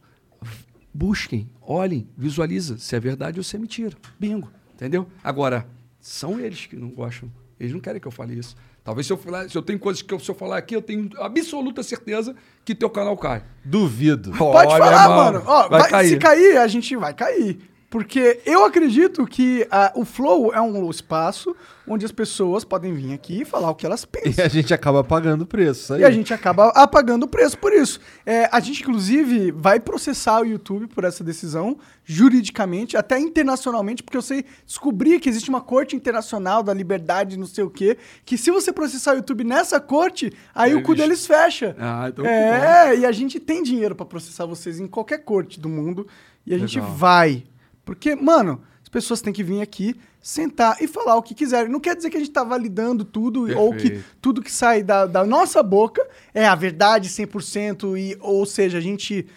busquem, 0.93 1.49
olhem, 1.61 2.07
visualizem 2.15 2.77
se 2.77 2.95
é 2.95 2.99
verdade 2.99 3.39
ou 3.39 3.43
se 3.43 3.55
é 3.55 3.59
mentira. 3.59 3.95
Bingo, 4.19 4.49
entendeu? 4.75 5.07
Agora, 5.23 5.65
são 5.99 6.39
eles 6.39 6.65
que 6.65 6.75
não 6.75 6.89
gostam. 6.89 7.29
Eles 7.59 7.73
não 7.73 7.79
querem 7.79 7.99
que 7.99 8.07
eu 8.07 8.11
fale 8.11 8.37
isso. 8.37 8.55
Talvez 8.83 9.07
se 9.07 9.13
eu 9.13 9.17
falar, 9.17 9.49
se 9.49 9.57
eu 9.57 9.61
tenho 9.61 9.79
coisas 9.79 10.01
que 10.01 10.13
eu, 10.13 10.19
se 10.19 10.29
eu 10.29 10.35
falar 10.35 10.57
aqui, 10.57 10.75
eu 10.75 10.81
tenho 10.81 11.09
absoluta 11.19 11.81
certeza 11.81 12.35
que 12.65 12.75
teu 12.75 12.89
canal 12.89 13.15
cai. 13.17 13.43
Duvido. 13.63 14.31
Pode 14.31 14.67
Olha, 14.73 14.83
falar, 14.85 15.03
irmão, 15.03 15.17
mano. 15.17 15.43
Ó, 15.45 15.69
vai 15.69 15.81
vai- 15.81 15.89
cair. 15.89 16.09
Se 16.09 16.17
cair, 16.17 16.57
a 16.57 16.67
gente 16.67 16.95
vai 16.97 17.13
cair. 17.13 17.59
Porque 17.93 18.41
eu 18.43 18.65
acredito 18.65 19.23
que 19.27 19.67
ah, 19.69 19.91
o 19.95 20.03
Flow 20.03 20.51
é 20.51 20.59
um 20.59 20.89
espaço 20.89 21.55
onde 21.87 22.03
as 22.03 22.11
pessoas 22.11 22.63
podem 22.63 22.91
vir 22.91 23.13
aqui 23.13 23.41
e 23.41 23.45
falar 23.45 23.69
o 23.69 23.75
que 23.75 23.85
elas 23.85 24.01
E 24.01 24.07
pensam. 24.07 24.43
a 24.45 24.47
gente 24.47 24.73
acaba 24.73 25.03
pagando 25.03 25.43
o 25.43 25.45
preço. 25.45 25.93
aí. 25.93 26.01
E 26.01 26.03
a 26.03 26.09
gente 26.09 26.33
acaba 26.33 26.69
apagando 26.69 27.23
o 27.23 27.27
preço 27.27 27.55
por 27.55 27.71
isso. 27.71 27.99
É, 28.25 28.49
a 28.51 28.59
gente, 28.59 28.81
inclusive, 28.81 29.51
vai 29.51 29.79
processar 29.79 30.41
o 30.41 30.43
YouTube 30.45 30.87
por 30.87 31.03
essa 31.03 31.23
decisão, 31.23 31.77
juridicamente, 32.03 32.97
até 32.97 33.19
internacionalmente, 33.19 34.01
porque 34.01 34.17
eu 34.17 34.23
sei, 34.23 34.43
descobri 34.65 35.19
que 35.19 35.29
existe 35.29 35.49
uma 35.51 35.61
corte 35.61 35.95
internacional 35.95 36.63
da 36.63 36.73
liberdade, 36.73 37.37
não 37.37 37.45
sei 37.45 37.63
o 37.63 37.69
quê, 37.69 37.95
que 38.25 38.39
se 38.39 38.49
você 38.49 38.73
processar 38.73 39.13
o 39.13 39.17
YouTube 39.17 39.43
nessa 39.43 39.79
corte, 39.79 40.33
aí 40.55 40.71
É, 40.71 40.75
o 40.75 40.81
cu 40.81 40.95
deles 40.95 41.27
fecha. 41.27 41.75
Ah, 41.77 42.07
então 42.09 42.25
é, 42.25 42.97
e 42.97 43.05
a 43.05 43.11
gente 43.11 43.39
tem 43.39 43.61
dinheiro 43.61 43.93
pra 43.95 44.03
processar 44.03 44.47
vocês 44.47 44.79
em 44.79 44.87
qualquer 44.87 45.19
corte 45.19 45.59
do 45.59 45.69
mundo, 45.69 46.07
e 46.43 46.55
a 46.55 46.57
gente 46.57 46.79
Legal. 46.79 46.95
vai. 46.95 47.43
Porque, 47.85 48.15
mano, 48.15 48.61
as 48.81 48.89
pessoas 48.89 49.21
têm 49.21 49.33
que 49.33 49.43
vir 49.43 49.61
aqui, 49.61 49.95
sentar 50.21 50.81
e 50.81 50.87
falar 50.87 51.15
o 51.17 51.21
que 51.23 51.33
quiserem. 51.35 51.69
Não 51.71 51.79
quer 51.79 51.95
dizer 51.95 52.09
que 52.09 52.15
a 52.17 52.19
gente 52.19 52.31
tá 52.31 52.43
validando 52.43 53.03
tudo 53.03 53.41
ou 53.57 53.71
que 53.73 53.89
Perfeito. 53.89 54.05
tudo 54.21 54.41
que 54.41 54.51
sai 54.51 54.81
da, 54.81 55.05
da 55.05 55.25
nossa 55.25 55.61
boca 55.61 56.05
é 56.33 56.45
a 56.45 56.55
verdade 56.55 57.09
100%, 57.09 57.97
e, 57.99 58.17
ou 58.21 58.45
seja, 58.45 58.77
a 58.77 58.81
gente, 58.81 59.27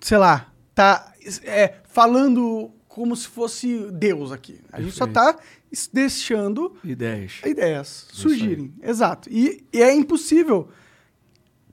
sei 0.00 0.18
lá, 0.18 0.52
tá 0.74 1.12
é, 1.44 1.74
falando 1.84 2.70
como 2.88 3.14
se 3.16 3.28
fosse 3.28 3.88
Deus 3.92 4.32
aqui. 4.32 4.60
A 4.72 4.80
gente 4.80 4.94
só 4.94 5.06
tá 5.06 5.36
es- 5.70 5.88
deixando 5.92 6.76
Ideias. 6.84 7.40
ideias 7.44 8.06
surgirem. 8.12 8.72
Exato. 8.82 9.28
E, 9.30 9.64
e 9.72 9.82
é 9.82 9.92
impossível 9.94 10.68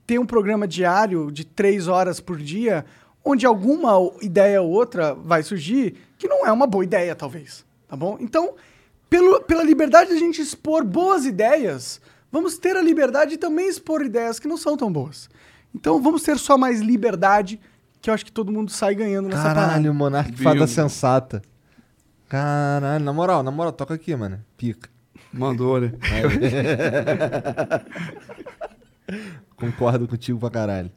ter 0.06 0.18
um 0.18 0.26
programa 0.26 0.66
diário 0.66 1.30
de 1.30 1.44
três 1.44 1.86
horas 1.86 2.18
por 2.20 2.38
dia 2.38 2.84
onde 3.24 3.46
alguma 3.46 3.92
ideia 4.20 4.60
ou 4.60 4.70
outra 4.70 5.14
vai 5.14 5.42
surgir 5.42 5.96
que 6.18 6.28
não 6.28 6.46
é 6.46 6.52
uma 6.52 6.66
boa 6.66 6.84
ideia, 6.84 7.14
talvez. 7.14 7.64
Tá 7.88 7.96
bom? 7.96 8.16
Então, 8.20 8.54
pelo, 9.10 9.40
pela 9.42 9.62
liberdade 9.62 10.10
de 10.10 10.16
a 10.16 10.18
gente 10.18 10.40
expor 10.40 10.84
boas 10.84 11.26
ideias, 11.26 12.00
vamos 12.30 12.58
ter 12.58 12.76
a 12.76 12.82
liberdade 12.82 13.32
de 13.32 13.38
também 13.38 13.68
expor 13.68 14.02
ideias 14.02 14.38
que 14.38 14.48
não 14.48 14.56
são 14.56 14.76
tão 14.76 14.92
boas. 14.92 15.28
Então, 15.74 16.00
vamos 16.00 16.22
ter 16.22 16.38
só 16.38 16.56
mais 16.56 16.80
liberdade, 16.80 17.60
que 18.00 18.10
eu 18.10 18.14
acho 18.14 18.24
que 18.24 18.32
todo 18.32 18.52
mundo 18.52 18.70
sai 18.70 18.94
ganhando 18.94 19.28
nessa 19.28 19.42
Caralho, 19.42 19.68
parada. 19.68 19.92
Monark 19.92 20.42
fada 20.42 20.66
sensata. 20.66 21.42
Caralho, 22.28 23.04
na 23.04 23.12
moral, 23.12 23.42
na 23.42 23.50
moral, 23.50 23.72
toca 23.72 23.94
aqui, 23.94 24.14
mano. 24.16 24.42
Pica. 24.56 24.88
Mandou, 25.32 25.80
né? 25.80 25.92
Concordo 29.56 30.08
contigo 30.08 30.38
pra 30.38 30.50
caralho. 30.50 30.90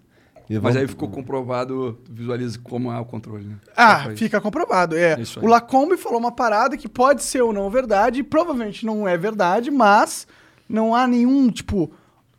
E 0.50 0.54
Mas 0.54 0.62
vamos- 0.62 0.78
aí 0.78 0.88
ficou 0.88 1.10
comprovado, 1.10 1.98
visualiza 2.10 2.60
como 2.64 2.92
é 2.92 3.00
o 3.00 3.06
controle, 3.06 3.46
né? 3.46 3.56
Ah, 3.76 4.06
isso. 4.10 4.18
fica 4.18 4.40
comprovado. 4.40 4.96
É. 4.96 5.18
O 5.42 5.48
Lacombe 5.48 5.98
falou 5.98 6.20
uma 6.20 6.32
parada 6.32 6.78
que 6.78 6.88
pode 6.88 7.24
ser 7.24 7.42
ou 7.42 7.52
não 7.52 7.70
verdade, 7.70 8.20
e 8.20 8.24
provavelmente 8.24 8.86
não 8.86 9.08
é 9.08 9.18
verdade, 9.18 9.72
mas 9.72 10.28
não 10.70 10.94
há 10.94 11.08
nenhum, 11.08 11.50
tipo. 11.50 11.92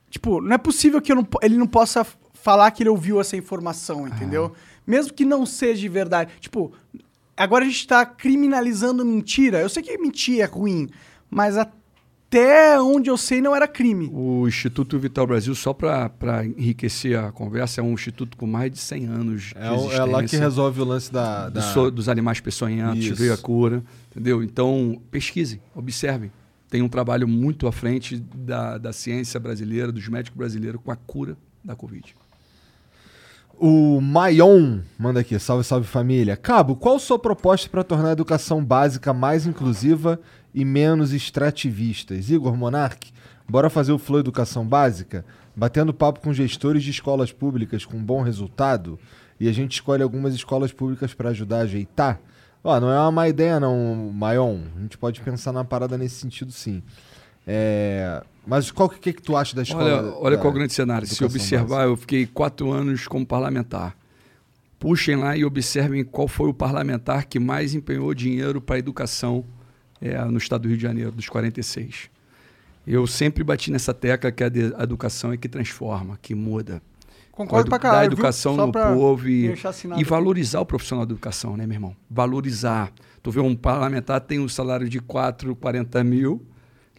Tipo, 0.09 0.41
não 0.41 0.55
é 0.55 0.59
possível 0.59 1.01
que 1.03 1.11
eu 1.11 1.17
não 1.17 1.27
ele 1.43 1.57
não 1.59 1.67
possa 1.67 2.07
falar 2.33 2.71
que 2.71 2.83
ele 2.83 2.91
ouviu 2.91 3.21
essa 3.21 3.37
informação, 3.37 4.07
entendeu? 4.07 4.53
Mesmo 4.87 5.13
que 5.13 5.25
não 5.25 5.45
seja 5.45 5.81
de 5.81 5.89
verdade. 5.89 6.31
Tipo, 6.39 6.73
agora 7.37 7.65
a 7.65 7.67
gente 7.69 7.87
tá 7.89 8.07
criminalizando 8.07 9.05
mentira. 9.05 9.61
Eu 9.61 9.69
sei 9.69 9.83
que 9.83 9.99
mentir 9.99 10.41
é 10.41 10.45
ruim, 10.45 10.89
mas 11.29 11.57
até 12.29 12.81
onde 12.81 13.09
eu 13.09 13.17
sei 13.17 13.41
não 13.41 13.55
era 13.55 13.69
crime. 13.69 14.11
O 14.13 14.49
Instituto 14.49 14.99
Vital 14.99 15.27
Brasil, 15.27 15.55
só 15.55 15.73
para 15.73 16.45
enriquecer 16.45 17.19
a 17.19 17.31
conversa, 17.31 17.81
é 17.81 17.85
um 17.85 17.93
instituto 17.95 18.37
com 18.37 18.47
mais 18.47 18.71
de 18.71 18.79
100 18.79 19.07
anos 19.07 19.43
de 19.43 19.55
É, 19.57 19.69
é 19.69 19.75
existência. 19.75 20.05
lá 20.05 20.25
que 20.25 20.37
resolve 20.37 20.81
o 20.81 20.85
lance 20.85 21.13
da. 21.13 21.49
da... 21.49 21.73
do 21.73 21.91
dos 21.91 22.09
animais 22.09 22.41
peçonhentos, 22.41 23.07
veio 23.19 23.33
a 23.33 23.39
cura, 23.39 23.83
entendeu? 24.11 24.43
Então, 24.43 25.01
pesquisem, 25.11 25.61
observem. 25.75 26.31
Tem 26.69 26.83
um 26.83 26.89
trabalho 26.89 27.29
muito 27.29 27.69
à 27.69 27.73
frente 27.73 28.17
da, 28.19 28.77
da 28.77 28.93
ciência 28.93 29.39
brasileira, 29.39 29.93
dos 29.93 30.09
médicos 30.09 30.37
brasileiros, 30.37 30.81
com 30.83 30.91
a 30.91 30.97
cura 30.97 31.37
da 31.65 31.77
Covid. 31.77 32.15
O 33.59 34.03
Maion 34.03 34.81
manda 34.99 35.21
aqui, 35.21 35.39
salve, 35.39 35.65
salve 35.65 35.87
família. 35.87 36.37
Cabo, 36.37 36.77
qual 36.77 36.99
sua 36.99 37.19
proposta 37.19 37.71
para 37.71 37.83
tornar 37.83 38.11
a 38.11 38.13
educação 38.13 38.63
básica 38.63 39.15
mais 39.15 39.47
inclusiva 39.47 40.21
e 40.55 40.63
menos 40.63 41.15
extrativistas? 41.15 42.29
Igor 42.29 42.55
Monark, 42.55 43.11
bora 43.49 43.71
fazer 43.71 43.93
o 43.93 43.99
Flow 43.99 44.21
Educação 44.21 44.67
Básica? 44.67 45.25
Batendo 45.57 45.95
papo 45.95 46.21
com 46.21 46.35
gestores 46.35 46.83
de 46.83 46.91
escolas 46.91 47.33
públicas 47.33 47.87
com 47.87 47.97
bom 47.97 48.21
resultado? 48.21 48.99
E 49.41 49.49
a 49.49 49.53
gente 49.53 49.73
escolhe 49.73 50.03
algumas 50.03 50.35
escolas 50.35 50.71
públicas 50.71 51.15
para 51.15 51.31
ajudar 51.31 51.61
a 51.61 51.63
ajeitar? 51.63 52.21
Ó, 52.63 52.79
não 52.79 52.91
é 52.91 53.01
uma 53.01 53.11
má 53.11 53.27
ideia 53.27 53.59
não, 53.59 54.13
Maion. 54.13 54.59
A 54.77 54.81
gente 54.83 54.99
pode 54.99 55.23
pensar 55.23 55.53
na 55.53 55.65
parada 55.65 55.97
nesse 55.97 56.17
sentido 56.17 56.53
sim. 56.53 56.83
É, 57.47 58.23
Mas 58.47 58.71
qual 58.71 58.89
que, 58.89 58.99
que, 58.99 59.13
que 59.13 59.23
tu 59.23 59.37
acha 59.37 59.55
da 59.55 59.63
escola? 59.63 59.85
Olha, 59.85 60.13
olha 60.19 60.37
da 60.37 60.43
qual 60.43 60.51
é 60.53 60.55
o 60.55 60.59
grande 60.59 60.73
cenário. 60.73 61.07
Se 61.07 61.25
observar, 61.25 61.67
básica? 61.69 61.89
eu 61.91 61.97
fiquei 61.97 62.27
quatro 62.27 62.71
anos 62.73 63.07
como 63.07 63.25
parlamentar. 63.25 63.97
Puxem 64.79 65.17
lá 65.17 65.37
e 65.37 65.45
observem 65.45 66.05
qual 66.05 66.29
foi 66.29 66.49
o 66.49 66.55
parlamentar 66.55 67.25
que 67.27 67.39
mais 67.39 67.75
empenhou 67.75 68.13
dinheiro 68.13 68.61
para 68.61 68.77
a 68.77 68.79
educação 68.79 69.45
é, 70.01 70.23
no 70.25 70.37
estado 70.39 70.63
do 70.63 70.69
Rio 70.69 70.77
de 70.77 70.83
Janeiro, 70.83 71.13
dos 71.13 71.29
46. 71.29 72.11
Eu 72.87 73.07
sempre 73.07 73.43
bati 73.43 73.71
nessa 73.71 73.95
tecla 73.95 74.31
que 74.31 74.45
a, 74.45 74.49
de- 74.49 74.75
a 74.77 74.83
educação 74.83 75.33
é 75.33 75.37
que 75.37 75.49
transforma, 75.49 76.19
que 76.21 76.35
muda. 76.35 76.83
Concordo 77.33 77.69
pra 77.69 77.79
Dar 77.79 77.83
caralho. 77.83 78.11
viu? 78.11 78.15
educação 78.19 78.57
no 78.57 78.71
povo 78.73 79.29
e, 79.29 79.47
e 79.47 79.53
aqui. 79.93 80.05
valorizar 80.05 80.61
o 80.61 80.67
profissional 80.67 81.05
da 81.05 81.13
educação, 81.13 81.57
né, 81.57 81.67
meu 81.67 81.75
irmão? 81.75 81.97
Valorizar. 82.11 82.93
Tu 83.23 83.31
vê 83.31 83.41
um 83.41 83.57
parlamentar 83.57 84.21
tem 84.21 84.39
um 84.41 84.49
salário 84.49 84.89
de 84.89 85.01
4, 85.01 85.55
40 85.57 86.05
mil, 86.05 86.43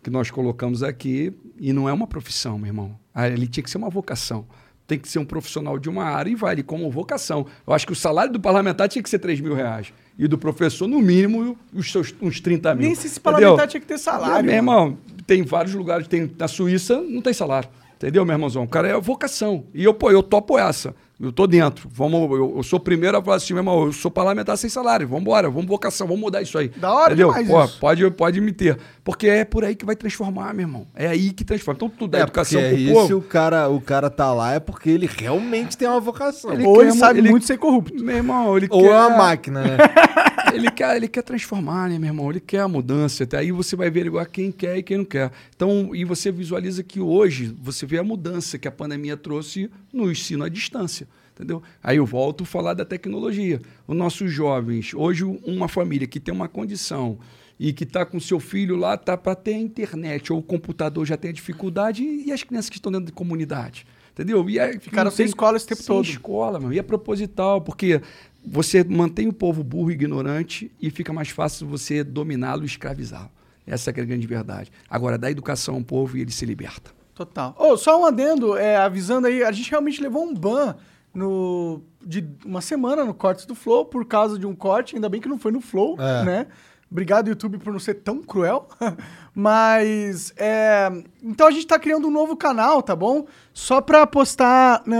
que 0.07 0.09
nós 0.09 0.31
colocamos 0.31 0.83
aqui, 0.83 1.33
e 1.59 1.73
não 1.73 1.89
é 1.89 1.91
uma 1.91 2.07
profissão, 2.07 2.57
meu 2.57 2.67
irmão. 2.67 2.97
Ah, 3.13 3.27
Ele 3.27 3.45
tinha 3.45 3.61
que 3.61 3.69
ser 3.69 3.77
uma 3.77 3.89
vocação. 3.89 4.45
Tem 4.87 4.97
que 4.97 5.05
ser 5.05 5.19
um 5.19 5.25
profissional 5.25 5.77
de 5.77 5.89
uma 5.89 6.05
área 6.05 6.31
e 6.31 6.33
vale 6.33 6.63
como 6.63 6.89
vocação. 6.89 7.45
Eu 7.67 7.73
acho 7.73 7.85
que 7.85 7.91
o 7.91 7.95
salário 7.95 8.31
do 8.31 8.39
parlamentar 8.39 8.87
tinha 8.87 9.03
que 9.03 9.09
ser 9.09 9.19
3 9.19 9.41
mil 9.41 9.53
reais. 9.53 9.91
E 10.17 10.25
do 10.25 10.37
professor, 10.37 10.87
no 10.87 11.01
mínimo, 11.01 11.57
os 11.73 11.91
seus, 11.91 12.15
uns 12.21 12.39
30 12.39 12.73
mil. 12.75 12.85
Nem 12.85 12.95
se 12.95 13.07
esse 13.07 13.19
Entendeu? 13.19 13.33
parlamentar 13.33 13.67
tinha 13.67 13.81
que 13.81 13.85
ter 13.85 13.97
salário. 13.97 14.45
Meu 14.45 14.55
irmão, 14.55 14.97
tem 15.25 15.43
vários 15.43 15.75
lugares, 15.75 16.07
tem 16.07 16.31
na 16.39 16.47
Suíça 16.47 17.01
não 17.01 17.21
tem 17.21 17.33
salário. 17.33 17.67
Entendeu, 17.97 18.23
meu 18.23 18.33
irmãozão? 18.33 18.63
O 18.63 18.67
cara 18.67 18.87
é 18.87 18.97
vocação. 19.01 19.65
E 19.73 19.83
eu, 19.83 19.93
pô, 19.93 20.09
eu 20.09 20.23
topo 20.23 20.57
essa. 20.57 20.95
Eu 21.19 21.31
tô 21.31 21.47
dentro. 21.47 21.89
Vamos, 21.91 22.29
eu, 22.31 22.57
eu 22.57 22.63
sou 22.63 22.77
o 22.77 22.81
primeiro 22.81 23.17
a 23.17 23.23
falar 23.23 23.37
assim, 23.37 23.51
meu 23.53 23.61
irmão, 23.61 23.85
eu 23.87 23.91
sou 23.91 24.11
parlamentar 24.11 24.55
sem 24.55 24.69
salário. 24.69 25.07
Vamos 25.07 25.21
embora, 25.23 25.49
vamos 25.49 25.65
vocação, 25.65 26.05
vamos 26.05 26.21
mudar 26.21 26.43
isso 26.43 26.55
aí. 26.59 26.67
Da 26.69 26.93
hora 26.93 27.07
Entendeu? 27.13 27.29
demais 27.29 27.47
Pô, 27.47 27.63
isso. 27.63 27.79
pode, 27.79 28.11
pode 28.11 28.39
me 28.39 28.51
ter. 28.51 28.77
Porque 29.03 29.27
é 29.27 29.43
por 29.43 29.65
aí 29.65 29.75
que 29.75 29.83
vai 29.83 29.95
transformar, 29.95 30.53
meu 30.53 30.63
irmão. 30.67 30.85
É 30.95 31.07
aí 31.07 31.31
que 31.31 31.43
transforma. 31.43 31.75
Então, 31.77 31.89
tudo 31.89 32.11
dá 32.11 32.19
É, 32.19 32.21
educação 32.21 32.61
pro 32.61 32.69
aí 32.69 32.93
povo. 32.93 33.07
se 33.07 33.13
o 33.15 33.21
cara, 33.21 33.67
o 33.67 33.81
cara 33.81 34.09
tá 34.11 34.31
lá 34.31 34.53
é 34.53 34.59
porque 34.59 34.91
ele 34.91 35.09
realmente 35.11 35.75
tem 35.75 35.87
uma 35.87 35.99
vocação. 35.99 36.53
Ele 36.53 36.65
Ou 36.67 36.81
ele 36.83 36.91
quer- 36.91 36.97
sabe 36.99 37.19
ele- 37.19 37.31
muito 37.31 37.47
ser 37.47 37.57
corrupto. 37.57 38.03
Meu 38.03 38.15
irmão, 38.17 38.55
ele 38.55 38.67
Ou 38.69 38.81
quer... 38.83 38.91
é 38.91 38.95
uma 38.95 39.09
máquina, 39.17 39.61
né? 39.63 39.77
ele 40.53 40.71
quer, 40.71 40.95
ele 40.95 41.07
quer 41.07 41.21
transformar, 41.23 41.89
né, 41.89 41.97
meu 41.99 42.07
irmão? 42.09 42.29
Ele 42.29 42.39
quer 42.39 42.59
a 42.61 42.67
mudança. 42.67 43.23
Até 43.23 43.37
aí 43.37 43.51
você 43.51 43.75
vai 43.75 43.89
ver 43.89 44.05
igual 44.05 44.25
quem 44.25 44.51
quer 44.51 44.77
e 44.77 44.83
quem 44.83 44.97
não 44.97 45.05
quer. 45.05 45.31
Então, 45.55 45.93
e 45.95 46.03
você 46.05 46.31
visualiza 46.31 46.83
que 46.83 46.99
hoje 46.99 47.55
você 47.61 47.85
vê 47.85 47.97
a 47.97 48.03
mudança 48.03 48.57
que 48.57 48.67
a 48.67 48.71
pandemia 48.71 49.15
trouxe 49.17 49.69
no 49.91 50.11
ensino 50.11 50.43
à 50.43 50.49
distância. 50.49 51.07
Entendeu? 51.35 51.61
Aí 51.83 51.97
eu 51.97 52.05
volto 52.05 52.43
a 52.43 52.47
falar 52.47 52.73
da 52.73 52.83
tecnologia. 52.83 53.61
Os 53.87 53.95
nossos 53.95 54.31
jovens, 54.31 54.93
hoje 54.95 55.23
uma 55.23 55.67
família 55.67 56.07
que 56.07 56.19
tem 56.19 56.33
uma 56.33 56.47
condição 56.47 57.19
e 57.59 57.71
que 57.73 57.83
está 57.83 58.03
com 58.05 58.19
seu 58.19 58.39
filho 58.39 58.75
lá, 58.75 58.97
tá 58.97 59.15
para 59.15 59.35
ter 59.35 59.53
a 59.53 59.59
internet 59.59 60.33
ou 60.33 60.39
o 60.39 60.43
computador 60.43 61.05
já 61.05 61.15
tem 61.17 61.29
a 61.29 61.33
dificuldade 61.33 62.03
e 62.03 62.31
as 62.31 62.41
crianças 62.43 62.69
que 62.71 62.77
estão 62.77 62.91
dentro 62.91 63.05
de 63.07 63.11
comunidade. 63.11 63.85
Entendeu? 64.13 64.49
E 64.49 64.57
é, 64.57 64.79
Ficaram 64.79 65.11
sem 65.11 65.17
tem- 65.17 65.25
escola 65.27 65.57
esse 65.57 65.67
tempo 65.67 65.81
sem 65.83 65.95
todo. 65.95 66.05
escola, 66.05 66.59
meu. 66.59 66.73
E 66.73 66.79
é 66.79 66.81
proposital, 66.81 67.61
porque 67.61 68.01
você 68.49 68.83
mantém 68.83 69.27
o 69.27 69.33
povo 69.33 69.63
burro 69.63 69.91
e 69.91 69.93
ignorante 69.93 70.71
e 70.81 70.89
fica 70.89 71.11
mais 71.11 71.29
fácil 71.29 71.67
você 71.67 72.03
dominá-lo 72.03 72.63
e 72.63 72.65
escravizá-lo. 72.65 73.29
Essa 73.65 73.89
é 73.91 74.01
a 74.01 74.05
grande 74.05 74.25
verdade. 74.25 74.71
Agora, 74.89 75.17
dá 75.17 75.29
educação 75.29 75.75
ao 75.75 75.81
povo 75.83 76.17
e 76.17 76.21
ele 76.21 76.31
se 76.31 76.45
liberta. 76.45 76.91
Total. 77.13 77.55
Ô, 77.59 77.75
só 77.75 77.99
um 78.01 78.05
adendo, 78.05 78.55
é, 78.55 78.77
avisando 78.77 79.27
aí, 79.27 79.43
a 79.43 79.51
gente 79.51 79.69
realmente 79.69 80.01
levou 80.01 80.23
um 80.23 80.33
ban 80.33 80.75
no, 81.13 81.81
de 82.05 82.23
uma 82.45 82.61
semana 82.61 83.03
no 83.03 83.13
Cortes 83.13 83.45
do 83.45 83.55
Flow 83.55 83.83
por 83.85 84.05
causa 84.05 84.37
de 84.37 84.45
um 84.45 84.55
corte, 84.55 84.95
ainda 84.95 85.09
bem 85.09 85.19
que 85.19 85.27
não 85.27 85.37
foi 85.39 85.51
no 85.51 85.59
Flow, 85.59 85.97
É. 85.99 86.23
né? 86.23 86.47
Obrigado, 86.89 87.27
YouTube, 87.27 87.57
por 87.57 87.73
não 87.73 87.79
ser 87.79 87.95
tão 87.95 88.21
cruel. 88.21 88.67
Mas, 89.35 90.33
é, 90.37 90.89
então 91.21 91.47
a 91.47 91.51
gente 91.51 91.67
tá 91.67 91.77
criando 91.77 92.07
um 92.07 92.11
novo 92.11 92.35
canal, 92.35 92.81
tá 92.81 92.95
bom? 92.95 93.27
Só 93.53 93.81
pra 93.81 94.07
postar 94.07 94.83
né, 94.85 94.97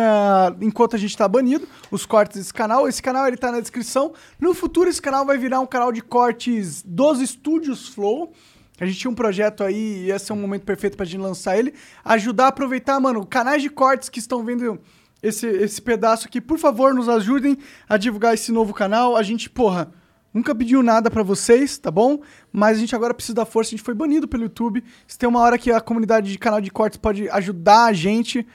enquanto 0.62 0.96
a 0.96 1.00
gente 1.00 1.16
tá 1.16 1.28
banido 1.28 1.68
os 1.90 2.06
cortes 2.06 2.38
desse 2.38 2.54
canal. 2.54 2.88
Esse 2.88 3.02
canal 3.02 3.26
ele 3.26 3.38
tá 3.38 3.52
na 3.52 3.62
descrição. 3.62 4.14
No 4.40 4.54
futuro, 4.54 4.90
esse 4.90 5.02
canal 5.02 5.26
vai 5.26 5.38
virar 5.38 5.62
um 5.62 5.66
canal 5.66 5.92
de 5.92 6.02
cortes 6.02 6.84
dos 6.84 7.22
estúdios 7.22 7.88
Flow. 7.88 8.34
A 8.80 8.86
gente 8.86 9.00
tinha 9.00 9.10
um 9.10 9.16
projeto 9.16 9.64
aí, 9.64 10.06
e 10.06 10.12
esse 10.12 10.32
é 10.32 10.36
um 10.36 10.40
momento 10.40 10.64
perfeito 10.64 10.96
pra 10.98 11.06
gente 11.06 11.22
lançar 11.22 11.58
ele. 11.58 11.74
Ajudar 12.04 12.46
a 12.46 12.50
aproveitar, 12.50 13.00
mano, 13.00 13.26
canais 13.26 13.62
de 13.62 13.70
cortes 13.70 14.10
que 14.10 14.20
estão 14.20 14.44
vendo 14.44 14.80
esse, 15.24 15.48
esse 15.48 15.82
pedaço 15.82 16.28
aqui, 16.28 16.40
por 16.40 16.60
favor, 16.60 16.94
nos 16.94 17.10
ajudem 17.10 17.58
a 17.90 17.98
divulgar 17.98 18.34
esse 18.34 18.52
novo 18.52 18.74
canal. 18.74 19.16
A 19.16 19.24
gente, 19.24 19.50
porra, 19.50 19.92
nunca 20.38 20.56
pediu 20.56 20.82
nada 20.82 21.10
pra 21.12 21.24
vocês, 21.24 21.78
tá 21.78 21.92
bom? 21.92 22.20
Mas 22.52 22.78
a 22.78 22.80
gente 22.80 22.96
agora 22.96 23.14
precisa 23.14 23.36
da 23.36 23.46
força, 23.46 23.70
a 23.70 23.72
gente 23.72 23.84
foi 23.84 23.94
banido 23.94 24.28
pelo 24.28 24.44
YouTube. 24.44 24.84
Se 25.08 25.18
tem 25.18 25.28
uma 25.28 25.40
hora 25.42 25.58
que 25.58 25.72
a 25.72 25.82
comunidade 25.82 26.32
de 26.32 26.38
canal 26.38 26.62
de 26.62 26.72
cortes 26.72 26.98
pode 26.98 27.30
ajudar 27.30 27.86
a 27.86 27.94
gente, 27.94 28.48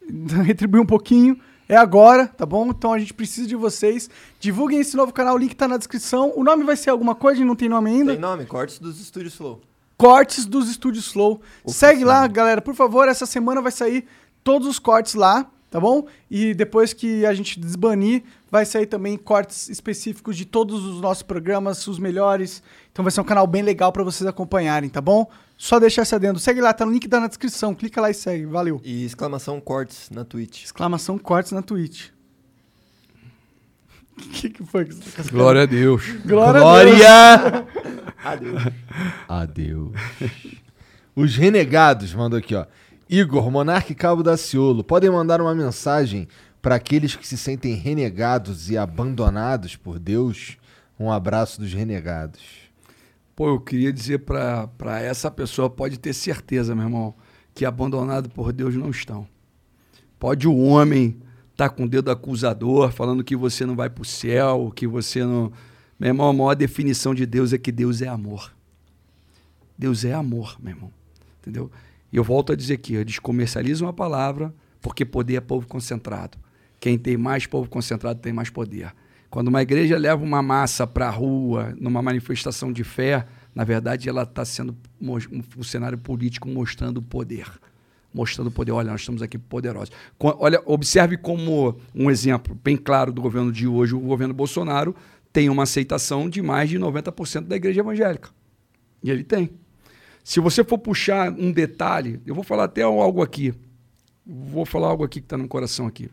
retribuir 0.44 0.82
um 0.82 0.86
pouquinho, 0.86 1.38
é 1.68 1.76
agora, 1.76 2.26
tá 2.26 2.46
bom? 2.46 2.68
Então 2.70 2.92
a 2.92 2.98
gente 2.98 3.12
precisa 3.12 3.46
de 3.46 3.54
vocês. 3.54 4.08
Divulguem 4.40 4.80
esse 4.80 4.96
novo 4.96 5.12
canal, 5.12 5.34
o 5.34 5.38
link 5.38 5.54
tá 5.54 5.68
na 5.68 5.76
descrição. 5.76 6.32
O 6.34 6.42
nome 6.42 6.64
vai 6.64 6.76
ser 6.76 6.90
alguma 6.90 7.14
coisa, 7.14 7.44
não 7.44 7.54
tem 7.54 7.68
nome 7.68 7.90
ainda? 7.90 8.12
Tem 8.12 8.20
nome, 8.20 8.46
Cortes 8.46 8.78
dos 8.78 9.00
Estúdios 9.00 9.34
Flow. 9.34 9.60
cortes 9.96 10.46
dos 10.46 10.70
estúdios 10.70 11.08
Flow. 11.12 11.40
Segue 11.66 12.04
lá, 12.04 12.26
galera, 12.26 12.62
por 12.62 12.74
favor. 12.74 13.08
Essa 13.08 13.26
semana 13.26 13.60
vai 13.60 13.72
sair 13.72 14.06
todos 14.42 14.66
os 14.66 14.78
cortes 14.78 15.14
lá, 15.14 15.50
tá 15.70 15.80
bom? 15.80 16.06
E 16.30 16.54
depois 16.54 16.92
que 16.92 17.24
a 17.26 17.34
gente 17.34 17.58
desbanir, 17.58 18.22
vai 18.50 18.64
sair 18.64 18.86
também 18.86 19.16
cortes 19.16 19.68
específicos 19.68 20.36
de 20.36 20.44
todos 20.44 20.84
os 20.84 21.00
nossos 21.00 21.22
programas, 21.22 21.86
os 21.86 21.98
melhores. 21.98 22.62
Então 22.92 23.02
vai 23.02 23.12
ser 23.12 23.20
um 23.20 23.24
canal 23.24 23.46
bem 23.46 23.62
legal 23.62 23.92
pra 23.92 24.02
vocês 24.02 24.26
acompanharem, 24.26 24.88
tá 24.88 25.00
bom? 25.00 25.28
Só 25.56 25.78
deixar 25.78 26.02
esse 26.02 26.14
adendo. 26.14 26.38
Segue 26.38 26.60
lá, 26.60 26.72
tá 26.72 26.86
no 26.86 26.92
link 26.92 27.08
tá 27.08 27.20
na 27.20 27.26
descrição. 27.26 27.74
Clica 27.74 28.00
lá 28.00 28.10
e 28.10 28.14
segue. 28.14 28.46
Valeu. 28.46 28.80
E 28.84 29.04
exclamação 29.04 29.60
Cortes 29.60 30.08
na 30.10 30.24
Twitch. 30.24 30.64
Exclamação 30.64 31.18
cortes 31.18 31.52
na 31.52 31.62
Twitch. 31.62 32.10
O 34.16 34.20
que, 34.30 34.50
que 34.50 34.64
foi 34.64 34.84
que 34.84 34.94
você 34.94 35.22
tá 35.22 35.30
Glória 35.30 35.62
a 35.62 35.66
Deus. 35.66 36.04
Glória, 36.24 36.60
a 36.60 36.84
Deus. 36.84 36.98
Glória! 36.98 37.66
Adeus. 38.24 38.62
Adeus. 39.28 39.92
Os 41.14 41.36
renegados 41.36 42.14
mandou 42.14 42.38
aqui, 42.38 42.54
ó. 42.54 42.64
Igor, 43.10 43.50
Monarque 43.50 43.94
Cabo 43.94 44.22
Daciolo, 44.22 44.84
podem 44.84 45.08
mandar 45.08 45.40
uma 45.40 45.54
mensagem 45.54 46.28
para 46.60 46.74
aqueles 46.74 47.16
que 47.16 47.26
se 47.26 47.38
sentem 47.38 47.72
renegados 47.72 48.68
e 48.68 48.76
abandonados 48.76 49.76
por 49.76 49.98
Deus? 49.98 50.58
Um 51.00 51.10
abraço 51.10 51.58
dos 51.58 51.72
renegados. 51.72 52.42
Pô, 53.34 53.48
eu 53.48 53.60
queria 53.60 53.90
dizer 53.90 54.18
pra 54.18 55.00
essa 55.00 55.30
pessoa, 55.30 55.70
pode 55.70 55.98
ter 55.98 56.12
certeza, 56.12 56.74
meu 56.74 56.84
irmão, 56.84 57.14
que 57.54 57.64
abandonado 57.64 58.28
por 58.28 58.52
Deus 58.52 58.74
não 58.74 58.90
estão. 58.90 59.26
Pode 60.18 60.46
o 60.46 60.58
homem 60.58 61.16
estar 61.52 61.70
com 61.70 61.84
o 61.84 61.88
dedo 61.88 62.10
acusador, 62.10 62.90
falando 62.90 63.24
que 63.24 63.34
você 63.34 63.64
não 63.64 63.74
vai 63.74 63.88
pro 63.88 64.04
céu, 64.04 64.70
que 64.76 64.86
você 64.86 65.24
não. 65.24 65.50
Meu 65.98 66.08
irmão, 66.08 66.28
a 66.28 66.32
maior 66.34 66.54
definição 66.54 67.14
de 67.14 67.24
Deus 67.24 67.54
é 67.54 67.58
que 67.58 67.72
Deus 67.72 68.02
é 68.02 68.08
amor. 68.08 68.52
Deus 69.78 70.04
é 70.04 70.12
amor, 70.12 70.58
meu 70.60 70.74
irmão. 70.74 70.92
Entendeu? 71.40 71.70
E 72.12 72.16
eu 72.16 72.24
volto 72.24 72.52
a 72.52 72.56
dizer 72.56 72.74
aqui, 72.74 72.94
eles 72.94 73.18
comercializam 73.18 73.88
a 73.88 73.92
palavra 73.92 74.54
porque 74.80 75.04
poder 75.04 75.34
é 75.36 75.40
povo 75.40 75.66
concentrado. 75.66 76.38
Quem 76.80 76.98
tem 76.98 77.16
mais 77.16 77.46
povo 77.46 77.68
concentrado 77.68 78.20
tem 78.20 78.32
mais 78.32 78.50
poder. 78.50 78.94
Quando 79.30 79.48
uma 79.48 79.60
igreja 79.60 79.98
leva 79.98 80.22
uma 80.22 80.42
massa 80.42 80.86
para 80.86 81.08
a 81.08 81.10
rua, 81.10 81.74
numa 81.78 82.00
manifestação 82.00 82.72
de 82.72 82.82
fé, 82.82 83.26
na 83.54 83.62
verdade 83.62 84.08
ela 84.08 84.22
está 84.22 84.44
sendo 84.44 84.76
um 85.00 85.42
funcionário 85.42 85.98
político 85.98 86.48
mostrando 86.48 87.02
poder. 87.02 87.46
Mostrando 88.14 88.50
poder. 88.50 88.72
Olha, 88.72 88.90
nós 88.90 89.00
estamos 89.00 89.20
aqui 89.20 89.36
poderosos. 89.36 89.94
Olha, 90.18 90.62
observe 90.64 91.18
como 91.18 91.78
um 91.94 92.10
exemplo 92.10 92.58
bem 92.64 92.76
claro 92.76 93.12
do 93.12 93.20
governo 93.20 93.52
de 93.52 93.66
hoje, 93.66 93.94
o 93.94 94.00
governo 94.00 94.32
Bolsonaro 94.32 94.96
tem 95.30 95.50
uma 95.50 95.64
aceitação 95.64 96.28
de 96.28 96.40
mais 96.40 96.70
de 96.70 96.78
90% 96.78 97.42
da 97.42 97.56
igreja 97.56 97.80
evangélica. 97.80 98.30
E 99.02 99.10
ele 99.10 99.22
tem. 99.22 99.50
Se 100.28 100.40
você 100.40 100.62
for 100.62 100.76
puxar 100.76 101.32
um 101.32 101.50
detalhe, 101.50 102.20
eu 102.26 102.34
vou 102.34 102.44
falar 102.44 102.64
até 102.64 102.82
algo 102.82 103.22
aqui. 103.22 103.54
Vou 104.26 104.66
falar 104.66 104.88
algo 104.88 105.02
aqui 105.02 105.20
que 105.20 105.24
está 105.24 105.38
no 105.38 105.48
coração 105.48 105.86
aqui. 105.86 106.10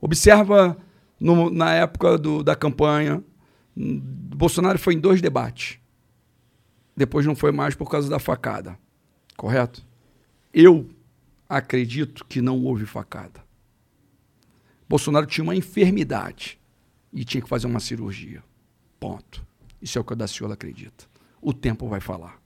Observa 0.00 0.76
no- 1.18 1.50
na 1.50 1.74
época 1.74 2.16
do- 2.16 2.44
da 2.44 2.54
campanha, 2.54 3.24
hum, 3.76 4.00
Bolsonaro 4.00 4.78
foi 4.78 4.94
em 4.94 5.00
dois 5.00 5.20
debates. 5.20 5.80
Depois 6.96 7.26
não 7.26 7.34
foi 7.34 7.50
mais 7.50 7.74
por 7.74 7.90
causa 7.90 8.08
da 8.08 8.20
facada. 8.20 8.78
Correto? 9.36 9.84
Eu 10.52 10.88
acredito 11.48 12.24
que 12.26 12.40
não 12.40 12.62
houve 12.62 12.86
facada. 12.86 13.44
Bolsonaro 14.88 15.26
tinha 15.26 15.42
uma 15.42 15.56
enfermidade 15.56 16.56
e 17.12 17.24
tinha 17.24 17.42
que 17.42 17.48
fazer 17.48 17.66
uma 17.66 17.80
cirurgia. 17.80 18.44
Ponto. 19.00 19.44
Isso 19.82 19.98
é 19.98 20.00
o 20.00 20.04
que 20.04 20.12
o 20.12 20.16
Daciolo 20.16 20.52
acredita. 20.52 21.04
O 21.42 21.52
tempo 21.52 21.88
vai 21.88 21.98
falar. 21.98 22.43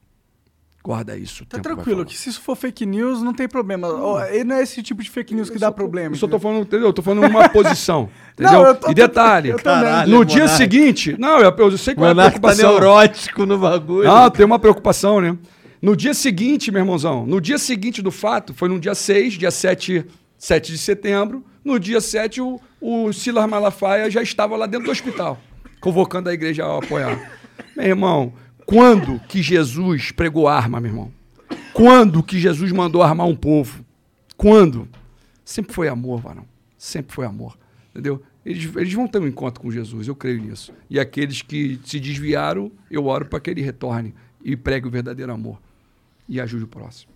Guarda 0.89 1.19
isso. 1.19 1.45
Tá 1.45 1.59
tranquilo, 1.59 2.03
que 2.03 2.17
se 2.17 2.31
isso 2.31 2.41
for 2.41 2.57
fake 2.57 2.87
news, 2.87 3.21
não 3.21 3.35
tem 3.35 3.47
problema. 3.47 3.89
Ó, 3.89 4.25
Ele 4.25 4.45
não 4.45 4.57
é 4.57 4.63
esse 4.63 4.83
tipo 4.83 5.03
de 5.03 5.11
fake 5.11 5.35
news 5.35 5.51
que 5.51 5.59
dá 5.59 5.71
problema. 5.71 6.15
Eu 6.15 6.19
só 6.19 6.27
tô 6.27 6.39
falando, 6.41 6.63
entendeu? 6.63 6.87
Eu 6.87 6.93
tô 6.95 7.03
falando 7.03 7.27
uma 7.29 7.47
posição. 7.51 8.09
Não, 8.41 8.49
Entendeu? 8.49 8.67
eu 8.69 8.75
tô- 8.75 8.91
e 8.91 8.95
detalhe. 8.95 9.53
Caralho, 9.57 10.11
no 10.11 10.25
dia 10.25 10.49
seguinte. 10.49 11.15
Não, 11.19 11.41
eu, 11.41 11.55
eu 11.55 11.77
sei 11.77 11.95
qual 11.95 12.09
é 12.09 12.13
a 12.13 12.15
tá 12.15 12.23
preocupação. 12.31 12.71
neurótico 12.71 13.45
no 13.45 13.59
bagulho. 13.59 14.11
Ah, 14.11 14.31
tem 14.31 14.47
uma 14.47 14.59
preocupação, 14.59 15.21
né? 15.21 15.37
No 15.83 15.95
dia 15.95 16.15
seguinte, 16.15 16.71
meu 16.73 16.81
irmãozão, 16.81 17.27
no 17.27 17.39
dia 17.39 17.59
seguinte 17.59 18.01
do 18.01 18.11
fato, 18.11 18.55
foi 18.55 18.71
no 18.71 18.81
dia 18.81 18.95
6, 18.95 19.35
dia 19.35 19.51
7, 19.51 20.07
7 20.39 20.73
de 20.73 20.79
setembro. 20.79 21.45
No 21.63 21.79
dia 21.79 22.01
7, 22.01 22.41
o, 22.41 22.59
o 22.81 23.13
Silas 23.13 23.47
Malafaia 23.47 24.11
já 24.11 24.23
estava 24.23 24.57
lá 24.57 24.65
dentro 24.65 24.87
do 24.87 24.93
hospital, 24.93 25.39
convocando 25.83 26.31
a 26.31 26.33
igreja 26.33 26.65
a 26.65 26.79
apoiar. 26.79 27.31
Meu 27.77 27.87
irmão, 27.87 28.33
quando 28.69 29.19
que 29.21 29.43
Jesus 29.43 30.13
pregou 30.13 30.47
arma, 30.47 30.79
meu 30.79 30.91
irmão? 30.91 31.13
Quando 31.73 32.23
que 32.23 32.39
Jesus 32.39 32.71
mandou 32.71 33.03
armar 33.03 33.27
um 33.27 33.35
povo? 33.35 33.83
Quando? 34.37 34.87
Sempre 35.43 35.73
foi 35.73 35.89
amor, 35.89 36.21
varão. 36.21 36.45
Sempre 36.77 37.15
foi 37.15 37.25
amor. 37.25 37.57
Entendeu? 37.91 38.23
Eles, 38.45 38.71
eles 38.77 38.93
vão 38.93 39.09
ter 39.09 39.21
um 39.21 39.27
encontro 39.27 39.63
com 39.63 39.71
Jesus, 39.71 40.07
eu 40.07 40.15
creio 40.15 40.43
nisso. 40.43 40.71
E 40.91 41.01
aqueles 41.01 41.41
que 41.41 41.81
se 41.83 41.99
desviaram, 41.99 42.71
eu 42.91 43.07
oro 43.07 43.25
para 43.25 43.41
que 43.41 43.49
ele 43.49 43.63
retorne 43.63 44.15
e 44.45 44.55
pregue 44.55 44.87
o 44.87 44.91
verdadeiro 44.91 45.33
amor. 45.33 45.59
E 46.29 46.39
ajude 46.39 46.65
o 46.65 46.69
próximo. 46.69 47.11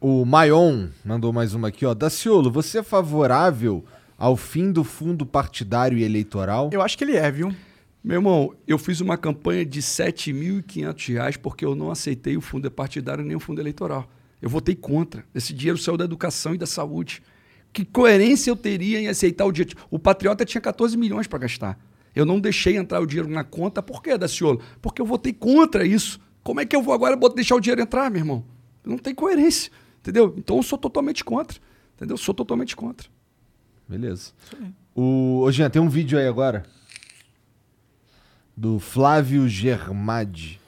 O 0.00 0.24
Maion 0.24 0.88
mandou 1.04 1.34
mais 1.34 1.52
uma 1.52 1.68
aqui, 1.68 1.84
ó. 1.84 1.92
Daciolo, 1.92 2.50
você 2.50 2.78
é 2.78 2.82
favorável 2.82 3.84
ao 4.16 4.38
fim 4.38 4.72
do 4.72 4.84
fundo 4.84 5.26
partidário 5.26 5.98
e 5.98 6.02
eleitoral? 6.02 6.70
Eu 6.72 6.80
acho 6.80 6.96
que 6.96 7.04
ele 7.04 7.14
é, 7.14 7.30
viu? 7.30 7.54
Meu 8.02 8.16
irmão, 8.16 8.54
eu 8.66 8.78
fiz 8.78 9.00
uma 9.00 9.16
campanha 9.16 9.66
de 9.66 9.82
7.500 9.82 11.12
reais 11.12 11.36
porque 11.36 11.64
eu 11.64 11.74
não 11.74 11.90
aceitei 11.90 12.36
o 12.36 12.40
fundo 12.40 12.70
partidário 12.70 13.24
nem 13.24 13.36
o 13.36 13.40
fundo 13.40 13.60
eleitoral. 13.60 14.08
Eu 14.40 14.48
votei 14.48 14.74
contra. 14.74 15.24
Esse 15.34 15.52
dinheiro 15.52 15.78
saiu 15.78 15.96
da 15.96 16.04
educação 16.04 16.54
e 16.54 16.58
da 16.58 16.66
saúde. 16.66 17.22
Que 17.72 17.84
coerência 17.84 18.50
eu 18.50 18.56
teria 18.56 19.00
em 19.00 19.08
aceitar 19.08 19.44
o 19.44 19.52
dinheiro? 19.52 19.76
O 19.90 19.98
Patriota 19.98 20.44
tinha 20.44 20.60
14 20.60 20.96
milhões 20.96 21.26
para 21.26 21.40
gastar. 21.40 21.78
Eu 22.14 22.24
não 22.24 22.40
deixei 22.40 22.76
entrar 22.76 23.00
o 23.00 23.06
dinheiro 23.06 23.28
na 23.28 23.44
conta. 23.44 23.82
Por 23.82 24.02
quê, 24.02 24.16
Daciolo? 24.16 24.60
Porque 24.80 25.02
eu 25.02 25.06
votei 25.06 25.32
contra 25.32 25.84
isso. 25.84 26.20
Como 26.42 26.60
é 26.60 26.66
que 26.66 26.74
eu 26.74 26.82
vou 26.82 26.94
agora 26.94 27.16
deixar 27.34 27.56
o 27.56 27.60
dinheiro 27.60 27.82
entrar, 27.82 28.10
meu 28.10 28.20
irmão? 28.20 28.44
Não 28.84 28.96
tem 28.96 29.14
coerência. 29.14 29.70
Entendeu? 30.00 30.34
Então 30.38 30.56
eu 30.56 30.62
sou 30.62 30.78
totalmente 30.78 31.24
contra. 31.24 31.58
Entendeu? 31.96 32.16
Sou 32.16 32.34
totalmente 32.34 32.74
contra. 32.74 33.08
Beleza. 33.86 34.32
O... 34.94 35.40
Ô, 35.40 35.52
Jean, 35.52 35.68
tem 35.68 35.82
um 35.82 35.88
vídeo 35.88 36.18
aí 36.18 36.26
agora. 36.26 36.64
Do 38.60 38.80
Flávio 38.80 39.48
Germadi. 39.48 40.58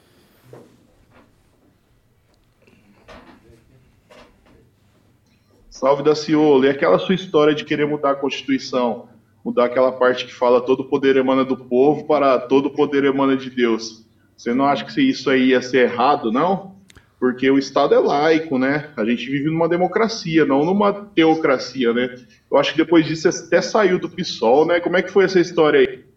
Salve 5.69 6.01
Daciolo. 6.01 6.63
E 6.63 6.69
aquela 6.69 6.97
sua 6.99 7.15
história 7.15 7.53
de 7.53 7.65
querer 7.65 7.85
mudar 7.85 8.11
a 8.11 8.15
Constituição, 8.15 9.09
mudar 9.43 9.65
aquela 9.65 9.91
parte 9.91 10.25
que 10.25 10.33
fala 10.33 10.61
todo 10.61 10.85
poder 10.85 11.17
emana 11.17 11.43
do 11.43 11.57
povo 11.57 12.05
para 12.07 12.39
todo 12.39 12.69
poder 12.69 13.03
emana 13.03 13.35
de 13.35 13.49
Deus. 13.49 14.05
Você 14.37 14.53
não 14.53 14.67
acha 14.67 14.85
que 14.85 15.01
isso 15.01 15.29
aí 15.29 15.49
ia 15.49 15.61
ser 15.61 15.91
errado, 15.91 16.31
não? 16.31 16.79
porque 17.19 17.51
o 17.51 17.59
Estado 17.59 17.93
é 17.93 17.99
laico, 17.99 18.57
né? 18.57 18.89
A 18.95 19.03
gente 19.03 19.29
vive 19.29 19.49
numa 19.49 19.67
democracia, 19.67 20.45
não 20.45 20.63
numa 20.63 20.93
teocracia, 20.93 21.93
né? 21.93 22.15
Eu 22.49 22.57
acho 22.57 22.71
que 22.71 22.77
depois 22.77 23.05
disso 23.05 23.29
você 23.29 23.45
até 23.45 23.61
saiu 23.61 23.99
do 23.99 24.09
PSOL, 24.09 24.65
né? 24.65 24.79
Como 24.79 24.95
é 24.95 25.03
que 25.03 25.11
foi 25.11 25.25
essa 25.25 25.41
história 25.41 25.81
aí? 25.81 26.10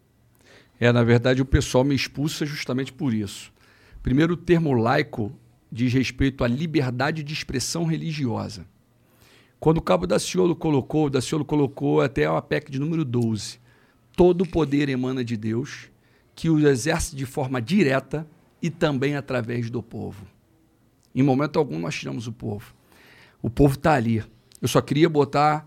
É, 0.85 0.93
na 0.93 1.03
verdade, 1.03 1.41
o 1.41 1.47
pessoal 1.47 1.83
me 1.83 1.95
expulsa 1.95 2.45
justamente 2.45 2.93
por 2.93 3.15
isso. 3.15 3.51
Primeiro, 4.03 4.35
o 4.35 4.37
termo 4.37 4.71
laico 4.75 5.33
diz 5.73 5.91
respeito 5.95 6.45
à 6.45 6.47
liberdade 6.47 7.23
de 7.23 7.33
expressão 7.33 7.87
religiosa. 7.87 8.67
Quando 9.59 9.79
o 9.79 9.81
Cabo 9.81 10.07
Daciolo 10.07 10.55
colocou, 10.55 11.09
Daciolo 11.09 11.43
colocou 11.43 12.03
até 12.03 12.27
a 12.27 12.43
PEC 12.43 12.71
de 12.71 12.79
número 12.79 13.03
12. 13.03 13.59
Todo 14.15 14.43
o 14.43 14.47
poder 14.47 14.91
emana 14.91 15.25
de 15.25 15.39
Deus, 15.39 15.91
que 16.35 16.51
o 16.51 16.69
exerce 16.69 17.17
de 17.17 17.25
forma 17.25 17.63
direta 17.63 18.29
e 18.61 18.69
também 18.69 19.17
através 19.17 19.71
do 19.71 19.83
povo. 19.83 20.27
Em 21.15 21.23
momento 21.23 21.59
algum 21.59 21.79
nós 21.79 21.95
tiramos 21.95 22.27
o 22.27 22.33
povo. 22.33 22.75
O 23.41 23.49
povo 23.49 23.77
está 23.77 23.95
ali. 23.95 24.23
Eu 24.61 24.69
só 24.69 24.83
queria 24.83 25.09
botar 25.09 25.67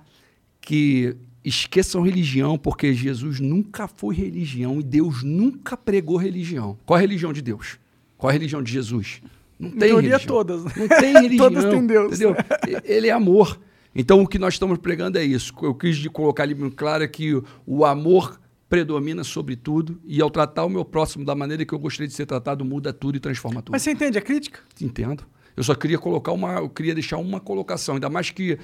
que 0.62 1.18
esqueçam 1.48 2.02
religião, 2.02 2.58
porque 2.58 2.94
Jesus 2.94 3.40
nunca 3.40 3.88
foi 3.88 4.16
religião 4.16 4.80
e 4.80 4.84
Deus 4.84 5.24
nunca 5.24 5.78
pregou 5.78 6.18
religião. 6.18 6.78
Qual 6.86 6.98
a 6.98 7.02
religião 7.02 7.32
de 7.32 7.42
Deus? 7.42 7.80
Qual 8.18 8.30
a 8.30 8.34
religião 8.34 8.62
de 8.62 8.72
Jesus? 8.72 9.22
Não 9.60 9.72
tem 9.72 9.90
teoria, 9.90 10.10
religião. 10.12 10.36
todas. 10.36 10.64
Não 10.64 10.88
tem 10.88 11.14
religião. 11.22 11.50
Todas 11.50 11.66
têm 11.66 11.88
Deus. 11.88 12.20
Entendeu? 12.20 12.36
Ele 12.84 13.08
é 13.08 13.12
amor. 13.12 13.60
Então 13.96 14.22
o 14.22 14.28
que 14.28 14.38
nós 14.38 14.56
estamos 14.56 14.78
pregando 14.78 15.18
é 15.18 15.24
isso. 15.24 15.54
Eu 15.62 15.74
quis 15.74 16.06
colocar 16.08 16.44
ali 16.44 16.54
bem 16.54 16.70
claro 16.70 17.04
é 17.04 17.08
que 17.08 17.42
o 17.66 17.86
amor 17.86 18.40
predomina 18.70 19.24
sobre 19.24 19.56
tudo 19.56 20.00
e 20.06 20.22
ao 20.22 20.30
tratar 20.30 20.66
o 20.66 20.70
meu 20.70 20.84
próximo 20.84 21.24
da 21.24 21.34
maneira 21.34 21.66
que 21.66 21.74
eu 21.74 21.80
gostaria 21.80 22.08
de 22.08 22.14
ser 22.14 22.26
tratado 22.26 22.66
muda 22.66 22.92
tudo 22.92 23.16
e 23.16 23.20
transforma 23.20 23.62
tudo. 23.62 23.72
Mas 23.72 23.82
você 23.82 23.92
entende 23.92 24.18
a 24.18 24.22
crítica? 24.22 24.60
Entendo. 24.82 25.24
Eu 25.56 25.64
só 25.64 25.74
queria 25.74 25.98
colocar 25.98 26.34
uma, 26.34 26.58
eu 26.58 26.70
queria 26.70 26.94
deixar 26.94 27.18
uma 27.18 27.40
colocação, 27.40 27.96
ainda 27.96 28.10
mais 28.10 28.30
que 28.30 28.60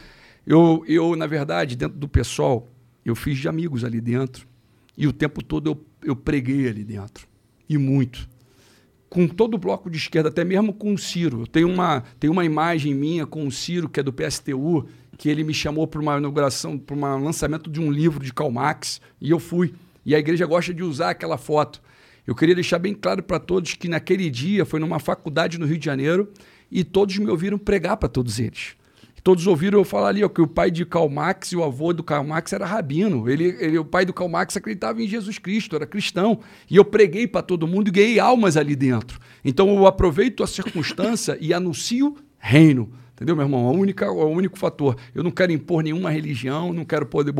eu, 0.45 0.83
eu 0.87 1.15
na 1.15 1.25
verdade, 1.25 1.75
dentro 1.75 1.97
do 1.97 2.07
pessoal, 2.07 2.67
eu 3.05 3.15
fiz 3.15 3.37
de 3.37 3.47
amigos 3.47 3.83
ali 3.83 3.99
dentro 3.99 4.47
e 4.97 5.07
o 5.07 5.13
tempo 5.13 5.43
todo 5.43 5.69
eu, 5.69 5.85
eu 6.03 6.15
preguei 6.15 6.67
ali 6.67 6.83
dentro 6.83 7.27
e 7.67 7.77
muito. 7.77 8.29
Com 9.09 9.27
todo 9.27 9.55
o 9.55 9.57
bloco 9.57 9.89
de 9.89 9.97
esquerda, 9.97 10.29
até 10.29 10.43
mesmo 10.43 10.73
com 10.73 10.93
o 10.93 10.97
Ciro. 10.97 11.41
Eu 11.41 11.47
tenho 11.47 11.69
uma, 11.69 12.03
tenho 12.19 12.33
uma 12.33 12.43
imagem 12.43 12.93
minha 12.95 13.27
com 13.27 13.45
o 13.45 13.51
Ciro, 13.51 13.87
que 13.87 13.99
é 13.99 14.03
do 14.03 14.11
PSTU, 14.11 14.87
que 15.17 15.29
ele 15.29 15.43
me 15.43 15.53
chamou 15.53 15.85
para 15.85 16.01
uma 16.01 16.17
inauguração, 16.17 16.77
para 16.77 16.95
um 16.95 17.23
lançamento 17.23 17.69
de 17.69 17.79
um 17.79 17.91
livro 17.91 18.23
de 18.23 18.33
Karl 18.33 18.51
Marx, 18.51 18.99
e 19.21 19.29
eu 19.29 19.39
fui. 19.39 19.73
E 20.05 20.15
a 20.15 20.19
igreja 20.19 20.45
gosta 20.45 20.73
de 20.73 20.81
usar 20.81 21.11
aquela 21.11 21.37
foto. 21.37 21.81
Eu 22.25 22.33
queria 22.33 22.55
deixar 22.55 22.79
bem 22.79 22.93
claro 22.93 23.21
para 23.21 23.39
todos 23.39 23.73
que 23.73 23.87
naquele 23.87 24.29
dia 24.29 24.65
foi 24.65 24.79
numa 24.79 24.99
faculdade 24.99 25.59
no 25.59 25.65
Rio 25.65 25.77
de 25.77 25.85
Janeiro 25.85 26.29
e 26.71 26.83
todos 26.83 27.17
me 27.17 27.29
ouviram 27.29 27.57
pregar 27.57 27.97
para 27.97 28.09
todos 28.09 28.39
eles. 28.39 28.75
Todos 29.23 29.47
ouviram 29.47 29.79
eu 29.79 29.85
falar 29.85 30.09
ali 30.09 30.23
ó, 30.23 30.27
que 30.27 30.41
o 30.41 30.47
pai 30.47 30.69
de 30.69 30.85
Karl 30.85 31.07
Marx 31.07 31.53
e 31.53 31.55
o 31.55 31.63
avô 31.63 31.93
do 31.93 32.03
Karl 32.03 32.25
Marx 32.25 32.51
era 32.51 32.65
rabino. 32.65 33.29
Ele, 33.29 33.55
ele, 33.57 33.77
o 33.77 33.85
pai 33.85 34.05
do 34.05 34.11
Karl 34.11 34.29
Marx 34.29 34.57
acreditava 34.57 35.01
em 35.01 35.07
Jesus 35.07 35.39
Cristo, 35.39 35.77
era 35.77 35.85
cristão. 35.85 36.39
E 36.69 36.75
eu 36.75 36.83
preguei 36.83 37.25
para 37.25 37.41
todo 37.41 37.65
mundo 37.65 37.87
e 37.87 37.91
ganhei 37.91 38.19
almas 38.19 38.57
ali 38.57 38.75
dentro. 38.75 39.17
Então 39.45 39.73
eu 39.73 39.87
aproveito 39.87 40.43
a 40.43 40.47
circunstância 40.47 41.37
e 41.39 41.53
anuncio 41.53 42.17
reino. 42.37 42.91
Entendeu, 43.13 43.35
meu 43.35 43.45
irmão? 43.45 43.67
A 43.67 43.71
única, 43.71 44.11
o 44.11 44.25
único 44.25 44.57
fator. 44.57 44.97
Eu 45.15 45.23
não 45.23 45.31
quero 45.31 45.53
impor 45.53 45.81
nenhuma 45.83 46.09
religião, 46.09 46.73
não 46.73 46.83
quero 46.83 47.05
poder 47.05 47.33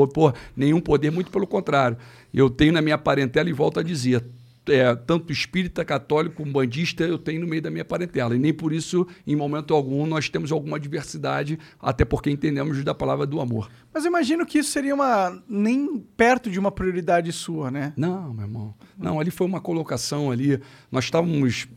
nenhum 0.56 0.80
poder, 0.80 1.12
muito 1.12 1.32
pelo 1.32 1.46
contrário. 1.46 1.98
Eu 2.34 2.50
tenho 2.50 2.72
na 2.72 2.82
minha 2.82 2.98
parentela, 2.98 3.50
e 3.50 3.54
volto 3.54 3.82
a 3.82 3.84
dizer, 3.84 4.24
é, 4.68 4.95
tanto 4.95 5.31
espírita, 5.31 5.84
católico, 5.84 6.44
umbandista, 6.44 7.03
eu 7.03 7.18
tenho 7.18 7.41
no 7.41 7.48
meio 7.48 7.61
da 7.61 7.69
minha 7.69 7.84
parentela. 7.84 8.35
E 8.35 8.40
nem 8.40 8.53
por 8.53 8.72
isso, 8.72 9.06
em 9.26 9.35
momento 9.35 9.73
algum, 9.73 10.06
nós 10.06 10.30
temos 10.30 10.52
alguma 10.52 10.80
diversidade, 10.80 11.60
até 11.80 12.06
porque 12.06 12.30
entendemos 12.30 12.84
da 12.84 12.94
palavra 12.94 13.26
do 13.26 13.41
amor. 13.41 13.69
Mas 13.94 14.06
eu 14.06 14.10
imagino 14.10 14.45
que 14.45 14.60
isso 14.60 14.72
seria 14.72 14.95
uma 14.95 15.41
nem 15.48 15.99
perto 16.15 16.49
de 16.49 16.60
uma 16.60 16.72
prioridade 16.72 17.31
sua, 17.31 17.69
né? 17.69 17.94
Não, 17.98 18.34
meu 18.34 18.45
irmão. 18.45 18.73
Não, 18.98 19.19
ali 19.19 19.31
foi 19.31 19.45
uma 19.45 19.60
colocação 19.60 20.31
ali. 20.31 20.60
Nós 20.91 21.06
estávamos 21.06 21.68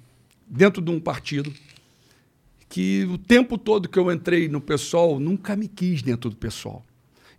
dentro 0.48 0.80
de 0.80 0.90
um 0.90 1.00
partido 1.00 1.52
que 2.68 3.04
o 3.10 3.18
tempo 3.18 3.58
todo 3.58 3.88
que 3.88 3.98
eu 3.98 4.12
entrei 4.12 4.48
no 4.48 4.60
pessoal, 4.60 5.18
nunca 5.18 5.56
me 5.56 5.68
quis 5.68 6.02
dentro 6.02 6.30
do 6.30 6.36
pessoal. 6.36 6.84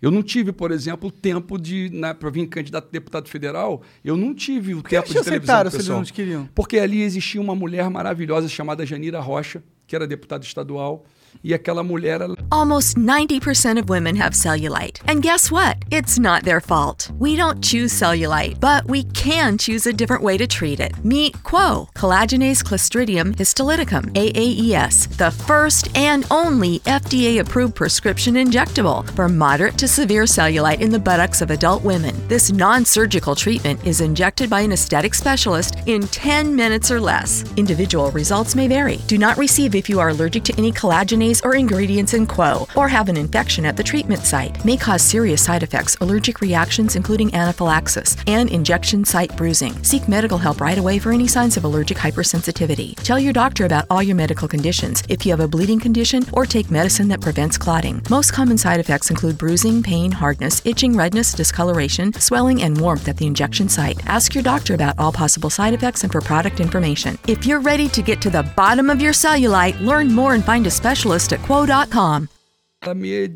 Eu 0.02 0.12
não 0.12 0.22
tive, 0.22 0.52
por 0.52 0.72
exemplo, 0.72 1.12
tempo 1.12 1.58
de, 1.58 1.90
né, 1.92 2.14
para 2.14 2.30
vir 2.30 2.48
candidato 2.48 2.88
a 2.88 2.92
deputado 2.92 3.28
federal, 3.30 3.82
eu 4.04 4.16
não 4.16 4.34
tive 4.34 4.76
o 4.76 4.84
tempo 4.84 5.08
de 5.08 5.14
te 5.16 5.24
televisão 5.24 5.64
do 5.64 5.70
se 5.70 5.76
eles 5.76 5.84
pessoal. 5.86 5.98
não 5.98 6.06
te 6.06 6.14
queriam? 6.14 6.50
Porque 6.54 6.78
ali 6.78 7.02
existia 7.02 7.42
uma 7.42 7.56
mulher 7.56 7.90
maravilhosa 7.90 8.48
chamada 8.48 8.86
Janira 8.86 9.20
Rocha, 9.20 9.64
que 9.88 9.96
era 9.96 10.06
deputada 10.06 10.44
estadual, 10.46 11.06
e 11.44 11.54
aquela 11.54 11.84
mulher 11.84 12.22
ela 12.22 12.38
Almost 12.50 12.96
90% 12.96 13.78
of 13.78 13.90
women 13.90 14.16
have 14.16 14.34
cellulite. 14.34 15.02
And 15.06 15.22
guess 15.22 15.52
what? 15.52 15.78
It's 15.92 16.18
not 16.18 16.44
their 16.44 16.62
fault. 16.62 17.12
We 17.20 17.36
don't 17.36 17.62
choose 17.62 17.92
cellulite, 17.92 18.60
but 18.62 18.86
we 18.86 19.04
can 19.04 19.58
choose 19.58 19.86
a 19.86 19.92
different 19.92 20.24
way 20.24 20.38
to 20.38 20.48
treat 20.48 20.80
it. 20.80 20.94
Meet 21.04 21.44
Quo, 21.44 21.90
collagenase 21.94 22.64
clostridium 22.64 23.36
histolyticum, 23.36 24.14
AAES, 24.14 25.18
the 25.18 25.32
first 25.32 25.90
and 25.98 26.26
only 26.32 26.80
FDA 26.80 27.42
approved 27.42 27.76
prescription 27.76 28.36
injectable 28.36 29.10
for 29.12 29.28
moderate 29.28 29.78
to 29.80 29.88
severe 29.90 30.24
cellulite 30.24 30.80
in 30.80 30.90
the 30.90 31.00
buttocks 31.00 31.42
of 31.42 31.52
adult 31.52 31.84
women. 31.84 32.16
This 32.30 32.50
non 32.52 32.86
surgical 32.86 33.36
treatment 33.36 33.86
is 33.86 34.00
injected 34.00 34.50
by 34.50 34.62
an 34.62 34.72
aesthetic 34.72 35.14
specialist 35.14 35.76
in 35.86 36.08
10 36.08 36.56
minutes 36.56 36.92
or 36.92 37.02
less. 37.02 37.44
Individual 37.58 38.10
results 38.12 38.56
may 38.56 38.70
vary. 38.70 38.98
Do 39.08 39.18
not 39.18 39.38
receive 39.38 39.76
if 39.76 39.90
you 39.90 40.00
are 40.00 40.10
allergic 40.10 40.44
to 40.46 40.56
any 40.58 40.72
collagenase 40.72 41.27
or 41.44 41.56
ingredients 41.56 42.14
in 42.14 42.26
Quo 42.26 42.68
or 42.76 42.88
have 42.88 43.10
an 43.10 43.18
infection 43.18 43.66
at 43.66 43.76
the 43.76 43.84
treatment 43.84 44.22
site. 44.22 44.64
May 44.64 44.78
cause 44.78 45.02
serious 45.02 45.44
side 45.44 45.64
effects, 45.64 45.98
allergic 46.02 46.42
reactions, 46.42 46.96
including 46.96 47.34
anaphylaxis, 47.34 48.16
and 48.28 48.50
injection 48.50 49.04
site 49.04 49.36
bruising. 49.36 49.74
Seek 49.84 50.08
medical 50.08 50.38
help 50.38 50.62
right 50.62 50.78
away 50.78 51.00
for 51.00 51.12
any 51.12 51.28
signs 51.28 51.58
of 51.58 51.66
allergic 51.66 51.98
hypersensitivity. 51.98 52.96
Tell 53.04 53.20
your 53.20 53.34
doctor 53.34 53.66
about 53.66 53.86
all 53.90 54.02
your 54.02 54.16
medical 54.16 54.48
conditions 54.48 55.04
if 55.10 55.26
you 55.26 55.32
have 55.32 55.40
a 55.40 55.48
bleeding 55.48 55.80
condition 55.80 56.24
or 56.34 56.46
take 56.46 56.72
medicine 56.72 57.08
that 57.10 57.22
prevents 57.22 57.58
clotting. 57.58 58.02
Most 58.10 58.32
common 58.32 58.58
side 58.58 58.80
effects 58.80 59.10
include 59.10 59.38
bruising, 59.38 59.84
pain, 59.84 60.12
hardness, 60.12 60.62
itching, 60.66 60.96
redness, 60.96 61.34
discoloration, 61.34 62.14
swelling, 62.14 62.62
and 62.62 62.80
warmth 62.80 63.08
at 63.10 63.18
the 63.18 63.28
injection 63.28 63.68
site. 63.68 64.00
Ask 64.08 64.34
your 64.34 64.44
doctor 64.44 64.76
about 64.76 64.98
all 64.98 65.12
possible 65.12 65.50
side 65.50 65.74
effects 65.74 66.04
and 66.04 66.12
for 66.12 66.22
product 66.22 66.60
information. 66.60 67.18
If 67.28 67.46
you're 67.46 67.60
ready 67.60 67.90
to 67.90 68.02
get 68.02 68.22
to 68.22 68.30
the 68.30 68.44
bottom 68.56 68.90
of 68.90 69.02
your 69.02 69.14
cellulite, 69.14 69.80
learn 69.82 70.12
more 70.14 70.34
and 70.34 70.44
find 70.46 70.66
a 70.68 70.72
specialist 70.72 71.17
at 71.18 71.40
quo.com. 71.42 72.28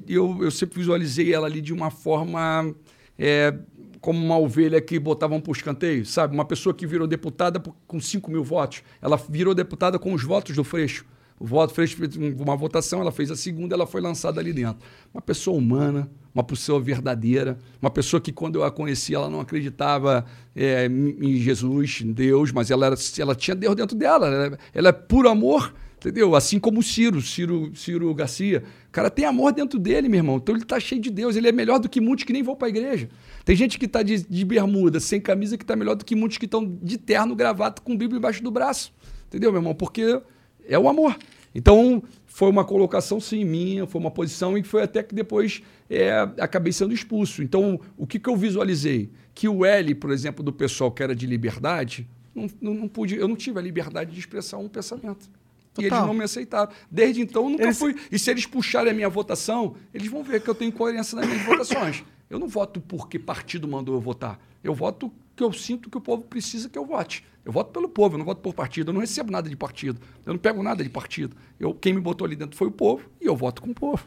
eu, 0.07 0.37
eu 0.43 0.51
sempre 0.51 0.77
visualizei 0.79 1.33
ela 1.33 1.47
ali 1.47 1.61
de 1.61 1.73
uma 1.73 1.89
forma 1.89 2.73
é, 3.17 3.53
como 3.99 4.23
uma 4.23 4.37
ovelha 4.37 4.79
que 4.79 4.99
botavam 4.99 5.41
para 5.41 5.51
escanteio, 5.51 6.05
sabe? 6.05 6.33
Uma 6.33 6.45
pessoa 6.45 6.75
que 6.75 6.85
virou 6.85 7.07
deputada 7.07 7.59
por- 7.59 7.75
com 7.87 7.99
5 7.99 8.29
mil 8.29 8.43
votos. 8.43 8.83
Ela 9.01 9.17
virou 9.29 9.55
deputada 9.55 9.97
com 9.97 10.13
os 10.13 10.23
votos 10.23 10.55
do 10.55 10.63
Freixo. 10.63 11.05
O 11.39 11.45
voto 11.47 11.73
Freixo 11.73 11.97
fez 11.97 12.15
um- 12.15 12.35
uma 12.43 12.55
votação, 12.55 13.01
ela 13.01 13.11
fez 13.11 13.31
a 13.31 13.35
segunda, 13.35 13.73
ela 13.73 13.87
foi 13.87 13.99
lançada 13.99 14.39
ali 14.39 14.53
dentro. 14.53 14.77
Uma 15.11 15.21
pessoa 15.21 15.57
humana, 15.57 16.07
uma 16.35 16.43
pessoa 16.43 16.79
verdadeira, 16.79 17.57
uma 17.81 17.89
pessoa 17.89 18.21
que 18.21 18.31
quando 18.31 18.57
eu 18.57 18.63
a 18.63 18.69
conheci, 18.69 19.15
ela 19.15 19.27
não 19.27 19.39
acreditava 19.39 20.23
é, 20.55 20.85
em 20.85 21.37
Jesus, 21.37 22.01
em 22.03 22.11
Deus, 22.11 22.51
mas 22.51 22.69
ela, 22.69 22.85
era, 22.85 22.95
ela 23.17 23.33
tinha 23.33 23.55
Deus 23.55 23.75
dentro 23.75 23.97
dela. 23.97 24.27
Ela, 24.27 24.59
ela 24.71 24.89
é 24.89 24.91
puro 24.91 25.27
amor, 25.29 25.73
entendeu? 26.01 26.35
Assim 26.35 26.59
como 26.59 26.79
o 26.79 26.83
Ciro, 26.83 27.21
Ciro, 27.21 27.71
Ciro 27.75 28.13
Garcia. 28.15 28.63
O 28.87 28.91
cara 28.91 29.09
tem 29.09 29.23
amor 29.23 29.53
dentro 29.53 29.77
dele, 29.77 30.09
meu 30.09 30.17
irmão. 30.17 30.37
Então 30.37 30.55
ele 30.55 30.65
tá 30.65 30.79
cheio 30.79 30.99
de 30.99 31.11
Deus. 31.11 31.35
Ele 31.35 31.47
é 31.47 31.51
melhor 31.51 31.79
do 31.79 31.87
que 31.87 32.01
muitos 32.01 32.25
que 32.25 32.33
nem 32.33 32.41
vão 32.41 32.55
para 32.55 32.67
a 32.67 32.69
igreja. 32.69 33.07
Tem 33.45 33.55
gente 33.55 33.77
que 33.77 33.87
tá 33.87 34.01
de, 34.01 34.27
de 34.27 34.43
bermuda, 34.43 34.99
sem 34.99 35.21
camisa, 35.21 35.57
que 35.57 35.65
tá 35.65 35.75
melhor 35.75 35.95
do 35.95 36.03
que 36.03 36.15
muitos 36.15 36.39
que 36.39 36.45
estão 36.45 36.77
de 36.81 36.97
terno, 36.97 37.35
gravata, 37.35 37.81
com 37.81 37.95
Bíblia 37.95 38.17
embaixo 38.17 38.43
do 38.43 38.49
braço. 38.49 38.91
Entendeu, 39.27 39.51
meu 39.51 39.59
irmão? 39.59 39.75
Porque 39.75 40.21
é 40.67 40.77
o 40.77 40.89
amor. 40.89 41.17
Então, 41.53 42.01
foi 42.25 42.49
uma 42.49 42.63
colocação, 42.65 43.19
sim, 43.19 43.43
minha, 43.43 43.85
foi 43.85 43.99
uma 43.99 44.09
posição 44.09 44.57
e 44.57 44.63
foi 44.63 44.83
até 44.83 45.03
que 45.03 45.13
depois 45.13 45.61
é, 45.89 46.11
acabei 46.39 46.73
sendo 46.73 46.93
expulso. 46.93 47.43
Então, 47.43 47.79
o 47.97 48.07
que, 48.07 48.17
que 48.17 48.29
eu 48.29 48.35
visualizei? 48.35 49.11
Que 49.35 49.47
o 49.47 49.65
L, 49.65 49.93
por 49.95 50.11
exemplo, 50.11 50.43
do 50.43 50.51
pessoal 50.51 50.91
que 50.91 51.03
era 51.03 51.13
de 51.13 51.27
liberdade, 51.27 52.07
não, 52.33 52.47
não, 52.61 52.73
não 52.73 52.87
pude, 52.87 53.15
eu 53.15 53.27
não 53.27 53.35
tive 53.35 53.59
a 53.59 53.61
liberdade 53.61 54.11
de 54.11 54.19
expressar 54.19 54.57
um 54.57 54.69
pensamento. 54.69 55.29
E 55.77 55.81
eles 55.81 55.89
Total. 55.91 56.07
não 56.07 56.13
me 56.13 56.23
aceitaram. 56.23 56.71
Desde 56.89 57.21
então, 57.21 57.43
eu 57.45 57.49
nunca 57.51 57.63
Eles- 57.63 57.79
fui. 57.79 57.95
E 58.11 58.19
se 58.19 58.29
eles 58.29 58.45
puxarem 58.45 58.91
a 58.91 58.93
minha 58.93 59.07
votação, 59.09 59.75
eles 59.93 60.07
vão 60.09 60.21
ver 60.23 60.41
que 60.41 60.49
eu 60.49 60.55
tenho 60.55 60.71
coerência 60.71 61.15
nas 61.15 61.25
minhas 61.25 61.43
votações. 61.45 62.03
Eu 62.29 62.37
não 62.39 62.47
voto 62.47 62.81
porque 62.81 63.17
partido 63.17 63.67
mandou 63.67 63.95
eu 63.95 64.01
votar. 64.01 64.39
Eu 64.63 64.73
voto 64.73 65.11
que 65.35 65.43
eu 65.43 65.51
sinto 65.53 65.89
que 65.89 65.97
o 65.97 66.01
povo 66.01 66.23
precisa 66.23 66.69
que 66.69 66.77
eu 66.77 66.85
vote. 66.85 67.23
Eu 67.43 67.51
voto 67.51 67.71
pelo 67.71 67.89
povo, 67.89 68.15
eu 68.15 68.19
não 68.19 68.25
voto 68.25 68.41
por 68.41 68.53
partido. 68.53 68.89
Eu 68.89 68.93
não 68.93 69.01
recebo 69.01 69.31
nada 69.31 69.49
de 69.49 69.55
partido. 69.55 69.99
Eu 70.25 70.33
não 70.33 70.39
pego 70.39 70.61
nada 70.61 70.83
de 70.83 70.89
partido. 70.89 71.35
Eu, 71.59 71.73
quem 71.73 71.93
me 71.93 71.99
botou 72.01 72.25
ali 72.25 72.35
dentro 72.35 72.55
foi 72.57 72.67
o 72.67 72.71
povo 72.71 73.03
e 73.19 73.25
eu 73.25 73.35
voto 73.35 73.61
com 73.61 73.71
o 73.71 73.73
povo. 73.73 74.05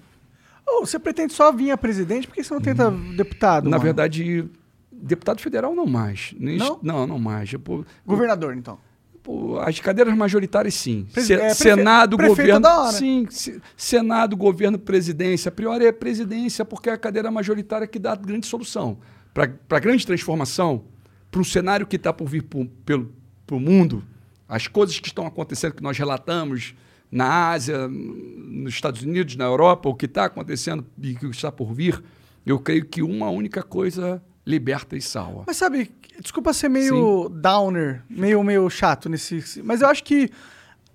Ô, 0.66 0.86
você 0.86 0.98
pretende 0.98 1.32
só 1.32 1.50
vir 1.52 1.70
a 1.70 1.76
presidente? 1.76 2.26
Por 2.26 2.34
que 2.34 2.44
você 2.44 2.54
não 2.54 2.60
tenta 2.60 2.90
deputado? 2.90 3.64
Na 3.64 3.72
mano? 3.72 3.82
verdade, 3.82 4.48
deputado 4.92 5.40
federal 5.40 5.74
não 5.74 5.86
mais. 5.86 6.34
Não? 6.38 6.78
Não, 6.82 7.06
não 7.06 7.18
mais. 7.18 7.52
Eu, 7.52 7.60
Governador, 8.06 8.56
então. 8.56 8.78
Pô, 9.24 9.58
as 9.58 9.80
cadeiras 9.80 10.14
majoritárias, 10.14 10.74
sim. 10.74 11.06
Se- 11.08 11.32
é, 11.32 11.54
Senado, 11.54 12.16
prefeito 12.18 12.36
governo. 12.60 12.60
Sim, 12.92 13.26
se- 13.30 13.60
Senado, 13.74 14.36
governo, 14.36 14.78
presidência. 14.78 15.48
A 15.48 15.52
priori 15.52 15.86
é 15.86 15.90
presidência, 15.92 16.62
porque 16.62 16.90
é 16.90 16.92
a 16.92 16.98
cadeira 16.98 17.30
majoritária 17.30 17.86
que 17.86 17.98
dá 17.98 18.12
a 18.12 18.16
grande 18.16 18.46
solução. 18.46 18.98
Para 19.32 19.50
a 19.70 19.78
grande 19.80 20.06
transformação, 20.06 20.84
para 21.30 21.40
um 21.40 21.44
cenário 21.44 21.86
que 21.86 21.96
está 21.96 22.12
por 22.12 22.28
vir 22.28 22.44
pelo 22.84 23.10
pro 23.46 23.58
mundo, 23.58 24.04
as 24.46 24.66
coisas 24.68 25.00
que 25.00 25.08
estão 25.08 25.26
acontecendo, 25.26 25.72
que 25.74 25.82
nós 25.82 25.96
relatamos 25.98 26.74
na 27.10 27.50
Ásia, 27.50 27.88
nos 27.88 28.74
Estados 28.74 29.02
Unidos, 29.02 29.36
na 29.36 29.44
Europa, 29.44 29.88
o 29.88 29.94
que 29.94 30.04
está 30.06 30.26
acontecendo 30.26 30.84
e 31.00 31.12
o 31.12 31.18
que 31.18 31.26
está 31.28 31.50
por 31.50 31.72
vir, 31.72 32.02
eu 32.44 32.58
creio 32.58 32.84
que 32.84 33.02
uma 33.02 33.30
única 33.30 33.62
coisa 33.62 34.22
liberta 34.46 34.96
e 34.96 35.00
salva. 35.00 35.44
Mas 35.46 35.56
sabe, 35.56 35.90
desculpa 36.20 36.52
ser 36.52 36.68
meio 36.68 37.28
downer, 37.28 38.02
meio, 38.08 38.42
meio 38.42 38.68
chato 38.70 39.08
nesse. 39.08 39.62
Mas 39.62 39.80
eu 39.80 39.88
acho 39.88 40.04
que 40.04 40.30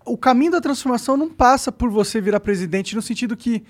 o 0.06 0.18
caminho 0.18 0.52
da 0.52 0.62
transformação 0.62 1.16
não 1.16 1.30
passa 1.30 1.72
por 1.72 1.90
você 1.90 2.20
virar 2.20 2.40
presidente, 2.40 2.96
no 2.96 3.02
sentido 3.02 3.38
que, 3.38 3.64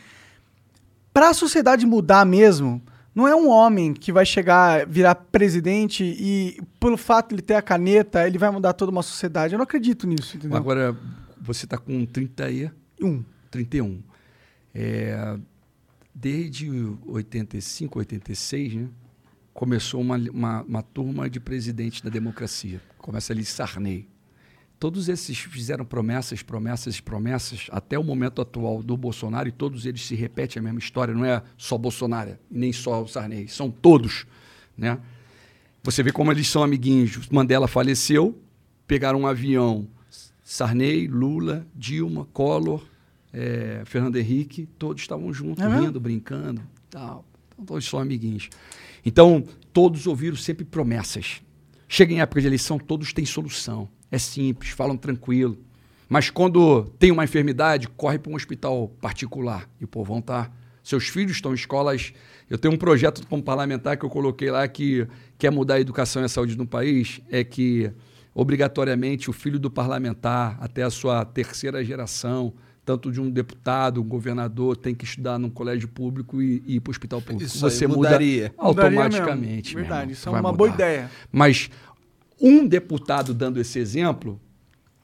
para 1.13 1.29
a 1.29 1.33
sociedade 1.33 1.85
mudar 1.85 2.25
mesmo, 2.25 2.81
não 3.13 3.27
é 3.27 3.35
um 3.35 3.49
homem 3.49 3.93
que 3.93 4.11
vai 4.11 4.25
chegar, 4.25 4.85
virar 4.87 5.15
presidente 5.15 6.03
e, 6.03 6.61
pelo 6.79 6.97
fato 6.97 7.29
de 7.29 7.35
ele 7.35 7.41
ter 7.41 7.55
a 7.55 7.61
caneta, 7.61 8.25
ele 8.25 8.37
vai 8.37 8.49
mudar 8.49 8.73
toda 8.73 8.91
uma 8.91 9.03
sociedade. 9.03 9.53
Eu 9.53 9.57
não 9.57 9.63
acredito 9.63 10.07
nisso, 10.07 10.37
entendeu? 10.37 10.57
Agora, 10.57 10.95
você 11.41 11.65
está 11.65 11.77
com 11.77 12.05
30 12.05 12.49
e... 12.51 12.71
Um. 13.01 13.23
31. 13.51 14.01
É, 14.73 15.37
desde 16.13 16.69
85, 17.05 17.99
86, 17.99 18.73
né, 18.75 18.87
começou 19.59 19.99
uma, 19.99 20.15
uma, 20.15 20.61
uma 20.61 20.81
turma 20.81 21.29
de 21.29 21.37
presidentes 21.37 21.99
da 21.99 22.09
democracia. 22.09 22.81
Começa 22.97 23.33
ali 23.33 23.43
Sarney. 23.43 24.07
Todos 24.79 25.09
esses 25.09 25.37
fizeram 25.37 25.83
promessas, 25.83 26.41
promessas, 26.41 27.01
promessas, 27.01 27.67
até 27.69 27.99
o 27.99 28.03
momento 28.03 28.41
atual 28.41 28.81
do 28.81 28.95
Bolsonaro, 28.95 29.49
e 29.49 29.51
todos 29.51 29.85
eles 29.85 30.05
se 30.05 30.15
repetem 30.15 30.61
a 30.61 30.63
mesma 30.63 30.79
história. 30.79 31.13
Não 31.13 31.25
é 31.25 31.43
só 31.57 31.77
Bolsonaro, 31.77 32.37
nem 32.49 32.71
só 32.71 33.03
o 33.03 33.07
Sarney, 33.09 33.49
são 33.49 33.69
todos. 33.69 34.25
Né? 34.77 34.97
Você 35.83 36.01
vê 36.03 36.13
como 36.13 36.31
eles 36.31 36.47
são 36.47 36.63
amiguinhos. 36.63 37.27
Mandela 37.27 37.67
faleceu, 37.67 38.41
pegaram 38.87 39.19
um 39.19 39.27
avião. 39.27 39.89
Sarney, 40.41 41.05
Lula, 41.05 41.67
Dilma, 41.75 42.25
Collor, 42.31 42.81
eh, 43.33 43.83
Fernando 43.83 44.15
Henrique, 44.15 44.69
todos 44.79 45.01
estavam 45.01 45.33
juntos, 45.33 45.61
É 45.61 45.67
rindo, 45.67 45.99
brincando, 45.99 46.61
tal. 46.89 47.25
Então, 47.51 47.65
todos 47.65 47.83
são 47.83 47.99
amiguinhos. 47.99 48.49
Então, 49.09 49.43
todos 49.73 50.05
ouviram 50.05 50.35
sempre 50.35 50.63
promessas. 50.63 51.41
Chega 51.87 52.13
em 52.13 52.21
época 52.21 52.41
de 52.41 52.45
eleição, 52.45 52.77
todos 52.77 53.11
têm 53.11 53.25
solução. 53.25 53.89
É 54.11 54.19
simples, 54.19 54.69
falam 54.69 54.95
tranquilo. 54.95 55.57
Mas 56.07 56.29
quando 56.29 56.83
tem 56.99 57.09
uma 57.09 57.23
enfermidade, 57.23 57.87
corre 57.87 58.19
para 58.19 58.31
um 58.31 58.35
hospital 58.35 58.87
particular. 59.01 59.67
E 59.81 59.85
o 59.85 59.87
povão 59.87 60.21
tá. 60.21 60.51
Seus 60.83 61.07
filhos 61.07 61.37
estão 61.37 61.53
em 61.53 61.55
escolas. 61.55 62.13
Eu 62.47 62.59
tenho 62.59 62.75
um 62.75 62.77
projeto 62.77 63.25
como 63.25 63.41
parlamentar 63.41 63.97
que 63.97 64.05
eu 64.05 64.11
coloquei 64.11 64.51
lá 64.51 64.67
que 64.67 65.07
quer 65.39 65.51
mudar 65.51 65.75
a 65.75 65.81
educação 65.81 66.21
e 66.21 66.25
a 66.25 66.29
saúde 66.29 66.55
no 66.55 66.67
país. 66.67 67.19
É 67.31 67.43
que, 67.43 67.91
obrigatoriamente, 68.31 69.27
o 69.27 69.33
filho 69.33 69.57
do 69.57 69.71
parlamentar, 69.71 70.55
até 70.61 70.83
a 70.83 70.91
sua 70.91 71.25
terceira 71.25 71.83
geração, 71.83 72.53
tanto 72.89 73.11
de 73.11 73.21
um 73.21 73.29
deputado, 73.29 74.01
um 74.01 74.03
governador, 74.03 74.75
tem 74.75 74.95
que 74.95 75.05
estudar 75.05 75.37
num 75.37 75.47
colégio 75.47 75.87
público 75.87 76.41
e, 76.41 76.63
e 76.65 76.75
ir 76.77 76.79
para 76.79 76.89
o 76.89 76.93
hospital 76.93 77.21
público. 77.21 77.43
Isso 77.43 77.63
aí 77.63 77.71
Você 77.71 77.85
mudaria. 77.85 78.45
muda 78.45 78.53
automaticamente. 78.57 79.29
Mudaria 79.29 79.61
mesmo. 79.61 79.79
Verdade, 79.81 80.11
isso 80.13 80.27
é 80.27 80.31
Vai 80.31 80.41
uma 80.41 80.51
boa 80.51 80.71
mudar. 80.71 80.83
ideia. 80.83 81.11
Mas 81.31 81.69
um 82.41 82.65
deputado 82.65 83.31
dando 83.31 83.59
esse 83.59 83.77
exemplo 83.77 84.41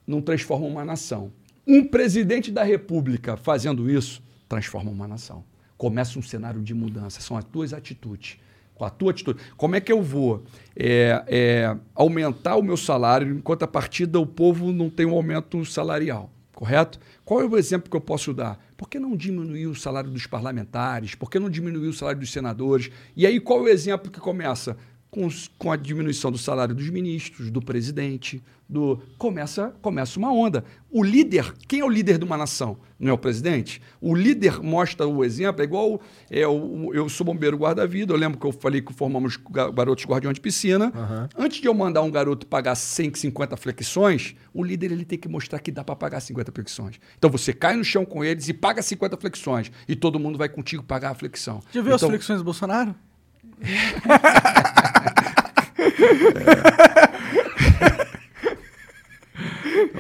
não 0.08 0.20
transforma 0.20 0.66
uma 0.66 0.84
nação. 0.84 1.32
Um 1.68 1.86
presidente 1.86 2.52
da 2.52 2.64
República 2.64 3.38
fazendo 3.38 3.88
isso 3.88 4.20
transforma 4.50 4.90
uma 4.90 5.08
nação. 5.08 5.44
Começa 5.78 6.18
um 6.18 6.24
cenário 6.24 6.64
de 6.64 6.74
mudança. 6.74 7.22
São 7.22 7.38
as 7.38 7.44
tuas 7.44 7.72
atitudes. 7.72 8.40
Com 8.74 8.84
a 8.84 8.90
tua 8.90 9.12
atitude. 9.12 9.40
Como 9.56 9.76
é 9.76 9.80
que 9.80 9.92
eu 9.92 10.02
vou 10.02 10.44
é, 10.76 11.24
é, 11.28 11.78
aumentar 11.94 12.56
o 12.56 12.64
meu 12.64 12.78
salário 12.78 13.32
enquanto 13.32 13.62
a 13.62 13.68
partida 13.68 14.20
o 14.20 14.26
povo 14.26 14.72
não 14.72 14.90
tem 14.90 15.06
um 15.06 15.14
aumento 15.14 15.64
salarial? 15.66 16.32
Correto? 16.56 17.00
Qual 17.26 17.42
é 17.42 17.46
o 17.46 17.58
exemplo 17.58 17.90
que 17.90 17.98
eu 17.98 18.02
posso 18.02 18.34
dar? 18.34 18.58
Por 18.78 18.90
que 18.90 18.98
não 18.98 19.16
diminuir 19.16 19.68
o 19.68 19.76
salário 19.76 20.10
dos 20.10 20.26
parlamentares? 20.26 21.14
Por 21.14 21.30
que 21.30 21.38
não 21.38 21.50
diminuir 21.50 21.90
o 21.90 21.94
salário 21.94 22.22
dos 22.22 22.32
senadores? 22.32 22.90
E 23.14 23.28
aí, 23.28 23.42
qual 23.42 23.60
é 23.60 23.64
o 23.64 23.68
exemplo 23.68 24.10
que 24.10 24.22
começa? 24.22 24.78
Com, 25.16 25.26
os- 25.26 25.50
com 25.58 25.72
a 25.72 25.78
diminuição 25.78 26.30
do 26.30 26.38
salário 26.38 26.76
dos 26.76 26.90
ministros, 26.90 27.50
do 27.50 27.62
presidente, 27.62 28.44
do 28.68 29.00
começa 29.18 29.74
começa 29.82 30.18
uma 30.20 30.34
onda. 30.34 30.66
O 30.92 31.04
líder, 31.04 31.54
quem 31.68 31.80
é 31.82 31.86
o 31.86 31.90
líder 31.90 32.18
de 32.18 32.26
uma 32.26 32.36
nação? 32.36 32.78
Não 33.00 33.12
é 33.12 33.14
o 33.14 33.18
presidente? 33.18 33.82
O 34.02 34.16
líder 34.16 34.60
mostra 34.62 35.06
o 35.08 35.24
exemplo, 35.24 35.62
é 35.62 35.66
igual 35.66 36.02
é, 36.32 36.48
o, 36.48 36.92
eu 36.94 37.08
sou 37.08 37.26
bombeiro 37.26 37.58
guarda-vida, 37.58 38.12
eu 38.14 38.18
lembro 38.18 38.40
que 38.40 38.46
eu 38.46 38.52
falei 38.52 38.82
que 38.82 38.92
formamos 38.94 39.38
ga- 39.38 39.70
garotos 39.70 40.06
guardiões 40.06 40.36
de 40.36 40.42
piscina. 40.42 40.92
Antes 41.38 41.62
de 41.62 41.68
eu 41.68 41.74
mandar 41.74 42.02
um 42.02 42.10
garoto 42.12 42.48
pagar 42.48 42.76
150 42.76 43.56
flexões, 43.56 44.36
o 44.54 44.64
líder 44.64 44.92
ele 44.92 45.06
tem 45.06 45.20
que 45.20 45.28
mostrar 45.30 45.60
que 45.60 45.72
dá 45.72 45.84
para 45.84 45.96
pagar 45.96 46.20
50 46.20 46.52
flexões. 46.52 47.00
Então 47.18 47.30
você 47.30 47.54
cai 47.54 47.76
no 47.76 47.84
chão 47.84 48.04
com 48.06 48.24
eles 48.24 48.48
e 48.50 48.54
paga 48.54 48.82
50 48.82 49.16
flexões 49.18 49.72
e 49.88 49.96
todo 49.96 50.20
mundo 50.20 50.38
vai 50.38 50.50
contigo 50.50 50.82
pagar 50.84 51.12
a 51.12 51.16
flexão. 51.16 51.62
Já 51.72 51.82
viu 51.82 51.94
as 51.94 52.02
então, 52.02 52.10
flexões 52.10 52.40
do 52.40 52.44
Bolsonaro? 52.46 52.96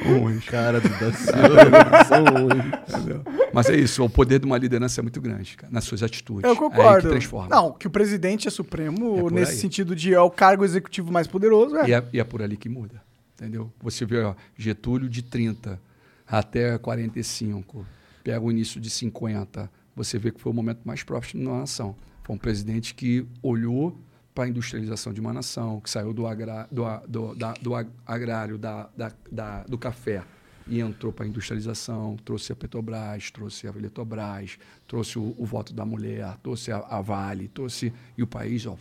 Ruins. 0.04 0.46
Cara 0.46 0.80
do 0.80 0.90
da 0.90 1.12
Silva, 1.14 2.06
são 2.08 2.24
ruins. 2.26 3.24
Mas 3.54 3.70
é 3.70 3.76
isso, 3.76 4.04
o 4.04 4.10
poder 4.10 4.40
de 4.40 4.46
uma 4.46 4.58
liderança 4.58 5.02
é 5.02 5.04
muito 5.04 5.20
grande, 5.22 5.56
cara, 5.58 5.72
nas 5.72 5.84
suas 5.86 6.04
atitudes. 6.04 6.44
Eu 6.44 6.52
É 6.52 6.56
concordo. 6.56 7.04
que 7.04 7.10
transforma. 7.10 7.50
Não, 7.54 7.72
que 7.72 7.88
o 7.88 7.90
presidente 7.90 8.48
é 8.48 8.52
supremo 8.52 9.28
É 9.30 9.32
nesse 9.34 9.54
aí. 9.54 9.58
sentido 9.58 9.96
de 9.96 10.14
é 10.14 10.20
o 10.20 10.30
cargo 10.30 10.64
executivo 10.64 11.12
mais 11.12 11.28
poderoso. 11.28 11.78
É. 11.78 11.90
E, 11.90 11.94
é, 11.94 12.04
e 12.14 12.20
é 12.20 12.24
por 12.24 12.42
ali 12.42 12.58
que 12.58 12.70
muda, 12.70 13.02
entendeu? 13.34 13.72
Você 13.82 14.06
vê 14.06 14.22
ó, 14.24 14.34
Getúlio 14.58 15.10
de 15.10 15.22
30 15.22 15.80
até 16.28 16.78
45, 16.78 17.86
pega 18.24 18.40
o 18.42 18.52
início 18.52 18.80
de 18.82 18.90
50, 18.90 19.70
você 19.96 20.18
vê 20.18 20.32
que 20.32 20.42
foi 20.42 20.52
o 20.52 20.56
momento 20.56 20.80
mais 20.84 21.04
próximo 21.04 21.46
da 21.46 21.60
nação. 21.60 21.96
Foi 22.26 22.36
um 22.36 22.40
presidente 22.40 22.94
que 22.96 23.26
olhou 23.42 23.96
para 24.34 24.46
a 24.46 24.48
industrialização 24.50 25.14
de 25.14 25.22
uma 25.22 25.32
nação, 25.32 25.80
que 25.80 25.90
saiu 25.90 26.12
do, 26.14 26.28
agra, 26.28 26.68
do, 26.72 26.84
do, 27.08 27.36
da- 27.36 27.54
do 27.54 27.74
ag- 27.76 27.90
agrário, 28.06 28.58
da, 28.58 28.90
da, 29.32 29.64
do 29.64 29.78
café, 29.78 30.24
e 30.68 30.82
entrou 30.82 31.14
para 31.14 31.26
a 31.26 31.28
industrialização, 31.30 32.18
trouxe 32.26 32.52
a 32.52 32.56
Petrobras, 32.56 33.30
trouxe 33.30 33.68
a 33.68 33.70
Eletrobras, 33.70 34.58
trouxe 34.88 35.20
o, 35.20 35.36
o 35.38 35.46
voto 35.46 35.72
da 35.74 35.86
mulher, 35.86 36.36
trouxe 36.42 36.72
a, 36.72 36.78
a 36.80 37.00
Vale, 37.02 37.48
trouxe... 37.48 37.94
E 38.18 38.24
o 38.24 38.28
país, 38.28 38.66
ó, 38.66 38.76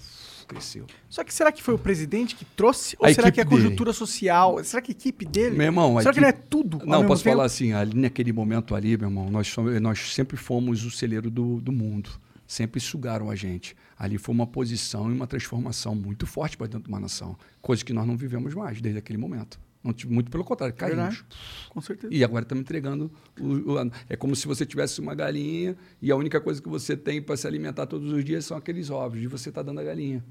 cresceu. 0.49 0.87
Só 1.11 1.23
que 1.23 1.33
será 1.33 1.53
que 1.53 1.63
foi 1.63 1.75
o 1.75 1.79
presidente 1.79 2.35
que 2.35 2.45
trouxe? 2.47 2.97
Ou 2.99 3.07
A 3.07 3.13
será 3.13 3.31
que 3.31 3.39
é 3.39 3.43
a 3.43 3.45
equipe 3.45 3.55
dele. 3.57 3.63
conjuntura 3.69 3.93
social? 3.93 4.65
Será 4.65 4.81
que 4.81 4.91
a 4.93 4.95
equipe 4.95 5.27
dele? 5.27 5.55
Meu 5.57 5.67
irmão, 5.67 5.99
será 6.01 6.05
que 6.15 6.19
equipe- 6.19 6.23
não 6.23 6.29
é 6.29 6.33
tudo? 6.33 6.79
Não, 6.87 7.05
posso 7.07 7.23
tempo? 7.23 7.37
falar 7.37 7.45
assim, 7.45 7.73
ali 7.75 7.95
naquele 8.01 8.33
momento 8.33 8.75
ali, 8.75 8.97
meu 8.97 9.09
irmão, 9.09 9.31
nós, 9.31 9.47
somos- 9.49 9.79
nós 9.81 10.15
sempre 10.15 10.39
fomos 10.39 10.85
o 10.87 10.91
celeiro 10.91 11.31
do, 11.31 11.61
do 11.61 11.71
mundo. 11.71 12.09
Sempre 12.55 12.79
sugaram 12.81 13.31
a 13.31 13.35
gente. 13.35 13.75
Ali 13.99 14.17
foi 14.17 14.33
uma 14.33 14.47
posição 14.47 15.11
e 15.11 15.13
uma 15.13 15.27
transformação 15.27 15.93
muito 15.93 16.25
forte 16.25 16.57
para 16.57 16.69
dentro 16.69 16.85
de 16.85 16.89
uma 16.89 17.01
nação. 17.01 17.37
Coisa 17.61 17.85
que 17.85 17.93
nós 17.93 18.07
não 18.07 18.17
vivemos 18.17 18.55
mais 18.55 18.81
desde 18.81 18.97
aquele 18.97 19.19
momento. 19.19 19.59
Não 19.83 19.93
tive- 19.93 20.15
muito 20.15 20.31
pelo 20.31 20.45
contrário, 20.45 20.73
caímos. 20.73 20.97
Verdade. 20.99 21.25
Com 21.71 21.81
certeza. 21.81 22.15
E 22.15 22.23
agora 22.23 22.45
estamos 22.45 22.63
entregando. 22.63 23.11
O, 23.41 23.73
o- 23.73 23.91
é 24.09 24.15
como 24.17 24.37
se 24.37 24.47
você 24.47 24.65
tivesse 24.65 25.01
uma 25.01 25.17
galinha 25.17 25.77
e 26.01 26.13
a 26.13 26.17
única 26.17 26.41
coisa 26.41 26.63
que 26.63 26.69
você 26.69 26.97
tem 26.97 27.21
para 27.21 27.37
se 27.37 27.45
alimentar 27.45 27.87
todos 27.87 28.13
os 28.13 28.25
dias 28.25 28.45
são 28.45 28.57
aqueles 28.57 28.89
ovos. 28.89 29.21
E 29.21 29.27
você 29.27 29.49
está 29.49 29.61
dando 29.61 29.81
a 29.81 29.83
galinha. 29.83 30.25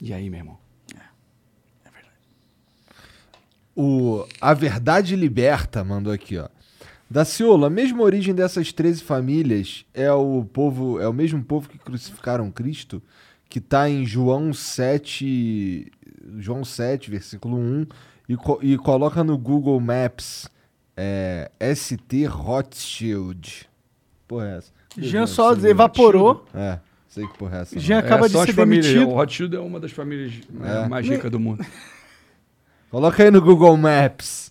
E 0.00 0.14
aí, 0.14 0.30
meu 0.30 0.38
irmão? 0.40 0.58
O 3.76 4.26
A 4.40 4.54
Verdade 4.54 5.14
Liberta 5.14 5.84
mandou 5.84 6.10
aqui, 6.12 6.38
ó. 6.38 6.48
Daciolo, 7.10 7.64
a 7.64 7.70
mesma 7.70 8.02
origem 8.02 8.34
dessas 8.34 8.72
13 8.72 9.02
famílias 9.02 9.84
é 9.94 10.12
o 10.12 10.44
povo, 10.44 11.00
é 11.00 11.08
o 11.08 11.12
mesmo 11.12 11.42
povo 11.42 11.68
que 11.68 11.78
crucificaram 11.78 12.50
Cristo, 12.50 13.02
que 13.48 13.58
está 13.58 13.88
em 13.88 14.04
João 14.04 14.52
7, 14.52 15.90
João 16.38 16.64
7, 16.64 17.10
versículo 17.10 17.56
1, 17.56 17.86
e, 18.28 18.36
co- 18.36 18.58
e 18.62 18.76
coloca 18.76 19.24
no 19.24 19.38
Google 19.38 19.80
Maps 19.80 20.48
é, 20.94 21.50
ST 21.74 22.26
Rothschild. 22.26 23.66
Porra, 24.26 24.46
é 24.48 24.56
essa? 24.58 24.72
Jean 24.98 25.26
só 25.26 25.54
evaporou. 25.54 26.44
É, 26.52 26.78
sei 27.08 27.26
que 27.26 27.38
porra 27.38 27.58
é 27.58 27.60
essa. 27.62 27.78
Jean 27.80 28.00
acaba 28.00 28.26
É, 28.26 28.28
de 28.28 28.36
ser 28.38 28.52
demitido. 28.52 29.08
O 29.08 29.14
Rothschild 29.14 29.56
é 29.56 29.60
uma 29.60 29.80
das 29.80 29.92
famílias 29.92 30.32
né, 30.50 30.84
É. 30.84 30.88
mais 30.88 31.08
ricas 31.08 31.30
do 31.30 31.40
mundo. 31.40 31.64
Coloca 32.90 33.22
aí 33.22 33.30
no 33.30 33.40
Google 33.40 33.76
Maps. 33.78 34.50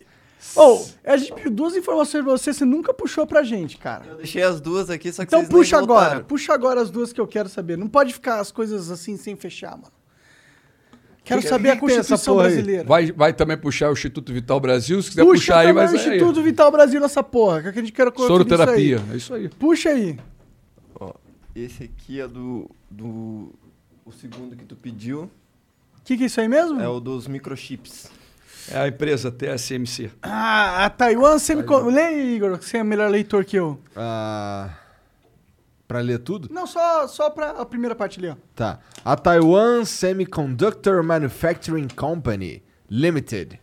Ô, 0.55 0.85
a 1.03 1.17
gente 1.17 1.33
pediu 1.33 1.51
duas 1.51 1.75
informações 1.75 2.23
pra 2.23 2.31
você, 2.31 2.53
você 2.53 2.65
nunca 2.65 2.93
puxou 2.93 3.27
pra 3.27 3.43
gente, 3.43 3.77
cara. 3.77 4.05
Eu 4.05 4.15
deixei 4.17 4.41
as 4.41 4.59
duas 4.61 4.89
aqui, 4.89 5.11
só 5.11 5.23
que 5.23 5.27
Então 5.27 5.39
vocês 5.41 5.49
nem 5.49 5.59
puxa 5.59 5.77
agora, 5.77 6.01
voltaram. 6.03 6.25
puxa 6.25 6.53
agora 6.53 6.81
as 6.81 6.89
duas 6.89 7.11
que 7.13 7.19
eu 7.21 7.27
quero 7.27 7.49
saber. 7.49 7.77
Não 7.77 7.87
pode 7.87 8.13
ficar 8.13 8.39
as 8.39 8.51
coisas 8.51 8.89
assim 8.89 9.17
sem 9.17 9.35
fechar, 9.35 9.71
mano. 9.71 9.91
Quero 11.23 11.41
Que- 11.41 11.49
saber 11.49 11.71
a 11.71 11.75
que 11.75 11.85
essa 11.87 11.95
Constituição 11.97 12.39
aí? 12.39 12.47
brasileira. 12.47 12.83
Vai, 12.85 13.11
vai 13.11 13.33
também 13.33 13.57
puxar 13.57 13.89
o 13.89 13.93
Instituto 13.93 14.31
Vital 14.31 14.59
Brasil, 14.61 15.01
se 15.03 15.09
quiser 15.09 15.23
Puxa 15.25 15.33
puxar 15.39 15.59
aí, 15.59 15.73
mas 15.73 15.91
o 15.91 15.95
é 15.97 15.99
aí. 15.99 16.05
Instituto 16.17 16.41
Vital 16.41 16.71
Brasil 16.71 17.01
nessa 17.01 17.21
porra, 17.21 17.61
que 17.63 17.67
a 17.67 17.71
gente 17.73 17.91
quer 17.91 18.11
Soroterapia, 18.15 19.03
é 19.11 19.17
isso 19.17 19.33
aí. 19.33 19.49
Puxa 19.49 19.89
aí. 19.89 20.17
Ó, 20.97 21.11
esse 21.53 21.83
aqui 21.83 22.21
é 22.21 22.27
do, 22.27 22.69
do... 22.89 23.51
O 24.05 24.11
segundo 24.13 24.55
que 24.55 24.63
tu 24.63 24.73
pediu 24.77 25.23
O 25.23 26.01
que, 26.05 26.15
que 26.15 26.23
é 26.23 26.25
isso 26.27 26.39
aí 26.39 26.47
mesmo? 26.47 26.79
é 26.79 26.87
o 26.87 27.01
dos 27.01 27.27
microchips. 27.27 28.09
É 28.71 28.79
a 28.79 28.87
empresa 28.87 29.31
TSMC. 29.31 30.11
Ah, 30.21 30.85
a 30.85 30.89
Taiwan 30.89 31.39
Semicon... 31.39 31.85
Lê 31.85 32.01
aí, 32.01 32.35
Igor, 32.35 32.57
que 32.57 32.65
você 32.65 32.77
é 32.77 32.83
melhor 32.83 33.09
leitor 33.09 33.45
que 33.45 33.57
eu. 33.57 33.79
Ah, 33.95 34.69
pra 35.87 35.99
ler 35.99 36.19
tudo? 36.19 36.49
Não, 36.51 36.67
só, 36.67 37.07
só 37.07 37.29
pra 37.29 37.51
a 37.51 37.65
primeira 37.65 37.95
parte 37.95 38.19
ali, 38.19 38.29
ó. 38.29 38.35
Tá. 38.55 38.79
A 39.05 39.15
Taiwan 39.15 39.85
Semiconductor 39.85 41.03
Manufacturing 41.03 41.87
Company 41.87 42.61
Limited, 42.89 43.59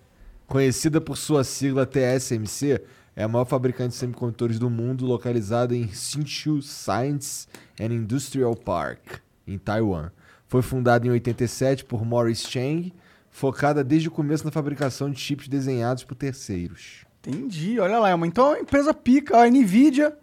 conhecida 0.47 1.01
por 1.01 1.17
sua 1.17 1.45
sigla 1.45 1.87
TSMC, 1.87 2.81
é 3.17 3.23
a 3.23 3.29
maior 3.29 3.45
fabricante 3.45 3.91
de 3.91 3.97
semicondutores 3.97 4.59
do 4.59 4.69
mundo, 4.69 5.07
localizada 5.07 5.75
em 5.75 5.85
Hsinchu 5.85 6.61
Science 6.63 7.47
and 7.81 7.93
Industrial 7.93 8.55
Park, 8.57 9.21
em 9.47 9.57
Taiwan. 9.57 10.11
Foi 10.49 10.63
fundada 10.63 11.07
em 11.07 11.11
87 11.11 11.85
por 11.85 12.05
Morris 12.05 12.43
Chang, 12.43 12.93
focada 13.37 13.83
desde 13.83 14.07
o 14.07 14.13
começo 14.13 14.45
na 14.45 14.53
fabricação 14.53 15.11
de 15.11 15.19
chips 15.19 15.49
desenhados 15.49 16.05
por 16.05 16.15
terceiros. 16.15 17.05
Entendi, 17.27 17.81
olha 17.81 17.99
lá. 17.99 18.11
é 18.11 18.15
Então 18.15 18.47
é 18.47 18.51
uma 18.51 18.59
empresa 18.61 18.95
pica, 18.95 19.37
a 19.43 19.51
Nvidia. 19.51 20.17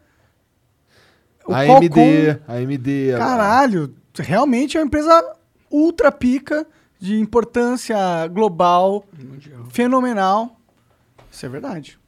o 1.46 1.54
A 1.54 1.66
Qualcomm. 1.66 1.84
AMD, 1.84 2.42
a 2.48 2.54
AMD. 2.54 3.12
Caralho, 3.18 3.94
realmente 4.18 4.78
é 4.78 4.80
uma 4.80 4.86
empresa 4.88 5.36
ultra 5.70 6.10
pica, 6.12 6.66
de 7.00 7.20
importância 7.20 7.98
global, 8.28 9.04
fenomenal. 9.72 10.58
Isso 11.32 11.46
é 11.46 11.50
verdade. 11.50 12.00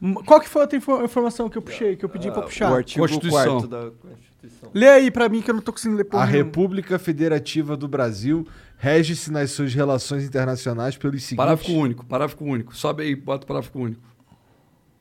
M- 0.00 0.14
Qual 0.24 0.40
que 0.40 0.48
foi 0.48 0.62
a 0.62 0.64
outra 0.64 0.78
info- 0.78 1.04
informação 1.04 1.48
que 1.50 1.58
eu 1.58 1.62
puxei, 1.62 1.94
que 1.96 2.04
eu 2.04 2.08
pedi 2.08 2.30
pra 2.30 2.40
Ah, 2.40 2.44
puxar? 2.44 2.72
O 2.72 2.74
artigo 2.74 3.00
Constituição. 3.06 3.60
4 3.60 3.68
da 3.68 3.78
Constituição. 3.90 4.27
Lê 4.72 4.88
aí 4.88 5.10
pra 5.10 5.28
mim 5.28 5.42
que 5.42 5.50
eu 5.50 5.54
não 5.54 5.60
tô 5.60 5.72
conseguindo 5.72 5.98
ler 5.98 6.04
porra 6.04 6.24
A 6.24 6.26
nenhuma. 6.26 6.44
República 6.44 6.98
Federativa 6.98 7.76
do 7.76 7.88
Brasil 7.88 8.46
rege-se 8.76 9.32
nas 9.32 9.50
suas 9.50 9.74
relações 9.74 10.24
internacionais 10.24 10.96
pelos 10.96 11.22
seguintes... 11.22 11.36
Parágrafo 11.36 11.72
único, 11.72 12.06
parágrafo 12.06 12.44
único. 12.44 12.76
Sobe 12.76 13.02
aí, 13.02 13.16
bota 13.16 13.44
o 13.44 13.48
parágrafo 13.48 13.78
único. 13.78 14.02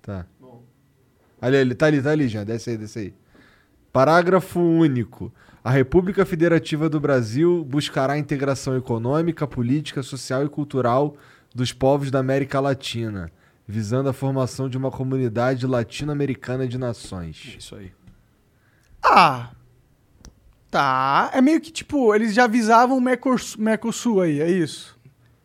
Tá. 0.01 0.25
Ali, 1.39 1.57
ali, 1.57 1.75
tá 1.75 1.85
ali, 1.85 2.01
tá 2.01 2.09
ali, 2.09 2.27
Jean. 2.27 2.43
Desce 2.43 2.71
aí, 2.71 2.77
desce 2.77 2.99
aí. 2.99 3.13
Parágrafo 3.93 4.59
único. 4.59 5.31
A 5.63 5.69
República 5.69 6.25
Federativa 6.25 6.89
do 6.89 6.99
Brasil 6.99 7.63
buscará 7.63 8.13
a 8.13 8.17
integração 8.17 8.75
econômica, 8.75 9.45
política, 9.45 10.01
social 10.01 10.43
e 10.45 10.49
cultural 10.49 11.15
dos 11.53 11.73
povos 11.73 12.09
da 12.09 12.19
América 12.19 12.59
Latina, 12.59 13.31
visando 13.67 14.09
a 14.09 14.13
formação 14.13 14.69
de 14.69 14.77
uma 14.77 14.89
comunidade 14.89 15.67
latino-americana 15.67 16.67
de 16.67 16.77
nações. 16.77 17.55
Isso 17.59 17.75
aí. 17.75 17.91
Ah. 19.11 19.51
Tá. 20.69 21.31
É 21.33 21.41
meio 21.41 21.61
que 21.61 21.71
tipo, 21.71 22.13
eles 22.13 22.33
já 22.33 22.43
avisavam 22.43 22.97
o 22.97 23.01
Mercos- 23.01 23.55
Mercosul 23.55 24.21
aí, 24.21 24.41
é 24.41 24.49
isso. 24.49 24.97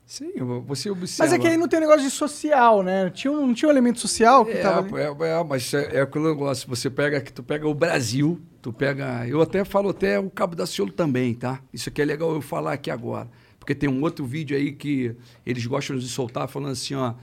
Sim, 0.05 0.31
você 0.67 0.91
observa. 0.91 1.25
Mas 1.25 1.33
é 1.33 1.39
que 1.39 1.47
aí 1.49 1.57
não 1.57 1.67
tem 1.67 1.81
negócio 1.81 2.03
de 2.03 2.11
social, 2.11 2.83
né? 2.83 3.09
Tinha 3.09 3.33
não 3.33 3.55
tinha 3.55 3.67
um 3.69 3.73
elemento 3.73 3.99
social 3.99 4.45
que 4.45 4.51
É, 4.53 4.61
tava 4.61 5.01
é, 5.01 5.05
é, 5.07 5.45
mas 5.45 5.73
é, 5.73 5.97
é 5.97 6.01
aquele 6.03 6.27
negócio. 6.27 6.69
Você 6.69 6.91
pega 6.91 7.19
que 7.21 7.33
tu 7.33 7.43
pega 7.43 7.67
o 7.67 7.73
Brasil, 7.73 8.39
tu 8.61 8.75
pega. 8.75 9.27
Eu 9.27 9.41
até 9.41 9.65
falo 9.65 9.89
até 9.89 10.19
o 10.19 10.29
Cabo 10.29 10.55
da 10.55 10.67
Ciolo 10.67 10.93
também, 10.93 11.33
tá? 11.33 11.61
Isso 11.73 11.89
aqui 11.89 12.03
é 12.03 12.05
legal 12.05 12.31
eu 12.35 12.43
falar 12.43 12.75
aqui 12.75 12.91
agora. 12.91 13.31
Porque 13.59 13.75
tem 13.75 13.89
um 13.89 14.03
outro 14.03 14.27
vídeo 14.27 14.55
aí 14.55 14.73
que 14.73 15.17
eles 15.47 15.65
gostam 15.65 15.97
de 15.97 16.07
soltar 16.09 16.47
falando 16.47 16.73
assim, 16.73 16.95
ó, 16.95 17.15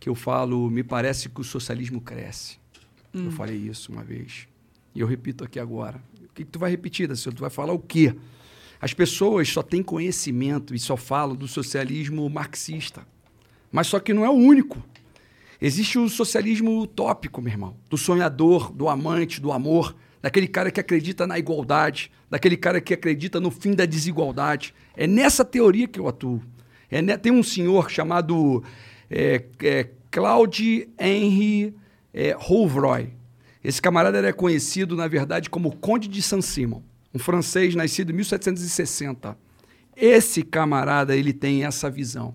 que 0.00 0.08
eu 0.08 0.14
falo, 0.14 0.70
me 0.70 0.82
parece 0.82 1.28
que 1.28 1.40
o 1.42 1.44
socialismo 1.44 2.00
cresce. 2.00 2.56
Eu 3.12 3.30
falei 3.32 3.56
isso 3.56 3.92
uma 3.92 4.02
vez. 4.04 4.46
E 4.98 5.00
eu 5.00 5.06
repito 5.06 5.44
aqui 5.44 5.60
agora. 5.60 6.02
O 6.24 6.34
que, 6.34 6.44
que 6.44 6.50
tu 6.50 6.58
vai 6.58 6.72
repetir, 6.72 7.06
Daciolo? 7.06 7.36
Tu 7.36 7.40
vai 7.40 7.50
falar 7.50 7.72
o 7.72 7.78
quê? 7.78 8.16
As 8.80 8.92
pessoas 8.92 9.48
só 9.48 9.62
têm 9.62 9.80
conhecimento 9.80 10.74
e 10.74 10.78
só 10.80 10.96
falam 10.96 11.36
do 11.36 11.46
socialismo 11.46 12.28
marxista. 12.28 13.06
Mas 13.70 13.86
só 13.86 14.00
que 14.00 14.12
não 14.12 14.24
é 14.24 14.28
o 14.28 14.32
único. 14.32 14.82
Existe 15.62 16.00
o 16.00 16.08
socialismo 16.08 16.80
utópico, 16.80 17.40
meu 17.40 17.52
irmão, 17.52 17.76
do 17.88 17.96
sonhador, 17.96 18.72
do 18.72 18.88
amante, 18.88 19.40
do 19.40 19.52
amor, 19.52 19.94
daquele 20.20 20.48
cara 20.48 20.68
que 20.68 20.80
acredita 20.80 21.28
na 21.28 21.38
igualdade, 21.38 22.10
daquele 22.28 22.56
cara 22.56 22.80
que 22.80 22.92
acredita 22.92 23.38
no 23.38 23.52
fim 23.52 23.74
da 23.76 23.86
desigualdade. 23.86 24.74
É 24.96 25.06
nessa 25.06 25.44
teoria 25.44 25.86
que 25.86 26.00
eu 26.00 26.08
atuo. 26.08 26.42
É 26.90 27.00
ne- 27.00 27.16
Tem 27.18 27.30
um 27.30 27.44
senhor 27.44 27.88
chamado 27.88 28.64
é, 29.08 29.44
é, 29.62 29.88
Claude 30.10 30.88
Henry 30.98 31.72
é, 32.12 32.34
Rouvroy. 32.36 33.16
Esse 33.68 33.82
camarada 33.82 34.16
era 34.16 34.32
conhecido, 34.32 34.96
na 34.96 35.06
verdade, 35.06 35.50
como 35.50 35.76
Conde 35.76 36.08
de 36.08 36.22
Saint-Simon, 36.22 36.80
um 37.14 37.18
francês 37.18 37.74
nascido 37.74 38.10
em 38.10 38.14
1760. 38.14 39.36
Esse 39.94 40.42
camarada, 40.42 41.14
ele 41.14 41.34
tem 41.34 41.66
essa 41.66 41.90
visão. 41.90 42.34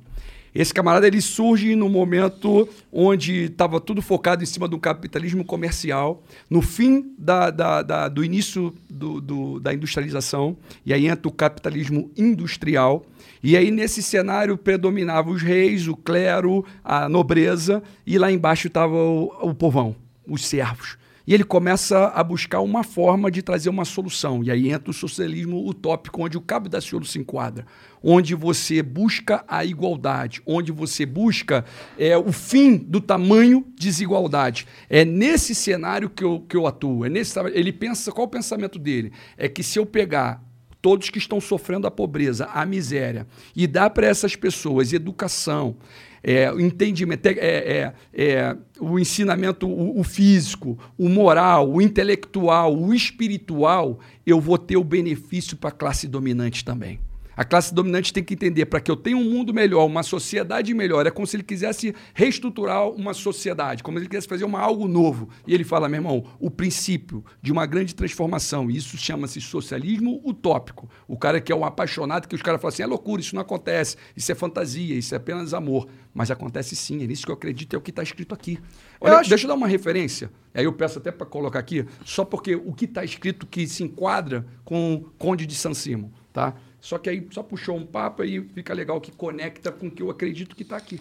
Esse 0.53 0.71
camarada, 0.71 1.07
ele 1.07 1.21
surge 1.21 1.73
no 1.75 1.89
momento 1.89 2.69
onde 2.91 3.45
estava 3.45 3.81
tudo 3.81 3.99
focado 3.99 4.43
em 4.43 4.45
cima 4.45 4.67
do 4.67 4.77
capitalismo 4.77 5.43
comercial, 5.43 6.21
no 6.47 6.61
fim 6.61 7.15
da, 7.17 7.49
da- 7.49 7.81
da- 7.81 8.07
do 8.09 8.23
início 8.23 8.71
do- 8.87 9.19
do- 9.19 9.59
da 9.59 9.73
industrialização, 9.73 10.55
e 10.85 10.93
aí 10.93 11.07
entra 11.07 11.27
o 11.27 11.31
capitalismo 11.31 12.11
industrial, 12.15 13.03
e 13.41 13.57
aí 13.57 13.71
nesse 13.71 14.03
cenário 14.03 14.55
predominava 14.55 15.31
os 15.31 15.41
reis, 15.41 15.87
o 15.87 15.95
clero, 15.97 16.63
a 16.83 17.09
nobreza, 17.09 17.81
e 18.05 18.19
lá 18.19 18.31
embaixo 18.31 18.67
estava 18.67 18.93
o, 18.93 19.33
o 19.41 19.55
povão, 19.55 19.95
os 20.27 20.45
servos. 20.45 21.01
E 21.25 21.33
ele 21.33 21.43
começa 21.43 22.07
a 22.07 22.23
buscar 22.23 22.59
uma 22.59 22.83
forma 22.83 23.31
de 23.31 23.41
trazer 23.41 23.69
uma 23.69 23.85
solução. 23.85 24.43
E 24.43 24.51
aí 24.51 24.69
entra 24.69 24.91
o 24.91 24.93
socialismo 24.93 25.65
utópico, 25.67 26.21
onde 26.21 26.37
o 26.37 26.41
Cabo 26.41 26.67
da 26.67 26.81
Ciolo 26.81 27.05
se 27.05 27.17
enquadra. 27.17 27.65
Onde 28.01 28.35
você 28.35 28.83
busca 28.83 29.43
a 29.47 29.63
igualdade, 29.63 30.41
onde 30.45 30.71
você 30.71 31.05
busca 31.05 31.63
é, 31.97 32.17
o 32.17 32.33
fim 32.33 32.75
do 32.75 32.99
tamanho 32.99 33.65
desigualdade. 33.77 34.67
É 34.89 35.05
nesse 35.05 35.55
cenário 35.55 36.09
que 36.09 36.23
eu, 36.23 36.41
que 36.41 36.57
eu 36.57 36.67
atuo. 36.67 37.05
É 37.05 37.09
nesse, 37.09 37.39
ele 37.53 37.71
pensa, 37.71 38.11
qual 38.11 38.27
o 38.27 38.29
pensamento 38.29 38.77
dele? 38.77 39.13
É 39.37 39.47
que 39.47 39.63
se 39.63 39.79
eu 39.79 39.85
pegar 39.85 40.43
todos 40.81 41.09
que 41.09 41.17
estão 41.17 41.39
sofrendo 41.39 41.87
a 41.87 41.91
pobreza, 41.91 42.45
a 42.53 42.65
miséria, 42.65 43.25
e 43.55 43.65
dar 43.65 43.89
para 43.91 44.05
essas 44.05 44.35
pessoas 44.35 44.91
educação, 44.91 45.77
é, 46.23 46.51
o 46.51 46.59
entendimento, 46.59 47.27
é, 47.27 47.33
é, 47.33 47.93
é, 48.13 48.57
o 48.79 48.97
ensinamento, 48.97 49.67
o, 49.67 49.99
o 49.99 50.03
físico, 50.03 50.79
o 50.97 51.09
moral, 51.09 51.69
o 51.69 51.81
intelectual, 51.81 52.73
o 52.73 52.93
espiritual, 52.93 53.99
eu 54.25 54.39
vou 54.39 54.57
ter 54.57 54.77
o 54.77 54.83
benefício 54.83 55.57
para 55.57 55.69
a 55.69 55.73
classe 55.73 56.07
dominante 56.07 56.63
também. 56.63 56.99
A 57.35 57.43
classe 57.43 57.73
dominante 57.73 58.13
tem 58.13 58.23
que 58.23 58.33
entender 58.33 58.65
para 58.67 58.79
que 58.79 58.89
eu 58.91 58.95
tenha 58.95 59.17
um 59.17 59.23
mundo 59.23 59.53
melhor, 59.53 59.85
uma 59.85 60.03
sociedade 60.03 60.73
melhor. 60.73 61.05
É 61.07 61.11
como 61.11 61.25
se 61.25 61.35
ele 61.35 61.43
quisesse 61.43 61.93
reestruturar 62.13 62.87
uma 62.89 63.13
sociedade, 63.13 63.81
como 63.83 63.97
se 63.97 64.03
ele 64.03 64.09
quisesse 64.09 64.27
fazer 64.27 64.43
uma, 64.45 64.59
algo 64.59 64.87
novo. 64.87 65.29
E 65.47 65.53
ele 65.53 65.63
fala, 65.63 65.89
meu 65.89 65.97
irmão, 65.97 66.23
o 66.39 66.49
princípio 66.51 67.23
de 67.41 67.51
uma 67.51 67.65
grande 67.65 67.95
transformação, 67.95 68.69
e 68.69 68.77
isso 68.77 68.97
chama-se 68.97 69.41
socialismo 69.41 70.21
utópico. 70.23 70.89
O 71.07 71.17
cara 71.17 71.41
que 71.41 71.51
é 71.51 71.55
um 71.55 71.65
apaixonado, 71.65 72.27
que 72.27 72.35
os 72.35 72.41
caras 72.41 72.61
falam 72.61 72.73
assim, 72.73 72.83
é 72.83 72.85
loucura, 72.85 73.21
isso 73.21 73.35
não 73.35 73.41
acontece, 73.41 73.97
isso 74.15 74.31
é 74.31 74.35
fantasia, 74.35 74.95
isso 74.95 75.13
é 75.13 75.17
apenas 75.17 75.53
amor. 75.53 75.87
Mas 76.13 76.29
acontece 76.29 76.75
sim, 76.75 77.03
é 77.03 77.07
nisso 77.07 77.25
que 77.25 77.31
eu 77.31 77.35
acredito, 77.35 77.73
é 77.75 77.77
o 77.77 77.81
que 77.81 77.89
está 77.89 78.03
escrito 78.03 78.33
aqui. 78.33 78.59
Olha, 79.01 79.17
acho- 79.17 79.29
deixa 79.29 79.45
eu 79.45 79.47
dar 79.49 79.55
uma 79.55 79.67
referência, 79.67 80.31
aí 80.53 80.65
eu 80.65 80.73
peço 80.73 80.99
até 80.99 81.11
para 81.11 81.25
colocar 81.25 81.59
aqui, 81.59 81.85
só 82.05 82.23
porque 82.23 82.55
o 82.55 82.71
que 82.73 82.85
está 82.85 83.03
escrito 83.03 83.47
que 83.47 83.67
se 83.67 83.83
enquadra 83.83 84.45
com 84.63 84.93
o 84.95 85.01
Conde 85.17 85.45
de 85.45 85.55
San 85.55 85.73
Simon, 85.73 86.09
tá? 86.31 86.53
Só 86.83 86.97
que 86.97 87.09
aí 87.09 87.25
só 87.31 87.41
puxou 87.41 87.77
um 87.77 87.85
papo 87.85 88.25
e 88.25 88.41
fica 88.49 88.73
legal 88.73 88.99
que 88.99 89.09
conecta 89.09 89.71
com 89.71 89.87
o 89.87 89.91
que 89.91 90.03
eu 90.03 90.09
acredito 90.11 90.53
que 90.53 90.63
está 90.63 90.75
aqui. 90.75 90.99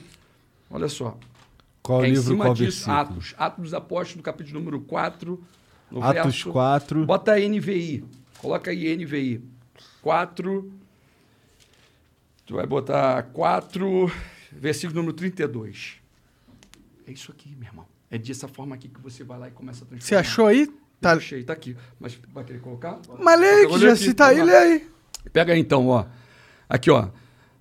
Olha 0.71 0.89
só. 0.89 1.19
Qual 1.83 2.05
é 2.05 2.07
em 2.09 2.13
livro, 2.13 2.23
cima 2.31 2.45
qual 2.45 2.55
disso, 2.55 2.87
versículo? 2.87 2.97
Atos. 2.99 3.35
Atos 3.37 3.63
dos 3.65 3.75
Apóstolos, 3.75 4.25
capítulo 4.25 4.61
número 4.61 4.81
4. 4.83 5.45
no 5.91 6.01
Atos 6.01 6.23
verso- 6.23 6.53
4. 6.53 7.05
Bota 7.05 7.33
aí 7.33 7.49
NVI. 7.49 8.05
Coloca 8.39 8.71
aí 8.71 8.97
NVI. 8.97 9.43
4. 10.01 10.73
Tu 12.47 12.55
vai 12.55 12.65
botar 12.67 13.21
4, 13.33 14.09
versículo 14.53 15.01
número 15.01 15.17
32. 15.17 15.97
É 17.09 17.11
isso 17.11 17.33
aqui, 17.33 17.57
meu 17.59 17.67
irmão. 17.69 17.87
É 18.09 18.19
dessa 18.19 18.47
forma 18.47 18.77
aqui 18.77 18.89
que 18.89 19.01
você 19.01 19.25
vai 19.25 19.37
lá 19.37 19.49
e 19.49 19.51
começa 19.51 19.83
a 19.85 19.89
transformar. 19.89 20.07
Você 20.07 20.15
achou 20.15 20.47
aí? 20.47 20.73
Tá. 21.01 21.15
Achei, 21.15 21.43
tá 21.43 21.53
aqui. 21.55 21.77
Mas 21.99 22.17
vai 22.33 22.45
querer 22.45 22.61
colocar? 22.61 23.01
Mas 23.19 23.41
lê 23.41 23.49
aí, 23.49 23.67
que 23.67 23.79
já 23.81 23.97
se 23.97 24.15
tá 24.15 24.29
aí, 24.29 24.41
lê 24.41 24.57
aí. 24.57 24.93
Pega 25.31 25.53
aí 25.53 25.61
então, 25.61 25.89
ó. 25.89 26.07
Aqui, 26.69 26.91
ó. 26.91 27.09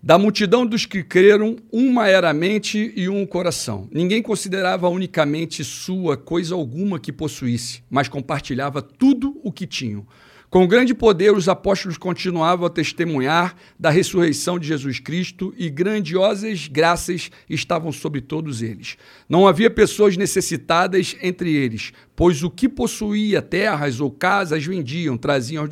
Da 0.03 0.17
multidão 0.17 0.65
dos 0.65 0.85
que 0.85 1.03
creram, 1.03 1.57
uma 1.71 2.07
era 2.07 2.31
a 2.31 2.33
mente 2.33 2.91
e 2.95 3.07
um 3.07 3.21
o 3.21 3.27
coração. 3.27 3.87
Ninguém 3.91 4.21
considerava 4.21 4.89
unicamente 4.89 5.63
sua 5.63 6.17
coisa 6.17 6.55
alguma 6.55 6.99
que 6.99 7.11
possuísse, 7.11 7.83
mas 7.87 8.07
compartilhava 8.07 8.81
tudo 8.81 9.39
o 9.43 9.51
que 9.51 9.67
tinham. 9.67 10.07
Com 10.51 10.67
grande 10.67 10.93
poder, 10.93 11.33
os 11.33 11.47
apóstolos 11.47 11.97
continuavam 11.97 12.65
a 12.65 12.69
testemunhar 12.69 13.55
da 13.79 13.89
ressurreição 13.89 14.59
de 14.59 14.67
Jesus 14.67 14.99
Cristo 14.99 15.53
e 15.57 15.69
grandiosas 15.69 16.67
graças 16.67 17.31
estavam 17.49 17.89
sobre 17.89 18.19
todos 18.19 18.61
eles. 18.61 18.97
Não 19.29 19.47
havia 19.47 19.71
pessoas 19.71 20.17
necessitadas 20.17 21.15
entre 21.21 21.55
eles, 21.55 21.93
pois 22.17 22.43
o 22.43 22.49
que 22.49 22.67
possuía 22.67 23.41
terras 23.41 24.01
ou 24.01 24.11
casas 24.11 24.65
vendiam, 24.65 25.15
traziam 25.17 25.63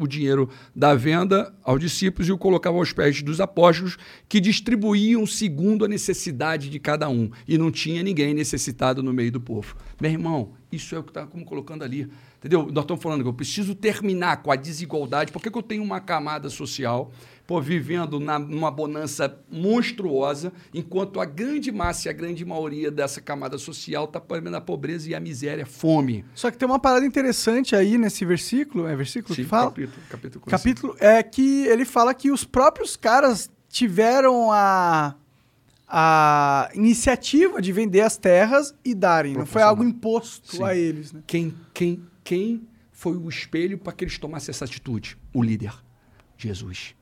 o 0.00 0.06
dinheiro 0.08 0.50
da 0.74 0.96
venda 0.96 1.54
aos 1.62 1.78
discípulos 1.78 2.28
e 2.28 2.32
o 2.32 2.38
colocavam 2.38 2.80
aos 2.80 2.92
pés 2.92 3.22
dos 3.22 3.40
apóstolos, 3.40 3.96
que 4.28 4.40
distribuíam 4.40 5.24
segundo 5.28 5.84
a 5.84 5.88
necessidade 5.88 6.68
de 6.68 6.80
cada 6.80 7.08
um. 7.08 7.30
E 7.46 7.56
não 7.56 7.70
tinha 7.70 8.02
ninguém 8.02 8.34
necessitado 8.34 9.00
no 9.00 9.12
meio 9.12 9.30
do 9.30 9.40
povo. 9.40 9.76
Meu 10.00 10.10
irmão, 10.10 10.54
isso 10.72 10.96
é 10.96 10.98
o 10.98 11.04
que 11.04 11.10
está 11.10 11.24
como 11.24 11.44
colocando 11.44 11.84
ali. 11.84 12.10
Entendeu? 12.38 12.68
Nós 12.72 12.84
estamos 12.84 13.02
falando 13.02 13.22
que 13.22 13.28
eu 13.28 13.34
preciso 13.34 13.74
terminar 13.74 14.42
com 14.42 14.52
a 14.52 14.56
desigualdade. 14.56 15.32
Por 15.32 15.42
que, 15.42 15.50
que 15.50 15.58
eu 15.58 15.62
tenho 15.62 15.82
uma 15.82 16.00
camada 16.00 16.48
social 16.48 17.10
pô, 17.48 17.62
vivendo 17.62 18.20
na, 18.20 18.38
numa 18.38 18.70
bonança 18.70 19.40
monstruosa, 19.50 20.52
enquanto 20.72 21.18
a 21.18 21.24
grande 21.24 21.72
massa 21.72 22.06
e 22.06 22.10
a 22.10 22.12
grande 22.12 22.44
maioria 22.44 22.90
dessa 22.90 23.22
camada 23.22 23.56
social 23.56 24.04
está 24.04 24.22
na 24.42 24.60
pobreza 24.60 25.08
e 25.08 25.14
a 25.14 25.20
miséria, 25.20 25.64
fome? 25.64 26.26
Só 26.34 26.50
que 26.50 26.58
tem 26.58 26.68
uma 26.68 26.78
parada 26.78 27.06
interessante 27.06 27.74
aí 27.74 27.96
nesse 27.96 28.24
versículo. 28.26 28.86
É 28.86 28.94
versículo 28.94 29.34
Sim, 29.34 29.42
que 29.42 29.48
fala? 29.48 29.70
Capítulo, 29.70 30.02
capítulo, 30.10 30.44
capítulo 30.44 30.96
é 31.00 31.22
que 31.22 31.66
ele 31.66 31.86
fala 31.86 32.12
que 32.12 32.30
os 32.30 32.44
próprios 32.44 32.96
caras 32.96 33.50
tiveram 33.70 34.52
a 34.52 35.14
a 35.90 36.68
iniciativa 36.74 37.62
de 37.62 37.72
vender 37.72 38.02
as 38.02 38.18
terras 38.18 38.74
e 38.84 38.94
darem. 38.94 39.32
Não 39.32 39.46
foi 39.46 39.62
algo 39.62 39.82
imposto 39.82 40.56
Sim. 40.56 40.62
a 40.62 40.76
eles. 40.76 41.14
Né? 41.14 41.22
Quem, 41.26 41.54
quem, 41.72 42.02
quem 42.28 42.68
foi 42.92 43.16
o 43.16 43.26
espelho 43.26 43.78
para 43.78 43.90
que 43.90 44.04
eles 44.04 44.18
tomassem 44.18 44.52
essa 44.52 44.66
atitude? 44.66 45.16
O 45.32 45.42
líder, 45.42 45.72
Jesus. 46.36 46.94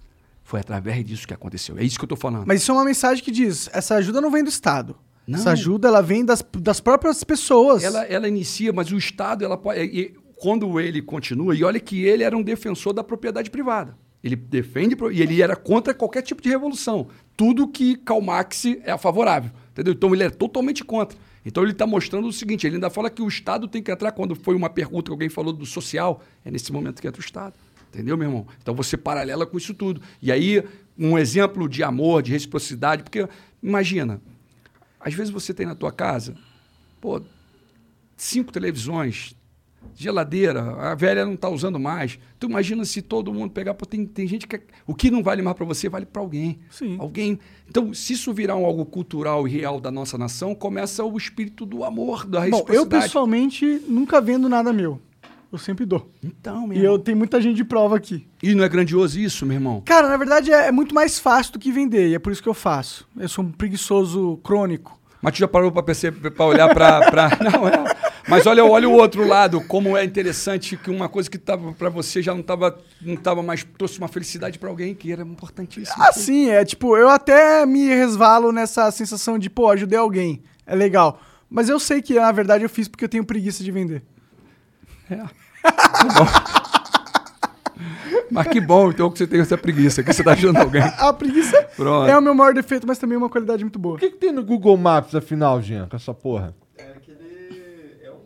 Foi 0.45 0.61
através 0.61 1.05
disso 1.05 1.27
que 1.27 1.35
aconteceu. 1.35 1.77
É 1.77 1.83
isso 1.83 1.99
que 1.99 2.05
eu 2.05 2.07
estou 2.07 2.17
falando. 2.17 2.47
Mas 2.47 2.63
isso 2.63 2.71
é 2.71 2.75
uma 2.75 2.85
mensagem 2.85 3.25
que 3.25 3.33
diz: 3.33 3.69
essa 3.73 3.97
ajuda 3.97 4.21
não 4.21 4.31
vem 4.31 4.45
do 4.45 4.49
Estado. 4.49 4.95
Não. 5.27 5.37
Essa 5.37 5.51
ajuda 5.51 5.89
ela 5.89 6.01
vem 6.01 6.25
das, 6.25 6.45
das 6.61 6.79
próprias 6.79 7.25
pessoas. 7.25 7.83
Ela, 7.83 8.05
ela 8.05 8.29
inicia, 8.29 8.73
mas 8.73 8.93
o 8.93 8.97
Estado, 8.97 9.45
ela 9.45 9.59
pode, 9.59 9.81
e, 9.81 10.15
quando 10.37 10.79
ele 10.79 11.03
continua, 11.03 11.57
e 11.57 11.65
olha 11.65 11.81
que 11.81 12.05
ele 12.05 12.23
era 12.23 12.37
um 12.37 12.43
defensor 12.43 12.93
da 12.93 13.03
propriedade 13.03 13.51
privada. 13.51 13.99
Ele 14.23 14.37
defende 14.37 14.97
e 15.11 15.21
ele 15.21 15.43
era 15.43 15.57
contra 15.57 15.93
qualquer 15.93 16.23
tipo 16.23 16.41
de 16.41 16.49
revolução. 16.49 17.09
Tudo 17.37 17.67
que 17.67 17.97
Karl 17.97 18.21
Marx 18.21 18.65
é 18.85 18.97
favorável. 18.97 19.51
Entendeu? 19.73 19.93
Então 19.93 20.15
ele 20.15 20.23
é 20.23 20.31
totalmente 20.31 20.85
contra. 20.85 21.19
Então 21.47 21.63
ele 21.63 21.71
está 21.71 21.87
mostrando 21.87 22.27
o 22.27 22.33
seguinte: 22.33 22.67
ele 22.67 22.75
ainda 22.75 22.91
fala 22.91 23.09
que 23.09 23.23
o 23.23 23.29
Estado 23.29 23.69
tem 23.69 23.81
que 23.81 23.91
entrar. 23.91 24.11
Quando 24.11 24.35
foi 24.35 24.57
uma 24.57 24.69
pergunta 24.69 25.05
que 25.05 25.13
alguém 25.13 25.29
falou 25.29 25.53
do 25.53 25.65
social, 25.65 26.21
é 26.45 26.51
nesse 26.51 26.73
momento 26.73 27.01
que 27.01 27.07
entra 27.07 27.23
o 27.23 27.25
Estado. 27.25 27.55
Entendeu, 27.89 28.17
meu 28.17 28.29
irmão? 28.29 28.47
Então 28.61 28.75
você 28.75 28.97
paralela 28.97 29.47
com 29.47 29.57
isso 29.57 29.73
tudo. 29.73 30.03
E 30.21 30.33
aí, 30.33 30.63
um 30.99 31.17
exemplo 31.17 31.69
de 31.69 31.85
amor, 31.85 32.21
de 32.21 32.33
reciprocidade, 32.33 33.05
porque 33.05 33.29
imagina, 33.63 34.21
às 34.99 35.15
vezes 35.15 35.33
você 35.33 35.55
tem 35.55 35.65
na 35.65 35.77
tua 35.77 35.93
casa, 35.93 36.37
pô, 37.01 37.23
cinco 38.17 38.51
televisões, 38.53 39.37
geladeira, 39.95 40.75
a 40.77 40.95
velha 40.95 41.25
não 41.25 41.35
está 41.35 41.49
usando 41.49 41.79
mais. 41.79 42.19
Tu 42.39 42.47
imagina 42.47 42.85
se 42.85 43.03
todo 43.03 43.33
mundo 43.33 43.51
pegar, 43.51 43.75
pô, 43.75 43.87
tem, 43.87 44.05
tem 44.07 44.27
gente 44.27 44.47
que 44.47 44.61
o 44.87 44.95
que 44.95 45.11
não 45.11 45.23
vale 45.23 45.43
mais 45.43 45.57
para 45.57 45.67
você 45.67 45.89
vale 45.89 46.07
para 46.07 46.21
alguém. 46.21 46.59
Sim. 46.71 46.97
Alguém. 46.99 47.39
Então, 47.69 47.93
se 47.95 48.13
isso 48.13 48.33
virar 48.33 48.57
um 48.57 48.65
algo 48.65 48.85
cultural 48.85 49.47
e 49.47 49.51
real 49.51 49.81
da 49.81 49.91
nossa 49.91 50.17
nação, 50.17 50.55
começa 50.55 51.05
o 51.05 51.17
espírito 51.17 51.65
do 51.65 51.85
amor, 51.85 52.27
da 52.27 52.49
Bom, 52.49 52.65
eu 52.69 52.87
pessoalmente 52.87 53.83
nunca 53.89 54.21
vendo 54.21 54.49
nada 54.49 54.73
meu. 54.73 55.01
Eu 55.51 55.59
sempre 55.59 55.87
dou. 55.87 56.11
Então, 56.23 56.67
meu 56.67 56.77
E 56.77 56.85
eu 56.85 56.99
tenho 56.99 57.17
muita 57.17 57.41
gente 57.41 57.57
de 57.57 57.65
prova 57.65 57.97
aqui. 57.97 58.27
E 58.43 58.55
não 58.55 58.65
é 58.65 58.69
grandioso 58.69 59.19
isso, 59.19 59.47
meu 59.47 59.55
irmão? 59.55 59.81
Cara, 59.85 60.09
na 60.09 60.17
verdade 60.17 60.53
é, 60.53 60.69
é 60.69 60.73
muito 60.73 60.95
mais 60.95 61.19
fácil 61.19 61.55
do 61.55 61.59
que 61.59 61.71
vender, 61.71 62.09
e 62.09 62.15
é 62.15 62.19
por 62.19 62.33
isso 62.33 62.43
que 62.43 62.49
eu 62.49 62.55
faço. 62.55 63.09
Eu 63.17 63.29
sou 63.29 63.45
um 63.45 63.53
preguiçoso 63.53 64.39
crônico. 64.43 65.01
Mas 65.23 65.35
tu 65.35 65.39
já 65.39 65.49
parou 65.49 65.73
para 65.73 65.83
perceber, 65.83 66.31
para 66.31 66.45
olhar 66.45 66.73
para, 66.75 67.11
pra... 67.11 67.31
não 67.43 67.69
é. 67.69 67.96
Mas 68.29 68.47
olha, 68.47 68.65
olha 68.65 68.89
o 68.89 68.93
outro 68.93 69.27
lado, 69.27 69.61
como 69.63 69.97
é 69.97 70.05
interessante 70.05 70.77
que 70.77 70.91
uma 70.91 71.09
coisa 71.09 71.31
que 71.31 71.37
estava 71.37 71.73
para 71.73 71.89
você 71.89 72.21
já 72.21 72.33
não 72.33 72.41
estava 72.41 72.77
não 73.01 73.17
tava 73.17 73.43
mais 73.43 73.65
trouxe 73.79 73.99
uma 73.99 74.09
felicidade 74.09 74.59
para 74.59 74.69
alguém 74.69 74.95
que 74.95 75.13
era 75.13 75.23
importantíssimo. 75.23 75.97
Ah, 76.03 76.13
sim, 76.13 76.51
é 76.51 76.65
tipo, 76.65 76.97
eu 76.97 77.09
até 77.09 77.65
me 77.65 77.87
resvalo 77.87 78.51
nessa 78.53 78.91
sensação 78.91 79.39
de, 79.39 79.49
pô, 79.49 79.71
ajudei 79.71 79.99
alguém. 79.99 80.43
É 80.67 80.75
legal. 80.75 81.21
Mas 81.49 81.69
eu 81.69 81.79
sei 81.79 82.03
que, 82.03 82.15
na 82.15 82.33
verdade, 82.33 82.65
eu 82.65 82.69
fiz 82.69 82.89
porque 82.89 83.05
eu 83.05 83.09
tenho 83.09 83.25
preguiça 83.25 83.63
de 83.63 83.71
vender. 83.71 84.03
É. 85.11 85.21
Mas 88.31 88.49
que 88.49 88.61
bom, 88.61 88.91
então, 88.91 89.11
que 89.11 89.19
você 89.19 89.27
tem 89.27 89.41
essa 89.41 89.57
preguiça, 89.57 90.03
que 90.03 90.13
você 90.13 90.21
está 90.23 90.33
ajudando 90.33 90.57
alguém. 90.57 90.83
A 90.99 91.13
preguiça 91.13 91.63
Pronto. 91.77 92.09
é 92.09 92.19
o 92.19 92.23
meu 92.23 92.35
maior 92.35 92.55
defeito, 92.55 92.87
mas 92.87 92.99
também 92.99 93.15
é 93.15 93.19
uma 93.19 93.29
qualidade 93.29 93.63
muito 93.63 93.79
boa. 93.79 93.97
O 93.97 93.99
que, 93.99 94.11
que 94.11 94.17
tem 94.17 94.33
no 94.33 94.43
Google 94.43 94.77
Maps, 94.77 95.15
afinal, 95.15 95.61
Jean, 95.63 95.87
com 95.89 95.97
essa 95.97 96.13
porra? 96.13 96.55
É 96.77 96.83
aquele. 96.97 98.01
É 98.03 98.11
um. 98.11 98.19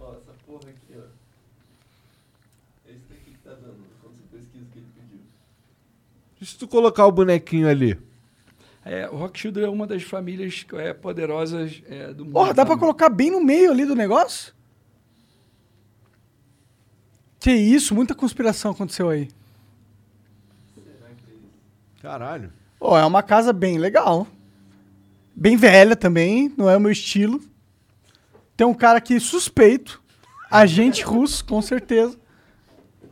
Ó, 0.00 0.12
essa 0.12 0.32
porra 0.46 0.68
aqui, 0.68 0.94
ó. 0.96 1.02
É 2.86 2.92
esse 2.92 3.06
daqui 3.08 3.30
que 3.30 3.38
tá 3.38 3.50
dando, 3.50 3.78
quando 4.02 4.14
você 4.16 4.36
pesquisa 4.36 4.64
o 4.64 4.72
que 4.72 4.78
ele 4.78 4.86
pediu. 4.94 5.20
E 6.40 6.46
se 6.46 6.49
tu 6.60 6.68
colocar 6.68 7.06
o 7.06 7.12
bonequinho 7.12 7.68
ali? 7.68 7.98
É, 8.84 9.08
o 9.08 9.16
Rockfield 9.16 9.62
é 9.62 9.68
uma 9.68 9.86
das 9.86 10.02
famílias 10.02 10.64
é, 10.74 10.92
poderosas 10.92 11.82
é, 11.88 12.12
do 12.12 12.24
mundo. 12.24 12.34
Porra, 12.34 12.54
dá 12.54 12.64
pra 12.64 12.78
colocar 12.78 13.08
bem 13.08 13.30
no 13.30 13.42
meio 13.42 13.70
ali 13.70 13.84
do 13.84 13.94
negócio? 13.94 14.54
Que 17.38 17.52
isso, 17.52 17.94
muita 17.94 18.14
conspiração 18.14 18.70
aconteceu 18.72 19.08
aí. 19.08 19.28
Caralho. 22.02 22.52
Ó, 22.78 22.98
é 22.98 23.04
uma 23.04 23.22
casa 23.22 23.52
bem 23.52 23.78
legal. 23.78 24.26
Bem 25.34 25.56
velha 25.56 25.94
também, 25.96 26.52
não 26.56 26.68
é 26.68 26.76
o 26.76 26.80
meu 26.80 26.90
estilo. 26.90 27.40
Tem 28.56 28.66
um 28.66 28.74
cara 28.74 28.98
aqui 28.98 29.18
suspeito, 29.18 30.02
agente 30.50 31.02
russo, 31.02 31.44
com 31.44 31.62
certeza. 31.62 32.18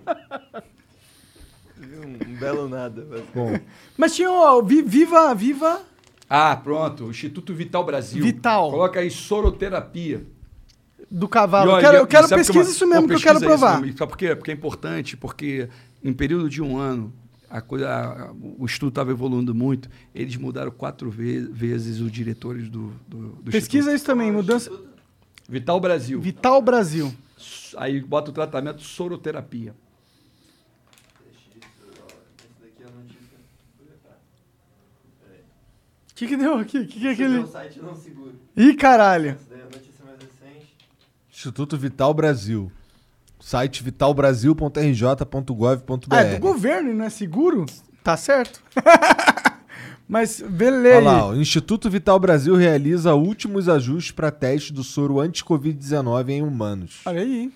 Belo 2.38 2.68
nada. 2.68 3.06
mas- 3.10 3.24
Bom, 3.34 3.58
Mas 3.96 4.14
tinha, 4.14 4.30
ó, 4.30 4.62
vi- 4.62 4.82
viva, 4.82 5.34
viva. 5.34 5.82
Ah, 6.28 6.54
pronto. 6.56 7.04
O 7.06 7.10
Instituto 7.10 7.54
Vital 7.54 7.84
Brasil. 7.84 8.22
Vital. 8.22 8.70
Coloca 8.70 9.00
aí 9.00 9.10
soroterapia. 9.10 10.24
Do 11.10 11.26
cavalo. 11.26 11.68
E 11.68 11.70
eu 11.70 11.74
olha, 11.76 11.84
quero, 11.86 11.96
eu 11.98 12.06
quero 12.06 12.28
sabe 12.28 12.40
pesquisa 12.40 12.64
uma- 12.64 12.70
isso 12.70 12.86
mesmo 12.86 13.00
uma 13.02 13.08
que 13.08 13.14
eu 13.14 13.20
quero 13.20 13.40
provar. 13.40 13.80
mesmo. 13.80 13.96
Sabe 13.96 14.10
por 14.10 14.18
quê? 14.18 14.36
Porque 14.36 14.50
é 14.50 14.54
importante, 14.54 15.16
porque 15.16 15.68
em 16.04 16.12
período 16.12 16.50
de 16.50 16.60
um 16.60 16.76
ano, 16.76 17.10
a 17.48 17.62
coisa, 17.62 17.88
a- 17.88 18.30
o 18.58 18.66
estudo 18.66 18.90
estava 18.90 19.10
evoluindo 19.10 19.54
muito. 19.54 19.88
Eles 20.14 20.36
mudaram 20.36 20.70
quatro 20.70 21.10
ve- 21.10 21.40
vezes 21.50 21.98
os 22.00 22.12
diretores 22.12 22.68
do, 22.68 22.92
do, 23.08 23.28
do 23.36 23.50
Pesquisa 23.50 23.90
Instituto. 23.90 23.94
isso 23.96 24.04
também, 24.04 24.30
mudança. 24.30 24.70
Vital 25.48 25.80
Brasil. 25.80 26.20
Vital 26.20 26.60
Brasil. 26.60 27.10
Aí 27.78 28.02
bota 28.02 28.30
o 28.30 28.34
tratamento 28.34 28.82
soroterapia. 28.82 29.74
Esse 31.30 31.58
daqui 32.60 32.82
é 32.82 32.86
a 32.86 32.90
notícia. 32.90 33.38
O 36.07 36.07
que, 36.18 36.26
que 36.26 36.36
deu 36.36 36.54
aqui? 36.54 36.78
O 36.78 36.86
que, 36.86 36.98
que 36.98 37.06
é 37.06 37.12
aquele. 37.12 37.46
site 37.46 37.78
não 37.80 37.94
seguro. 37.94 38.34
Ih, 38.56 38.74
caralho. 38.74 39.30
Essa 39.30 39.44
daí 39.50 39.60
é 39.60 39.62
a 39.62 39.66
notícia 39.66 40.04
mais 40.04 40.18
recente. 40.18 40.74
Instituto 41.30 41.78
Vital 41.78 42.12
Brasil. 42.12 42.72
Site 43.38 43.84
vitalbrasil.rj.gov.br. 43.84 46.06
Ah, 46.10 46.22
é 46.22 46.34
do 46.34 46.40
governo 46.40 46.90
e 46.90 46.94
não 46.94 47.04
é 47.04 47.10
seguro? 47.10 47.66
Tá 48.02 48.16
certo. 48.16 48.60
Mas, 50.08 50.40
beleza. 50.40 50.96
Olha 50.96 51.06
lá, 51.06 51.28
o 51.28 51.36
Instituto 51.36 51.88
Vital 51.88 52.18
Brasil 52.18 52.56
realiza 52.56 53.14
últimos 53.14 53.68
ajustes 53.68 54.10
para 54.10 54.30
teste 54.30 54.72
do 54.72 54.82
soro 54.82 55.20
anti-Covid-19 55.20 56.30
em 56.30 56.42
humanos. 56.42 57.02
Olha 57.04 57.20
aí. 57.20 57.52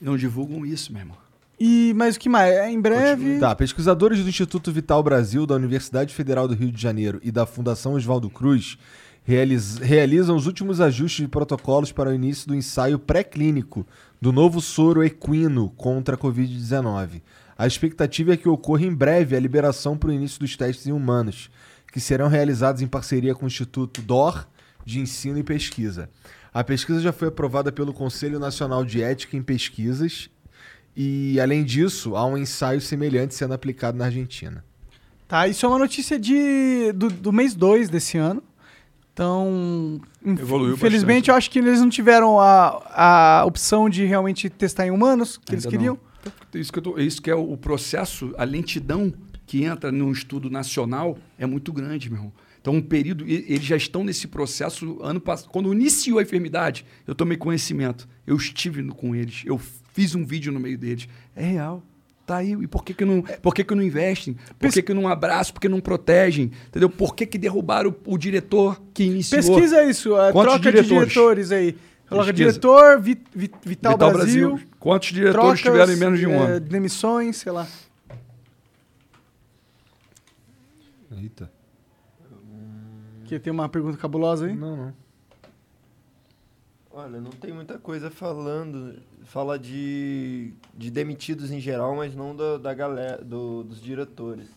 Não 0.00 0.16
divulgam 0.16 0.64
isso, 0.64 0.92
meu 0.92 1.00
irmão. 1.00 1.23
E, 1.58 1.92
mas 1.94 2.16
o 2.16 2.20
que 2.20 2.28
mais? 2.28 2.52
É, 2.52 2.70
Em 2.70 2.80
breve. 2.80 3.38
Tá, 3.38 3.54
pesquisadores 3.54 4.22
do 4.22 4.28
Instituto 4.28 4.72
Vital 4.72 5.02
Brasil, 5.02 5.46
da 5.46 5.54
Universidade 5.54 6.12
Federal 6.14 6.48
do 6.48 6.54
Rio 6.54 6.70
de 6.72 6.80
Janeiro 6.80 7.20
e 7.22 7.30
da 7.30 7.46
Fundação 7.46 7.94
Oswaldo 7.94 8.28
Cruz 8.28 8.76
realiz- 9.24 9.78
realizam 9.78 10.36
os 10.36 10.46
últimos 10.46 10.80
ajustes 10.80 11.24
de 11.24 11.28
protocolos 11.28 11.92
para 11.92 12.10
o 12.10 12.14
início 12.14 12.48
do 12.48 12.54
ensaio 12.54 12.98
pré-clínico 12.98 13.86
do 14.20 14.32
novo 14.32 14.60
soro 14.60 15.02
equino 15.04 15.70
contra 15.76 16.14
a 16.16 16.18
Covid-19. 16.18 17.22
A 17.56 17.66
expectativa 17.66 18.32
é 18.34 18.36
que 18.36 18.48
ocorra 18.48 18.82
em 18.84 18.92
breve 18.94 19.36
a 19.36 19.40
liberação 19.40 19.96
para 19.96 20.10
o 20.10 20.12
início 20.12 20.40
dos 20.40 20.56
testes 20.56 20.86
em 20.88 20.92
humanos, 20.92 21.50
que 21.92 22.00
serão 22.00 22.26
realizados 22.26 22.82
em 22.82 22.86
parceria 22.88 23.34
com 23.34 23.44
o 23.44 23.48
Instituto 23.48 24.02
DOR 24.02 24.44
de 24.84 24.98
Ensino 24.98 25.38
e 25.38 25.42
Pesquisa. 25.44 26.10
A 26.52 26.64
pesquisa 26.64 27.00
já 27.00 27.12
foi 27.12 27.28
aprovada 27.28 27.70
pelo 27.70 27.92
Conselho 27.92 28.38
Nacional 28.40 28.84
de 28.84 29.00
Ética 29.02 29.36
em 29.36 29.42
Pesquisas 29.42 30.28
e, 30.96 31.38
além 31.40 31.64
disso, 31.64 32.16
há 32.16 32.24
um 32.24 32.36
ensaio 32.36 32.80
semelhante 32.80 33.34
sendo 33.34 33.54
aplicado 33.54 33.98
na 33.98 34.06
Argentina. 34.06 34.64
Tá, 35.26 35.48
isso 35.48 35.64
é 35.64 35.68
uma 35.68 35.78
notícia 35.78 36.18
de, 36.18 36.92
do, 36.92 37.08
do 37.08 37.32
mês 37.32 37.54
2 37.54 37.88
desse 37.88 38.18
ano. 38.18 38.42
Então, 39.12 40.00
Evoluiu 40.24 40.74
infelizmente, 40.74 41.26
bastante. 41.26 41.30
eu 41.30 41.34
acho 41.36 41.50
que 41.50 41.58
eles 41.60 41.80
não 41.80 41.88
tiveram 41.88 42.40
a, 42.40 43.40
a 43.40 43.44
opção 43.44 43.88
de 43.88 44.04
realmente 44.04 44.50
testar 44.50 44.86
em 44.86 44.90
humanos, 44.90 45.38
que 45.44 45.54
eles 45.54 45.64
Ainda 45.64 45.76
queriam. 45.76 45.94
não. 45.94 46.60
Isso 46.60 46.72
que, 46.72 46.78
eu 46.78 46.82
tô, 46.82 46.98
isso 46.98 47.22
que 47.22 47.30
é 47.30 47.34
o 47.34 47.56
processo, 47.56 48.34
a 48.36 48.44
lentidão 48.44 49.12
que 49.46 49.64
entra 49.64 49.92
num 49.92 50.10
estudo 50.10 50.50
nacional 50.50 51.18
é 51.38 51.46
muito 51.46 51.72
grande, 51.72 52.08
meu 52.08 52.18
irmão. 52.18 52.32
Então, 52.60 52.74
um 52.74 52.82
período, 52.82 53.24
eles 53.28 53.62
já 53.64 53.76
estão 53.76 54.02
nesse 54.02 54.26
processo 54.26 54.98
ano 55.02 55.20
passado. 55.20 55.50
Quando 55.50 55.72
iniciou 55.72 56.18
a 56.18 56.22
enfermidade, 56.22 56.84
eu 57.06 57.14
tomei 57.14 57.36
conhecimento. 57.36 58.08
Eu 58.26 58.36
estive 58.36 58.82
com 58.88 59.14
eles. 59.14 59.42
Eu 59.44 59.60
fiz 59.94 60.14
um 60.14 60.26
vídeo 60.26 60.52
no 60.52 60.60
meio 60.60 60.76
deles. 60.76 61.08
É 61.34 61.44
real. 61.46 61.82
Tá 62.26 62.36
aí. 62.36 62.52
E 62.52 62.66
por 62.66 62.84
que, 62.84 62.92
que, 62.94 63.04
não, 63.04 63.22
por 63.22 63.54
que, 63.54 63.62
que 63.64 63.74
não 63.74 63.82
investem? 63.82 64.36
Por 64.58 64.70
que, 64.72 64.82
que 64.82 64.92
não 64.94 65.06
abraçam? 65.08 65.52
Por 65.54 65.60
que 65.60 65.68
não 65.68 65.80
protegem? 65.80 66.50
Entendeu? 66.68 66.90
Por 66.90 67.14
que, 67.14 67.24
que 67.26 67.38
derrubaram 67.38 67.94
o, 68.06 68.14
o 68.14 68.18
diretor 68.18 68.80
que 68.92 69.04
iniciou? 69.04 69.40
Pesquisa 69.42 69.82
isso, 69.84 70.14
a 70.16 70.32
Quantos 70.32 70.54
troca 70.54 70.70
diretores? 70.72 70.88
de 70.88 70.94
diretores 71.14 71.52
aí. 71.52 71.76
Coloca 72.08 72.32
diretor, 72.32 73.00
Vi- 73.00 73.18
Vi- 73.34 73.50
Vital, 73.64 73.92
Vital 73.92 74.12
Brasil. 74.12 74.50
Brasil. 74.50 74.68
Quantos 74.78 75.08
diretores 75.12 75.60
trocas, 75.60 75.60
tiveram 75.60 75.92
em 75.92 75.96
menos 75.96 76.18
de 76.18 76.26
um 76.26 76.32
eh, 76.32 76.46
ano? 76.56 76.60
Demissões, 76.60 77.36
sei 77.36 77.52
lá. 77.52 77.66
Eita. 81.16 81.50
Que 83.24 83.38
tem 83.38 83.52
uma 83.52 83.68
pergunta 83.68 83.96
cabulosa 83.96 84.46
aí. 84.46 84.54
Não, 84.54 84.76
não. 84.76 84.94
Olha, 86.96 87.20
não 87.20 87.32
tem 87.32 87.52
muita 87.52 87.76
coisa 87.76 88.08
falando. 88.08 89.00
Fala 89.24 89.58
de, 89.58 90.52
de 90.72 90.90
demitidos 90.92 91.50
em 91.50 91.58
geral, 91.58 91.96
mas 91.96 92.14
não 92.14 92.36
da, 92.36 92.56
da 92.56 92.72
galera, 92.72 93.22
do- 93.24 93.64
dos 93.64 93.82
diretores. 93.82 94.48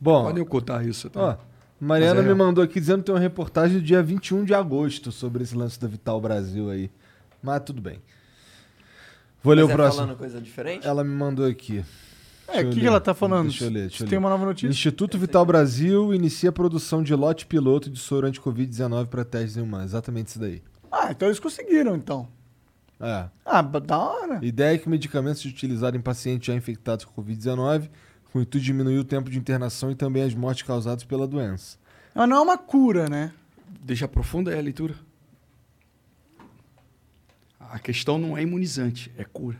Bom, 0.00 0.24
Podem 0.24 0.42
ocultar 0.42 0.86
isso. 0.86 1.08
Tá? 1.10 1.20
ó, 1.20 1.36
Mariana 1.80 2.20
é 2.20 2.22
me 2.24 2.34
mandou 2.34 2.62
aqui 2.62 2.78
dizendo 2.80 2.98
que 3.00 3.06
tem 3.06 3.14
uma 3.14 3.20
reportagem 3.20 3.78
do 3.78 3.82
dia 3.84 4.02
21 4.02 4.44
de 4.44 4.54
agosto 4.54 5.10
sobre 5.12 5.42
esse 5.42 5.54
lance 5.56 5.78
da 5.80 5.86
Vital 5.88 6.20
Brasil 6.20 6.70
aí. 6.70 6.90
Mas 7.42 7.62
tudo 7.64 7.80
bem. 7.80 8.00
Vou 9.42 9.54
ler 9.54 9.62
Mas 9.62 9.70
o 9.70 9.72
é 9.72 9.76
próximo. 9.76 10.02
falando 10.04 10.18
coisa 10.18 10.40
diferente? 10.40 10.86
Ela 10.86 11.02
me 11.02 11.10
mandou 11.14 11.46
aqui. 11.46 11.84
É, 12.48 12.62
o 12.62 12.70
que, 12.70 12.80
que 12.80 12.86
ela 12.86 13.00
tá 13.00 13.14
falando? 13.14 13.48
Deixa 13.48 13.64
eu 13.64 13.70
ler, 13.70 13.80
deixa 13.88 14.04
eu 14.04 14.08
Tem 14.08 14.18
ler. 14.18 14.24
uma 14.24 14.28
nova 14.30 14.44
notícia? 14.44 14.68
Instituto 14.68 15.18
Vital 15.18 15.44
Brasil 15.46 16.12
inicia 16.12 16.50
a 16.50 16.52
produção 16.52 17.02
de 17.02 17.14
lote 17.14 17.46
piloto 17.46 17.88
de 17.88 17.98
soro 17.98 18.26
anti-Covid-19 18.26 19.06
para 19.06 19.24
testes 19.24 19.56
em 19.56 19.62
humanos. 19.62 19.92
Exatamente 19.92 20.28
isso 20.28 20.38
daí. 20.38 20.62
Ah, 20.90 21.08
então 21.10 21.28
eles 21.28 21.40
conseguiram, 21.40 21.96
então. 21.96 22.28
É. 23.00 23.28
Ah, 23.44 23.62
da 23.62 23.98
hora. 23.98 24.38
A 24.40 24.44
ideia 24.44 24.74
é 24.74 24.78
que 24.78 24.88
medicamentos 24.88 25.44
utilizados 25.44 25.98
em 25.98 26.02
pacientes 26.02 26.46
já 26.46 26.54
infectados 26.54 27.04
com 27.04 27.22
Covid-19, 27.22 27.88
com 28.30 28.38
o 28.38 28.42
intuito 28.42 28.60
de 28.60 28.64
diminuir 28.66 28.98
o 28.98 29.04
tempo 29.04 29.30
de 29.30 29.38
internação 29.38 29.90
e 29.90 29.94
também 29.94 30.22
as 30.22 30.34
mortes 30.34 30.62
causadas 30.62 31.04
pela 31.04 31.26
doença. 31.26 31.78
Mas 32.14 32.28
não 32.28 32.36
é 32.36 32.40
uma 32.40 32.58
cura, 32.58 33.08
né? 33.08 33.32
Deixa 33.82 34.04
aprofunda 34.04 34.50
aí 34.50 34.58
a 34.58 34.62
leitura. 34.62 34.94
A 37.58 37.78
questão 37.78 38.18
não 38.18 38.36
é 38.36 38.42
imunizante, 38.42 39.10
é 39.16 39.24
cura. 39.24 39.58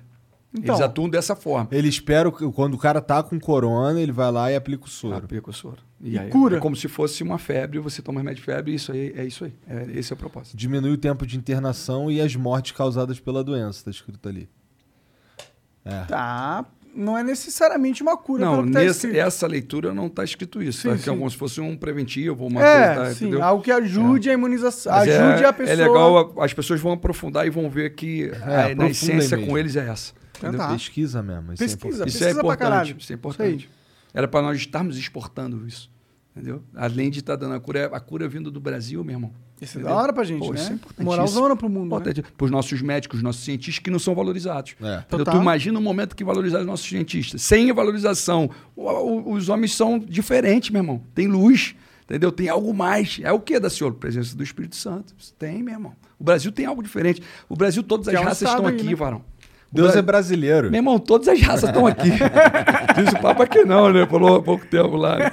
Então, 0.55 0.75
Eles 0.75 0.85
atuam 0.85 1.09
dessa 1.09 1.35
forma. 1.35 1.67
Ele 1.73 1.89
espera 1.89 2.31
que 2.31 2.47
quando 2.53 2.75
o 2.75 2.79
cara 2.79 3.01
tá 3.01 3.23
com 3.23 3.41
corona, 3.41 3.99
ele 4.01 4.13
vai 4.13 4.31
lá 4.31 4.53
e 4.53 4.55
aplica 4.57 4.85
o 4.85 4.89
soro. 4.89 5.17
Aplica 5.17 5.49
o 5.49 5.53
soro. 5.53 5.79
E 5.99 6.19
aí 6.19 6.29
cura. 6.29 6.59
É 6.59 6.61
como 6.61 6.77
se 6.77 6.89
fosse 6.89 7.23
uma 7.23 7.39
febre, 7.39 7.79
você 7.79 8.03
toma 8.03 8.21
remédio 8.21 8.41
de 8.41 8.45
febre, 8.45 8.75
isso 8.75 8.93
aí 8.93 9.15
é 9.17 9.25
isso 9.25 9.45
aí. 9.47 9.53
É, 9.67 9.87
esse 9.95 10.13
é 10.13 10.15
o 10.15 10.17
propósito. 10.19 10.55
Diminui 10.57 10.91
o 10.91 10.99
tempo 10.99 11.27
de 11.27 11.39
internação 11.39 12.11
e 12.11 12.21
as 12.21 12.37
mortes 12.37 12.73
causadas 12.73 13.19
pela 13.19 13.43
doença, 13.43 13.85
tá 13.85 13.91
escrito 13.91 14.29
ali. 14.29 14.47
É. 15.85 16.05
tá. 16.05 16.65
Não 16.95 17.17
é 17.17 17.23
necessariamente 17.25 18.03
uma 18.03 18.19
cura 18.19 18.45
Não, 18.45 18.57
pelo 18.57 18.67
que 18.67 18.73
tá 18.75 18.79
nessa, 18.81 19.07
escrito. 19.07 19.17
essa 19.17 19.47
leitura 19.47 19.95
não 19.95 20.09
está 20.09 20.23
escrito 20.25 20.63
isso. 20.63 20.83
Sim, 20.83 20.91
tá? 20.91 20.97
Que 20.99 21.09
é 21.09 21.17
como 21.17 21.31
se 21.31 21.37
fosse 21.39 21.59
um 21.59 21.75
preventivo, 21.75 22.47
uma 22.47 22.63
É, 22.63 22.87
coisa, 22.95 23.01
tá, 23.09 23.15
sim, 23.15 23.25
entendeu? 23.29 23.43
algo 23.43 23.63
que 23.65 23.73
ajude 23.73 24.29
a 24.29 24.35
imunização, 24.35 24.93
Mas 24.93 25.09
ajude 25.09 25.43
é, 25.43 25.47
a 25.47 25.53
pessoa. 25.55 25.73
É 25.73 25.89
legal, 25.89 26.35
as 26.43 26.53
pessoas 26.53 26.79
vão 26.83 26.93
aprofundar 26.93 27.47
e 27.47 27.51
vão 27.51 27.71
ver 27.71 27.95
que 27.95 28.31
a- 28.43 28.75
na 28.75 28.91
essência 28.91 29.39
mesmo. 29.39 29.51
com 29.51 29.57
eles 29.57 29.75
é 29.77 29.89
essa. 29.89 30.13
Entendeu? 30.49 30.67
tá. 30.67 30.73
Pesquisa 30.73 31.23
mesmo. 31.23 31.53
Isso 31.53 31.63
é 31.63 31.67
Pesquisa. 31.67 31.87
importante. 31.89 32.09
Isso 32.09 32.17
é 32.17 32.21
Precisa 32.21 32.41
pra 32.41 32.41
importante. 32.55 32.59
caralho. 32.71 32.97
Isso 32.99 33.13
é 33.13 33.15
importante. 33.15 33.71
Era 34.15 34.29
para 34.29 34.43
nós 34.43 34.59
estarmos 34.59 34.97
exportando 34.99 35.67
isso. 35.67 35.91
Entendeu? 36.35 36.63
Além 36.75 37.11
de 37.11 37.19
estar 37.21 37.37
dando 37.37 37.55
a 37.55 37.61
cura, 37.61 37.91
a 37.93 38.01
cura 38.01 38.27
vindo 38.27 38.51
do 38.51 38.59
Brasil, 38.59 39.05
meu 39.05 39.15
irmão. 39.15 39.33
Isso 39.61 39.79
é 39.79 39.83
da 39.83 39.95
hora 39.95 40.13
pra 40.15 40.25
gente, 40.25 40.39
Pô, 40.41 40.55
isso 40.55 40.65
é 40.65 40.71
né? 40.71 40.75
importantíssimo. 40.77 41.05
Moralzona 41.05 41.55
pro 41.55 41.69
mundo, 41.69 41.83
né? 41.83 41.87
Importante 41.97 42.23
para 42.23 42.45
os 42.47 42.51
nossos 42.51 42.81
médicos, 42.83 43.23
nossos 43.23 43.45
cientistas 43.45 43.79
que 43.85 43.91
não 43.91 43.99
são 43.99 44.15
valorizados. 44.15 44.75
É. 44.81 45.03
Total. 45.03 45.35
Tu 45.37 45.41
imagina 45.41 45.79
um 45.79 45.83
momento 45.83 46.17
que 46.17 46.25
valorizar 46.25 46.61
os 46.61 46.67
nossos 46.67 46.89
cientistas. 46.89 47.43
Sem 47.43 47.71
valorização, 47.73 48.51
o- 48.75 48.83
o- 48.91 49.33
os 49.35 49.49
homens 49.51 49.75
são 49.75 49.99
diferentes, 49.99 50.71
meu 50.71 50.81
irmão. 50.81 51.03
Tem 51.15 51.29
luz, 51.29 51.77
entendeu? 52.05 52.33
Tem 52.33 52.49
algo 52.49 52.73
mais. 52.75 53.21
É 53.23 53.31
o 53.31 53.39
que, 53.39 53.61
Daciolo? 53.61 53.95
Presença 53.95 54.35
do 54.35 54.43
Espírito 54.43 54.75
Santo. 54.75 55.15
Tem, 55.39 55.63
meu 55.63 55.75
irmão. 55.75 55.95
O 56.19 56.25
Brasil 56.25 56.51
tem 56.51 56.65
algo 56.67 56.83
diferente. 56.83 57.23
O 57.49 57.55
Brasil, 57.55 57.83
todas 57.83 58.09
as 58.09 58.13
Que 58.15 58.17
é 58.17 58.21
um 58.21 58.25
raças 58.25 58.49
estão 58.49 58.67
aí, 58.67 58.75
aqui, 58.75 58.85
né? 58.87 58.95
varão. 58.95 59.23
Deus 59.73 59.97
é 59.97 60.03
brasileiro. 60.03 60.71
Meu 60.71 60.79
irmão, 60.79 60.99
todas 60.99 61.29
as 61.29 61.41
raças 61.41 61.71
estão 61.71 61.87
aqui. 61.87 62.11
Diz 62.97 63.13
o 63.15 63.21
Papa 63.21 63.47
que 63.47 63.65
não, 63.65 63.93
né? 63.93 64.07
Falou 64.07 64.37
há 64.37 64.43
pouco 64.43 64.67
tempo 64.67 64.97
lá. 64.97 65.19
né? 65.19 65.33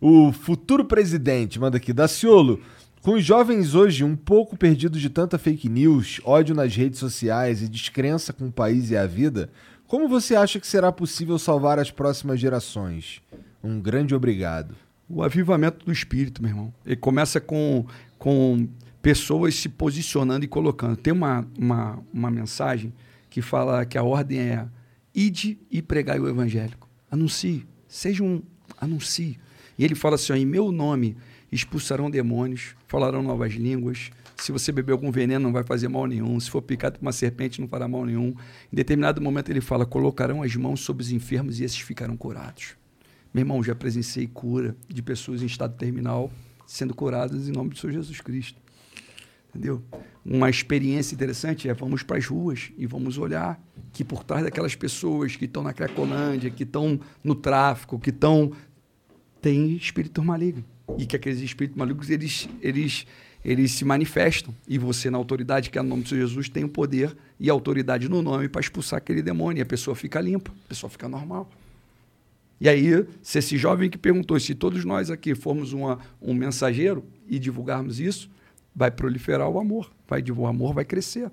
O 0.00 0.32
futuro 0.32 0.84
presidente 0.84 1.58
manda 1.58 1.76
aqui, 1.76 1.92
Daciolo. 1.92 2.60
Com 3.02 3.12
os 3.12 3.24
jovens 3.24 3.74
hoje 3.74 4.04
um 4.04 4.16
pouco 4.16 4.56
perdidos 4.56 5.00
de 5.00 5.08
tanta 5.08 5.38
fake 5.38 5.68
news, 5.68 6.20
ódio 6.24 6.54
nas 6.54 6.74
redes 6.74 6.98
sociais 6.98 7.62
e 7.62 7.68
descrença 7.68 8.32
com 8.32 8.46
o 8.46 8.52
país 8.52 8.90
e 8.90 8.96
a 8.96 9.06
vida, 9.06 9.48
como 9.86 10.08
você 10.08 10.34
acha 10.34 10.58
que 10.58 10.66
será 10.66 10.90
possível 10.90 11.38
salvar 11.38 11.78
as 11.78 11.90
próximas 11.90 12.40
gerações? 12.40 13.22
Um 13.62 13.80
grande 13.80 14.14
obrigado. 14.14 14.74
O 15.08 15.22
avivamento 15.22 15.86
do 15.86 15.92
espírito, 15.92 16.42
meu 16.42 16.50
irmão. 16.50 16.74
Ele 16.84 16.96
começa 16.96 17.40
com, 17.40 17.86
com 18.18 18.66
pessoas 19.06 19.54
se 19.54 19.68
posicionando 19.68 20.44
e 20.44 20.48
colocando. 20.48 20.96
Tem 20.96 21.12
uma, 21.12 21.46
uma, 21.56 22.02
uma 22.12 22.28
mensagem 22.28 22.92
que 23.30 23.40
fala 23.40 23.86
que 23.86 23.96
a 23.96 24.02
ordem 24.02 24.40
é 24.40 24.66
ide 25.14 25.60
e 25.70 25.80
pregai 25.80 26.18
o 26.18 26.28
evangélico. 26.28 26.88
Anuncie. 27.08 27.64
Seja 27.86 28.24
um 28.24 28.42
anuncie. 28.80 29.38
E 29.78 29.84
ele 29.84 29.94
fala 29.94 30.16
assim: 30.16 30.32
ó, 30.32 30.36
em 30.36 30.44
meu 30.44 30.72
nome 30.72 31.16
expulsarão 31.52 32.10
demônios, 32.10 32.74
falarão 32.88 33.22
novas 33.22 33.52
línguas. 33.52 34.10
Se 34.38 34.50
você 34.50 34.72
beber 34.72 34.90
algum 34.90 35.12
veneno, 35.12 35.44
não 35.44 35.52
vai 35.52 35.62
fazer 35.62 35.86
mal 35.86 36.04
nenhum. 36.08 36.40
Se 36.40 36.50
for 36.50 36.60
picado 36.60 36.98
por 36.98 37.04
uma 37.04 37.12
serpente, 37.12 37.60
não 37.60 37.68
fará 37.68 37.86
mal 37.86 38.04
nenhum. 38.04 38.34
Em 38.72 38.74
determinado 38.74 39.22
momento, 39.22 39.50
ele 39.50 39.60
fala: 39.60 39.86
colocarão 39.86 40.42
as 40.42 40.56
mãos 40.56 40.80
sobre 40.80 41.04
os 41.04 41.12
enfermos 41.12 41.60
e 41.60 41.64
esses 41.64 41.78
ficarão 41.78 42.16
curados. 42.16 42.74
Meu 43.32 43.42
irmão, 43.42 43.62
já 43.62 43.72
presenciei 43.76 44.26
cura 44.26 44.76
de 44.88 45.00
pessoas 45.00 45.42
em 45.42 45.46
estado 45.46 45.76
terminal 45.76 46.28
sendo 46.66 46.92
curadas 46.92 47.48
em 47.48 47.52
nome 47.52 47.70
do 47.70 47.78
Senhor 47.78 47.92
Jesus 47.92 48.20
Cristo. 48.20 48.65
Entendeu? 49.56 49.82
Uma 50.22 50.50
experiência 50.50 51.14
interessante 51.14 51.66
é 51.66 51.72
vamos 51.72 52.02
para 52.02 52.18
as 52.18 52.26
ruas 52.26 52.70
e 52.76 52.86
vamos 52.86 53.16
olhar 53.16 53.58
que 53.90 54.04
por 54.04 54.22
trás 54.22 54.44
daquelas 54.44 54.74
pessoas 54.74 55.34
que 55.34 55.46
estão 55.46 55.62
na 55.62 55.72
Cracolândia, 55.72 56.50
que 56.50 56.64
estão 56.64 57.00
no 57.24 57.34
tráfico, 57.34 57.98
que 57.98 58.10
estão 58.10 58.52
tem 59.40 59.74
espírito 59.74 60.22
maligno 60.22 60.62
e 60.98 61.06
que 61.06 61.16
aqueles 61.16 61.40
espíritos 61.40 61.78
malignos 61.78 62.10
eles 62.10 62.48
eles 62.60 63.06
eles 63.42 63.72
se 63.72 63.84
manifestam 63.84 64.54
e 64.68 64.76
você 64.76 65.08
na 65.08 65.16
autoridade 65.16 65.70
que 65.70 65.78
é 65.78 65.82
no 65.82 65.88
nome 65.88 66.06
Senhor 66.06 66.20
Jesus 66.20 66.50
tem 66.50 66.64
o 66.64 66.68
poder 66.68 67.16
e 67.40 67.48
a 67.48 67.52
autoridade 67.54 68.06
no 68.08 68.20
nome 68.20 68.46
para 68.48 68.60
expulsar 68.60 68.98
aquele 68.98 69.22
demônio 69.22 69.60
e 69.60 69.62
a 69.62 69.66
pessoa 69.66 69.94
fica 69.94 70.20
limpa, 70.20 70.52
a 70.66 70.68
pessoa 70.68 70.90
fica 70.90 71.08
normal. 71.08 71.48
E 72.60 72.68
aí, 72.68 73.06
se 73.22 73.38
esse 73.38 73.56
jovem 73.56 73.88
que 73.88 73.98
perguntou 73.98 74.38
se 74.40 74.54
todos 74.54 74.84
nós 74.84 75.10
aqui 75.10 75.34
formos 75.34 75.72
uma, 75.72 75.98
um 76.20 76.34
mensageiro 76.34 77.04
e 77.28 77.38
divulgarmos 77.38 78.00
isso, 78.00 78.30
vai 78.76 78.90
proliferar 78.90 79.48
o 79.48 79.58
amor. 79.58 79.90
Vai, 80.06 80.22
o 80.22 80.46
amor 80.46 80.74
vai 80.74 80.84
crescer. 80.84 81.30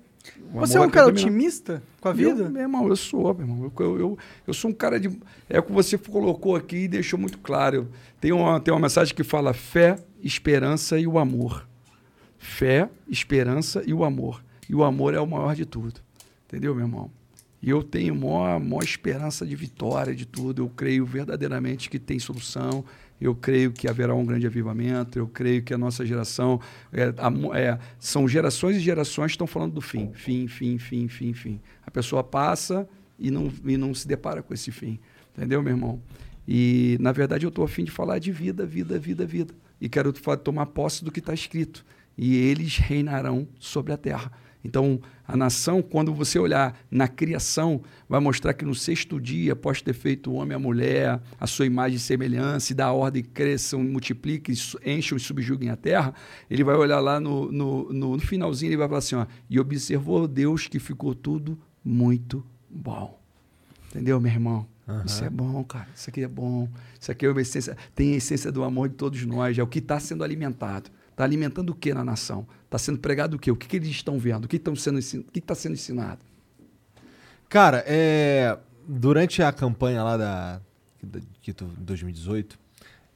O 0.54 0.60
Você 0.60 0.78
é 0.78 0.80
um 0.80 0.88
cara 0.88 1.08
otimista 1.08 1.82
com 2.00 2.08
a 2.08 2.12
Eu, 2.12 2.14
vida? 2.14 2.48
meu 2.48 2.62
irmão, 2.62 2.88
eu 2.88 2.96
sou, 2.96 3.34
meu 3.34 3.46
irmão. 3.46 3.64
Eu, 3.64 3.84
eu, 3.84 3.98
eu, 4.00 4.18
eu 4.46 4.54
sou 4.54 4.70
um 4.70 4.74
cara 4.74 4.98
de. 4.98 5.10
É 5.50 5.58
o 5.58 5.62
que 5.62 5.70
você 5.70 5.98
colocou 5.98 6.56
aqui 6.56 6.84
e 6.84 6.88
deixou 6.88 7.18
muito 7.18 7.38
claro. 7.38 7.90
Tem 8.18 8.32
uma, 8.32 8.58
tem 8.58 8.72
uma 8.72 8.80
mensagem 8.80 9.14
que 9.14 9.22
fala 9.22 9.52
fé, 9.52 9.98
esperança 10.22 10.98
e 10.98 11.06
o 11.06 11.18
amor. 11.18 11.68
Fé, 12.38 12.88
esperança 13.06 13.82
e 13.86 13.92
o 13.92 14.02
amor. 14.02 14.42
E 14.68 14.74
o 14.74 14.82
amor 14.82 15.12
é 15.12 15.20
o 15.20 15.26
maior 15.26 15.54
de 15.54 15.66
tudo. 15.66 16.00
Entendeu, 16.46 16.74
meu 16.74 16.86
irmão? 16.86 17.10
E 17.60 17.68
eu 17.68 17.82
tenho 17.82 18.14
maior, 18.14 18.58
maior 18.60 18.82
esperança 18.82 19.46
de 19.46 19.54
vitória 19.54 20.14
de 20.14 20.24
tudo. 20.26 20.62
Eu 20.62 20.68
creio 20.70 21.04
verdadeiramente 21.04 21.90
que 21.90 21.98
tem 21.98 22.18
solução. 22.18 22.84
Eu 23.24 23.34
creio 23.34 23.72
que 23.72 23.88
haverá 23.88 24.14
um 24.14 24.22
grande 24.22 24.46
avivamento. 24.46 25.18
Eu 25.18 25.26
creio 25.26 25.62
que 25.62 25.72
a 25.72 25.78
nossa 25.78 26.04
geração. 26.04 26.60
É, 26.92 27.04
é, 27.58 27.78
são 27.98 28.28
gerações 28.28 28.76
e 28.76 28.80
gerações 28.80 29.28
que 29.28 29.36
estão 29.36 29.46
falando 29.46 29.72
do 29.72 29.80
fim. 29.80 30.12
Fim, 30.12 30.46
fim, 30.46 30.76
fim, 30.76 31.08
fim, 31.08 31.32
fim. 31.32 31.58
A 31.86 31.90
pessoa 31.90 32.22
passa 32.22 32.86
e 33.18 33.30
não, 33.30 33.50
e 33.64 33.78
não 33.78 33.94
se 33.94 34.06
depara 34.06 34.42
com 34.42 34.52
esse 34.52 34.70
fim. 34.70 35.00
Entendeu, 35.34 35.62
meu 35.62 35.72
irmão? 35.72 36.02
E, 36.46 36.98
na 37.00 37.12
verdade, 37.12 37.46
eu 37.46 37.48
estou 37.48 37.64
afim 37.64 37.82
de 37.84 37.90
falar 37.90 38.18
de 38.18 38.30
vida, 38.30 38.66
vida, 38.66 38.98
vida, 38.98 39.24
vida. 39.24 39.54
E 39.80 39.88
quero 39.88 40.12
tomar 40.12 40.66
posse 40.66 41.02
do 41.02 41.10
que 41.10 41.20
está 41.20 41.32
escrito. 41.32 41.82
E 42.18 42.36
eles 42.36 42.76
reinarão 42.76 43.48
sobre 43.58 43.94
a 43.94 43.96
terra. 43.96 44.30
Então, 44.62 45.00
a 45.26 45.36
nação, 45.36 45.80
quando 45.80 46.12
você 46.12 46.38
olhar 46.38 46.78
na 46.90 47.08
criação, 47.08 47.80
vai 48.08 48.20
mostrar 48.20 48.52
que 48.52 48.64
no 48.64 48.74
sexto 48.74 49.18
dia, 49.20 49.54
após 49.54 49.80
ter 49.80 49.94
feito 49.94 50.30
o 50.30 50.34
homem 50.34 50.52
e 50.52 50.54
a 50.54 50.58
mulher, 50.58 51.20
a 51.40 51.46
sua 51.46 51.64
imagem 51.64 51.96
e 51.96 52.00
semelhança, 52.00 52.72
e 52.72 52.74
da 52.74 52.92
ordem 52.92 53.22
cresçam, 53.22 53.82
multipliquem, 53.82 54.54
encham 54.84 55.16
e 55.16 55.20
subjuguem 55.20 55.70
a 55.70 55.76
terra, 55.76 56.14
ele 56.50 56.62
vai 56.62 56.76
olhar 56.76 57.00
lá 57.00 57.18
no, 57.18 57.50
no, 57.50 57.92
no, 57.92 58.16
no 58.16 58.20
finalzinho, 58.20 58.70
ele 58.70 58.76
vai 58.76 58.86
falar 58.86 58.98
assim, 58.98 59.16
ó, 59.16 59.26
e 59.48 59.58
observou 59.58 60.28
Deus 60.28 60.68
que 60.68 60.78
ficou 60.78 61.14
tudo 61.14 61.58
muito 61.82 62.44
bom. 62.68 63.18
Entendeu, 63.88 64.20
meu 64.20 64.30
irmão? 64.30 64.66
Isso 65.06 65.24
é 65.24 65.30
bom, 65.30 65.64
cara. 65.64 65.88
Isso 65.94 66.10
aqui 66.10 66.22
é 66.22 66.28
bom. 66.28 66.68
Isso 67.00 67.10
aqui 67.10 67.24
é 67.24 67.30
uma 67.30 67.40
essência, 67.40 67.76
tem 67.94 68.12
a 68.12 68.16
essência 68.16 68.52
do 68.52 68.62
amor 68.62 68.90
de 68.90 68.96
todos 68.96 69.24
nós. 69.24 69.56
É 69.56 69.62
o 69.62 69.66
que 69.66 69.78
está 69.78 69.98
sendo 69.98 70.22
alimentado. 70.22 70.90
Está 71.14 71.22
alimentando 71.22 71.70
o 71.70 71.74
que 71.76 71.94
na 71.94 72.04
nação? 72.04 72.44
Está 72.64 72.76
sendo 72.76 72.98
pregado 72.98 73.36
o 73.36 73.38
quê? 73.38 73.48
O 73.48 73.54
que, 73.56 73.68
que 73.68 73.76
eles 73.76 73.88
estão 73.88 74.18
vendo? 74.18 74.46
O 74.46 74.48
que 74.48 74.56
estão 74.56 74.74
sendo 74.74 74.98
ensin- 74.98 75.22
que 75.22 75.38
está 75.38 75.54
sendo 75.54 75.74
ensinado? 75.74 76.18
Cara, 77.48 77.84
é, 77.86 78.58
durante 78.86 79.40
a 79.40 79.52
campanha 79.52 80.02
lá 80.02 80.16
da, 80.16 80.60
que 81.40 81.52
tu, 81.52 81.66
2018, 81.78 82.58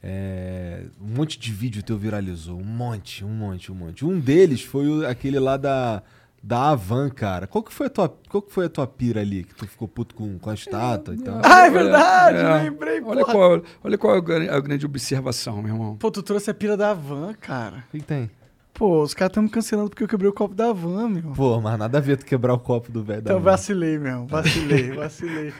é, 0.00 0.84
um 1.00 1.08
monte 1.08 1.40
de 1.40 1.52
vídeo 1.52 1.82
teu 1.82 1.98
viralizou. 1.98 2.56
Um 2.60 2.64
monte, 2.64 3.24
um 3.24 3.34
monte, 3.34 3.72
um 3.72 3.74
monte. 3.74 4.04
Um 4.04 4.20
deles 4.20 4.62
foi 4.62 5.04
aquele 5.04 5.40
lá 5.40 5.56
da, 5.56 6.00
da 6.42 6.70
Avan, 6.70 7.10
cara. 7.10 7.46
Qual 7.46 7.62
que, 7.62 7.72
foi 7.72 7.86
a 7.88 7.90
tua, 7.90 8.08
qual 8.28 8.40
que 8.42 8.52
foi 8.52 8.66
a 8.66 8.68
tua 8.68 8.86
pira 8.86 9.20
ali? 9.20 9.44
Que 9.44 9.54
tu 9.54 9.66
ficou 9.66 9.88
puto 9.88 10.14
com, 10.14 10.38
com 10.38 10.50
a 10.50 10.54
estátua 10.54 11.14
e 11.14 11.18
tal? 11.18 11.40
Ah, 11.44 11.66
é 11.66 11.70
verdade, 11.70 12.64
lembrei, 12.64 13.00
Olha 13.02 13.24
porra. 13.24 13.32
qual, 13.34 13.62
olha 13.84 13.98
qual 13.98 14.14
é 14.14 14.18
a 14.18 14.20
gran- 14.20 14.50
a 14.56 14.60
grande 14.60 14.86
observação, 14.86 15.60
meu 15.62 15.74
irmão. 15.74 15.96
Pô, 15.96 16.10
tu 16.10 16.22
trouxe 16.22 16.50
a 16.50 16.54
pira 16.54 16.76
da 16.76 16.94
van, 16.94 17.34
cara. 17.34 17.78
O 17.88 17.90
que, 17.92 17.98
que 17.98 18.04
tem? 18.04 18.30
Pô, 18.78 19.02
os 19.02 19.12
caras 19.12 19.30
estão 19.30 19.42
me 19.42 19.48
cancelando 19.48 19.90
porque 19.90 20.04
eu 20.04 20.08
quebrei 20.08 20.30
o 20.30 20.32
copo 20.32 20.54
da 20.54 20.72
van, 20.72 21.08
meu. 21.08 21.32
Pô, 21.34 21.60
mas 21.60 21.76
nada 21.76 21.98
a 21.98 22.00
ver 22.00 22.16
tu 22.16 22.24
quebrar 22.24 22.54
o 22.54 22.60
copo 22.60 22.92
do 22.92 23.02
velho 23.02 23.20
da 23.20 23.30
Então 23.32 23.40
van. 23.42 23.50
vacilei 23.50 23.98
mesmo, 23.98 24.24
vacilei, 24.28 24.92
vacilei. 24.94 25.52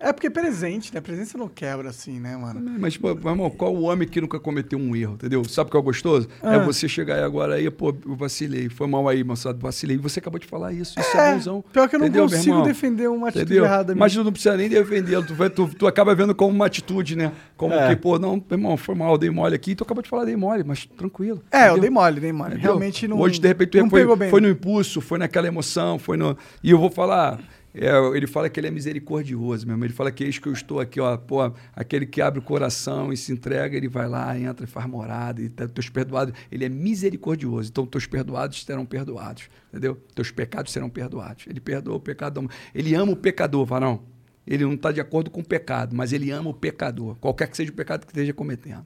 É. 0.00 0.10
porque 0.10 0.28
é 0.28 0.30
presente, 0.30 0.92
né? 0.94 1.00
Presente 1.02 1.28
você 1.28 1.36
não 1.36 1.48
quebra 1.48 1.90
assim, 1.90 2.18
né, 2.18 2.34
mano? 2.34 2.62
Mas, 2.80 2.96
pô, 2.96 3.14
meu 3.14 3.28
irmão, 3.30 3.50
qual 3.50 3.74
o 3.74 3.82
homem 3.82 4.08
que 4.08 4.22
nunca 4.22 4.40
cometeu 4.40 4.78
um 4.78 4.96
erro, 4.96 5.12
entendeu? 5.14 5.44
Sabe 5.44 5.68
o 5.68 5.70
que 5.70 5.76
é 5.76 5.80
o 5.80 5.82
gostoso? 5.82 6.26
Ah. 6.42 6.54
É 6.54 6.58
você 6.64 6.88
chegar 6.88 7.16
aí 7.16 7.22
agora 7.22 7.56
aí, 7.56 7.70
pô, 7.70 7.94
eu 8.06 8.16
vacilei, 8.16 8.70
foi 8.70 8.86
mal 8.86 9.06
aí, 9.06 9.22
moçada, 9.22 9.58
vacilei. 9.60 9.96
E 9.96 10.00
você 10.00 10.18
acabou 10.18 10.38
de 10.40 10.46
falar 10.46 10.72
isso, 10.72 10.98
isso 10.98 11.14
é, 11.18 11.34
bonzão. 11.34 11.62
Pior 11.74 11.86
que 11.90 11.96
eu 11.96 11.98
não 12.00 12.06
entendeu, 12.06 12.26
meu 12.26 12.36
consigo 12.38 12.62
defender 12.62 13.06
uma 13.08 13.28
atitude 13.28 13.44
Entendeu? 13.52 13.64
errada 13.66 13.94
Mas 13.94 14.14
tu 14.14 14.24
não 14.24 14.32
precisa 14.32 14.56
nem 14.56 14.70
defendê-lo, 14.70 15.26
tu, 15.26 15.34
vai- 15.34 15.50
tu, 15.50 15.68
tu 15.68 15.86
acaba 15.86 16.14
vendo 16.14 16.34
como 16.34 16.54
uma 16.54 16.64
atitude, 16.64 17.16
né? 17.16 17.32
Como 17.54 17.74
É. 17.74 17.88
que, 17.88 17.96
pô, 17.96 18.18
não, 18.18 18.36
meu 18.36 18.44
irmão, 18.52 18.76
foi 18.78 18.94
mal, 18.94 19.18
dei 19.18 19.28
mole 19.28 19.54
aqui, 19.54 19.74
tu 19.74 19.84
acabou 19.84 20.02
de 20.02 20.08
falar, 20.08 20.24
dei 20.24 20.36
mole, 20.36 20.64
mas 20.64 20.86
tranquilo. 20.86 21.42
É, 21.52 21.58
eu 21.58 21.72
entendeu? 21.72 21.80
dei 21.82 21.90
mole, 21.90 22.18
dei 22.18 22.32
mole. 22.32 22.61
Realmente 22.62 23.08
não. 23.08 23.18
Hoje, 23.18 23.40
de 23.40 23.48
repente, 23.48 23.78
não 23.78 23.90
foi, 23.90 24.06
foi 24.30 24.40
no 24.40 24.48
impulso, 24.48 25.00
foi 25.00 25.18
naquela 25.18 25.46
emoção, 25.46 25.98
foi 25.98 26.16
no. 26.16 26.36
E 26.62 26.70
eu 26.70 26.78
vou 26.78 26.90
falar. 26.90 27.40
é, 27.74 27.90
ele 28.16 28.26
fala 28.26 28.48
que 28.48 28.60
ele 28.60 28.66
é 28.66 28.70
misericordioso 28.70 29.66
mesmo. 29.66 29.84
Ele 29.84 29.92
fala 29.92 30.10
que 30.10 30.24
eis 30.24 30.38
que 30.38 30.46
eu 30.46 30.52
estou 30.52 30.80
aqui, 30.80 31.00
ó, 31.00 31.16
pô, 31.16 31.52
aquele 31.74 32.06
que 32.06 32.20
abre 32.20 32.38
o 32.38 32.42
coração 32.42 33.12
e 33.12 33.16
se 33.16 33.32
entrega, 33.32 33.76
ele 33.76 33.88
vai 33.88 34.08
lá, 34.08 34.38
entra 34.38 34.64
e 34.64 34.68
faz 34.68 34.86
morada, 34.86 35.40
e 35.40 35.48
tá, 35.48 35.66
teus 35.66 35.88
perdoados. 35.88 36.34
Ele 36.50 36.64
é 36.64 36.68
misericordioso. 36.68 37.70
Então, 37.70 37.86
teus 37.86 38.06
perdoados 38.06 38.64
serão 38.64 38.84
perdoados. 38.84 39.48
Entendeu? 39.70 39.98
Teus 40.14 40.30
pecados 40.30 40.72
serão 40.72 40.90
perdoados. 40.90 41.46
Ele 41.48 41.60
perdoa 41.60 41.96
o 41.96 42.00
pecado. 42.00 42.48
Ele 42.74 42.94
ama 42.94 43.12
o 43.12 43.16
pecador, 43.16 43.64
varão. 43.64 44.02
Ele 44.46 44.64
não 44.64 44.74
está 44.74 44.90
de 44.90 45.00
acordo 45.00 45.30
com 45.30 45.40
o 45.40 45.44
pecado, 45.44 45.94
mas 45.94 46.12
ele 46.12 46.30
ama 46.30 46.50
o 46.50 46.54
pecador, 46.54 47.14
qualquer 47.20 47.48
que 47.48 47.56
seja 47.56 47.70
o 47.70 47.74
pecado 47.74 48.04
que 48.04 48.10
esteja 48.10 48.34
cometendo. 48.34 48.84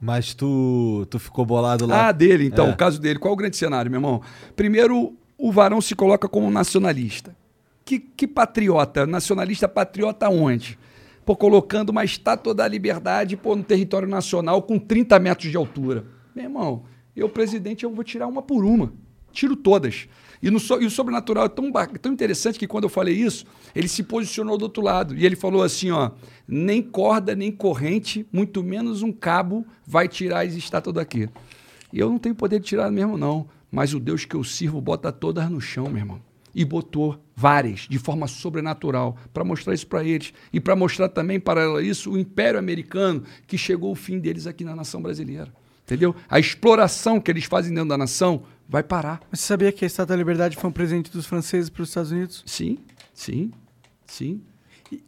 Mas 0.00 0.34
tu, 0.34 1.06
tu 1.10 1.18
ficou 1.18 1.46
bolado 1.46 1.86
lá. 1.86 2.08
Ah, 2.08 2.12
dele, 2.12 2.46
então, 2.46 2.66
É. 2.68 2.70
o 2.70 2.76
caso 2.76 3.00
dele. 3.00 3.18
Qual 3.18 3.32
o 3.32 3.36
grande 3.36 3.56
cenário, 3.56 3.90
meu 3.90 3.98
irmão? 3.98 4.20
Primeiro, 4.54 5.14
o 5.38 5.50
varão 5.50 5.80
se 5.80 5.94
coloca 5.94 6.28
como 6.28 6.50
nacionalista. 6.50 7.34
Que, 7.84 7.98
que 7.98 8.26
patriota? 8.26 9.06
Nacionalista 9.06 9.68
patriota 9.68 10.28
onde? 10.28 10.78
Pô, 11.24 11.34
colocando 11.34 11.90
uma 11.90 12.04
estátua 12.04 12.54
da 12.54 12.68
liberdade 12.68 13.36
pô, 13.36 13.56
no 13.56 13.62
território 13.62 14.06
nacional 14.08 14.60
com 14.62 14.78
30 14.78 15.18
metros 15.18 15.50
de 15.50 15.56
altura. 15.56 16.04
Meu 16.34 16.44
irmão, 16.44 16.82
eu, 17.16 17.28
presidente, 17.28 17.84
eu 17.84 17.90
vou 17.90 18.04
tirar 18.04 18.26
uma 18.26 18.42
por 18.42 18.64
uma. 18.64 18.92
Tiro 19.32 19.56
todas. 19.56 20.06
E, 20.44 20.50
no 20.50 20.58
e 20.58 20.84
o 20.84 20.90
sobrenatural 20.90 21.46
é 21.46 21.48
tão, 21.48 21.72
tão 21.72 22.12
interessante 22.12 22.58
que 22.58 22.66
quando 22.66 22.84
eu 22.84 22.90
falei 22.90 23.14
isso, 23.14 23.46
ele 23.74 23.88
se 23.88 24.02
posicionou 24.02 24.58
do 24.58 24.64
outro 24.64 24.82
lado. 24.82 25.16
E 25.16 25.24
ele 25.24 25.36
falou 25.36 25.62
assim: 25.62 25.90
ó, 25.90 26.10
nem 26.46 26.82
corda, 26.82 27.34
nem 27.34 27.50
corrente, 27.50 28.26
muito 28.30 28.62
menos 28.62 29.00
um 29.00 29.10
cabo 29.10 29.66
vai 29.86 30.06
tirar 30.06 30.44
as 30.44 30.52
estátuas 30.52 30.96
daqui. 30.96 31.30
E 31.90 31.98
eu 31.98 32.10
não 32.10 32.18
tenho 32.18 32.34
poder 32.34 32.60
de 32.60 32.66
tirar 32.66 32.90
mesmo, 32.90 33.16
não. 33.16 33.48
Mas 33.72 33.94
o 33.94 33.98
Deus 33.98 34.26
que 34.26 34.36
eu 34.36 34.44
sirvo 34.44 34.82
bota 34.82 35.10
todas 35.10 35.48
no 35.48 35.62
chão, 35.62 35.88
meu 35.88 35.96
irmão. 35.96 36.20
E 36.54 36.62
botou 36.62 37.18
várias, 37.34 37.86
de 37.88 37.98
forma 37.98 38.28
sobrenatural, 38.28 39.16
para 39.32 39.44
mostrar 39.44 39.72
isso 39.72 39.86
para 39.86 40.04
eles. 40.04 40.34
E 40.52 40.60
para 40.60 40.76
mostrar 40.76 41.08
também, 41.08 41.40
paralelo 41.40 41.76
a 41.76 41.82
isso, 41.82 42.12
o 42.12 42.18
Império 42.18 42.58
Americano, 42.58 43.22
que 43.46 43.56
chegou 43.56 43.90
o 43.90 43.96
fim 43.96 44.18
deles 44.18 44.46
aqui 44.46 44.62
na 44.62 44.76
nação 44.76 45.00
brasileira. 45.00 45.50
Entendeu? 45.84 46.14
A 46.28 46.38
exploração 46.38 47.18
que 47.18 47.30
eles 47.30 47.44
fazem 47.44 47.72
dentro 47.72 47.88
da 47.88 47.98
nação 47.98 48.42
vai 48.68 48.82
parar. 48.82 49.20
Mas 49.30 49.40
você 49.40 49.46
sabia 49.46 49.70
que 49.72 49.84
a 49.84 49.86
Estátua 49.86 50.14
da 50.14 50.18
Liberdade 50.18 50.56
foi 50.56 50.68
um 50.70 50.72
presente 50.72 51.10
dos 51.10 51.26
franceses 51.26 51.68
para 51.70 51.82
os 51.82 51.88
Estados 51.88 52.10
Unidos? 52.12 52.42
Sim, 52.46 52.78
sim, 53.12 53.50
sim. 54.06 54.40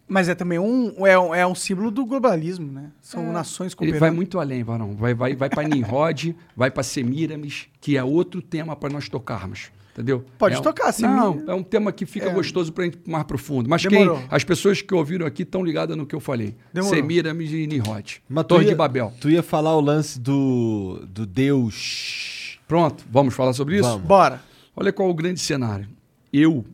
Mas 0.09 0.29
é 0.29 0.35
também 0.35 0.59
um, 0.59 1.07
é 1.07 1.17
um, 1.19 1.35
é 1.35 1.47
um 1.47 1.55
símbolo 1.55 1.91
do 1.91 2.05
globalismo, 2.05 2.73
né? 2.73 2.91
São 3.01 3.31
nações 3.33 3.69
Ele 3.73 3.77
cooperando. 3.77 4.01
vai 4.01 4.11
muito 4.11 4.41
além, 4.41 4.65
Varão. 4.65 4.97
Vai, 4.97 5.15
vai, 5.15 5.37
vai 5.37 5.49
para 5.49 5.63
Nimrod, 5.69 6.35
vai 6.57 6.71
para 6.71 6.83
Semiramis, 6.83 7.69
que 7.81 7.97
é 7.97 8.03
outro 8.03 8.43
tema 8.43 8.75
para 8.75 8.93
nós 8.93 9.09
tocarmos. 9.09 9.71
Entendeu? 9.93 10.27
Pode 10.39 10.57
É 10.57 10.59
um- 10.59 10.63
tocar, 10.63 10.93
Semi- 10.93 11.15
Não, 11.15 11.43
é 11.47 11.55
um 11.55 11.63
tema 11.63 11.91
que 11.93 12.05
fica 12.05 12.27
É. 12.29 12.33
gostoso 12.33 12.71
para 12.73 12.85
gente 12.85 12.99
ir 13.07 13.11
mais 13.11 13.25
profundo. 13.25 13.67
Mas 13.71 13.83
Demorou. 13.83 14.19
quem, 14.19 14.27
as 14.31 14.45
pessoas 14.45 14.83
que 14.83 14.93
ouviram 14.95 15.25
aqui 15.25 15.43
estão 15.43 15.65
ligadas 15.65 15.97
no 15.97 16.05
que 16.05 16.15
eu 16.15 16.21
falei. 16.21 16.55
Demorou. 16.73 16.95
Semiramis 16.95 17.51
e 17.53 17.67
Nimrod. 17.67 18.21
Mas 18.29 18.45
Torre 18.45 18.65
ia- 18.65 18.71
de 18.71 18.75
Babel. 18.75 19.13
Tu 19.21 19.31
ia 19.31 19.43
falar 19.43 19.75
o 19.75 19.81
lance 19.81 20.21
do, 20.21 21.03
do 21.09 21.25
Deus. 21.25 22.36
Pronto, 22.67 23.05
vamos 23.11 23.35
falar 23.35 23.53
sobre 23.53 23.77
isso? 23.77 23.89
Vamos. 23.89 24.07
Bora. 24.07 24.43
Olha 24.75 24.93
qual 24.93 25.09
é 25.09 25.13
o 25.13 25.15
grande 25.15 25.41
cenário. 25.41 25.89
Eu 26.33 26.65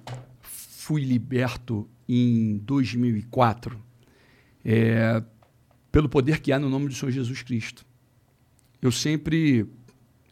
fui 0.41 1.05
liberto 1.05 1.89
em 2.09 2.59
2004 2.59 3.79
é, 4.65 5.23
pelo 5.91 6.09
poder 6.09 6.41
que 6.41 6.53
há 6.53 6.59
no 6.59 6.69
nome 6.69 6.89
do 6.89 6.95
Senhor 6.95 7.12
Jesus 7.12 7.43
Cristo. 7.43 7.85
Eu 8.81 8.91
sempre 8.91 9.69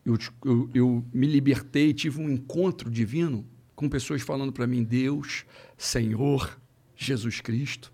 eu, 0.05 0.17
eu, 0.45 0.71
eu 0.75 1.05
me 1.13 1.27
libertei, 1.27 1.93
tive 1.93 2.21
um 2.21 2.31
encontro 2.31 2.91
divino 2.91 3.47
com 3.77 3.89
pessoas 3.89 4.23
falando 4.23 4.53
para 4.53 4.67
mim 4.67 4.83
Deus, 4.83 5.45
Senhor, 5.77 6.59
Jesus 6.97 7.41
Cristo. 7.41 7.93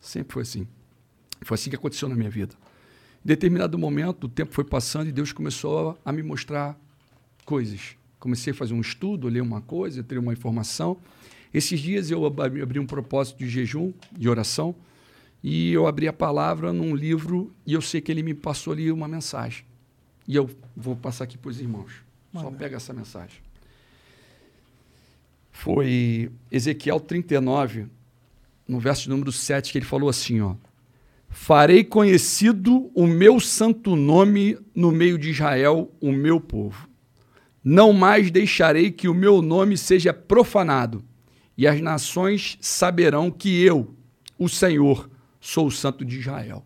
Sempre 0.00 0.34
foi 0.34 0.42
assim. 0.42 0.68
Foi 1.42 1.54
assim 1.54 1.70
que 1.70 1.76
aconteceu 1.76 2.08
na 2.08 2.14
minha 2.14 2.30
vida. 2.30 2.54
Em 3.24 3.28
determinado 3.28 3.78
momento, 3.78 4.24
o 4.24 4.28
tempo 4.28 4.54
foi 4.54 4.64
passando 4.64 5.08
e 5.08 5.12
Deus 5.12 5.32
começou 5.32 5.98
a 6.04 6.12
me 6.12 6.22
mostrar 6.22 6.78
coisas. 7.48 7.96
Comecei 8.20 8.50
a 8.52 8.54
fazer 8.54 8.74
um 8.74 8.80
estudo, 8.82 9.26
ler 9.26 9.40
uma 9.40 9.62
coisa, 9.62 10.02
ter 10.02 10.18
uma 10.18 10.34
informação. 10.34 10.98
Esses 11.54 11.80
dias 11.80 12.10
eu 12.10 12.26
ab- 12.26 12.42
abri 12.62 12.78
um 12.78 12.84
propósito 12.84 13.38
de 13.38 13.48
jejum, 13.48 13.90
de 14.12 14.28
oração, 14.28 14.74
e 15.42 15.72
eu 15.72 15.86
abri 15.86 16.06
a 16.06 16.12
palavra 16.12 16.74
num 16.74 16.94
livro 16.94 17.50
e 17.66 17.72
eu 17.72 17.80
sei 17.80 18.02
que 18.02 18.12
ele 18.12 18.22
me 18.22 18.34
passou 18.34 18.74
ali 18.74 18.92
uma 18.92 19.08
mensagem. 19.08 19.64
E 20.26 20.36
eu 20.36 20.50
vou 20.76 20.94
passar 20.94 21.24
aqui 21.24 21.38
para 21.38 21.48
os 21.50 21.58
irmãos. 21.58 21.90
Só 22.34 22.50
pega 22.50 22.76
essa 22.76 22.92
mensagem. 22.92 23.38
Foi 25.50 26.30
Ezequiel 26.52 27.00
39, 27.00 27.86
no 28.66 28.78
verso 28.78 29.08
número 29.08 29.32
7, 29.32 29.72
que 29.72 29.78
ele 29.78 29.86
falou 29.86 30.10
assim, 30.10 30.40
ó. 30.42 30.54
Farei 31.30 31.82
conhecido 31.82 32.90
o 32.94 33.06
meu 33.06 33.40
santo 33.40 33.96
nome 33.96 34.58
no 34.74 34.90
meio 34.92 35.16
de 35.16 35.30
Israel, 35.30 35.90
o 36.00 36.12
meu 36.12 36.40
povo. 36.40 36.87
Não 37.62 37.92
mais 37.92 38.30
deixarei 38.30 38.90
que 38.90 39.08
o 39.08 39.14
meu 39.14 39.42
nome 39.42 39.76
seja 39.76 40.12
profanado, 40.12 41.04
e 41.56 41.66
as 41.66 41.80
nações 41.80 42.56
saberão 42.60 43.30
que 43.30 43.62
eu, 43.62 43.94
o 44.38 44.48
Senhor, 44.48 45.10
sou 45.40 45.66
o 45.66 45.70
santo 45.70 46.04
de 46.04 46.18
Israel. 46.18 46.64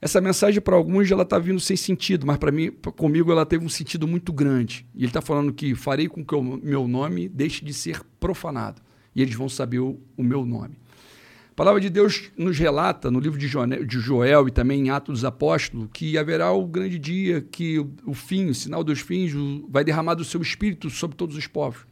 Essa 0.00 0.20
mensagem 0.20 0.60
para 0.60 0.74
alguns 0.74 1.08
ela 1.10 1.22
está 1.22 1.38
vindo 1.38 1.60
sem 1.60 1.76
sentido, 1.76 2.26
mas 2.26 2.36
para 2.36 2.50
mim, 2.50 2.72
comigo 2.96 3.30
ela 3.30 3.46
teve 3.46 3.64
um 3.64 3.68
sentido 3.68 4.08
muito 4.08 4.32
grande. 4.32 4.84
E 4.94 5.00
ele 5.00 5.06
está 5.06 5.22
falando 5.22 5.52
que 5.52 5.76
farei 5.76 6.08
com 6.08 6.24
que 6.24 6.34
o 6.34 6.42
meu 6.42 6.88
nome 6.88 7.28
deixe 7.28 7.64
de 7.64 7.72
ser 7.72 8.02
profanado, 8.18 8.82
e 9.14 9.22
eles 9.22 9.34
vão 9.34 9.48
saber 9.48 9.78
o, 9.78 10.00
o 10.16 10.22
meu 10.24 10.44
nome. 10.44 10.81
A 11.52 11.54
palavra 11.54 11.82
de 11.82 11.90
Deus 11.90 12.30
nos 12.34 12.58
relata 12.58 13.10
no 13.10 13.20
livro 13.20 13.38
de 13.38 13.46
Joel 14.00 14.48
e 14.48 14.50
também 14.50 14.86
em 14.86 14.90
Atos 14.90 15.16
dos 15.18 15.24
Apóstolos 15.26 15.86
que 15.92 16.16
haverá 16.16 16.50
o 16.50 16.66
grande 16.66 16.98
dia 16.98 17.42
que 17.42 17.78
o, 17.78 18.14
fim, 18.14 18.46
o 18.46 18.54
sinal 18.54 18.82
dos 18.82 19.00
fins, 19.00 19.32
vai 19.68 19.84
derramar 19.84 20.14
do 20.14 20.24
seu 20.24 20.40
espírito 20.40 20.88
sobre 20.88 21.14
todos 21.14 21.36
os 21.36 21.46
povos. 21.46 21.84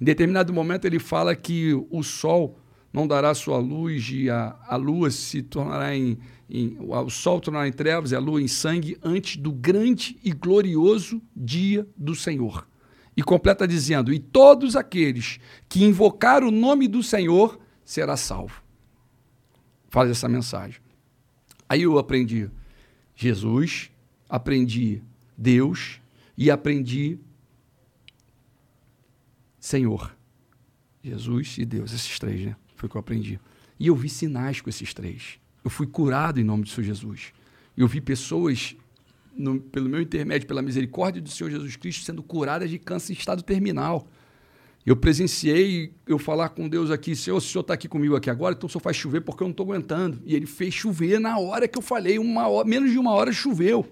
Em 0.00 0.04
determinado 0.04 0.52
momento 0.52 0.84
ele 0.84 1.00
fala 1.00 1.34
que 1.34 1.74
o 1.90 2.00
sol 2.04 2.60
não 2.92 3.08
dará 3.08 3.34
sua 3.34 3.58
luz 3.58 4.08
e 4.08 4.30
a, 4.30 4.56
a 4.68 4.76
lua 4.76 5.10
se 5.10 5.42
tornará 5.42 5.96
em, 5.96 6.16
em- 6.48 6.76
o 6.78 7.10
sol 7.10 7.40
tornará 7.40 7.66
em 7.66 7.72
trevas 7.72 8.12
e 8.12 8.14
a 8.14 8.20
lua 8.20 8.40
em 8.40 8.46
sangue 8.46 8.96
antes 9.02 9.36
do 9.36 9.50
grande 9.50 10.16
e 10.22 10.30
glorioso 10.30 11.20
dia 11.34 11.84
do 11.96 12.14
Senhor. 12.14 12.68
E 13.16 13.22
completa 13.24 13.66
dizendo: 13.66 14.12
E 14.12 14.20
todos 14.20 14.76
aqueles 14.76 15.40
que 15.68 15.82
invocar 15.82 16.44
o 16.44 16.52
nome 16.52 16.86
do 16.86 17.02
Senhor 17.02 17.58
será 17.84 18.16
salvo. 18.16 18.67
Faz 19.88 20.10
essa 20.10 20.28
mensagem. 20.28 20.80
Aí 21.68 21.82
eu 21.82 21.98
aprendi 21.98 22.50
Jesus, 23.14 23.90
aprendi 24.28 25.02
Deus 25.36 26.00
e 26.36 26.50
aprendi 26.50 27.18
Senhor. 29.58 30.16
Jesus 31.02 31.56
e 31.58 31.64
Deus, 31.64 31.92
esses 31.92 32.18
três, 32.18 32.44
né? 32.44 32.56
Foi 32.76 32.86
o 32.86 32.90
que 32.90 32.96
eu 32.96 33.00
aprendi. 33.00 33.40
E 33.78 33.86
eu 33.86 33.94
vi 33.94 34.08
sinais 34.08 34.60
com 34.60 34.68
esses 34.70 34.92
três. 34.92 35.38
Eu 35.64 35.70
fui 35.70 35.86
curado 35.86 36.40
em 36.40 36.44
nome 36.44 36.64
do 36.64 36.68
Senhor 36.68 36.86
Jesus. 36.86 37.32
Eu 37.76 37.86
vi 37.86 38.00
pessoas, 38.00 38.76
no, 39.36 39.60
pelo 39.60 39.88
meu 39.88 40.00
intermédio, 40.00 40.48
pela 40.48 40.62
misericórdia 40.62 41.20
do 41.20 41.28
Senhor 41.28 41.50
Jesus 41.50 41.76
Cristo, 41.76 42.04
sendo 42.04 42.22
curadas 42.22 42.70
de 42.70 42.78
câncer 42.78 43.12
em 43.12 43.16
estado 43.16 43.42
terminal. 43.42 44.08
Eu 44.88 44.96
presenciei 44.96 45.92
eu 46.06 46.18
falar 46.18 46.48
com 46.48 46.66
Deus 46.66 46.90
aqui, 46.90 47.14
Senhor, 47.14 47.38
se 47.42 47.48
o 47.48 47.50
Senhor 47.50 47.60
está 47.60 47.74
aqui 47.74 47.86
comigo 47.86 48.16
aqui 48.16 48.30
agora, 48.30 48.54
então 48.54 48.66
o 48.66 48.70
Senhor 48.70 48.80
faz 48.80 48.96
chover 48.96 49.20
porque 49.20 49.42
eu 49.42 49.44
não 49.44 49.50
estou 49.50 49.66
aguentando. 49.66 50.18
E 50.24 50.34
ele 50.34 50.46
fez 50.46 50.72
chover 50.72 51.20
na 51.20 51.38
hora 51.38 51.68
que 51.68 51.76
eu 51.76 51.82
falei, 51.82 52.18
uma 52.18 52.48
hora, 52.48 52.66
menos 52.66 52.90
de 52.90 52.96
uma 52.96 53.12
hora 53.12 53.30
choveu. 53.30 53.86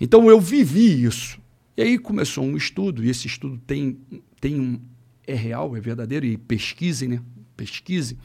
Então 0.00 0.30
eu 0.30 0.40
vivi 0.40 1.04
isso. 1.04 1.38
E 1.76 1.82
aí 1.82 1.98
começou 1.98 2.44
um 2.44 2.56
estudo, 2.56 3.04
e 3.04 3.10
esse 3.10 3.26
estudo 3.26 3.60
tem, 3.66 4.00
tem 4.40 4.58
um, 4.58 4.80
é 5.26 5.34
real, 5.34 5.76
é 5.76 5.80
verdadeiro, 5.80 6.24
e 6.24 6.38
pesquisem, 6.38 7.10
né? 7.10 7.22
Pesquise. 7.54 8.16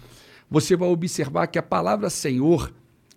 Você 0.49 0.77
vai 0.77 0.87
observar 0.87 1.47
que 1.47 1.59
a 1.59 1.63
palavra 1.63 2.09
Senhor, 2.09 2.73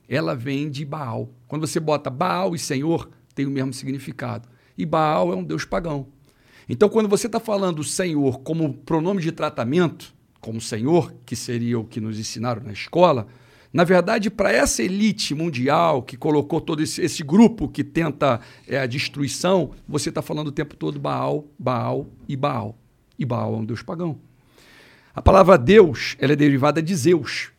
ela 0.09 0.35
vem 0.35 0.69
de 0.69 0.85
Baal. 0.85 1.33
Quando 1.47 1.65
você 1.65 1.79
bota 1.79 2.11
Baal 2.11 2.57
e 2.57 2.59
Senhor, 2.59 3.09
tem 3.37 3.47
o 3.47 3.51
mesmo 3.53 3.73
significado. 3.73 4.49
E 4.77 4.85
Baal 4.85 5.33
é 5.33 5.37
um 5.37 5.45
deus 5.45 5.65
pagão. 5.65 6.09
Então, 6.69 6.89
quando 6.89 7.09
você 7.09 7.27
está 7.27 7.39
falando 7.39 7.85
Senhor 7.85 8.41
como 8.41 8.75
pronome 8.75 9.21
de 9.21 9.33
tratamento, 9.33 10.15
como 10.41 10.61
Senhor, 10.61 11.15
que 11.25 11.37
seria 11.37 11.79
o 11.79 11.85
que 11.85 12.01
nos 12.01 12.19
ensinaram 12.19 12.63
na 12.63 12.73
escola, 12.73 13.27
na 13.75 13.83
verdade, 13.83 14.31
para 14.31 14.53
essa 14.53 14.83
elite 14.83 15.35
mundial 15.35 16.01
que 16.01 16.17
colocou 16.17 16.61
todo 16.61 16.81
esse, 16.81 17.03
esse 17.03 17.25
grupo 17.25 17.69
que 17.69 17.83
tenta 17.83 18.41
é, 18.69 18.79
a 18.79 18.87
destruição, 18.87 19.73
você 19.89 20.11
está 20.11 20.23
falando 20.23 20.47
o 20.49 20.53
tempo 20.53 20.77
todo 20.77 21.01
Baal, 21.01 21.45
Baal 21.59 22.07
e 22.29 22.37
Baal. 22.37 22.79
E 23.19 23.25
Baal 23.25 23.55
é 23.55 23.57
um 23.59 23.65
deus 23.65 23.83
pagão. 23.83 24.17
A 25.13 25.21
palavra 25.21 25.59
Deus 25.59 26.17
ela 26.21 26.33
é 26.33 26.37
derivada 26.37 26.81
de 26.81 26.95
Zeus. 26.95 27.51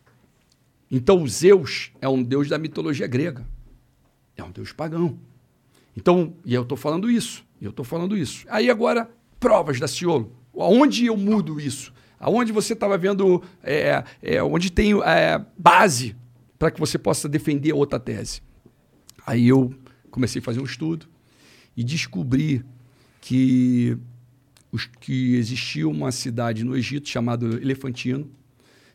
Então, 0.90 1.26
Zeus 1.26 1.92
é 2.00 2.08
um 2.08 2.22
deus 2.22 2.48
da 2.48 2.58
mitologia 2.58 3.06
grega. 3.06 3.46
É 4.36 4.42
um 4.42 4.50
deus 4.50 4.72
pagão. 4.72 5.18
Então, 5.96 6.34
e 6.44 6.54
eu 6.54 6.62
estou 6.62 6.76
falando 6.76 7.10
isso. 7.10 7.45
Eu 7.60 7.70
estou 7.70 7.84
falando 7.84 8.16
isso. 8.16 8.46
Aí 8.48 8.70
agora, 8.70 9.10
provas 9.40 9.80
da 9.80 9.88
Ciolo. 9.88 10.32
Aonde 10.56 11.06
eu 11.06 11.16
mudo 11.16 11.60
isso? 11.60 11.92
Aonde 12.18 12.52
você 12.52 12.72
estava 12.72 12.96
vendo, 12.96 13.42
é, 13.62 14.02
é, 14.22 14.42
onde 14.42 14.70
tem 14.70 14.92
é, 15.02 15.44
base 15.56 16.16
para 16.58 16.70
que 16.70 16.80
você 16.80 16.98
possa 16.98 17.28
defender 17.28 17.72
outra 17.72 18.00
tese. 18.00 18.40
Aí 19.26 19.48
eu 19.48 19.74
comecei 20.10 20.40
a 20.40 20.44
fazer 20.44 20.60
um 20.60 20.64
estudo 20.64 21.06
e 21.76 21.84
descobri 21.84 22.64
que, 23.20 23.98
os, 24.72 24.86
que 24.86 25.34
existia 25.36 25.86
uma 25.86 26.10
cidade 26.10 26.64
no 26.64 26.76
Egito 26.76 27.08
chamada 27.08 27.44
Elefantino, 27.46 28.30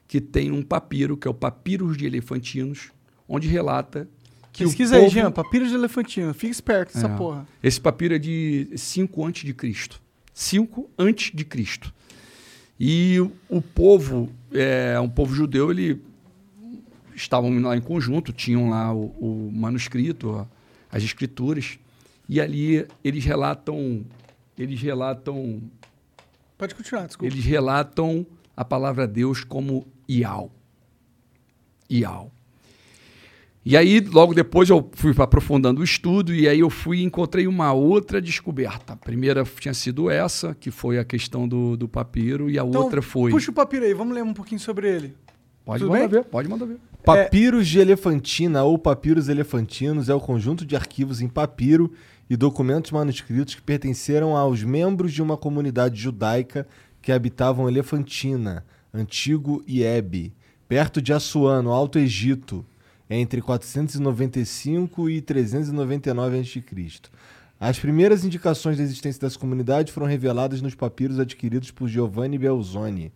que 0.08 0.20
tem 0.20 0.52
um 0.52 0.64
papiro, 0.64 1.16
que 1.16 1.28
é 1.28 1.32
o 1.32 1.34
Papyrus 1.34 1.96
de 1.96 2.06
Elefantinos, 2.06 2.92
onde 3.28 3.48
relata 3.48 4.10
que 4.52 4.64
Pesquisa 4.66 4.96
o 4.96 4.98
aí, 4.98 5.04
povo... 5.06 5.14
Jean, 5.14 5.32
papiro 5.32 5.68
de 5.68 5.74
elefantino. 5.74 6.34
Fica 6.34 6.52
esperto 6.52 6.94
nessa 6.96 7.08
É. 7.08 7.18
porra. 7.18 7.48
Esse 7.64 7.80
papiro 7.80 8.16
é 8.16 8.20
de 8.20 8.70
5 8.76 9.26
antes 9.26 9.44
de 9.46 9.54
Cristo. 9.54 10.02
5 10.34 10.90
antes 10.98 11.32
de 11.34 11.46
Cristo. 11.46 11.94
E 12.80 13.20
o, 13.20 13.32
o 13.48 13.62
povo, 13.62 14.30
é, 14.52 15.00
um 15.00 15.10
povo 15.10 15.34
judeu, 15.36 15.70
ele 15.72 16.02
estavam 17.16 17.58
lá 17.62 17.78
em 17.78 17.82
conjunto, 17.82 18.34
tinham 18.34 18.70
lá 18.70 18.94
o, 18.94 19.06
o 19.20 19.52
manuscrito, 19.54 20.30
ó, 20.32 20.46
as 20.92 21.04
escrituras, 21.04 21.78
e 22.28 22.42
ali 22.42 22.86
eles 23.04 23.24
relatam, 23.24 24.04
eles 24.58 24.82
relatam, 24.82 25.62
Pode 26.58 26.74
continuar, 26.76 27.06
desculpa. 27.08 27.32
eles 27.34 27.46
relatam 27.46 28.26
a 28.58 28.66
palavra 28.66 29.08
Deus 29.08 29.44
como 29.44 29.86
Ial. 30.10 30.52
Ial. 31.90 32.32
E 33.64 33.78
aí, 33.78 34.00
logo 34.00 34.34
depois, 34.34 34.70
eu 34.70 34.90
fui 34.94 35.14
aprofundando 35.20 35.82
o 35.82 35.84
estudo 35.84 36.34
e 36.34 36.48
aí 36.50 36.60
eu 36.60 36.70
fui 36.70 37.00
e 37.00 37.04
encontrei 37.04 37.46
uma 37.46 37.72
outra 37.72 38.20
descoberta. 38.20 38.94
A 38.94 38.96
primeira 38.96 39.44
tinha 39.44 39.74
sido 39.74 40.10
essa, 40.10 40.56
que 40.56 40.72
foi 40.72 40.98
a 40.98 41.06
questão 41.06 41.48
do, 41.48 41.78
do 41.78 41.88
papiro, 41.88 42.50
e 42.50 42.58
a 42.58 42.64
Então, 42.64 42.82
outra 42.82 43.04
foi. 43.04 43.30
Puxa 43.30 43.52
o 43.52 43.54
papiro 43.54 43.86
aí, 43.86 43.94
vamos 43.94 44.16
ler 44.16 44.24
um 44.24 44.34
pouquinho 44.34 44.60
sobre 44.60 44.90
ele. 44.90 45.16
pode 45.64 45.84
tudo 45.84 45.92
mandar 45.92 46.08
bem? 46.08 46.22
ver, 46.22 46.26
pode 46.26 46.50
mandar 46.50 46.66
ver. 46.66 46.78
Papiros 47.06 47.68
de 47.68 47.80
Elefantina 47.80 48.64
ou 48.64 48.78
Papiros 48.78 49.30
Elefantinos 49.30 50.10
é 50.10 50.14
o 50.14 50.20
conjunto 50.20 50.66
de 50.66 50.76
arquivos 50.76 51.22
em 51.22 51.28
papiro 51.28 51.92
e 52.30 52.36
documentos 52.36 52.92
manuscritos 52.92 53.54
que 53.54 53.62
pertenceram 53.62 54.36
aos 54.36 54.64
membros 54.64 55.12
de 55.14 55.22
uma 55.22 55.38
comunidade 55.38 56.00
judaica 56.00 56.68
que 57.02 57.12
habitavam 57.12 57.68
Elefantina, 57.68 58.66
antigo 58.94 59.64
Iebe, 59.68 60.34
perto 60.68 61.02
de 61.02 61.12
Assuã, 61.12 61.62
no 61.62 61.72
Alto 61.72 62.00
Egito, 62.00 62.66
entre 63.14 63.42
495 63.42 65.10
e 65.10 65.22
399 65.22 66.40
a.C. 66.40 66.64
As 67.60 67.78
primeiras 67.78 68.24
indicações 68.24 68.78
da 68.78 68.84
existência 68.84 69.20
dessa 69.20 69.38
comunidade 69.38 69.92
foram 69.92 70.08
reveladas 70.08 70.62
nos 70.62 70.76
papiros 70.76 71.20
adquiridos 71.20 71.72
por 71.72 71.90
Giovanni 71.90 72.38
Belzoni. 72.38 73.12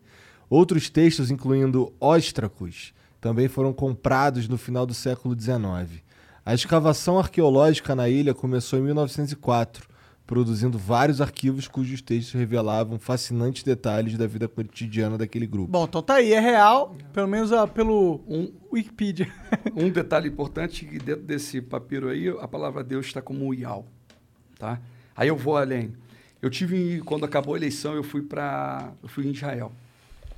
Outros 0.49 0.89
textos, 0.89 1.31
incluindo 1.31 1.93
Óstracos, 1.99 2.93
também 3.21 3.47
foram 3.47 3.71
comprados 3.71 4.49
no 4.49 4.57
final 4.57 4.85
do 4.85 4.93
século 4.93 5.33
XIX. 5.33 6.03
A 6.45 6.53
escavação 6.53 7.17
arqueológica 7.17 7.95
na 7.95 8.09
ilha 8.09 8.33
começou 8.33 8.77
em 8.77 8.83
1904, 8.83 9.87
produzindo 10.25 10.77
vários 10.77 11.21
arquivos 11.21 11.67
cujos 11.67 12.01
textos 12.01 12.33
revelavam 12.33 12.97
fascinantes 12.97 13.63
detalhes 13.63 14.17
da 14.17 14.25
vida 14.25 14.47
cotidiana 14.47 15.17
daquele 15.17 15.45
grupo. 15.45 15.71
Bom, 15.71 15.85
então 15.85 16.01
tá 16.01 16.15
aí, 16.15 16.33
é 16.33 16.39
real, 16.39 16.95
pelo 17.13 17.27
menos 17.27 17.51
ah, 17.51 17.67
pelo 17.67 18.21
Um, 18.27 18.51
Wikipedia. 18.71 19.31
um 19.75 19.89
detalhe 19.89 20.27
importante 20.27 20.85
que 20.85 20.97
dentro 20.97 21.23
desse 21.23 21.61
papiro 21.61 22.09
aí, 22.09 22.27
a 22.27 22.47
palavra 22.47 22.83
Deus 22.83 23.05
está 23.05 23.21
como 23.21 23.53
Ial, 23.53 23.85
tá? 24.57 24.81
Aí 25.15 25.27
eu 25.27 25.37
vou 25.37 25.57
além. 25.57 25.93
Eu 26.41 26.49
tive 26.49 27.01
quando 27.01 27.23
acabou 27.23 27.53
a 27.53 27.57
eleição, 27.57 27.93
eu 27.93 28.03
fui 28.03 28.21
para 28.21 28.91
eu 29.01 29.07
fui 29.07 29.25
em 29.27 29.31
Israel. 29.31 29.71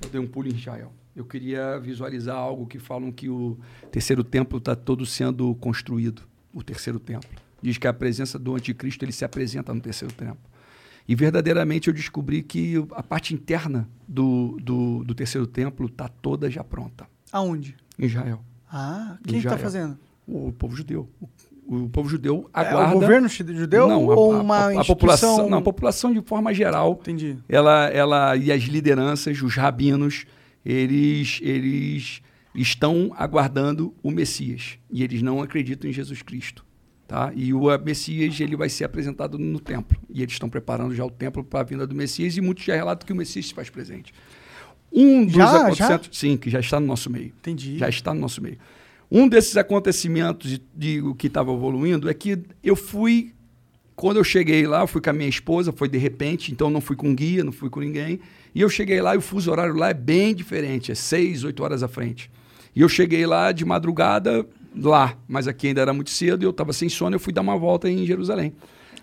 Eu 0.01 0.09
dei 0.09 0.22
um 0.22 0.27
pulo 0.27 0.48
em 0.48 0.56
Israel. 0.56 0.91
Eu 1.16 1.25
queria 1.25 1.80
visualizar 1.80 2.35
algo 2.35 2.67
que 2.67 2.77
falam 2.77 3.11
que 3.11 3.27
o 3.27 3.57
terceiro 3.91 4.24
templo 4.24 4.59
está 4.59 4.75
todo 4.75 5.03
sendo 5.06 5.56
construído, 5.56 6.22
o 6.53 6.61
terceiro 6.61 6.99
templo. 6.99 7.27
Diz 7.61 7.77
que 7.77 7.88
a 7.88 7.94
presença 7.94 8.38
do 8.38 8.56
anticristo 8.56 9.03
ele 9.03 9.11
se 9.11 9.26
apresenta 9.26 9.74
no 9.74 9.82
terceiro 9.82 10.14
templo. 10.14 10.38
E 11.08 11.16
verdadeiramente 11.16 11.88
eu 11.88 11.94
descobri 11.94 12.44
que 12.44 12.76
a 12.92 13.02
parte 13.02 13.34
interna 13.34 13.88
do, 14.08 14.58
do, 14.61 15.03
do 15.03 15.16
terceiro 15.16 15.48
templo 15.48 15.88
está 15.88 16.08
toda 16.08 16.50
já 16.52 16.64
pronta, 16.64 17.08
Aonde? 17.32 17.76
em 17.98 18.06
Israel. 18.06 18.42
Ah, 18.72 19.18
quem 19.26 19.40
que 19.42 19.48
tá 19.48 19.58
fazendo? 19.58 19.98
O 20.27 20.52
povo 20.52 20.76
judeu. 20.76 21.10
O, 21.66 21.84
o 21.86 21.90
povo 21.90 22.10
judeu 22.10 22.50
É 22.53 22.60
aguarda. 22.60 22.95
o 22.95 23.00
governo 23.00 23.27
judeu 23.30 23.88
não, 23.88 24.06
ou 24.06 24.34
a, 24.34 24.38
a- 24.38 24.42
uma 24.42 24.56
a, 24.58 24.68
a 24.68 24.76
instituição? 24.76 24.95
população, 24.95 25.50
não, 25.50 25.58
a 25.58 25.61
população 25.61 26.14
de 26.14 26.22
forma 26.22 26.53
geral, 26.53 26.98
Entendi. 27.02 27.38
ela, 27.48 27.88
ela 27.88 28.36
e 28.36 28.52
as 28.52 28.64
lideranças, 28.64 29.42
os 29.42 29.56
rabinos, 29.56 30.26
eles, 30.66 31.40
eles 31.42 32.22
estão 32.53 33.14
aguardando 33.18 33.94
o 34.03 34.11
Messias 34.11 34.77
e 34.92 35.02
eles 35.03 35.22
não 35.22 35.42
acreditam 35.42 35.90
em 35.90 35.94
Jesus 35.94 36.22
Cristo, 36.22 36.66
tá? 37.08 37.32
E 37.36 37.53
o 37.53 37.66
Messias 37.80 38.40
ele 38.40 38.56
vai 38.56 38.69
ser 38.69 38.84
apresentado 38.84 39.40
no 39.40 39.60
templo 39.60 39.98
e 40.10 40.22
eles 40.22 40.34
estão 40.34 40.50
preparando 40.50 40.94
já 40.94 41.06
o 41.06 41.10
templo 41.10 41.44
para 41.44 41.61
a 41.61 41.64
vinda 41.64 41.88
do 41.88 41.95
Messias 41.95 42.36
e 42.36 42.42
muitos 42.42 42.66
já 42.66 42.76
relatam 42.76 43.06
que 43.06 43.14
o 43.14 43.16
Messias 43.16 43.48
se 43.48 43.53
faz 43.53 43.69
presente. 43.69 44.14
Um 44.92 45.26
dos 45.26 45.36
Já? 45.36 45.61
acontecimentos, 45.61 46.10
sim, 46.18 46.38
que 46.38 46.50
já 46.50 46.60
está 46.60 46.80
no 46.80 46.88
nosso 46.88 47.10
meio. 47.10 47.27
Entendi. 47.27 47.77
Já 47.77 47.90
está 47.90 48.14
no 48.14 48.19
nosso 48.19 48.42
meio. 48.42 48.58
Um 49.10 49.27
desses 49.27 49.56
acontecimentos 49.56 50.50
de, 50.50 50.61
de 50.76 51.02
o 51.02 51.16
que 51.16 51.27
estava 51.27 51.52
evoluindo 51.52 52.10
é 52.10 52.14
que 52.14 52.40
eu 52.64 52.76
fui, 52.76 53.34
quando 53.95 54.18
eu 54.18 54.24
cheguei 54.24 54.68
lá, 54.68 54.82
eu 54.82 54.88
fui 54.88 55.02
com 55.02 55.10
a 55.10 55.14
minha 55.14 55.30
esposa, 55.30 55.72
foi 55.72 55.88
de 55.88 55.98
repente, 55.98 56.52
então 56.52 56.69
não 56.69 56.82
fui 56.82 56.95
com 56.95 57.14
guia, 57.16 57.44
não 57.44 57.52
fui 57.52 57.69
com 57.69 57.80
ninguém. 57.80 58.19
E 58.53 58.61
eu 58.61 58.69
cheguei 58.69 59.02
lá 59.02 59.16
e 59.16 59.18
o 59.18 59.22
fuso 59.22 59.52
horário 59.52 59.76
lá 59.76 59.90
é 59.90 59.94
bem 59.94 60.36
diferente, 60.36 60.92
é 60.92 60.95
seis, 60.95 61.44
oito 61.44 61.64
horas 61.64 61.84
à 61.84 61.88
frente. 61.88 62.30
E 62.76 62.82
eu 62.82 62.90
cheguei 62.90 63.26
lá 63.26 63.52
de 63.52 63.64
madrugada, 63.64 64.45
lá, 64.82 65.16
mas 65.28 65.48
aqui 65.48 65.68
ainda 65.68 65.82
era 65.82 65.94
muito 65.94 66.10
cedo 66.10 66.44
e 66.44 66.46
eu 66.46 66.52
estava 66.52 66.74
sem 66.74 66.90
sono, 66.90 67.16
eu 67.16 67.20
fui 67.20 67.32
dar 67.34 67.42
uma 67.42 67.58
volta 67.58 67.90
em 67.90 68.06
Jerusalém. 68.06 68.54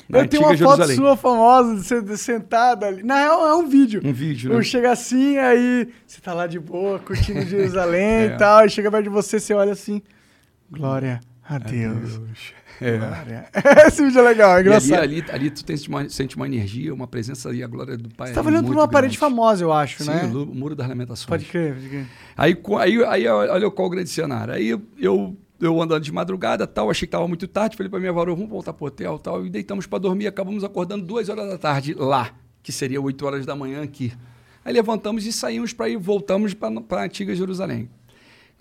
Eu 0.08 0.28
tenho 0.28 0.42
uma 0.42 0.50
antiga 0.52 0.66
foto 0.68 0.76
Jerusalém. 0.76 0.96
sua 0.96 1.16
famosa 1.16 1.76
de 1.76 1.82
você 1.86 2.16
sentado 2.18 2.84
ali. 2.84 3.02
Na 3.02 3.16
real, 3.16 3.46
é 3.46 3.54
um 3.54 3.66
vídeo. 3.66 4.02
Um 4.04 4.12
vídeo, 4.12 4.52
Eu 4.52 4.58
né? 4.58 4.62
chego 4.64 4.86
assim, 4.88 5.38
aí 5.38 5.88
você 6.06 6.20
tá 6.20 6.34
lá 6.34 6.46
de 6.46 6.58
boa, 6.60 6.98
curtindo 6.98 7.40
Jerusalém 7.48 8.02
É. 8.04 8.26
e 8.26 8.36
tal, 8.36 8.66
e 8.66 8.68
chega 8.70 8.90
perto 8.90 9.04
de 9.04 9.08
você, 9.08 9.40
você 9.40 9.54
olha 9.54 9.72
assim, 9.72 10.02
glória 10.70 11.20
Adeus. 11.48 12.20
É. 12.80 12.98
Glória. 12.98 13.46
Esse 13.86 14.04
vídeo 14.04 14.18
é 14.18 14.22
legal, 14.22 14.50
é 14.50 14.52
E 14.52 14.56
ali, 14.58 14.66
engraçado. 14.66 14.98
ali, 15.02 15.24
ali 15.30 15.50
tu 15.50 15.64
uma, 15.88 16.08
sente 16.08 16.36
uma 16.36 16.46
energia, 16.46 16.92
uma 16.92 17.06
presença 17.06 17.54
e 17.54 17.62
a 17.62 17.66
glória 17.66 17.96
do 17.96 18.08
Pai. 18.08 18.28
Você 18.28 18.34
tava 18.34 18.48
é 18.48 18.52
olhando 18.52 18.64
pra 18.64 18.68
muito 18.74 18.80
uma 18.80 18.88
parede 18.88 19.16
grande. 19.16 19.18
famosa, 19.18 19.62
eu 19.64 19.72
acho, 19.72 20.02
Sim, 20.02 20.10
né? 20.10 20.22
lu- 20.30 20.42
o 20.50 20.54
Muro 20.54 20.74
das 20.74 20.88
Lamentações. 20.88 21.28
Pode 21.28 21.44
crer, 21.44 21.74
pode 21.74 21.88
crer. 21.88 22.06
Aí, 22.36 22.56
aí, 22.78 23.06
aí 23.08 23.26
olha 23.28 23.70
qual 23.70 23.86
o 23.88 23.90
grande 23.90 24.10
cenário. 24.10 24.52
Aí 24.54 24.68
eu, 24.98 25.36
eu 25.64 25.80
andando 25.80 26.02
de 26.02 26.12
madrugada, 26.12 26.66
tal, 26.66 26.90
achei 26.90 27.06
que 27.06 27.08
estava 27.14 27.26
muito 27.28 27.46
tarde, 27.48 27.76
falei 27.76 27.90
para 27.90 27.98
minha 27.98 28.10
avó, 28.10 28.24
vamos 28.24 28.48
voltar 28.48 28.72
pro 28.72 28.86
hotel, 28.86 29.18
tal, 29.18 29.44
e 29.46 29.50
deitamos 29.50 29.86
para 29.86 29.98
dormir, 29.98 30.26
acabamos 30.26 30.64
acordando 30.64 31.04
duas 31.04 31.28
horas 31.28 31.48
da 31.48 31.58
tarde 31.58 31.94
lá, 31.94 32.32
que 32.62 32.72
seria 32.72 33.00
8 33.00 33.24
horas 33.26 33.46
da 33.46 33.54
manhã 33.56 33.82
aqui. 33.82 34.12
Aí 34.64 34.72
levantamos 34.72 35.26
e 35.26 35.32
saímos 35.32 35.72
para 35.72 35.88
ir, 35.88 35.96
voltamos 35.96 36.54
para 36.54 36.70
a 37.00 37.04
antiga 37.04 37.34
Jerusalém, 37.34 37.88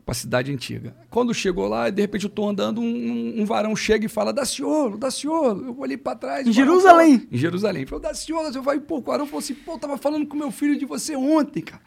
para 0.06 0.12
a 0.12 0.16
cidade 0.16 0.52
antiga. 0.52 0.94
Quando 1.10 1.34
chegou 1.34 1.66
lá, 1.68 1.90
de 1.90 2.02
repente 2.02 2.26
eu 2.26 2.28
estou 2.28 2.50
andando, 2.50 2.82
um, 2.82 3.42
um- 3.42 3.46
varão 3.46 3.74
chega 3.74 4.06
e 4.06 4.10
fala, 4.10 4.34
Daciolo, 4.34 4.98
Daciolo. 4.98 5.66
Eu 5.68 5.80
olhei 5.80 5.96
para 5.96 6.18
trás. 6.18 6.46
Em 6.46 6.52
Jerusalém? 6.52 7.20
falou- 7.20 7.28
Em 7.32 7.38
Jerusalém. 7.38 7.86
Falou, 7.86 8.02
Daciolo, 8.02 8.48
eu 8.54 8.62
falei, 8.64 8.82
pô, 8.82 8.98
o 8.98 9.02
varão 9.02 9.26
falou 9.26 9.40
assim, 9.40 9.54
pô, 9.54 9.78
tava 9.80 9.98
falando 9.98 10.28
com 10.28 10.36
meu 10.36 10.52
filho 10.52 10.78
de 10.78 10.84
você 10.86 11.16
ontem, 11.16 11.62
cara. 11.62 11.82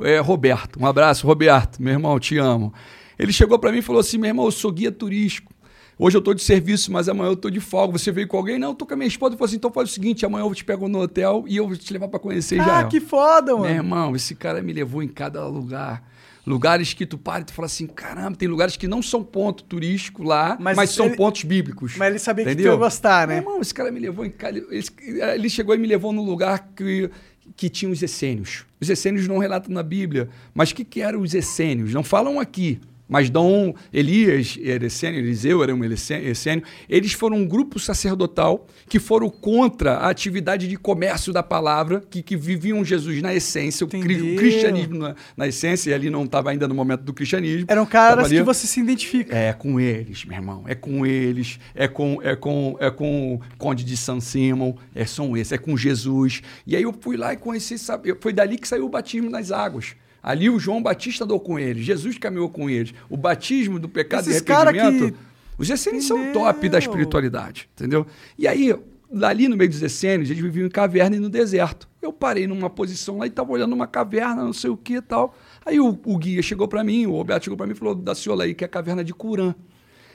É, 0.00 0.18
Roberto, 0.18 0.80
um 0.80 0.86
abraço, 0.86 1.26
Roberto, 1.26 1.82
meu 1.82 1.92
irmão, 1.92 2.18
te 2.18 2.38
amo. 2.38 2.72
Ele 3.18 3.32
chegou 3.32 3.58
para 3.58 3.72
mim 3.72 3.78
e 3.78 3.82
falou 3.82 4.00
assim, 4.00 4.18
meu 4.18 4.28
irmão, 4.28 4.44
eu 4.44 4.50
sou 4.52 4.70
guia 4.70 4.92
turístico. 4.92 5.52
Hoje 5.98 6.16
eu 6.16 6.22
tô 6.22 6.32
de 6.32 6.42
serviço, 6.42 6.92
mas 6.92 7.08
amanhã 7.08 7.30
eu 7.30 7.36
tô 7.36 7.50
de 7.50 7.58
folga. 7.58 7.98
Você 7.98 8.12
veio 8.12 8.28
com 8.28 8.36
alguém? 8.36 8.56
Não, 8.58 8.68
eu 8.68 8.74
tô 8.74 8.86
com 8.86 8.94
a 8.94 8.96
minha 8.96 9.08
esposa. 9.08 9.30
Ele 9.32 9.38
falou 9.38 9.48
assim, 9.48 9.56
então 9.56 9.72
faz 9.72 9.90
o 9.90 9.92
seguinte, 9.92 10.24
amanhã 10.24 10.44
eu 10.44 10.54
te 10.54 10.64
pego 10.64 10.88
no 10.88 11.00
hotel 11.00 11.44
e 11.48 11.56
eu 11.56 11.66
vou 11.66 11.76
te 11.76 11.92
levar 11.92 12.06
para 12.06 12.20
conhecer 12.20 12.60
Ah, 12.60 12.62
Israel. 12.62 12.88
que 12.88 13.00
foda, 13.00 13.46
Meu 13.52 13.58
mano. 13.58 13.74
irmão, 13.74 14.14
esse 14.16 14.34
cara 14.36 14.62
me 14.62 14.72
levou 14.72 15.02
em 15.02 15.08
cada 15.08 15.44
lugar. 15.48 16.02
Lugares 16.46 16.94
que 16.94 17.04
tu 17.04 17.18
para 17.18 17.40
e 17.42 17.44
tu 17.44 17.52
fala 17.52 17.66
assim, 17.66 17.86
caramba, 17.86 18.36
tem 18.36 18.48
lugares 18.48 18.76
que 18.76 18.86
não 18.88 19.02
são 19.02 19.22
ponto 19.24 19.64
turístico 19.64 20.22
lá, 20.22 20.56
Mas 20.60 20.76
mas, 20.76 20.90
são 20.90 21.06
ele- 21.06 21.16
pontos 21.16 21.42
bíblicos. 21.42 21.96
Mas 21.96 22.08
ele 22.10 22.18
sabia 22.20 22.44
que 22.44 22.50
tu 22.52 22.54
Entendeu? 22.54 22.72
ia 22.72 22.78
gostar, 22.78 23.26
né? 23.26 23.34
Meu 23.40 23.42
irmão, 23.42 23.60
esse 23.60 23.74
cara 23.74 23.90
me 23.90 23.98
levou 24.00 24.24
em 24.24 24.30
cada... 24.30 24.56
Ele 24.56 25.50
chegou 25.50 25.74
e 25.74 25.78
me 25.78 25.86
levou 25.86 26.10
num 26.12 26.24
lugar 26.24 26.70
que, 26.74 27.10
que 27.56 27.68
tinha 27.68 27.90
os 27.90 28.00
essênios. 28.02 28.64
Os 28.80 28.88
essênios 28.88 29.26
não 29.28 29.36
relatam 29.38 29.74
na 29.74 29.82
Bíblia, 29.82 30.30
mas 30.54 30.70
o 30.70 30.74
que, 30.76 30.84
que 30.84 31.00
eram 31.02 31.20
os 31.20 31.34
essênios? 31.34 31.92
Não 31.92 32.02
falam 32.04 32.40
aqui, 32.40 32.80
mas 33.08 33.30
dão 33.30 33.74
Elias, 33.92 34.58
era 34.62 34.86
essênio, 34.86 35.18
Eliseu 35.20 35.62
era 35.62 35.74
um 35.74 35.82
elessê- 35.82 36.18
essênio. 36.18 36.62
Eles 36.88 37.12
foram 37.12 37.38
um 37.38 37.46
grupo 37.46 37.78
sacerdotal 37.78 38.66
que 38.88 38.98
foram 38.98 39.30
contra 39.30 39.94
a 39.94 40.10
atividade 40.10 40.68
de 40.68 40.76
comércio 40.76 41.32
da 41.32 41.42
palavra, 41.42 42.02
que, 42.10 42.22
que 42.22 42.36
viviam 42.36 42.84
Jesus 42.84 43.22
na 43.22 43.34
essência, 43.34 43.84
o, 43.84 43.88
cri- 43.88 44.34
o 44.34 44.36
cristianismo 44.36 44.98
na, 44.98 45.14
na 45.36 45.48
essência, 45.48 45.90
e 45.90 45.94
ali 45.94 46.10
não 46.10 46.24
estava 46.24 46.50
ainda 46.50 46.68
no 46.68 46.74
momento 46.74 47.02
do 47.02 47.12
cristianismo. 47.12 47.66
Eram 47.68 47.86
caras 47.86 48.28
que 48.28 48.42
você 48.42 48.66
se 48.66 48.80
identifica. 48.80 49.34
é 49.36 49.52
com 49.52 49.80
eles, 49.80 50.24
meu 50.24 50.36
irmão. 50.36 50.64
É 50.66 50.74
com 50.74 51.06
eles. 51.06 51.58
É 51.74 51.88
com 51.88 52.20
é 52.22 52.36
com 52.36 52.76
é 52.80 52.90
com 52.90 53.34
o 53.34 53.40
Conde 53.56 53.84
de 53.84 53.96
San 53.96 54.20
Simon. 54.20 54.74
É 54.94 55.04
são 55.06 55.36
esses. 55.36 55.52
É 55.52 55.58
com 55.58 55.76
Jesus. 55.76 56.42
E 56.66 56.76
aí 56.76 56.82
eu 56.82 56.94
fui 57.00 57.16
lá 57.16 57.32
e 57.32 57.36
conheci. 57.36 57.78
Sabe, 57.78 58.14
foi 58.20 58.32
dali 58.32 58.58
que 58.58 58.66
saiu 58.68 58.84
o 58.86 58.88
batismo 58.88 59.30
nas 59.30 59.50
águas. 59.50 59.94
Ali 60.30 60.50
o 60.50 60.58
João 60.58 60.82
Batista 60.82 61.24
andou 61.24 61.40
com 61.40 61.58
eles. 61.58 61.84
Jesus 61.84 62.18
caminhou 62.18 62.50
com 62.50 62.68
eles. 62.68 62.92
O 63.08 63.16
batismo 63.16 63.78
do 63.78 63.88
pecado 63.88 64.28
Esses 64.28 64.42
e 64.46 64.52
arrependimento. 64.52 65.14
que- 65.14 65.18
Os 65.56 65.70
essênios 65.70 66.06
são 66.06 66.32
top 66.32 66.68
da 66.68 66.78
espiritualidade, 66.78 67.68
entendeu? 67.74 68.06
E 68.38 68.46
aí, 68.46 68.74
dali 69.10 69.48
no 69.48 69.56
meio 69.56 69.70
dos 69.70 69.82
essênios, 69.82 70.28
eles 70.30 70.42
viviam 70.42 70.66
em 70.66 70.70
caverna 70.70 71.16
e 71.16 71.18
no 71.18 71.28
deserto. 71.30 71.88
Eu 72.02 72.12
parei 72.12 72.46
numa 72.46 72.68
posição 72.70 73.18
lá 73.18 73.26
e 73.26 73.28
estava 73.28 73.50
olhando 73.50 73.72
uma 73.74 73.86
caverna, 73.86 74.44
não 74.44 74.52
sei 74.52 74.70
o 74.70 74.76
que 74.76 74.94
e 74.96 75.02
tal. 75.02 75.34
Aí 75.66 75.80
o, 75.80 75.98
o 76.04 76.16
guia 76.18 76.42
chegou 76.42 76.68
para 76.68 76.84
mim, 76.84 77.06
o 77.06 77.12
Roberto 77.12 77.44
chegou 77.44 77.56
para 77.56 77.66
mim 77.66 77.72
e 77.72 77.76
falou, 77.76 77.94
da 77.94 78.14
senhora 78.14 78.44
aí, 78.44 78.54
que 78.54 78.62
é 78.62 78.66
a 78.66 78.68
caverna 78.68 79.02
de 79.02 79.12
Curã. 79.14 79.54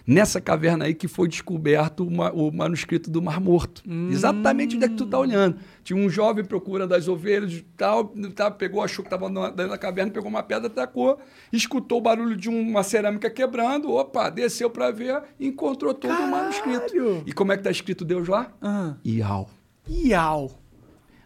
Nessa 0.06 0.42
caverna 0.42 0.84
aí 0.84 0.94
que 0.94 1.08
foi 1.08 1.30
descoberto 1.30 2.06
o, 2.06 2.12
ma- 2.12 2.32
o 2.32 2.52
manuscrito 2.52 3.10
do 3.10 3.22
Mar 3.22 3.40
Morto. 3.40 3.82
Exatamente 4.12 4.76
onde 4.76 4.84
é 4.86 4.90
que 4.90 4.96
tu 4.96 5.06
tá 5.06 5.18
olhando. 5.18 5.58
Tinha 5.82 5.98
um 5.98 6.10
jovem 6.10 6.44
procurando 6.44 6.94
as 6.94 7.08
ovelhas 7.08 7.54
e 7.54 7.62
tal, 7.78 8.06
tá, 8.36 8.52
pegou, 8.52 8.82
achou 8.82 9.02
que 9.04 9.08
estava 9.14 9.30
dentro 9.52 9.70
da 9.70 9.78
caverna, 9.78 10.12
pegou 10.12 10.28
uma 10.30 10.44
pedra, 10.44 10.70
tacou, 10.70 11.18
escutou 11.54 12.00
o 12.00 12.02
barulho 12.02 12.36
de 12.36 12.50
uma 12.50 12.84
cerâmica 12.84 13.30
quebrando, 13.30 13.92
opa, 13.94 14.30
desceu 14.30 14.70
para 14.70 14.92
ver 14.92 15.24
e 15.40 15.48
encontrou 15.48 15.94
todo 15.94 16.12
o 16.14 16.30
manuscrito. 16.30 17.24
E 17.26 17.32
como 17.32 17.54
é 17.54 17.58
que 17.58 17.64
tá 17.64 17.72
escrito 17.72 18.04
Deus 18.04 18.28
lá? 18.28 18.52
Ah. 18.62 18.96
Iau. 19.06 19.50
Iau. 19.90 20.52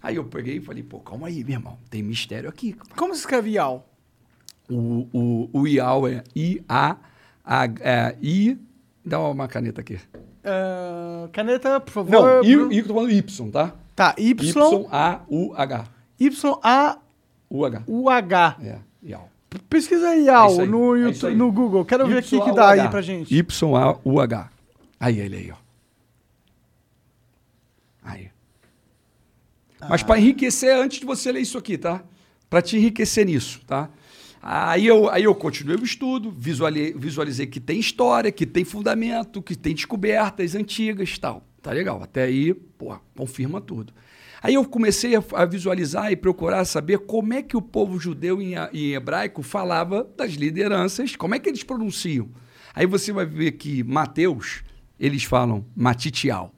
Aí 0.04 0.18
eu 0.18 0.24
peguei 0.26 0.58
e 0.58 0.62
falei, 0.62 0.84
pô, 0.84 1.00
calma 1.00 1.28
aí, 1.28 1.44
meu 1.44 1.54
irmão, 1.56 1.80
tem 1.90 2.04
mistério 2.04 2.48
aqui. 2.48 2.76
Como 2.96 3.14
se 3.16 3.22
escreve 3.22 3.50
Iau? 3.54 3.90
O, 4.70 5.08
o, 5.12 5.50
o 5.62 5.68
Iau 5.68 6.08
é 6.08 6.24
I-A, 6.36 6.98
a, 7.44 7.66
é, 7.80 8.16
I, 8.22 8.58
dá 9.08 9.20
uma 9.20 9.48
caneta 9.48 9.82
aqui. 9.82 10.00
Ah, 10.44 11.28
caneta, 11.32 11.80
por 11.80 11.92
favor. 11.92 12.12
Não, 12.12 12.44
I. 12.44 12.78
I, 12.78 12.84
tô 12.84 12.94
falando 12.94 13.12
Y, 13.12 13.52
tá? 13.52 13.74
Tá, 13.96 14.16
Y, 14.18 14.34
Y-A-U-H. 14.50 15.86
Y-A-U-H. 16.20 17.84
U-H. 17.88 18.58
É, 18.62 18.78
Iau. 19.04 19.30
Pesquisa 19.70 20.10
aí, 20.10 20.28
É 20.28 20.32
aí, 20.36 20.68
no, 20.68 20.96
é 20.96 21.00
YouTube, 21.00 21.30
aí. 21.30 21.36
no 21.36 21.52
Google. 21.52 21.86
Quero 21.86 22.06
ver 22.08 22.18
aqui 22.20 22.40
que 22.40 22.52
dá 22.52 22.72
aí 22.72 22.88
pra 22.90 23.02
gente. 23.02 23.34
Y-A-U-H. 23.34 24.50
Aí 25.00 25.20
ele 25.20 25.36
aí, 25.38 25.52
ó. 25.52 25.56
Aí. 28.04 28.30
Mas 29.90 30.04
para 30.04 30.20
enriquecer, 30.20 30.76
antes 30.76 31.00
de 31.00 31.06
você 31.06 31.32
ler 31.32 31.42
isso 31.42 31.58
aqui, 31.58 31.78
tá? 31.78 32.04
Para 32.50 32.62
te 32.62 32.78
enriquecer 32.78 33.26
nisso, 33.26 33.62
tá? 33.66 33.90
Aí 34.42 34.86
eu, 34.88 35.10
aí 35.10 35.24
eu 35.24 35.36
continuei 35.36 35.78
o 35.78 35.84
estudo, 35.84 36.32
visualizei, 36.32 36.94
visualizei 36.94 37.48
que 37.48 37.60
tem 37.60 37.80
história, 37.80 38.32
que 38.32 38.46
tem 38.46 38.64
fundamento, 38.64 39.42
que 39.42 39.56
tem 39.56 39.74
descobertas 39.74 40.56
antigas 40.56 41.10
e 41.10 41.20
tal. 41.20 41.44
Tá 41.62 41.72
legal. 41.72 42.02
Até 42.02 42.24
aí, 42.24 42.54
pô, 42.54 42.98
confirma 43.16 43.60
tudo. 43.60 43.94
Aí 44.42 44.54
eu 44.54 44.64
comecei 44.66 45.14
a, 45.16 45.46
visualizar 45.46 46.12
e 46.12 46.16
procurar 46.16 46.64
saber 46.66 47.00
como 47.00 47.34
é 47.34 47.42
que 47.42 47.58
o 47.58 47.62
povo 47.62 48.00
judeu 48.00 48.42
em, 48.42 48.54
em 48.72 48.94
hebraico 48.94 49.42
falava 49.42 50.08
das 50.16 50.34
lideranças, 50.34 51.16
como 51.16 51.36
é 51.36 51.40
que 51.40 51.50
eles 51.50 51.64
pronunciam. 51.64 52.30
Aí 52.74 52.86
você 52.86 53.12
vai 53.12 53.26
ver 53.26 53.54
que 53.54 53.84
Mateus, 53.84 54.64
eles 55.00 55.24
falam 55.24 55.66
Matitial. 55.76 56.54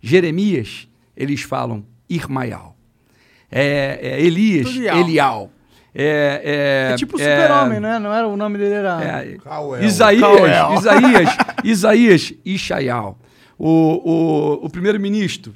Jeremias, 0.00 0.88
eles 1.16 1.42
falam 1.42 1.84
Irmaial. 2.08 2.76
É, 3.50 3.98
é, 4.00 4.22
Elias. 4.22 4.74
Elial. 4.74 5.52
É, 6.00 6.40
é, 6.44 6.92
É 6.92 6.96
tipo 6.96 7.20
é, 7.20 7.24
Super-Homem, 7.24 7.80
né? 7.80 7.98
Não 7.98 8.14
era 8.14 8.28
o 8.28 8.36
nome 8.36 8.56
dele, 8.56 8.74
era... 8.74 9.02
é. 9.82 9.84
Isaías, 9.84 10.22
Cauel. 10.22 10.74
Isaías, 10.74 11.36
Isaías, 11.64 12.32
Ishaial. 12.44 13.18
O, 13.58 13.68
o, 13.68 14.66
o 14.66 14.70
primeiro-ministro 14.70 15.52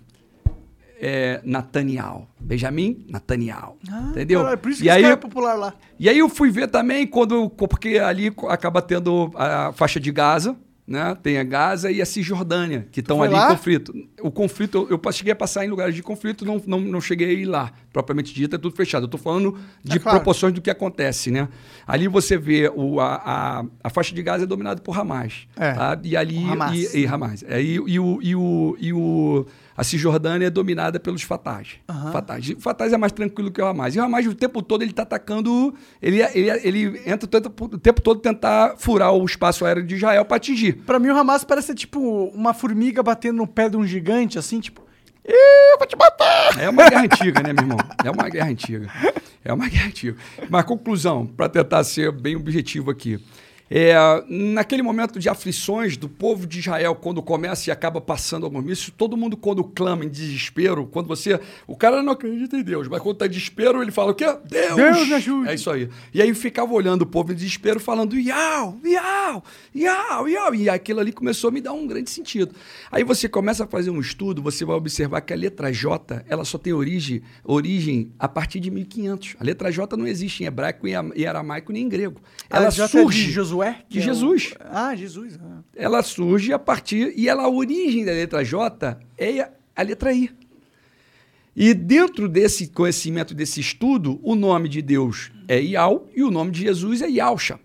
é 1.01 1.41
Nataniel. 1.45 2.27
Benjamin 2.41 3.07
Nataniel. 3.09 3.77
entendeu? 4.11 4.41
Caralho, 4.41 4.59
por 4.59 4.71
isso 4.73 4.81
que 4.83 4.89
e 4.89 4.91
aí, 4.91 5.03
cara 5.03 5.15
é 5.15 5.17
popular 5.17 5.55
lá. 5.55 5.75
e 5.99 6.09
aí 6.09 6.19
eu 6.19 6.29
fui 6.29 6.51
ver 6.51 6.67
também 6.67 7.07
quando 7.07 7.49
porque 7.51 7.99
ali 7.99 8.35
acaba 8.49 8.83
tendo 8.83 9.31
a 9.37 9.73
faixa 9.73 10.01
de 10.01 10.11
Gaza, 10.11 10.57
né? 10.87 11.17
Tem 11.23 11.39
a 11.39 11.45
Gaza 11.45 11.91
e 11.91 12.03
a 12.03 12.07
Cisjordânia, 12.07 12.87
que 12.91 13.01
estão 13.01 13.23
ali 13.23 13.33
lá? 13.33 13.47
em 13.47 13.57
conflito. 13.57 13.93
O 14.21 14.31
conflito, 14.31 14.87
eu, 14.91 15.01
eu 15.03 15.13
cheguei 15.13 15.33
a 15.33 15.37
passar 15.37 15.65
em 15.65 15.69
lugares 15.69 15.95
de 15.95 16.03
conflito, 16.03 16.45
não, 16.45 16.61
não, 16.67 16.81
não 16.81 17.01
cheguei 17.01 17.29
a 17.29 17.33
ir 17.33 17.45
lá, 17.45 17.73
propriamente 17.93 18.33
dito, 18.35 18.57
é 18.57 18.59
tudo 18.59 18.75
fechado. 18.75 19.03
Eu 19.03 19.07
estou 19.07 19.21
falando 19.21 19.59
de 19.85 19.97
É 19.97 20.01
claro. 20.01 20.19
proporções 20.19 20.55
do 20.55 20.61
que 20.61 20.71
acontece, 20.71 21.31
né? 21.31 21.49
Ali 21.87 22.09
você 22.09 22.37
vê 22.37 22.73
o, 22.75 23.01
a, 23.01 23.15
a, 23.15 23.65
a 23.85 23.91
faixa 23.91 24.15
de 24.15 24.23
Gaza 24.23 24.45
é 24.45 24.47
dominada 24.47 24.81
por 24.81 24.99
Hamas. 24.99 25.47
É. 25.57 25.73
tá? 25.73 26.01
E 26.03 26.17
ali. 26.17 26.43
Hamas. 26.45 26.95
E, 26.95 27.01
e 27.01 27.07
Hamas. 27.07 27.45
É, 27.47 27.61
e, 27.61 27.75
e 27.75 27.99
o, 27.99 28.19
e, 28.23 28.35
o, 28.35 28.77
e 28.81 28.93
o. 28.93 29.47
A 29.75 29.83
Cisjordânia 29.85 30.47
é 30.47 30.51
dominada 30.51 31.01
pelos 31.01 31.23
Fatahs. 31.23 31.77
Fatahs. 32.13 32.51
O 32.51 32.61
Fatahs 32.61 32.93
é 32.93 32.97
mais 32.99 33.13
tranquilo 33.13 33.51
que 33.51 33.61
o 33.61 33.67
Hamas. 33.67 33.95
E 33.95 33.99
o 33.99 34.03
Hamas, 34.03 34.27
o 34.27 34.35
tempo 34.35 34.63
todo, 34.63 34.83
ele 34.83 34.91
está 34.91 35.03
atacando. 35.03 35.75
Ele, 36.01 36.21
ele, 36.35 36.51
ele 36.63 37.03
entra 37.07 37.25
o 37.25 37.29
tempo, 37.29 37.65
o 37.65 37.79
tempo 37.79 38.01
todo 38.01 38.21
tentar 38.21 38.75
furar 38.77 39.13
o 39.13 39.25
espaço 39.25 39.65
aéreo 39.65 39.83
de 39.83 39.95
Israel 39.95 40.25
para 40.25 40.37
atingir. 40.37 40.75
Pra 40.85 40.99
mim, 40.99 41.09
o 41.09 41.17
Hamas 41.17 41.43
parece 41.43 41.69
ser 41.69 41.75
tipo 41.75 42.01
uma 42.35 42.53
formiga 42.53 43.03
batendo 43.03 43.39
no 43.39 43.47
pé 43.47 43.69
de 43.69 43.77
um 43.77 43.87
gigante, 43.87 44.39
assim, 44.39 44.61
tipo... 44.61 44.83
É 46.59 46.69
uma 46.69 46.89
guerra 46.89 47.05
antiga, 47.05 47.43
né, 47.43 47.53
meu 47.53 47.63
irmão? 47.63 47.79
É 48.05 48.11
uma 48.11 48.29
guerra 48.29 48.49
antiga. 48.49 48.89
É 49.45 49.53
uma 49.53 49.69
guerra 49.69 49.87
antiga. 49.87 50.17
Mas 50.49 50.65
conclusão, 50.65 51.27
para 51.27 51.49
tentar 51.49 51.85
ser 51.85 52.13
bem 52.13 52.37
objetivo 52.37 52.91
aqui. 52.91 53.21
É, 53.75 53.95
naquele 54.29 54.83
momento 54.83 55.19
de 55.19 55.31
aflições 55.31 55.97
do 55.97 56.07
povo 56.07 56.47
de 56.47 56.59
Israel, 56.59 56.95
quando 56.95 57.23
começa 57.23 57.71
e 57.71 57.73
acaba 57.73 58.03
passando 58.03 58.45
algum 58.45 58.61
isso, 58.71 58.93
todo 58.93 59.17
mundo 59.17 59.35
quando 59.35 59.65
clama 59.65 60.05
em 60.05 60.11
desespero, 60.11 60.87
quando 60.87 61.07
você. 61.07 61.41
O 61.67 61.75
cara 61.75 62.03
não 62.03 62.13
acredita 62.13 62.55
em 62.55 62.63
Deus, 62.63 62.87
mas 62.87 63.01
quando 63.01 63.17
tá 63.17 63.25
em 63.25 63.31
desespero, 63.31 63.81
ele 63.81 63.91
fala 63.91 64.13
o 64.13 64.15
quê? 64.15 64.27
Deus! 64.45 64.77
Deus 64.77 65.13
ajude. 65.13 65.49
É 65.49 65.55
isso 65.55 65.71
aí. 65.71 65.89
E 66.13 66.21
aí 66.21 66.35
ficava 66.35 66.71
olhando 66.75 67.01
o 67.03 67.07
povo 67.07 67.33
em 67.33 67.35
desespero, 67.35 67.81
falando 67.81 68.19
iau, 68.19 68.79
iau, 68.85 69.43
iau, 69.75 70.29
iau. 70.29 70.55
E 70.55 70.69
aquilo 70.69 71.01
ali 71.01 71.11
começou 71.11 71.49
a 71.49 71.51
me 71.51 71.63
dar 71.63 71.73
um 71.73 71.87
grande 71.87 72.11
sentido. 72.11 72.55
Aí 72.91 73.03
você 73.05 73.27
começa 73.27 73.65
a 73.65 73.67
fazer 73.67 73.89
um 73.89 74.01
estudo, 74.01 74.43
você 74.43 74.67
vai 74.67 74.77
observar 74.77 75.23
que 75.23 75.33
a 75.33 75.37
letra 75.37 75.73
J, 75.73 76.23
ela 76.29 76.45
só 76.45 76.59
tem 76.59 76.75
origem, 76.75 77.23
origem 77.43 78.13
a 78.19 78.29
partir 78.29 78.61
de 78.61 78.71
1500. 78.71 79.37
A 79.41 79.45
letra 79.45 79.73
J 79.73 79.97
não 79.97 80.07
existe 80.07 80.43
em 80.43 80.47
hebraico, 80.47 80.87
em 80.87 80.95
am- 80.95 81.13
em 81.17 81.25
aramaico, 81.25 81.73
nem 81.73 81.85
em 81.85 81.89
grego. 81.89 82.21
A 82.51 82.59
Ela 82.59 82.69
J 82.69 82.83
é 82.83 82.87
de 82.87 82.91
surge... 82.91 83.31
Josué? 83.33 83.62
Josué? 83.65 83.85
De 83.89 83.99
é 83.99 84.03
o- 84.03 84.05
Jesus. 84.05 84.55
Ah, 84.61 84.95
Jesus. 84.95 85.39
ah. 85.43 85.63
Ela 85.75 86.03
surge 86.03 86.53
a 86.53 86.59
partir. 86.59 87.13
E 87.17 87.29
ela, 87.29 87.45
a 87.45 87.49
origem 87.49 88.05
da 88.05 88.13
letra 88.13 88.45
J 88.45 88.99
é 89.19 89.49
a 89.75 89.83
letra 89.83 90.13
I. 90.13 90.31
E 91.55 91.75
dentro 91.75 92.29
desse 92.29 92.69
conhecimento, 92.69 93.35
desse 93.35 93.61
estudo, 93.61 94.19
o 94.23 94.35
nome 94.35 94.69
de 94.69 94.81
Deus 94.81 95.31
é 95.47 95.61
Ial 95.61 96.09
e 96.17 96.23
o 96.23 96.31
nome 96.31 96.51
de 96.51 96.61
Jesus 96.63 97.03
é 97.03 97.09
Yalcha. 97.09 97.61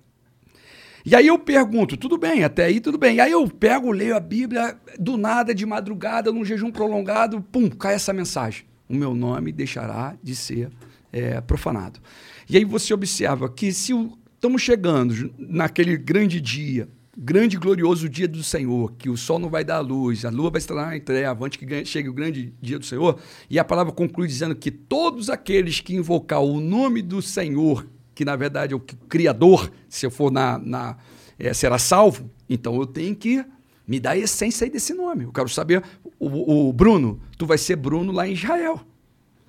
E 1.05 1.15
aí 1.15 1.27
eu 1.27 1.39
pergunto, 1.39 1.95
tudo 1.95 2.17
bem, 2.17 2.43
até 2.43 2.65
aí 2.65 2.81
tudo 2.81 2.97
bem. 2.97 3.15
E 3.15 3.19
aí 3.21 3.31
eu 3.31 3.47
pego, 3.47 3.91
leio 3.91 4.13
a 4.17 4.19
Bíblia, 4.19 4.77
do 4.99 5.15
nada, 5.15 5.55
de 5.55 5.65
madrugada, 5.65 6.33
num 6.33 6.43
jejum 6.43 6.69
prolongado, 6.69 7.41
pum, 7.49 7.69
cai 7.69 7.93
essa 7.95 8.11
mensagem. 8.11 8.65
O 8.89 8.93
meu 8.95 9.15
nome 9.15 9.53
deixará 9.53 10.17
de 10.21 10.35
ser 10.35 10.69
é, 11.13 11.39
profanado. 11.39 12.01
E 12.49 12.57
aí 12.57 12.65
você 12.65 12.93
observa 12.93 13.49
que 13.49 13.71
se 13.71 13.93
o- 13.93 14.17
estamos 14.37 14.61
chegando 14.61 15.33
naquele 15.37 15.97
grande 15.97 16.39
dia, 16.39 16.87
grande 17.17 17.55
e 17.57 17.59
glorioso 17.59 18.07
dia 18.07 18.27
do 18.27 18.43
Senhor, 18.43 18.93
que 18.93 19.09
o 19.09 19.17
sol 19.17 19.39
não 19.39 19.49
vai 19.49 19.63
dar 19.63 19.79
luz, 19.79 20.23
a 20.23 20.29
lua 20.29 20.51
vai 20.51 20.61
tornar 20.61 20.95
em 20.95 21.01
treva, 21.01 21.45
antes 21.45 21.57
que 21.57 21.85
chegue 21.85 22.07
o 22.07 22.13
grande 22.13 22.53
dia 22.61 22.77
do 22.77 22.85
Senhor, 22.85 23.19
e 23.49 23.57
a 23.57 23.63
palavra 23.63 23.91
conclui 23.91 24.27
dizendo 24.27 24.55
que 24.55 24.69
todos 24.69 25.29
aqueles 25.29 25.79
que 25.79 25.95
invocar 25.95 26.39
o 26.39 26.61
nome 26.61 27.01
do 27.01 27.19
Senhor, 27.19 27.87
que 28.13 28.23
na 28.23 28.35
verdade 28.35 28.73
é 28.73 28.75
o 28.75 28.79
Criador, 28.79 29.71
se 29.89 30.05
eu 30.05 30.11
for 30.11 30.31
na, 30.31 30.59
na 30.59 30.97
eh, 31.39 31.53
será 31.53 31.79
salvo, 31.79 32.29
então 32.47 32.75
eu 32.75 32.85
tenho 32.85 33.15
que 33.15 33.43
me 33.87 33.99
dar 33.99 34.11
a 34.11 34.17
essência 34.17 34.65
aí 34.65 34.69
desse 34.69 34.93
nome. 34.93 35.23
Eu 35.23 35.31
quero 35.31 35.49
saber, 35.49 35.81
o, 36.19 36.67
o 36.67 36.73
Bruno, 36.73 37.19
tu 37.37 37.47
vai 37.47 37.57
ser 37.57 37.75
Bruno 37.75 38.11
lá 38.11 38.27
em 38.27 38.33
Israel. 38.33 38.81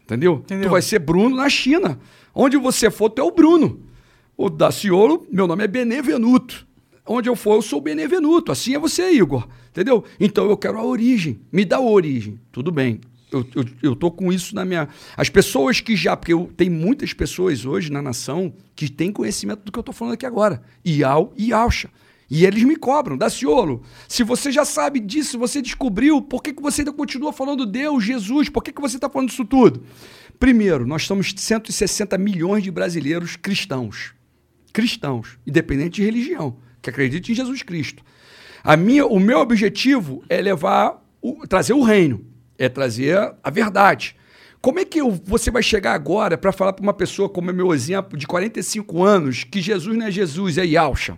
Entendeu? 0.04 0.36
Entendeu? 0.36 0.68
Tu 0.68 0.70
vai 0.70 0.80
ser 0.80 1.00
Bruno 1.00 1.36
na 1.36 1.50
China. 1.50 1.98
Onde 2.34 2.56
você 2.56 2.90
for, 2.90 3.10
tu 3.10 3.20
é 3.20 3.24
o 3.24 3.30
Bruno. 3.30 3.87
O 4.40 4.48
Daciolo, 4.48 5.26
meu 5.32 5.48
nome 5.48 5.64
é 5.64 5.66
Benevenuto. 5.66 6.64
Onde 7.04 7.28
eu 7.28 7.34
for, 7.34 7.56
eu 7.56 7.62
sou 7.62 7.80
Benevenuto. 7.80 8.52
Assim 8.52 8.72
é 8.72 8.78
você, 8.78 9.10
Igor. 9.10 9.48
Entendeu? 9.70 10.04
Então 10.20 10.48
eu 10.48 10.56
quero 10.56 10.78
a 10.78 10.84
origem. 10.84 11.40
Me 11.50 11.64
dá 11.64 11.78
a 11.78 11.80
origem. 11.80 12.38
Tudo 12.52 12.70
bem. 12.70 13.00
Eu, 13.32 13.44
eu, 13.52 13.64
eu 13.82 13.96
tô 13.96 14.12
com 14.12 14.32
isso 14.32 14.54
na 14.54 14.64
minha. 14.64 14.88
As 15.16 15.28
pessoas 15.28 15.80
que 15.80 15.96
já. 15.96 16.16
Porque 16.16 16.32
eu, 16.32 16.48
tem 16.56 16.70
muitas 16.70 17.12
pessoas 17.12 17.66
hoje 17.66 17.90
na 17.90 18.00
nação 18.00 18.54
que 18.76 18.88
têm 18.88 19.10
conhecimento 19.10 19.64
do 19.64 19.72
que 19.72 19.78
eu 19.80 19.82
tô 19.82 19.92
falando 19.92 20.14
aqui 20.14 20.24
agora. 20.24 20.62
Ial 20.86 21.32
e 21.36 21.52
Alcha. 21.52 21.90
E 22.30 22.46
eles 22.46 22.62
me 22.62 22.76
cobram, 22.76 23.16
Daciolo, 23.16 23.82
se 24.06 24.22
você 24.22 24.52
já 24.52 24.64
sabe 24.64 25.00
disso, 25.00 25.38
você 25.38 25.62
descobriu, 25.62 26.20
por 26.20 26.42
que, 26.42 26.52
que 26.52 26.62
você 26.62 26.82
ainda 26.82 26.92
continua 26.92 27.32
falando 27.32 27.64
Deus, 27.64 28.04
Jesus, 28.04 28.50
por 28.50 28.62
que, 28.62 28.70
que 28.70 28.82
você 28.82 28.98
está 28.98 29.08
falando 29.08 29.30
isso 29.30 29.46
tudo? 29.46 29.82
Primeiro, 30.38 30.86
nós 30.86 31.06
somos 31.06 31.32
160 31.34 32.18
milhões 32.18 32.62
de 32.62 32.70
brasileiros 32.70 33.34
cristãos. 33.34 34.17
Cristãos, 34.72 35.38
independente 35.46 35.96
de 35.96 36.04
religião, 36.04 36.56
que 36.82 36.90
acreditam 36.90 37.32
em 37.32 37.34
Jesus 37.36 37.62
Cristo. 37.62 38.02
A 38.62 38.76
minha, 38.76 39.06
o 39.06 39.18
meu 39.18 39.38
objetivo 39.40 40.22
é 40.28 40.40
levar, 40.40 41.02
o- 41.22 41.46
trazer 41.46 41.72
o 41.72 41.82
reino, 41.82 42.24
é 42.58 42.68
trazer 42.68 43.16
a 43.42 43.50
verdade. 43.50 44.14
Como 44.60 44.78
é 44.80 44.84
que 44.84 45.00
eu- 45.00 45.10
você 45.24 45.50
vai 45.50 45.62
chegar 45.62 45.94
agora 45.94 46.36
para 46.36 46.52
falar 46.52 46.72
para 46.72 46.82
uma 46.82 46.92
pessoa, 46.92 47.28
como 47.28 47.50
é 47.50 47.52
meu 47.52 47.72
exemplo, 47.72 48.18
de 48.18 48.26
45 48.26 49.02
anos, 49.04 49.44
que 49.44 49.60
Jesus 49.60 49.96
não 49.96 50.06
é 50.06 50.10
Jesus, 50.10 50.58
é 50.58 50.64
Yalcha? 50.66 51.16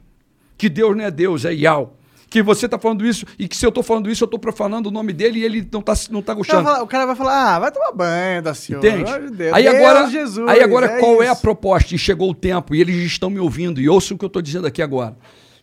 que 0.58 0.68
Deus 0.68 0.94
não 0.94 1.02
é 1.04 1.10
Deus, 1.10 1.46
é 1.46 1.54
Yal. 1.54 1.98
Que 2.30 2.44
você 2.44 2.66
está 2.66 2.78
falando 2.78 3.04
isso 3.04 3.26
e 3.36 3.48
que 3.48 3.56
se 3.56 3.66
eu 3.66 3.70
estou 3.70 3.82
falando 3.82 4.08
isso, 4.08 4.22
eu 4.22 4.26
estou 4.26 4.38
profanando 4.38 4.88
o 4.88 4.92
nome 4.92 5.12
dele 5.12 5.40
e 5.40 5.44
ele 5.44 5.68
não 5.72 5.80
está 5.80 5.94
não 6.10 6.22
tá 6.22 6.32
gostando. 6.32 6.68
o 6.80 6.86
cara 6.86 7.04
vai 7.04 7.16
falar, 7.16 7.56
ah, 7.56 7.58
vai 7.58 7.72
tomar 7.72 7.90
banho, 7.90 8.40
Daciolo. 8.40 8.86
Entende? 8.86 9.04
Pelo 9.04 9.16
amor 9.16 9.30
de 9.30 9.36
Deus. 9.36 9.52
Aí 9.52 9.64
Deus, 9.64 9.74
agora, 9.74 10.10
Jesus, 10.10 10.48
aí 10.48 10.62
agora 10.62 11.00
qual 11.00 11.20
é 11.22 11.28
a 11.28 11.32
isso. 11.32 11.42
proposta? 11.42 11.92
E 11.92 11.98
chegou 11.98 12.30
o 12.30 12.34
tempo 12.34 12.72
e 12.72 12.80
eles 12.80 12.96
estão 13.04 13.28
me 13.28 13.40
ouvindo 13.40 13.80
e 13.80 13.88
ouçam 13.88 14.14
o 14.14 14.18
que 14.18 14.24
eu 14.24 14.28
estou 14.28 14.40
dizendo 14.40 14.66
aqui 14.66 14.80
agora. 14.80 15.16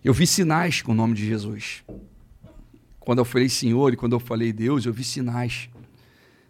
Eu 0.03 0.13
vi 0.13 0.27
sinais 0.27 0.81
com 0.81 0.91
o 0.91 0.95
nome 0.95 1.13
de 1.13 1.25
Jesus. 1.25 1.83
Quando 2.99 3.19
eu 3.19 3.25
falei 3.25 3.47
Senhor 3.47 3.93
e 3.93 3.95
quando 3.95 4.13
eu 4.13 4.19
falei 4.19 4.51
Deus, 4.51 4.85
eu 4.85 4.91
vi 4.91 5.05
sinais. 5.05 5.69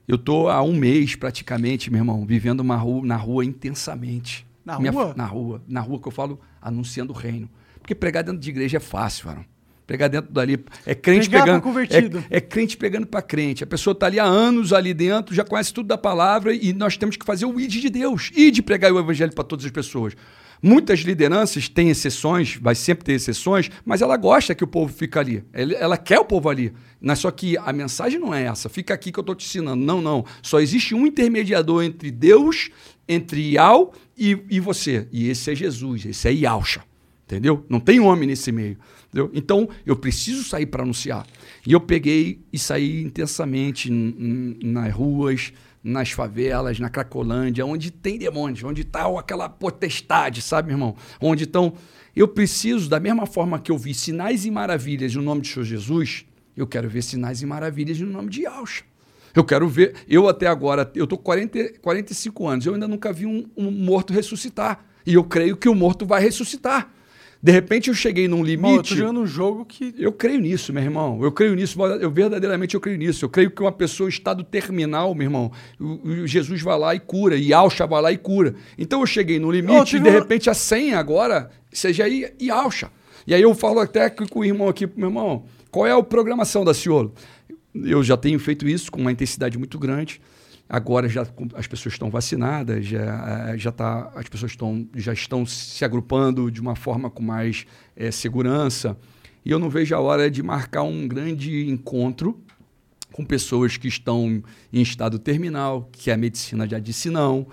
Eu 0.07 0.15
estou 0.15 0.49
há 0.49 0.63
um 0.63 0.73
mês 0.73 1.15
praticamente, 1.15 1.91
meu 1.91 1.99
irmão, 1.99 2.25
vivendo 2.25 2.61
uma 2.61 2.75
rua, 2.75 3.05
na 3.05 3.15
rua 3.15 3.45
intensamente. 3.45 4.47
Na 4.65 4.75
rua? 4.77 5.13
Na 5.15 5.25
rua. 5.25 5.61
Na 5.67 5.81
rua 5.81 5.99
que 6.01 6.07
eu 6.07 6.11
falo 6.11 6.39
anunciando 6.59 7.13
o 7.13 7.15
reino. 7.15 7.47
Porque 7.79 7.93
pregar 7.93 8.23
dentro 8.23 8.39
de 8.39 8.49
igreja 8.49 8.77
é 8.77 8.79
fácil, 8.79 9.27
varão. 9.27 9.45
Pregar 9.87 10.09
dentro 10.09 10.33
dali 10.33 10.59
é 10.85 10.93
crente 10.93 11.29
Pregar 11.29 11.45
pra 11.45 11.53
pegando. 11.53 11.63
convertido. 11.63 12.23
É, 12.29 12.37
é 12.37 12.41
crente 12.41 12.75
pegando 12.75 13.07
para 13.07 13.21
crente. 13.21 13.63
A 13.63 13.67
pessoa 13.67 13.93
está 13.93 14.07
ali 14.07 14.19
há 14.19 14.25
anos 14.25 14.73
ali 14.73 14.93
dentro, 14.93 15.33
já 15.33 15.45
conhece 15.45 15.73
tudo 15.73 15.87
da 15.87 15.97
palavra 15.97 16.53
e 16.53 16.73
nós 16.73 16.97
temos 16.97 17.15
que 17.15 17.25
fazer 17.25 17.45
o 17.45 17.57
id 17.57 17.71
de 17.71 17.89
Deus. 17.89 18.29
E 18.35 18.51
de 18.51 18.61
pregar 18.61 18.91
o 18.91 18.99
evangelho 18.99 19.33
para 19.33 19.45
todas 19.45 19.65
as 19.65 19.71
pessoas. 19.71 20.13
Muitas 20.61 20.99
lideranças 21.01 21.69
têm 21.69 21.89
exceções, 21.89 22.57
vai 22.61 22.75
sempre 22.75 23.05
ter 23.05 23.13
exceções, 23.13 23.69
mas 23.85 24.01
ela 24.01 24.17
gosta 24.17 24.53
que 24.53 24.63
o 24.63 24.67
povo 24.67 24.91
fique 24.91 25.17
ali. 25.17 25.43
Ela, 25.53 25.97
quer 25.97 26.19
o 26.19 26.25
povo 26.25 26.49
ali. 26.49 26.73
Mas 26.99 27.19
só 27.19 27.31
que 27.31 27.57
a 27.57 27.71
mensagem 27.71 28.19
não 28.19 28.33
é 28.33 28.43
essa. 28.43 28.67
Fica 28.67 28.93
aqui 28.93 29.11
que 29.11 29.19
eu 29.19 29.21
estou 29.21 29.35
te 29.35 29.45
ensinando. 29.45 29.85
Não, 29.85 30.01
não. 30.01 30.25
Só 30.41 30.59
existe 30.59 30.93
um 30.93 31.07
intermediador 31.07 31.83
entre 31.83 32.11
Deus, 32.11 32.71
entre 33.07 33.51
Ial 33.51 33.93
e, 34.17 34.37
e 34.49 34.59
você. 34.59 35.07
E 35.13 35.29
esse 35.29 35.51
é 35.51 35.55
Jesus, 35.55 36.05
esse 36.05 36.27
é 36.27 36.33
Ialcha. 36.33 36.83
Entendeu? 37.25 37.65
Não 37.69 37.79
tem 37.79 37.99
homem 37.99 38.27
nesse 38.27 38.51
meio. 38.51 38.77
Entendeu? 39.07 39.31
Então, 39.33 39.69
eu 39.85 39.95
preciso 39.95 40.43
sair 40.43 40.65
para 40.65 40.83
anunciar. 40.83 41.25
E 41.65 41.71
eu 41.71 41.79
peguei 41.79 42.41
e 42.51 42.59
saí 42.59 43.03
intensamente 43.03 43.89
nas 43.89 44.93
ruas, 44.93 45.53
nas 45.83 46.11
favelas, 46.11 46.79
na 46.79 46.89
Cracolândia, 46.89 47.65
onde 47.65 47.91
tem 47.91 48.17
demônios, 48.17 48.63
onde 48.63 48.81
está 48.81 49.07
aquela 49.17 49.47
potestade, 49.47 50.41
sabe, 50.41 50.71
irmão? 50.71 50.95
Onde 51.21 51.45
estão. 51.45 51.73
Eu 52.15 52.27
preciso, 52.27 52.89
da 52.89 52.99
mesma 52.99 53.25
forma 53.25 53.59
que 53.59 53.71
eu 53.71 53.77
vi 53.77 53.93
sinais 53.93 54.45
e 54.45 54.51
maravilhas 54.51 55.15
no 55.15 55.21
nome 55.21 55.41
de 55.41 55.47
Senhor 55.47 55.65
Jesus, 55.65 56.25
eu 56.55 56.67
quero 56.67 56.89
ver 56.89 57.03
sinais 57.03 57.41
e 57.41 57.45
maravilhas 57.45 57.99
no 57.99 58.11
nome 58.11 58.29
de 58.29 58.45
Alcha. 58.45 58.83
Eu 59.33 59.43
quero 59.43 59.67
ver. 59.67 59.93
Eu 60.09 60.27
até 60.27 60.47
agora, 60.47 60.91
eu 60.95 61.03
estou 61.03 61.17
com 61.17 61.25
40, 61.25 61.79
45 61.79 62.47
anos, 62.47 62.65
eu 62.65 62.73
ainda 62.73 62.87
nunca 62.87 63.13
vi 63.13 63.25
um, 63.25 63.45
um 63.55 63.71
morto 63.71 64.11
ressuscitar. 64.11 64.83
E 65.05 65.13
eu 65.13 65.23
creio 65.23 65.55
que 65.55 65.69
o 65.69 65.75
morto 65.75 66.05
vai 66.05 66.21
ressuscitar. 66.21 66.91
De 67.47 67.53
repente 67.53 67.87
eu 67.87 67.93
cheguei 67.93 68.27
num 68.27 68.45
Irmão, 68.45 68.71
eu 68.71 68.83
tô 68.83 68.89
limite. 68.89 68.95
jogando 68.97 69.21
um 69.21 69.25
jogo 69.25 69.63
que. 69.63 69.95
Eu 69.97 70.11
creio 70.11 70.41
nisso, 70.41 70.73
meu 70.73 70.83
irmão. 70.83 71.23
Eu 71.23 71.31
creio 71.31 71.55
nisso. 71.55 71.81
Eu 71.81 72.11
verdadeiramente 72.11 72.75
eu 72.75 72.81
creio 72.81 72.97
nisso. 72.97 73.23
Eu 73.23 73.29
creio 73.29 73.49
que 73.49 73.61
uma 73.61 73.71
pessoa 73.71 74.09
em 74.09 74.11
estado 74.11 74.43
terminal, 74.43 75.15
meu 75.15 75.27
irmão, 75.27 75.49
o, 75.79 76.09
o 76.09 76.27
Jesus 76.27 76.61
vai 76.61 76.77
lá 76.77 76.93
e 76.93 76.99
cura, 76.99 77.37
e 77.37 77.53
Alcha 77.53 77.87
vai 77.87 78.01
lá 78.01 78.11
e 78.11 78.17
cura. 78.17 78.53
Então 78.77 78.99
eu 78.99 79.05
cheguei 79.05 79.39
no 79.39 79.49
limite 79.49 79.95
e 79.95 79.99
de 80.01 80.09
repente 80.09 80.49
a 80.49 80.53
senha 80.53 80.99
agora 80.99 81.49
seja 81.71 82.05
I, 82.05 82.33
e 82.37 82.51
Alcha. 82.51 82.91
E 83.25 83.33
aí 83.33 83.43
eu 83.43 83.55
falo 83.55 83.79
até 83.79 84.09
com 84.09 84.39
o 84.41 84.43
irmão 84.43 84.67
aqui, 84.67 84.85
meu 84.85 85.07
irmão, 85.07 85.45
qual 85.71 85.87
é 85.87 85.93
a 85.93 86.03
programação 86.03 86.65
da 86.65 86.73
Ciolo? 86.73 87.13
Eu 87.73 88.03
já 88.03 88.17
tenho 88.17 88.39
feito 88.39 88.67
isso 88.67 88.91
com 88.91 88.99
uma 88.99 89.11
intensidade 89.13 89.57
muito 89.57 89.79
grande. 89.79 90.19
Agora 90.69 91.07
já 91.07 91.25
as 91.55 91.67
pessoas 91.67 91.93
estão 91.93 92.09
vacinadas, 92.09 92.85
já, 92.85 93.51
eh, 93.53 93.57
já 93.57 93.71
tá, 93.71 94.11
as 94.15 94.27
pessoas 94.27 94.51
estão, 94.51 94.87
já 94.95 95.13
estão 95.13 95.45
se 95.45 95.85
agrupando 95.85 96.51
de 96.51 96.59
uma 96.59 96.75
forma 96.75 97.09
com 97.09 97.23
mais 97.23 97.65
eh, 97.95 98.11
segurança. 98.11 98.97
E 99.45 99.51
eu 99.51 99.59
não 99.59 99.69
vejo 99.69 99.95
a 99.95 99.99
hora 99.99 100.29
de 100.29 100.43
marcar 100.43 100.83
um 100.83 101.07
grande 101.07 101.69
encontro 101.69 102.37
com 103.13 103.23
pessoas 103.23 103.77
que 103.77 103.87
estão 103.87 104.43
em 104.71 104.81
estado 104.81 105.17
terminal, 105.17 105.89
que 105.91 106.11
a 106.11 106.17
medicina 106.17 106.67
já 106.67 106.77
disse 106.77 107.09
não, 107.09 107.47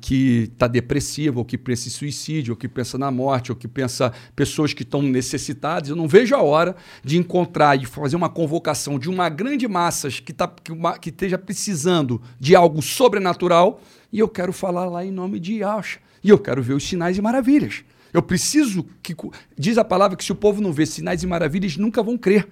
que 0.00 0.50
está 0.52 0.68
depressiva, 0.68 1.38
ou 1.40 1.44
que 1.44 1.58
pensa 1.58 1.88
em 1.88 1.90
suicídio, 1.90 2.52
ou 2.52 2.56
que 2.56 2.68
pensa 2.68 2.96
na 2.96 3.10
morte, 3.10 3.50
ou 3.50 3.56
que 3.56 3.66
pensa 3.66 4.12
pessoas 4.36 4.72
que 4.72 4.82
estão 4.84 5.02
necessitadas. 5.02 5.88
Eu 5.90 5.96
não 5.96 6.06
vejo 6.06 6.34
a 6.36 6.40
hora 6.42 6.76
de 7.02 7.18
encontrar 7.18 7.80
e 7.80 7.84
fazer 7.84 8.14
uma 8.14 8.28
convocação 8.28 8.98
de 8.98 9.10
uma 9.10 9.28
grande 9.28 9.66
massa 9.66 10.08
que, 10.10 10.32
tá, 10.32 10.46
que, 10.46 10.70
uma- 10.70 10.96
que 10.96 11.10
esteja 11.10 11.36
precisando 11.36 12.22
de 12.38 12.54
algo 12.54 12.80
sobrenatural, 12.80 13.80
e 14.12 14.20
eu 14.20 14.28
quero 14.28 14.52
falar 14.52 14.86
lá 14.86 15.04
em 15.04 15.10
nome 15.10 15.40
de 15.40 15.54
Yahshua. 15.54 16.00
E 16.22 16.28
eu 16.28 16.38
quero 16.38 16.62
ver 16.62 16.74
os 16.74 16.86
sinais 16.86 17.18
e 17.18 17.22
maravilhas. 17.22 17.82
Eu 18.12 18.22
preciso 18.22 18.86
que. 19.02 19.16
Diz 19.58 19.76
a 19.76 19.82
palavra 19.84 20.16
que 20.16 20.22
se 20.24 20.30
o 20.30 20.36
povo 20.36 20.60
não 20.60 20.72
vê 20.72 20.86
sinais 20.86 21.22
e 21.24 21.26
maravilhas, 21.26 21.76
nunca 21.76 22.00
vão 22.02 22.16
crer. 22.16 22.46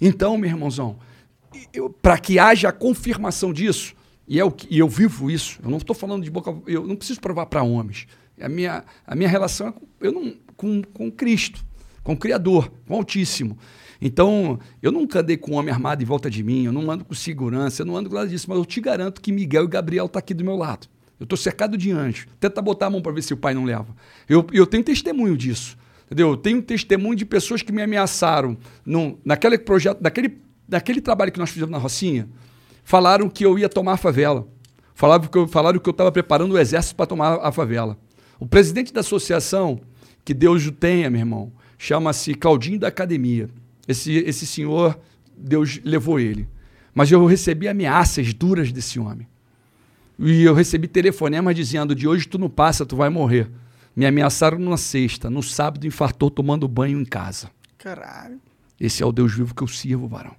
Então, 0.00 0.36
meu 0.36 0.50
irmãozão, 0.50 0.96
para 2.00 2.18
que 2.18 2.38
haja 2.38 2.70
a 2.70 2.72
confirmação 2.72 3.52
disso, 3.52 3.94
e, 4.26 4.38
é 4.38 4.44
o 4.44 4.50
que, 4.50 4.66
e 4.70 4.78
eu 4.78 4.88
vivo 4.88 5.30
isso, 5.30 5.58
eu 5.62 5.70
não 5.70 5.78
estou 5.78 5.94
falando 5.94 6.24
de 6.24 6.30
boca, 6.30 6.54
eu 6.66 6.86
não 6.86 6.96
preciso 6.96 7.20
provar 7.20 7.46
para 7.46 7.62
homens. 7.62 8.06
A 8.40 8.48
minha, 8.48 8.84
a 9.06 9.14
minha 9.14 9.28
relação 9.28 9.68
é 9.68 9.72
com, 9.72 9.86
eu 10.00 10.12
não, 10.12 10.34
com, 10.56 10.82
com 10.82 11.10
Cristo, 11.10 11.64
com 12.02 12.14
o 12.14 12.16
Criador, 12.16 12.70
com 12.86 12.94
o 12.94 12.96
Altíssimo. 12.96 13.58
Então, 14.00 14.58
eu 14.82 14.90
nunca 14.90 15.20
andei 15.20 15.36
com 15.36 15.52
um 15.52 15.54
homem 15.54 15.72
armado 15.72 16.02
em 16.02 16.06
volta 16.06 16.28
de 16.28 16.42
mim, 16.42 16.64
eu 16.64 16.72
não 16.72 16.90
ando 16.90 17.04
com 17.04 17.14
segurança, 17.14 17.82
eu 17.82 17.86
não 17.86 17.96
ando 17.96 18.08
com 18.08 18.16
nada 18.16 18.28
disso, 18.28 18.46
mas 18.48 18.58
eu 18.58 18.64
te 18.64 18.80
garanto 18.80 19.20
que 19.20 19.30
Miguel 19.30 19.64
e 19.64 19.68
Gabriel 19.68 20.06
estão 20.06 20.18
aqui 20.18 20.34
do 20.34 20.44
meu 20.44 20.56
lado. 20.56 20.88
Eu 21.20 21.24
estou 21.24 21.36
cercado 21.36 21.78
de 21.78 21.92
anjos. 21.92 22.26
Tenta 22.40 22.60
botar 22.60 22.86
a 22.86 22.90
mão 22.90 23.00
para 23.00 23.12
ver 23.12 23.22
se 23.22 23.32
o 23.32 23.36
pai 23.36 23.54
não 23.54 23.64
leva. 23.64 23.86
Eu, 24.28 24.44
eu 24.52 24.66
tenho 24.66 24.82
testemunho 24.82 25.36
disso. 25.36 25.78
Entendeu? 26.06 26.30
Eu 26.30 26.36
tenho 26.36 26.60
testemunho 26.60 27.14
de 27.14 27.24
pessoas 27.24 27.62
que 27.62 27.70
me 27.70 27.80
ameaçaram 27.80 28.56
num, 28.84 29.16
naquele 29.24 29.56
projeto, 29.56 30.00
naquele, 30.00 30.36
naquele 30.68 31.00
trabalho 31.00 31.30
que 31.30 31.38
nós 31.38 31.50
fizemos 31.50 31.70
na 31.70 31.78
Rocinha. 31.78 32.28
Falaram 32.84 33.28
que 33.28 33.44
eu 33.44 33.58
ia 33.58 33.68
tomar 33.68 33.94
a 33.94 33.96
favela. 33.96 34.46
Falaram 34.94 35.26
que 35.26 35.38
eu, 35.38 35.48
falaram 35.48 35.78
que 35.78 35.88
eu 35.88 35.92
estava 35.92 36.12
preparando 36.12 36.52
o 36.52 36.58
exército 36.58 36.96
para 36.96 37.06
tomar 37.06 37.34
a 37.42 37.50
favela. 37.50 37.96
O 38.38 38.46
presidente 38.46 38.92
da 38.92 39.00
associação, 39.00 39.80
que 40.24 40.34
Deus 40.34 40.66
o 40.66 40.72
tenha, 40.72 41.08
meu 41.08 41.20
irmão, 41.20 41.52
chama-se 41.78 42.34
Claudinho 42.34 42.78
da 42.78 42.88
Academia. 42.88 43.48
Esse, 43.86 44.12
esse 44.12 44.46
senhor, 44.46 44.98
Deus 45.36 45.80
levou 45.84 46.20
ele. 46.20 46.48
Mas 46.94 47.10
eu 47.10 47.24
recebi 47.24 47.68
ameaças 47.68 48.34
duras 48.34 48.70
desse 48.70 49.00
homem. 49.00 49.26
E 50.18 50.42
eu 50.42 50.54
recebi 50.54 50.86
telefonemas 50.86 51.56
dizendo: 51.56 51.94
de 51.94 52.06
hoje 52.06 52.28
tu 52.28 52.38
não 52.38 52.50
passa, 52.50 52.86
tu 52.86 52.96
vai 52.96 53.08
morrer. 53.08 53.50
Me 53.94 54.06
ameaçaram 54.06 54.58
na 54.58 54.76
sexta, 54.76 55.28
no 55.28 55.42
sábado 55.42 55.86
infartou 55.86 56.30
tomando 56.30 56.68
banho 56.68 57.00
em 57.00 57.04
casa. 57.04 57.50
Caralho. 57.76 58.40
Esse 58.80 59.02
é 59.02 59.06
o 59.06 59.12
Deus 59.12 59.34
vivo 59.34 59.54
que 59.54 59.62
eu 59.62 59.68
sirvo, 59.68 60.08
varão. 60.08 60.34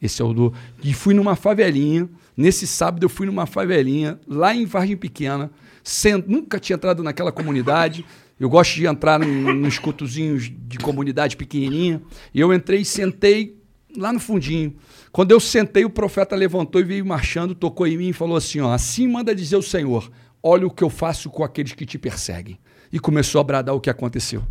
Esse 0.00 0.22
é 0.22 0.24
o 0.24 0.32
do. 0.32 0.52
E 0.82 0.92
fui 0.92 1.14
numa 1.14 1.36
favelinha. 1.36 2.08
Nesse 2.36 2.66
sábado 2.66 3.04
eu 3.04 3.08
fui 3.08 3.26
numa 3.26 3.46
favelinha, 3.46 4.18
lá 4.26 4.54
em 4.54 4.64
Vargem 4.64 4.96
Pequena. 4.96 5.50
Sent... 5.82 6.24
Nunca 6.26 6.60
tinha 6.60 6.76
entrado 6.76 7.02
naquela 7.02 7.32
comunidade. 7.32 8.04
Eu 8.38 8.48
gosto 8.48 8.76
de 8.76 8.86
entrar 8.86 9.18
nos 9.18 9.78
cultozinhos 9.78 10.50
de 10.56 10.78
comunidade 10.78 11.36
pequenininha. 11.36 12.00
E 12.32 12.38
eu 12.38 12.54
entrei 12.54 12.82
e 12.82 12.84
sentei 12.84 13.58
lá 13.96 14.12
no 14.12 14.20
fundinho. 14.20 14.76
Quando 15.10 15.32
eu 15.32 15.40
sentei, 15.40 15.84
o 15.84 15.90
profeta 15.90 16.36
levantou 16.36 16.80
e 16.80 16.84
veio 16.84 17.04
marchando, 17.04 17.54
tocou 17.54 17.86
em 17.86 17.96
mim 17.96 18.08
e 18.10 18.12
falou 18.12 18.36
assim: 18.36 18.60
ó, 18.60 18.72
assim 18.72 19.08
manda 19.08 19.34
dizer 19.34 19.56
o 19.56 19.62
Senhor: 19.62 20.08
olha 20.40 20.66
o 20.66 20.70
que 20.70 20.84
eu 20.84 20.90
faço 20.90 21.28
com 21.28 21.42
aqueles 21.42 21.72
que 21.72 21.84
te 21.84 21.98
perseguem. 21.98 22.58
E 22.92 23.00
começou 23.00 23.40
a 23.40 23.44
bradar 23.44 23.74
o 23.74 23.80
que 23.80 23.90
aconteceu. 23.90 24.44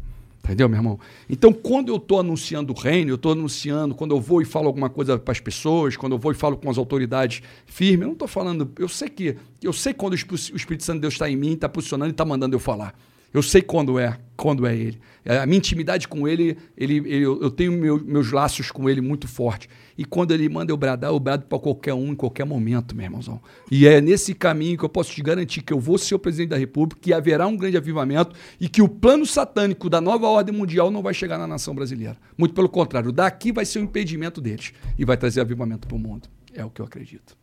Entendeu, 0.48 0.69
meu 0.69 0.77
irmão? 0.80 0.98
Então, 1.30 1.51
quando 1.51 1.90
eu 1.90 1.98
estou 1.98 2.22
anunciando 2.22 2.72
o 2.72 2.76
reino, 2.80 3.11
eu 3.11 3.16
estou 3.16 3.34
anunciando, 3.34 3.93
quando 3.93 4.16
eu 4.16 4.22
vou 4.22 4.42
e 4.42 4.45
falo 4.45 4.67
alguma 4.67 4.90
coisa 4.90 5.19
para 5.19 5.34
as 5.34 5.42
pessoas, 5.42 5.98
quando 5.98 6.14
eu 6.14 6.17
vou 6.17 6.32
e 6.32 6.35
falo 6.35 6.56
com 6.56 6.69
as 6.69 6.77
autoridades 6.77 7.42
firmes, 7.66 8.00
eu 8.01 8.08
não 8.08 8.14
estou 8.14 8.30
falando. 8.30 8.72
Eu 8.80 8.88
sei 8.88 9.09
que. 9.09 9.35
Eu 9.61 9.74
sei 9.74 9.93
quando 9.93 10.14
o 10.14 10.16
Espí- 10.16 10.53
o 10.53 10.56
Espírito 10.56 10.85
Santo 10.85 10.95
de 10.95 11.01
Deus 11.01 11.16
está 11.16 11.30
em 11.30 11.35
mim, 11.35 11.51
está 11.51 11.67
posicionando 11.67 12.09
e 12.09 12.11
está 12.11 12.24
mandando 12.24 12.56
eu 12.56 12.59
falar. 12.61 12.98
Eu 13.34 13.43
sei 13.43 13.61
quando 13.61 14.00
é, 14.00 14.17
quando 14.38 14.66
é 14.66 14.74
ele. 14.74 14.98
A 15.26 15.45
minha 15.45 15.58
intimidade 15.58 16.08
com 16.08 16.26
ele, 16.26 16.58
ele, 16.77 16.95
ele- 17.06 17.26
eu 17.26 17.51
tenho 17.51 17.74
meu- 17.74 18.01
meus 18.01 18.32
laços 18.32 18.72
com 18.72 18.90
ele 18.90 19.01
muito 19.01 19.27
forte. 19.27 19.67
E 19.98 20.06
quando 20.06 20.32
ele 20.32 20.48
manda 20.48 20.72
eu 20.72 20.77
bradar, 20.77 21.09
eu 21.09 21.19
brado 21.19 21.45
para 21.45 21.58
qualquer 21.58 21.93
um, 21.93 22.11
em 22.11 22.16
qualquer 22.16 22.45
momento, 22.45 22.95
meu 22.95 23.06
irmãozão. 23.06 23.42
E 23.72 23.88
é 23.88 24.00
nesse 24.00 24.34
caminho 24.34 24.77
que 24.77 24.85
eu 24.85 24.90
posso 24.90 25.11
te 25.11 25.22
garantir 25.22 25.61
que 25.61 25.74
eu 25.74 25.80
vou 25.80 25.98
ser 25.98 26.14
o 26.14 26.19
presidente 26.19 26.50
da 26.50 26.58
República, 26.58 27.01
que 27.01 27.14
haverá 27.14 27.48
um 27.48 27.58
grande 27.58 27.77
avivamento 27.77 28.35
e 28.59 28.69
que 28.69 28.82
o 28.82 28.88
plano 28.88 29.26
satânico 29.26 29.90
da 29.90 30.00
nova 30.00 30.27
ordem 30.27 30.56
mundial 30.56 30.92
não 30.92 31.01
vai 31.01 31.14
chegar 31.14 31.38
na 31.38 31.48
nação 31.48 31.74
brasileira. 31.74 32.16
Muito 32.38 32.53
pelo 32.53 32.69
contrário, 32.69 33.11
daqui 33.11 33.51
vai 33.51 33.66
ser 33.66 33.80
um 33.80 33.84
impedimento 33.84 34.40
deles 34.40 34.72
e 35.00 35.03
vai 35.03 35.17
trazer 35.17 35.42
avivamento 35.42 35.88
para 35.88 35.95
o 35.95 36.00
mundo. 36.00 36.30
É 36.53 36.64
o 36.64 36.69
que 36.69 36.82
eu 36.82 36.85
acredito. 36.85 37.35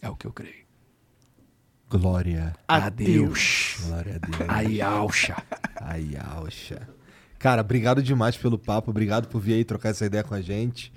É 0.00 0.08
o 0.08 0.14
que 0.14 0.26
eu 0.26 0.32
creio. 0.32 0.60
Glória. 1.88 2.54
Adeus. 2.68 3.78
Glória 3.84 4.14
a 4.14 4.18
Deus. 4.18 4.48
Ai, 4.48 4.80
auxa. 4.80 5.36
Ai, 5.80 6.16
auxa. 6.16 6.88
Cara, 7.36 7.62
obrigado 7.62 8.00
demais 8.00 8.36
pelo 8.36 8.56
papo. 8.56 8.90
Obrigado 8.90 9.26
por 9.26 9.40
vir 9.40 9.54
aí 9.54 9.64
trocar 9.64 9.88
essa 9.88 10.06
ideia 10.06 10.22
com 10.22 10.34
a 10.34 10.40
gente. 10.40 10.92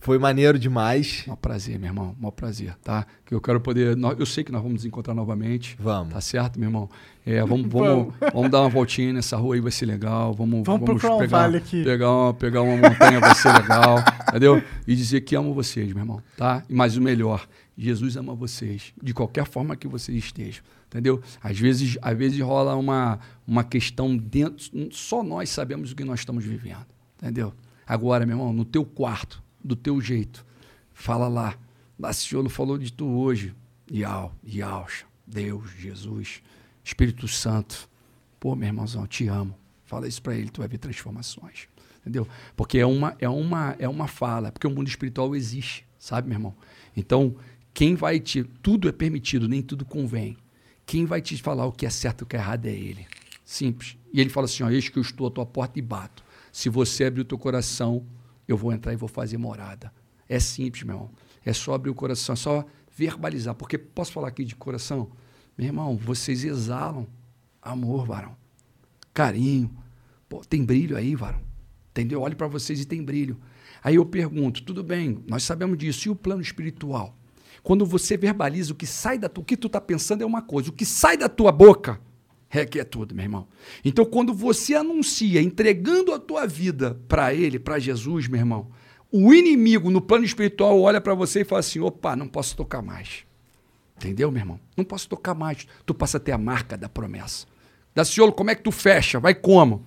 Foi 0.00 0.18
maneiro 0.18 0.58
demais. 0.58 1.24
Mó 1.26 1.36
prazer, 1.36 1.78
meu 1.78 1.88
irmão. 1.88 2.14
Mó 2.18 2.30
prazer, 2.30 2.74
tá? 2.82 3.06
Que 3.24 3.34
eu 3.34 3.40
quero 3.40 3.60
poder. 3.60 3.96
Eu 4.18 4.26
sei 4.26 4.44
que 4.44 4.52
nós 4.52 4.62
vamos 4.62 4.76
nos 4.76 4.84
encontrar 4.84 5.14
novamente. 5.14 5.76
Vamos. 5.78 6.14
Tá 6.14 6.20
certo, 6.20 6.58
meu 6.58 6.68
irmão? 6.68 6.88
É, 7.26 7.40
vamos, 7.44 7.66
vamos, 7.70 8.14
vamos 8.32 8.50
dar 8.50 8.60
uma 8.60 8.68
voltinha 8.68 9.12
nessa 9.12 9.36
rua 9.36 9.56
aí, 9.56 9.60
vai 9.60 9.72
ser 9.72 9.86
legal. 9.86 10.32
Vamos, 10.32 10.64
Vamos 10.64 10.88
um 10.88 10.94
pegar, 10.94 11.26
vale 11.26 11.56
aqui. 11.58 11.82
Pegar 11.82 12.10
uma, 12.10 12.34
pegar 12.34 12.62
uma 12.62 12.76
montanha, 12.76 13.20
vai 13.20 13.34
ser 13.34 13.52
legal. 13.52 13.98
Entendeu? 14.28 14.62
E 14.86 14.94
dizer 14.94 15.20
que 15.22 15.34
amo 15.34 15.52
vocês, 15.52 15.92
meu 15.92 16.02
irmão, 16.02 16.22
tá? 16.36 16.62
E 16.68 16.74
mais 16.74 16.96
o 16.96 17.02
melhor, 17.02 17.46
Jesus 17.76 18.16
ama 18.16 18.34
vocês, 18.34 18.92
de 19.02 19.12
qualquer 19.12 19.46
forma 19.46 19.76
que 19.76 19.88
vocês 19.88 20.16
estejam. 20.16 20.62
Entendeu? 20.86 21.20
Às 21.42 21.58
vezes, 21.58 21.98
às 22.00 22.16
vezes 22.16 22.40
rola 22.40 22.74
uma, 22.74 23.18
uma 23.46 23.62
questão 23.62 24.16
dentro. 24.16 24.70
Só 24.90 25.22
nós 25.22 25.50
sabemos 25.50 25.92
o 25.92 25.96
que 25.96 26.02
nós 26.02 26.20
estamos 26.20 26.44
vivendo. 26.44 26.86
Entendeu? 27.20 27.52
Agora, 27.86 28.24
meu 28.24 28.36
irmão, 28.36 28.52
no 28.52 28.64
teu 28.64 28.84
quarto, 28.84 29.42
do 29.68 29.76
teu 29.76 30.00
jeito, 30.00 30.44
fala 30.92 31.28
lá. 31.28 31.56
Daciolo 31.98 32.48
falou 32.48 32.78
de 32.78 32.92
tu 32.92 33.06
hoje. 33.06 33.54
Iau, 33.90 34.34
Iauxa, 34.44 35.06
Deus, 35.26 35.70
Jesus, 35.78 36.42
Espírito 36.84 37.28
Santo. 37.28 37.88
Pô, 38.40 38.54
meu 38.54 38.68
irmãozão, 38.68 39.06
te 39.06 39.28
amo. 39.28 39.54
Fala 39.84 40.06
isso 40.06 40.20
para 40.20 40.34
ele, 40.34 40.50
tu 40.50 40.60
vai 40.60 40.68
ver 40.68 40.78
transformações. 40.78 41.68
Entendeu? 42.00 42.26
Porque 42.56 42.78
é 42.78 42.86
uma, 42.86 43.16
é 43.18 43.28
uma, 43.28 43.76
é 43.78 43.88
uma 43.88 44.06
fala, 44.06 44.52
porque 44.52 44.66
o 44.66 44.70
mundo 44.70 44.88
espiritual 44.88 45.34
existe, 45.34 45.86
sabe, 45.98 46.28
meu 46.28 46.36
irmão? 46.36 46.54
Então, 46.96 47.36
quem 47.74 47.94
vai 47.94 48.20
te. 48.20 48.44
Tudo 48.62 48.88
é 48.88 48.92
permitido, 48.92 49.48
nem 49.48 49.62
tudo 49.62 49.84
convém. 49.84 50.36
Quem 50.84 51.04
vai 51.04 51.20
te 51.20 51.36
falar 51.40 51.66
o 51.66 51.72
que 51.72 51.86
é 51.86 51.90
certo 51.90 52.22
e 52.22 52.24
o 52.24 52.26
que 52.26 52.36
é 52.36 52.38
errado 52.38 52.66
é 52.66 52.72
ele. 52.72 53.06
Simples. 53.44 53.96
E 54.12 54.20
ele 54.20 54.30
fala 54.30 54.46
assim: 54.46 54.62
ó, 54.62 54.70
eis 54.70 54.88
que 54.88 54.98
eu 54.98 55.02
estou 55.02 55.26
à 55.26 55.30
tua 55.30 55.46
porta 55.46 55.78
e 55.78 55.82
bato. 55.82 56.24
Se 56.52 56.68
você 56.68 57.04
abrir 57.04 57.22
o 57.22 57.24
teu 57.24 57.38
coração, 57.38 58.04
eu 58.48 58.56
vou 58.56 58.72
entrar 58.72 58.92
e 58.92 58.96
vou 58.96 59.08
fazer 59.08 59.36
morada. 59.36 59.92
É 60.28 60.40
simples, 60.40 60.82
meu 60.82 60.96
irmão. 60.96 61.10
É 61.44 61.52
só 61.52 61.74
abrir 61.74 61.90
o 61.90 61.94
coração, 61.94 62.32
é 62.32 62.36
só 62.36 62.64
verbalizar. 62.96 63.54
Porque 63.54 63.76
posso 63.76 64.12
falar 64.12 64.28
aqui 64.28 64.44
de 64.44 64.56
coração? 64.56 65.10
Meu 65.56 65.66
irmão, 65.66 65.96
vocês 65.96 66.44
exalam 66.44 67.06
amor, 67.62 68.06
varão. 68.06 68.34
Carinho. 69.12 69.70
Pô, 70.28 70.40
tem 70.40 70.64
brilho 70.64 70.96
aí, 70.96 71.14
varão. 71.14 71.40
Entendeu? 71.90 72.20
Olho 72.22 72.36
para 72.36 72.46
vocês 72.46 72.80
e 72.80 72.84
tem 72.84 73.02
brilho. 73.02 73.38
Aí 73.82 73.96
eu 73.96 74.06
pergunto, 74.06 74.62
tudo 74.62 74.82
bem, 74.82 75.22
nós 75.28 75.42
sabemos 75.42 75.78
disso. 75.78 76.08
E 76.08 76.10
o 76.10 76.16
plano 76.16 76.40
espiritual? 76.40 77.16
Quando 77.62 77.84
você 77.84 78.16
verbaliza 78.16 78.72
o 78.72 78.76
que 78.76 78.86
sai 78.86 79.18
da 79.18 79.28
tua, 79.28 79.42
o 79.42 79.44
que 79.44 79.56
tu 79.56 79.66
está 79.66 79.80
pensando 79.80 80.22
é 80.22 80.26
uma 80.26 80.42
coisa, 80.42 80.70
o 80.70 80.72
que 80.72 80.86
sai 80.86 81.16
da 81.16 81.28
tua 81.28 81.52
boca 81.52 82.00
que 82.64 82.80
é 82.80 82.84
tudo, 82.84 83.14
meu 83.14 83.24
irmão. 83.24 83.46
Então, 83.84 84.04
quando 84.04 84.32
você 84.32 84.74
anuncia, 84.74 85.42
entregando 85.42 86.12
a 86.12 86.18
tua 86.18 86.46
vida 86.46 86.98
para 87.06 87.34
Ele, 87.34 87.58
para 87.58 87.78
Jesus, 87.78 88.26
meu 88.26 88.40
irmão, 88.40 88.70
o 89.12 89.32
inimigo 89.32 89.90
no 89.90 90.00
plano 90.00 90.24
espiritual 90.24 90.80
olha 90.80 91.00
para 91.00 91.14
você 91.14 91.40
e 91.40 91.44
fala 91.44 91.60
assim: 91.60 91.80
opa, 91.80 92.16
não 92.16 92.28
posso 92.28 92.56
tocar 92.56 92.82
mais. 92.82 93.24
Entendeu, 93.96 94.30
meu 94.30 94.40
irmão? 94.40 94.60
Não 94.76 94.84
posso 94.84 95.08
tocar 95.08 95.34
mais. 95.34 95.66
Tu 95.84 95.92
passa 95.92 96.18
a 96.18 96.20
ter 96.20 96.32
a 96.32 96.38
marca 96.38 96.76
da 96.76 96.88
promessa. 96.88 97.46
Daciolo, 97.94 98.32
como 98.32 98.50
é 98.50 98.54
que 98.54 98.62
tu 98.62 98.70
fecha? 98.70 99.18
Vai 99.18 99.34
como? 99.34 99.84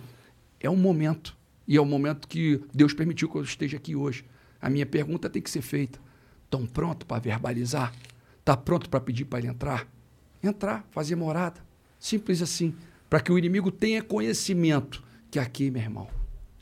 É 0.59 0.69
um 0.69 0.75
momento. 0.75 1.38
E 1.67 1.77
é 1.77 1.81
o 1.81 1.85
momento 1.85 2.27
que 2.27 2.61
Deus 2.73 2.93
permitiu 2.93 3.30
que 3.30 3.38
eu 3.38 3.43
esteja 3.43 3.77
aqui 3.77 3.95
hoje. 3.95 4.25
A 4.59 4.69
minha 4.69 4.85
pergunta 4.85 5.30
tem 5.30 5.41
que 5.41 5.49
ser 5.49 5.61
feita. 5.61 5.99
Estão 6.43 6.65
pronto 6.65 7.06
para 7.06 7.22
verbalizar? 7.22 7.93
Está 8.40 8.57
pronto 8.57 8.90
para 8.90 8.99
pedir 8.99 9.25
para 9.25 9.40
ele 9.40 9.48
entrar? 9.48 9.88
Entrar, 10.43 10.85
fazer 10.91 11.15
morada. 11.15 11.61
Simples 12.02 12.42
assim. 12.42 12.74
Para 13.08 13.20
que 13.22 13.32
o 13.32 13.38
inimigo 13.38 13.72
tenha 13.72 14.02
conhecimento 14.02 15.04
que 15.30 15.38
aqui, 15.38 15.70
meu 15.70 15.84
irmão, 15.84 16.08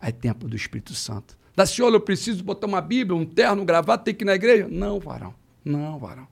é 0.01 0.11
tempo 0.11 0.47
do 0.47 0.55
Espírito 0.55 0.93
Santo. 0.93 1.37
Daciolo, 1.55 1.95
eu 1.95 2.01
preciso 2.01 2.43
botar 2.43 2.67
uma 2.67 2.81
Bíblia, 2.81 3.17
um 3.17 3.25
terno, 3.25 3.61
um 3.61 3.65
gravata, 3.65 4.03
tem 4.03 4.13
que 4.13 4.23
ir 4.23 4.25
na 4.25 4.35
igreja? 4.35 4.67
Não, 4.69 4.99
varão. 4.99 5.33
Não, 5.63 5.97
varão. 5.97 6.27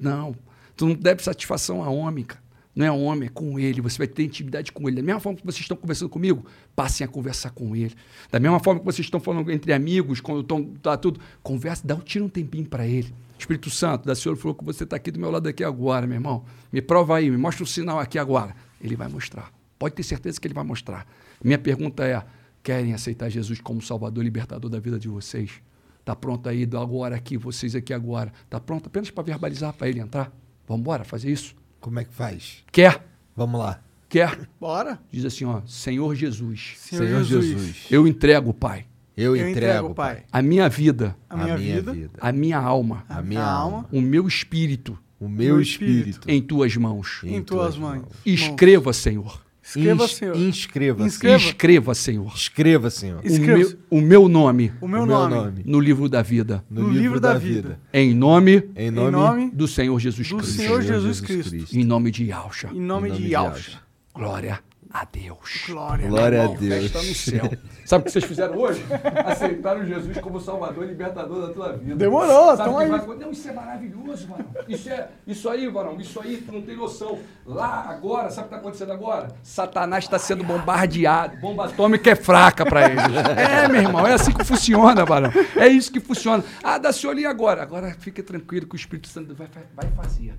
Não. 0.00 0.34
Tu 0.74 0.86
não 0.86 0.94
deve 0.94 1.22
satisfação 1.22 1.84
a 1.84 1.90
homem, 1.90 2.24
cara. 2.24 2.42
Não 2.74 2.84
é 2.84 2.90
homem, 2.90 3.26
é 3.26 3.30
com 3.30 3.58
ele. 3.58 3.80
Você 3.82 3.98
vai 3.98 4.06
ter 4.06 4.24
intimidade 4.24 4.72
com 4.72 4.86
ele. 4.88 4.96
Da 4.96 5.02
mesma 5.02 5.20
forma 5.20 5.38
que 5.38 5.44
vocês 5.44 5.60
estão 5.60 5.76
conversando 5.76 6.08
comigo, 6.08 6.44
passem 6.74 7.04
a 7.04 7.08
conversar 7.08 7.50
com 7.50 7.76
ele. 7.76 7.94
Da 8.30 8.40
mesma 8.40 8.60
forma 8.60 8.80
que 8.80 8.86
vocês 8.86 9.06
estão 9.06 9.20
falando 9.20 9.50
entre 9.50 9.72
amigos, 9.72 10.20
quando 10.20 10.40
estão 10.40 10.64
tá 10.82 10.96
tudo, 10.96 11.20
conversa, 11.42 11.86
dá 11.86 11.94
um 11.94 12.00
tira 12.00 12.24
um 12.24 12.28
tempinho 12.28 12.66
para 12.66 12.86
ele. 12.86 13.14
Espírito 13.38 13.70
Santo, 13.70 14.06
da 14.06 14.14
Senhor 14.14 14.36
falou 14.36 14.54
que 14.54 14.64
você 14.64 14.84
está 14.84 14.96
aqui 14.96 15.10
do 15.10 15.18
meu 15.18 15.30
lado 15.30 15.48
aqui 15.48 15.62
agora, 15.62 16.06
meu 16.06 16.16
irmão. 16.16 16.44
Me 16.72 16.80
prova 16.80 17.16
aí, 17.16 17.30
me 17.30 17.36
mostra 17.36 17.62
um 17.62 17.66
sinal 17.66 17.98
aqui 17.98 18.18
agora. 18.18 18.54
Ele 18.80 18.96
vai 18.96 19.08
mostrar. 19.08 19.52
Pode 19.78 19.94
ter 19.94 20.02
certeza 20.02 20.40
que 20.40 20.46
ele 20.46 20.54
vai 20.54 20.64
mostrar. 20.64 21.06
Minha 21.42 21.58
pergunta 21.58 22.04
é: 22.04 22.22
querem 22.62 22.94
aceitar 22.94 23.28
Jesus 23.28 23.60
como 23.60 23.82
Salvador 23.82 24.22
e 24.22 24.24
Libertador 24.24 24.70
da 24.70 24.80
vida 24.80 24.98
de 24.98 25.08
vocês? 25.08 25.60
Está 26.00 26.14
pronto 26.14 26.48
aí 26.48 26.64
do 26.64 26.78
agora 26.78 27.16
aqui, 27.16 27.36
vocês 27.36 27.74
aqui 27.74 27.92
agora? 27.92 28.32
Está 28.44 28.60
pronto 28.60 28.86
apenas 28.86 29.10
para 29.10 29.24
verbalizar 29.24 29.72
para 29.72 29.88
ele 29.88 30.00
entrar? 30.00 30.32
Vamos 30.66 30.80
embora 30.80 31.04
fazer 31.04 31.30
isso? 31.30 31.54
Como 31.80 31.98
é 31.98 32.04
que 32.04 32.14
faz? 32.14 32.64
Quer? 32.70 33.04
Vamos 33.34 33.60
lá. 33.60 33.82
Quer? 34.08 34.48
Bora. 34.60 35.00
Diz 35.10 35.24
assim, 35.24 35.44
ó, 35.44 35.62
Senhor 35.66 36.14
Jesus, 36.14 36.74
Senhor, 36.78 37.24
Jesus. 37.24 37.86
eu 37.90 38.06
entrego, 38.06 38.54
Pai, 38.54 38.86
Eu, 39.16 39.34
Eu 39.34 39.48
entrego, 39.48 39.66
entrego, 39.78 39.94
Pai, 39.94 40.24
a 40.30 40.42
minha 40.42 40.68
vida, 40.68 41.16
a 41.28 41.36
minha, 41.36 41.56
vida, 41.56 42.10
a 42.20 42.32
minha 42.32 42.58
alma, 42.58 43.04
a 43.08 43.22
minha 43.22 43.42
alma, 43.42 43.86
o 43.90 44.00
meu 44.00 44.28
espírito 44.28 44.98
o 45.18 45.28
meu 45.28 45.60
espírito, 45.60 46.30
em 46.30 46.42
tuas 46.42 46.76
mãos. 46.76 47.20
em 47.24 47.42
tuas 47.42 47.76
mãos. 47.76 48.04
Escreva, 48.24 48.92
Senhor. 48.92 49.44
Escreva, 49.62 50.06
Senhor. 50.06 50.36
Inscreva-se. 50.36 51.06
Inscreva. 51.08 51.36
Escreva, 51.36 51.94
Senhor. 51.94 52.32
Escreva, 52.36 52.90
Senhor. 52.90 53.20
O 53.24 53.26
Escreva. 53.26 53.58
meu, 53.58 53.78
o 53.90 54.00
meu 54.00 54.28
nome 54.28 54.72
O 54.80 54.86
meu, 54.86 55.02
O 55.02 55.06
meu 55.06 55.28
nome. 55.28 55.62
no 55.64 55.80
livro 55.80 56.08
da 56.08 56.22
vida. 56.22 56.64
No, 56.70 56.88
livro, 56.88 57.18
da, 57.18 57.34
vida. 57.36 57.80
Em 57.92 58.14
nome 58.14 58.62
Em 58.76 58.90
nome, 58.92 59.50
do 59.50 59.66
Senhor 59.66 59.98
Jesus 59.98 60.28
do 60.28 60.36
Cristo. 60.36 60.54
Senhor 60.54 60.82
Jesus 60.82 61.20
Cristo. 61.20 61.76
Em 61.76 61.82
nome 61.82 62.12
de 62.12 62.26
Yahshua. 62.26 62.70
Em 62.72 62.80
nome, 62.80 63.08
Em 63.08 63.10
nome 63.10 63.10
de 63.10 63.26
de 63.26 63.32
Yahshua. 63.32 63.80
Glória 64.14 64.60
a 64.92 65.04
Deus. 65.04 65.64
Glória. 65.68 66.08
Glória 66.08 66.44
a 66.44 66.46
Deus. 66.46 66.90
Festa 66.90 66.98
no 67.02 67.14
céu. 67.14 67.50
Sabe 67.84 68.02
o 68.02 68.04
que 68.06 68.10
vocês 68.12 68.24
fizeram 68.24 68.56
hoje? 68.58 68.84
Aceitaram 69.24 69.84
Jesus 69.84 70.18
como 70.18 70.40
Salvador 70.40 70.84
e 70.84 70.88
Libertador 70.88 71.46
da 71.48 71.52
tua 71.52 71.72
vida. 71.74 71.96
Demorou, 71.96 72.56
que 72.56 72.62
aí. 72.62 72.88
vai- 72.88 73.16
Não, 73.16 73.30
isso 73.30 73.48
é 73.48 73.52
maravilhoso, 73.52 74.26
varão. 74.26 74.46
Isso, 74.68 74.88
é, 74.90 75.08
isso 75.26 75.48
aí, 75.48 75.68
varão, 75.68 76.00
isso 76.00 76.20
aí, 76.20 76.38
tu 76.38 76.52
não 76.52 76.62
tem 76.62 76.76
noção. 76.76 77.18
Lá, 77.44 77.86
agora, 77.88 78.30
sabe 78.30 78.46
o 78.46 78.48
que 78.48 78.54
está 78.54 78.56
acontecendo 78.56 78.92
agora? 78.92 79.28
Satanás 79.42 80.04
está 80.04 80.18
sendo 80.18 80.42
bombardeado. 80.44 81.36
Bomba 81.36 81.66
atômica 81.66 82.10
é 82.10 82.16
fraca 82.16 82.64
para 82.66 82.90
eles. 82.90 83.04
É, 83.36 83.68
meu 83.68 83.82
irmão, 83.82 84.06
é 84.06 84.14
assim 84.14 84.32
que 84.32 84.44
funciona, 84.44 85.04
varão. 85.04 85.30
É 85.56 85.68
isso 85.68 85.92
que 85.92 86.00
funciona. 86.00 86.42
Ah, 86.62 86.78
dá 86.78 86.92
se 86.92 87.06
olhinho 87.06 87.28
agora. 87.28 87.62
Agora 87.62 87.94
fique 87.98 88.22
tranquilo 88.22 88.66
que 88.66 88.74
o 88.74 88.76
Espírito 88.76 89.08
Santo 89.08 89.34
vai, 89.34 89.48
vai 89.74 89.90
fazer. 89.92 90.34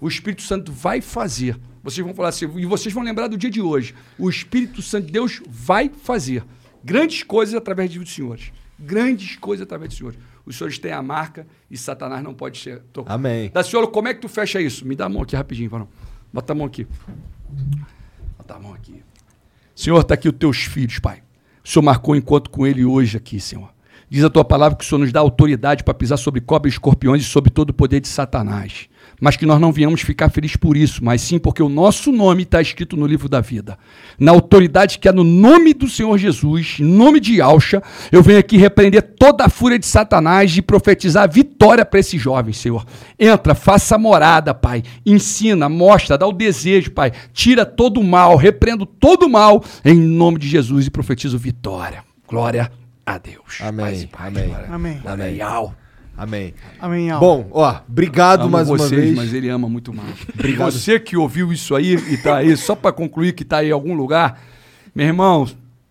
O 0.00 0.08
Espírito 0.08 0.42
Santo 0.42 0.72
vai 0.72 1.00
fazer. 1.00 1.58
Vocês 1.82 2.04
vão 2.04 2.14
falar 2.14 2.30
assim, 2.30 2.50
e 2.56 2.66
vocês 2.66 2.92
vão 2.92 3.02
lembrar 3.02 3.28
do 3.28 3.38
dia 3.38 3.50
de 3.50 3.60
hoje. 3.60 3.94
O 4.18 4.28
Espírito 4.28 4.82
Santo 4.82 5.06
de 5.06 5.12
Deus 5.12 5.40
vai 5.48 5.88
fazer 5.88 6.44
grandes 6.82 7.22
coisas 7.22 7.54
através 7.54 7.92
dos 7.92 8.12
senhores. 8.12 8.52
Grandes 8.78 9.36
coisas 9.36 9.64
através 9.64 9.90
dos 9.90 9.98
senhores. 9.98 10.18
Os 10.44 10.56
senhores 10.56 10.78
têm 10.78 10.92
a 10.92 11.02
marca 11.02 11.46
e 11.70 11.76
Satanás 11.76 12.22
não 12.22 12.34
pode 12.34 12.58
ser 12.58 12.80
tocado. 12.92 13.14
Amém. 13.14 13.50
Daciolo, 13.52 13.88
como 13.88 14.08
é 14.08 14.14
que 14.14 14.20
tu 14.20 14.28
fecha 14.28 14.60
isso? 14.60 14.86
Me 14.86 14.94
dá 14.94 15.06
a 15.06 15.08
mão 15.08 15.22
aqui 15.22 15.34
rapidinho, 15.34 15.70
varão. 15.70 15.88
Bota 16.32 16.52
a 16.52 16.56
mão 16.56 16.66
aqui. 16.66 16.86
Bota 18.36 18.54
a 18.54 18.58
mão 18.58 18.74
aqui. 18.74 19.02
Senhor, 19.74 20.00
está 20.00 20.14
aqui 20.14 20.28
os 20.28 20.34
teus 20.36 20.58
filhos, 20.58 20.98
Pai. 20.98 21.22
O 21.64 21.68
Senhor 21.68 21.82
marcou 21.82 22.14
um 22.14 22.16
encontro 22.16 22.50
com 22.50 22.66
ele 22.66 22.84
hoje 22.84 23.16
aqui, 23.16 23.40
Senhor. 23.40 23.68
Diz 24.08 24.22
a 24.22 24.30
tua 24.30 24.44
palavra 24.44 24.78
que 24.78 24.84
o 24.84 24.86
Senhor 24.86 25.00
nos 25.00 25.10
dá 25.10 25.18
autoridade 25.18 25.82
para 25.82 25.92
pisar 25.92 26.16
sobre 26.16 26.40
cobras 26.40 26.72
e 26.72 26.76
escorpiões 26.76 27.22
e 27.22 27.24
sobre 27.24 27.50
todo 27.50 27.70
o 27.70 27.74
poder 27.74 28.00
de 28.00 28.06
Satanás. 28.06 28.88
Mas 29.20 29.34
que 29.36 29.46
nós 29.46 29.58
não 29.58 29.72
viemos 29.72 30.02
ficar 30.02 30.28
felizes 30.28 30.56
por 30.56 30.76
isso, 30.76 31.02
mas 31.02 31.22
sim 31.22 31.38
porque 31.38 31.62
o 31.62 31.68
nosso 31.70 32.12
nome 32.12 32.42
está 32.42 32.60
escrito 32.60 32.96
no 32.98 33.06
livro 33.06 33.28
da 33.30 33.40
vida. 33.40 33.78
Na 34.18 34.30
autoridade 34.32 34.98
que 34.98 35.08
é 35.08 35.12
no 35.12 35.24
nome 35.24 35.72
do 35.72 35.88
Senhor 35.88 36.18
Jesus, 36.18 36.76
em 36.80 36.84
nome 36.84 37.18
de 37.18 37.40
Alcha, 37.40 37.82
eu 38.12 38.22
venho 38.22 38.38
aqui 38.38 38.58
repreender 38.58 39.00
toda 39.18 39.44
a 39.44 39.48
fúria 39.48 39.78
de 39.78 39.86
Satanás 39.86 40.54
e 40.56 40.60
profetizar 40.60 41.24
a 41.24 41.26
vitória 41.26 41.84
para 41.84 41.98
esses 41.98 42.20
jovens, 42.20 42.58
Senhor. 42.58 42.84
Entra, 43.18 43.54
faça 43.54 43.96
morada, 43.96 44.52
Pai. 44.52 44.82
Ensina, 45.04 45.66
mostra, 45.68 46.18
dá 46.18 46.26
o 46.26 46.32
desejo, 46.32 46.90
Pai. 46.90 47.10
Tira 47.32 47.64
todo 47.64 48.00
o 48.00 48.04
mal, 48.04 48.36
repreendo 48.36 48.84
todo 48.84 49.24
o 49.24 49.30
mal, 49.30 49.64
em 49.82 49.94
nome 49.98 50.38
de 50.38 50.46
Jesus 50.48 50.86
e 50.86 50.90
profetizo 50.90 51.38
vitória. 51.38 52.04
Glória 52.28 52.70
a 53.06 53.16
Deus. 53.16 53.60
Amém, 53.62 53.84
Paz 53.86 54.02
e 54.02 54.06
paz, 54.08 54.26
amém. 54.36 54.48
glória- 54.48 54.68
Amém. 54.70 54.98
glória 55.00 55.24
Amém. 55.24 55.85
Amém. 56.16 56.54
Amém. 56.80 57.10
Al. 57.10 57.20
Bom, 57.20 57.48
ó, 57.52 57.80
obrigado 57.88 58.42
Amo 58.42 58.50
mais 58.50 58.68
uma 58.68 58.78
vocês, 58.78 59.00
vez. 59.00 59.14
mas 59.14 59.34
ele 59.34 59.48
ama 59.48 59.68
muito 59.68 59.92
mais. 59.92 60.16
Obrigado. 60.32 60.70
Você 60.72 60.98
que 60.98 61.16
ouviu 61.16 61.52
isso 61.52 61.74
aí 61.74 61.94
e 61.94 62.16
tá 62.16 62.38
aí, 62.38 62.56
só 62.56 62.74
para 62.74 62.92
concluir 62.92 63.34
que 63.34 63.44
tá 63.44 63.58
aí 63.58 63.68
em 63.68 63.72
algum 63.72 63.94
lugar, 63.94 64.40
meu 64.94 65.06
irmão, 65.06 65.46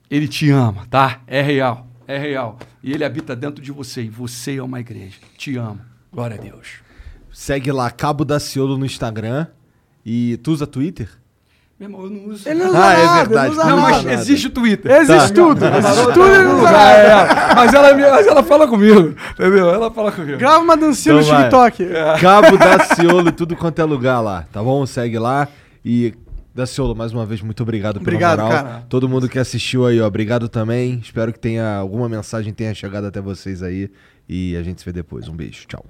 ele 0.10 0.28
te 0.28 0.50
ama, 0.50 0.86
tá? 0.90 1.22
É 1.28 1.42
real, 1.42 1.88
é 2.08 2.18
real. 2.18 2.58
E 2.84 2.92
ele 2.92 3.04
habita 3.04 3.36
dentro 3.36 3.64
de 3.64 3.72
você, 3.72 4.04
e 4.04 4.10
você 4.10 4.58
é 4.58 4.64
uma 4.64 4.80
igreja. 4.80 5.18
Te 5.38 5.56
amo. 5.58 5.80
Glória 6.12 6.38
a 6.38 6.40
Deus. 6.40 6.80
Segue 7.32 7.72
lá, 7.72 7.92
Cabo 7.92 8.24
da 8.24 8.40
Ciolo 8.40 8.78
no 8.78 8.86
Instagram. 8.86 9.48
E 10.06 10.38
tu 10.38 10.52
usa 10.52 10.66
Twitter? 10.68 11.10
Meu 11.78 11.90
irmão, 11.90 12.04
eu 12.06 12.10
não 12.10 12.26
uso. 12.30 12.48
Ele 12.48 12.60
não 12.60 12.70
usa 12.70 12.80
Ah, 12.86 12.94
é 12.94 13.06
nada, 13.06 13.16
verdade. 13.26 13.48
Ele 13.48 13.56
não 13.56 13.62
usa 13.64 13.70
Não, 13.76 13.82
mas 13.82 13.98
nada. 13.98 14.14
existe 14.14 14.48
o 14.48 14.50
Twitter. 14.50 14.92
Existe 14.92 15.34
tudo. 15.34 15.66
Existe 15.66 16.04
tudo 16.14 16.26
ele 16.26 16.44
não 16.44 16.58
usa 16.60 16.70
Ah, 16.70 16.72
nada. 16.72 17.52
é, 17.52 17.56
mas, 17.56 17.74
ela, 17.74 17.94
mas 18.16 18.28
ela 18.28 18.44
fala 18.44 18.68
comigo, 18.68 19.14
entendeu? 19.32 19.70
Ela 19.70 19.92
fala 19.92 20.12
comigo. 20.12 20.38
Grava 20.38 20.60
uma 20.64 20.78
dancinha 20.78 21.16
Então 21.16 21.28
no 21.28 21.34
vai. 21.34 21.44
TikTok. 21.50 21.88
Cabo 22.22 22.58
da 22.58 22.80
Ciolo, 22.96 23.32
tudo 23.34 23.56
quanto 23.58 23.80
é 23.80 23.84
lugar 23.84 24.22
lá, 24.22 24.46
tá 24.54 24.64
bom? 24.64 24.86
Segue 24.86 25.20
lá. 25.20 25.50
E 25.84 26.14
Daciolo, 26.56 26.96
mais 26.96 27.12
uma 27.12 27.26
vez, 27.26 27.42
muito 27.42 27.62
obrigado 27.64 27.96
pela 27.96 28.04
Obrigado, 28.04 28.42
moral. 28.42 28.64
cara. 28.64 28.84
Todo 28.88 29.10
mundo 29.10 29.28
que 29.28 29.38
assistiu 29.38 29.86
aí, 29.86 30.00
ó, 30.00 30.08
obrigado 30.08 30.48
também. 30.48 31.00
Espero 31.04 31.34
que 31.34 31.40
tenha 31.40 31.76
alguma 31.76 32.08
mensagem 32.08 32.54
tenha 32.54 32.74
chegado 32.74 33.06
até 33.08 33.20
vocês 33.20 33.62
aí. 33.62 33.90
E 34.30 34.56
a 34.56 34.64
gente 34.64 34.80
se 34.80 34.86
vê 34.86 34.94
depois. 34.94 35.28
Um 35.28 35.36
beijo. 35.36 35.66
Tchau. 35.68 35.84